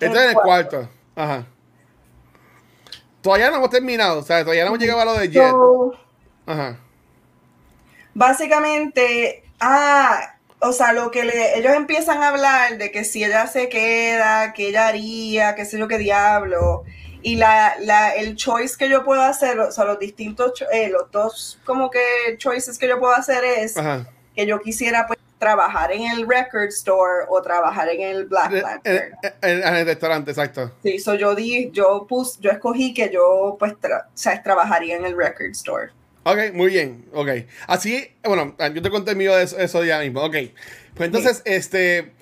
Esto 0.00 0.18
es 0.20 0.28
el 0.30 0.34
cuarto. 0.34 0.88
Ajro 1.14 1.46
Todavía 3.22 3.50
no 3.50 3.56
hemos 3.56 3.70
terminado, 3.70 4.20
o 4.20 4.22
sea, 4.22 4.40
todavía 4.42 4.62
no 4.62 4.68
hemos 4.68 4.78
llegado 4.78 5.00
a 5.00 5.04
lo 5.04 5.14
de 5.14 5.28
Jet. 5.28 5.50
So, 5.50 5.92
Ajá. 6.46 6.78
básicamente, 8.14 9.42
ah, 9.60 10.36
o 10.60 10.72
sea, 10.72 10.92
lo 10.92 11.10
que 11.10 11.24
le, 11.24 11.58
ellos 11.58 11.74
empiezan 11.74 12.22
a 12.22 12.28
hablar 12.28 12.78
de 12.78 12.90
que 12.92 13.04
si 13.04 13.24
ella 13.24 13.46
se 13.48 13.68
queda, 13.68 14.52
que 14.52 14.68
ella 14.68 14.86
haría, 14.88 15.54
qué 15.56 15.64
sé 15.64 15.78
yo 15.78 15.88
qué 15.88 15.98
diablo. 15.98 16.84
Y 17.26 17.34
la, 17.34 17.74
la, 17.80 18.10
el 18.14 18.36
choice 18.36 18.76
que 18.78 18.88
yo 18.88 19.04
puedo 19.04 19.20
hacer, 19.20 19.58
o 19.58 19.72
sea, 19.72 19.84
los 19.84 19.98
distintos, 19.98 20.52
eh, 20.72 20.88
los 20.90 21.10
dos 21.10 21.58
como 21.64 21.90
que 21.90 21.98
choices 22.38 22.78
que 22.78 22.86
yo 22.86 23.00
puedo 23.00 23.12
hacer 23.14 23.42
es 23.44 23.76
Ajá. 23.76 24.06
que 24.36 24.46
yo 24.46 24.60
quisiera 24.60 25.08
pues 25.08 25.18
trabajar 25.36 25.90
en 25.90 26.02
el 26.08 26.28
record 26.28 26.68
store 26.68 27.24
o 27.28 27.42
trabajar 27.42 27.88
en 27.88 28.00
el 28.02 28.26
Black 28.26 28.52
En, 28.52 28.62
Lantern. 28.62 29.12
en- 29.22 29.32
en- 29.42 29.64
en 29.66 29.74
el 29.74 29.86
restaurante, 29.86 30.30
exacto. 30.30 30.70
Sí, 30.84 31.00
so 31.00 31.14
yo 31.16 31.34
di, 31.34 31.68
yo 31.72 32.06
pus, 32.08 32.38
yo 32.38 32.50
escogí 32.52 32.94
que 32.94 33.10
yo 33.12 33.56
pues 33.58 33.72
tra- 33.74 34.04
o 34.06 34.10
sea, 34.14 34.40
trabajaría 34.40 34.94
en 34.94 35.04
el 35.04 35.16
record 35.16 35.50
store. 35.50 35.90
Ok, 36.22 36.52
muy 36.54 36.68
bien, 36.68 37.04
ok. 37.12 37.28
Así, 37.66 38.08
bueno, 38.24 38.54
yo 38.72 38.82
te 38.82 38.90
conté 38.90 39.16
mío 39.16 39.34
de 39.34 39.42
eso, 39.42 39.58
eso 39.58 39.84
ya 39.84 39.98
mismo, 39.98 40.22
ok. 40.24 40.36
Pues 40.94 41.06
entonces, 41.08 41.42
este, 41.44 42.12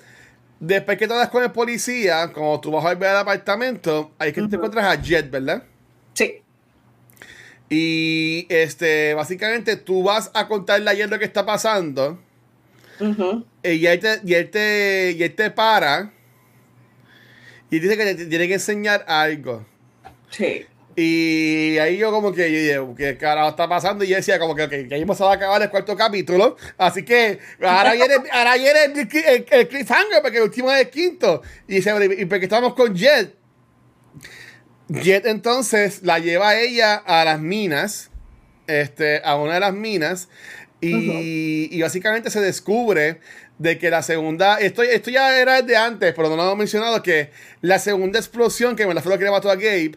después 0.60 0.98
que 0.98 1.09
te 1.09 1.14
das 1.14 1.28
con 1.31 1.43
el 1.43 1.52
policía, 1.52 2.32
como 2.32 2.60
tú 2.60 2.70
vas 2.70 2.85
a 2.85 2.94
ver 2.94 3.10
al 3.10 3.18
apartamento, 3.18 4.12
ahí 4.18 4.28
es 4.31 4.35
que 4.35 4.43
te 4.43 4.56
encuentras 4.56 4.85
a 4.86 5.01
Jet, 5.01 5.31
¿verdad? 5.31 5.64
Sí, 6.14 6.43
Y, 7.68 8.47
este, 8.48 9.14
básicamente 9.14 9.76
tú 9.76 10.02
vas 10.02 10.31
a 10.35 10.47
contarle 10.48 10.90
a 10.90 10.94
Jet 10.94 11.10
lo 11.10 11.18
que 11.18 11.24
está 11.24 11.44
pasando, 11.47 12.20
y 13.62 13.86
él 13.86 14.01
te, 14.01 14.20
y 14.24 14.35
él 14.35 14.51
te, 14.51 15.12
y 15.18 15.22
él 15.22 15.35
te 15.35 15.51
para, 15.51 16.12
y 17.70 17.78
dice 17.81 17.97
que 17.97 18.14
te 18.14 18.26
tiene 18.26 18.48
que 18.48 18.55
enseñar 18.55 19.05
algo. 19.09 19.66
sí. 20.31 20.66
Y 20.97 21.77
ahí 21.79 21.97
yo 21.97 22.11
como 22.12 22.33
que, 22.33 22.73
yo 22.73 22.95
¿qué 22.95 23.16
carajo 23.16 23.49
está 23.51 23.69
pasando? 23.69 24.05
Y 24.05 24.09
yo 24.09 24.16
decía 24.16 24.39
como 24.39 24.55
que, 24.55 24.62
ok, 24.62 24.71
que 24.89 24.95
ahí 24.95 25.01
se 25.15 25.25
va 25.25 25.33
a 25.33 25.35
acabar 25.35 25.61
el 25.62 25.71
cuarto 25.71 25.97
capítulo. 25.97 26.57
Así 26.79 27.05
que 27.05 27.39
ahora 27.61 27.93
viene, 27.95 28.15
ahora 28.33 28.55
viene 28.57 28.85
el, 28.85 28.99
el- 28.99 29.47
el 29.51 29.69
cliffhanger 29.69 30.23
porque 30.23 30.37
el 30.39 30.45
último 30.45 30.71
es 30.71 30.81
el 30.83 30.91
quinto. 30.91 31.43
Y 31.66 31.77
dice, 31.77 31.93
"Bueno, 31.93 32.12
y 32.16 32.25
porque 32.27 32.45
estamos 32.45 32.75
con 32.75 32.95
Jet. 32.95 33.35
Jet 34.89 35.27
entonces 35.27 36.03
la 36.03 36.19
lleva 36.19 36.51
a 36.51 36.61
ella 36.61 36.95
a 36.97 37.25
las 37.25 37.41
minas, 37.41 38.11
este, 38.66 39.21
a 39.25 39.37
una 39.37 39.55
de 39.55 39.61
las 39.61 39.75
minas. 39.75 40.29
Y, 40.81 41.69
y 41.73 41.81
básicamente 41.81 42.29
se 42.31 42.41
descubre 42.43 43.19
de 43.59 43.79
que 43.79 43.89
la 43.89 44.03
segunda, 44.03 44.59
esto, 44.59 44.83
esto 44.83 45.11
ya 45.11 45.39
era 45.41 45.62
de 45.62 45.77
antes, 45.77 46.12
pero 46.15 46.29
no 46.29 46.37
lo 46.37 46.43
hemos 46.43 46.57
mencionado, 46.59 47.03
que 47.03 47.31
la 47.62 47.79
segunda 47.79 48.19
explosión, 48.19 48.77
que 48.77 48.87
me 48.87 48.93
la 48.93 49.01
fue 49.01 49.12
lo 49.12 49.19
que 49.19 49.25
le 49.25 49.31
mató 49.31 49.51
a 49.51 49.55
Gabe, 49.55 49.93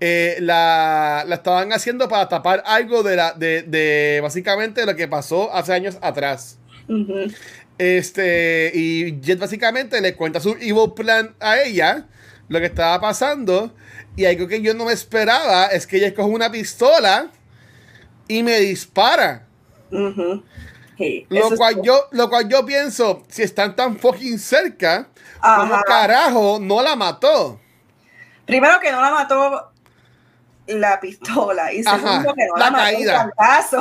eh, 0.00 0.38
la, 0.40 1.24
la 1.26 1.34
estaban 1.36 1.72
haciendo 1.72 2.08
para 2.08 2.28
tapar 2.28 2.62
algo 2.66 3.02
de, 3.02 3.16
la, 3.16 3.32
de, 3.32 3.62
de 3.62 4.20
básicamente 4.22 4.84
lo 4.86 4.96
que 4.96 5.06
pasó 5.08 5.52
hace 5.54 5.72
años 5.74 5.98
atrás. 6.00 6.58
Este, 7.78 8.72
y 8.74 9.20
Jet 9.20 9.38
básicamente 9.38 10.00
le 10.00 10.14
cuenta 10.16 10.40
su 10.40 10.50
evil 10.60 10.92
plan 10.94 11.34
a 11.40 11.60
ella, 11.60 12.06
lo 12.48 12.58
que 12.58 12.66
estaba 12.66 13.00
pasando, 13.00 13.74
y 14.16 14.24
algo 14.26 14.48
que 14.48 14.60
yo 14.60 14.74
no 14.74 14.84
me 14.86 14.92
esperaba 14.92 15.66
es 15.66 15.86
que 15.86 15.96
ella 15.98 16.14
coge 16.14 16.28
una 16.28 16.50
pistola 16.50 17.30
y 18.28 18.42
me 18.42 18.58
dispara. 18.60 19.46
Lo 19.90 21.50
cual, 21.56 21.76
es- 21.78 21.82
yo, 21.82 22.06
lo 22.10 22.28
cual 22.28 22.48
yo 22.48 22.66
pienso, 22.66 23.22
si 23.28 23.42
están 23.42 23.74
tan 23.76 23.98
fucking 23.98 24.38
cerca, 24.38 25.08
¿cómo 25.40 25.74
Ajá. 25.74 25.82
carajo 25.86 26.58
no 26.60 26.82
la 26.82 26.96
mató? 26.96 27.58
Primero 28.44 28.78
que 28.80 28.90
no 28.92 29.00
la 29.00 29.10
mató 29.10 29.69
la 30.78 31.00
pistola 31.00 31.72
y 31.72 31.80
Ajá, 31.86 31.98
segundo 31.98 32.34
que 32.34 32.46
no 32.46 32.56
la 32.56 32.70
la, 32.70 32.78
caída. 32.78 33.12
el 33.12 33.18
cantazo. 33.36 33.80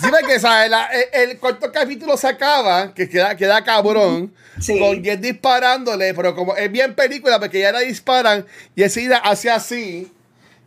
Sí, 0.00 0.08
porque 0.08 0.38
¿sabes? 0.40 0.70
La- 0.70 0.86
el, 0.86 1.30
el 1.30 1.38
cuarto 1.38 1.70
capítulo 1.72 2.16
se 2.16 2.28
acaba, 2.28 2.94
que 2.94 3.08
queda, 3.08 3.36
queda 3.36 3.62
cabrón, 3.64 4.32
Sí. 4.58 4.78
con 4.78 5.02
Jet 5.02 5.20
disparándole, 5.20 6.14
pero 6.14 6.34
como 6.34 6.54
es 6.56 6.70
bien 6.70 6.94
película, 6.94 7.38
porque 7.40 7.60
ya 7.60 7.72
la 7.72 7.80
disparan 7.80 8.46
y 8.76 8.82
enseguida 8.82 9.18
hace 9.18 9.50
así, 9.50 10.10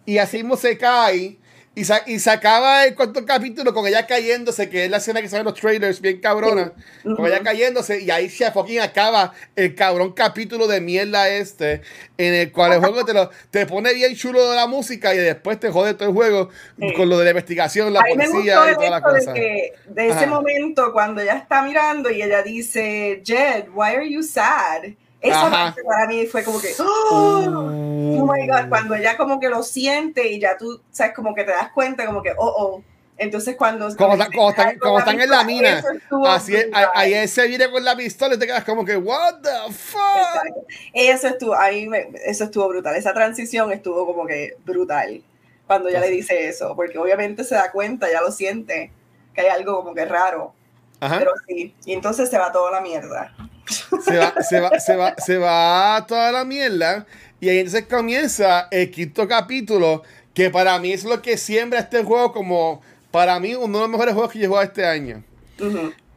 y 0.05 0.17
así 0.17 0.37
mismo 0.37 0.57
se 0.57 0.77
cae, 0.77 1.37
y, 1.75 1.85
sa- 1.85 2.03
y 2.05 2.19
se 2.19 2.29
acaba 2.29 2.85
el 2.85 2.93
cuarto 2.93 3.25
capítulo 3.25 3.73
con 3.73 3.87
ella 3.87 4.05
cayéndose, 4.05 4.69
que 4.69 4.85
es 4.85 4.91
la 4.91 4.97
escena 4.97 5.21
que 5.21 5.27
sale 5.29 5.39
en 5.39 5.45
los 5.45 5.55
trailers, 5.59 5.99
bien 6.01 6.19
cabrona, 6.21 6.71
Sí. 7.01 7.09
con 7.15 7.25
ella 7.25 7.39
cayéndose, 7.41 7.99
y 8.01 8.11
ahí 8.11 8.29
se 8.29 8.51
fucking 8.51 8.79
acaba 8.79 9.33
el 9.55 9.73
cabrón 9.73 10.11
capítulo 10.13 10.67
de 10.67 10.81
mierda 10.81 11.29
este, 11.29 11.81
en 12.17 12.33
el 12.35 12.51
cual 12.51 12.73
el 12.73 12.79
juego 12.79 13.03
te, 13.05 13.13
lo, 13.13 13.29
te 13.49 13.65
pone 13.65 13.91
bien 13.93 14.15
chulo 14.15 14.51
de 14.51 14.55
la 14.55 14.67
música 14.67 15.15
y 15.15 15.17
después 15.17 15.59
te 15.59 15.69
jode 15.71 15.95
todo 15.95 16.09
el 16.09 16.13
juego 16.13 16.49
Sí. 16.79 16.93
con 16.95 17.09
lo 17.09 17.17
de 17.17 17.23
la 17.25 17.29
investigación, 17.31 17.91
la 17.91 18.01
policía 18.01 18.71
y 18.71 18.75
toda 18.75 18.89
la 18.91 18.97
de, 18.97 19.01
cosa. 19.01 19.33
que, 19.33 19.73
de 19.87 20.05
ese 20.07 20.17
Ajá. 20.17 20.25
momento 20.27 20.93
cuando 20.93 21.21
ella 21.21 21.37
está 21.37 21.63
mirando 21.63 22.09
y 22.11 22.21
ella 22.21 22.43
dice, 22.43 23.21
Jed, 23.25 23.65
why 23.73 23.95
are 23.95 24.07
you 24.09 24.21
sad? 24.21 24.93
Esa 25.23 25.47
Ajá. 25.47 25.49
parte 25.49 25.83
para 25.83 26.05
mí 26.05 26.25
fue 26.27 26.43
como 26.43 26.59
que, 26.59 26.73
oh, 26.79 27.43
oh 27.45 28.25
my 28.33 28.45
god, 28.45 28.67
cuando 28.67 28.93
ella 28.93 29.15
como 29.15 29.39
que 29.39 29.47
lo 29.49 29.63
siente 29.63 30.27
y 30.27 30.39
ya 30.39 30.57
tú, 30.57 30.81
sabes, 30.91 31.13
como 31.15 31.33
que 31.33 31.45
te 31.45 31.51
das 31.51 31.71
cuenta, 31.71 32.05
como 32.05 32.21
que, 32.21 32.31
oh, 32.37 32.53
oh. 32.57 32.83
Entonces 33.15 33.55
cuando... 33.55 33.95
Como, 33.95 34.13
están- 34.13 34.31
como 34.33 34.49
están, 34.49 34.79
como 34.79 34.99
están 34.99 35.21
en 35.21 35.29
la 35.29 35.43
mina. 35.43 35.81
Así 36.27 36.55
es, 36.55 36.67
ahí 36.93 37.13
él 37.13 37.29
se 37.29 37.47
viene 37.47 37.69
con 37.71 37.85
la 37.85 37.95
pistola 37.95 38.35
y 38.35 38.39
te 38.39 38.45
quedas 38.47 38.65
como 38.65 38.83
que, 38.83 38.97
what 38.97 39.35
the 39.41 39.71
fuck. 39.71 39.99
Exacto. 40.17 40.65
Eso 40.93 41.27
estuvo, 41.27 41.53
a 41.53 41.69
mí 41.69 41.87
me- 41.87 42.09
eso 42.25 42.43
estuvo 42.43 42.67
brutal. 42.67 42.95
Esa 42.95 43.13
transición 43.13 43.71
estuvo 43.71 44.05
como 44.05 44.25
que 44.25 44.57
brutal 44.65 45.23
cuando 45.67 45.87
ella 45.87 46.01
le 46.01 46.09
dice 46.09 46.49
eso, 46.49 46.75
porque 46.75 46.97
obviamente 46.97 47.45
se 47.45 47.55
da 47.55 47.71
cuenta, 47.71 48.11
ya 48.11 48.19
lo 48.19 48.31
siente, 48.31 48.91
que 49.33 49.41
hay 49.41 49.47
algo 49.47 49.77
como 49.77 49.93
que 49.93 50.03
raro. 50.05 50.53
Ajá. 50.99 51.19
Pero 51.19 51.31
sí, 51.47 51.73
y 51.85 51.93
entonces 51.93 52.29
se 52.29 52.37
va 52.37 52.51
toda 52.51 52.71
la 52.71 52.81
mierda. 52.81 53.33
Se 53.67 54.17
va, 54.17 54.33
se 54.41 54.59
va, 54.59 54.79
se 54.79 54.95
va, 54.95 55.15
se 55.17 55.37
va 55.37 56.05
toda 56.07 56.31
la 56.31 56.43
mierda. 56.43 57.05
Y 57.39 57.49
ahí 57.49 57.59
entonces 57.59 57.85
comienza 57.89 58.67
el 58.71 58.91
quinto 58.91 59.27
capítulo, 59.27 60.03
que 60.33 60.49
para 60.49 60.79
mí 60.79 60.93
es 60.93 61.03
lo 61.03 61.21
que 61.21 61.37
siembra 61.37 61.79
este 61.79 62.03
juego 62.03 62.31
como, 62.31 62.81
para 63.11 63.39
mí, 63.39 63.53
uno 63.55 63.77
de 63.77 63.83
los 63.83 63.89
mejores 63.89 64.13
juegos 64.13 64.31
que 64.31 64.39
llegó 64.39 64.61
este 64.61 64.85
año. 64.85 65.23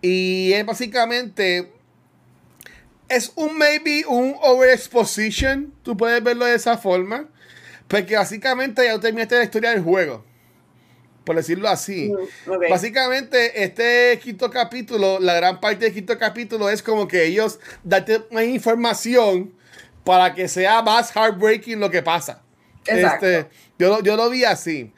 Y 0.02 0.52
es 0.52 0.64
básicamente. 0.64 1.72
Es 3.08 3.32
un 3.36 3.56
maybe 3.56 4.04
un 4.06 4.34
overexposition. 4.42 5.72
Tú 5.82 5.96
puedes 5.96 6.22
verlo 6.22 6.44
de 6.44 6.54
esa 6.54 6.76
forma. 6.76 7.26
Porque 7.88 8.16
básicamente 8.16 8.84
ya 8.84 8.98
terminaste 8.98 9.36
la 9.36 9.44
historia 9.44 9.70
del 9.70 9.82
juego. 9.82 10.24
Por 11.26 11.36
decirlo 11.36 11.68
así. 11.68 12.08
Mm, 12.46 12.50
ok. 12.52 12.62
Básicamente, 12.70 13.64
este 13.64 14.18
quinto 14.22 14.48
capítulo, 14.48 15.18
la 15.20 15.34
gran 15.34 15.60
parte 15.60 15.84
del 15.86 15.92
quinto 15.92 16.16
capítulo 16.18 16.70
es 16.70 16.82
como 16.82 17.06
que 17.08 17.24
ellos 17.26 17.58
darte 17.84 18.22
más 18.30 18.44
información 18.44 19.52
para 20.04 20.32
que 20.34 20.46
sea 20.48 20.80
más 20.82 21.10
heartbreaking 21.14 21.80
lo 21.80 21.90
que 21.90 22.00
pasa. 22.00 22.42
Exacto. 22.86 23.26
Este, 23.26 23.50
yo, 23.78 23.88
lo- 23.88 24.02
yo 24.02 24.16
lo 24.16 24.30
vi 24.30 24.44
así. 24.44 24.92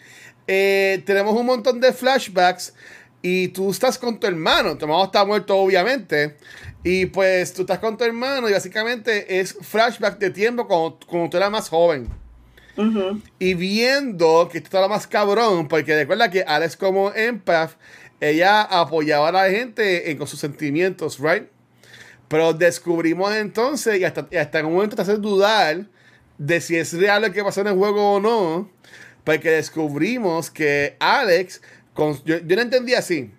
Eh, 0.46 1.02
tenemos 1.06 1.34
un 1.34 1.46
montón 1.46 1.80
de 1.80 1.92
flashbacks 1.94 2.74
y 3.22 3.48
tú 3.48 3.70
estás 3.70 3.96
con 3.98 4.20
tu 4.20 4.26
hermano. 4.26 4.76
Tu 4.76 4.84
hermano 4.84 5.04
está 5.04 5.24
muerto, 5.24 5.56
obviamente. 5.56 6.36
Y 6.84 7.06
pues 7.06 7.54
tú 7.54 7.62
estás 7.62 7.78
con 7.78 7.96
tu 7.96 8.04
hermano 8.04 8.48
y 8.48 8.52
básicamente 8.52 9.40
es 9.40 9.56
flashback 9.62 10.18
de 10.18 10.28
tiempo 10.30 10.66
cuando, 10.68 10.98
cuando 11.06 11.30
tú 11.30 11.36
eras 11.38 11.50
más 11.50 11.68
joven. 11.70 12.08
Y 13.40 13.54
viendo 13.54 14.48
que 14.50 14.58
esto 14.58 14.68
está 14.68 14.80
lo 14.80 14.88
más 14.88 15.06
cabrón, 15.06 15.66
porque 15.66 15.96
recuerda 15.96 16.30
que 16.30 16.42
Alex 16.42 16.76
como 16.76 17.12
empath, 17.12 17.72
ella 18.20 18.62
apoyaba 18.62 19.28
a 19.28 19.32
la 19.32 19.50
gente 19.50 20.10
en, 20.10 20.18
con 20.18 20.28
sus 20.28 20.38
sentimientos, 20.38 21.18
¿right? 21.18 21.48
Pero 22.28 22.52
descubrimos 22.52 23.34
entonces, 23.34 23.98
y 23.98 24.04
hasta, 24.04 24.28
hasta 24.38 24.60
en 24.60 24.66
un 24.66 24.74
momento 24.74 24.94
te 24.94 25.02
hace 25.02 25.16
dudar 25.16 25.86
de 26.36 26.60
si 26.60 26.76
es 26.76 26.92
real 26.92 27.22
lo 27.22 27.32
que 27.32 27.42
pasó 27.42 27.62
en 27.62 27.68
el 27.68 27.74
juego 27.74 28.14
o 28.14 28.20
no, 28.20 28.70
porque 29.24 29.50
descubrimos 29.50 30.50
que 30.50 30.96
Alex, 31.00 31.60
con, 31.94 32.22
yo, 32.24 32.38
yo 32.38 32.54
no 32.56 32.62
entendí 32.62 32.94
así, 32.94 33.32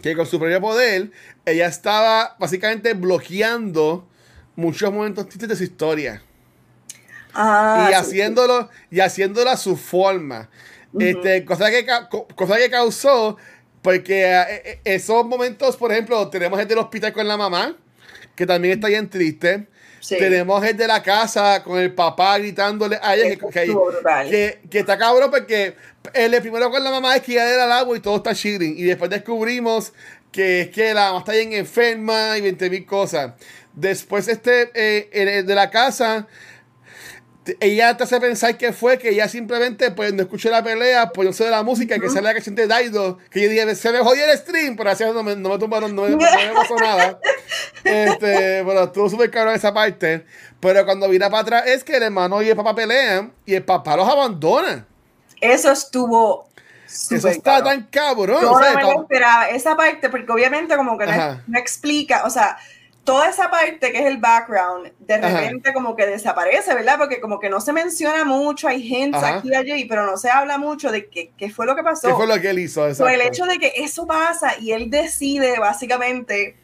que 0.00 0.14
con 0.14 0.26
su 0.26 0.38
propio 0.38 0.60
poder, 0.60 1.10
ella 1.44 1.66
estaba 1.66 2.36
básicamente 2.38 2.94
bloqueando 2.94 4.06
muchos 4.54 4.92
momentos 4.92 5.28
tristes 5.28 5.48
de 5.48 5.56
su 5.56 5.64
historia 5.64 6.22
Ah, 7.34 7.84
y 7.84 7.88
sí, 7.88 7.94
haciéndolo 7.94 8.68
y 8.90 9.00
haciéndolo 9.00 9.50
a 9.50 9.56
su 9.56 9.76
forma. 9.76 10.48
Este 10.98 11.44
cosa 11.44 11.70
que 11.70 11.86
cosa 12.34 12.56
que 12.56 12.68
causó 12.70 13.36
porque 13.82 14.24
eh, 14.24 14.62
eh, 14.64 14.80
esos 14.84 15.24
momentos 15.24 15.76
por 15.76 15.92
ejemplo 15.92 16.28
tenemos 16.28 16.58
el 16.60 16.66
del 16.68 16.78
hospital 16.78 17.12
con 17.12 17.28
la 17.28 17.36
mamá 17.36 17.76
que 18.34 18.46
también 18.46 18.74
está 18.74 18.88
bien 18.88 19.08
triste. 19.08 19.66
Sí. 20.00 20.16
tenemos 20.16 20.64
el 20.64 20.78
de 20.78 20.86
la 20.88 21.02
casa 21.02 21.62
con 21.62 21.78
el 21.78 21.92
papá 21.94 22.38
gritándole 22.38 22.98
a 23.02 23.14
ella 23.14 23.24
que, 23.28 23.36
que- 23.52 23.66
que- 24.30 24.60
que 24.70 24.78
está 24.78 24.96
cabrón 24.96 25.30
porque 25.30 25.76
el 26.14 26.40
primero 26.40 26.70
con 26.70 26.82
la 26.82 26.90
mamá 26.90 27.14
es 27.16 27.22
que 27.22 27.34
ya 27.34 27.46
era 27.46 27.64
al 27.64 27.72
agua 27.72 27.94
y 27.96 28.00
todo 28.00 28.16
está 28.16 28.34
chilling. 28.34 28.78
Y 28.78 28.84
después 28.84 29.10
descubrimos 29.10 29.92
que 30.32 30.62
es 30.62 30.70
que 30.70 30.94
la 30.94 31.08
mamá 31.08 31.18
está 31.18 31.32
bien 31.32 31.52
enferma 31.52 32.38
y 32.38 32.40
20 32.40 32.70
mil 32.70 32.86
cosas. 32.86 33.32
Después 33.74 34.26
este 34.28 34.70
eh, 34.74 35.10
el- 35.12 35.28
el 35.28 35.46
de 35.46 35.54
la 35.54 35.68
casa 35.70 36.26
ella 37.60 37.96
te 37.96 38.04
hace 38.04 38.20
pensar 38.20 38.56
que 38.56 38.72
fue 38.72 38.98
que 38.98 39.10
ella 39.10 39.28
simplemente 39.28 39.90
pues 39.90 40.12
no 40.12 40.22
escuchó 40.22 40.50
la 40.50 40.62
pelea, 40.62 41.10
pues 41.10 41.26
no 41.26 41.32
sé 41.32 41.44
de 41.44 41.50
la 41.50 41.62
música, 41.62 41.98
que 41.98 42.08
sale 42.08 42.22
la 42.22 42.34
canción 42.34 42.54
de 42.54 42.66
Daido, 42.66 43.18
que 43.30 43.42
yo 43.42 43.48
dije, 43.48 43.74
se 43.74 43.92
me 43.92 43.98
jodió 43.98 44.24
el 44.24 44.36
stream, 44.36 44.76
pero 44.76 44.90
así 44.90 45.04
no 45.04 45.22
me, 45.22 45.36
no 45.36 45.48
me 45.48 45.58
tumbaron, 45.58 45.94
no 45.94 46.02
me, 46.02 46.10
no 46.10 46.16
me 46.16 46.54
pasó 46.54 46.76
nada. 46.76 47.18
Este, 47.82 48.62
bueno, 48.62 48.84
estuvo 48.84 49.08
súper 49.08 49.30
cabrón 49.30 49.54
esa 49.54 49.72
parte. 49.72 50.24
Pero 50.60 50.84
cuando 50.84 51.08
vira 51.08 51.30
para 51.30 51.42
atrás 51.42 51.62
es 51.66 51.82
que 51.82 51.96
el 51.96 52.02
hermano 52.02 52.42
y 52.42 52.48
el 52.48 52.56
papá 52.56 52.74
pelean 52.74 53.32
y 53.46 53.54
el 53.54 53.64
papá 53.64 53.96
los 53.96 54.08
abandona. 54.08 54.86
Eso 55.40 55.72
estuvo 55.72 56.48
Eso 56.86 57.28
está 57.28 57.64
tan 57.64 57.84
cabrón. 57.84 58.42
Yo 58.42 58.52
o 58.52 58.58
sea, 58.58 58.72
no 58.72 58.76
me 58.76 58.82
lo 58.82 59.02
esperaba. 59.02 59.48
Esa 59.48 59.76
parte, 59.76 60.10
porque 60.10 60.30
obviamente 60.30 60.76
como 60.76 60.98
que 60.98 61.06
no, 61.06 61.42
no 61.46 61.58
explica, 61.58 62.24
o 62.24 62.30
sea, 62.30 62.58
toda 63.04 63.28
esa 63.30 63.50
parte 63.50 63.92
que 63.92 63.98
es 63.98 64.06
el 64.06 64.18
background, 64.18 64.92
de 65.00 65.14
Ajá. 65.14 65.40
repente 65.40 65.72
como 65.72 65.96
que 65.96 66.06
desaparece, 66.06 66.74
¿verdad? 66.74 66.96
Porque 66.98 67.20
como 67.20 67.40
que 67.40 67.48
no 67.48 67.60
se 67.60 67.72
menciona 67.72 68.24
mucho, 68.24 68.68
hay 68.68 69.10
Ajá. 69.12 69.38
aquí 69.38 69.48
y 69.50 69.54
allí, 69.54 69.84
pero 69.86 70.06
no 70.06 70.16
se 70.16 70.30
habla 70.30 70.58
mucho 70.58 70.92
de 70.92 71.08
qué, 71.08 71.32
qué 71.36 71.50
fue 71.50 71.66
lo 71.66 71.74
que 71.74 71.82
pasó. 71.82 72.08
¿Qué 72.08 72.14
fue 72.14 72.26
lo 72.26 72.40
que 72.40 72.50
él 72.50 72.58
hizo? 72.58 72.94
So, 72.94 73.08
el 73.08 73.14
Exacto. 73.20 73.32
hecho 73.32 73.46
de 73.46 73.58
que 73.58 73.72
eso 73.82 74.06
pasa 74.06 74.58
y 74.58 74.72
él 74.72 74.90
decide 74.90 75.58
básicamente, 75.58 76.56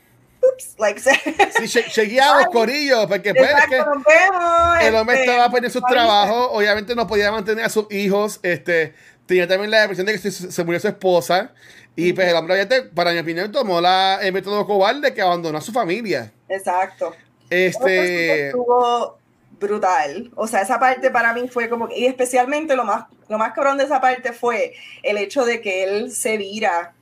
ups, 0.43 0.75
like, 0.79 1.01
Sí, 1.01 1.69
che- 1.69 1.87
chequeamos. 1.91 2.47
Corillo, 2.53 3.09
porque 3.09 3.35
pues 3.35 3.51
es 3.51 3.67
que 3.67 3.77
exacto, 3.77 4.03
vemos. 4.07 4.79
el 4.83 4.95
hombre 4.95 5.17
este, 5.21 5.31
estaba 5.31 5.51
perdiendo 5.51 5.71
sus 5.81 5.89
trabajos, 5.89 6.49
obviamente 6.53 6.95
no 6.95 7.07
podía 7.07 7.33
mantener 7.33 7.65
a 7.65 7.69
sus 7.71 7.91
hijos, 7.91 8.39
este, 8.43 8.95
tenía 9.27 9.49
también 9.49 9.71
la 9.71 9.81
depresión 9.81 10.07
de 10.07 10.13
que 10.13 10.19
se, 10.19 10.31
se 10.31 10.65
murió 10.65 10.79
su 10.79 10.89
esposa, 10.89 11.53
y 11.97 12.13
pues 12.13 12.29
el 12.29 12.37
hombre, 12.37 12.67
para 12.95 13.13
mi 13.13 13.19
opinión, 13.19 13.51
tomó 13.51 13.81
la, 13.81 14.19
el 14.21 14.33
método 14.33 14.67
cobarde 14.67 15.15
que 15.15 15.23
abandonó 15.23 15.57
a 15.57 15.63
su 15.63 15.73
familia. 15.73 16.31
Exacto. 16.47 17.15
Este, 17.49 18.49
estuvo 18.49 19.17
brutal. 19.59 20.31
O 20.37 20.47
sea, 20.47 20.61
esa 20.61 20.79
parte 20.79 21.11
para 21.11 21.33
mí 21.33 21.49
fue 21.49 21.71
como 21.71 21.89
y 21.89 22.05
especialmente 22.05 22.77
lo 22.77 22.85
más, 22.85 23.07
lo 23.29 23.39
más 23.39 23.55
cabrón 23.55 23.79
de 23.79 23.85
esa 23.85 24.01
parte 24.01 24.35
fue 24.35 24.75
el 25.03 25.17
hecho 25.17 25.47
de 25.47 25.63
que 25.63 25.85
él 25.85 26.13
se 26.13 26.37
vira, 26.37 26.93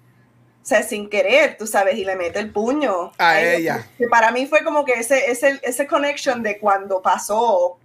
o 0.63 0.67
sea, 0.67 0.85
sin 0.85 1.09
querer, 1.09 1.57
tú 1.59 1.67
sabes, 1.67 1.97
y 1.97 2.05
le 2.05 2.15
mete 2.15 2.39
el 2.39 2.53
puño 2.53 3.11
A 3.19 3.41
ella. 3.41 3.85
Que 3.99 4.07
para 4.07 4.31
mí 4.31 4.47
fue 4.47 4.63
como 4.63 4.85
que 4.85 4.93
ese, 4.93 5.31
ese, 5.31 5.59
ese 5.65 5.89
connection 5.89 6.43
de 6.45 6.59
cuando 6.61 7.03
pasó, 7.03 7.79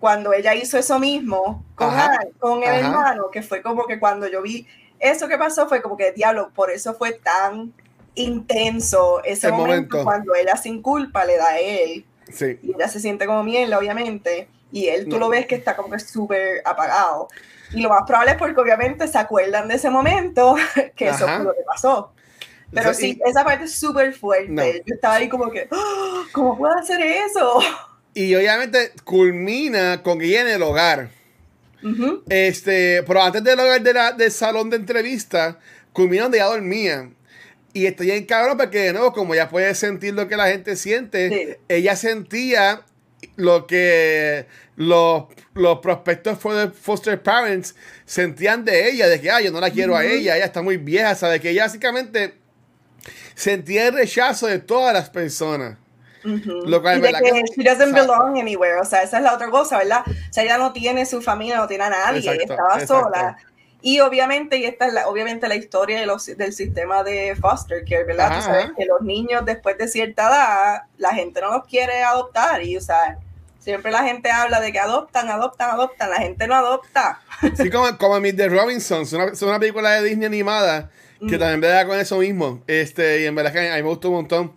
cuando 0.00 0.32
ella 0.32 0.54
hizo 0.54 0.78
eso 0.78 0.98
mismo 0.98 1.64
con, 1.74 1.88
Ajá. 1.88 2.18
Con 2.38 2.62
el 2.62 2.70
Ajá. 2.70 2.78
hermano, 2.78 3.30
que 3.30 3.42
fue 3.42 3.60
como 3.60 3.86
que 3.86 3.98
cuando 3.98 4.26
yo 4.28 4.40
vi 4.40 4.66
eso 5.00 5.28
que 5.28 5.38
pasó 5.38 5.68
fue 5.68 5.80
como 5.82 5.96
que, 5.96 6.12
diablo, 6.12 6.50
por 6.54 6.70
eso 6.70 6.94
fue 6.94 7.12
tan 7.12 7.72
intenso 8.14 9.22
ese 9.24 9.50
momento, 9.50 9.96
momento. 9.98 10.04
cuando 10.04 10.34
ella 10.34 10.56
sin 10.56 10.82
culpa 10.82 11.24
le 11.24 11.36
da 11.36 11.48
a 11.50 11.58
él 11.60 12.04
sí. 12.32 12.58
y 12.62 12.72
ella 12.74 12.88
se 12.88 13.00
siente 13.00 13.26
como 13.26 13.42
mierda, 13.44 13.78
obviamente, 13.78 14.48
y 14.72 14.88
él 14.88 15.04
tú 15.04 15.12
No. 15.16 15.20
lo 15.20 15.28
ves 15.30 15.46
que 15.46 15.54
está 15.54 15.76
como 15.76 15.90
que 15.90 15.98
súper 16.00 16.60
apagado. 16.64 17.28
Y 17.72 17.80
lo 17.80 17.90
más 17.90 18.02
probable 18.06 18.32
es 18.32 18.38
porque 18.38 18.60
obviamente 18.60 19.06
se 19.08 19.18
acuerdan 19.18 19.68
de 19.68 19.76
ese 19.76 19.90
momento, 19.90 20.56
que 20.96 21.08
eso 21.08 21.26
fue 21.26 21.44
lo 21.44 21.52
que 21.54 21.62
pasó. 21.66 22.12
Pero 22.70 22.90
O 22.90 22.94
sea, 22.94 22.94
sí, 22.94 23.18
esa 23.24 23.44
parte 23.44 23.64
es 23.64 23.74
súper 23.78 24.12
fuerte. 24.14 24.50
No. 24.50 24.62
Yo 24.64 24.94
estaba 24.94 25.14
ahí 25.14 25.28
como 25.28 25.50
que, 25.50 25.68
¡Ah! 25.70 26.22
¿cómo 26.32 26.56
puedo 26.58 26.74
hacer 26.74 27.00
eso? 27.00 27.60
Y 28.14 28.34
obviamente 28.34 28.92
culmina 29.04 30.02
con 30.02 30.20
ella 30.20 30.42
en 30.42 30.48
el 30.48 30.62
hogar. 30.62 31.08
Este, 32.28 33.02
pero 33.06 33.22
antes 33.22 33.42
del 33.44 33.58
hogar 33.60 33.80
de 33.82 33.92
la- 33.92 34.12
del 34.12 34.30
salón 34.30 34.70
de 34.70 34.76
entrevista, 34.76 35.58
culmina 35.92 36.24
donde 36.24 36.38
ella 36.38 36.46
dormía. 36.46 37.10
Y 37.72 37.86
estoy 37.86 38.10
en 38.10 38.24
cabrón 38.24 38.56
porque, 38.56 38.78
de 38.78 38.92
nuevo, 38.92 39.12
como 39.12 39.34
ya 39.34 39.48
puede 39.48 39.74
sentir 39.74 40.14
lo 40.14 40.26
que 40.26 40.36
la 40.36 40.48
gente 40.48 40.74
siente, 40.76 41.28
Sí. 41.28 41.56
ella 41.68 41.94
sentía 41.96 42.82
lo 43.36 43.66
que 43.66 44.46
los, 44.76 45.24
los 45.54 45.78
prospectos 45.80 46.38
foster 46.80 47.22
parents 47.22 47.74
sentían 48.06 48.64
de 48.64 48.90
ella, 48.90 49.08
de 49.08 49.20
que, 49.20 49.30
ah, 49.30 49.40
yo 49.40 49.50
no 49.50 49.60
la 49.60 49.70
quiero 49.70 49.96
a 49.96 50.04
ella, 50.04 50.36
ella 50.36 50.44
está 50.46 50.62
muy 50.62 50.76
vieja, 50.76 51.14
sabe 51.14 51.40
que 51.40 51.50
ella 51.50 51.64
básicamente 51.64 52.34
sentía 53.34 53.88
el 53.88 53.94
rechazo 53.94 54.46
de 54.46 54.58
todas 54.58 54.92
las 54.94 55.10
personas. 55.10 55.76
Lo 56.24 56.82
cual, 56.82 56.98
y 56.98 57.00
de 57.02 57.12
que 57.12 57.42
she 57.56 57.62
doesn't 57.62 57.94
belong 57.94 58.38
anywhere, 58.38 58.80
o 58.80 58.84
sea, 58.84 59.02
esa 59.02 59.18
es 59.18 59.22
la 59.22 59.34
otra 59.34 59.50
cosa, 59.50 59.78
¿verdad? 59.78 60.02
O 60.06 60.32
sea, 60.32 60.44
ella 60.44 60.58
no 60.58 60.72
tiene 60.72 61.06
su 61.06 61.22
familia, 61.22 61.56
no 61.56 61.66
tiene 61.66 61.84
a 61.84 61.90
nadie, 61.90 62.38
estaba 62.42 62.84
sola. 62.86 63.36
Y 63.80 64.00
obviamente, 64.00 64.56
y 64.56 64.64
esta 64.64 64.88
es 64.88 64.92
la, 64.92 65.08
obviamente 65.08 65.46
la 65.46 65.54
historia 65.54 66.00
de 66.00 66.06
los, 66.06 66.26
del 66.26 66.52
sistema 66.52 67.04
de 67.04 67.36
foster 67.40 67.84
care, 67.84 68.04
¿verdad? 68.04 68.36
Tú 68.36 68.42
sabes 68.42 68.70
que 68.76 68.84
los 68.84 69.02
niños 69.02 69.44
después 69.44 69.78
de 69.78 69.86
cierta 69.86 70.28
edad, 70.28 70.82
la 70.96 71.14
gente 71.14 71.40
no 71.40 71.52
los 71.52 71.66
quiere 71.66 72.02
adoptar 72.02 72.62
y, 72.62 72.76
o 72.76 72.80
sea, 72.80 73.18
siempre 73.60 73.92
la 73.92 74.02
gente 74.02 74.30
habla 74.30 74.60
de 74.60 74.72
que 74.72 74.80
adoptan, 74.80 75.28
adoptan, 75.28 75.70
adoptan, 75.70 76.10
la 76.10 76.16
gente 76.16 76.48
no 76.48 76.56
adopta. 76.56 77.20
Sí, 77.56 77.70
como, 77.70 77.96
como 77.98 78.18
Meet 78.18 78.36
the 78.36 78.48
Robinsons, 78.48 79.12
una, 79.12 79.26
es 79.26 79.42
una 79.42 79.60
película 79.60 79.92
de 79.92 80.08
Disney 80.08 80.26
animada 80.26 80.90
que 81.20 81.36
mm. 81.36 81.38
también 81.38 81.60
vea 81.60 81.86
con 81.86 81.98
eso 81.98 82.18
mismo. 82.18 82.62
Este, 82.66 83.22
y 83.22 83.26
en 83.26 83.34
verdad 83.34 83.52
que 83.52 83.70
a 83.70 83.76
mí 83.76 83.82
me 83.82 83.88
gustó 83.88 84.08
un 84.08 84.16
montón. 84.16 84.52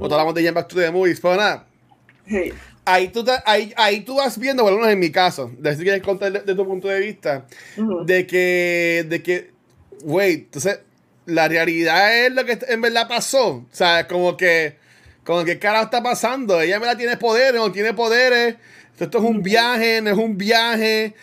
Como 0.00 0.14
hablamos 0.14 0.34
de 0.34 0.50
Back 0.50 0.68
to 0.68 0.76
the 0.76 0.90
Movies, 0.90 1.20
pero 1.20 1.36
nada. 1.36 1.66
Ahí, 2.86 3.08
tú 3.08 3.22
ahí, 3.44 3.70
ahí, 3.76 4.00
tú 4.00 4.16
vas 4.16 4.38
viendo, 4.38 4.62
por 4.62 4.72
lo 4.72 4.78
menos 4.78 4.94
en 4.94 4.98
mi 4.98 5.10
caso, 5.10 5.52
de 5.58 5.76
si 5.76 5.82
quieres 5.82 6.02
contar 6.02 6.32
de, 6.32 6.54
tu 6.54 6.66
punto 6.66 6.88
de 6.88 7.00
vista, 7.00 7.44
de 8.06 8.26
que, 8.26 9.04
de 9.06 9.22
que, 9.22 9.50
wait, 10.02 10.44
entonces, 10.44 10.80
la 11.26 11.48
realidad 11.48 12.16
es 12.16 12.32
lo 12.32 12.46
que 12.46 12.58
en 12.68 12.80
verdad 12.80 13.08
pasó. 13.08 13.56
O 13.56 13.68
sea, 13.70 14.08
como 14.08 14.38
que, 14.38 14.78
como 15.22 15.44
que 15.44 15.58
carajo 15.58 15.84
está 15.84 16.02
pasando. 16.02 16.62
Ella 16.62 16.76
en 16.76 16.80
verdad 16.80 16.96
tiene 16.96 17.18
poderes, 17.18 17.60
no 17.60 17.70
tiene 17.70 17.92
poderes. 17.92 18.56
Esto 18.98 19.18
es 19.18 19.24
un 19.24 19.42
viaje, 19.42 20.00
no 20.00 20.10
es 20.10 20.16
un 20.16 20.38
viaje. 20.38 21.14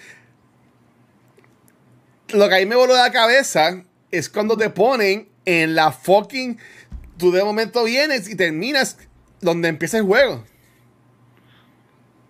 Lo 2.30 2.48
que 2.48 2.56
ahí 2.56 2.68
me 2.68 2.76
voló 2.76 2.96
la 2.96 3.12
cabeza 3.12 3.84
es 4.12 4.30
cuando 4.30 4.56
te 4.56 4.70
ponen 4.70 5.30
en 5.46 5.74
la 5.74 5.92
fucking. 5.92 6.60
Tú 7.18 7.32
de 7.32 7.44
momento 7.44 7.84
vienes 7.84 8.30
y 8.30 8.36
terminas 8.36 8.98
donde 9.42 9.70
empieza 9.70 9.98
el 9.98 10.04
juego. 10.04 10.44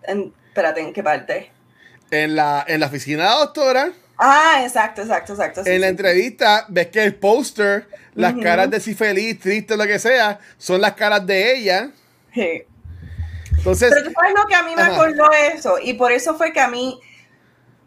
En, 0.04 0.32
espérate, 0.48 0.80
¿en 0.80 0.92
qué 0.92 1.02
parte? 1.02 1.50
En 2.10 2.34
la, 2.34 2.64
en 2.66 2.80
la 2.80 2.86
oficina 2.86 3.24
de 3.24 3.28
la 3.28 3.34
doctora. 3.36 3.92
Ah, 4.16 4.60
exacto, 4.62 5.02
exacto, 5.02 5.34
exacto. 5.34 5.62
en 5.64 5.80
la 5.80 5.88
entrevista 5.88 6.66
ves 6.68 6.88
que 6.88 7.04
el 7.04 7.14
póster, 7.14 7.86
las 8.14 8.34
caras 8.34 8.68
de 8.68 8.80
si 8.80 8.94
feliz, 8.94 9.38
triste, 9.38 9.76
lo 9.76 9.86
que 9.86 10.00
sea, 10.00 10.40
son 10.56 10.80
las 10.80 10.94
caras 10.94 11.24
de 11.24 11.54
ella. 11.54 11.90
Sí. 12.34 12.64
Entonces, 13.58 13.90
Pero 13.94 14.08
tú 14.08 14.12
sabes 14.12 14.34
lo 14.36 14.46
que 14.46 14.54
a 14.56 14.62
mí 14.64 14.74
me 14.74 14.82
acordó 14.82 15.30
eso. 15.54 15.78
Y 15.80 15.94
por 15.94 16.10
eso 16.10 16.36
fue 16.36 16.52
que 16.52 16.60
a 16.60 16.68
mí, 16.68 16.98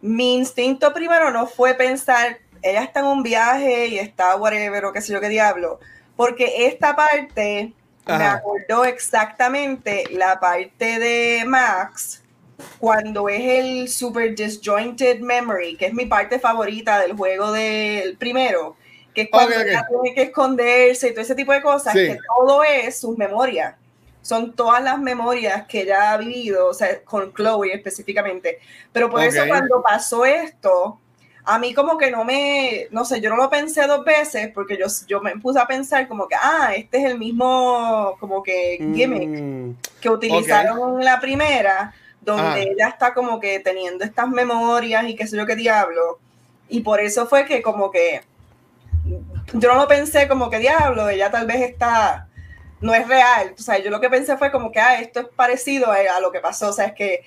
mi 0.02 0.36
instinto 0.36 0.94
primero 0.94 1.32
no 1.32 1.48
fue 1.48 1.74
pensar, 1.74 2.40
ella 2.62 2.84
está 2.84 3.02
en 3.02 3.08
un 3.08 3.24
viaje 3.24 3.88
y 3.88 4.00
está 4.00 4.36
whatever 4.38 4.86
o 4.86 4.94
qué 4.94 5.02
sé 5.02 5.12
yo 5.12 5.20
qué 5.20 5.30
diablo. 5.30 5.80
Porque 6.22 6.68
esta 6.68 6.96
parte 6.96 7.74
me 8.06 8.24
acordó 8.26 8.86
exactamente 8.86 10.04
la 10.12 10.40
parte 10.40 11.00
de 11.00 11.44
Max 11.48 12.22
cuando 12.78 13.28
es 13.28 13.42
el 13.42 13.90
super 13.90 14.36
disjointed 14.36 15.20
memory, 15.22 15.76
que 15.78 15.88
es 15.88 15.94
mi 15.96 16.06
parte 16.06 16.38
favorita 16.38 17.00
del 17.00 17.14
juego 17.14 17.52
del 17.52 18.18
primero, 18.18 18.76
que 19.16 19.24
es 19.24 19.30
cuando 19.32 19.56
ella 19.62 19.88
tiene 19.90 20.14
que 20.14 20.22
esconderse 20.22 21.08
y 21.08 21.12
todo 21.12 21.22
ese 21.22 21.34
tipo 21.34 21.54
de 21.54 21.62
cosas, 21.64 21.92
que 21.92 22.20
todo 22.38 22.64
es 22.64 23.00
sus 23.00 23.18
memorias. 23.18 23.74
Son 24.22 24.54
todas 24.54 24.84
las 24.84 25.00
memorias 25.00 25.66
que 25.66 25.82
ella 25.82 26.12
ha 26.12 26.18
vivido, 26.18 26.68
o 26.68 26.74
sea, 26.76 27.02
con 27.02 27.34
Chloe 27.34 27.74
específicamente. 27.74 28.60
Pero 28.94 29.10
por 29.10 29.24
eso 29.24 29.42
cuando 29.48 29.82
pasó 29.82 30.24
esto, 30.24 31.00
a 31.44 31.58
mí 31.60 31.74
como 31.74 31.98
que 31.98 32.12
no 32.12 32.24
me, 32.24 32.88
no 32.92 33.04
sé, 33.04 33.20
yo 33.20 33.30
no 33.30 33.36
lo 33.36 33.50
pensé 33.50 33.88
dos 33.88 34.06
veces 34.06 34.52
porque 34.54 34.78
yo, 34.78 34.86
yo 35.08 35.22
me 35.22 35.36
puse 35.38 35.60
a 35.60 35.68
pensar 35.68 36.08
como 36.08 36.28
que, 36.28 36.36
ah, 36.36 36.74
este 36.76 37.00
es 37.00 37.06
el 37.06 37.18
mismo 37.18 38.16
como 38.20 38.44
que 38.44 38.78
gimmick 38.94 39.30
mm, 39.30 39.76
que 40.00 40.10
utilizaron 40.10 41.00
en 41.00 41.06
la 41.06 41.20
primera, 41.20 41.94
donde 42.22 42.44
ah. 42.44 42.60
ella 42.60 42.88
está 42.90 43.14
como 43.14 43.40
que 43.40 43.60
teniendo 43.60 44.04
estas 44.04 44.30
memorias 44.30 45.08
y 45.08 45.16
qué 45.16 45.26
sé 45.26 45.38
yo 45.38 45.46
qué 45.46 45.56
diablo. 45.56 46.20
Y 46.70 46.82
por 46.82 47.00
eso 47.00 47.26
fue 47.26 47.46
que 47.46 47.62
como 47.62 47.92
que 47.92 48.22
yo 49.54 49.74
no 49.74 49.76
lo 49.76 49.88
pensé 49.88 50.28
como 50.28 50.50
que 50.50 50.60
diablo, 50.60 51.10
ella 51.10 51.32
tal 51.32 51.48
vez 51.48 51.62
está, 51.62 52.28
no 52.80 52.94
es 52.94 53.08
real. 53.08 53.56
O 53.58 53.62
sea, 53.62 53.80
yo 53.80 53.90
lo 53.90 54.00
que 54.00 54.10
pensé 54.10 54.38
fue 54.38 54.52
como 54.52 54.72
que, 54.72 54.80
ah, 54.80 55.02
esto 55.02 55.22
es 55.22 55.28
parecido 55.36 55.92
a, 55.92 55.98
a 56.16 56.20
lo 56.22 56.32
que 56.32 56.40
pasó. 56.40 56.70
O 56.70 56.74
sea, 56.74 56.86
es 56.86 56.94
que 56.94 57.24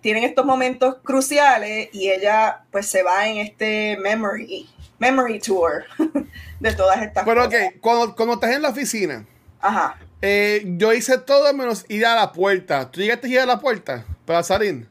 tienen 0.00 0.24
estos 0.24 0.44
momentos 0.44 0.96
cruciales 1.02 1.88
y 1.92 2.10
ella 2.10 2.62
pues 2.70 2.86
se 2.86 3.02
va 3.02 3.26
en 3.28 3.38
este 3.38 3.96
memory, 3.98 4.68
memory 4.98 5.38
tour 5.40 5.84
de 6.60 6.74
todas 6.74 7.02
estas 7.02 7.24
Pero 7.24 7.44
cosas. 7.44 7.68
ok, 7.68 7.80
cuando, 7.80 8.14
cuando 8.16 8.34
estás 8.34 8.50
en 8.52 8.62
la 8.62 8.68
oficina, 8.70 9.26
Ajá. 9.60 9.98
Eh, 10.20 10.64
yo 10.76 10.92
hice 10.92 11.18
todo 11.18 11.52
menos 11.54 11.84
ir 11.88 12.04
a 12.04 12.14
la 12.16 12.32
puerta. 12.32 12.90
¿Tú 12.90 13.00
llegaste 13.00 13.28
a 13.28 13.30
ir 13.30 13.40
a 13.40 13.46
la 13.46 13.60
puerta 13.60 14.04
para 14.24 14.42
salir? 14.42 14.88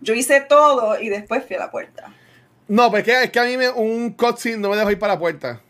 Yo 0.00 0.14
hice 0.14 0.40
todo 0.40 1.00
y 1.00 1.08
después 1.08 1.44
fui 1.46 1.56
a 1.56 1.60
la 1.60 1.70
puerta. 1.70 2.12
No, 2.66 2.90
porque 2.90 3.24
es 3.24 3.30
que 3.30 3.38
a 3.38 3.44
mí 3.44 3.56
me, 3.56 3.68
un 3.70 4.10
cutscene 4.12 4.56
no 4.56 4.70
me 4.70 4.76
dejó 4.76 4.90
ir 4.90 4.98
para 4.98 5.14
la 5.14 5.18
puerta. 5.18 5.60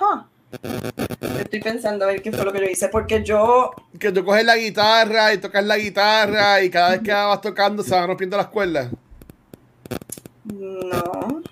Huh. 0.00 0.22
Estoy 1.38 1.60
pensando 1.60 2.04
a 2.04 2.08
ver 2.08 2.22
qué 2.22 2.30
fue 2.30 2.44
lo 2.44 2.52
que 2.52 2.60
yo 2.60 2.66
hice, 2.66 2.88
porque 2.88 3.22
yo. 3.22 3.70
Que 3.98 4.12
tú 4.12 4.24
coges 4.24 4.44
la 4.44 4.56
guitarra 4.56 5.32
y 5.32 5.38
tocas 5.38 5.64
la 5.64 5.78
guitarra 5.78 6.62
y 6.62 6.70
cada 6.70 6.90
vez 6.90 7.00
que 7.00 7.12
vas 7.12 7.40
tocando 7.40 7.82
se 7.82 7.94
van 7.94 8.06
rompiendo 8.06 8.36
las 8.36 8.48
cuerdas. 8.48 8.90
No. 10.44 11.42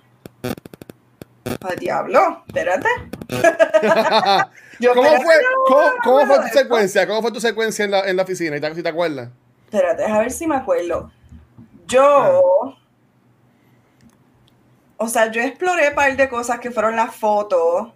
Al 1.63 1.77
diablo, 1.79 2.45
espérate. 2.47 2.89
¿Cómo, 4.95 5.11
fue, 5.23 5.35
¿cómo, 6.05 6.27
fue 6.27 6.39
tu 6.41 6.49
secuencia? 6.49 7.07
¿Cómo 7.07 7.23
fue 7.23 7.33
tu 7.33 7.41
secuencia 7.41 7.85
en 7.85 7.91
la, 7.91 8.09
en 8.09 8.17
la 8.17 8.23
oficina? 8.23 8.57
¿Y 8.57 8.75
si 8.75 8.83
te 8.83 8.89
acuerdas? 8.89 9.29
Espérate, 9.67 10.05
a 10.05 10.19
ver 10.19 10.31
si 10.31 10.47
me 10.47 10.57
acuerdo. 10.57 11.11
Yo. 11.87 12.03
Ah. 12.65 12.77
O 14.97 15.09
sea, 15.09 15.31
yo 15.31 15.41
exploré 15.41 15.89
un 15.89 15.95
par 15.95 16.17
de 16.17 16.29
cosas 16.29 16.61
que 16.61 16.71
fueron 16.71 16.97
las 16.97 17.15
fotos 17.15 17.89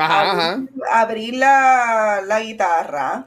abrir, 0.00 1.34
la, 1.34 2.40
guitarra. 2.42 3.26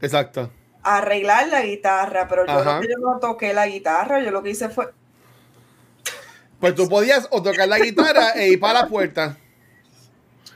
Exacto. 0.00 0.50
Arreglar 0.82 1.48
la 1.48 1.62
guitarra, 1.62 2.26
pero 2.28 2.46
yo, 2.46 2.98
no 2.98 3.18
toqué 3.18 3.52
la 3.52 3.66
guitarra, 3.66 4.20
yo 4.20 4.30
lo 4.30 4.42
que 4.42 4.50
hice 4.50 4.68
fue... 4.68 4.92
Pues 6.58 6.74
tú 6.74 6.88
podías 6.88 7.26
o 7.30 7.42
tocar 7.42 7.68
la 7.68 7.78
guitarra 7.78 8.32
e 8.32 8.48
ir 8.48 8.60
para 8.60 8.82
la 8.82 8.88
puerta. 8.88 9.36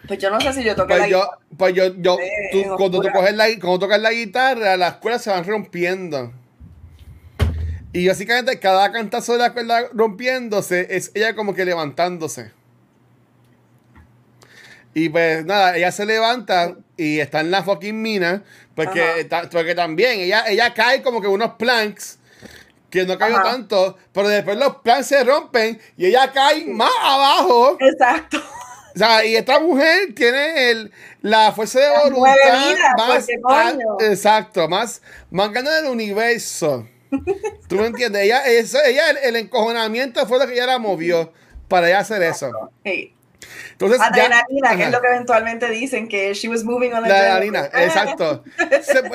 Pues 0.06 0.18
yo 0.18 0.30
no 0.30 0.38
sé 0.40 0.52
si 0.52 0.62
yo 0.62 0.74
toqué 0.76 0.88
pues 0.88 1.00
la 1.00 1.06
guitarra. 1.06 1.38
Pues 1.56 1.74
yo, 1.74 1.86
yo, 1.96 2.18
tú, 2.52 2.62
cuando, 2.76 3.00
tú 3.00 3.08
coges 3.10 3.34
la, 3.34 3.46
cuando 3.60 3.78
tocas 3.78 4.00
la 4.00 4.12
guitarra, 4.12 4.76
las 4.76 4.96
cuerdas 4.96 5.22
se 5.22 5.30
van 5.30 5.44
rompiendo. 5.44 6.32
Y 7.94 8.08
básicamente 8.08 8.58
cada 8.58 8.90
cantazo 8.90 9.34
de 9.34 9.38
la 9.38 9.52
cuerda 9.52 9.88
rompiéndose 9.92 10.88
es 10.90 11.12
ella 11.14 11.34
como 11.34 11.54
que 11.54 11.64
levantándose. 11.64 12.50
Y 14.94 15.08
pues 15.08 15.44
nada, 15.44 15.76
ella 15.76 15.90
se 15.90 16.06
levanta 16.06 16.76
y 16.96 17.18
está 17.18 17.40
en 17.40 17.50
la 17.50 17.64
fucking 17.64 18.00
mina, 18.00 18.44
porque, 18.74 19.28
porque 19.50 19.74
también 19.74 20.20
ella, 20.20 20.44
ella 20.46 20.72
cae 20.72 21.02
como 21.02 21.20
que 21.20 21.26
unos 21.26 21.54
planks 21.54 22.18
que 22.90 23.04
no 23.04 23.18
cayó 23.18 23.42
tanto, 23.42 23.98
pero 24.12 24.28
después 24.28 24.56
los 24.56 24.76
planks 24.76 25.08
se 25.08 25.24
rompen 25.24 25.80
y 25.96 26.06
ella 26.06 26.30
cae 26.32 26.64
más 26.66 26.92
abajo. 27.02 27.76
Exacto. 27.80 28.40
O 28.94 28.98
sea, 28.98 29.24
y 29.24 29.34
esta 29.34 29.58
mujer 29.58 30.14
tiene 30.14 30.70
el, 30.70 30.92
la 31.20 31.50
fuerza 31.50 31.80
de 31.80 31.88
voluntad 32.04 32.76
más, 32.96 33.28
exacto, 34.00 34.68
más, 34.68 35.02
más 35.32 35.50
grande 35.50 35.72
del 35.72 35.86
universo. 35.86 36.86
¿Tú 37.68 37.74
me 37.74 37.86
entiendes? 37.86 38.22
Ella, 38.22 38.46
eso, 38.46 38.78
ella 38.84 39.10
el, 39.10 39.34
encojonamiento 39.34 40.24
fue 40.28 40.38
lo 40.38 40.46
que 40.46 40.54
ella 40.54 40.66
la 40.66 40.78
movió 40.78 41.32
para 41.66 41.88
ella 41.88 41.98
hacer 41.98 42.22
eso. 42.22 42.52
Entonces, 43.72 44.00
adrenalina, 44.00 44.76
que 44.76 44.82
es 44.84 44.90
lo 44.90 45.00
que 45.00 45.08
eventualmente 45.08 45.68
dicen, 45.70 46.08
que 46.08 46.32
she 46.34 46.48
was 46.48 46.64
moving 46.64 46.92
on 46.92 47.02
la 47.02 47.08
adrenalina, 47.08 47.64
exacto. 47.74 48.44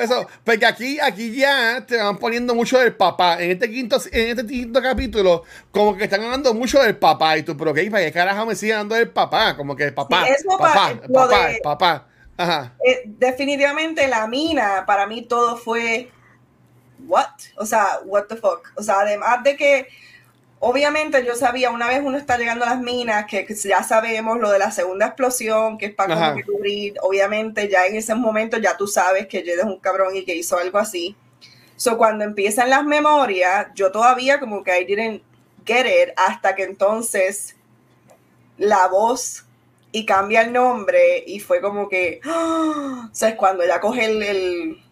eso, 0.00 0.26
porque 0.44 0.66
aquí, 0.66 1.00
aquí 1.00 1.34
ya 1.34 1.84
te 1.86 1.96
van 1.96 2.18
poniendo 2.18 2.54
mucho 2.54 2.78
del 2.78 2.94
papá. 2.94 3.42
En 3.42 3.50
este 3.50 3.70
quinto, 3.70 3.98
en 4.12 4.38
este 4.38 4.46
quinto 4.46 4.82
capítulo, 4.82 5.44
como 5.70 5.96
que 5.96 6.04
están 6.04 6.22
hablando 6.22 6.54
mucho 6.54 6.82
del 6.82 6.96
papá. 6.96 7.38
Y 7.38 7.42
tú, 7.42 7.56
pero 7.56 7.74
¿qué, 7.74 7.90
¿para 7.90 8.04
qué 8.04 8.12
carajo 8.12 8.46
me 8.46 8.54
siguen 8.54 8.76
hablando 8.76 8.94
del 8.96 9.10
papá? 9.10 9.56
Como 9.56 9.76
que 9.76 9.92
papá, 9.92 10.26
papá, 10.46 11.00
papá, 11.12 11.48
papá. 11.62 12.06
Ajá. 12.36 12.72
Eh, 12.84 13.02
definitivamente 13.04 14.08
la 14.08 14.26
mina, 14.26 14.84
para 14.86 15.06
mí 15.06 15.22
todo 15.22 15.56
fue, 15.56 16.10
what? 17.06 17.26
O 17.56 17.66
sea, 17.66 18.00
what 18.04 18.24
the 18.24 18.36
fuck. 18.36 18.72
O 18.76 18.82
sea, 18.82 19.00
además 19.00 19.42
de 19.44 19.56
que 19.56 19.88
Obviamente 20.62 21.24
yo 21.24 21.34
sabía, 21.36 21.70
una 21.70 21.88
vez 21.88 22.02
uno 22.04 22.18
está 22.18 22.36
llegando 22.36 22.66
a 22.66 22.68
las 22.68 22.80
minas, 22.80 23.24
que, 23.24 23.46
ya 23.64 23.82
sabemos 23.82 24.38
lo 24.38 24.50
de 24.50 24.58
la 24.58 24.70
segunda 24.70 25.06
explosión, 25.06 25.78
que 25.78 25.86
es 25.86 25.94
para 25.94 26.36
cubrir, 26.44 26.94
obviamente 27.00 27.66
ya 27.70 27.86
en 27.86 27.96
ese 27.96 28.14
momento 28.14 28.58
ya 28.58 28.76
tú 28.76 28.86
sabes 28.86 29.26
que 29.26 29.42
Jed 29.42 29.60
es 29.60 29.64
un 29.64 29.78
cabrón 29.78 30.14
y 30.14 30.24
que 30.26 30.36
hizo 30.36 30.58
algo 30.58 30.76
así. 30.76 31.16
So 31.76 31.96
cuando 31.96 32.24
empiezan 32.24 32.68
las 32.68 32.84
memorias, 32.84 33.68
yo 33.74 33.90
todavía 33.90 34.38
como 34.38 34.62
que 34.62 34.78
I 34.78 34.84
didn't 34.84 35.22
get 35.64 35.86
it 35.86 36.12
hasta 36.14 36.54
que 36.54 36.64
entonces 36.64 37.56
la 38.58 38.86
voz 38.88 39.46
y 39.92 40.04
cambia 40.04 40.42
el 40.42 40.52
nombre 40.52 41.24
y 41.26 41.40
fue 41.40 41.62
como 41.62 41.88
que, 41.88 42.20
o 42.26 43.08
sea, 43.12 43.30
es 43.30 43.34
cuando 43.36 43.62
ella 43.62 43.80
coge 43.80 44.04
el, 44.04 44.22
el, 44.22 44.84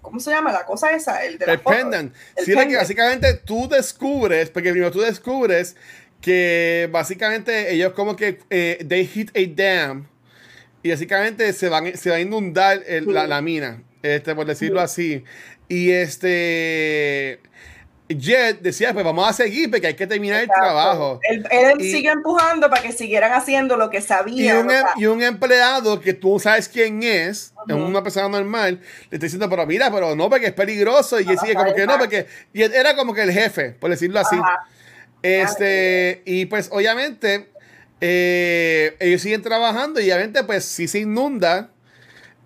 ¿cómo 0.00 0.20
se 0.20 0.30
llama? 0.30 0.52
La 0.52 0.64
cosa 0.64 0.92
esa, 0.92 1.24
el 1.24 1.38
de 1.38 1.46
la 1.46 1.52
El 1.54 1.60
pendant. 1.60 2.14
sí, 2.36 2.52
que 2.52 2.76
básicamente 2.76 3.34
tú 3.34 3.68
descubres, 3.68 4.50
porque 4.50 4.70
primero 4.70 4.90
tú 4.90 5.00
descubres 5.00 5.76
que 6.20 6.88
básicamente 6.92 7.72
ellos 7.72 7.92
como 7.92 8.16
que 8.16 8.38
eh, 8.50 8.84
they 8.88 9.06
hit 9.06 9.30
a 9.36 9.40
dam 9.54 10.06
y 10.82 10.90
básicamente 10.90 11.52
se, 11.52 11.68
van, 11.68 11.96
se 11.96 12.10
va 12.10 12.16
a 12.16 12.20
inundar 12.20 12.82
la, 13.06 13.26
la, 13.26 13.42
mina, 13.42 13.82
este, 14.02 14.34
por 14.34 14.46
decirlo 14.46 14.80
así. 14.80 15.24
Y 15.68 15.90
este 15.90 17.40
Jet 18.14 18.60
decía, 18.60 18.92
pues 18.92 19.04
vamos 19.04 19.28
a 19.28 19.32
seguir 19.32 19.70
porque 19.70 19.88
hay 19.88 19.94
que 19.94 20.06
terminar 20.06 20.42
el 20.42 20.48
trabajo. 20.48 21.20
Él, 21.22 21.44
sigue 21.80 22.10
empujando 22.10 22.68
para 22.68 22.82
que 22.82 22.92
siguieran 22.92 23.32
haciendo 23.32 23.76
lo 23.76 23.90
que 23.90 24.00
sabían. 24.00 24.56
Y 24.56 24.60
un, 24.60 24.70
em, 24.70 24.84
y 24.96 25.06
un 25.06 25.22
empleado 25.22 26.00
que 26.00 26.12
tú 26.12 26.38
sabes 26.40 26.68
quién 26.68 27.02
es, 27.02 27.52
es 27.68 27.74
una 27.74 28.02
persona 28.02 28.28
normal, 28.28 28.80
le 29.10 29.16
está 29.16 29.26
diciendo, 29.26 29.48
pero 29.48 29.66
mira, 29.66 29.90
pero 29.90 30.16
no, 30.16 30.28
porque 30.28 30.46
es 30.46 30.52
peligroso. 30.52 31.20
Y 31.20 31.28
él 31.28 31.38
sigue 31.38 31.54
como 31.54 31.74
que 31.74 31.86
no, 31.86 31.98
porque 31.98 32.26
y 32.52 32.62
era 32.62 32.96
como 32.96 33.14
que 33.14 33.22
el 33.22 33.32
jefe, 33.32 33.70
por 33.70 33.90
decirlo 33.90 34.20
así. 34.20 34.36
Este, 35.22 36.22
y 36.24 36.46
pues 36.46 36.68
obviamente 36.72 37.52
eh, 38.00 38.96
ellos 38.98 39.22
siguen 39.22 39.42
trabajando 39.42 40.00
y 40.00 40.10
obviamente 40.10 40.42
pues 40.42 40.64
si 40.64 40.88
se 40.88 40.98
inunda 40.98 41.70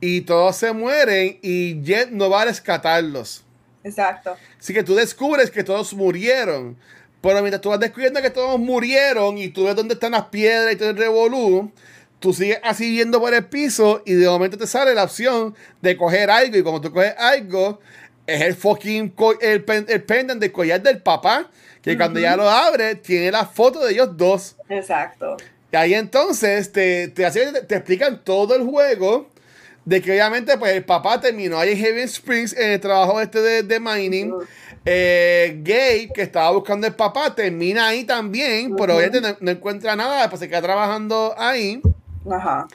y 0.01 0.21
todos 0.23 0.57
se 0.57 0.73
mueren 0.73 1.39
y 1.41 1.81
Jet 1.83 2.11
no 2.11 2.29
va 2.29 2.43
a 2.43 2.45
rescatarlos. 2.45 3.46
Exacto. 3.87 4.37
Así 4.59 4.75
que 4.75 4.83
tú 4.83 4.95
descubres 4.95 5.51
que 5.51 5.63
todos 5.63 5.95
murieron. 5.95 6.77
Pero 7.21 7.41
mientras 7.41 7.61
tú 7.61 7.71
vas 7.71 7.81
descubriendo 7.81 8.21
que 8.21 8.31
todos 8.31 8.59
murieron 8.59 9.39
y 9.39 9.49
tú 9.49 9.65
ves 9.65 9.77
dónde 9.77 9.95
están 9.95 10.13
las 10.13 10.27
piedras 10.27 10.75
y 10.75 10.77
todo 10.77 10.91
el 10.91 10.97
revolú, 10.97 11.73
tú 12.19 12.33
sigues 12.33 12.59
así 12.63 12.91
viendo 12.91 13.21
por 13.21 13.33
el 13.33 13.47
piso 13.47 14.03
y 14.05 14.15
de 14.15 14.27
momento 14.27 14.59
te 14.59 14.67
sale 14.67 14.95
la 14.95 15.05
opción 15.05 15.55
de 15.81 15.97
coger 15.97 16.31
algo. 16.31 16.57
Y 16.57 16.63
como 16.63 16.81
tú 16.81 16.93
coges 16.93 17.15
algo, 17.17 17.81
es 18.27 18.43
el 18.43 18.55
fucking 18.55 19.15
el, 19.41 19.65
el 19.89 20.03
pendant 20.03 20.41
del 20.41 20.53
collar 20.53 20.83
del 20.83 21.01
papá, 21.01 21.49
que 21.81 21.97
cuando 21.97 22.19
ya 22.19 22.37
lo 22.37 22.51
abre, 22.51 22.97
tiene 22.97 23.31
la 23.31 23.47
foto 23.47 23.85
de 23.85 23.93
ellos 23.93 24.17
dos. 24.17 24.57
Exacto. 24.69 25.37
Y 25.73 25.77
ahí 25.77 25.95
entonces 25.95 26.73
te, 26.73 27.09
te, 27.09 27.31
te 27.31 27.77
explican 27.77 28.25
todo 28.25 28.57
el 28.57 28.63
juego 28.63 29.31
de 29.87 30.03
que 30.03 30.11
obviamente 30.11 30.59
pues 30.59 30.73
el 30.73 30.85
papá 30.85 31.21
terminó 31.21 31.59
ahí 31.59 31.71
en 31.71 31.79
Heaven 31.79 32.05
Springs 32.05 32.53
en 32.55 32.73
el 32.73 32.81
trabajo 32.81 33.21
este 33.21 33.63
de, 33.63 33.81
mining. 33.81 34.35
Eh, 34.85 35.61
Gabe, 35.63 36.11
que 36.13 36.23
estaba 36.23 36.51
buscando 36.51 36.87
el 36.87 36.95
papá, 36.95 37.35
termina 37.35 37.89
ahí 37.89 38.05
también, 38.05 38.75
pero 38.77 38.97
obviamente 38.97 39.37
no, 39.41 39.51
encuentra 39.51 39.97
nada, 39.97 40.29
pues 40.29 40.41
se 40.41 40.49
queda 40.49 40.61
trabajando 40.61 41.35
ahí. 41.39 41.81
Ajá. 42.31 42.67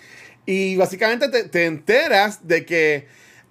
Y 0.45 0.77
básicamente 0.77 1.43
te, 1.43 1.65
enteras 1.65 2.47
de 2.47 2.65
que, 2.65 3.07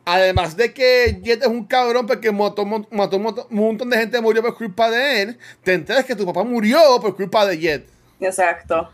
además 0.06 0.56
de 0.56 0.72
que 0.72 1.20
Jet 1.22 1.42
es 1.42 1.48
un 1.48 1.64
cabrón 1.64 2.06
porque 2.06 2.32
mató, 2.32 2.64
mató, 2.64 3.16
un 3.16 3.46
montón 3.50 3.90
de 3.90 3.98
gente 3.98 4.20
murió 4.22 4.42
por 4.42 4.56
culpa 4.56 4.90
de 4.90 5.22
él, 5.22 5.38
te 5.62 5.74
enteras 5.74 6.04
que 6.06 6.16
tu 6.16 6.24
papá 6.24 6.44
murió 6.44 6.80
por 7.00 7.14
culpa 7.14 7.46
de 7.46 7.58
Jet. 7.58 7.88
Exacto. 8.20 8.90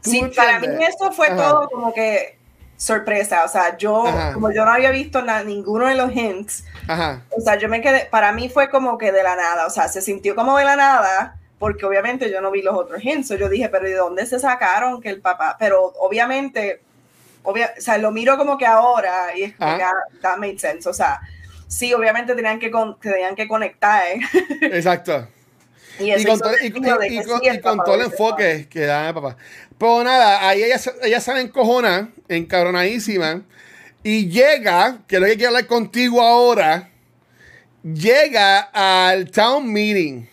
Sí, 0.00 0.22
para 0.34 0.60
mí 0.60 0.66
eso 0.84 1.10
fue 1.12 1.28
todo 1.30 1.68
como 1.68 1.92
que 1.92 2.37
sorpresa. 2.78 3.44
O 3.44 3.48
sea, 3.48 3.76
yo, 3.76 4.04
como 4.32 4.50
yo 4.50 4.64
no 4.64 4.70
había 4.70 4.90
visto 4.90 5.20
ninguno 5.44 5.86
de 5.86 5.96
los 5.96 6.10
hints, 6.10 6.64
o 7.36 7.40
sea, 7.42 7.56
yo 7.58 7.68
me 7.68 7.82
quedé, 7.82 8.06
para 8.06 8.32
mí 8.32 8.48
fue 8.48 8.70
como 8.70 8.96
que 8.96 9.12
de 9.12 9.22
la 9.22 9.36
nada, 9.36 9.66
o 9.66 9.70
sea, 9.70 9.88
se 9.88 10.00
sintió 10.00 10.34
como 10.34 10.56
de 10.56 10.64
la 10.64 10.76
nada, 10.76 11.36
porque 11.58 11.84
obviamente 11.84 12.30
yo 12.30 12.40
no 12.40 12.50
vi 12.50 12.62
los 12.62 12.74
otros 12.74 13.04
hints. 13.04 13.28
Yo 13.28 13.48
dije, 13.48 13.68
pero 13.68 13.84
¿de 13.84 13.94
dónde 13.94 14.24
se 14.24 14.38
sacaron 14.38 15.02
que 15.02 15.10
el 15.10 15.20
papá? 15.20 15.56
Pero 15.58 15.92
obviamente, 15.98 16.80
o 17.42 17.52
sea, 17.78 17.98
lo 17.98 18.12
miro 18.12 18.38
como 18.38 18.56
que 18.56 18.66
ahora 18.66 19.36
y 19.36 19.42
es 19.42 19.56
como 19.56 19.76
que 19.76 19.82
ah, 19.82 19.92
that 20.22 20.38
made 20.38 20.58
sense. 20.58 20.88
O 20.88 20.92
sea, 20.92 21.20
sí, 21.66 21.92
obviamente 21.92 22.34
tenían 22.36 22.60
que, 22.60 22.70
tenían 23.02 23.34
que 23.34 23.48
conectar. 23.48 24.04
¿eh? 24.06 24.20
Exacto. 24.62 25.26
Y, 25.98 26.24
con, 26.24 26.38
todo, 26.38 27.94
el 27.96 28.02
enfoque 28.02 28.68
que 28.70 28.86
da 28.86 29.08
el 29.08 29.14
papá. 29.14 29.36
Pero 29.76 30.04
nada, 30.04 30.48
ahí 30.48 30.62
ella, 30.62 30.80
ella 31.02 31.20
sale 31.20 31.40
encojona, 31.40 32.10
encabronadísima. 32.28 33.42
Y 34.02 34.28
llega, 34.28 35.02
que 35.06 35.16
es 35.16 35.20
lo 35.20 35.26
que 35.26 35.36
quiero 35.36 35.48
hablar 35.48 35.66
contigo 35.66 36.22
ahora, 36.22 36.90
llega 37.82 38.60
al 38.60 39.30
town 39.30 39.70
meeting. 39.72 40.26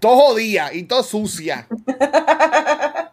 Todo 0.00 0.16
jodida 0.16 0.72
y 0.72 0.84
todo 0.84 1.02
sucia. 1.02 1.66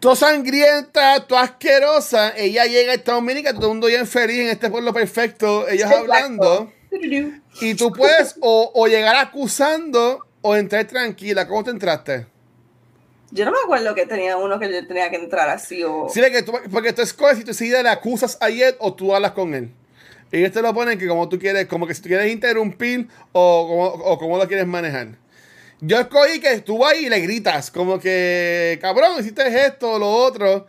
todo 0.00 0.16
sangrienta, 0.16 1.26
todo 1.26 1.38
asquerosa. 1.38 2.36
Ella 2.36 2.64
llega 2.66 2.92
al 2.92 3.02
town 3.02 3.24
meeting, 3.24 3.44
que 3.44 3.52
todo 3.52 3.66
el 3.66 3.72
mundo 3.72 3.86
bien 3.88 4.06
feliz 4.06 4.38
en 4.40 4.48
este 4.48 4.70
pueblo 4.70 4.92
perfecto. 4.92 5.68
Ellos 5.68 5.90
hablando. 5.90 6.72
Y 7.60 7.74
tú 7.74 7.92
puedes 7.92 8.36
o, 8.40 8.70
o 8.74 8.86
llegar 8.86 9.16
acusando 9.16 10.26
o 10.40 10.56
entrar 10.56 10.86
tranquila. 10.86 11.46
¿Cómo 11.46 11.64
te 11.64 11.70
entraste? 11.70 12.26
Yo 13.30 13.44
no 13.44 13.52
me 13.52 13.58
acuerdo 13.62 13.94
que 13.94 14.06
tenía 14.06 14.36
uno 14.36 14.58
que 14.58 14.72
yo 14.72 14.86
tenía 14.86 15.10
que 15.10 15.16
entrar 15.16 15.48
así 15.50 15.82
o. 15.84 16.08
Sí, 16.08 16.20
que 16.20 16.42
tú, 16.42 16.52
porque 16.70 16.92
tú 16.92 17.02
escoges 17.02 17.38
si 17.38 17.44
tú 17.44 17.52
seguida 17.52 17.82
le 17.82 17.90
acusas 17.90 18.38
a 18.40 18.48
Ed 18.48 18.76
o 18.78 18.94
tú 18.94 19.14
hablas 19.14 19.32
con 19.32 19.54
él. 19.54 19.70
Y 20.30 20.44
este 20.44 20.62
lo 20.62 20.74
ponen 20.74 20.98
que 20.98 21.06
como 21.08 21.28
tú 21.28 21.38
quieres, 21.38 21.66
como 21.66 21.86
que 21.86 21.94
si 21.94 22.02
tú 22.02 22.08
quieres 22.08 22.30
interrumpir 22.30 23.08
o 23.32 23.66
como, 23.68 24.04
o 24.04 24.18
como 24.18 24.38
lo 24.38 24.46
quieres 24.46 24.66
manejar. 24.66 25.08
Yo 25.80 26.00
escogí 26.00 26.40
que 26.40 26.60
tú 26.60 26.84
ahí 26.84 27.06
y 27.06 27.08
le 27.08 27.20
gritas, 27.20 27.70
como 27.70 28.00
que, 28.00 28.78
cabrón, 28.80 29.20
hiciste 29.20 29.46
esto 29.66 29.92
o 29.92 29.98
lo 29.98 30.10
otro. 30.10 30.66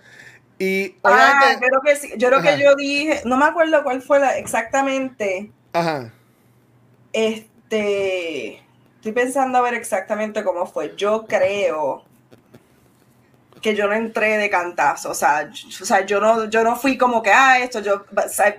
Y 0.59 0.95
ah, 1.03 1.57
creo 1.57 1.81
que 1.83 1.95
sí. 1.95 2.13
Yo 2.17 2.27
creo 2.27 2.41
que 2.41 2.61
yo 2.61 2.75
dije, 2.75 3.21
no 3.25 3.37
me 3.37 3.45
acuerdo 3.45 3.81
cuál 3.83 4.01
fue 4.01 4.19
la, 4.19 4.37
exactamente. 4.37 5.51
Ajá. 5.73 6.13
Este. 7.13 8.61
Estoy 8.95 9.13
pensando 9.13 9.57
a 9.57 9.61
ver 9.61 9.73
exactamente 9.73 10.43
cómo 10.43 10.65
fue. 10.65 10.93
Yo 10.97 11.25
creo 11.25 12.03
que 13.61 13.75
yo 13.75 13.87
no 13.87 13.93
entré 13.93 14.37
de 14.37 14.49
cantazo, 14.49 15.11
o 15.11 15.13
sea, 15.13 15.49
o 15.81 15.85
sea 15.85 16.05
yo, 16.05 16.19
no, 16.19 16.49
yo 16.49 16.63
no 16.63 16.75
fui 16.75 16.97
como 16.97 17.21
que, 17.21 17.31
ah, 17.31 17.59
esto, 17.59 17.79
yo 17.79 18.05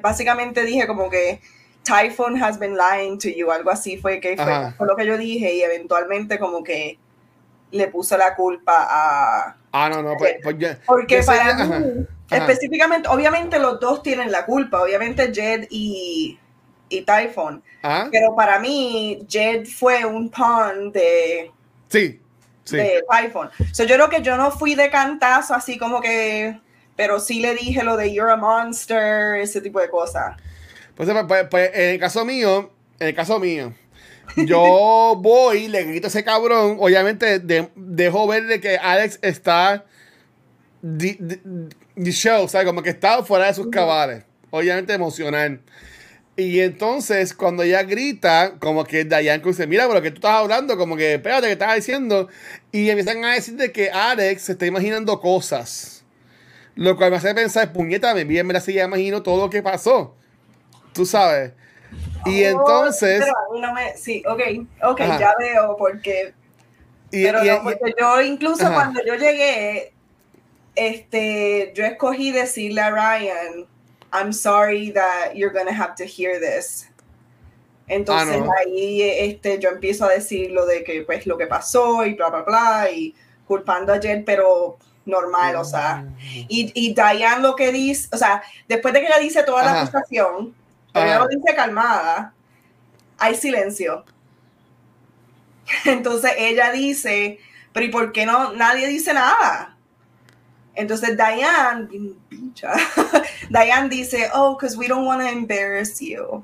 básicamente 0.02 0.64
dije 0.64 0.86
como 0.86 1.08
que 1.08 1.40
Typhoon 1.82 2.42
has 2.42 2.58
been 2.58 2.76
lying 2.76 3.18
to 3.18 3.28
you, 3.28 3.50
algo 3.50 3.70
así 3.70 3.96
fue 3.96 4.20
que 4.20 4.36
fue, 4.36 4.86
lo 4.86 4.96
que 4.96 5.06
yo 5.06 5.16
dije 5.16 5.54
y 5.54 5.62
eventualmente 5.62 6.38
como 6.38 6.62
que 6.62 6.98
le 7.70 7.86
puse 7.88 8.18
la 8.18 8.34
culpa 8.34 8.86
a... 8.90 9.56
Ah, 9.72 9.88
no, 9.88 10.02
no, 10.02 10.16
pues, 10.16 10.36
pues 10.42 10.78
Porque 10.84 11.22
para 11.22 11.54
mí, 11.54 12.06
específicamente, 12.30 13.08
obviamente 13.08 13.58
los 13.58 13.78
dos 13.78 14.02
tienen 14.02 14.30
la 14.32 14.44
culpa, 14.44 14.82
obviamente 14.82 15.32
Jed 15.32 15.66
y, 15.70 16.38
y 16.88 17.02
Typhoon, 17.02 17.62
pero 18.10 18.34
para 18.34 18.58
mí 18.58 19.24
Jed 19.28 19.66
fue 19.66 20.04
un 20.04 20.28
pawn 20.30 20.92
de... 20.92 21.50
Sí 21.88 22.19
de 22.70 23.04
iPhone. 23.08 23.50
So, 23.72 23.84
yo 23.84 23.96
creo 23.96 24.08
que 24.08 24.22
yo 24.22 24.36
no 24.36 24.50
fui 24.50 24.74
de 24.74 24.90
cantazo 24.90 25.54
así 25.54 25.78
como 25.78 26.00
que, 26.00 26.58
pero 26.96 27.20
sí 27.20 27.40
le 27.40 27.54
dije 27.54 27.82
lo 27.82 27.96
de 27.96 28.12
You're 28.12 28.32
a 28.32 28.36
Monster, 28.36 29.36
ese 29.40 29.60
tipo 29.60 29.80
de 29.80 29.88
cosas. 29.88 30.36
Pues, 30.94 31.08
pues, 31.10 31.24
pues, 31.26 31.46
pues, 31.50 31.70
en 31.74 31.88
el 31.94 32.00
caso 32.00 32.24
mío, 32.24 32.72
en 32.98 33.08
el 33.08 33.14
caso 33.14 33.38
mío, 33.38 33.72
yo 34.36 35.16
voy, 35.18 35.68
le 35.68 35.84
grito 35.84 36.06
a 36.06 36.08
ese 36.08 36.24
cabrón, 36.24 36.76
obviamente 36.78 37.40
dejo 37.74 38.26
ver 38.26 38.46
de 38.46 38.60
que 38.60 38.76
Alex 38.76 39.18
está 39.22 39.84
the, 40.82 41.40
show, 42.12 42.44
o 42.44 42.48
sea, 42.48 42.64
como 42.64 42.82
que 42.82 42.90
está 42.90 43.22
fuera 43.22 43.46
de 43.46 43.54
sus 43.54 43.68
cabales, 43.68 44.24
obviamente 44.50 44.92
emocional. 44.92 45.60
Y 46.40 46.58
entonces, 46.62 47.34
cuando 47.34 47.62
ella 47.64 47.82
grita, 47.82 48.54
como 48.58 48.84
que 48.84 49.04
Diane 49.04 49.42
dice, 49.44 49.66
mira, 49.66 49.86
pero 49.86 50.00
que 50.00 50.10
tú 50.10 50.16
estás 50.16 50.36
hablando, 50.36 50.78
como 50.78 50.96
que, 50.96 51.14
espérate, 51.14 51.48
¿qué 51.48 51.52
estás 51.52 51.74
diciendo? 51.74 52.28
Y 52.72 52.88
empiezan 52.88 53.22
a 53.26 53.34
decir 53.34 53.56
de 53.56 53.70
que 53.70 53.90
Alex 53.90 54.44
se 54.44 54.52
está 54.52 54.64
imaginando 54.64 55.20
cosas. 55.20 56.02
Lo 56.76 56.96
cual 56.96 57.10
me 57.10 57.18
hace 57.18 57.34
pensar, 57.34 57.74
puñeta, 57.74 58.14
me 58.14 58.24
bien, 58.24 58.46
me 58.46 58.54
la 58.54 58.62
sigue 58.62 58.82
imagino 58.82 59.22
todo 59.22 59.44
lo 59.44 59.50
que 59.50 59.62
pasó. 59.62 60.16
Tú 60.94 61.04
sabes. 61.04 61.52
Y 62.24 62.42
oh, 62.44 62.48
entonces... 62.48 63.22
no 63.60 63.74
me, 63.74 63.94
sí, 63.98 64.22
ok, 64.26 64.40
ok, 64.82 64.98
ya 64.98 65.34
veo, 65.38 65.76
porque... 65.76 66.32
pero 67.10 67.44
no, 67.44 67.62
porque 67.64 67.94
yo 68.00 68.22
incluso 68.22 68.72
cuando 68.72 69.04
yo 69.04 69.14
llegué, 69.16 69.92
este, 70.74 71.72
yo 71.74 71.84
escogí 71.84 72.32
decirle 72.32 72.80
a 72.80 72.90
Ryan 72.90 73.66
I'm 74.12 74.32
sorry 74.32 74.90
that 74.92 75.36
you're 75.36 75.52
gonna 75.52 75.72
have 75.72 75.94
to 75.96 76.04
hear 76.04 76.40
this. 76.40 76.88
Entonces 77.88 78.42
ah, 78.42 78.52
ahí 78.60 79.02
este, 79.02 79.58
yo 79.58 79.70
empiezo 79.70 80.04
a 80.04 80.10
decir 80.10 80.52
lo 80.52 80.64
de 80.64 80.84
que 80.84 81.02
pues 81.02 81.26
lo 81.26 81.36
que 81.36 81.46
pasó 81.46 82.04
y 82.06 82.14
bla 82.14 82.30
bla 82.30 82.42
bla 82.42 82.90
y 82.90 83.14
culpando 83.46 83.92
a 83.92 84.00
Jen, 84.00 84.24
pero 84.24 84.78
normal, 85.04 85.56
o 85.56 85.64
sea. 85.64 86.04
Y, 86.48 86.70
y 86.74 86.94
Diane 86.94 87.42
lo 87.42 87.56
que 87.56 87.72
dice, 87.72 88.08
o 88.12 88.16
sea, 88.16 88.42
después 88.68 88.94
de 88.94 89.00
que 89.00 89.06
ella 89.06 89.18
dice 89.18 89.42
toda 89.42 89.64
la 89.64 89.82
acusación, 89.82 90.54
ella 90.94 91.18
lo 91.18 91.28
dice 91.28 91.54
calmada, 91.54 92.32
hay 93.18 93.34
silencio. 93.34 94.04
Entonces 95.84 96.32
ella 96.38 96.70
dice, 96.72 97.38
pero 97.72 97.86
¿y 97.86 97.90
por 97.90 98.12
qué 98.12 98.26
no 98.26 98.52
nadie 98.52 98.86
dice 98.86 99.12
nada? 99.12 99.69
Entonces 100.80 101.16
Diane, 101.16 101.88
Diane 103.50 103.88
dice, 103.88 104.30
oh, 104.34 104.56
because 104.56 104.76
we 104.76 104.88
don't 104.88 105.06
want 105.06 105.20
to 105.20 105.28
embarrass 105.28 106.00
you. 106.00 106.42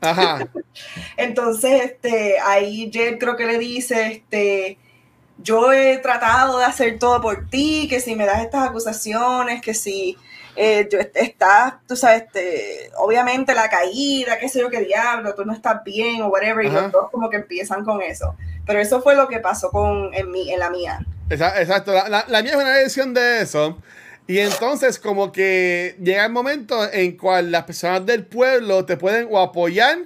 Ajá. 0.00 0.48
Entonces, 1.16 1.82
este, 1.84 2.38
ahí 2.40 2.90
Jed 2.92 3.18
creo 3.18 3.36
que 3.36 3.46
le 3.46 3.58
dice, 3.58 4.06
este, 4.12 4.78
yo 5.38 5.72
he 5.72 5.98
tratado 5.98 6.58
de 6.58 6.64
hacer 6.64 6.98
todo 6.98 7.20
por 7.20 7.48
ti, 7.48 7.86
que 7.88 8.00
si 8.00 8.16
me 8.16 8.26
das 8.26 8.42
estas 8.42 8.68
acusaciones, 8.68 9.60
que 9.60 9.74
si 9.74 10.16
eh, 10.56 10.88
yo 10.90 10.98
estás, 11.14 11.74
tú 11.86 11.96
sabes, 11.96 12.22
este, 12.22 12.90
obviamente 12.98 13.54
la 13.54 13.68
caída, 13.68 14.38
qué 14.38 14.48
sé 14.48 14.60
yo, 14.60 14.68
qué 14.68 14.80
diablo, 14.80 15.34
tú 15.34 15.44
no 15.44 15.52
estás 15.52 15.84
bien 15.84 16.22
o 16.22 16.28
whatever, 16.28 16.64
y 16.64 16.70
los 16.70 16.90
dos 16.90 17.10
como 17.10 17.30
que 17.30 17.36
empiezan 17.36 17.84
con 17.84 18.02
eso. 18.02 18.34
Pero 18.66 18.80
eso 18.80 19.00
fue 19.00 19.14
lo 19.14 19.28
que 19.28 19.38
pasó 19.38 19.70
con, 19.70 20.12
en, 20.12 20.30
mi, 20.30 20.50
en 20.52 20.58
la 20.58 20.70
mía. 20.70 21.06
Exacto, 21.30 21.92
la, 21.92 22.24
la, 22.28 22.42
mía 22.42 22.52
es 22.52 22.56
una 22.56 22.80
edición 22.80 23.14
de 23.14 23.42
eso. 23.42 23.78
Y 24.26 24.38
entonces 24.38 24.98
como 24.98 25.32
que 25.32 25.96
llega 26.02 26.26
el 26.26 26.32
momento 26.32 26.90
en 26.92 27.16
cual 27.16 27.50
las 27.50 27.64
personas 27.64 28.04
del 28.04 28.24
pueblo 28.24 28.84
te 28.84 28.96
pueden 28.96 29.28
o 29.30 29.38
apoyar, 29.38 29.98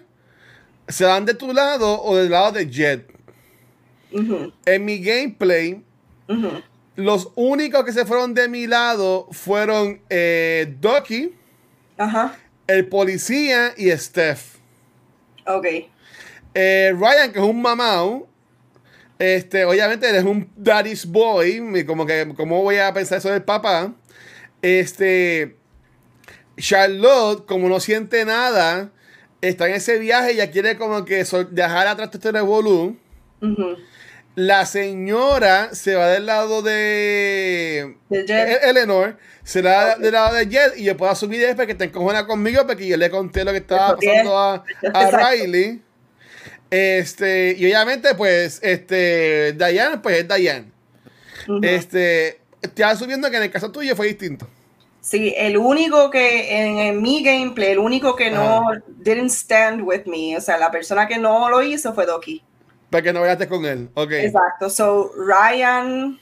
se 0.89 1.05
van 1.05 1.25
de 1.25 1.35
tu 1.35 1.53
lado 1.53 2.03
o 2.03 2.17
del 2.17 2.31
lado 2.31 2.53
de 2.53 2.69
Jet. 2.71 3.11
En 4.65 4.85
mi 4.85 4.99
gameplay, 4.99 5.83
los 6.95 7.31
únicos 7.35 7.85
que 7.85 7.93
se 7.93 8.05
fueron 8.05 8.33
de 8.35 8.49
mi 8.49 8.67
lado 8.67 9.27
fueron 9.33 10.01
eh, 10.09 10.75
Ducky, 10.81 11.33
el 12.67 12.89
policía 12.89 13.75
y 13.77 13.91
Steph. 13.91 14.57
Ok. 15.47 15.67
Eh, 16.55 16.95
Ryan, 16.97 17.33
que 17.33 17.41
es 17.41 17.45
un 17.45 17.61
mamau, 17.61 18.29
este, 19.19 19.65
obviamente 19.65 20.09
él 20.11 20.17
es 20.17 20.25
un 20.25 20.51
daddy's 20.57 21.07
boy, 21.07 21.85
como 21.87 22.07
que, 22.07 22.33
¿cómo 22.37 22.63
voy 22.63 22.79
a 22.79 22.93
pensar 22.93 23.19
eso 23.19 23.31
del 23.31 23.43
papá? 23.43 23.95
Este, 24.63 25.57
Charlotte, 26.57 27.47
como 27.47 27.69
no 27.69 27.81
siente 27.81 28.25
nada, 28.25 28.91
está 29.41 29.69
en 29.69 29.75
ese 29.75 29.99
viaje 29.99 30.33
y 30.33 30.37
ya 30.37 30.51
quiere 30.51 30.77
como 30.77 31.05
que 31.05 31.25
dejar 31.51 31.87
atrás 31.87 32.11
este 32.13 32.33
revolú. 32.33 32.97
La 34.35 34.67
señora 34.67 35.75
se 35.75 35.95
va 35.95 36.09
del 36.09 36.27
lado 36.27 36.61
de, 36.63 37.97
e-, 38.11 38.59
Eleanor, 38.69 39.17
se 39.45 39.63
va 39.63 39.97
del 39.97 40.13
lado 40.13 40.35
de 40.35 40.47
Jed 40.47 40.77
y 40.77 40.85
yo 40.85 40.97
puedo 40.97 41.13
asumir 41.13 41.41
después 41.41 41.69
que 41.69 41.75
te 41.75 41.85
encojona 41.85 42.27
conmigo 42.27 42.67
porque 42.67 42.89
yo 42.89 42.97
le 42.97 43.11
conté 43.11 43.45
lo 43.45 43.53
que 43.53 43.59
estaba 43.59 43.97
pasando 43.97 44.37
a, 44.37 44.65
Riley. 45.33 45.83
Este, 46.75 47.55
y 47.57 47.65
obviamente, 47.67 48.17
pues, 48.17 48.59
este, 48.61 49.53
Diane, 49.53 49.99
pues 49.99 50.19
es 50.19 50.29
Diane. 50.29 50.73
Este, 51.63 52.41
te 52.75 52.83
vas 52.83 52.99
subiendo 52.99 53.31
que 53.31 53.37
en 53.37 53.45
el 53.45 53.51
caso 53.53 53.71
tuyo 53.71 53.95
fue 53.95 54.09
distinto. 54.09 54.49
Sí, 55.01 55.33
el 55.37 55.57
único 55.57 56.11
que 56.11 56.89
en, 56.89 57.01
mi 57.01 57.23
gameplay, 57.23 57.71
el 57.71 57.79
único 57.79 58.17
que 58.17 58.29
no 58.29 58.73
didn't 58.89 59.31
stand 59.31 59.83
with 59.83 60.07
me, 60.07 60.37
o 60.37 60.41
sea, 60.41 60.59
la 60.59 60.73
persona 60.73 61.07
que 61.07 61.17
no 61.17 61.49
lo 61.49 61.63
hizo 61.63 61.95
fue 61.95 62.07
Doki. 62.07 62.43
Para 62.91 63.03
que 63.03 63.13
no 63.13 63.21
vayas 63.21 63.47
con 63.47 63.65
él, 63.67 63.89
ok. 63.95 64.11
Exacto, 64.11 64.69
so 64.69 65.13
Ryan 65.17 66.19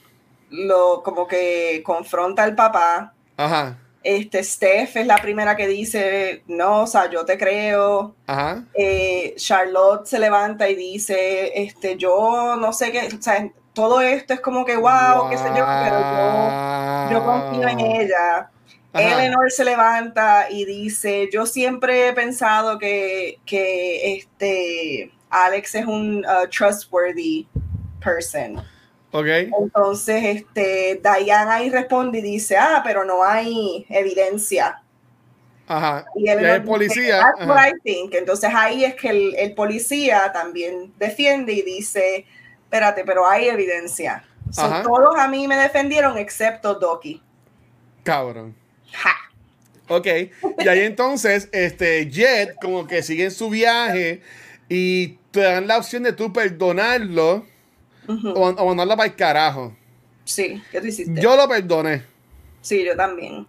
lo 0.51 1.01
como 1.01 1.27
que 1.27 1.81
confronta 1.83 2.43
al 2.43 2.53
papá. 2.53 3.15
Ajá. 3.37 3.79
Este, 4.03 4.43
Steph 4.43 4.97
es 4.97 5.07
la 5.07 5.17
primera 5.17 5.55
que 5.55 5.67
dice, 5.67 6.43
no, 6.47 6.81
o 6.81 6.87
sea, 6.87 7.09
yo 7.09 7.25
te 7.25 7.37
creo. 7.37 8.15
Ajá. 8.27 8.63
Eh, 8.73 9.33
Charlotte 9.37 10.05
se 10.05 10.19
levanta 10.19 10.69
y 10.69 10.75
dice, 10.75 11.51
este, 11.55 11.97
yo 11.97 12.55
no 12.57 12.73
sé 12.73 12.91
qué, 12.91 13.07
o 13.17 13.21
sea, 13.21 13.49
todo 13.73 14.01
esto 14.01 14.33
es 14.33 14.41
como 14.41 14.65
que, 14.65 14.75
wow, 14.75 15.29
qué 15.29 15.37
sé 15.37 15.45
yo, 15.55 15.65
pero 15.83 15.99
yo, 15.99 17.11
yo 17.11 17.25
confío 17.25 17.67
en 17.67 17.79
ella. 17.79 18.49
Eleanor 18.93 19.51
se 19.51 19.65
levanta 19.65 20.47
y 20.51 20.65
dice, 20.65 21.27
yo 21.33 21.47
siempre 21.47 22.09
he 22.09 22.13
pensado 22.13 22.77
que, 22.77 23.39
que 23.45 24.17
este 24.17 25.11
Alex 25.31 25.75
es 25.75 25.85
un 25.85 26.23
uh, 26.25 26.47
trustworthy 26.47 27.47
person. 27.99 28.63
Ok. 29.13 29.27
Entonces, 29.61 30.23
este, 30.23 30.99
Diane 31.03 31.51
ahí 31.51 31.69
responde 31.69 32.17
y 32.17 32.21
dice, 32.21 32.57
ah, 32.57 32.81
pero 32.83 33.05
no 33.05 33.23
hay 33.23 33.85
evidencia. 33.87 34.81
Ajá. 35.67 36.05
Y 36.15 36.27
el 36.27 36.63
policía. 36.63 37.19
That's 37.19 37.47
what 37.47 37.67
I 37.67 37.73
think. 37.83 38.15
Entonces 38.15 38.49
ahí 38.53 38.83
es 38.83 38.95
que 38.95 39.09
el, 39.09 39.35
el, 39.35 39.53
policía 39.53 40.31
también 40.33 40.91
defiende 40.97 41.53
y 41.53 41.61
dice, 41.61 42.25
espérate, 42.63 43.03
pero 43.05 43.27
hay 43.27 43.49
evidencia. 43.49 44.25
todos 44.55 45.15
a 45.15 45.27
mí 45.27 45.47
me 45.47 45.57
defendieron 45.57 46.17
excepto 46.17 46.73
Doki. 46.73 47.21
Cabrón. 48.03 48.55
Ok, 49.89 50.07
y 50.59 50.67
ahí 50.67 50.79
entonces, 50.81 51.49
este, 51.51 52.09
Jet 52.09 52.55
como 52.61 52.87
que 52.87 53.03
sigue 53.03 53.25
en 53.25 53.31
su 53.31 53.49
viaje 53.49 54.21
y 54.69 55.19
te 55.31 55.41
dan 55.41 55.67
la 55.67 55.77
opción 55.77 56.03
de 56.03 56.13
tú 56.13 56.33
perdonarlo 56.33 57.45
o, 58.07 58.65
mandarlo 58.67 58.95
para 58.95 59.09
el 59.09 59.15
carajo. 59.15 59.75
Sí, 60.25 60.61
¿qué 60.71 60.79
tú 60.79 60.87
hiciste? 60.87 61.21
Yo 61.21 61.35
lo 61.35 61.47
perdoné. 61.47 62.03
Sí, 62.61 62.83
yo 62.83 62.95
también. 62.95 63.45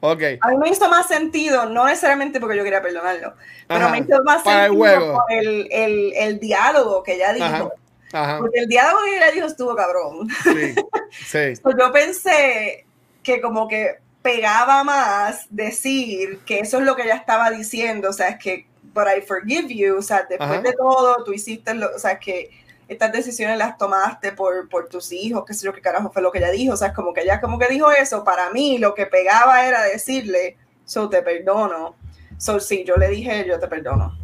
Ok. 0.00 0.22
A 0.40 0.48
mí 0.48 0.56
me 0.56 0.68
hizo 0.68 0.88
más 0.88 1.06
sentido, 1.06 1.66
no 1.66 1.86
necesariamente 1.86 2.40
porque 2.40 2.56
yo 2.56 2.64
quería 2.64 2.82
perdonarlo, 2.82 3.34
pero 3.68 3.88
me 3.88 3.98
hizo 3.98 4.22
más 4.24 4.42
sentido 4.42 5.22
el, 5.28 5.68
el, 5.70 6.12
el, 6.16 6.40
diálogo 6.40 7.04
que 7.04 7.14
ella 7.14 7.32
dijo. 7.32 7.72
Ajá. 8.12 8.38
Porque 8.38 8.58
el 8.58 8.66
diálogo 8.66 8.98
que 9.04 9.16
ella 9.16 9.30
dijo 9.30 9.46
estuvo 9.46 9.76
cabrón. 9.76 10.28
Sí, 10.42 10.74
sí. 11.54 11.60
pues 11.62 11.76
yo 11.78 11.92
pensé 11.92 12.84
que 13.22 13.40
como 13.40 13.68
que 13.68 13.98
pegaba 14.22 14.84
más 14.84 15.46
decir 15.50 16.40
que 16.46 16.60
eso 16.60 16.78
es 16.78 16.84
lo 16.84 16.96
que 16.96 17.02
ella 17.02 17.16
estaba 17.16 17.50
diciendo, 17.50 18.10
o 18.10 18.12
sea, 18.12 18.28
es 18.30 18.38
que, 18.38 18.66
but 18.94 19.04
I 19.06 19.20
forgive 19.20 19.74
you, 19.74 19.98
o 19.98 20.02
sea, 20.02 20.26
después 20.28 20.62
de 20.62 20.72
todo, 20.72 21.24
tú 21.24 21.32
hiciste, 21.32 21.74
lo, 21.74 21.94
o 21.94 21.98
sea, 21.98 22.12
es 22.12 22.20
que 22.20 22.50
estas 22.92 23.12
decisiones 23.12 23.58
las 23.58 23.76
tomaste 23.76 24.32
por, 24.32 24.68
por 24.68 24.88
tus 24.88 25.12
hijos, 25.12 25.44
qué 25.46 25.54
sé 25.54 25.66
yo, 25.66 25.72
qué 25.72 25.80
carajo 25.80 26.10
fue 26.12 26.22
lo 26.22 26.32
que 26.32 26.38
ella 26.38 26.50
dijo, 26.50 26.74
o 26.74 26.76
sea, 26.76 26.88
es 26.88 26.94
como 26.94 27.12
que 27.12 27.22
ella 27.22 27.40
como 27.40 27.58
que 27.58 27.68
dijo 27.68 27.90
eso, 27.90 28.24
para 28.24 28.50
mí 28.50 28.78
lo 28.78 28.94
que 28.94 29.06
pegaba 29.06 29.66
era 29.66 29.82
decirle, 29.82 30.56
so 30.84 31.08
te 31.08 31.22
perdono, 31.22 31.96
so 32.38 32.60
sí, 32.60 32.84
yo 32.86 32.96
le 32.96 33.08
dije, 33.08 33.44
yo 33.46 33.58
te 33.58 33.68
perdono. 33.68 34.18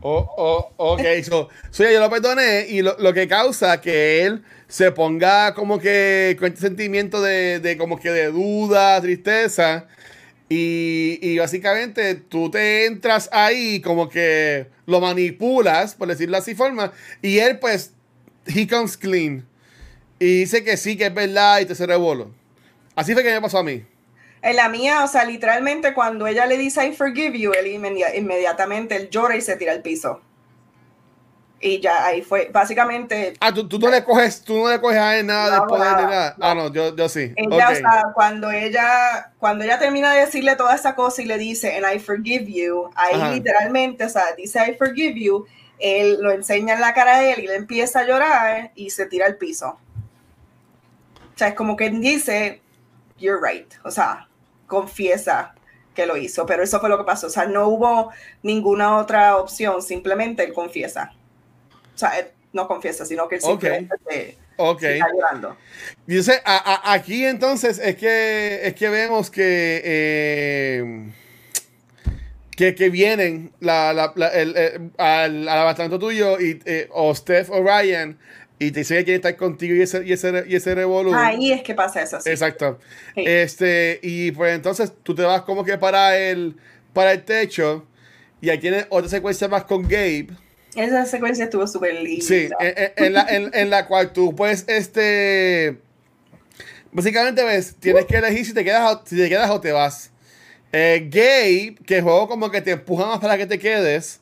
Oh, 0.00 0.28
oh, 0.36 0.70
ok, 0.76 1.00
so, 1.24 1.48
so 1.70 1.84
yo 1.84 2.00
lo 2.00 2.10
perdoné 2.10 2.66
y 2.68 2.82
lo, 2.82 2.96
lo 2.98 3.12
que 3.14 3.26
causa 3.26 3.80
que 3.80 4.24
él 4.24 4.44
se 4.68 4.90
ponga 4.90 5.54
como 5.54 5.78
que 5.78 6.36
con 6.38 6.48
este 6.48 6.62
sentimiento 6.62 7.22
de, 7.22 7.76
como 7.78 7.98
que 7.98 8.10
de 8.10 8.26
duda, 8.26 9.00
tristeza. 9.00 9.86
Y, 10.56 11.38
básicamente 11.38 12.14
tú 12.14 12.50
te 12.50 12.86
entras 12.86 13.28
ahí 13.32 13.80
como 13.80 14.08
que 14.08 14.68
lo 14.86 15.00
manipulas, 15.00 15.94
por 15.94 16.08
decirlo 16.08 16.36
así 16.36 16.54
forma. 16.54 16.92
Y 17.22 17.38
él 17.38 17.58
pues, 17.58 17.92
he 18.46 18.68
comes 18.68 18.96
clean. 18.96 19.46
Y 20.18 20.40
dice 20.40 20.62
que 20.62 20.76
sí, 20.76 20.96
que 20.96 21.06
es 21.06 21.14
verdad 21.14 21.60
y 21.60 21.66
te 21.66 21.74
se 21.74 21.86
rebolo. 21.86 22.30
Así 22.94 23.14
fue 23.14 23.24
que 23.24 23.32
me 23.32 23.40
pasó 23.40 23.58
a 23.58 23.64
mí. 23.64 23.84
En 24.42 24.56
la 24.56 24.68
mía, 24.68 25.02
o 25.02 25.08
sea, 25.08 25.24
literalmente 25.24 25.94
cuando 25.94 26.26
ella 26.26 26.46
le 26.46 26.56
dice 26.56 26.86
I 26.86 26.92
forgive 26.92 27.38
you, 27.38 27.52
él 27.52 27.66
inmediatamente 27.66 28.94
él 28.94 29.08
llora 29.10 29.36
y 29.36 29.40
se 29.40 29.56
tira 29.56 29.72
al 29.72 29.82
piso 29.82 30.20
y 31.64 31.80
ya 31.80 32.04
ahí 32.04 32.20
fue, 32.20 32.50
básicamente. 32.52 33.32
Ah, 33.40 33.50
tú, 33.52 33.66
tú 33.66 33.78
no 33.78 33.88
le 33.88 34.04
coges, 34.04 34.42
tú 34.42 34.54
no 34.58 34.68
le 34.68 34.78
coges 34.78 34.98
a 34.98 35.16
él 35.16 35.26
nada 35.26 35.60
después 35.60 35.80
de 35.80 35.88
nada. 35.88 36.36
Ah, 36.38 36.54
no, 36.54 36.70
yo, 36.70 36.94
yo 36.94 37.08
sí. 37.08 37.32
Ella, 37.36 37.70
o 37.70 37.74
sea, 37.74 38.04
cuando 38.12 38.50
ella, 38.50 39.32
cuando 39.38 39.64
ella 39.64 39.78
termina 39.78 40.12
de 40.12 40.20
decirle 40.20 40.56
toda 40.56 40.74
esa 40.74 40.94
cosa 40.94 41.22
y 41.22 41.24
le 41.24 41.38
dice, 41.38 41.74
and 41.74 41.86
I 41.90 41.98
forgive 41.98 42.52
you, 42.52 42.90
ahí 42.94 43.32
literalmente, 43.32 44.04
o 44.04 44.08
sea, 44.10 44.34
dice 44.36 44.60
I 44.62 44.74
forgive 44.74 45.18
you, 45.18 45.46
él 45.78 46.18
lo 46.20 46.32
enseña 46.32 46.74
en 46.74 46.82
la 46.82 46.92
cara 46.92 47.20
de 47.20 47.32
él 47.32 47.44
y 47.44 47.46
le 47.46 47.56
empieza 47.56 48.00
a 48.00 48.04
llorar 48.04 48.72
y 48.74 48.90
se 48.90 49.06
tira 49.06 49.24
al 49.24 49.36
piso. 49.36 49.78
O 51.34 51.38
sea, 51.38 51.48
es 51.48 51.54
como 51.54 51.76
que 51.76 51.88
dice, 51.88 52.60
you're 53.18 53.40
right, 53.42 53.72
o 53.84 53.90
sea, 53.90 54.28
confiesa 54.66 55.54
que 55.94 56.04
lo 56.04 56.18
hizo, 56.18 56.44
pero 56.44 56.62
eso 56.62 56.78
fue 56.78 56.90
lo 56.90 56.98
que 56.98 57.04
pasó, 57.04 57.28
o 57.28 57.30
sea, 57.30 57.46
no 57.46 57.68
hubo 57.68 58.10
ninguna 58.42 58.98
otra 58.98 59.38
opción, 59.38 59.80
simplemente 59.80 60.44
él 60.44 60.52
confiesa 60.52 61.10
o 61.94 61.98
sea, 61.98 62.28
no 62.52 62.68
confiesa, 62.68 63.04
sino 63.04 63.28
que 63.28 63.36
él 63.36 63.42
simplemente 63.42 63.94
está 64.56 65.08
llorando. 65.12 65.56
Dice, 66.06 66.40
aquí 66.44 67.24
entonces 67.24 67.78
es 67.78 67.96
que, 67.96 68.60
es 68.62 68.74
que 68.74 68.88
vemos 68.88 69.30
que, 69.30 69.82
eh, 69.84 71.12
que, 72.56 72.74
que, 72.74 72.88
vienen 72.90 73.52
la, 73.60 73.92
la, 73.92 74.28
el, 74.28 74.56
el, 74.56 74.90
al, 74.98 75.48
al 75.48 75.98
tuyo 75.98 76.40
y, 76.40 76.60
eh, 76.64 76.88
o 76.92 77.14
Steph 77.14 77.50
o 77.50 77.62
Ryan 77.62 78.18
y 78.58 78.70
te 78.70 78.80
dice 78.80 78.96
que 78.98 79.04
quiere 79.04 79.16
estar 79.16 79.36
contigo 79.36 79.74
y 79.74 79.82
ese, 79.82 80.04
y 80.06 80.12
ese, 80.12 80.44
y 80.46 80.54
ese 80.54 80.76
Ahí 81.14 81.52
es 81.52 81.62
que 81.62 81.74
pasa 81.74 82.02
eso. 82.02 82.18
Exacto. 82.24 82.78
Este, 83.16 83.98
y 84.02 84.30
pues 84.30 84.54
entonces 84.54 84.92
tú 85.02 85.14
te 85.14 85.22
vas 85.22 85.42
como 85.42 85.64
que 85.64 85.76
para 85.76 86.16
el, 86.16 86.56
para 86.92 87.12
el 87.12 87.24
techo 87.24 87.86
Y 88.40 88.50
ahí 88.50 88.58
tiene 88.58 88.86
otra 88.90 89.10
secuencia 89.10 89.48
más 89.48 89.64
con 89.64 89.82
Gabe. 89.82 90.28
Esa 90.76 91.06
secuencia 91.06 91.44
estuvo 91.44 91.66
súper 91.66 91.94
linda. 91.94 92.24
Sí, 92.24 92.48
en, 92.60 92.92
en 92.96 93.12
la, 93.12 93.26
en, 93.28 93.50
en 93.54 93.70
la 93.70 93.86
cual 93.86 94.12
tú 94.12 94.34
puedes, 94.34 94.64
este... 94.68 95.78
Básicamente 96.92 97.42
ves, 97.42 97.74
tienes 97.80 98.04
que 98.04 98.16
elegir 98.18 98.46
si 98.46 98.54
te 98.54 98.62
quedas 98.62 98.94
o, 98.94 99.02
si 99.04 99.16
te 99.16 99.28
quedas 99.28 99.50
o 99.50 99.60
te 99.60 99.72
vas. 99.72 100.12
Eh, 100.72 101.08
Gabe, 101.10 101.76
que 101.84 101.98
el 101.98 102.02
juego 102.02 102.28
como 102.28 102.52
que 102.52 102.60
te 102.60 102.70
empuja 102.70 103.06
más 103.06 103.18
para 103.18 103.36
que 103.36 103.46
te 103.46 103.58
quedes, 103.58 104.20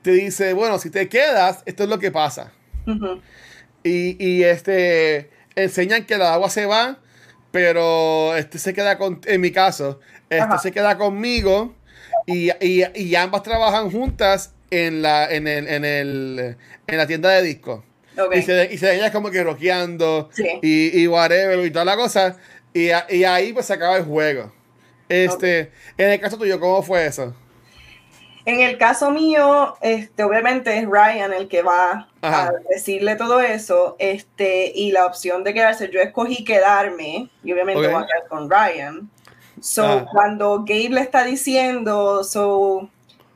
te 0.00 0.12
dice, 0.12 0.54
bueno, 0.54 0.78
si 0.78 0.88
te 0.88 1.08
quedas, 1.08 1.62
esto 1.66 1.82
es 1.82 1.88
lo 1.90 1.98
que 1.98 2.10
pasa. 2.10 2.52
Y, 3.82 4.16
y 4.18 4.42
este 4.42 5.28
enseñan 5.54 6.06
que 6.06 6.16
la 6.16 6.32
agua 6.32 6.48
se 6.48 6.64
va, 6.64 6.98
pero 7.50 8.34
este 8.36 8.58
se 8.58 8.72
queda 8.72 8.96
con, 8.96 9.20
en 9.26 9.42
mi 9.42 9.50
caso, 9.50 10.00
este 10.30 10.44
Ajá. 10.44 10.58
se 10.58 10.72
queda 10.72 10.96
conmigo 10.96 11.74
y, 12.26 12.50
y, 12.64 12.84
y 12.94 13.14
ambas 13.16 13.42
trabajan 13.42 13.90
juntas 13.90 14.53
en 14.74 15.02
la, 15.02 15.30
en 15.32 15.46
el, 15.48 15.68
en 15.68 15.84
el, 15.84 16.56
en 16.86 16.96
la 16.98 17.06
tienda 17.06 17.30
de 17.30 17.42
discos. 17.42 17.80
Ok. 18.18 18.34
Y 18.36 18.42
se, 18.42 18.68
y 18.72 18.78
se 18.78 18.94
ella 18.94 19.10
como 19.12 19.30
que 19.30 19.42
rockeando 19.42 20.28
Sí. 20.32 20.46
y, 20.62 21.00
y 21.02 21.06
whatever 21.08 21.64
y 21.64 21.70
toda 21.70 21.84
la 21.84 21.96
cosa. 21.96 22.36
Y, 22.72 22.90
a- 22.90 23.06
y 23.08 23.24
ahí 23.24 23.52
pues 23.52 23.66
se 23.66 23.74
acaba 23.74 23.96
el 23.96 24.04
juego. 24.04 24.52
Este, 25.08 25.70
en 25.98 26.10
el 26.10 26.20
caso 26.20 26.38
tuyo, 26.38 26.58
¿cómo 26.58 26.82
fue 26.82 27.06
eso? 27.06 27.34
En 28.46 28.60
el 28.60 28.76
caso 28.76 29.10
mío, 29.10 29.74
este, 29.80 30.22
obviamente 30.22 30.76
es 30.76 30.86
Ryan 30.86 31.32
el 31.32 31.48
que 31.48 31.62
va 31.62 32.08
Ajá. 32.20 32.48
a 32.48 32.52
decirle 32.68 33.16
todo 33.16 33.40
eso, 33.40 33.96
este, 33.98 34.70
y 34.74 34.92
la 34.92 35.06
opción 35.06 35.44
de 35.44 35.54
quedarse, 35.54 35.88
yo 35.90 36.00
escogí 36.00 36.44
quedarme, 36.44 37.30
y 37.42 37.52
obviamente 37.52 37.86
Ok. 37.86 37.92
voy 37.92 38.02
a 38.02 38.06
quedar 38.06 38.28
con 38.28 38.50
Ryan. 38.50 39.08
So, 39.62 39.84
Ah. 39.86 40.06
cuando 40.12 40.58
Gabe 40.60 40.90
le 40.90 41.00
está 41.00 41.24
diciendo, 41.24 42.22
so, 42.22 42.90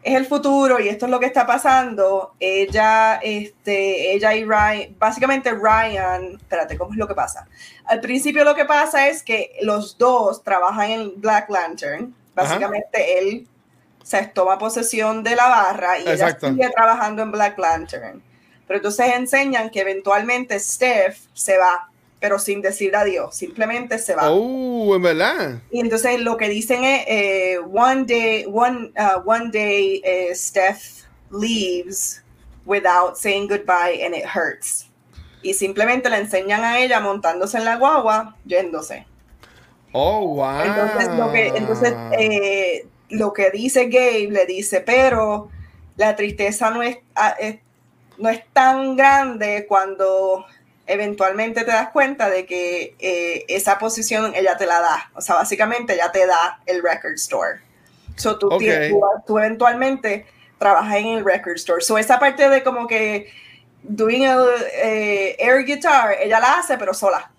es 0.09 0.15
el 0.15 0.27
futuro 0.27 0.81
y 0.81 0.89
esto 0.89 1.05
es 1.05 1.11
lo 1.11 1.21
que 1.21 1.27
está 1.27 1.47
pasando, 1.47 2.35
ella, 2.41 3.21
este, 3.23 4.15
ella 4.15 4.35
y 4.35 4.45
Ryan, 4.45 4.97
básicamente 4.99 5.53
Ryan, 5.53 6.37
espérate, 6.37 6.79
¿cómo 6.79 6.93
es 6.93 6.99
lo 6.99 7.07
que 7.07 7.15
pasa? 7.15 7.47
Al 7.85 8.01
principio 8.01 8.43
lo 8.43 8.55
que 8.55 8.65
pasa 8.65 9.09
es 9.09 9.23
que 9.23 9.59
los 9.63 9.99
dos 9.99 10.43
trabajan 10.43 10.91
en 10.91 11.21
Black 11.21 11.51
Lantern, 11.51 12.15
básicamente 12.35 13.19
él 13.19 13.47
se 14.03 14.27
toma 14.29 14.59
posesión 14.59 15.23
de 15.23 15.37
la 15.37 15.47
barra 15.49 15.99
y 15.99 16.09
Exacto. 16.09 16.47
ella 16.47 16.57
sigue 16.57 16.71
trabajando 16.71 17.23
en 17.23 17.31
Black 17.31 17.59
Lantern. 17.59 18.23
Pero 18.67 18.79
entonces 18.79 19.15
enseñan 19.15 19.69
que 19.69 19.81
eventualmente 19.81 20.59
Steph 20.59 21.19
se 21.35 21.59
va, 21.59 21.91
pero 22.21 22.39
sin 22.39 22.61
decir 22.63 22.97
adiós, 22.97 23.35
simplemente 23.37 23.99
se 23.99 24.15
va. 24.15 24.31
Oh, 24.31 24.95
en 24.97 25.03
verdad. 25.03 25.63
Y 25.71 25.81
entonces 25.81 26.21
lo 26.21 26.37
que 26.37 26.49
dicen 26.49 26.85
es, 26.85 27.05
eh, 27.07 27.59
one 27.59 28.05
day, 28.05 28.45
one, 28.47 28.91
uh, 28.99 29.21
one 29.25 29.51
day 29.51 30.01
eh, 30.05 30.35
Steph 30.35 31.05
leaves 31.31 32.23
without 32.67 33.17
saying 33.17 33.49
goodbye 33.49 34.05
and 34.05 34.15
it 34.15 34.25
hurts. 34.25 34.87
Y 35.43 35.55
simplemente 35.55 36.11
le 36.11 36.17
enseñan 36.17 36.65
a 36.65 36.81
ella 36.81 37.01
montándose 37.01 37.59
en 37.59 37.65
la 37.65 37.77
guagua, 37.77 38.37
yéndose. 38.45 39.07
Oh, 39.93 40.35
wow. 40.35 40.61
Entonces, 40.65 41.09
lo 41.17 41.33
que, 41.33 41.49
entonces 41.55 41.95
eh, 42.19 42.87
lo 43.11 43.33
que 43.33 43.51
dice 43.51 43.87
Gabe 43.89 44.29
le 44.31 44.45
dice, 44.47 44.81
pero 44.81 45.49
la 45.97 46.15
tristeza 46.17 46.71
no 46.71 46.83
es, 46.83 46.99
ah, 47.15 47.37
es- 47.39 47.61
no 48.19 48.29
es 48.29 48.43
tan 48.53 48.97
grande 48.97 49.65
cuando 49.69 50.45
eventualmente 50.89 51.65
te 51.65 51.71
das 51.71 51.91
cuenta 51.91 52.29
de 52.29 52.47
que 52.47 52.95
eh, 52.99 53.45
esa 53.49 53.79
posición 53.79 54.35
ella 54.35 54.57
te 54.57 54.67
la 54.67 54.81
da. 54.81 55.11
O 55.15 55.21
sea, 55.21 55.35
básicamente 55.37 55.95
ella 55.95 56.11
te 56.11 56.27
da 56.27 56.61
el 56.67 56.83
record 56.83 57.15
store. 57.15 57.61
So, 58.17 58.39
tú, 58.39 58.49
tienes- 58.59 58.91
tú, 58.91 59.01
tú 59.27 59.39
eventualmente 59.39 60.27
trabajas 60.59 60.97
en 60.97 61.07
el 61.09 61.25
record 61.25 61.55
store. 61.57 61.83
So, 61.83 61.97
esa 61.99 62.19
parte 62.19 62.49
de 62.49 62.63
como 62.65 62.87
que 62.89 63.31
doing 63.83 64.25
el 64.25 64.45
eh, 64.83 65.37
air 65.39 65.65
guitar, 65.65 66.17
ella 66.21 66.41
la 66.41 66.55
hace, 66.59 66.77
pero 66.77 66.93
sola. 66.93 67.31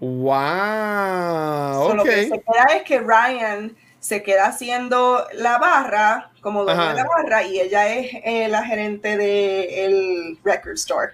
Wow. 0.00 1.88
So, 1.88 1.94
Lo 1.94 2.04
que 2.04 2.28
se 2.28 2.40
queda 2.40 2.64
es 2.76 2.82
que 2.82 2.98
Ryan 3.00 3.76
se 4.00 4.22
queda 4.22 4.46
haciendo 4.46 5.26
la 5.32 5.58
barra, 5.58 6.30
como 6.42 6.64
dueño 6.64 6.88
de 6.88 6.94
la 6.94 7.04
barra, 7.04 7.42
y 7.42 7.58
ella 7.58 7.88
es 7.88 8.10
eh, 8.24 8.48
la 8.48 8.62
gerente 8.64 9.16
del 9.16 10.38
record 10.44 10.74
store. 10.74 11.12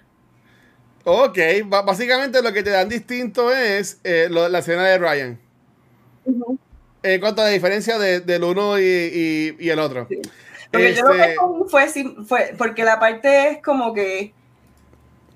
Ok. 1.05 1.39
Ba- 1.67 1.83
básicamente 1.83 2.43
lo 2.43 2.53
que 2.53 2.63
te 2.63 2.71
dan 2.71 2.89
distinto 2.89 3.53
es 3.53 3.99
eh, 4.05 4.29
lo- 4.31 4.49
la 4.49 4.59
escena 4.61 4.85
de 4.87 4.99
Ryan. 4.99 5.39
En 7.03 7.21
cuanto 7.21 7.41
a 7.43 7.47
la 7.47 7.51
diferencia 7.51 7.99
de- 7.99 8.21
del 8.21 8.45
uno 8.45 8.79
y, 8.79 8.83
y- 8.83 9.57
y 9.59 9.71
el 9.71 9.79
otro. 9.79 10.07
Sí. 10.09 10.21
Porque 10.71 10.95
yo 10.95 11.03
lo 11.05 11.15
Este- 11.15 11.29
que 11.31 11.35
cogí 11.37 11.71
fue, 11.71 11.89
fue, 12.27 12.55
porque 12.57 12.85
la 12.85 13.01
parte 13.01 13.49
es 13.51 13.63
como 13.63 13.93
que 13.95 14.33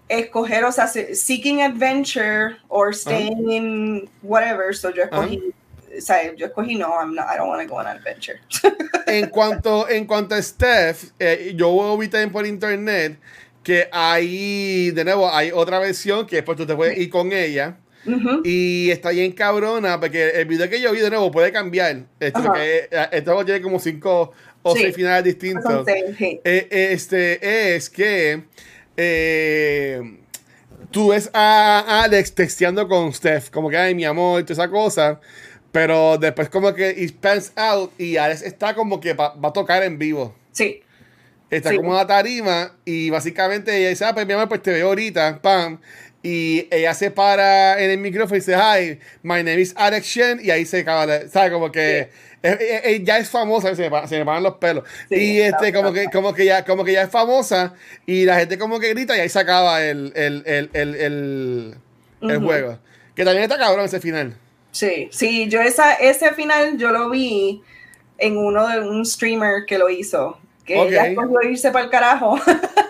escoger, 0.09 0.65
o 0.65 0.71
sea, 0.73 0.87
se- 0.87 1.15
seeking 1.15 1.63
adventure 1.63 2.57
or 2.69 2.95
staying 2.95 3.51
in 3.51 4.11
whatever, 4.23 4.75
so 4.77 4.91
yo 4.91 5.05
escogí, 5.05 5.43
o 5.97 6.01
sea, 6.01 6.33
yo 6.35 6.47
escogí 6.47 6.77
no, 6.77 6.89
I'm 7.01 7.15
not, 7.15 7.27
I 7.33 7.39
don't 7.39 7.49
want 7.49 7.63
to 7.63 7.69
go 7.69 7.81
on 7.81 7.87
an 7.87 7.97
adventure. 7.97 8.39
En 9.07 9.29
cuanto, 9.29 9.89
en 9.89 10.07
cuanto 10.07 10.35
a 10.35 10.41
Steph, 10.43 11.11
eh, 11.19 11.53
yo 11.57 11.97
vi 11.99 12.09
también 12.09 12.33
por 12.33 12.47
internet 12.47 13.19
que 13.65 13.89
hay, 13.91 14.93
de 14.93 15.05
nuevo, 15.05 15.29
hay 15.29 15.51
otra 15.53 15.81
versión 15.81 16.27
que 16.27 16.37
después 16.37 16.57
tú 16.57 16.67
te 16.67 16.77
puedes 16.77 16.97
ir 16.97 17.11
con 17.11 17.33
ella. 17.33 17.79
Ujú. 18.07 18.43
Y 18.45 18.91
está 18.91 19.11
bien 19.11 19.33
cabrona, 19.33 19.99
porque 19.99 20.29
el 20.31 20.45
video 20.45 20.69
que 20.69 20.81
yo 20.81 20.93
vi 20.93 21.01
de 21.01 21.09
nuevo 21.11 21.31
puede 21.31 21.51
cambiar. 21.51 22.05
Esto, 22.21 22.43
porque, 22.45 22.89
eh, 22.91 23.09
esto 23.13 23.45
tiene 23.45 23.63
como 23.63 23.81
cinco 23.81 24.33
o 24.63 24.75
Sí. 24.77 24.83
seis 24.83 24.95
finales 24.95 25.25
distintos. 25.25 25.87
Sí. 26.19 26.41
Eh, 26.45 26.69
eh, 26.71 26.89
este 26.93 27.75
es 27.75 27.89
que 27.89 28.45
eh, 28.97 30.19
tú 30.91 31.09
ves 31.09 31.31
a 31.33 32.03
Alex 32.05 32.35
texteando 32.35 32.87
con 32.87 33.13
Steph, 33.13 33.49
como 33.51 33.71
que 33.71 33.77
ay 33.79 33.95
mi 33.95 34.05
amor, 34.05 34.41
y 34.41 34.45
toda 34.45 34.65
esa 34.65 34.71
cosa. 34.71 35.21
Pero 35.73 36.19
después 36.19 36.49
como 36.51 36.73
que 36.75 36.91
it 36.91 37.17
pans 37.21 37.53
out 37.57 37.91
y 37.99 38.17
Alex 38.17 38.43
está 38.43 38.75
como 38.75 39.01
que 39.01 39.15
va, 39.15 39.35
va 39.35 39.49
a 39.49 39.53
tocar 39.53 39.83
en 39.83 39.99
vivo. 39.99 40.35
Sí, 40.53 40.83
Está 41.57 41.71
Sí. 41.71 41.77
como 41.77 41.91
en 41.91 41.97
la 41.97 42.07
tarima 42.07 42.77
y 42.85 43.11
básicamente 43.11 43.77
ella 43.77 43.89
dice, 43.91 44.05
ah, 44.05 44.15
pues 44.15 44.27
mi 44.27 44.33
amor, 44.33 44.49
pues 44.49 44.63
te 44.63 44.73
veo 44.73 44.89
ahorita, 44.89 45.41
pam. 45.43 45.79
Y 46.23 46.69
ella 46.71 46.95
se 46.95 47.11
para 47.11 47.79
en 47.83 47.91
el 47.91 47.99
micrófono 47.99 48.37
y 48.37 48.41
dice, 48.41 48.55
hi, 48.57 48.99
my 49.23 49.43
name 49.43 49.61
is 49.61 49.75
Alex 49.77 50.07
Shen. 50.07 50.41
Y 50.43 50.51
ahí 50.51 50.65
se 50.65 50.81
acaba, 50.81 51.05
la- 51.07 51.29
¿sabes? 51.29 51.51
Como 51.53 51.71
que 51.71 52.09
ya 53.03 53.19
es 53.19 53.29
famosa, 53.31 53.75
se 53.75 53.83
me, 53.83 53.91
pa- 53.91 54.07
se 54.07 54.19
me 54.19 54.25
paran 54.25 54.43
los 54.43 54.55
pelos. 54.57 54.85
Sí, 55.09 55.17
y 55.17 55.41
este, 55.41 55.73
como 55.73 55.93
que, 55.93 56.07
como, 56.11 56.33
que 56.35 56.45
ya, 56.47 56.65
como 56.65 56.85
que 56.85 56.93
ya 56.93 57.03
es 57.03 57.11
famosa 57.11 57.75
y 58.07 58.25
la 58.25 58.39
gente 58.39 58.59
como 58.59 58.81
que 58.81 58.91
grita 58.91 59.17
y 59.17 59.21
ahí 59.21 59.29
se 59.29 59.39
acaba 59.39 59.83
el, 59.83 60.13
el, 60.17 60.43
el, 60.47 60.71
el, 60.73 60.95
el, 60.95 61.75
el 62.23 62.39
juego. 62.39 62.79
Que 63.15 63.25
también 63.25 63.45
está 63.45 63.59
cabrón 63.59 63.85
ese 63.85 64.01
final. 64.01 64.37
Sí, 64.73 65.09
sí, 65.13 65.49
yo 65.49 65.61
esa, 65.61 65.95
ese 65.95 66.33
final 66.33 66.77
yo 66.79 66.91
lo 66.91 67.09
vi 67.11 67.63
en 68.19 68.37
uno 68.37 68.67
de 68.69 68.81
un 68.81 69.05
streamer 69.07 69.67
que 69.67 69.79
lo 69.79 69.89
hizo, 69.89 70.39
que 70.65 70.77
Ok. 70.77 70.89
ella 70.89 71.07
escogió 71.09 71.43
irse 71.43 71.71
para 71.71 71.85
el 71.85 71.91
carajo 71.91 72.39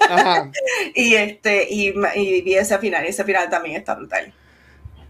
Ajá. 0.09 0.51
y 0.95 1.15
este 1.15 1.67
y, 1.71 1.93
y 2.15 2.43
vi 2.43 2.55
ese 2.55 2.79
final, 2.79 3.05
y 3.05 3.09
ese 3.09 3.25
final 3.25 3.49
también 3.51 3.77
está 3.77 3.95
brutal. 3.95 4.33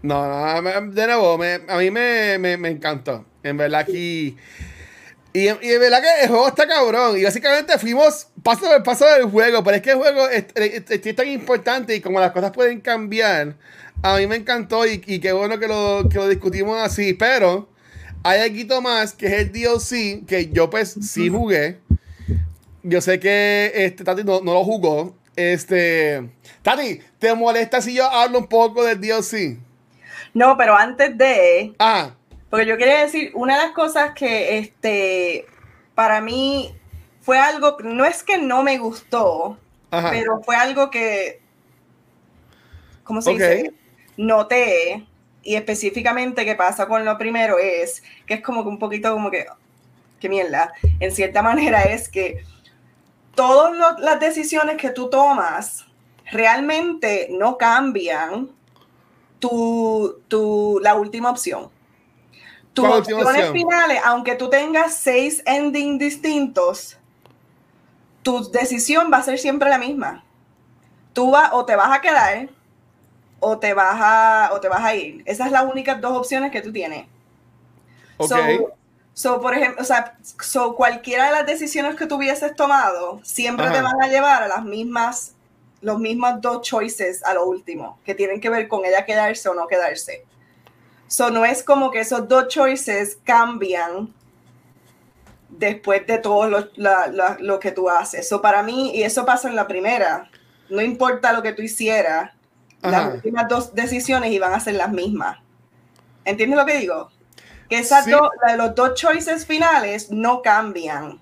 No, 0.01 0.61
no, 0.61 0.91
de 0.91 1.07
nuevo, 1.07 1.37
me- 1.37 1.61
a 1.67 1.77
mí 1.77 1.89
me, 1.89 2.37
me, 2.37 2.57
me 2.57 2.69
encantó. 2.69 3.25
En 3.43 3.57
verdad 3.57 3.81
aquí. 3.81 4.37
Y, 5.33 5.39
y 5.47 5.47
en 5.49 5.79
verdad 5.81 5.99
que 6.01 6.23
el 6.23 6.29
juego 6.29 6.47
está 6.47 6.67
cabrón. 6.67 7.17
Y 7.17 7.23
básicamente 7.23 7.77
fuimos 7.79 8.27
paso 8.43 8.65
por 8.67 8.83
paso 8.83 9.05
del 9.07 9.23
juego. 9.25 9.63
Pero 9.63 9.75
es 9.77 9.81
que 9.81 9.91
el 9.91 9.97
juego 9.97 10.29
es, 10.29 10.45
es- 10.53 10.83
es- 10.91 11.05
es 11.07 11.15
tan 11.15 11.27
importante 11.27 11.95
y 11.95 12.01
como 12.01 12.19
las 12.19 12.31
cosas 12.31 12.51
pueden 12.51 12.81
cambiar. 12.81 13.55
A 14.03 14.17
mí 14.17 14.27
me 14.27 14.35
encantó 14.35 14.85
y, 14.85 15.01
y 15.07 15.19
qué 15.19 15.31
bueno 15.33 15.57
que 15.59 15.67
lo, 15.67 16.07
que 16.07 16.17
lo 16.17 16.29
discutimos 16.29 16.79
así. 16.79 17.13
Pero 17.13 17.67
hay 18.23 18.41
algo 18.41 18.81
más 18.81 19.13
que 19.13 19.25
es 19.25 19.33
el 19.33 19.51
DLC 19.51 20.25
que 20.27 20.49
yo 20.53 20.69
pues 20.69 20.95
sí 21.01 21.29
jugué. 21.29 21.79
Yo 22.87 23.01
sé 23.01 23.19
que 23.19 23.71
este, 23.73 24.03
Tati 24.03 24.23
no, 24.23 24.41
no 24.41 24.53
lo 24.53 24.63
jugó. 24.63 25.15
Este, 25.35 26.29
Tati, 26.61 27.01
¿te 27.17 27.33
molesta 27.33 27.81
si 27.81 27.95
yo 27.95 28.05
hablo 28.05 28.37
un 28.37 28.47
poco 28.47 28.83
del 28.83 29.01
DLC? 29.01 29.57
No, 30.35 30.55
pero 30.55 30.75
antes 30.75 31.17
de, 31.17 31.73
Ah, 31.79 32.11
porque 32.51 32.67
yo 32.67 32.77
quería 32.77 32.99
decir, 32.99 33.31
una 33.33 33.57
de 33.57 33.63
las 33.63 33.71
cosas 33.71 34.11
que 34.13 34.59
este 34.59 35.47
para 35.95 36.21
mí 36.21 36.75
fue 37.21 37.39
algo, 37.39 37.75
no 37.83 38.05
es 38.05 38.21
que 38.21 38.37
no 38.37 38.61
me 38.61 38.77
gustó, 38.77 39.57
ajá. 39.89 40.11
pero 40.11 40.43
fue 40.43 40.55
algo 40.55 40.91
que, 40.91 41.41
¿cómo 43.03 43.19
se 43.23 43.31
dice? 43.31 43.73
Noté, 44.15 45.07
y 45.41 45.55
específicamente 45.55 46.45
que 46.45 46.53
pasa 46.53 46.87
con 46.87 47.03
lo 47.03 47.17
primero 47.17 47.57
es, 47.57 48.03
que 48.27 48.35
es 48.35 48.41
como 48.41 48.61
que 48.61 48.69
un 48.69 48.77
poquito 48.77 49.11
como 49.11 49.31
que, 49.31 49.47
qué 50.19 50.29
mierda, 50.29 50.71
en 50.99 51.11
cierta 51.11 51.41
manera 51.41 51.81
es 51.81 52.09
que 52.09 52.43
todas 53.35 53.99
las 53.99 54.19
decisiones 54.19 54.77
que 54.77 54.89
tú 54.89 55.09
tomas 55.09 55.85
realmente 56.31 57.27
no 57.31 57.57
cambian 57.57 58.49
tu, 59.39 60.21
tu, 60.27 60.79
la 60.81 60.95
última 60.95 61.29
opción. 61.29 61.69
tus 62.73 62.85
opciones 62.85 63.51
finales, 63.51 64.01
aunque 64.03 64.35
tú 64.35 64.49
tengas 64.49 64.95
seis 64.95 65.43
endings 65.45 65.99
distintos, 65.99 66.97
tu 68.23 68.49
decisión 68.51 69.11
va 69.13 69.17
a 69.17 69.23
ser 69.23 69.37
siempre 69.37 69.69
la 69.69 69.77
misma. 69.77 70.23
Tú 71.13 71.31
vas 71.31 71.51
o 71.53 71.63
te 71.65 71.75
vas 71.75 71.95
a 71.95 72.01
quedar 72.01 72.49
o 73.39 73.59
te 73.59 73.73
vas 73.73 73.97
a, 73.99 74.49
o 74.53 74.59
te 74.59 74.67
vas 74.67 74.83
a 74.83 74.95
ir. 74.95 75.21
Esas 75.25 75.45
son 75.47 75.53
las 75.53 75.71
únicas 75.71 76.01
dos 76.01 76.17
opciones 76.17 76.51
que 76.51 76.61
tú 76.61 76.73
tienes. 76.73 77.05
Okay. 78.17 78.57
So, 78.57 78.73
por 79.23 79.53
ejemplo, 79.53 79.81
o 79.81 79.85
sea, 79.85 80.17
so 80.41 80.75
cualquiera 80.75 81.27
de 81.27 81.31
las 81.31 81.45
decisiones 81.45 81.95
que 81.95 82.05
tú 82.05 82.15
hubieses 82.15 82.55
tomado 82.55 83.21
siempre 83.23 83.69
te 83.71 83.81
van 83.81 84.01
a 84.01 84.07
llevar 84.07 84.43
a 84.43 84.47
las 84.47 84.63
mismas, 84.63 85.33
los 85.81 85.99
mismos 85.99 86.41
dos 86.41 86.61
choices 86.61 87.23
a 87.23 87.33
lo 87.33 87.45
último, 87.45 87.99
que 88.05 88.13
tienen 88.13 88.41
que 88.41 88.49
ver 88.49 88.67
con 88.67 88.85
ella 88.85 89.05
quedarse 89.05 89.47
o 89.47 89.53
no 89.53 89.67
quedarse. 89.67 90.25
So, 91.07 91.29
no 91.29 91.45
es 91.45 91.63
como 91.63 91.91
que 91.91 92.01
esos 92.01 92.27
dos 92.27 92.49
choices 92.49 93.17
cambian 93.23 94.13
después 95.49 96.05
de 96.07 96.17
todo 96.17 96.47
lo, 96.49 96.67
lo 97.39 97.59
que 97.59 97.71
tú 97.71 97.89
haces. 97.89 98.27
So, 98.27 98.41
para 98.41 98.63
mí, 98.63 98.91
y 98.95 99.03
eso 99.03 99.25
pasa 99.25 99.47
en 99.47 99.55
la 99.55 99.67
primera, 99.67 100.29
no 100.69 100.81
importa 100.81 101.31
lo 101.31 101.41
que 101.41 101.53
tú 101.53 101.61
hicieras, 101.61 102.31
las 102.81 103.15
últimas 103.15 103.47
dos 103.47 103.73
decisiones 103.73 104.31
iban 104.31 104.53
a 104.53 104.59
ser 104.59 104.75
las 104.75 104.91
mismas. 104.91 105.39
¿Entiendes 106.23 106.59
lo 106.59 106.65
que 106.65 106.77
digo? 106.77 107.09
Que 107.69 107.79
esas 107.79 108.05
los 108.07 108.75
dos 108.75 108.93
choices 108.93 109.45
finales 109.45 110.11
no 110.11 110.41
cambian. 110.41 111.19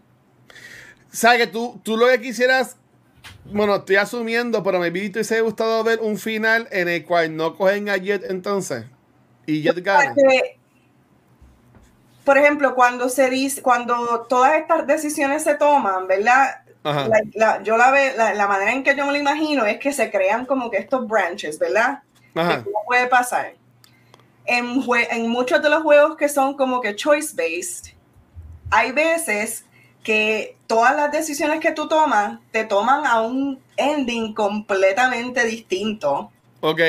¿Sabes 1.11 1.40
que 1.40 1.48
tú, 1.48 1.80
tú 1.84 1.95
lo 1.95 2.07
que 2.07 2.20
quisieras 2.20 2.78
bueno, 3.45 3.76
estoy 3.76 3.98
asumiendo, 3.98 4.64
pero 4.64 4.80
me 4.80 4.90
vi 4.90 5.10
te 5.10 5.20
hubiese 5.20 5.41
gustado 5.41 5.84
ver 5.84 5.99
un 5.99 6.18
final 6.18 6.68
en 6.72 6.88
el 6.88 7.06
cual 7.06 7.36
no 7.36 7.56
cogen 7.56 7.90
a 7.90 7.98
Jet 7.98 8.24
entonces. 8.30 8.86
Y 9.45 9.61
Jet 9.61 9.84
gana. 9.84 10.15
por 12.24 12.38
ejemplo, 12.38 12.74
cuando 12.74 13.10
se 13.10 13.30
dice, 13.30 13.61
cuando 13.61 14.22
todas 14.30 14.53
estas 14.56 14.88
decisiones 14.88 15.44
se 15.44 15.56
toman, 15.56 16.07
¿verdad? 16.07 16.61
yo 17.64 17.78
la 17.78 17.91
veo, 17.91 18.14
la, 18.18 18.48
manera 18.48 18.74
en 18.74 18.84
que 18.84 18.95
yo 18.95 19.06
me 19.06 19.14
lo 19.14 19.18
imagino 19.18 19.65
es 19.65 19.80
que 19.80 19.94
se 19.94 20.11
crean 20.11 20.45
como 20.45 20.70
que 20.70 20.78
estos 20.78 21.07
branches, 21.07 21.57
¿verdad? 21.60 22.02
Ajá. 22.36 22.64
puede 22.86 23.07
pasar 23.07 23.53
en, 24.45 25.28
muchos 25.30 25.61
de 25.61 25.70
los 25.70 25.84
juegos 25.84 26.18
que 26.18 26.30
son 26.30 26.56
como 26.56 26.82
que 26.82 26.95
choice-based, 26.95 27.94
hay 28.70 28.91
veces 28.91 29.65
que 30.03 30.57
todas 30.68 30.95
las 30.95 31.11
decisiones 31.11 31.60
que 31.60 31.72
tú 31.72 31.88
tomas 31.88 32.40
te 32.52 32.65
toman 32.65 33.06
a 33.06 33.22
un 33.22 33.60
ending 33.78 34.34
completamente 34.34 35.45
distinto. 35.45 36.32
Ok. 36.61 36.82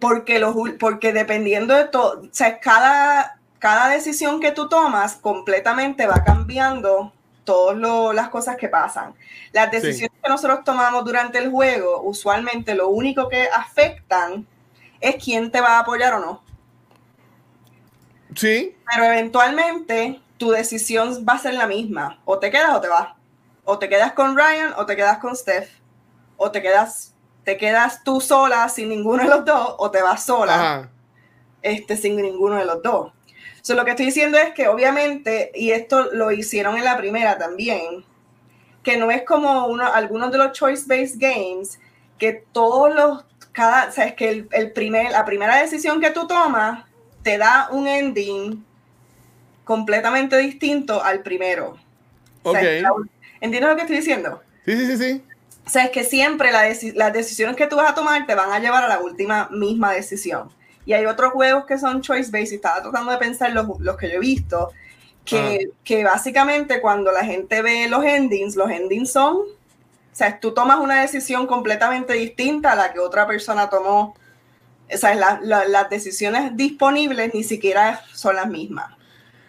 porque, 0.00 0.38
los, 0.38 0.54
porque 0.78 1.12
dependiendo 1.12 1.74
de 1.74 1.84
todo, 1.84 2.20
o 2.22 2.28
sea, 2.30 2.60
cada, 2.60 3.38
cada 3.58 3.88
decisión 3.88 4.40
que 4.40 4.52
tú 4.52 4.68
tomas 4.68 5.16
completamente 5.16 6.06
va 6.06 6.22
cambiando 6.24 7.12
todas 7.44 8.14
las 8.14 8.28
cosas 8.28 8.56
que 8.56 8.68
pasan. 8.68 9.14
Las 9.52 9.70
decisiones 9.70 10.16
que 10.22 10.28
nosotros 10.28 10.60
tomamos 10.64 11.04
durante 11.04 11.38
el 11.38 11.50
juego, 11.50 12.02
usualmente 12.02 12.74
lo 12.74 12.88
único 12.88 13.28
que 13.28 13.48
afectan 13.48 14.46
es 15.02 15.22
quién 15.22 15.50
te 15.50 15.60
va 15.60 15.76
a 15.76 15.80
apoyar 15.80 16.14
o 16.14 16.20
no. 16.20 16.42
Sí. 18.34 18.74
Pero 18.90 19.04
eventualmente 19.04 20.20
tu 20.38 20.50
decisión 20.50 21.26
va 21.28 21.34
a 21.34 21.38
ser 21.38 21.54
la 21.54 21.66
misma. 21.66 22.20
O 22.24 22.38
te 22.38 22.50
quedas 22.50 22.74
o 22.74 22.80
te 22.80 22.88
vas. 22.88 23.08
O 23.64 23.78
te 23.78 23.88
quedas 23.88 24.12
con 24.12 24.36
Ryan 24.36 24.72
o 24.76 24.86
te 24.86 24.96
quedas 24.96 25.18
con 25.18 25.36
Steph. 25.36 25.70
O 26.36 26.50
te 26.50 26.62
quedas, 26.62 27.14
te 27.44 27.58
quedas 27.58 28.02
tú 28.02 28.20
sola 28.20 28.68
sin 28.68 28.88
ninguno 28.88 29.22
de 29.22 29.28
los 29.28 29.44
dos 29.44 29.74
o 29.78 29.90
te 29.90 30.00
vas 30.00 30.24
sola 30.24 30.88
este, 31.62 31.96
sin 31.96 32.16
ninguno 32.16 32.56
de 32.56 32.64
los 32.64 32.82
dos. 32.82 33.12
So, 33.62 33.74
lo 33.74 33.84
que 33.84 33.92
estoy 33.92 34.06
diciendo 34.06 34.38
es 34.38 34.52
que 34.54 34.68
obviamente, 34.68 35.52
y 35.54 35.70
esto 35.70 36.12
lo 36.12 36.32
hicieron 36.32 36.76
en 36.76 36.84
la 36.84 36.96
primera 36.96 37.38
también, 37.38 38.04
que 38.82 38.96
no 38.96 39.10
es 39.10 39.22
como 39.22 39.66
uno, 39.66 39.86
algunos 39.86 40.32
de 40.32 40.38
los 40.38 40.52
choice-based 40.52 41.18
games, 41.18 41.78
que 42.18 42.44
todos 42.52 42.94
los 42.94 43.24
cada, 43.52 43.88
o 43.88 43.92
sea, 43.92 44.06
es 44.06 44.14
que 44.14 44.46
el, 44.50 44.72
primer, 44.72 45.12
la 45.12 45.24
primera 45.24 45.60
decisión 45.60 46.00
que 46.00 46.10
tú 46.10 46.26
tomas 46.26 46.84
te 47.22 47.38
da 47.38 47.68
un 47.70 47.86
ending 47.86 48.64
completamente 49.64 50.36
distinto 50.38 51.02
al 51.02 51.22
primero. 51.22 51.78
¿Entiendes 53.40 53.70
lo 53.70 53.76
que 53.76 53.82
estoy 53.82 53.96
diciendo? 53.96 54.42
Sí, 54.64 54.76
sí, 54.76 54.86
sí, 54.86 54.96
sí. 54.96 55.22
O 55.64 55.70
sea, 55.70 55.84
es 55.84 55.90
que 55.90 56.02
siempre 56.02 56.50
las 56.50 57.12
decisiones 57.12 57.56
que 57.56 57.66
tú 57.66 57.76
vas 57.76 57.90
a 57.90 57.94
tomar 57.94 58.26
te 58.26 58.34
van 58.34 58.50
a 58.50 58.58
llevar 58.58 58.84
a 58.84 58.88
la 58.88 59.00
última 59.00 59.48
misma 59.50 59.92
decisión. 59.92 60.50
Y 60.84 60.94
hay 60.94 61.06
otros 61.06 61.32
juegos 61.32 61.66
que 61.66 61.78
son 61.78 62.02
choice-based, 62.02 62.52
y 62.52 62.56
estaba 62.56 62.82
tratando 62.82 63.12
de 63.12 63.18
pensar 63.18 63.52
los, 63.52 63.68
los 63.78 63.96
que 63.96 64.08
yo 64.08 64.16
he 64.16 64.20
visto, 64.20 64.72
que, 65.24 65.70
que 65.84 66.02
básicamente 66.02 66.80
cuando 66.80 67.12
la 67.12 67.24
gente 67.24 67.62
ve 67.62 67.88
los 67.88 68.04
endings, 68.04 68.56
los 68.56 68.68
endings 68.68 69.12
son 69.12 69.36
o 70.12 70.14
sea, 70.14 70.38
tú 70.38 70.52
tomas 70.52 70.78
una 70.78 71.00
decisión 71.00 71.46
completamente 71.46 72.12
distinta 72.12 72.72
a 72.72 72.76
la 72.76 72.92
que 72.92 72.98
otra 72.98 73.26
persona 73.26 73.70
tomó. 73.70 74.14
O 74.92 74.96
sea, 74.98 75.14
las 75.14 75.88
decisiones 75.88 76.54
disponibles 76.54 77.32
ni 77.32 77.42
siquiera 77.42 78.04
son 78.12 78.36
las 78.36 78.46
mismas. 78.46 78.92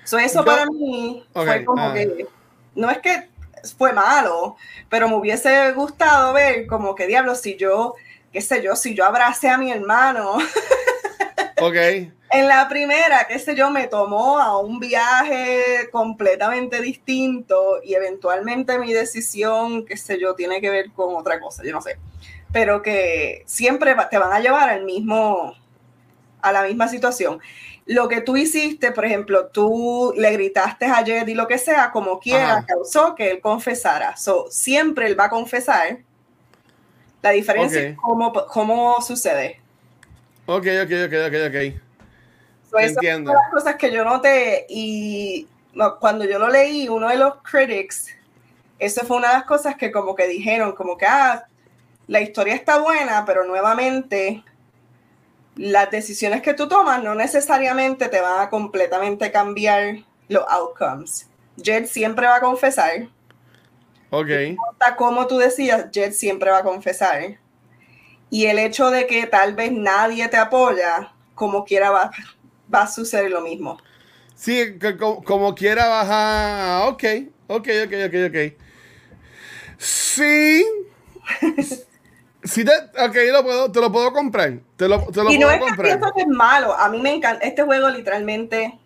eso 0.03 0.45
para 0.45 0.65
mí 0.68 1.26
fue 1.34 1.65
como 1.65 1.84
ah. 1.84 1.94
que, 1.94 2.27
no 2.76 2.90
es 2.90 2.99
que 2.99 3.30
fue 3.77 3.91
malo, 3.91 4.56
pero 4.90 5.10
me 5.10 5.15
hubiese 5.15 5.72
gustado 5.73 6.31
ver 6.31 6.65
como 6.65 6.95
que 6.95 7.07
diablo, 7.07 7.35
si 7.35 7.57
yo, 7.57 7.95
qué 8.31 8.40
sé 8.40 8.64
yo, 8.64 8.77
si 8.77 8.95
yo 8.95 9.03
abracé 9.06 9.49
a 9.49 9.57
mi 9.57 9.72
hermano. 9.72 10.38
Ok. 11.61 11.76
En 12.34 12.47
la 12.47 12.68
primera, 12.68 13.27
qué 13.27 13.38
sé 13.38 13.55
yo, 13.55 13.69
me 13.69 13.85
tomó 13.85 14.39
a 14.39 14.57
un 14.57 14.80
viaje 14.80 15.88
completamente 15.91 16.81
distinto 16.81 17.80
y 17.84 17.93
eventualmente 17.93 18.80
mi 18.80 18.91
decisión, 18.91 19.85
qué 19.85 19.95
sé 19.97 20.19
yo, 20.19 20.34
tiene 20.34 20.60
que 20.60 20.72
ver 20.72 20.91
con 20.93 21.15
otra 21.15 21.39
cosa, 21.39 21.61
yo 21.64 21.72
no 21.72 21.80
sé. 21.80 21.99
Pero 22.51 22.81
que 22.81 23.43
siempre 23.45 23.95
te 24.10 24.18
van 24.18 24.34
a 24.34 24.39
llevar 24.39 24.68
al 24.68 24.84
mismo, 24.84 25.53
a 26.41 26.51
la 26.51 26.64
misma 26.64 26.88
situación. 26.88 27.39
Lo 27.85 28.07
que 28.07 28.22
tú 28.22 28.35
hiciste, 28.35 28.91
por 28.91 29.05
ejemplo, 29.05 29.45
tú 29.47 30.11
le 30.18 30.31
gritaste 30.31 30.85
a 30.85 31.05
Jed 31.05 31.27
y 31.27 31.35
lo 31.35 31.47
que 31.47 31.60
sea, 31.60 31.91
como 31.91 32.19
quiera, 32.19 32.65
causó 32.68 33.14
que 33.14 33.30
él 33.30 33.41
confesara. 33.41 34.18
So, 34.18 34.47
siempre 34.49 35.05
él 35.05 35.19
va 35.19 35.26
a 35.26 35.30
confesar. 35.30 35.99
La 37.22 37.30
diferencia 37.30 37.80
es 37.80 37.95
cómo, 37.95 38.34
cómo 38.47 38.99
sucede. 39.03 39.61
Ok, 40.47 40.65
ok, 40.84 40.91
ok, 41.05 41.14
ok, 41.27 41.35
ok. 41.47 41.82
Entiendo. 42.80 43.32
Esas 43.32 43.41
son 43.41 43.44
las 43.44 43.64
cosas 43.64 43.76
que 43.76 43.91
yo 43.91 44.04
noté 44.04 44.66
y 44.70 45.48
cuando 46.00 46.26
yo 46.26 46.40
lo 46.40 46.50
leí, 46.50 46.88
uno 46.88 47.10
de 47.10 47.18
los 47.18 47.36
critics, 47.41 48.08
eso 48.80 49.06
fue 49.06 49.18
una 49.18 49.30
de 49.30 49.34
las 49.36 49.45
cosas 49.45 49.76
que 49.76 49.91
como 49.91 50.16
que 50.16 50.28
dijeron, 50.28 50.74
como 50.74 50.98
que, 50.98 51.06
ah, 51.06 51.45
la 52.08 52.22
historia 52.22 52.54
está 52.54 52.80
buena, 52.80 53.26
pero 53.26 53.45
nuevamente 53.45 54.44
las 55.56 55.90
decisiones 55.91 56.41
que 56.41 56.54
tú 56.54 56.68
tomas 56.68 57.04
no 57.04 57.16
necesariamente 57.16 58.10
te 58.10 58.22
van 58.22 58.41
a 58.41 58.50
completamente 58.50 59.32
cambiar 59.32 59.98
los 60.28 60.44
outcomes. 60.50 61.30
Jed 61.62 61.86
siempre 61.86 62.28
va 62.28 62.38
a 62.38 62.41
confesar. 62.41 63.08
Ok. 64.10 64.30
como 64.98 65.28
tú 65.28 65.38
decías, 65.38 65.88
Jed 65.91 66.12
siempre 66.12 66.52
va 66.52 66.60
a 66.60 66.64
confesar. 66.64 67.38
Y 68.30 68.45
el 68.48 68.60
hecho 68.60 68.90
de 68.90 69.06
que 69.08 69.28
tal 69.28 69.56
vez 69.56 69.72
nadie 69.72 70.28
te 70.28 70.38
apoya, 70.38 71.14
como 71.36 71.66
quiera 71.66 71.91
va, 71.91 72.12
va 72.74 72.84
a 72.84 72.88
suceder 72.88 73.32
lo 73.32 73.41
mismo. 73.41 73.78
Sí, 74.36 74.78
como, 75.26 75.56
quiera 75.56 75.88
bajar. 75.88 76.90
Ok, 76.90 77.04
ok, 77.48 77.68
ok, 77.86 77.94
ok, 78.08 78.16
ok. 78.30 78.54
Sí. 79.78 80.66
sí, 82.44 82.66
te, 82.66 82.72
ok, 82.72 83.16
lo 83.32 83.44
puedo, 83.44 83.72
te 83.72 83.80
lo 83.80 83.91
puedo 83.91 84.12
comprar. 84.12 84.60
Te 84.76 84.88
lo, 84.88 85.06
te 85.06 85.24
lo 85.24 85.32
y 85.32 85.38
no 85.38 85.50
es 85.50 85.60
comprar. 85.60 86.00
que 86.14 86.22
es 86.22 86.28
malo. 86.28 86.74
A 86.74 86.90
mí 86.90 87.00
me 87.00 87.14
encanta. 87.14 87.45
Este 87.45 87.64
juego 87.64 87.90
literalmente 87.90 88.80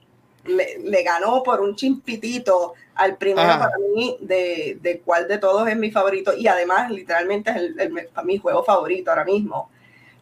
le, 0.45 1.03
ganó 1.03 1.43
por 1.43 1.61
un 1.61 1.75
chimpitito 1.75 2.73
al 2.95 3.17
primero 3.17 3.47
para 3.47 3.77
mí, 3.93 4.17
de, 4.21 4.77
de, 4.81 5.01
cuál 5.01 5.27
de 5.27 5.37
todos 5.37 5.67
es 5.67 5.77
mi 5.77 5.91
favorito. 5.91 6.35
Y 6.35 6.47
además, 6.47 6.89
literalmente 6.91 7.51
es 7.51 7.57
el, 7.57 7.93
mi 8.25 8.37
juego 8.37 8.63
favorito 8.63 9.11
ahora 9.11 9.25
mismo. 9.25 9.69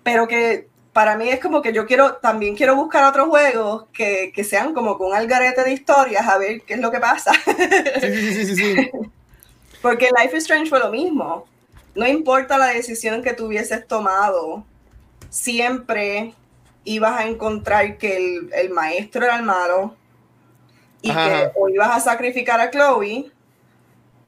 Pero 0.04 0.28
que 0.28 0.68
para 0.96 1.18
mí 1.18 1.28
es 1.28 1.42
como 1.42 1.62
que 1.62 1.74
yo 1.74 1.86
quiero, 1.86 2.16
también 2.16 2.56
quiero 2.56 2.74
buscar 2.74 3.04
otros 3.04 3.28
juegos 3.28 3.84
que, 3.92 4.32
que 4.34 4.46
sean 4.46 4.74
como 4.74 4.98
con 4.98 5.14
algarete 5.14 5.62
de 5.66 5.74
historias, 5.74 6.26
a 6.26 6.38
ver 6.38 6.62
qué 6.62 6.76
es 6.76 6.80
lo 6.80 6.90
que 6.90 7.02
pasa. 7.02 7.34
Sí, 8.00 8.32
sí, 8.32 8.46
sí, 8.46 8.56
sí, 8.56 8.92
Porque 9.82 10.08
Life 10.18 10.38
is 10.38 10.44
Strange 10.44 10.70
fue 10.70 10.80
lo 10.80 10.90
mismo. 10.90 11.48
No 11.96 12.08
importa 12.08 12.58
la 12.58 12.68
decisión 12.68 13.24
que 13.24 13.34
tuvieses 13.34 13.86
tomado, 13.86 14.64
siempre 15.30 16.34
ibas 16.86 17.20
a 17.20 17.28
encontrar 17.28 17.98
que 17.98 18.16
el, 18.16 18.54
el 18.54 18.70
maestro 18.70 19.26
era 19.26 19.36
el 19.36 19.44
malo 19.44 19.98
y 21.02 21.12
que 21.12 21.52
o 21.56 21.68
ibas 21.68 21.90
a 21.90 22.00
sacrificar 22.00 22.62
a 22.62 22.72
Chloe 22.72 23.30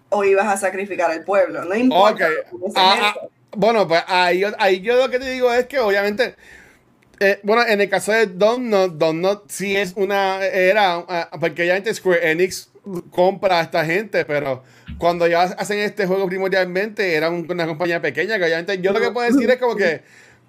o 0.10 0.24
ibas 0.26 0.48
a 0.48 0.58
sacrificar 0.58 1.12
al 1.12 1.24
pueblo. 1.24 1.64
No 1.64 1.76
importa. 1.76 2.28
Ah, 2.76 3.14
ah, 3.16 3.28
bueno, 3.52 3.88
pues 3.88 4.04
ahí, 4.08 4.44
ahí 4.60 4.82
yo 4.82 4.96
lo 4.96 5.10
que 5.10 5.20
te 5.20 5.30
digo 5.32 5.52
es 5.54 5.66
que 5.68 5.80
obviamente 5.80 6.36
Eh, 7.20 7.40
bueno, 7.44 7.64
en 7.68 7.82
el 7.82 7.90
caso 7.90 8.12
de 8.12 8.28
Don 8.28 8.70
Not, 8.70 9.50
sí 9.50 9.76
es 9.76 9.94
una. 9.96 10.46
Era. 10.46 11.04
Ah, 11.08 11.30
porque 11.40 11.72
antes 11.72 11.98
Square 11.98 12.32
Enix 12.32 12.70
compra 13.10 13.60
a 13.60 13.64
esta 13.64 13.84
gente, 13.86 14.24
pero 14.24 14.64
cuando 14.98 15.28
ya 15.28 15.42
hacen 15.44 15.80
este 15.80 16.06
juego 16.06 16.28
primordialmente, 16.28 17.16
era 17.16 17.30
una 17.30 17.66
compañía 17.66 18.02
pequeña. 18.02 18.38
Que 18.38 18.54
antes, 18.54 18.82
yo 18.82 18.94
lo 18.94 19.00
que 19.00 19.12
puedo 19.12 19.32
decir 19.32 19.50
es 19.50 19.58
como 19.58 19.76
que 19.76 20.04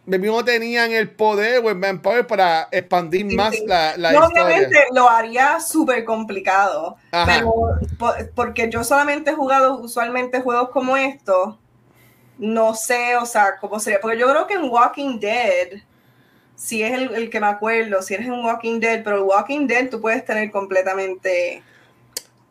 mismo 0.05 0.45
tenían 0.45 0.93
el 0.93 1.11
poder 1.11 1.63
o 1.65 1.69
el 1.69 1.77
manpower 1.77 2.27
para 2.27 2.69
expandir 2.71 3.27
más 3.35 3.55
la, 3.67 3.97
la 3.97 4.13
no, 4.13 4.27
Obviamente 4.27 4.87
lo 4.95 5.09
haría 5.09 5.61
súper 5.61 6.05
complicado, 6.05 6.97
pero 7.27 7.79
porque 8.35 8.71
yo 8.71 8.85
solamente 8.85 9.31
he 9.31 9.35
jugado 9.35 9.79
usualmente 9.79 10.41
juegos 10.41 10.71
como 10.71 10.97
estos, 10.97 11.57
no 12.39 12.75
sé, 12.75 13.17
o 13.17 13.27
sea, 13.27 13.57
cómo 13.61 13.81
sería, 13.81 14.01
porque 14.01 14.19
yo 14.19 14.29
creo 14.29 14.47
que 14.47 14.55
en 14.55 14.65
Walking 14.65 15.19
Dead, 15.19 15.81
si 16.57 16.83
es 16.83 16.93
el, 16.93 17.31
que 17.31 17.41
me 17.41 17.47
acuerdo, 17.47 18.01
si 18.03 18.15
eres 18.15 18.27
en 18.27 18.45
Walking 18.45 18.81
Dead, 18.81 19.03
pero 19.03 19.19
en 19.19 19.25
Walking 19.25 19.67
Dead 19.67 19.91
tú 19.91 20.01
puedes 20.01 20.25
tener 20.25 20.51
completamente... 20.51 21.63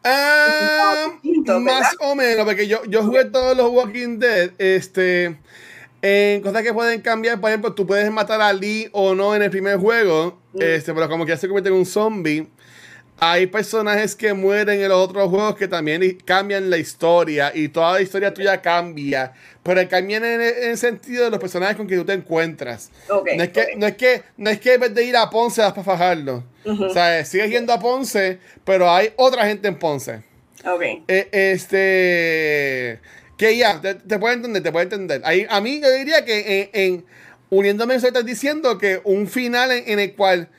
Ah, 0.03 1.11
más 1.59 1.95
o 1.99 2.15
menos, 2.15 2.45
porque 2.45 2.68
yo, 2.68 2.84
yo 2.85 3.03
jugué 3.03 3.26
todos 3.26 3.55
los 3.57 3.72
Walking 3.72 4.19
Dead, 4.19 4.51
este... 4.57 5.38
En 5.99 6.41
cosas 6.41 6.61
que 6.61 6.73
pueden 6.73 7.01
cambiar, 7.01 7.41
por 7.41 7.49
ejemplo, 7.49 7.73
tú 7.73 7.88
puedes 7.88 8.09
matar 8.11 8.39
a 8.39 8.53
Lee 8.53 8.88
o 8.91 9.15
no 9.15 9.35
en 9.35 9.41
el 9.41 9.49
primer 9.49 9.77
juego, 9.77 10.39
mm. 10.53 10.61
este, 10.61 10.93
pero 10.93 11.09
como 11.09 11.26
que 11.26 11.31
ya 11.31 11.38
se 11.38 11.47
convierte 11.47 11.69
en 11.69 11.76
un 11.76 11.85
zombie. 11.88 12.47
Hay 13.19 13.48
personajes 13.48 14.15
que 14.15 14.34
mueren 14.34 14.80
en 14.80 14.89
los 14.89 14.98
otros 14.98 15.30
juegos 15.30 15.56
que 15.56 15.68
también 15.68 16.19
cambian 16.23 16.69
la 16.69 16.77
historia 16.77 17.52
y 17.53 17.69
toda 17.69 17.94
la 17.94 18.02
historia 18.02 18.34
tuya 18.34 18.61
cambia. 18.61 19.34
Pero 19.64 19.88
cambian 19.89 20.23
en, 20.23 20.41
el 20.41 20.77
sentido 20.77 21.26
de 21.26 21.31
los 21.31 21.39
personajes 21.39 21.76
con 21.76 21.88
que 21.88 21.95
tú 21.95 22.06
te 22.06 22.14
encuentras. 22.14 22.91
no, 23.10 23.23
es 23.26 23.49
que, 23.49 23.76
no, 23.76 23.88
es 23.88 23.98
que, 23.98 24.23
no 24.38 24.49
es 24.49 24.60
que 24.60 24.73
en 24.76 24.81
vez 24.81 24.94
de 24.94 25.03
ir 25.03 25.18
a 25.18 25.30
Ponce 25.30 25.61
vas 25.61 25.73
para 25.73 25.84
fajarlo. 25.84 26.44
O 26.65 26.89
sea, 26.89 27.23
sigues 27.26 27.49
yendo 27.49 27.73
a 27.73 27.80
Ponce, 27.80 28.39
pero 28.64 28.89
hay 28.91 29.11
otra 29.15 29.45
gente 29.45 29.68
en 29.68 29.80
Ponce. 29.80 30.23
Ok. 30.65 30.81
Eh, 31.07 31.30
este. 31.31 32.99
Que 33.38 33.56
ya, 33.56 33.80
te, 33.80 33.95
te 33.95 34.19
puede 34.19 34.35
entender, 34.35 34.64
te 34.64 34.72
puede 34.72 34.85
entender. 34.85 35.22
Ahí, 35.23 35.45
a 35.49 35.61
mí 35.61 35.80
yo 35.80 35.91
diría 35.91 36.26
que 36.26 36.69
en, 36.73 37.06
uniéndome 37.49 37.94
a 37.94 37.98
eso 37.98 38.07
estás 38.07 38.26
diciendo 38.26 38.77
que 38.77 38.99
un 39.03 39.27
final 39.27 39.72
en, 39.72 39.99
el 39.99 40.15
cual 40.15 40.49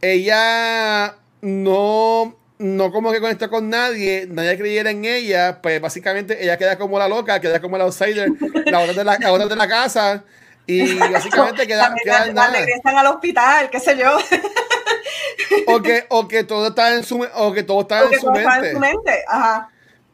ella 0.00 1.16
no, 1.40 2.36
no 2.58 2.92
como 2.92 3.12
que 3.12 3.20
conecta 3.20 3.48
con 3.48 3.68
nadie, 3.68 4.26
nadie 4.28 4.56
creyera 4.56 4.90
en 4.90 5.04
ella, 5.04 5.60
pues 5.62 5.80
básicamente 5.80 6.42
ella 6.42 6.56
queda 6.56 6.78
como 6.78 6.98
la 6.98 7.08
loca, 7.08 7.40
queda 7.40 7.60
como 7.60 7.76
la 7.78 7.84
outsider, 7.84 8.30
la 8.66 8.80
otra 8.80 8.94
de 8.94 9.04
la, 9.04 9.18
la, 9.18 9.46
de 9.46 9.56
la 9.56 9.68
casa. 9.68 10.24
Y 10.66 10.94
básicamente 11.12 11.66
queda, 11.66 11.94
queda 12.02 12.32
nada. 12.32 12.50
regresan 12.50 12.96
al 12.96 13.06
hospital, 13.06 13.70
qué 13.70 13.80
sé 13.80 13.96
yo. 13.96 14.16
O 15.68 15.80
que, 15.80 16.06
o 16.08 16.28
que 16.28 16.44
todo 16.44 16.68
está 16.68 16.94
en 16.94 17.04
su, 17.04 17.24
o 17.34 17.52
que 17.52 17.62
todo 17.62 17.82
está, 17.82 18.04
en, 18.04 18.20
su 18.20 18.30
mente. 18.30 18.40
está 18.40 18.66
en 18.66 18.72
su 18.74 18.80
mente. 18.80 19.24
Ajá. 19.28 19.68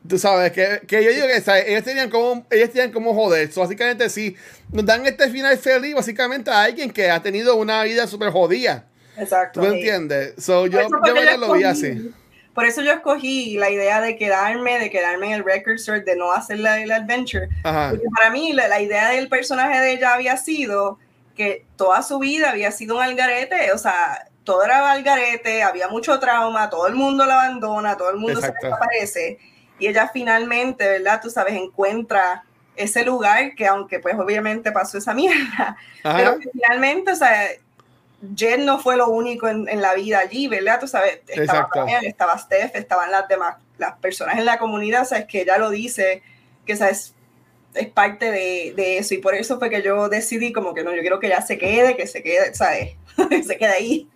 Tú 0.07 0.19
sabes, 0.19 0.53
que, 0.53 0.82
que 0.86 1.03
yo 1.05 1.11
digo 1.11 1.27
que 1.27 1.43
ellos 1.66 1.85
tenían 1.85 2.11
como, 2.11 2.44
ellos 2.51 2.70
tenían 2.70 2.90
como 2.90 3.15
joder. 3.15 3.49
básicamente, 3.55 4.11
sí, 4.11 4.36
nos 4.70 4.85
dan 4.85 5.07
este 5.07 5.31
final 5.31 5.57
feliz, 5.59 5.94
básicamente, 5.94 6.51
a 6.51 6.62
alguien 6.62 6.90
que 6.90 7.11
ha 7.11 7.23
tenido 7.23 7.57
una 7.57 7.82
vida 7.85 8.07
súper 8.07 8.31
jodida. 8.31 8.86
Exacto. 9.17 9.61
¿Tú 9.61 9.67
me 9.67 9.75
entiendes? 9.75 10.35
So, 10.39 10.67
yo, 10.67 10.81
yo, 10.83 11.37
lo 11.39 11.53
vi 11.53 11.65
así. 11.65 12.13
Por 12.55 12.67
eso 12.67 12.83
yo 12.83 12.93
escogí 12.93 13.57
la 13.57 13.71
idea 13.71 14.01
de 14.01 14.17
quedarme, 14.17 14.79
de 14.79 14.91
quedarme 14.91 15.29
en 15.29 15.33
el 15.35 15.45
record 15.45 15.77
store, 15.77 16.01
de 16.01 16.17
no 16.17 16.33
hacer 16.33 16.59
la, 16.59 16.81
el 16.81 16.91
adventure. 16.91 17.49
Porque 17.63 18.07
para 18.15 18.31
mí, 18.31 18.53
la, 18.53 18.69
la, 18.69 18.81
idea 18.81 19.11
del 19.11 19.29
personaje 19.29 19.81
de 19.81 19.93
ella 19.93 20.15
había 20.15 20.37
sido 20.37 20.99
que 21.35 21.65
toda 21.77 22.03
su 22.03 22.19
vida 22.19 22.51
había 22.51 22.71
sido 22.73 22.97
un 22.97 23.03
algarete, 23.03 23.73
o 23.73 23.79
sea, 23.79 24.29
todo 24.45 24.65
era 24.65 24.91
algarete, 24.91 25.63
había 25.63 25.89
mucho 25.89 26.19
trauma, 26.19 26.69
todo 26.69 26.87
el 26.87 26.95
mundo 26.95 27.25
la 27.25 27.43
abandona, 27.43 27.97
todo 27.97 28.11
el 28.11 28.17
mundo 28.17 28.41
se 28.41 28.53
desaparece 28.61 29.39
y 29.79 29.87
ella 29.87 30.11
finalmente, 30.13 30.89
¿verdad? 30.89 31.21
Tú 31.23 31.31
sabes, 31.31 31.55
encuentra 31.55 32.45
ese 32.77 33.05
lugar 33.05 33.55
que 33.55 33.67
aunque 33.67 33.99
pues 33.99 34.15
obviamente 34.19 34.73
pasó 34.73 34.99
esa 34.99 35.15
mierda, 35.15 35.77
pero 36.03 36.39
finalmente, 36.53 37.13
o 37.13 37.17
sea, 37.17 37.49
Jen 38.36 38.65
no 38.65 38.78
fue 38.78 38.97
lo 38.97 39.09
único 39.09 39.49
en, 39.49 39.66
la 39.81 39.94
vida 39.94 40.20
allí, 40.20 40.47
¿verdad? 40.47 40.78
Tú 40.78 40.86
sabes, 40.86 41.20
estaba 41.27 41.69
Brian, 41.73 42.05
estaba 42.05 42.39
Steph, 42.39 42.77
estaban 42.77 43.11
las 43.11 43.27
demás, 43.27 43.57
las 43.78 43.99
personas 43.99 44.39
en 44.39 44.44
la 44.44 44.59
comunidad, 44.59 45.05
sabes 45.05 45.27
que 45.27 45.43
ella 45.43 45.59
lo 45.59 45.70
dice, 45.70 46.23
que 46.65 46.77
sabes, 46.77 47.15
es 47.74 47.89
parte 47.89 48.31
de, 48.31 48.74
de, 48.77 48.99
eso 48.99 49.15
y 49.15 49.19
por 49.19 49.35
eso 49.35 49.59
fue 49.59 49.70
que 49.70 49.82
yo 49.82 50.09
decidí 50.09 50.53
como 50.53 50.73
que 50.73 50.85
no, 50.85 50.94
yo 50.94 51.01
quiero 51.01 51.19
que 51.19 51.27
ella 51.27 51.43
se 51.43 51.59
quede, 51.59 51.97
que 51.97 52.07
se 52.07 52.23
quede, 52.23 52.55
¿sabes? 52.55 52.94
se 53.47 53.57
quede 53.57 53.73
ahí. 53.73 54.09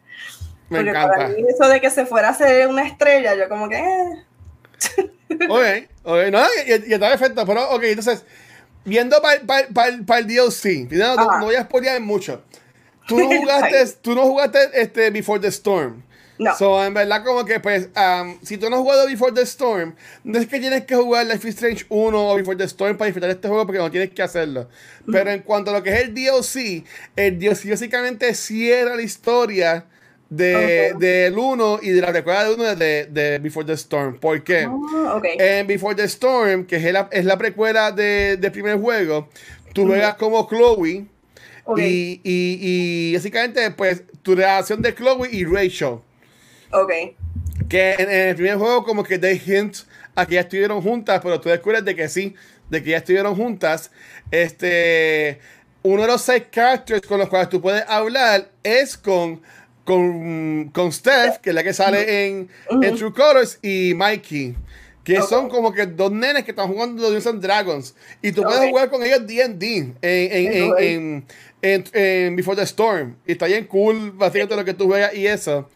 Me 0.69 0.81
encanta. 0.81 1.09
para 1.09 1.29
mí 1.29 1.45
eso 1.49 1.69
de 1.69 1.81
que 1.81 1.91
se 1.91 2.07
fuera 2.07 2.29
a 2.29 2.35
ser 2.35 2.69
una 2.69 2.87
estrella, 2.87 3.35
yo 3.35 3.49
como 3.49 3.69
que... 3.69 3.77
Eh, 3.79 5.47
ok, 5.49 5.91
ok, 6.05 6.19
no, 6.31 6.43
y, 6.67 6.93
está 6.93 7.09
perfecto, 7.09 7.45
pero 7.45 7.71
ok, 7.71 7.83
entonces, 7.85 8.25
viendo 8.85 9.21
para 9.21 10.19
el 10.19 10.27
DLC, 10.27 10.89
no, 10.93 11.17
no, 11.17 11.41
voy 11.41 11.57
a 11.57 11.65
spoilear 11.65 12.01
mucho. 12.01 12.43
Tú 13.07 13.19
no 13.19 13.27
jugaste, 13.41 13.87
tú 14.03 14.15
no 14.15 14.23
jugaste 14.23 14.59
este 14.75 15.11
Before 15.11 15.41
the 15.41 15.49
Storm. 15.49 16.03
No. 16.39 16.55
So, 16.55 16.85
en 16.85 16.93
verdad, 16.93 17.25
como 17.25 17.47
que, 17.47 17.61
pues, 17.61 17.89
um, 17.97 18.37
si 18.43 18.59
tú 18.59 18.69
no 18.69 18.77
has 18.77 18.83
jugado 18.83 19.07
Before 19.07 19.33
the 19.33 19.43
Storm, 19.43 19.95
no 20.23 20.39
es 20.39 20.47
que 20.47 20.61
tienes 20.61 20.85
que 20.85 20.95
jugar 20.95 21.27
Life 21.27 21.49
is 21.49 21.55
Strange 21.55 21.87
1 21.89 22.31
o 22.31 22.37
Before 22.37 22.57
the 22.57 22.65
Storm 22.65 22.97
para 22.99 23.07
disfrutar 23.07 23.31
este 23.31 23.49
juego 23.49 23.65
porque 23.65 23.79
no 23.79 23.91
tienes 23.91 24.11
que 24.11 24.23
hacerlo. 24.23 24.69
Pero 25.11 25.31
en 25.31 25.41
cuanto 25.41 25.71
a 25.71 25.75
lo 25.75 25.83
que 25.83 25.95
es 25.95 26.01
el 26.03 26.15
DLC, 26.15 26.85
el 27.17 27.39
DLC 27.39 27.71
básicamente 27.71 28.35
cierra 28.35 28.97
la 28.97 29.03
historia 29.03 29.87
de, 30.29 30.95
del 30.99 31.39
1 31.39 31.79
y 31.83 31.91
de 31.91 32.01
la 32.01 32.13
precuela 32.13 32.45
de 32.45 32.55
1 32.55 32.77
de, 32.77 33.07
de, 33.07 33.39
Before 33.39 33.65
the 33.65 33.75
Storm. 33.75 34.19
¿Por 34.19 34.43
qué? 34.43 34.67
Oh, 34.67 35.21
en 35.23 35.67
Before 35.67 35.95
the 35.95 36.05
Storm, 36.05 36.67
que 36.67 36.77
es 36.77 36.93
la, 36.93 37.09
es 37.13 37.25
la 37.25 37.39
precuela 37.39 37.93
del 37.93 38.41
de 38.41 38.51
primer 38.51 38.79
juego, 38.79 39.29
tú 39.73 39.87
juegas 39.87 40.17
como 40.17 40.47
Chloe. 40.49 41.07
Y, 41.77 42.21
y, 42.23 42.59
y, 42.61 43.15
básicamente, 43.15 43.71
pues, 43.73 44.05
tu 44.23 44.35
relación 44.35 44.83
de 44.83 44.95
Chloe 44.95 45.29
y 45.31 45.45
Rachel. 45.45 45.99
Ok. 46.71 46.93
Que 47.69 47.95
en, 47.99 48.11
el 48.11 48.37
primer 48.37 48.57
juego, 48.57 48.85
como 48.85 49.03
que 49.03 49.19
they 49.19 49.41
hint 49.45 49.79
a 50.15 50.27
que 50.27 50.35
ya 50.35 50.43
estuvieron 50.43 50.81
juntas, 50.81 51.21
pero 51.23 51.41
tú 51.41 51.49
descubres 51.49 51.85
de 51.85 51.97
que 51.97 52.09
sí, 52.09 52.35
de 52.71 52.83
que 52.83 52.91
ya 52.91 52.99
estuvieron 52.99 53.35
juntas. 53.35 53.91
Este. 54.31 55.41
Uno 55.83 56.03
de 56.03 56.09
los 56.09 56.23
seis 56.23 56.45
characters 56.51 57.07
con 57.07 57.19
los 57.19 57.29
cuales 57.29 57.49
tú 57.49 57.61
puedes 57.61 57.85
hablar 57.89 58.51
es 58.65 58.97
con 58.97 59.41
con, 59.87 60.71
con 60.75 60.93
Steph, 60.93 61.39
que 61.39 61.51
es 61.51 61.55
la 61.55 61.63
que 61.63 61.73
sale 61.73 62.27
en, 62.27 62.49
en 62.83 62.97
True 62.97 63.13
Colors, 63.13 63.59
y 63.63 63.95
Mikey. 63.95 64.57
Que 65.05 65.23
son 65.23 65.49
como 65.49 65.73
que 65.73 65.87
dos 65.87 66.11
nenes 66.11 66.43
que 66.43 66.51
están 66.51 66.67
jugando 66.67 67.01
Dungeons 67.01 67.29
and 67.29 67.41
Dragons. 67.41 67.95
Y 68.21 68.33
tú 68.33 68.43
puedes 68.43 68.69
jugar 68.69 68.91
con 68.91 69.05
ellos 69.05 69.25
DD 69.25 69.63
en, 69.63 69.97
en, 70.03 70.75
en, 70.79 71.27
Before 72.37 72.57
the 72.57 72.63
Storm. 72.63 73.17
Y 73.27 73.33
está 73.33 73.47
bien 73.47 73.67
cool, 73.67 74.13
básicamente 74.13 74.57
lo 74.57 74.65
que 74.65 74.75
tú 74.75 74.87
juegas 74.87 75.15
y 75.15 75.27
eso. 75.27 75.69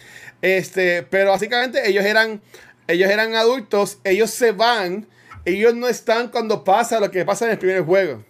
Este, 0.42 1.02
pero 1.02 1.30
básicamente 1.30 1.88
ellos 1.88 2.04
eran, 2.04 2.40
ellos 2.86 3.10
eran 3.10 3.34
adultos, 3.34 3.98
ellos 4.04 4.30
se 4.30 4.52
van, 4.52 5.06
ellos 5.44 5.74
no 5.74 5.88
están 5.88 6.28
cuando 6.28 6.64
pasa 6.64 7.00
lo 7.00 7.10
que 7.10 7.24
pasa 7.24 7.46
en 7.46 7.52
el 7.52 7.58
primer 7.58 7.82
juego. 7.82 8.24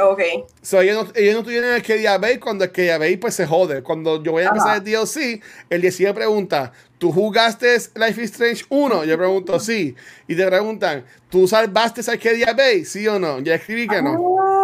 Ok. 0.00 0.20
So, 0.62 0.80
ellos, 0.80 1.06
no, 1.06 1.12
ellos 1.14 1.34
no 1.34 1.42
tuvieron 1.42 1.74
el 1.74 1.82
que 1.82 2.38
cuando 2.40 2.64
el 2.64 2.70
que 2.70 3.18
pues 3.20 3.34
se 3.34 3.46
jode. 3.46 3.82
Cuando 3.82 4.22
yo 4.22 4.32
voy 4.32 4.44
a 4.44 4.48
empezar 4.48 4.76
el 4.76 4.84
DLC, 4.84 5.42
el 5.70 5.82
DLC 5.82 6.14
pregunta, 6.14 6.72
¿tú 6.98 7.10
jugaste 7.10 7.76
Life 7.96 8.22
is 8.22 8.30
Strange 8.30 8.64
1? 8.68 9.04
Yo 9.04 9.16
pregunto, 9.16 9.58
sí. 9.58 9.96
Y 10.28 10.36
te 10.36 10.46
preguntan, 10.46 11.04
¿tú 11.28 11.48
salvaste 11.48 12.08
al 12.08 12.18
que 12.18 12.84
¿Sí 12.84 13.06
o 13.08 13.18
no? 13.18 13.40
Ya 13.40 13.56
escribí 13.56 13.88
que 13.88 14.00
no. 14.00 14.38
Ah, 14.40 14.57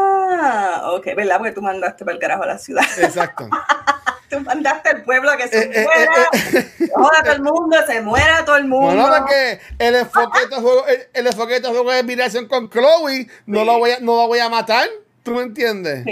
ok, 0.93 1.07
¿verdad? 1.17 1.39
Porque 1.39 1.53
tú 1.53 1.63
mandaste 1.63 2.05
para 2.05 2.15
el 2.15 2.21
carajo 2.21 2.43
a 2.43 2.47
la 2.47 2.59
ciudad. 2.59 2.85
Exacto. 2.99 3.49
tú 4.29 4.41
mandaste 4.41 4.89
al 4.89 5.03
pueblo 5.03 5.31
a 5.31 5.37
que 5.37 5.49
se 5.49 5.59
eh, 5.59 5.71
eh, 5.73 5.85
muera. 5.85 6.29
Eh, 6.53 6.91
joda 6.95 7.23
todo 7.23 7.33
el 7.33 7.43
mundo, 7.43 7.77
se 7.87 8.01
muera 8.01 8.45
todo 8.45 8.57
el 8.57 8.67
mundo. 8.67 8.95
No, 8.95 9.09
porque 9.09 9.61
el 9.79 9.95
enfoque 9.97 10.39
de 10.39 10.45
este 10.45 10.57
juego, 10.57 10.85
el, 11.13 11.27
enfoque 11.27 11.51
de 11.51 11.57
este 11.57 11.69
juego 11.69 11.91
de 11.91 11.99
admiración 11.99 12.47
con 12.47 12.69
Chloe, 12.71 13.29
no, 13.47 13.65
lo 13.65 13.79
voy 13.79 13.93
a, 13.93 14.01
no 14.01 14.17
lo 14.17 14.29
voy 14.29 14.39
a 14.39 14.49
matar. 14.49 14.89
¿Tú 15.23 15.31
me 15.31 15.43
entiendes? 15.43 16.05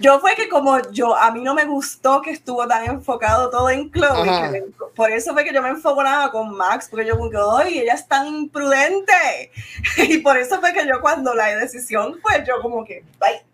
Yo 0.00 0.18
fue 0.18 0.34
que 0.34 0.48
como 0.48 0.80
yo, 0.90 1.14
a 1.14 1.30
mí 1.30 1.44
no 1.44 1.54
me 1.54 1.64
gustó 1.64 2.20
que 2.22 2.32
estuvo 2.32 2.66
tan 2.66 2.86
enfocado 2.86 3.50
todo 3.50 3.70
en 3.70 3.88
Chloe, 3.92 4.64
por 4.96 5.12
eso 5.12 5.32
fue 5.32 5.44
que 5.44 5.54
yo 5.54 5.62
me 5.62 5.68
enfocaba 5.68 6.32
con 6.32 6.56
Max, 6.56 6.88
porque 6.90 7.06
yo 7.06 7.16
como 7.16 7.30
que, 7.30 7.36
oye, 7.36 7.82
ella 7.82 7.94
es 7.94 8.08
tan 8.08 8.26
imprudente. 8.26 9.52
Y 9.96 10.18
por 10.18 10.36
eso 10.36 10.58
fue 10.58 10.72
que 10.72 10.84
yo 10.88 11.00
cuando 11.00 11.34
la 11.34 11.56
decisión 11.56 12.18
fue 12.20 12.44
yo 12.44 12.60
como 12.60 12.84
que, 12.84 13.04
bye. 13.20 13.47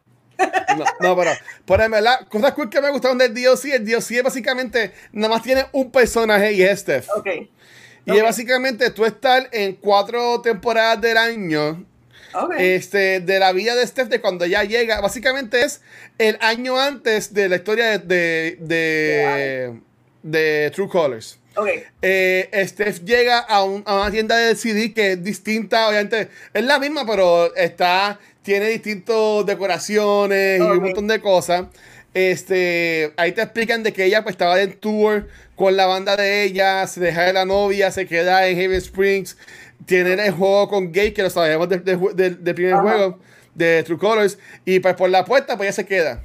No, 0.77 0.85
no, 1.01 1.17
pero, 1.17 1.31
por 1.65 1.79
verdad, 1.91 2.27
cosas 2.29 2.55
que 2.71 2.81
me 2.81 2.91
gustaron 2.91 3.19
del 3.19 3.33
DLC, 3.33 3.75
el 3.75 3.85
DLC 3.85 4.23
básicamente 4.23 4.93
nada 5.13 5.35
más 5.35 5.43
tiene 5.43 5.67
un 5.73 5.91
personaje 5.91 6.53
y 6.53 6.63
es 6.63 6.81
Steph. 6.81 7.07
Y 8.07 8.17
es 8.17 8.23
básicamente 8.23 8.91
tú 8.91 9.05
estar 9.05 9.49
en 9.53 9.75
cuatro 9.77 10.41
temporadas 10.41 11.01
del 11.01 11.17
año 11.17 11.87
este, 12.59 13.21
de 13.21 13.39
la 13.39 13.53
vida 13.53 13.75
de 13.75 13.87
Steph, 13.87 14.09
de 14.09 14.21
cuando 14.21 14.45
ella 14.45 14.65
llega. 14.65 15.01
Básicamente 15.01 15.63
es 15.63 15.81
el 16.19 16.37
año 16.41 16.79
antes 16.79 17.33
de 17.33 17.49
la 17.49 17.57
historia 17.57 17.99
de, 17.99 18.57
de, 18.61 19.81
de, 20.23 20.71
True 20.75 20.89
Colors. 20.89 21.39
Okay. 21.57 21.85
Eh, 22.03 22.65
Steph 22.67 23.05
llega 23.05 23.39
a, 23.39 23.63
una 23.63 24.11
tienda 24.11 24.37
de 24.37 24.57
CD 24.57 24.93
que 24.93 25.13
es 25.13 25.23
distinta, 25.23 25.89
obviamente, 25.89 26.29
es 26.53 26.65
la 26.65 26.81
misma, 26.81 27.07
pero 27.07 27.55
está, 27.55 28.19
tiene 28.45 28.69
distintas 28.69 29.47
decoraciones 29.47 30.61
y 30.61 30.63
un 30.63 30.83
montón 30.83 31.09
de 31.09 31.21
cosas. 31.21 31.65
Este, 32.13 33.13
ahí 33.17 33.33
te 33.33 33.43
explican 33.43 33.83
de 33.83 33.93
que 33.93 34.05
ella 34.05 34.23
pues 34.23 34.35
estaba 34.35 34.61
en 34.61 34.75
tour 34.75 35.27
con 35.57 35.77
la 35.77 35.87
banda 35.87 36.15
de 36.15 36.45
ella, 36.45 36.87
se 36.87 37.01
deja 37.01 37.23
de 37.23 37.33
la 37.33 37.45
novia, 37.45 37.91
se 37.91 38.07
queda 38.07 38.47
en 38.47 38.57
Haven 38.59 38.79
Springs, 38.79 39.37
tiene 39.87 40.13
el 40.13 40.33
juego 40.33 40.69
con 40.69 40.93
Gay, 40.93 41.13
que 41.13 41.23
lo 41.23 41.31
sabemos 41.31 41.69
del 41.69 41.83
primer 42.55 42.75
juego, 42.77 43.19
de 43.55 43.83
True 43.83 43.99
Colors, 43.99 44.39
y 44.65 44.79
pues 44.79 44.95
por 44.95 45.11
la 45.11 45.21
apuesta 45.21 45.57
pues 45.57 45.69
ella 45.69 45.73
se 45.73 45.87
queda. 45.87 46.23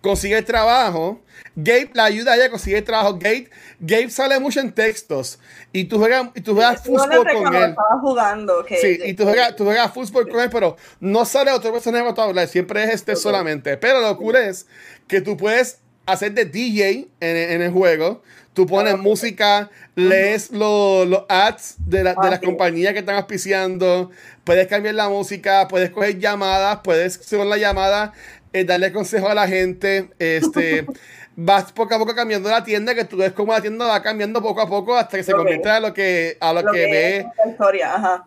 Consigue 0.00 0.40
trabajo, 0.42 1.20
Gabe 1.56 1.90
la 1.92 2.04
ayuda 2.04 2.32
a 2.32 2.36
ella 2.36 2.46
a 2.46 2.50
conseguir 2.50 2.84
trabajo. 2.84 3.14
Gabe, 3.14 3.50
Gabe 3.80 4.10
sale 4.10 4.38
mucho 4.38 4.60
en 4.60 4.72
textos 4.72 5.38
y 5.72 5.84
tú 5.84 5.98
juegas, 5.98 6.28
y 6.34 6.40
tú 6.40 6.54
juegas 6.54 6.84
fútbol 6.84 7.26
con 7.26 7.54
él. 7.54 7.74
jugando, 8.00 8.64
sí, 8.80 9.00
y 9.04 9.14
tú 9.14 9.24
juegas, 9.24 9.56
tú 9.56 9.64
juegas 9.64 9.92
fútbol 9.92 10.28
con 10.28 10.40
él, 10.40 10.50
pero 10.50 10.76
no 11.00 11.24
sale 11.24 11.50
otro 11.50 11.72
personaje 11.72 12.08
para 12.14 12.28
hablar, 12.28 12.46
siempre 12.48 12.84
es 12.84 12.90
este 12.94 13.16
solamente. 13.16 13.76
Pero 13.76 14.00
lo 14.00 14.16
cool 14.16 14.36
es 14.36 14.66
que 15.08 15.20
tú 15.20 15.36
puedes 15.36 15.80
hacer 16.06 16.32
de 16.32 16.44
DJ 16.44 17.08
en, 17.20 17.62
el 17.62 17.70
juego. 17.72 18.22
Tú 18.54 18.66
pones 18.66 18.98
música, 18.98 19.70
lees 19.94 20.50
los, 20.50 21.24
ads 21.28 21.76
de, 21.78 22.02
la, 22.02 22.14
de 22.14 22.30
las 22.30 22.40
compañías 22.40 22.92
que 22.92 23.00
están 23.00 23.14
auspiciando, 23.14 24.10
puedes 24.42 24.66
cambiar 24.66 24.96
la 24.96 25.08
música, 25.08 25.68
puedes 25.68 25.90
coger 25.90 26.18
llamadas, 26.18 26.80
puedes, 26.82 27.14
según 27.14 27.50
la 27.50 27.56
llamada, 27.56 28.14
eh, 28.52 28.64
darle 28.64 28.92
consejo 28.92 29.28
a 29.28 29.34
la 29.34 29.48
gente. 29.48 30.10
Este, 30.18 30.86
vas 31.40 31.70
poco 31.70 31.94
a 31.94 31.98
poco 31.98 32.16
cambiando 32.16 32.50
la 32.50 32.64
tienda, 32.64 32.96
que 32.96 33.04
tú 33.04 33.16
ves 33.16 33.32
cómo 33.32 33.52
la 33.52 33.60
tienda 33.60 33.86
va 33.86 34.02
cambiando 34.02 34.42
poco 34.42 34.60
a 34.60 34.68
poco 34.68 34.96
hasta 34.96 35.16
que 35.16 35.22
se 35.22 35.32
convierte 35.32 35.68
a 35.68 35.78
lo 35.78 35.94
que, 35.94 36.36
a 36.40 36.52
lo, 36.52 36.64
que, 36.64 36.78
ve 36.78 37.26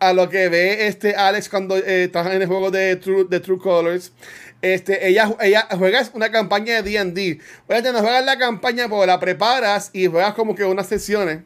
a 0.00 0.12
lo 0.14 0.30
que 0.30 0.48
ve 0.48 0.86
este 0.86 1.14
Alex 1.14 1.50
cuando 1.50 1.76
eh, 1.76 2.04
está 2.04 2.34
en 2.34 2.40
el 2.40 2.48
juego 2.48 2.70
de 2.70 2.96
True, 2.96 3.26
de 3.28 3.40
True 3.40 3.58
Colors. 3.58 4.12
Este, 4.62 5.08
ella, 5.08 5.34
ella 5.40 5.68
juega 5.76 6.00
una 6.14 6.30
campaña 6.30 6.80
de 6.80 6.90
D&D. 6.90 7.38
Oye, 7.66 7.92
no 7.92 8.00
juegas 8.00 8.24
la 8.24 8.38
campaña, 8.38 8.88
porque 8.88 9.06
la 9.06 9.20
preparas 9.20 9.90
y 9.92 10.06
juegas 10.06 10.32
como 10.32 10.54
que 10.54 10.64
unas 10.64 10.86
sesiones. 10.86 11.40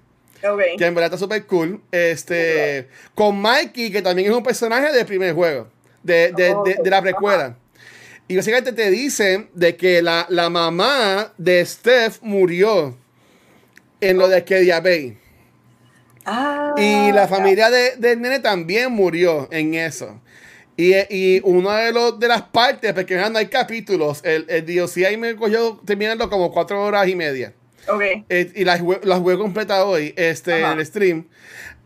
Que 0.78 0.86
en 0.86 0.94
verdad 0.94 1.07
está 1.07 1.19
súper 1.19 1.47
cool. 1.47 1.81
Este, 1.90 2.89
Con 3.16 3.40
Mikey, 3.40 3.90
que 3.90 4.03
también 4.03 4.31
es 4.31 4.36
un 4.36 4.44
personaje 4.44 4.93
del 4.93 5.05
primer 5.05 5.35
juego. 5.35 5.66
De, 6.05 6.31
de, 6.36 6.55
de, 6.65 6.78
de 6.85 6.90
la 6.90 7.03
precuela. 7.03 7.57
Y 8.28 8.36
básicamente 8.36 8.73
te 8.73 8.90
dicen 8.90 9.48
de 9.55 9.77
que 9.77 10.03
la, 10.03 10.27
mamá 10.51 11.32
de 11.39 11.65
Steph 11.65 12.19
murió 12.23 12.97
en 14.01 14.19
lo 14.19 14.28
de 14.28 14.44
Kedia 14.44 14.81
Bay. 14.81 15.16
Ah, 16.24 16.74
y 16.77 17.12
la 17.12 17.28
familia 17.28 17.70
de, 17.70 17.97
del 17.97 18.20
nene 18.20 18.40
también 18.40 18.90
murió 18.90 19.48
en 19.53 19.74
eso. 19.74 20.20
Y, 20.77 20.94
y 21.09 21.40
una 21.44 21.78
de, 21.78 21.93
los, 21.93 22.19
de 22.19 22.28
las 22.28 22.43
partes, 22.43 22.93
porque 22.93 23.16
no 23.16 23.39
hay 23.39 23.47
capítulos, 23.47 24.20
el, 24.24 24.44
el 24.48 24.66
DOC 24.66 24.97
ahí 25.07 25.16
me 25.16 25.36
cogió 25.36 25.81
terminando 25.86 26.28
como 26.28 26.53
cuatro 26.53 26.82
horas 26.82 27.07
y 27.09 27.15
media. 27.15 27.55
Ok. 27.89 28.03
Eh, 28.28 28.53
y 28.57 28.65
las 28.65 28.82
la 29.05 29.16
jugué 29.19 29.39
completa 29.39 29.85
hoy, 29.85 30.12
este, 30.16 30.62
el 30.62 30.85
stream. 30.85 31.27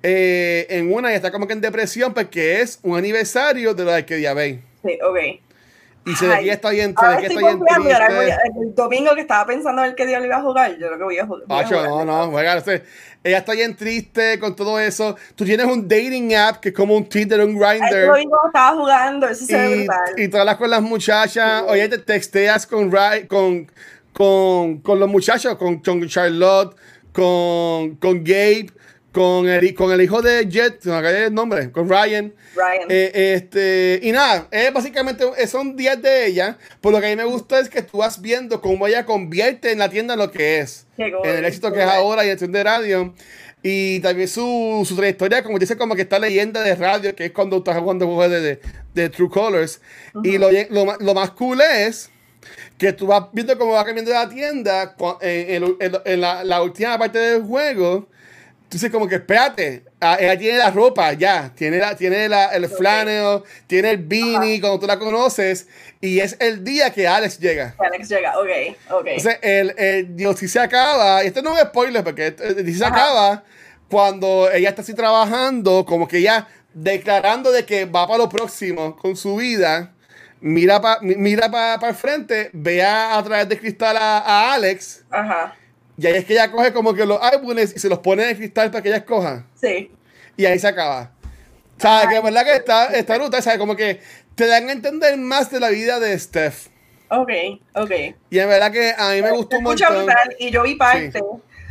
Eh, 0.03 0.67
en 0.71 0.93
una 0.93 1.13
y 1.13 1.15
está 1.15 1.31
como 1.31 1.47
que 1.47 1.53
en 1.53 1.61
depresión 1.61 2.15
porque 2.15 2.63
es 2.63 2.79
un 2.83 2.97
aniversario 2.97 3.75
de 3.75 3.85
lo 3.85 3.93
de 3.93 4.07
Kedia 4.07 4.33
Bay. 4.33 4.63
Sí, 4.83 4.99
ok. 5.03 5.50
Y 6.07 6.15
se 6.15 6.27
de 6.27 6.49
está 6.51 6.71
bien, 6.71 6.95
se 6.99 7.07
de 7.07 7.27
está 7.27 7.41
bien 7.41 7.61
El 8.57 8.75
domingo 8.75 9.15
que 9.15 9.21
estaba 9.21 9.47
pensando 9.47 9.85
en 9.85 9.95
qué 9.95 10.07
día 10.07 10.19
le 10.19 10.27
iba 10.27 10.37
a 10.37 10.43
jugar, 10.43 10.73
yo 10.73 10.87
creo 10.87 10.99
que 10.99 11.05
voy 11.05 11.19
a, 11.19 11.27
jugar. 11.27 11.45
no, 11.71 12.05
no, 12.05 12.31
juega, 12.31 12.63
ella 13.23 13.39
está 13.39 13.53
bien 13.53 13.77
triste 13.77 14.39
con 14.39 14.57
todo 14.57 14.81
eso. 14.81 15.15
Tú 15.35 15.45
tienes 15.45 15.67
un 15.67 15.87
dating 15.87 16.35
app 16.35 16.57
que 16.57 16.71
es 16.71 16.75
como 16.75 16.97
un 16.97 17.07
Tinder, 17.07 17.41
un 17.41 17.59
Grindr. 17.59 18.07
Yo 18.07 18.17
estaba 18.47 18.77
jugando, 18.77 19.29
eso 19.29 19.45
se 19.45 19.59
ve 19.59 19.77
brutal. 19.77 20.15
Y 20.17 20.29
todas 20.29 20.47
las 20.47 20.57
con 20.57 20.71
las 20.71 20.81
muchachas, 20.81 21.65
oye, 21.69 21.87
te 21.89 21.99
texteas 21.99 22.67
con, 22.67 22.91
con, 23.29 23.71
con, 24.15 24.79
con 24.79 25.01
los 25.01 25.09
muchachos, 25.09 25.57
con, 25.57 25.81
con 25.81 26.09
Charlotte, 26.09 26.75
con, 27.13 27.97
con 27.97 28.25
Gabe 28.25 28.71
con 29.13 29.49
el, 29.49 29.75
con 29.75 29.93
el 29.93 30.01
hijo 30.03 30.23
de 30.23 30.49
Jet, 30.49 30.85
no 30.85 31.01
me 31.01 31.25
el 31.25 31.35
nombre, 31.35 31.71
con 31.73 31.89
Ryan. 31.89 32.33
Ryan. 32.55 32.87
Eh, 32.89 33.35
este, 33.35 34.01
y 34.03 34.13
nada, 34.13 34.47
es 34.51 34.73
básicamente 34.73 35.25
son 35.47 35.75
días 35.77 36.01
de 36.01 36.27
ella. 36.27 36.59
Por 36.81 36.93
lo 36.93 37.01
que 37.01 37.07
a 37.07 37.11
mí 37.11 37.17
me 37.17 37.25
gusta 37.25 37.59
es 37.59 37.69
que 37.69 37.83
tú 37.83 37.99
vas 37.99 38.21
viendo 38.21 38.61
cómo 38.61 38.87
ella 38.87 39.05
convierte 39.05 39.73
en 39.73 39.79
la 39.79 39.89
tienda 39.89 40.17
lo 40.17 40.31
que 40.31 40.61
es. 40.61 40.87
en 40.97 41.15
el 41.25 41.45
éxito 41.45 41.73
que 41.73 41.81
es 41.81 41.87
ahora 41.87 42.25
y 42.25 42.31
el 42.31 42.39
de 42.39 42.65
radio. 42.65 43.15
Y 43.63 44.01
también 44.01 44.29
su, 44.29 44.87
su, 44.89 44.97
trayectoria, 44.97 45.43
como 45.43 45.59
dice, 45.59 45.77
como 45.77 45.95
que 45.95 46.03
está 46.03 46.19
leyenda 46.19 46.63
de 46.63 46.75
radio, 46.77 47.15
que 47.15 47.27
es 47.27 47.33
cuando 47.33 47.59
estás 47.59 47.79
jugando 47.79 48.07
de, 48.29 48.41
de, 48.41 48.61
de 48.95 49.09
True 49.11 49.29
Colors. 49.29 49.83
Y 50.25 50.39
lo, 50.39 50.51
lo, 50.51 50.97
lo, 50.99 51.15
más 51.15 51.33
cool 51.33 51.61
es 51.61 52.11
que 52.79 52.95
tú 52.95 53.09
vas 53.09 53.25
viendo 53.33 53.59
cómo 53.59 53.73
va 53.73 53.85
cambiando 53.85 54.13
la 54.13 54.29
tienda 54.31 54.97
en, 55.21 55.77
en, 55.79 56.21
la, 56.23 56.43
la 56.43 56.63
última 56.63 56.97
parte 56.97 57.19
del 57.19 57.43
juego 57.43 58.09
entonces, 58.71 58.93
como 58.93 59.09
que 59.09 59.17
espérate, 59.17 59.83
ah, 60.01 60.17
ella 60.21 60.39
tiene 60.39 60.59
la 60.59 60.71
ropa 60.71 61.13
ya, 61.15 61.53
tiene, 61.57 61.79
la, 61.79 61.97
tiene 61.97 62.29
la, 62.29 62.55
el 62.55 62.69
flannel, 62.69 63.43
tiene 63.67 63.91
el 63.91 63.97
beanie, 63.97 64.61
cuando 64.61 64.79
tú 64.79 64.87
la 64.87 64.97
conoces, 64.97 65.67
y 66.01 66.21
es 66.21 66.37
el 66.39 66.63
día 66.63 66.93
que 66.93 67.09
Alex 67.09 67.41
llega. 67.41 67.75
Alex 67.79 68.09
llega, 68.09 68.39
ok, 68.39 68.49
ok. 68.93 69.07
Entonces, 69.07 69.39
el, 69.43 69.75
el 69.77 70.15
Dios, 70.15 70.39
si 70.39 70.47
se 70.47 70.61
acaba, 70.61 71.25
y 71.25 71.27
esto 71.27 71.43
no 71.43 71.59
es 71.59 71.65
spoiler, 71.65 72.05
porque 72.05 72.37
si 72.65 72.75
se 72.75 72.85
acaba 72.85 73.43
cuando 73.89 74.49
ella 74.53 74.69
está 74.69 74.83
así 74.83 74.95
trabajando, 74.95 75.85
como 75.85 76.07
que 76.07 76.23
ya 76.23 76.47
declarando 76.73 77.51
de 77.51 77.67
que 77.67 77.87
va 77.87 78.07
para 78.07 78.19
lo 78.19 78.29
próximo 78.29 78.95
con 78.95 79.17
su 79.17 79.35
vida, 79.35 79.95
mira 80.41 80.81
para 80.81 81.01
mira 81.01 81.51
para 81.51 81.89
el 81.89 81.95
frente, 81.97 82.51
vea 82.53 83.19
a 83.19 83.25
través 83.25 83.49
de 83.49 83.59
cristal 83.59 83.97
a, 83.97 84.19
a 84.19 84.55
Alex. 84.55 85.03
Ajá 85.11 85.57
y 86.01 86.07
ahí 86.07 86.15
es 86.15 86.25
que 86.25 86.33
ella 86.33 86.51
coge 86.51 86.73
como 86.73 86.95
que 86.95 87.05
los 87.05 87.21
álbumes 87.21 87.75
y 87.77 87.79
se 87.79 87.91
los 87.91 87.99
pone 87.99 88.31
en 88.31 88.35
cristal 88.35 88.71
para 88.71 88.83
que 88.83 88.89
ella 88.89 88.99
escoja. 88.99 89.45
Sí. 89.61 89.91
Y 90.35 90.47
ahí 90.47 90.59
se 90.59 90.67
acaba. 90.67 91.13
O 91.77 91.81
sea, 91.81 92.07
que 92.09 92.17
es 92.17 92.23
verdad 92.23 92.43
que 92.43 92.55
está, 92.55 92.87
esta 92.87 93.19
ruta, 93.19 93.43
¿sabes? 93.43 93.59
Como 93.59 93.77
que 93.77 94.01
te 94.35 94.47
dan 94.47 94.71
a 94.71 94.73
entender 94.73 95.19
más 95.19 95.51
de 95.51 95.61
la 95.61 95.69
vida 95.69 96.01
de 96.01 96.19
Steph. 96.19 96.69
Ok, 97.11 97.31
ok. 97.75 97.91
Y 98.31 98.39
es 98.39 98.47
verdad 98.47 98.73
que 98.73 98.95
a 98.97 99.11
mí 99.11 99.21
me 99.21 99.31
gustó 99.33 99.59
un 99.59 99.65
montón. 99.65 100.07
y 100.39 100.51
yo 100.51 100.63
vi 100.63 100.77
parte. 100.77 101.21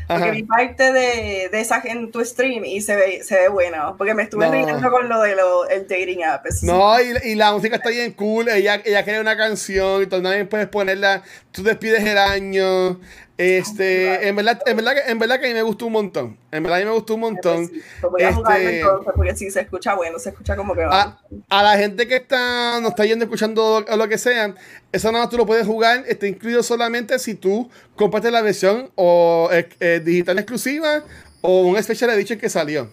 Porque 0.08 0.32
vi 0.32 0.44
parte 0.44 0.92
de, 0.92 1.50
de, 1.52 1.60
esa 1.60 1.82
en 1.86 2.12
tu 2.12 2.24
stream 2.24 2.66
y 2.66 2.82
se 2.82 2.96
ve, 2.96 3.24
se 3.24 3.36
ve 3.36 3.48
bueno. 3.48 3.96
Porque 3.98 4.14
me 4.14 4.24
estuve 4.24 4.48
riendo 4.50 4.92
con 4.92 5.10
lo 5.10 5.22
del 5.22 5.40
el 5.72 5.88
dating 5.88 6.24
app. 6.24 6.46
No, 6.62 7.02
y, 7.02 7.32
y, 7.32 7.36
la 7.36 7.52
música 7.54 7.78
está 7.78 7.90
bien 7.90 8.14
cool. 8.14 8.50
Ella, 8.50 8.80
ella 8.86 9.04
crea 9.04 9.22
una 9.22 9.38
canción 9.38 10.04
y 10.04 10.06
tú 10.06 10.22
también 10.22 10.48
puedes 10.48 10.68
ponerla. 10.68 11.24
Tú 11.52 11.64
despides 11.64 12.04
el 12.04 12.18
año. 12.20 13.00
Este, 13.40 14.28
en 14.28 14.36
verdad, 14.36 14.60
en 14.66 14.76
verdad, 14.76 14.96
en 15.08 15.18
verdad 15.18 15.40
que 15.40 15.46
a 15.46 15.48
mí 15.48 15.54
me 15.54 15.62
gustó 15.62 15.86
un 15.86 15.94
montón. 15.94 16.38
En 16.52 16.62
verdad 16.62 16.80
a 16.80 16.82
mí 16.82 16.88
me 16.88 16.92
gustó 16.92 17.14
un 17.14 17.22
montón. 17.22 17.72
Voy 18.02 18.22
a 18.22 18.32
este, 18.32 18.80
entonces, 18.80 19.14
porque 19.16 19.34
si 19.34 19.50
se 19.50 19.62
escucha 19.62 19.96
bueno, 19.96 20.20
se 20.20 20.32
escucha 20.32 20.58
como 20.58 20.76
que 20.76 20.84
va. 20.84 21.22
A, 21.48 21.64
la 21.64 21.78
gente 21.78 22.06
que 22.06 22.18
está, 22.18 22.82
no 22.82 22.90
está 22.90 23.06
yendo 23.06 23.24
escuchando 23.24 23.86
o 23.90 23.96
lo 23.96 24.10
que 24.10 24.18
sea, 24.18 24.54
eso 24.92 25.10
nada 25.14 25.24
más 25.24 25.30
tú 25.32 25.38
lo 25.38 25.46
puedes 25.46 25.66
jugar, 25.66 26.04
está 26.10 26.28
incluido 26.28 26.62
solamente 26.64 27.18
si 27.18 27.34
tú 27.34 27.70
compartes 27.96 28.30
la 28.30 28.42
versión 28.42 28.92
o 28.96 29.48
eh, 29.54 29.70
eh, 29.80 30.02
digital 30.04 30.38
exclusiva 30.38 31.06
o 31.40 31.62
un 31.62 31.82
special 31.82 32.10
edition 32.10 32.38
que 32.38 32.50
salió. 32.50 32.90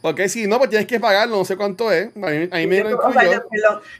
Porque 0.00 0.28
si 0.28 0.46
no, 0.46 0.58
pues 0.58 0.70
tienes 0.70 0.88
que 0.88 0.98
pagarlo, 0.98 1.36
no 1.36 1.44
sé 1.44 1.56
cuánto 1.56 1.92
es. 1.92 2.08
A 2.16 2.56
mí, 2.56 2.66
me 2.66 2.82
lo 2.82 2.90
incluyó. 2.90 3.42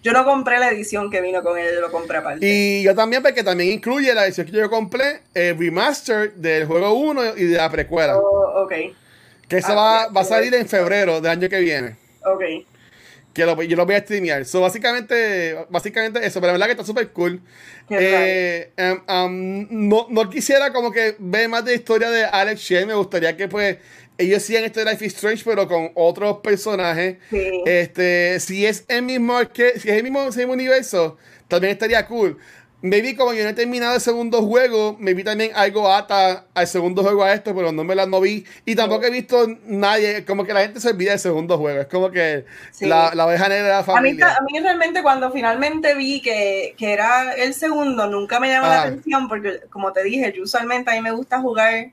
yo, 0.03 0.13
no 0.13 0.25
compré 0.25 0.59
la 0.59 0.71
edición 0.71 1.11
que 1.11 1.21
vino 1.21 1.43
con 1.43 1.59
él, 1.59 1.75
yo 1.75 1.81
lo 1.81 1.91
compré 1.91 2.19
aparte. 2.19 2.47
Y 2.47 2.83
yo 2.83 2.95
también, 2.95 3.23
porque 3.23 3.43
también 3.43 3.73
incluye 3.73 4.13
la 4.13 4.27
edición 4.27 4.47
que 4.47 4.53
yo 4.53 4.69
compré, 4.69 5.23
el 5.35 5.57
remaster 5.57 6.35
del 6.35 6.67
juego 6.67 6.93
1 6.95 7.37
y 7.37 7.45
de 7.45 7.57
la 7.57 7.71
precuela. 7.71 8.19
Oh, 8.19 8.65
ok. 8.65 8.73
Que 9.49 9.59
eso 9.59 9.79
ah, 9.79 10.09
va, 10.15 10.21
a 10.21 10.25
salir 10.25 10.53
en 10.55 10.67
febrero 10.67 11.21
del 11.21 11.31
año 11.31 11.49
que 11.49 11.61
viene. 11.61 11.97
Ok. 12.25 12.43
Que 13.33 13.45
lo, 13.45 13.63
yo 13.63 13.77
lo 13.77 13.87
voy 13.87 13.95
a 13.95 14.01
streamear. 14.01 14.45
So, 14.45 14.61
básicamente, 14.61 15.57
básicamente 15.69 16.27
eso, 16.27 16.41
pero 16.41 16.49
la 16.49 16.53
verdad 16.55 16.67
que 16.67 16.73
está 16.73 16.85
súper 16.85 17.11
cool. 17.11 17.41
Eh, 17.89 18.73
um, 18.79 19.15
um, 19.15 19.89
no, 19.89 20.07
no, 20.11 20.29
quisiera 20.29 20.73
como 20.73 20.91
que 20.91 21.15
ver 21.19 21.49
más 21.49 21.65
de 21.65 21.75
historia 21.75 22.11
de 22.11 22.25
Alex 22.25 22.61
Shea. 22.61 22.87
Me 22.87 22.95
gustaría 22.95 23.37
que 23.37 23.47
pues 23.47 23.77
ellos 24.19 24.43
sigan 24.43 24.65
este 24.65 24.85
Life 24.85 25.05
is 25.05 25.15
Strange, 25.15 25.43
pero 25.45 25.69
con 25.69 25.91
otros 25.95 26.39
personajes. 26.39 27.19
Este, 27.65 28.41
si 28.41 28.67
es 28.67 28.85
el 28.89 29.03
mismo 29.03 29.39
que, 29.53 29.79
si 29.79 29.91
es 29.91 29.97
el 29.97 30.03
mismo, 30.03 30.25
mismo 30.25 30.53
universo, 30.53 31.17
también 31.49 31.73
estaría 31.73 32.07
cool. 32.07 32.39
Maybe 32.83 33.17
como 33.17 33.33
yo 33.33 33.43
no 33.43 33.51
he 33.51 33.55
terminado 33.55 33.95
el 33.95 34.01
segundo 34.01 34.43
juego, 34.43 34.97
me 35.01 35.15
vi 35.15 35.25
también 35.25 35.51
algo 35.55 35.91
ata 35.91 36.47
al 36.55 36.67
segundo 36.67 37.03
juego 37.03 37.25
a 37.25 37.33
esto, 37.33 37.55
pero 37.55 37.73
no 37.73 37.85
me 37.85 37.95
la 37.95 38.07
no 38.07 38.21
vi. 38.21 38.45
Y 38.67 38.77
tampoco 38.77 39.07
he 39.07 39.11
visto 39.11 39.47
nadie, 39.65 40.25
como 40.25 40.45
que 40.45 40.53
la 40.53 40.61
gente 40.61 40.79
se 40.79 40.91
olvida 40.91 41.11
del 41.11 41.19
segundo 41.19 41.57
juego. 41.57 41.81
Es 41.81 41.87
como 41.87 42.11
que 42.11 42.45
la, 42.81 43.13
la 43.15 43.27
oveja 43.27 43.49
negra 43.49 43.65
de 43.65 43.73
la 43.73 43.83
familia. 43.83 44.37
A 44.37 44.43
mí, 44.43 44.61
realmente 44.61 45.03
cuando 45.03 45.33
finalmente 45.33 45.95
vi 45.95 46.21
que, 46.21 46.75
que, 46.77 46.93
era 46.93 47.33
el 47.33 47.55
segundo, 47.55 48.09
nunca 48.09 48.39
me 48.41 48.49
llamó 48.49 48.69
la 48.69 48.83
atención 48.83 49.27
porque, 49.27 49.63
como 49.71 49.93
te 49.93 50.05
dije, 50.05 50.33
yo 50.37 50.45
usualmente 50.45 50.91
a 50.91 50.95
mí 50.95 51.01
me 51.01 51.13
gusta 51.13 51.41
jugar 51.41 51.91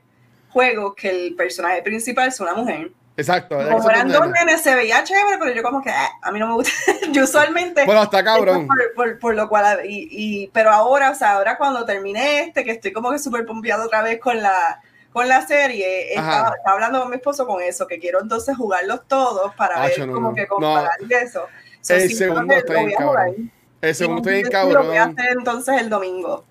juegos 0.54 0.94
que 0.94 1.10
el 1.10 1.34
personaje 1.34 1.82
principal 1.82 2.28
es 2.28 2.38
una 2.38 2.54
mujer. 2.54 2.92
Exacto. 3.16 3.56
Como 3.56 3.90
eran 3.90 4.08
dos 4.08 4.28
nenes, 4.28 4.62
se 4.62 4.74
veía 4.74 5.02
chévere, 5.04 5.36
pero 5.38 5.52
yo 5.52 5.62
como 5.62 5.82
que 5.82 5.90
ah, 5.90 6.10
a 6.22 6.32
mí 6.32 6.38
no 6.38 6.46
me 6.46 6.54
gusta. 6.54 6.72
yo 7.12 7.24
usualmente. 7.24 7.84
Bueno, 7.84 8.00
hasta 8.00 8.22
cabrón. 8.24 8.68
Por, 8.94 9.18
por, 9.18 9.34
lo 9.34 9.48
cual, 9.48 9.80
y, 9.84 10.08
y, 10.10 10.46
pero 10.48 10.70
ahora, 10.70 11.10
o 11.10 11.14
sea, 11.14 11.32
ahora 11.32 11.58
cuando 11.58 11.84
terminé 11.84 12.42
este, 12.42 12.64
que 12.64 12.70
estoy 12.70 12.92
como 12.92 13.10
que 13.10 13.18
súper 13.18 13.44
pompeado 13.44 13.84
otra 13.84 14.02
vez 14.02 14.20
con 14.20 14.40
la, 14.40 14.80
con 15.12 15.28
la 15.28 15.44
serie, 15.46 16.14
estaba, 16.14 16.54
hablando 16.64 17.00
con 17.00 17.10
mi 17.10 17.16
esposo 17.16 17.46
con 17.46 17.60
eso, 17.60 17.86
que 17.88 17.98
quiero 17.98 18.20
entonces 18.20 18.56
jugarlos 18.56 19.00
todos 19.08 19.54
para 19.56 19.80
ver 19.80 20.08
como 20.10 20.34
que 20.34 20.46
comparar 20.46 20.98
eso. 21.08 21.46
el 21.88 22.12
segundo 22.14 22.54
está 22.54 22.74
bien 22.74 22.92
cabrón. 22.96 23.52
El 23.80 23.94
segundo 23.94 24.20
está 24.20 24.30
bien 24.30 24.50
cabrón. 24.50 24.82
Lo 24.84 24.88
voy 24.88 24.96
a 24.98 25.04
hacer 25.04 25.36
entonces 25.36 25.80
el 25.80 25.90
domingo. 25.90 26.44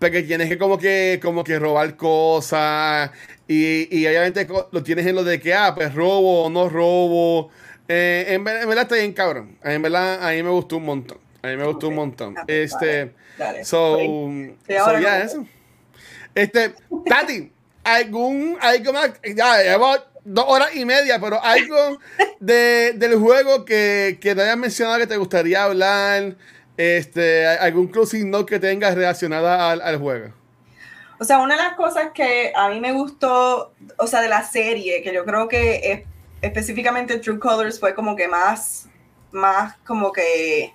Porque 0.00 0.22
tienes 0.22 0.48
que 0.48 0.58
como 0.58 0.78
que, 0.78 1.20
como 1.22 1.44
que 1.44 1.58
robar 1.58 1.94
cosas 1.96 3.10
y, 3.46 3.86
y 3.96 4.06
obviamente 4.06 4.48
lo 4.72 4.82
tienes 4.82 5.06
en 5.06 5.14
lo 5.14 5.22
de 5.22 5.38
que, 5.38 5.54
ah, 5.54 5.74
pues 5.74 5.94
robo 5.94 6.44
o 6.44 6.50
no 6.50 6.68
robo. 6.68 7.50
Eh, 7.86 8.24
en, 8.28 8.42
verdad 8.44 8.82
está 8.82 8.94
bien 8.94 9.12
cabrón. 9.12 9.58
En 9.62 9.82
verdad 9.82 10.26
a 10.26 10.32
mí 10.32 10.42
me 10.42 10.50
gustó 10.50 10.78
un 10.78 10.86
montón. 10.86 11.18
A 11.42 11.48
mí 11.48 11.56
me 11.56 11.66
gustó 11.66 11.88
un 11.88 11.96
montón. 11.96 12.34
Este, 12.46 13.12
so, 13.62 13.98
so 13.98 14.98
ya 15.00 15.22
eso. 15.22 15.46
Este, 16.34 16.74
Tati, 17.06 17.52
algún, 17.84 18.56
algo 18.60 18.92
más, 18.92 19.10
ya 19.34 19.62
llevo 19.62 19.96
dos 20.24 20.44
horas 20.48 20.74
y 20.74 20.84
media, 20.84 21.20
pero 21.20 21.42
algo 21.42 21.98
de, 22.38 22.92
del 22.94 23.16
juego 23.16 23.64
que, 23.64 24.18
que 24.20 24.34
te 24.34 24.42
hayas 24.42 24.56
mencionado 24.56 24.98
que 24.98 25.06
te 25.06 25.16
gustaría 25.16 25.64
hablar, 25.64 26.36
este, 26.80 27.46
algún 27.46 27.88
closing 27.88 28.30
note 28.30 28.54
que 28.54 28.58
tengas 28.58 28.94
relacionada 28.94 29.70
al, 29.70 29.82
al 29.82 29.98
juego. 29.98 30.32
O 31.18 31.24
sea, 31.24 31.38
una 31.38 31.54
de 31.54 31.62
las 31.62 31.74
cosas 31.74 32.12
que 32.14 32.52
a 32.56 32.70
mí 32.70 32.80
me 32.80 32.92
gustó, 32.92 33.74
o 33.98 34.06
sea, 34.06 34.22
de 34.22 34.28
la 34.28 34.42
serie, 34.42 35.02
que 35.02 35.12
yo 35.12 35.26
creo 35.26 35.48
que 35.48 35.92
es, 35.92 36.02
específicamente 36.40 37.18
True 37.18 37.38
Colors 37.38 37.78
fue 37.78 37.94
como 37.94 38.16
que 38.16 38.26
más, 38.26 38.88
más 39.30 39.76
como 39.84 40.10
que 40.10 40.72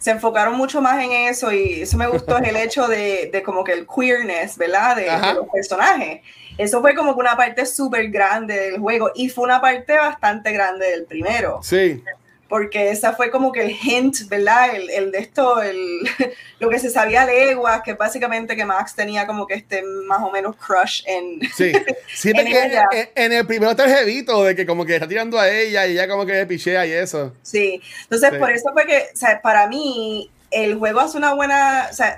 se 0.00 0.10
enfocaron 0.10 0.56
mucho 0.56 0.80
más 0.80 1.02
en 1.02 1.12
eso 1.12 1.52
y 1.52 1.82
eso 1.82 1.96
me 1.96 2.08
gustó 2.08 2.38
es 2.38 2.48
el 2.48 2.56
hecho 2.64 2.88
de, 2.88 3.30
de, 3.32 3.42
como 3.44 3.62
que 3.62 3.74
el 3.74 3.86
queerness, 3.86 4.58
¿verdad? 4.58 4.96
De, 4.96 5.04
de, 5.04 5.34
los 5.34 5.48
personajes. 5.48 6.22
Eso 6.56 6.80
fue 6.80 6.96
como 6.96 7.14
que 7.14 7.20
una 7.20 7.36
parte 7.36 7.64
súper 7.66 8.10
grande 8.10 8.58
del 8.58 8.80
juego 8.80 9.12
y 9.14 9.28
fue 9.28 9.44
una 9.44 9.60
parte 9.60 9.96
bastante 9.96 10.50
grande 10.50 10.90
del 10.90 11.04
primero. 11.04 11.60
Sí 11.62 12.02
porque 12.48 12.90
esa 12.90 13.12
fue 13.12 13.30
como 13.30 13.52
que 13.52 13.60
el 13.60 13.70
hint, 13.70 14.28
¿verdad? 14.28 14.74
El, 14.74 14.88
el 14.88 15.12
de 15.12 15.18
esto, 15.18 15.60
el, 15.60 16.00
lo 16.60 16.70
que 16.70 16.78
se 16.78 16.88
sabía 16.88 17.26
leguas, 17.26 17.82
que 17.82 17.92
básicamente 17.92 18.56
que 18.56 18.64
Max 18.64 18.94
tenía 18.94 19.26
como 19.26 19.46
que 19.46 19.54
este 19.54 19.82
más 19.82 20.20
o 20.22 20.30
menos 20.30 20.56
crush 20.56 21.02
en. 21.06 21.40
Sí, 21.54 21.72
sí 22.14 22.30
en, 22.34 22.46
ella. 22.46 22.86
En, 23.14 23.32
el 23.32 23.46
primer 23.46 23.74
tarjetito 23.76 24.44
de 24.44 24.56
que 24.56 24.64
como 24.64 24.86
que 24.86 24.94
está 24.94 25.06
tirando 25.06 25.38
a 25.38 25.50
ella 25.50 25.86
y 25.86 25.92
ella 25.92 26.08
como 26.08 26.24
que 26.24 26.46
pichea 26.46 26.86
y 26.86 26.92
eso. 26.92 27.34
Sí, 27.42 27.82
entonces 28.02 28.38
por 28.38 28.50
eso 28.50 28.70
fue 28.72 28.86
que, 28.86 29.08
o 29.12 29.16
sea, 29.16 29.42
para 29.42 29.66
mí, 29.66 30.30
el 30.50 30.76
juego 30.76 31.00
hace 31.00 31.18
una 31.18 31.34
buena, 31.34 31.88
o 31.90 31.94
sea, 31.94 32.16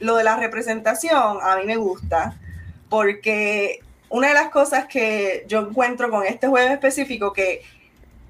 lo 0.00 0.16
de 0.16 0.24
la 0.24 0.36
representación 0.36 1.38
a 1.42 1.56
mí 1.56 1.64
me 1.64 1.76
gusta, 1.76 2.36
porque 2.90 3.80
una 4.10 4.28
de 4.28 4.34
las 4.34 4.50
cosas 4.50 4.86
que 4.86 5.44
yo 5.48 5.60
encuentro 5.60 6.10
con 6.10 6.26
este 6.26 6.46
juego 6.46 6.68
específico 6.72 7.32
que 7.32 7.62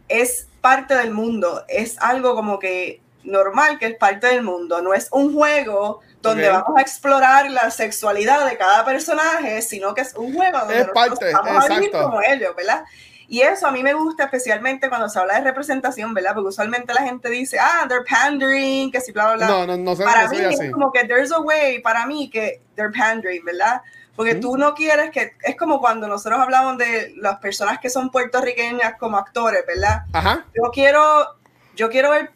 es 0.08 0.46
parte 0.66 0.96
del 0.96 1.12
mundo, 1.12 1.64
es 1.68 1.96
algo 2.00 2.34
como 2.34 2.58
que 2.58 3.00
normal 3.22 3.78
que 3.78 3.86
es 3.86 3.94
parte 3.96 4.26
del 4.26 4.42
mundo, 4.42 4.82
no 4.82 4.94
es 4.94 5.06
un 5.12 5.32
juego 5.32 6.00
donde 6.20 6.48
vamos 6.48 6.76
a 6.76 6.80
explorar 6.80 7.48
la 7.52 7.70
sexualidad 7.70 8.44
de 8.50 8.56
cada 8.56 8.84
personaje, 8.84 9.62
sino 9.62 9.94
que 9.94 10.00
es 10.00 10.12
un 10.16 10.34
juego 10.34 10.58
donde 10.58 10.80
es 10.80 10.88
parte, 10.88 11.32
vamos 11.32 11.70
a 11.70 11.74
vivir 11.74 11.92
como 11.92 12.20
ellos, 12.20 12.56
¿verdad? 12.56 12.82
Y 13.28 13.42
eso 13.42 13.68
a 13.68 13.70
mí 13.70 13.84
me 13.84 13.94
gusta 13.94 14.24
especialmente 14.24 14.88
cuando 14.88 15.08
se 15.08 15.20
habla 15.20 15.34
de 15.34 15.42
representación, 15.42 16.12
¿verdad? 16.14 16.34
Porque 16.34 16.48
usualmente 16.48 16.92
la 16.92 17.02
gente 17.02 17.30
dice, 17.30 17.60
ah, 17.60 17.86
they're 17.88 18.04
pandering, 18.04 18.90
que 18.90 19.00
si 19.00 19.12
bla, 19.12 19.34
bla, 19.34 19.36
bla. 19.36 19.46
No, 19.46 19.66
no, 19.68 19.76
no, 19.76 19.96
para 19.96 20.28
mí 20.28 20.38
es 20.38 20.72
como 20.72 20.90
que 20.90 21.04
there's 21.04 21.30
a 21.30 21.38
way, 21.38 21.80
para 21.80 22.06
mí, 22.06 22.28
que 22.28 22.60
they're 22.74 22.92
pandering, 22.92 23.44
¿verdad? 23.44 23.82
Porque 24.16 24.36
tú 24.36 24.56
no 24.56 24.74
quieres 24.74 25.10
que, 25.10 25.34
es 25.42 25.56
como 25.56 25.78
cuando 25.78 26.08
nosotros 26.08 26.40
hablamos 26.40 26.78
de 26.78 27.12
las 27.16 27.38
personas 27.38 27.78
que 27.78 27.90
son 27.90 28.10
puertorriqueñas 28.10 28.94
como 28.98 29.18
actores, 29.18 29.64
¿verdad? 29.66 30.04
Ajá. 30.12 30.46
Yo 30.54 30.70
quiero, 30.72 31.36
yo 31.74 31.90
quiero 31.90 32.10
ver, 32.10 32.30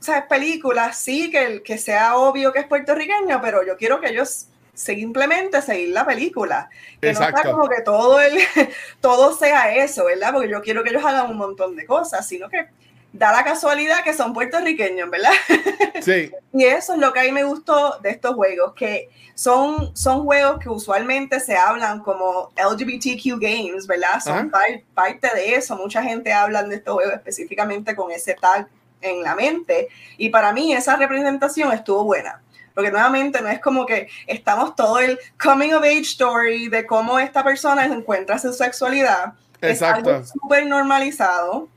¿sabes? 0.00 0.24
Películas, 0.28 0.98
sí, 0.98 1.30
que, 1.30 1.62
que 1.62 1.78
sea 1.78 2.16
obvio 2.16 2.52
que 2.52 2.58
es 2.58 2.66
puertorriqueño, 2.66 3.40
pero 3.40 3.64
yo 3.64 3.76
quiero 3.76 4.00
que 4.00 4.08
ellos 4.08 4.48
simplemente 4.74 5.60
seguir 5.62 5.90
la 5.90 6.06
película. 6.06 6.68
Que 7.00 7.12
no 7.12 7.18
sea 7.18 7.32
como 7.32 7.68
que 7.68 7.82
todo, 7.82 8.20
el, 8.20 8.38
todo 9.00 9.36
sea 9.36 9.74
eso, 9.74 10.06
¿verdad? 10.06 10.32
Porque 10.32 10.48
yo 10.48 10.60
quiero 10.62 10.82
que 10.82 10.90
ellos 10.90 11.04
hagan 11.04 11.30
un 11.30 11.36
montón 11.36 11.76
de 11.76 11.86
cosas, 11.86 12.26
sino 12.26 12.48
que 12.48 12.68
da 13.12 13.32
la 13.32 13.44
casualidad 13.44 14.04
que 14.04 14.14
son 14.14 14.32
puertorriqueños, 14.32 15.10
¿verdad? 15.10 15.32
Sí. 16.00 16.32
y 16.54 16.64
eso 16.64 16.94
es 16.94 16.98
lo 16.98 17.12
que 17.12 17.20
a 17.20 17.24
mí 17.24 17.32
me 17.32 17.44
gustó 17.44 17.98
de 17.98 18.08
estos 18.08 18.34
juegos, 18.34 18.72
que 18.72 19.10
son, 19.34 19.94
son 19.96 20.24
juegos 20.24 20.58
que 20.58 20.68
usualmente 20.68 21.40
se 21.40 21.56
hablan 21.56 22.00
como 22.00 22.52
LGBTQ 22.56 23.38
games, 23.38 23.86
¿verdad? 23.86 24.20
Son 24.22 24.50
parte 24.94 25.28
de 25.34 25.54
eso. 25.54 25.76
Mucha 25.76 26.02
gente 26.02 26.32
habla 26.32 26.62
de 26.62 26.76
estos 26.76 26.94
juegos 26.94 27.14
específicamente 27.14 27.96
con 27.96 28.10
ese 28.10 28.34
tag 28.34 28.68
en 29.00 29.22
la 29.22 29.34
mente. 29.34 29.88
Y 30.18 30.28
para 30.28 30.52
mí 30.52 30.74
esa 30.74 30.96
representación 30.96 31.72
estuvo 31.72 32.04
buena. 32.04 32.42
Porque 32.74 32.90
nuevamente 32.90 33.40
no 33.40 33.48
es 33.48 33.60
como 33.60 33.86
que 33.86 34.08
estamos 34.26 34.76
todo 34.76 34.98
el 34.98 35.18
coming 35.42 35.72
of 35.72 35.84
age 35.84 36.00
story 36.00 36.68
de 36.68 36.86
cómo 36.86 37.18
esta 37.18 37.42
persona 37.42 37.84
encuentra 37.86 38.38
su 38.38 38.52
sexualidad. 38.52 39.32
Exacto. 39.60 40.10
Es 40.10 40.16
algo 40.16 40.26
súper 40.26 40.66
normalizado. 40.66 41.68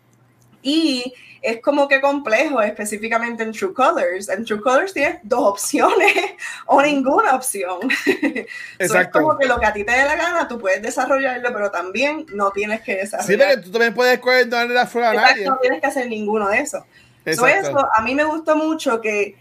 Y 0.61 1.13
es 1.43 1.61
como 1.61 1.89
que 1.89 1.99
complejo, 1.99 2.61
específicamente 2.61 3.43
en 3.43 3.51
True 3.51 3.73
Colors. 3.73 4.29
En 4.29 4.45
True 4.45 4.61
Colors 4.61 4.93
tienes 4.93 5.17
dos 5.23 5.41
opciones 5.41 6.13
o 6.65 6.81
ninguna 6.81 7.35
opción. 7.35 7.79
Exacto. 8.79 9.19
es 9.19 9.23
como 9.23 9.37
que 9.37 9.45
lo 9.45 9.59
que 9.59 9.65
a 9.65 9.73
ti 9.73 9.83
te 9.83 9.91
dé 9.91 10.05
la 10.05 10.15
gana, 10.15 10.47
tú 10.47 10.57
puedes 10.57 10.81
desarrollarlo, 10.81 11.53
pero 11.53 11.69
también 11.69 12.25
no 12.33 12.51
tienes 12.51 12.81
que 12.81 12.95
desarrollarlo. 12.95 13.45
Sí, 13.45 13.49
pero 13.49 13.61
tú 13.61 13.71
también 13.71 13.93
puedes 13.93 14.49
darle 14.49 14.73
la 14.73 14.87
flor 14.87 15.03
a 15.03 15.13
nadie. 15.13 15.45
No 15.45 15.57
tienes 15.57 15.81
que 15.81 15.87
hacer 15.87 16.07
ninguno 16.07 16.47
de 16.47 16.59
esos. 16.59 16.83
eso, 17.25 17.45
a 17.93 18.01
mí 18.01 18.15
me 18.15 18.23
gustó 18.23 18.55
mucho 18.55 19.01
que 19.01 19.35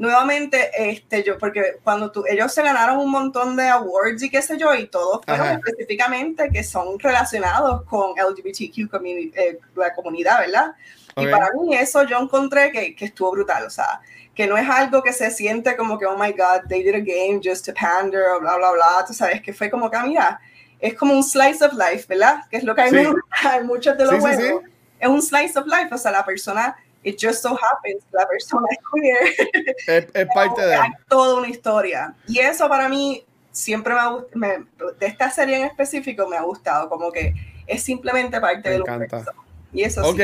nuevamente, 0.00 0.70
este, 0.74 1.22
yo, 1.24 1.36
porque 1.36 1.78
cuando 1.82 2.10
tú, 2.10 2.24
ellos 2.26 2.54
se 2.54 2.62
ganaron 2.62 2.98
un 2.98 3.10
montón 3.10 3.54
de 3.54 3.68
awards 3.68 4.22
y 4.22 4.30
qué 4.30 4.40
sé 4.40 4.56
yo, 4.56 4.74
y 4.74 4.86
todos 4.86 5.20
fueron 5.26 5.48
específicamente 5.48 6.48
que 6.48 6.64
son 6.64 6.98
relacionados 6.98 7.82
con 7.82 8.12
LGBTQ 8.12 8.94
eh, 9.04 9.58
la 9.74 9.92
comunidad, 9.92 10.38
¿verdad? 10.38 10.72
Y 11.16 11.26
para 11.26 11.50
mí 11.52 11.74
eso 11.74 12.04
yo 12.04 12.18
encontré 12.18 12.70
que, 12.70 12.94
que, 12.94 13.06
estuvo 13.06 13.32
brutal, 13.32 13.64
o 13.64 13.70
sea, 13.70 14.00
que 14.34 14.46
no 14.46 14.56
es 14.56 14.68
algo 14.68 15.02
que 15.02 15.12
se 15.12 15.30
siente 15.30 15.76
como 15.76 15.98
que, 15.98 16.06
oh 16.06 16.16
my 16.16 16.32
God, 16.32 16.68
they 16.68 16.82
did 16.82 16.94
a 16.94 17.00
game 17.00 17.40
just 17.42 17.66
to 17.66 17.72
pander, 17.74 18.22
o 18.36 18.40
bla, 18.40 18.56
bla, 18.56 18.72
bla, 18.72 19.04
tú 19.06 19.12
sabes, 19.12 19.42
que 19.42 19.52
fue 19.52 19.70
como 19.70 19.90
que, 19.90 19.96
ah, 19.96 20.06
mira, 20.06 20.40
es 20.78 20.94
como 20.94 21.14
un 21.14 21.22
slice 21.22 21.64
of 21.64 21.72
life, 21.74 22.06
¿verdad? 22.08 22.42
Que 22.50 22.58
es 22.58 22.64
lo 22.64 22.74
que 22.74 22.82
hay 22.82 22.90
en 22.94 23.66
muchos 23.66 23.96
de 23.96 24.04
los 24.04 24.20
juegos. 24.20 24.62
es 24.98 25.08
un 25.08 25.22
slice 25.22 25.58
of 25.58 25.66
life, 25.66 25.88
o 25.92 25.98
sea, 25.98 26.10
la 26.10 26.24
persona, 26.24 26.76
it 27.02 27.18
just 27.20 27.42
so 27.42 27.50
happens, 27.50 28.02
la 28.12 28.26
persona 28.26 28.66
es 28.70 28.78
queer. 28.92 30.06
Es, 30.14 30.26
parte 30.34 30.62
de... 30.62 30.74
Hay 30.74 30.90
toda 31.08 31.36
una 31.36 31.48
historia. 31.48 32.14
Y 32.26 32.38
eso 32.38 32.68
para 32.68 32.88
mí 32.88 33.24
siempre 33.52 33.94
me 34.34 34.46
ha 34.46 34.64
de 34.98 35.06
esta 35.06 35.30
serie 35.30 35.56
en 35.56 35.64
específico 35.64 36.28
me 36.28 36.36
ha 36.36 36.42
gustado, 36.42 36.88
como 36.88 37.10
que 37.10 37.34
es 37.66 37.82
simplemente 37.82 38.40
parte 38.40 38.68
me 38.68 38.70
del 38.70 38.82
encanta. 38.82 39.34
Y 39.72 39.82
eso 39.82 40.02
Ok. 40.08 40.20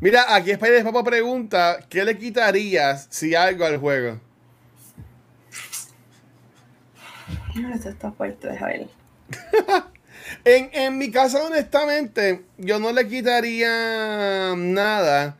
Mira, 0.00 0.34
aquí 0.34 0.50
Spider 0.50 0.84
Papa 0.84 1.04
pregunta, 1.04 1.80
¿qué 1.88 2.04
le 2.04 2.16
quitarías 2.16 3.06
si 3.10 3.34
algo 3.34 3.64
al 3.64 3.78
juego? 3.78 4.20
Esto 7.74 7.88
está 7.88 8.12
fuerte, 8.12 8.48
en, 10.44 10.70
en 10.72 10.98
mi 10.98 11.10
caso, 11.10 11.44
honestamente, 11.44 12.42
yo 12.58 12.78
no 12.78 12.92
le 12.92 13.06
quitaría 13.08 14.54
nada. 14.56 15.36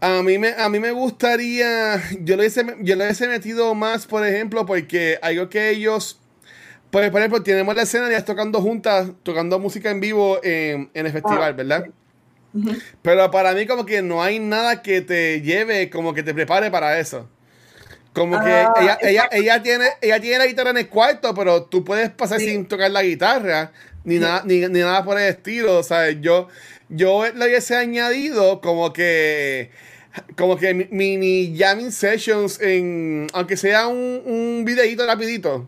A 0.00 0.22
mí 0.22 0.38
me, 0.38 0.54
a 0.54 0.68
mí 0.68 0.80
me 0.80 0.90
gustaría, 0.90 2.02
yo 2.20 2.36
le 2.36 2.42
hubiese, 2.42 2.64
yo 2.80 2.96
hubiese 2.96 3.28
metido 3.28 3.74
más, 3.74 4.06
por 4.06 4.26
ejemplo, 4.26 4.66
porque 4.66 5.18
algo 5.22 5.48
que 5.48 5.70
ellos, 5.70 6.20
por, 6.90 7.04
ejemplo, 7.04 7.42
tenemos 7.42 7.74
la 7.76 7.82
escena 7.82 8.06
de 8.06 8.14
ellas 8.14 8.24
tocando 8.24 8.60
juntas, 8.60 9.10
tocando 9.22 9.58
música 9.58 9.90
en 9.90 10.00
vivo 10.00 10.40
en, 10.42 10.90
en 10.94 11.06
el 11.06 11.12
festival, 11.12 11.54
Pero 13.02 13.30
para 13.30 13.52
mí 13.54 13.66
como 13.66 13.86
que 13.86 14.02
no 14.02 14.22
hay 14.22 14.38
nada 14.38 14.82
que 14.82 15.00
te 15.00 15.40
lleve, 15.40 15.88
como 15.90 16.12
que 16.14 16.22
te 16.22 16.34
prepare 16.34 16.70
para 16.70 16.98
eso. 16.98 17.28
Como 18.12 18.38
que 18.44 18.50
Ah, 18.50 18.74
ella, 18.80 18.98
ella, 19.00 19.28
ella, 19.32 19.62
tiene, 19.62 19.86
ella 20.02 20.20
tiene 20.20 20.38
la 20.38 20.46
guitarra 20.46 20.70
en 20.70 20.76
el 20.78 20.88
cuarto, 20.88 21.34
pero 21.34 21.62
tú 21.64 21.82
puedes 21.82 22.10
pasar 22.10 22.40
Sí. 22.40 22.50
sin 22.50 22.66
tocar 22.66 22.90
la 22.90 23.02
guitarra, 23.02 23.72
ni, 24.04 24.16
Sí. 24.16 24.20
nada, 24.20 24.42
ni, 24.44 24.60
ni 24.60 24.80
nada 24.80 25.02
por 25.02 25.18
el 25.18 25.28
estilo. 25.28 25.78
O 25.78 25.82
sea, 25.82 26.10
yo, 26.10 26.48
yo 26.90 27.24
le 27.34 27.46
hubiese 27.46 27.74
añadido 27.74 28.60
como 28.60 28.92
que 28.92 29.70
como 30.36 30.58
que 30.58 30.74
mi- 30.74 30.88
mini 30.90 31.56
jamming 31.58 31.90
sessions 31.90 32.60
en 32.60 33.28
aunque 33.32 33.56
sea 33.56 33.86
un, 33.86 34.20
un 34.26 34.62
videíto 34.66 35.06
rapidito 35.06 35.66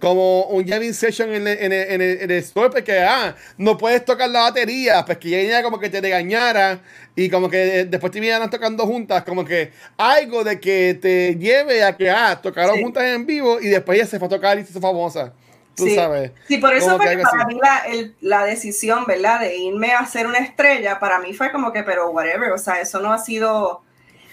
Como 0.00 0.44
un 0.44 0.66
jamming 0.66 0.94
session 0.94 1.32
en 1.34 1.46
el, 1.46 1.58
en 1.58 1.72
el, 1.72 1.90
en 1.92 2.00
el- 2.00 2.20
en 2.22 2.30
el 2.30 2.38
store 2.38 2.70
porque 2.70 2.98
ah, 3.00 3.34
no 3.58 3.76
puedes 3.76 4.04
tocar 4.04 4.28
la 4.30 4.40
batería 4.42 5.04
pues 5.04 5.18
que 5.18 5.40
ella 5.40 5.62
como 5.62 5.78
que 5.78 5.90
te 5.90 6.00
regañara 6.00 6.80
y 7.14 7.28
como 7.28 7.50
que 7.50 7.84
después 7.84 8.10
te 8.12 8.20
vinieran 8.20 8.48
tocando 8.48 8.86
juntas 8.86 9.22
como 9.24 9.44
que 9.44 9.72
algo 9.98 10.44
de 10.44 10.58
que 10.60 10.98
te 11.00 11.36
lleve 11.36 11.84
a 11.84 11.96
que 11.96 12.08
ah, 12.10 12.40
tocaron 12.42 12.76
Sí. 12.76 12.82
juntas 12.82 13.04
en 13.04 13.26
vivo 13.26 13.60
y 13.60 13.68
después 13.68 13.98
ella 13.98 14.08
se 14.08 14.18
fue 14.18 14.26
a 14.26 14.30
tocar 14.30 14.58
y 14.58 14.64
se 14.64 14.70
hizo 14.70 14.80
famosa 14.80 15.32
tú 15.74 15.84
Sí. 15.84 15.94
sabes 15.94 16.32
Sí, 16.48 16.58
por 16.58 16.74
eso 16.74 16.96
fue 16.96 17.16
que 17.16 17.22
para 17.22 17.44
mí 17.46 17.58
la, 17.62 17.78
el- 17.86 18.14
la 18.20 18.44
decisión, 18.44 19.04
¿verdad? 19.06 19.40
De 19.40 19.56
irme 19.56 19.92
a 19.92 20.04
ser 20.06 20.26
una 20.26 20.38
estrella, 20.38 20.98
para 20.98 21.18
mí 21.20 21.32
fue 21.34 21.52
como 21.52 21.72
que, 21.72 21.82
pero 21.82 22.10
whatever, 22.10 22.50
o 22.52 22.58
sea, 22.58 22.80
eso 22.80 23.00
no 23.00 23.12
ha 23.12 23.18
sido, 23.18 23.82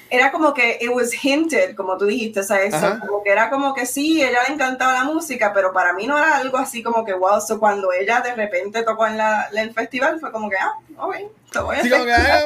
era 0.10 0.32
como 0.32 0.54
que 0.54 0.78
it 0.82 0.90
was 0.90 1.12
hinted, 1.24 1.76
como 1.76 1.98
tú 1.98 2.06
dijiste, 2.06 2.40
o 2.40 2.44
sea, 2.44 2.62
eso, 2.64 2.98
como 3.00 3.24
que 3.24 3.30
era 3.32 3.50
como 3.50 3.74
que 3.74 3.86
sí, 3.86 4.22
ella 4.22 4.40
le 4.48 4.54
encantaba 4.54 4.94
la 4.94 5.04
música, 5.04 5.52
pero 5.54 5.74
para 5.74 5.94
mí 5.94 6.08
no 6.08 6.18
era 6.18 6.38
algo 6.38 6.58
así 6.58 6.82
como 6.84 7.04
que, 7.06 7.14
wow, 7.14 7.42
so 7.42 7.60
cuando 7.60 7.92
ella 7.92 8.22
de 8.22 8.36
repente 8.36 8.84
tocó 8.84 9.06
en 9.08 9.18
la, 9.18 9.48
en 9.52 9.58
el 9.60 9.74
festival, 9.74 10.20
fue 10.20 10.32
como 10.32 10.50
que, 10.50 10.56
ah, 10.58 10.74
ok, 10.98 11.16
te 11.52 11.60
voy 11.60 11.76
a 11.78 11.82
Sí, 11.84 11.90
como 11.90 12.06
que, 12.06 12.12
ah. 12.14 12.44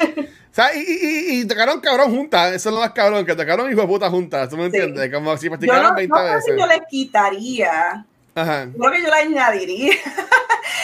O 0.50 0.52
sea, 0.52 0.74
y, 0.74 0.80
y, 0.80 1.40
y- 1.40 1.44
tocaron 1.46 1.80
cabrón 1.80 2.10
juntas, 2.10 2.52
eso 2.52 2.70
es 2.70 2.74
lo 2.74 2.80
más 2.80 2.90
cabrón, 2.90 3.24
que 3.24 3.36
tocaron 3.36 3.70
hijo 3.70 3.82
de 3.82 3.86
puta 3.86 4.10
juntas, 4.10 4.48
¿tú 4.48 4.56
me 4.56 4.62
Sí. 4.68 4.76
entiendes? 4.76 5.12
Como 5.14 5.36
si 5.36 5.44
Yo 5.46 5.50
practicaron 5.52 5.90
no, 5.90 5.94
20 5.94 6.08
no 6.18 6.24
veces. 6.24 6.54
yo 6.58 6.66
le 6.66 6.80
quitaría, 6.90 8.04
Ajá, 8.40 8.68
creo 8.76 8.92
que 8.92 9.02
yo 9.02 9.08
le 9.08 9.14
añadiría. 9.14 9.94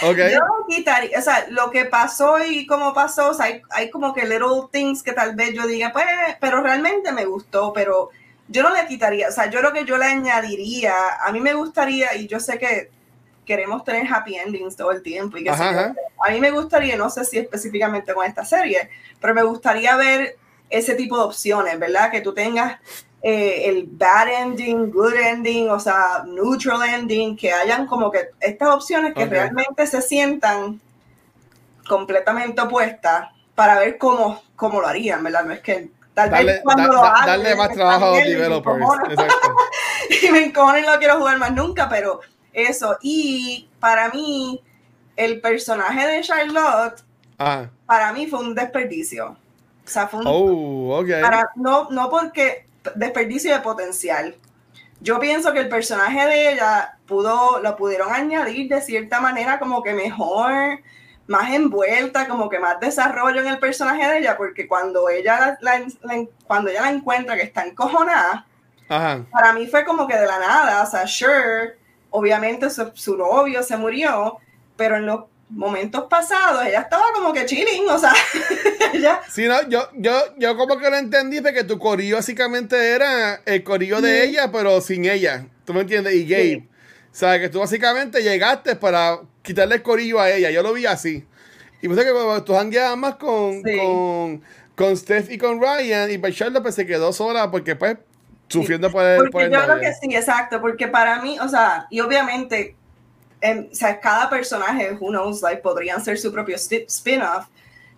Yo 0.03 0.41
quitaría, 0.69 1.19
o 1.19 1.23
sea, 1.23 1.47
lo 1.49 1.71
que 1.71 1.87
pasó 1.87 2.39
y 2.45 2.67
cómo 2.67 2.93
pasó, 2.93 3.31
o 3.31 3.35
sea, 3.35 3.47
hay, 3.47 3.63
hay 3.71 3.91
como 3.91 4.13
que 4.13 4.27
little 4.27 4.69
things 4.71 5.03
que 5.03 5.13
tal 5.13 5.35
vez 5.35 5.55
yo 5.55 5.67
diga, 5.67 5.91
pues, 5.93 6.05
pero 6.39 6.61
realmente 6.61 7.13
me 7.13 7.25
gustó, 7.25 7.73
pero 7.73 8.11
yo 8.49 8.63
no 8.63 8.71
le 8.71 8.87
quitaría, 8.87 9.29
o 9.29 9.33
sea, 9.33 9.49
yo 9.49 9.63
lo 9.63 9.73
que 9.73 9.85
yo 9.85 9.97
le 9.97 10.05
añadiría, 10.05 10.93
a 11.21 11.33
mí 11.33 11.41
me 11.41 11.55
gustaría, 11.55 12.15
y 12.15 12.27
yo 12.27 12.41
sé 12.41 12.59
que 12.59 12.91
queremos 13.47 13.85
tener 13.85 14.07
happy 14.13 14.37
endings 14.37 14.77
todo 14.77 14.91
el 14.91 15.03
tiempo, 15.03 15.39
y 15.39 15.45
que 15.45 15.51
ajá. 15.51 15.95
a 16.21 16.31
mí 16.31 16.41
me 16.41 16.51
gustaría, 16.51 16.97
no 16.97 17.09
sé 17.09 17.25
si 17.25 17.39
específicamente 17.39 18.13
con 18.13 18.27
esta 18.27 18.45
serie, 18.45 18.91
pero 19.21 19.35
me 19.35 19.45
gustaría 19.45 19.97
ver 19.97 20.37
ese 20.69 20.95
tipo 20.95 21.17
de 21.17 21.25
opciones, 21.25 21.79
¿verdad? 21.79 22.11
Que 22.11 22.21
tú 22.21 22.35
tengas 22.35 22.79
eh, 23.29 23.69
el 23.69 23.89
bad 23.91 24.29
ending, 24.29 24.89
good 24.93 25.15
ending, 25.15 25.69
o 25.69 25.81
sea, 25.81 26.23
neutral 26.25 26.81
ending, 26.89 27.37
que 27.37 27.53
hayan 27.53 27.85
como 27.89 28.09
que 28.09 28.29
estas 28.39 28.69
opciones 28.69 29.15
que 29.15 29.27
realmente 29.27 29.85
se 29.89 30.01
sientan 30.01 30.81
completamente 31.89 32.61
opuestas 32.61 33.31
para 33.57 33.81
ver 33.81 33.99
cómo, 33.99 34.43
cómo 34.55 34.81
lo 34.81 34.87
harían, 34.87 35.25
¿verdad? 35.25 35.45
No 35.45 35.53
es 35.55 35.61
que 35.61 35.91
tal 36.15 36.31
vez 36.31 36.61
cuando 36.63 36.85
da- 36.85 36.89
lo 36.93 37.05
hagan, 37.05 37.27
darle 37.27 37.57
más 37.57 37.73
trabajo 37.73 38.05
a 38.07 38.11
los 38.11 38.25
developers. 38.25 38.87
y 40.23 40.31
me 40.31 40.45
encojono 40.45 40.79
y 40.79 40.83
no 40.83 40.97
quiero 40.99 41.17
jugar 41.17 41.39
más 41.39 41.53
nunca, 41.53 41.89
pero 41.89 42.21
eso. 42.53 42.97
Y 43.03 43.69
para 43.81 44.09
mí, 44.11 44.63
el 45.17 45.41
personaje 45.41 46.07
de 46.07 46.21
Charlotte, 46.21 47.03
Ajá. 47.39 47.71
para 47.87 48.13
mí 48.13 48.29
fue 48.29 48.39
un 48.39 48.55
desperdicio. 48.55 49.31
O 49.85 49.89
sea, 49.89 50.07
fue 50.07 50.21
un 50.21 50.27
Oh, 50.29 50.99
ok. 51.01 51.09
para, 51.23 51.51
no, 51.57 51.89
no 51.91 52.09
porque 52.09 52.66
desperdicio 52.95 53.53
de 53.55 53.61
potencial. 53.61 54.35
Yo 55.01 55.19
pienso 55.21 55.53
que 55.53 55.61
el 55.61 55.69
personaje 55.69 56.25
de 56.27 56.53
ella 56.53 56.97
pudo, 57.07 57.61
lo 57.61 57.77
pudieron 57.77 58.13
añadir 58.13 58.69
de 58.69 58.81
cierta 58.81 59.21
manera 59.21 59.59
como 59.59 59.83
que 59.83 59.93
mejor, 59.93 60.81
más 61.27 61.53
envuelta, 61.53 62.29
como 62.29 62.49
que 62.49 62.59
más 62.59 62.79
desarrollo 62.81 63.41
en 63.41 63.49
el 63.49 63.59
personaje 63.59 64.07
de 64.07 64.19
ella, 64.19 64.37
porque 64.37 64.67
cuando 64.67 65.09
ella 65.09 65.59
la, 65.61 65.79
la- 65.79 65.87
la- 66.03 66.27
cuando 66.47 66.71
ella 66.71 66.83
la 66.83 66.91
encuentra 66.91 67.37
que 67.37 67.43
está 67.43 67.65
encojonada, 67.67 68.47
Ajá. 68.89 69.25
para 69.31 69.53
mí 69.53 69.67
fue 69.67 69.85
como 69.85 70.07
que 70.07 70.17
de 70.17 70.27
la 70.27 70.39
nada, 70.39 70.83
o 70.83 70.87
sea, 70.87 71.07
sure, 71.07 71.77
obviamente 72.11 72.71
su, 72.71 72.91
su 72.95 73.17
novio 73.17 73.63
se 73.63 73.77
murió, 73.77 74.39
pero 74.77 74.97
en 74.97 75.07
los 75.07 75.25
momentos 75.49 76.05
pasados 76.11 76.65
ella 76.67 76.81
estaba 76.81 77.05
como 77.15 77.33
que 77.33 77.47
chilling, 77.47 77.89
o 77.89 77.99
sea, 77.99 78.13
ella 78.93 79.21
Sí, 79.31 79.47
no, 79.47 79.69
yo, 79.69 79.89
yo, 79.95 80.13
yo 80.39 80.57
como 80.57 80.79
que 80.79 80.91
lo 80.91 80.97
entendí 80.97 81.41
porque 81.41 81.65
tu 81.65 81.79
corillo 81.79 82.17
básicamente 82.17 82.91
era 82.91 83.41
el 83.45 83.63
corillo 83.63 84.01
de 84.01 84.23
Sí. 84.23 84.29
ella, 84.31 84.51
pero 84.51 84.81
sin 84.81 85.05
ella. 85.05 85.47
¿Tú 85.65 85.73
me 85.75 85.81
entiendes? 85.83 86.15
Y 86.15 86.27
Gabe. 86.27 86.45
Sí. 86.45 86.69
O 87.13 87.19
sea, 87.19 87.41
que 87.41 87.49
tú 87.49 87.61
básicamente 87.61 88.23
llegaste 88.23 88.77
para 88.77 89.21
quitarle 89.43 89.77
el 89.77 89.83
corillo 89.83 90.21
a 90.21 90.31
ella. 90.31 90.51
Yo 90.51 90.63
lo 90.63 90.73
vi 90.73 90.87
así. 90.87 91.25
Y 91.81 91.89
pues 91.89 92.05
que 92.05 92.11
cuando 92.13 92.43
tú 92.45 92.55
jangueabas 92.55 92.97
más 92.99 93.15
con, 93.17 93.63
Sí. 93.65 93.77
con, 93.79 94.43
con 94.75 94.97
Steph 94.97 95.31
y 95.31 95.39
con 95.39 95.61
Ryan, 95.61 96.11
y 96.11 96.33
Charlotte 96.33 96.63
pues, 96.63 96.75
se 96.75 96.87
quedó 96.87 97.13
sola 97.13 97.51
porque 97.51 97.75
pues 97.77 97.97
sufriendo 98.49 98.91
por 98.91 99.03
el, 99.05 99.17
por 99.19 99.31
Porque 99.31 99.47
el 99.47 99.53
yo 99.53 99.59
creo 99.63 99.77
novio. 99.77 99.89
que 99.89 99.95
sí, 99.95 100.15
exacto, 100.15 100.61
porque 100.61 100.89
para 100.89 101.21
mí, 101.23 101.39
o 101.41 101.49
sea, 101.49 101.87
y 101.91 102.01
obviamente, 102.01 102.77
em, 103.41 103.69
o 103.71 103.75
sea, 103.75 103.99
cada 104.01 104.29
personaje, 104.31 104.93
who 104.99 105.09
knows, 105.11 105.43
like, 105.43 105.61
podrían 105.63 106.03
ser 106.05 106.19
su 106.19 106.33
propio 106.33 106.57
spin-off, 106.57 107.47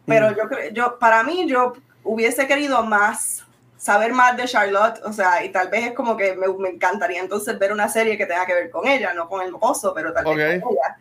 pero 0.06 0.30
Mm. 0.30 0.34
yo 0.36 0.48
creo, 0.48 0.70
yo, 0.72 0.98
para 0.98 1.22
mí, 1.22 1.46
yo 1.48 1.74
hubiese 2.04 2.46
querido 2.46 2.82
más, 2.82 3.44
saber 3.76 4.12
más 4.12 4.36
de 4.36 4.44
Charlotte, 4.46 5.00
o 5.04 5.12
sea, 5.12 5.44
y 5.44 5.50
tal 5.50 5.68
vez 5.68 5.86
es 5.86 5.92
como 5.92 6.16
que 6.16 6.34
me, 6.34 6.48
me 6.48 6.70
encantaría 6.70 7.20
entonces 7.20 7.56
ver 7.58 7.72
una 7.72 7.88
serie 7.88 8.16
que 8.18 8.26
tenga 8.26 8.44
que 8.44 8.54
ver 8.54 8.70
con 8.70 8.86
ella, 8.88 9.14
no 9.14 9.28
con 9.28 9.40
el 9.42 9.52
mocoso, 9.52 9.94
pero 9.94 10.12
tal 10.12 10.24
vez 10.24 10.56
Ok. 10.58 10.62
con 10.64 10.72
ella. 10.74 10.96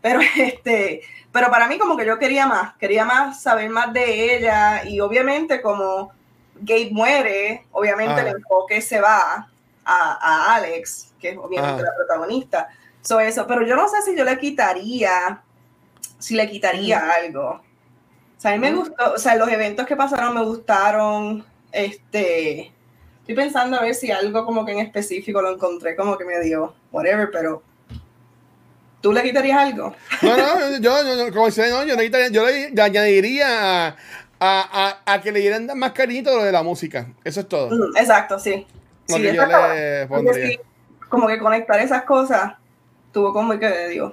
Pero 0.00 0.20
este, 0.36 1.02
pero 1.32 1.50
para 1.50 1.66
mí 1.66 1.78
como 1.78 1.96
que 1.96 2.06
yo 2.06 2.18
quería 2.18 2.46
más, 2.46 2.74
quería 2.76 3.04
más 3.04 3.42
saber 3.42 3.68
más 3.68 3.92
de 3.92 4.36
ella 4.36 4.84
y 4.84 5.00
obviamente 5.00 5.60
como 5.60 6.12
Gabe 6.60 6.90
muere, 6.92 7.66
obviamente 7.72 8.14
Ah. 8.14 8.20
el 8.20 8.36
enfoque 8.36 8.80
se 8.80 9.00
va 9.00 9.48
a, 9.84 10.12
a 10.50 10.54
Alex, 10.54 11.12
que 11.20 11.30
es 11.30 11.36
obviamente 11.38 11.82
Ah. 11.82 11.86
la 11.86 11.94
protagonista. 11.96 12.68
So 13.04 13.20
eso, 13.20 13.46
pero 13.46 13.64
yo 13.66 13.76
no 13.76 13.86
sé 13.88 14.00
si 14.02 14.16
yo 14.16 14.24
le 14.24 14.38
quitaría, 14.38 15.42
si 16.18 16.34
le 16.34 16.50
quitaría 16.50 17.00
algo. 17.22 17.60
O 18.36 18.40
sea, 18.40 18.52
a 18.52 18.54
mí 18.54 18.60
me 18.60 18.72
Mm. 18.72 18.76
gustó, 18.76 19.12
o 19.14 19.18
sea, 19.18 19.36
los 19.36 19.48
eventos 19.48 19.86
que 19.86 19.94
pasaron 19.94 20.34
me 20.34 20.42
gustaron, 20.42 21.44
este, 21.70 22.72
estoy 23.20 23.34
pensando 23.34 23.76
a 23.78 23.82
ver 23.82 23.94
si 23.94 24.10
algo 24.10 24.44
como 24.46 24.64
que 24.64 24.72
en 24.72 24.78
específico 24.80 25.40
lo 25.42 25.52
encontré 25.52 25.94
como 25.96 26.16
que 26.16 26.24
me 26.24 26.40
dio, 26.40 26.74
whatever, 26.92 27.30
pero 27.30 27.62
¿tú 29.02 29.12
le 29.12 29.22
quitarías 29.22 29.58
algo? 29.58 29.94
No, 30.22 30.36
no, 30.36 30.70
yo, 30.78 31.02
yo, 31.04 31.26
yo- 31.26 31.32
como 31.32 31.46
decía, 31.46 31.68
no, 31.68 31.84
yo, 31.84 31.96
le 31.96 32.04
quitaría- 32.04 32.30
yo 32.30 32.46
le, 32.46 32.70
le 32.70 32.82
añadiría 32.82 33.88
a, 33.88 33.96
a, 34.40 34.98
a, 35.06 35.12
a 35.14 35.20
que 35.20 35.30
le 35.30 35.40
dieran 35.40 35.68
más 35.76 35.92
cariñito 35.92 36.30
a 36.30 36.36
lo 36.36 36.44
de 36.44 36.52
la 36.52 36.62
música. 36.62 37.08
Eso 37.22 37.40
es 37.40 37.48
todo. 37.48 37.68
Mm, 37.70 37.96
Exacto, 37.98 38.38
sí. 38.38 38.66
Sí, 39.06 39.22
yo 39.34 39.44
le 39.46 40.06
pondría. 40.06 40.46
sí, 40.48 40.58
como 41.10 41.26
que 41.28 41.38
conectar 41.38 41.78
esas 41.80 42.04
cosas 42.04 42.54
tuvo 43.14 43.32
como 43.32 43.58
que 43.58 43.88
digo. 43.88 44.12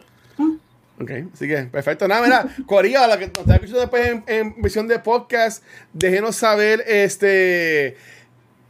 Ok, 1.01 1.11
así 1.33 1.47
que 1.47 1.63
perfecto. 1.63 2.07
Nada, 2.07 2.21
mira, 2.21 2.45
Corea, 2.65 3.07
la 3.07 3.17
que 3.17 3.27
nos 3.27 3.39
está 3.39 3.55
escuchando 3.55 3.81
después 3.81 4.07
en, 4.07 4.23
en 4.27 4.61
visión 4.61 4.87
de 4.87 4.99
podcast, 4.99 5.63
déjenos 5.91 6.37
saber 6.37 6.83
este 6.87 7.97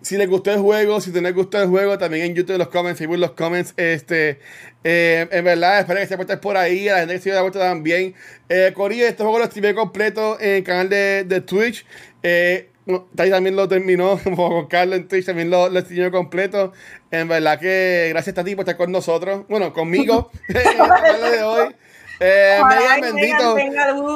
si 0.02 0.18
les 0.18 0.28
gustó 0.28 0.52
el 0.52 0.60
juego, 0.60 1.00
si 1.00 1.12
no 1.12 1.22
les 1.22 1.34
gustó 1.34 1.62
el 1.62 1.70
juego, 1.70 1.98
también 1.98 2.26
en 2.26 2.36
YouTube 2.36 2.58
los 2.58 2.70
comments, 2.70 2.98
Facebook 2.98 3.20
los 3.20 3.32
comments, 3.32 3.74
este, 3.78 4.40
eh, 4.84 5.28
en 5.30 5.46
verdad, 5.46 5.80
espero 5.80 6.00
que 6.00 6.08
se 6.08 6.16
apuestas 6.16 6.40
por 6.40 6.58
ahí, 6.58 6.90
a 6.90 6.94
la 6.94 7.00
gente 7.02 7.14
que 7.14 7.20
se 7.20 7.30
dio 7.30 7.36
la 7.36 7.42
vuelta 7.42 7.60
también. 7.60 8.16
Eh, 8.50 8.72
Corea, 8.74 9.08
este 9.08 9.22
juego 9.22 9.38
lo 9.38 9.46
streamé 9.46 9.76
completo 9.76 10.40
en 10.40 10.56
el 10.56 10.64
canal 10.64 10.90
de, 10.90 11.24
de 11.24 11.42
Twitch. 11.42 11.86
Eh, 12.24 12.71
ahí 13.18 13.30
también 13.30 13.56
lo 13.56 13.68
terminó, 13.68 14.20
como 14.24 14.50
con 14.50 14.68
Carlos 14.68 15.00
en 15.00 15.08
Twitch, 15.08 15.26
también 15.26 15.50
lo, 15.50 15.70
lo 15.70 15.82
streamé 15.82 16.12
completo. 16.12 16.74
En 17.10 17.28
verdad 17.28 17.60
que 17.60 18.08
gracias 18.10 18.38
a 18.38 18.44
ti 18.44 18.56
por 18.56 18.64
estar 18.64 18.78
con 18.78 18.92
nosotros, 18.92 19.46
bueno, 19.48 19.74
conmigo, 19.74 20.32
en 20.48 20.58
el 20.58 21.32
de 21.32 21.44
hoy. 21.44 21.76
Eh, 22.24 22.60
Megan, 22.70 23.02
bendito. 23.02 23.56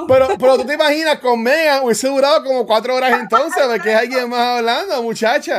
Pero, 0.07 0.27
pero 0.37 0.57
tú 0.57 0.65
te 0.65 0.75
imaginas 0.75 1.17
con 1.17 1.41
Megan, 1.41 1.83
hubiese 1.83 2.07
durado 2.07 2.43
como 2.43 2.67
cuatro 2.67 2.93
horas 2.93 3.19
entonces, 3.19 3.63
porque 3.67 3.91
es 3.93 3.97
alguien 3.97 4.29
más 4.29 4.59
hablando, 4.59 5.01
muchacha. 5.01 5.57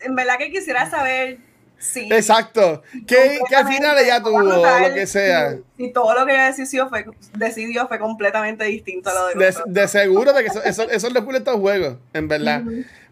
En 0.00 0.14
verdad 0.14 0.38
que 0.38 0.52
quisiera 0.52 0.88
saber 0.88 1.47
si. 1.78 2.12
Exacto. 2.12 2.82
¿Qué, 3.06 3.38
qué 3.48 3.56
al 3.56 3.68
final 3.68 3.98
ella 3.98 4.22
tuvo, 4.22 4.40
lo 4.40 4.94
que 4.94 5.06
sea? 5.06 5.52
Si, 5.52 5.84
si 5.84 5.92
todo 5.92 6.14
lo 6.14 6.26
que 6.26 6.32
ella 6.32 6.46
decidió 6.46 6.88
fue, 6.88 7.06
decidió 7.34 7.88
fue 7.88 7.98
completamente 7.98 8.64
distinto 8.64 9.10
a 9.10 9.14
lo 9.14 9.26
de, 9.28 9.46
De, 9.46 9.54
de 9.66 9.88
seguro, 9.88 10.32
porque 10.32 10.48
eso, 10.48 10.62
eso, 10.64 10.82
eso 10.90 11.06
es 11.06 11.12
lo 11.12 11.24
cool 11.24 11.34
de 11.34 11.38
estos 11.38 11.56
juegos, 11.56 11.96
en 12.12 12.28
verdad. 12.28 12.62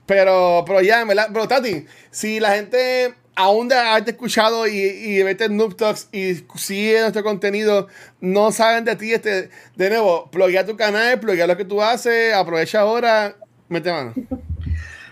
Pero, 0.07 0.65
pero 0.67 0.81
ya, 0.81 1.01
en 1.01 1.09
verdad. 1.09 1.28
Pero 1.33 1.49
Tati, 1.49 1.86
si 2.11 2.41
la 2.41 2.55
gente 2.55 3.15
aún 3.36 3.69
de 3.69 3.75
haberte 3.77 4.12
escuchado 4.12 4.67
y, 4.67 4.78
y 4.78 5.23
verte 5.23 5.45
en 5.45 5.57
Noob 5.57 5.77
Talks 5.77 6.09
y 6.11 6.43
sigue 6.57 7.01
nuestro 7.01 7.23
contenido, 7.23 7.86
no 8.20 8.51
saben 8.51 8.85
de 8.85 8.97
ti, 8.97 9.12
este, 9.12 9.51
de 9.77 9.91
nuevo, 9.91 10.28
pluguea 10.31 10.65
tu 10.65 10.77
canal, 10.77 11.20
pluguea 11.20 11.47
lo 11.47 11.57
que 11.57 11.67
tú 11.67 11.83
haces, 11.83 12.33
aprovecha 12.33 12.81
ahora, 12.81 13.36
mete 13.69 13.93
mano. 13.93 14.15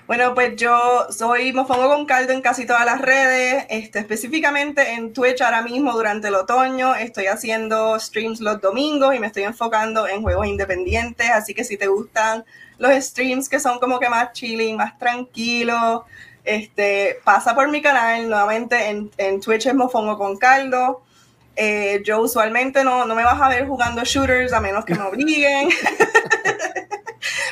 Bueno, 0.07 0.35
pues 0.35 0.55
yo 0.57 1.07
soy 1.09 1.55
Mofongo 1.55 1.89
con 1.89 2.05
Caldo 2.05 2.35
en 2.35 2.43
casi 2.43 2.67
todas 2.67 2.85
las 2.85 3.01
redes, 3.01 3.65
este, 3.71 4.01
específicamente 4.01 4.93
en 4.93 5.15
Twitch 5.15 5.41
ahora 5.41 5.63
mismo 5.63 5.93
durante 5.93 6.29
el 6.29 6.35
otoño. 6.35 6.95
Estoy 6.95 7.25
haciendo 7.27 7.99
streams 7.99 8.41
los 8.41 8.61
domingos 8.61 9.15
y 9.15 9.19
me 9.19 9.29
estoy 9.29 9.45
enfocando 9.45 10.07
en 10.07 10.21
juegos 10.21 10.47
independientes, 10.47 11.31
así 11.31 11.55
que 11.55 11.65
si 11.65 11.79
te 11.79 11.87
gustan 11.87 12.45
los 12.77 12.93
streams 13.03 13.49
que 13.49 13.59
son 13.59 13.79
como 13.79 13.99
que 13.99 14.11
más 14.11 14.33
chilling, 14.33 14.77
más 14.77 14.99
tranquilos, 14.99 16.03
este, 16.45 17.17
pasa 17.25 17.55
por 17.55 17.71
mi 17.71 17.81
canal, 17.81 18.29
nuevamente 18.29 18.91
en, 18.91 19.11
en 19.17 19.41
Twitch 19.41 19.67
es 19.67 19.75
Mofongo 19.75 20.19
con 20.19 20.37
Caldo. 20.37 21.03
Eh, 21.57 22.03
yo 22.05 22.21
usualmente 22.21 22.85
no, 22.85 23.07
no 23.07 23.15
me 23.15 23.25
vas 23.25 23.41
a 23.41 23.49
ver 23.49 23.67
jugando 23.67 24.05
shooters 24.05 24.53
a 24.53 24.61
menos 24.61 24.85
que 24.85 24.97
me 24.97 25.03
obliguen. 25.03 25.71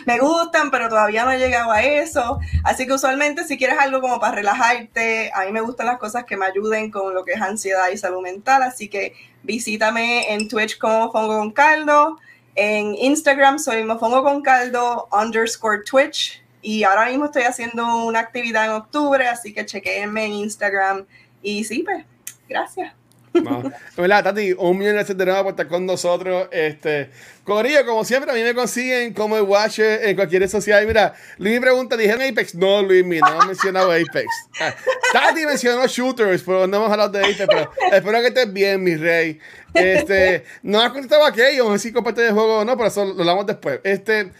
me 0.07 0.19
gustan, 0.19 0.71
pero 0.71 0.89
todavía 0.89 1.25
no 1.25 1.33
he 1.33 1.39
llegado 1.39 1.71
a 1.71 1.83
eso. 1.83 2.39
Así 2.65 2.87
que 2.87 2.93
usualmente 2.93 3.45
si 3.45 3.57
quieres 3.57 3.79
algo 3.79 4.01
como 4.01 4.21
para 4.21 4.37
relajarte, 4.37 5.31
a 5.35 5.45
mí 5.45 5.53
me 5.53 5.61
gustan 5.61 5.87
las 5.87 5.99
cosas 5.99 6.25
que 6.25 6.37
me 6.37 6.47
ayuden 6.47 6.91
con 6.91 7.15
lo 7.15 7.25
que 7.25 7.33
es 7.33 7.41
ansiedad 7.41 7.89
y 7.93 7.99
salud 7.99 8.23
mental. 8.23 8.63
Así 8.63 8.89
que 8.89 9.15
visítame 9.43 10.33
en 10.33 10.49
Twitch 10.49 10.79
como 10.79 11.07
Mofongo 11.07 11.39
con 11.39 11.53
Caldo. 11.53 12.19
En 12.55 12.95
Instagram 12.95 13.59
soy 13.59 13.85
Mofongo 13.85 14.23
con 14.23 14.43
Caldo 14.43 15.09
underscore 15.13 15.83
Twitch. 15.85 16.43
Y 16.61 16.85
ahora 16.85 17.07
mismo 17.07 17.25
estoy 17.27 17.43
haciendo 17.43 18.05
una 18.05 18.21
actividad 18.21 18.67
en 18.67 18.71
octubre, 18.73 19.27
así 19.27 19.53
que 19.53 19.67
chequeenme 19.67 20.27
en 20.27 20.33
Instagram. 20.33 21.07
Y 21.43 21.65
sí, 21.65 21.83
pues, 21.83 22.05
gracias. 22.49 23.02
No. 23.35 23.62
Hola, 23.97 24.23
Tati, 24.23 24.52
un 24.52 24.78
millón 24.78 24.94
gracias 24.94 25.17
de 25.17 25.25
nuevo 25.25 25.43
por 25.43 25.52
estar 25.52 25.69
con 25.69 25.86
nosotros. 25.86 26.49
Este, 26.51 27.11
Corillo, 27.44 27.85
como 27.86 28.05
siempre, 28.05 28.31
a 28.31 28.35
mí 28.35 28.43
me 28.43 28.55
consiguen 28.55 29.12
como 29.15 29.36
el 29.36 29.43
Watcher 29.43 30.05
en 30.05 30.17
cualquier 30.17 30.43
red 30.43 30.49
social. 30.49 30.86
Mira, 30.86 31.15
Luis 31.39 31.55
me 31.55 31.61
pregunta, 31.62 31.97
¿dijeron 31.97 32.23
Apex? 32.23 32.55
No, 32.55 32.83
Luis, 32.83 33.05
no 33.05 33.15
hemos 33.15 33.47
mencionado 33.47 33.91
Apex. 33.91 34.27
Ah, 34.61 34.75
Tati 35.12 35.47
mencionó 35.47 35.86
Shooters, 35.86 36.43
pero 36.43 36.67
no 36.67 36.77
hemos 36.77 36.91
hablado 36.91 37.11
de 37.11 37.20
Apex, 37.20 37.47
pero 37.47 37.73
espero 37.93 38.20
que 38.20 38.27
estés 38.28 38.52
bien, 38.52 38.83
mi 38.83 38.97
rey. 38.97 39.39
Este, 39.75 40.44
no 40.62 40.81
has 40.81 40.93
contestado 40.93 41.25
aquello, 41.25 41.69
no 41.69 41.73
sé 41.73 41.89
si 41.89 41.93
comparte 41.93 42.20
de 42.20 42.31
juego 42.33 42.59
o 42.59 42.65
no, 42.65 42.77
pero 42.77 42.89
eso 42.89 43.05
lo 43.05 43.20
hablamos 43.20 43.47
después. 43.47 43.81
Este, 43.85 44.31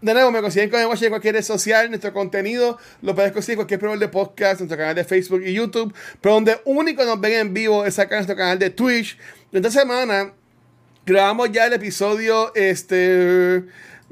de 0.00 0.14
nuevo, 0.14 0.30
me 0.30 0.40
consiguen 0.40 0.70
con 0.70 0.80
el 0.80 0.86
en 0.86 1.08
cualquier 1.10 1.34
red 1.34 1.42
social. 1.42 1.88
Nuestro 1.88 2.12
contenido 2.12 2.78
lo 3.02 3.14
puedes 3.14 3.32
conseguir 3.32 3.54
en 3.54 3.58
cualquier 3.58 3.80
programa 3.80 4.00
de 4.00 4.08
podcast, 4.08 4.60
nuestro 4.60 4.78
canal 4.78 4.94
de 4.94 5.04
Facebook 5.04 5.42
y 5.44 5.52
YouTube. 5.52 5.94
Pero 6.20 6.34
donde 6.36 6.60
único 6.64 7.04
nos 7.04 7.20
ven 7.20 7.32
en 7.32 7.54
vivo 7.54 7.84
es 7.84 7.98
acá 7.98 8.16
nuestro 8.16 8.36
canal 8.36 8.58
de 8.58 8.70
Twitch. 8.70 9.18
Esta 9.52 9.70
semana 9.70 10.32
grabamos 11.04 11.52
ya 11.52 11.66
el 11.66 11.74
episodio 11.74 12.54
este 12.54 13.64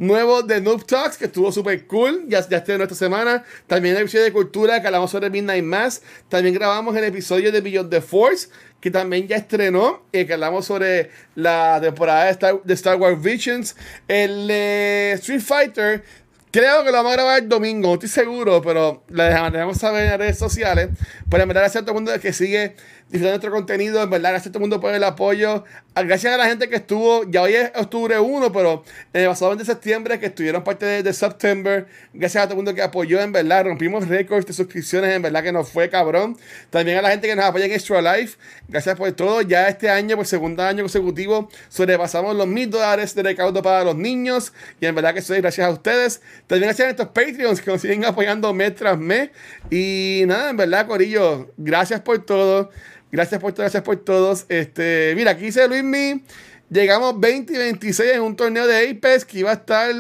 nuevo 0.02 0.42
de 0.42 0.60
Noob 0.60 0.84
Talks, 0.84 1.16
que 1.16 1.26
estuvo 1.26 1.52
súper 1.52 1.86
cool. 1.86 2.24
Ya, 2.28 2.46
ya 2.48 2.62
en 2.66 2.82
esta 2.82 2.94
semana. 2.94 3.44
También 3.66 3.94
el 3.96 4.02
episodio 4.02 4.24
de 4.24 4.32
cultura 4.32 4.80
que 4.80 4.86
hablamos 4.86 5.10
sobre 5.10 5.30
Midnight 5.30 5.64
Mass. 5.64 6.02
También 6.28 6.54
grabamos 6.54 6.96
el 6.96 7.04
episodio 7.04 7.52
de 7.52 7.60
Beyond 7.60 7.90
the 7.90 8.00
Force, 8.00 8.48
que 8.80 8.90
también 8.90 9.28
ya 9.28 9.36
estrenó, 9.36 10.02
y 10.12 10.24
que 10.24 10.32
hablamos 10.32 10.66
sobre 10.66 11.10
la 11.36 11.78
temporada 11.80 12.24
de 12.24 12.30
Star, 12.32 12.62
de 12.62 12.74
Star 12.74 12.96
Wars 12.96 13.22
Visions. 13.22 13.76
El 14.08 14.50
Street 14.50 15.40
Fighter, 15.40 16.04
creo 16.50 16.82
que 16.82 16.90
lo 16.90 16.96
vamos 16.96 17.12
a 17.12 17.16
grabar 17.16 17.42
el 17.42 17.48
domingo, 17.48 17.88
no 17.88 17.94
estoy 17.94 18.08
seguro, 18.08 18.60
pero 18.60 19.04
le 19.08 19.22
dejamos 19.24 19.78
saber 19.78 20.12
en 20.12 20.18
redes 20.18 20.38
sociales. 20.38 20.90
Pero 21.30 21.44
en 21.44 21.48
verdad, 21.48 21.64
a 21.64 21.70
todo 21.70 21.90
el 21.90 21.94
mundo 21.94 22.12
que 22.20 22.32
sigue 22.32 22.74
disfrutando 23.12 23.30
nuestro 23.30 23.52
contenido. 23.52 24.02
En 24.02 24.10
verdad, 24.10 24.30
gracias 24.30 24.48
a 24.48 24.52
todo 24.52 24.58
el 24.58 24.70
mundo 24.70 24.80
por 24.80 24.94
el 24.94 25.04
apoyo. 25.04 25.64
Ah, 25.94 26.02
gracias 26.02 26.32
a 26.32 26.38
la 26.38 26.46
gente 26.46 26.70
que 26.70 26.76
estuvo, 26.76 27.30
ya 27.30 27.42
hoy 27.42 27.52
es 27.52 27.70
octubre 27.74 28.18
1, 28.18 28.50
pero 28.50 28.82
en 29.12 29.22
el 29.22 29.28
pasado 29.28 29.54
de 29.54 29.64
septiembre 29.64 30.18
que 30.18 30.26
estuvieron 30.26 30.64
parte 30.64 30.86
de, 30.86 31.02
de, 31.02 31.12
September. 31.12 31.86
Gracias 32.14 32.42
a 32.42 32.46
todo 32.46 32.54
el 32.54 32.56
mundo 32.56 32.74
que 32.74 32.80
apoyó, 32.80 33.20
en 33.20 33.30
verdad. 33.30 33.66
Rompimos 33.66 34.08
récords 34.08 34.46
de 34.46 34.54
suscripciones, 34.54 35.14
en 35.14 35.20
verdad 35.20 35.42
que 35.42 35.52
nos 35.52 35.68
fue 35.68 35.90
cabrón. 35.90 36.38
También 36.70 36.96
a 36.96 37.02
la 37.02 37.10
gente 37.10 37.28
que 37.28 37.36
nos 37.36 37.44
apoya 37.44 37.66
en 37.66 37.72
Extra 37.72 38.00
Life. 38.00 38.38
Gracias 38.68 38.96
por 38.96 39.12
todo. 39.12 39.42
Ya 39.42 39.68
este 39.68 39.90
año, 39.90 40.16
por 40.16 40.26
segundo 40.26 40.62
año 40.62 40.82
consecutivo, 40.82 41.50
sobrepasamos 41.68 42.34
los 42.34 42.46
mil 42.46 42.70
dólares 42.70 43.14
de 43.14 43.22
recaudo 43.22 43.60
para 43.60 43.84
los 43.84 43.96
niños. 43.96 44.54
Y 44.80 44.86
en 44.86 44.94
verdad 44.94 45.12
que 45.12 45.20
soy 45.20 45.42
gracias 45.42 45.66
a 45.66 45.70
ustedes. 45.70 46.22
También 46.46 46.68
gracias 46.68 46.88
a 46.88 46.90
estos 46.92 47.08
Patreons 47.08 47.60
que 47.60 47.70
nos 47.70 47.82
siguen 47.82 48.06
apoyando 48.06 48.54
mes 48.54 48.74
tras 48.74 48.98
mes. 48.98 49.28
Y 49.70 50.22
nada, 50.26 50.48
en 50.48 50.56
verdad, 50.56 50.86
Corillo, 50.86 51.52
gracias 51.58 52.00
por 52.00 52.24
todo. 52.24 52.70
Gracias 53.12 53.38
por 53.42 53.52
todo, 53.52 53.62
gracias 53.64 53.82
por 53.82 53.96
todos. 53.98 54.46
Este, 54.48 55.12
mira, 55.14 55.32
aquí 55.32 55.44
dice 55.44 55.68
Luis 55.68 55.84
Mi. 55.84 56.24
Llegamos 56.70 57.20
20 57.20 57.52
y 57.52 57.58
26 57.58 58.12
en 58.14 58.22
un 58.22 58.34
torneo 58.34 58.66
de 58.66 58.88
Apex 58.88 59.26
que 59.26 59.40
iba 59.40 59.50
a 59.50 59.54
estar. 59.54 59.94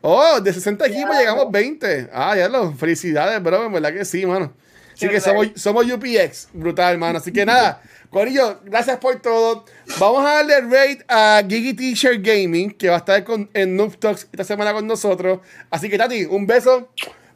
Oh, 0.00 0.40
de 0.40 0.50
60 0.50 0.86
equipos 0.86 1.14
llegamos 1.18 1.50
20. 1.50 2.08
Ah, 2.10 2.34
ya 2.34 2.48
lo. 2.48 2.72
Felicidades, 2.72 3.42
bro. 3.42 3.66
En 3.66 3.72
verdad 3.74 3.92
que 3.92 4.06
sí, 4.06 4.24
mano. 4.24 4.54
Así 4.94 5.06
que 5.10 5.20
somos, 5.20 5.48
somos 5.54 5.84
UPX. 5.84 6.48
Brutal, 6.54 6.94
hermano. 6.94 7.18
Así 7.18 7.30
que 7.30 7.44
nada. 7.46 7.82
Corillo, 8.08 8.60
gracias 8.64 8.96
por 8.96 9.20
todo. 9.20 9.66
Vamos 9.98 10.24
a 10.24 10.42
darle 10.42 10.62
rate 10.62 11.04
a 11.08 11.42
Gigi 11.46 11.74
T-Shirt 11.74 12.22
Gaming, 12.24 12.70
que 12.70 12.88
va 12.88 12.94
a 12.94 12.98
estar 12.98 13.22
con, 13.22 13.50
en 13.52 13.76
Noob 13.76 13.98
Talks 13.98 14.28
esta 14.32 14.44
semana 14.44 14.72
con 14.72 14.86
nosotros. 14.86 15.40
Así 15.70 15.90
que, 15.90 15.98
Tati, 15.98 16.24
un 16.24 16.46
beso. 16.46 16.88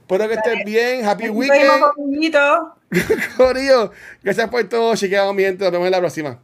Espero 0.06 0.28
que 0.28 0.34
estés 0.34 0.64
bien. 0.66 1.06
Happy 1.06 1.30
weekend. 1.30 1.82
Corillo, 3.38 3.90
gracias 4.22 4.48
por 4.50 4.62
todo. 4.64 4.94
Chequeado 4.94 5.32
mi 5.32 5.42
gente. 5.42 5.64
Nos 5.64 5.72
vemos 5.72 5.86
en 5.86 5.92
la 5.92 5.98
próxima. 5.98 6.38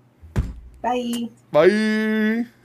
Bye. 0.83 1.31
Bye. 1.53 2.60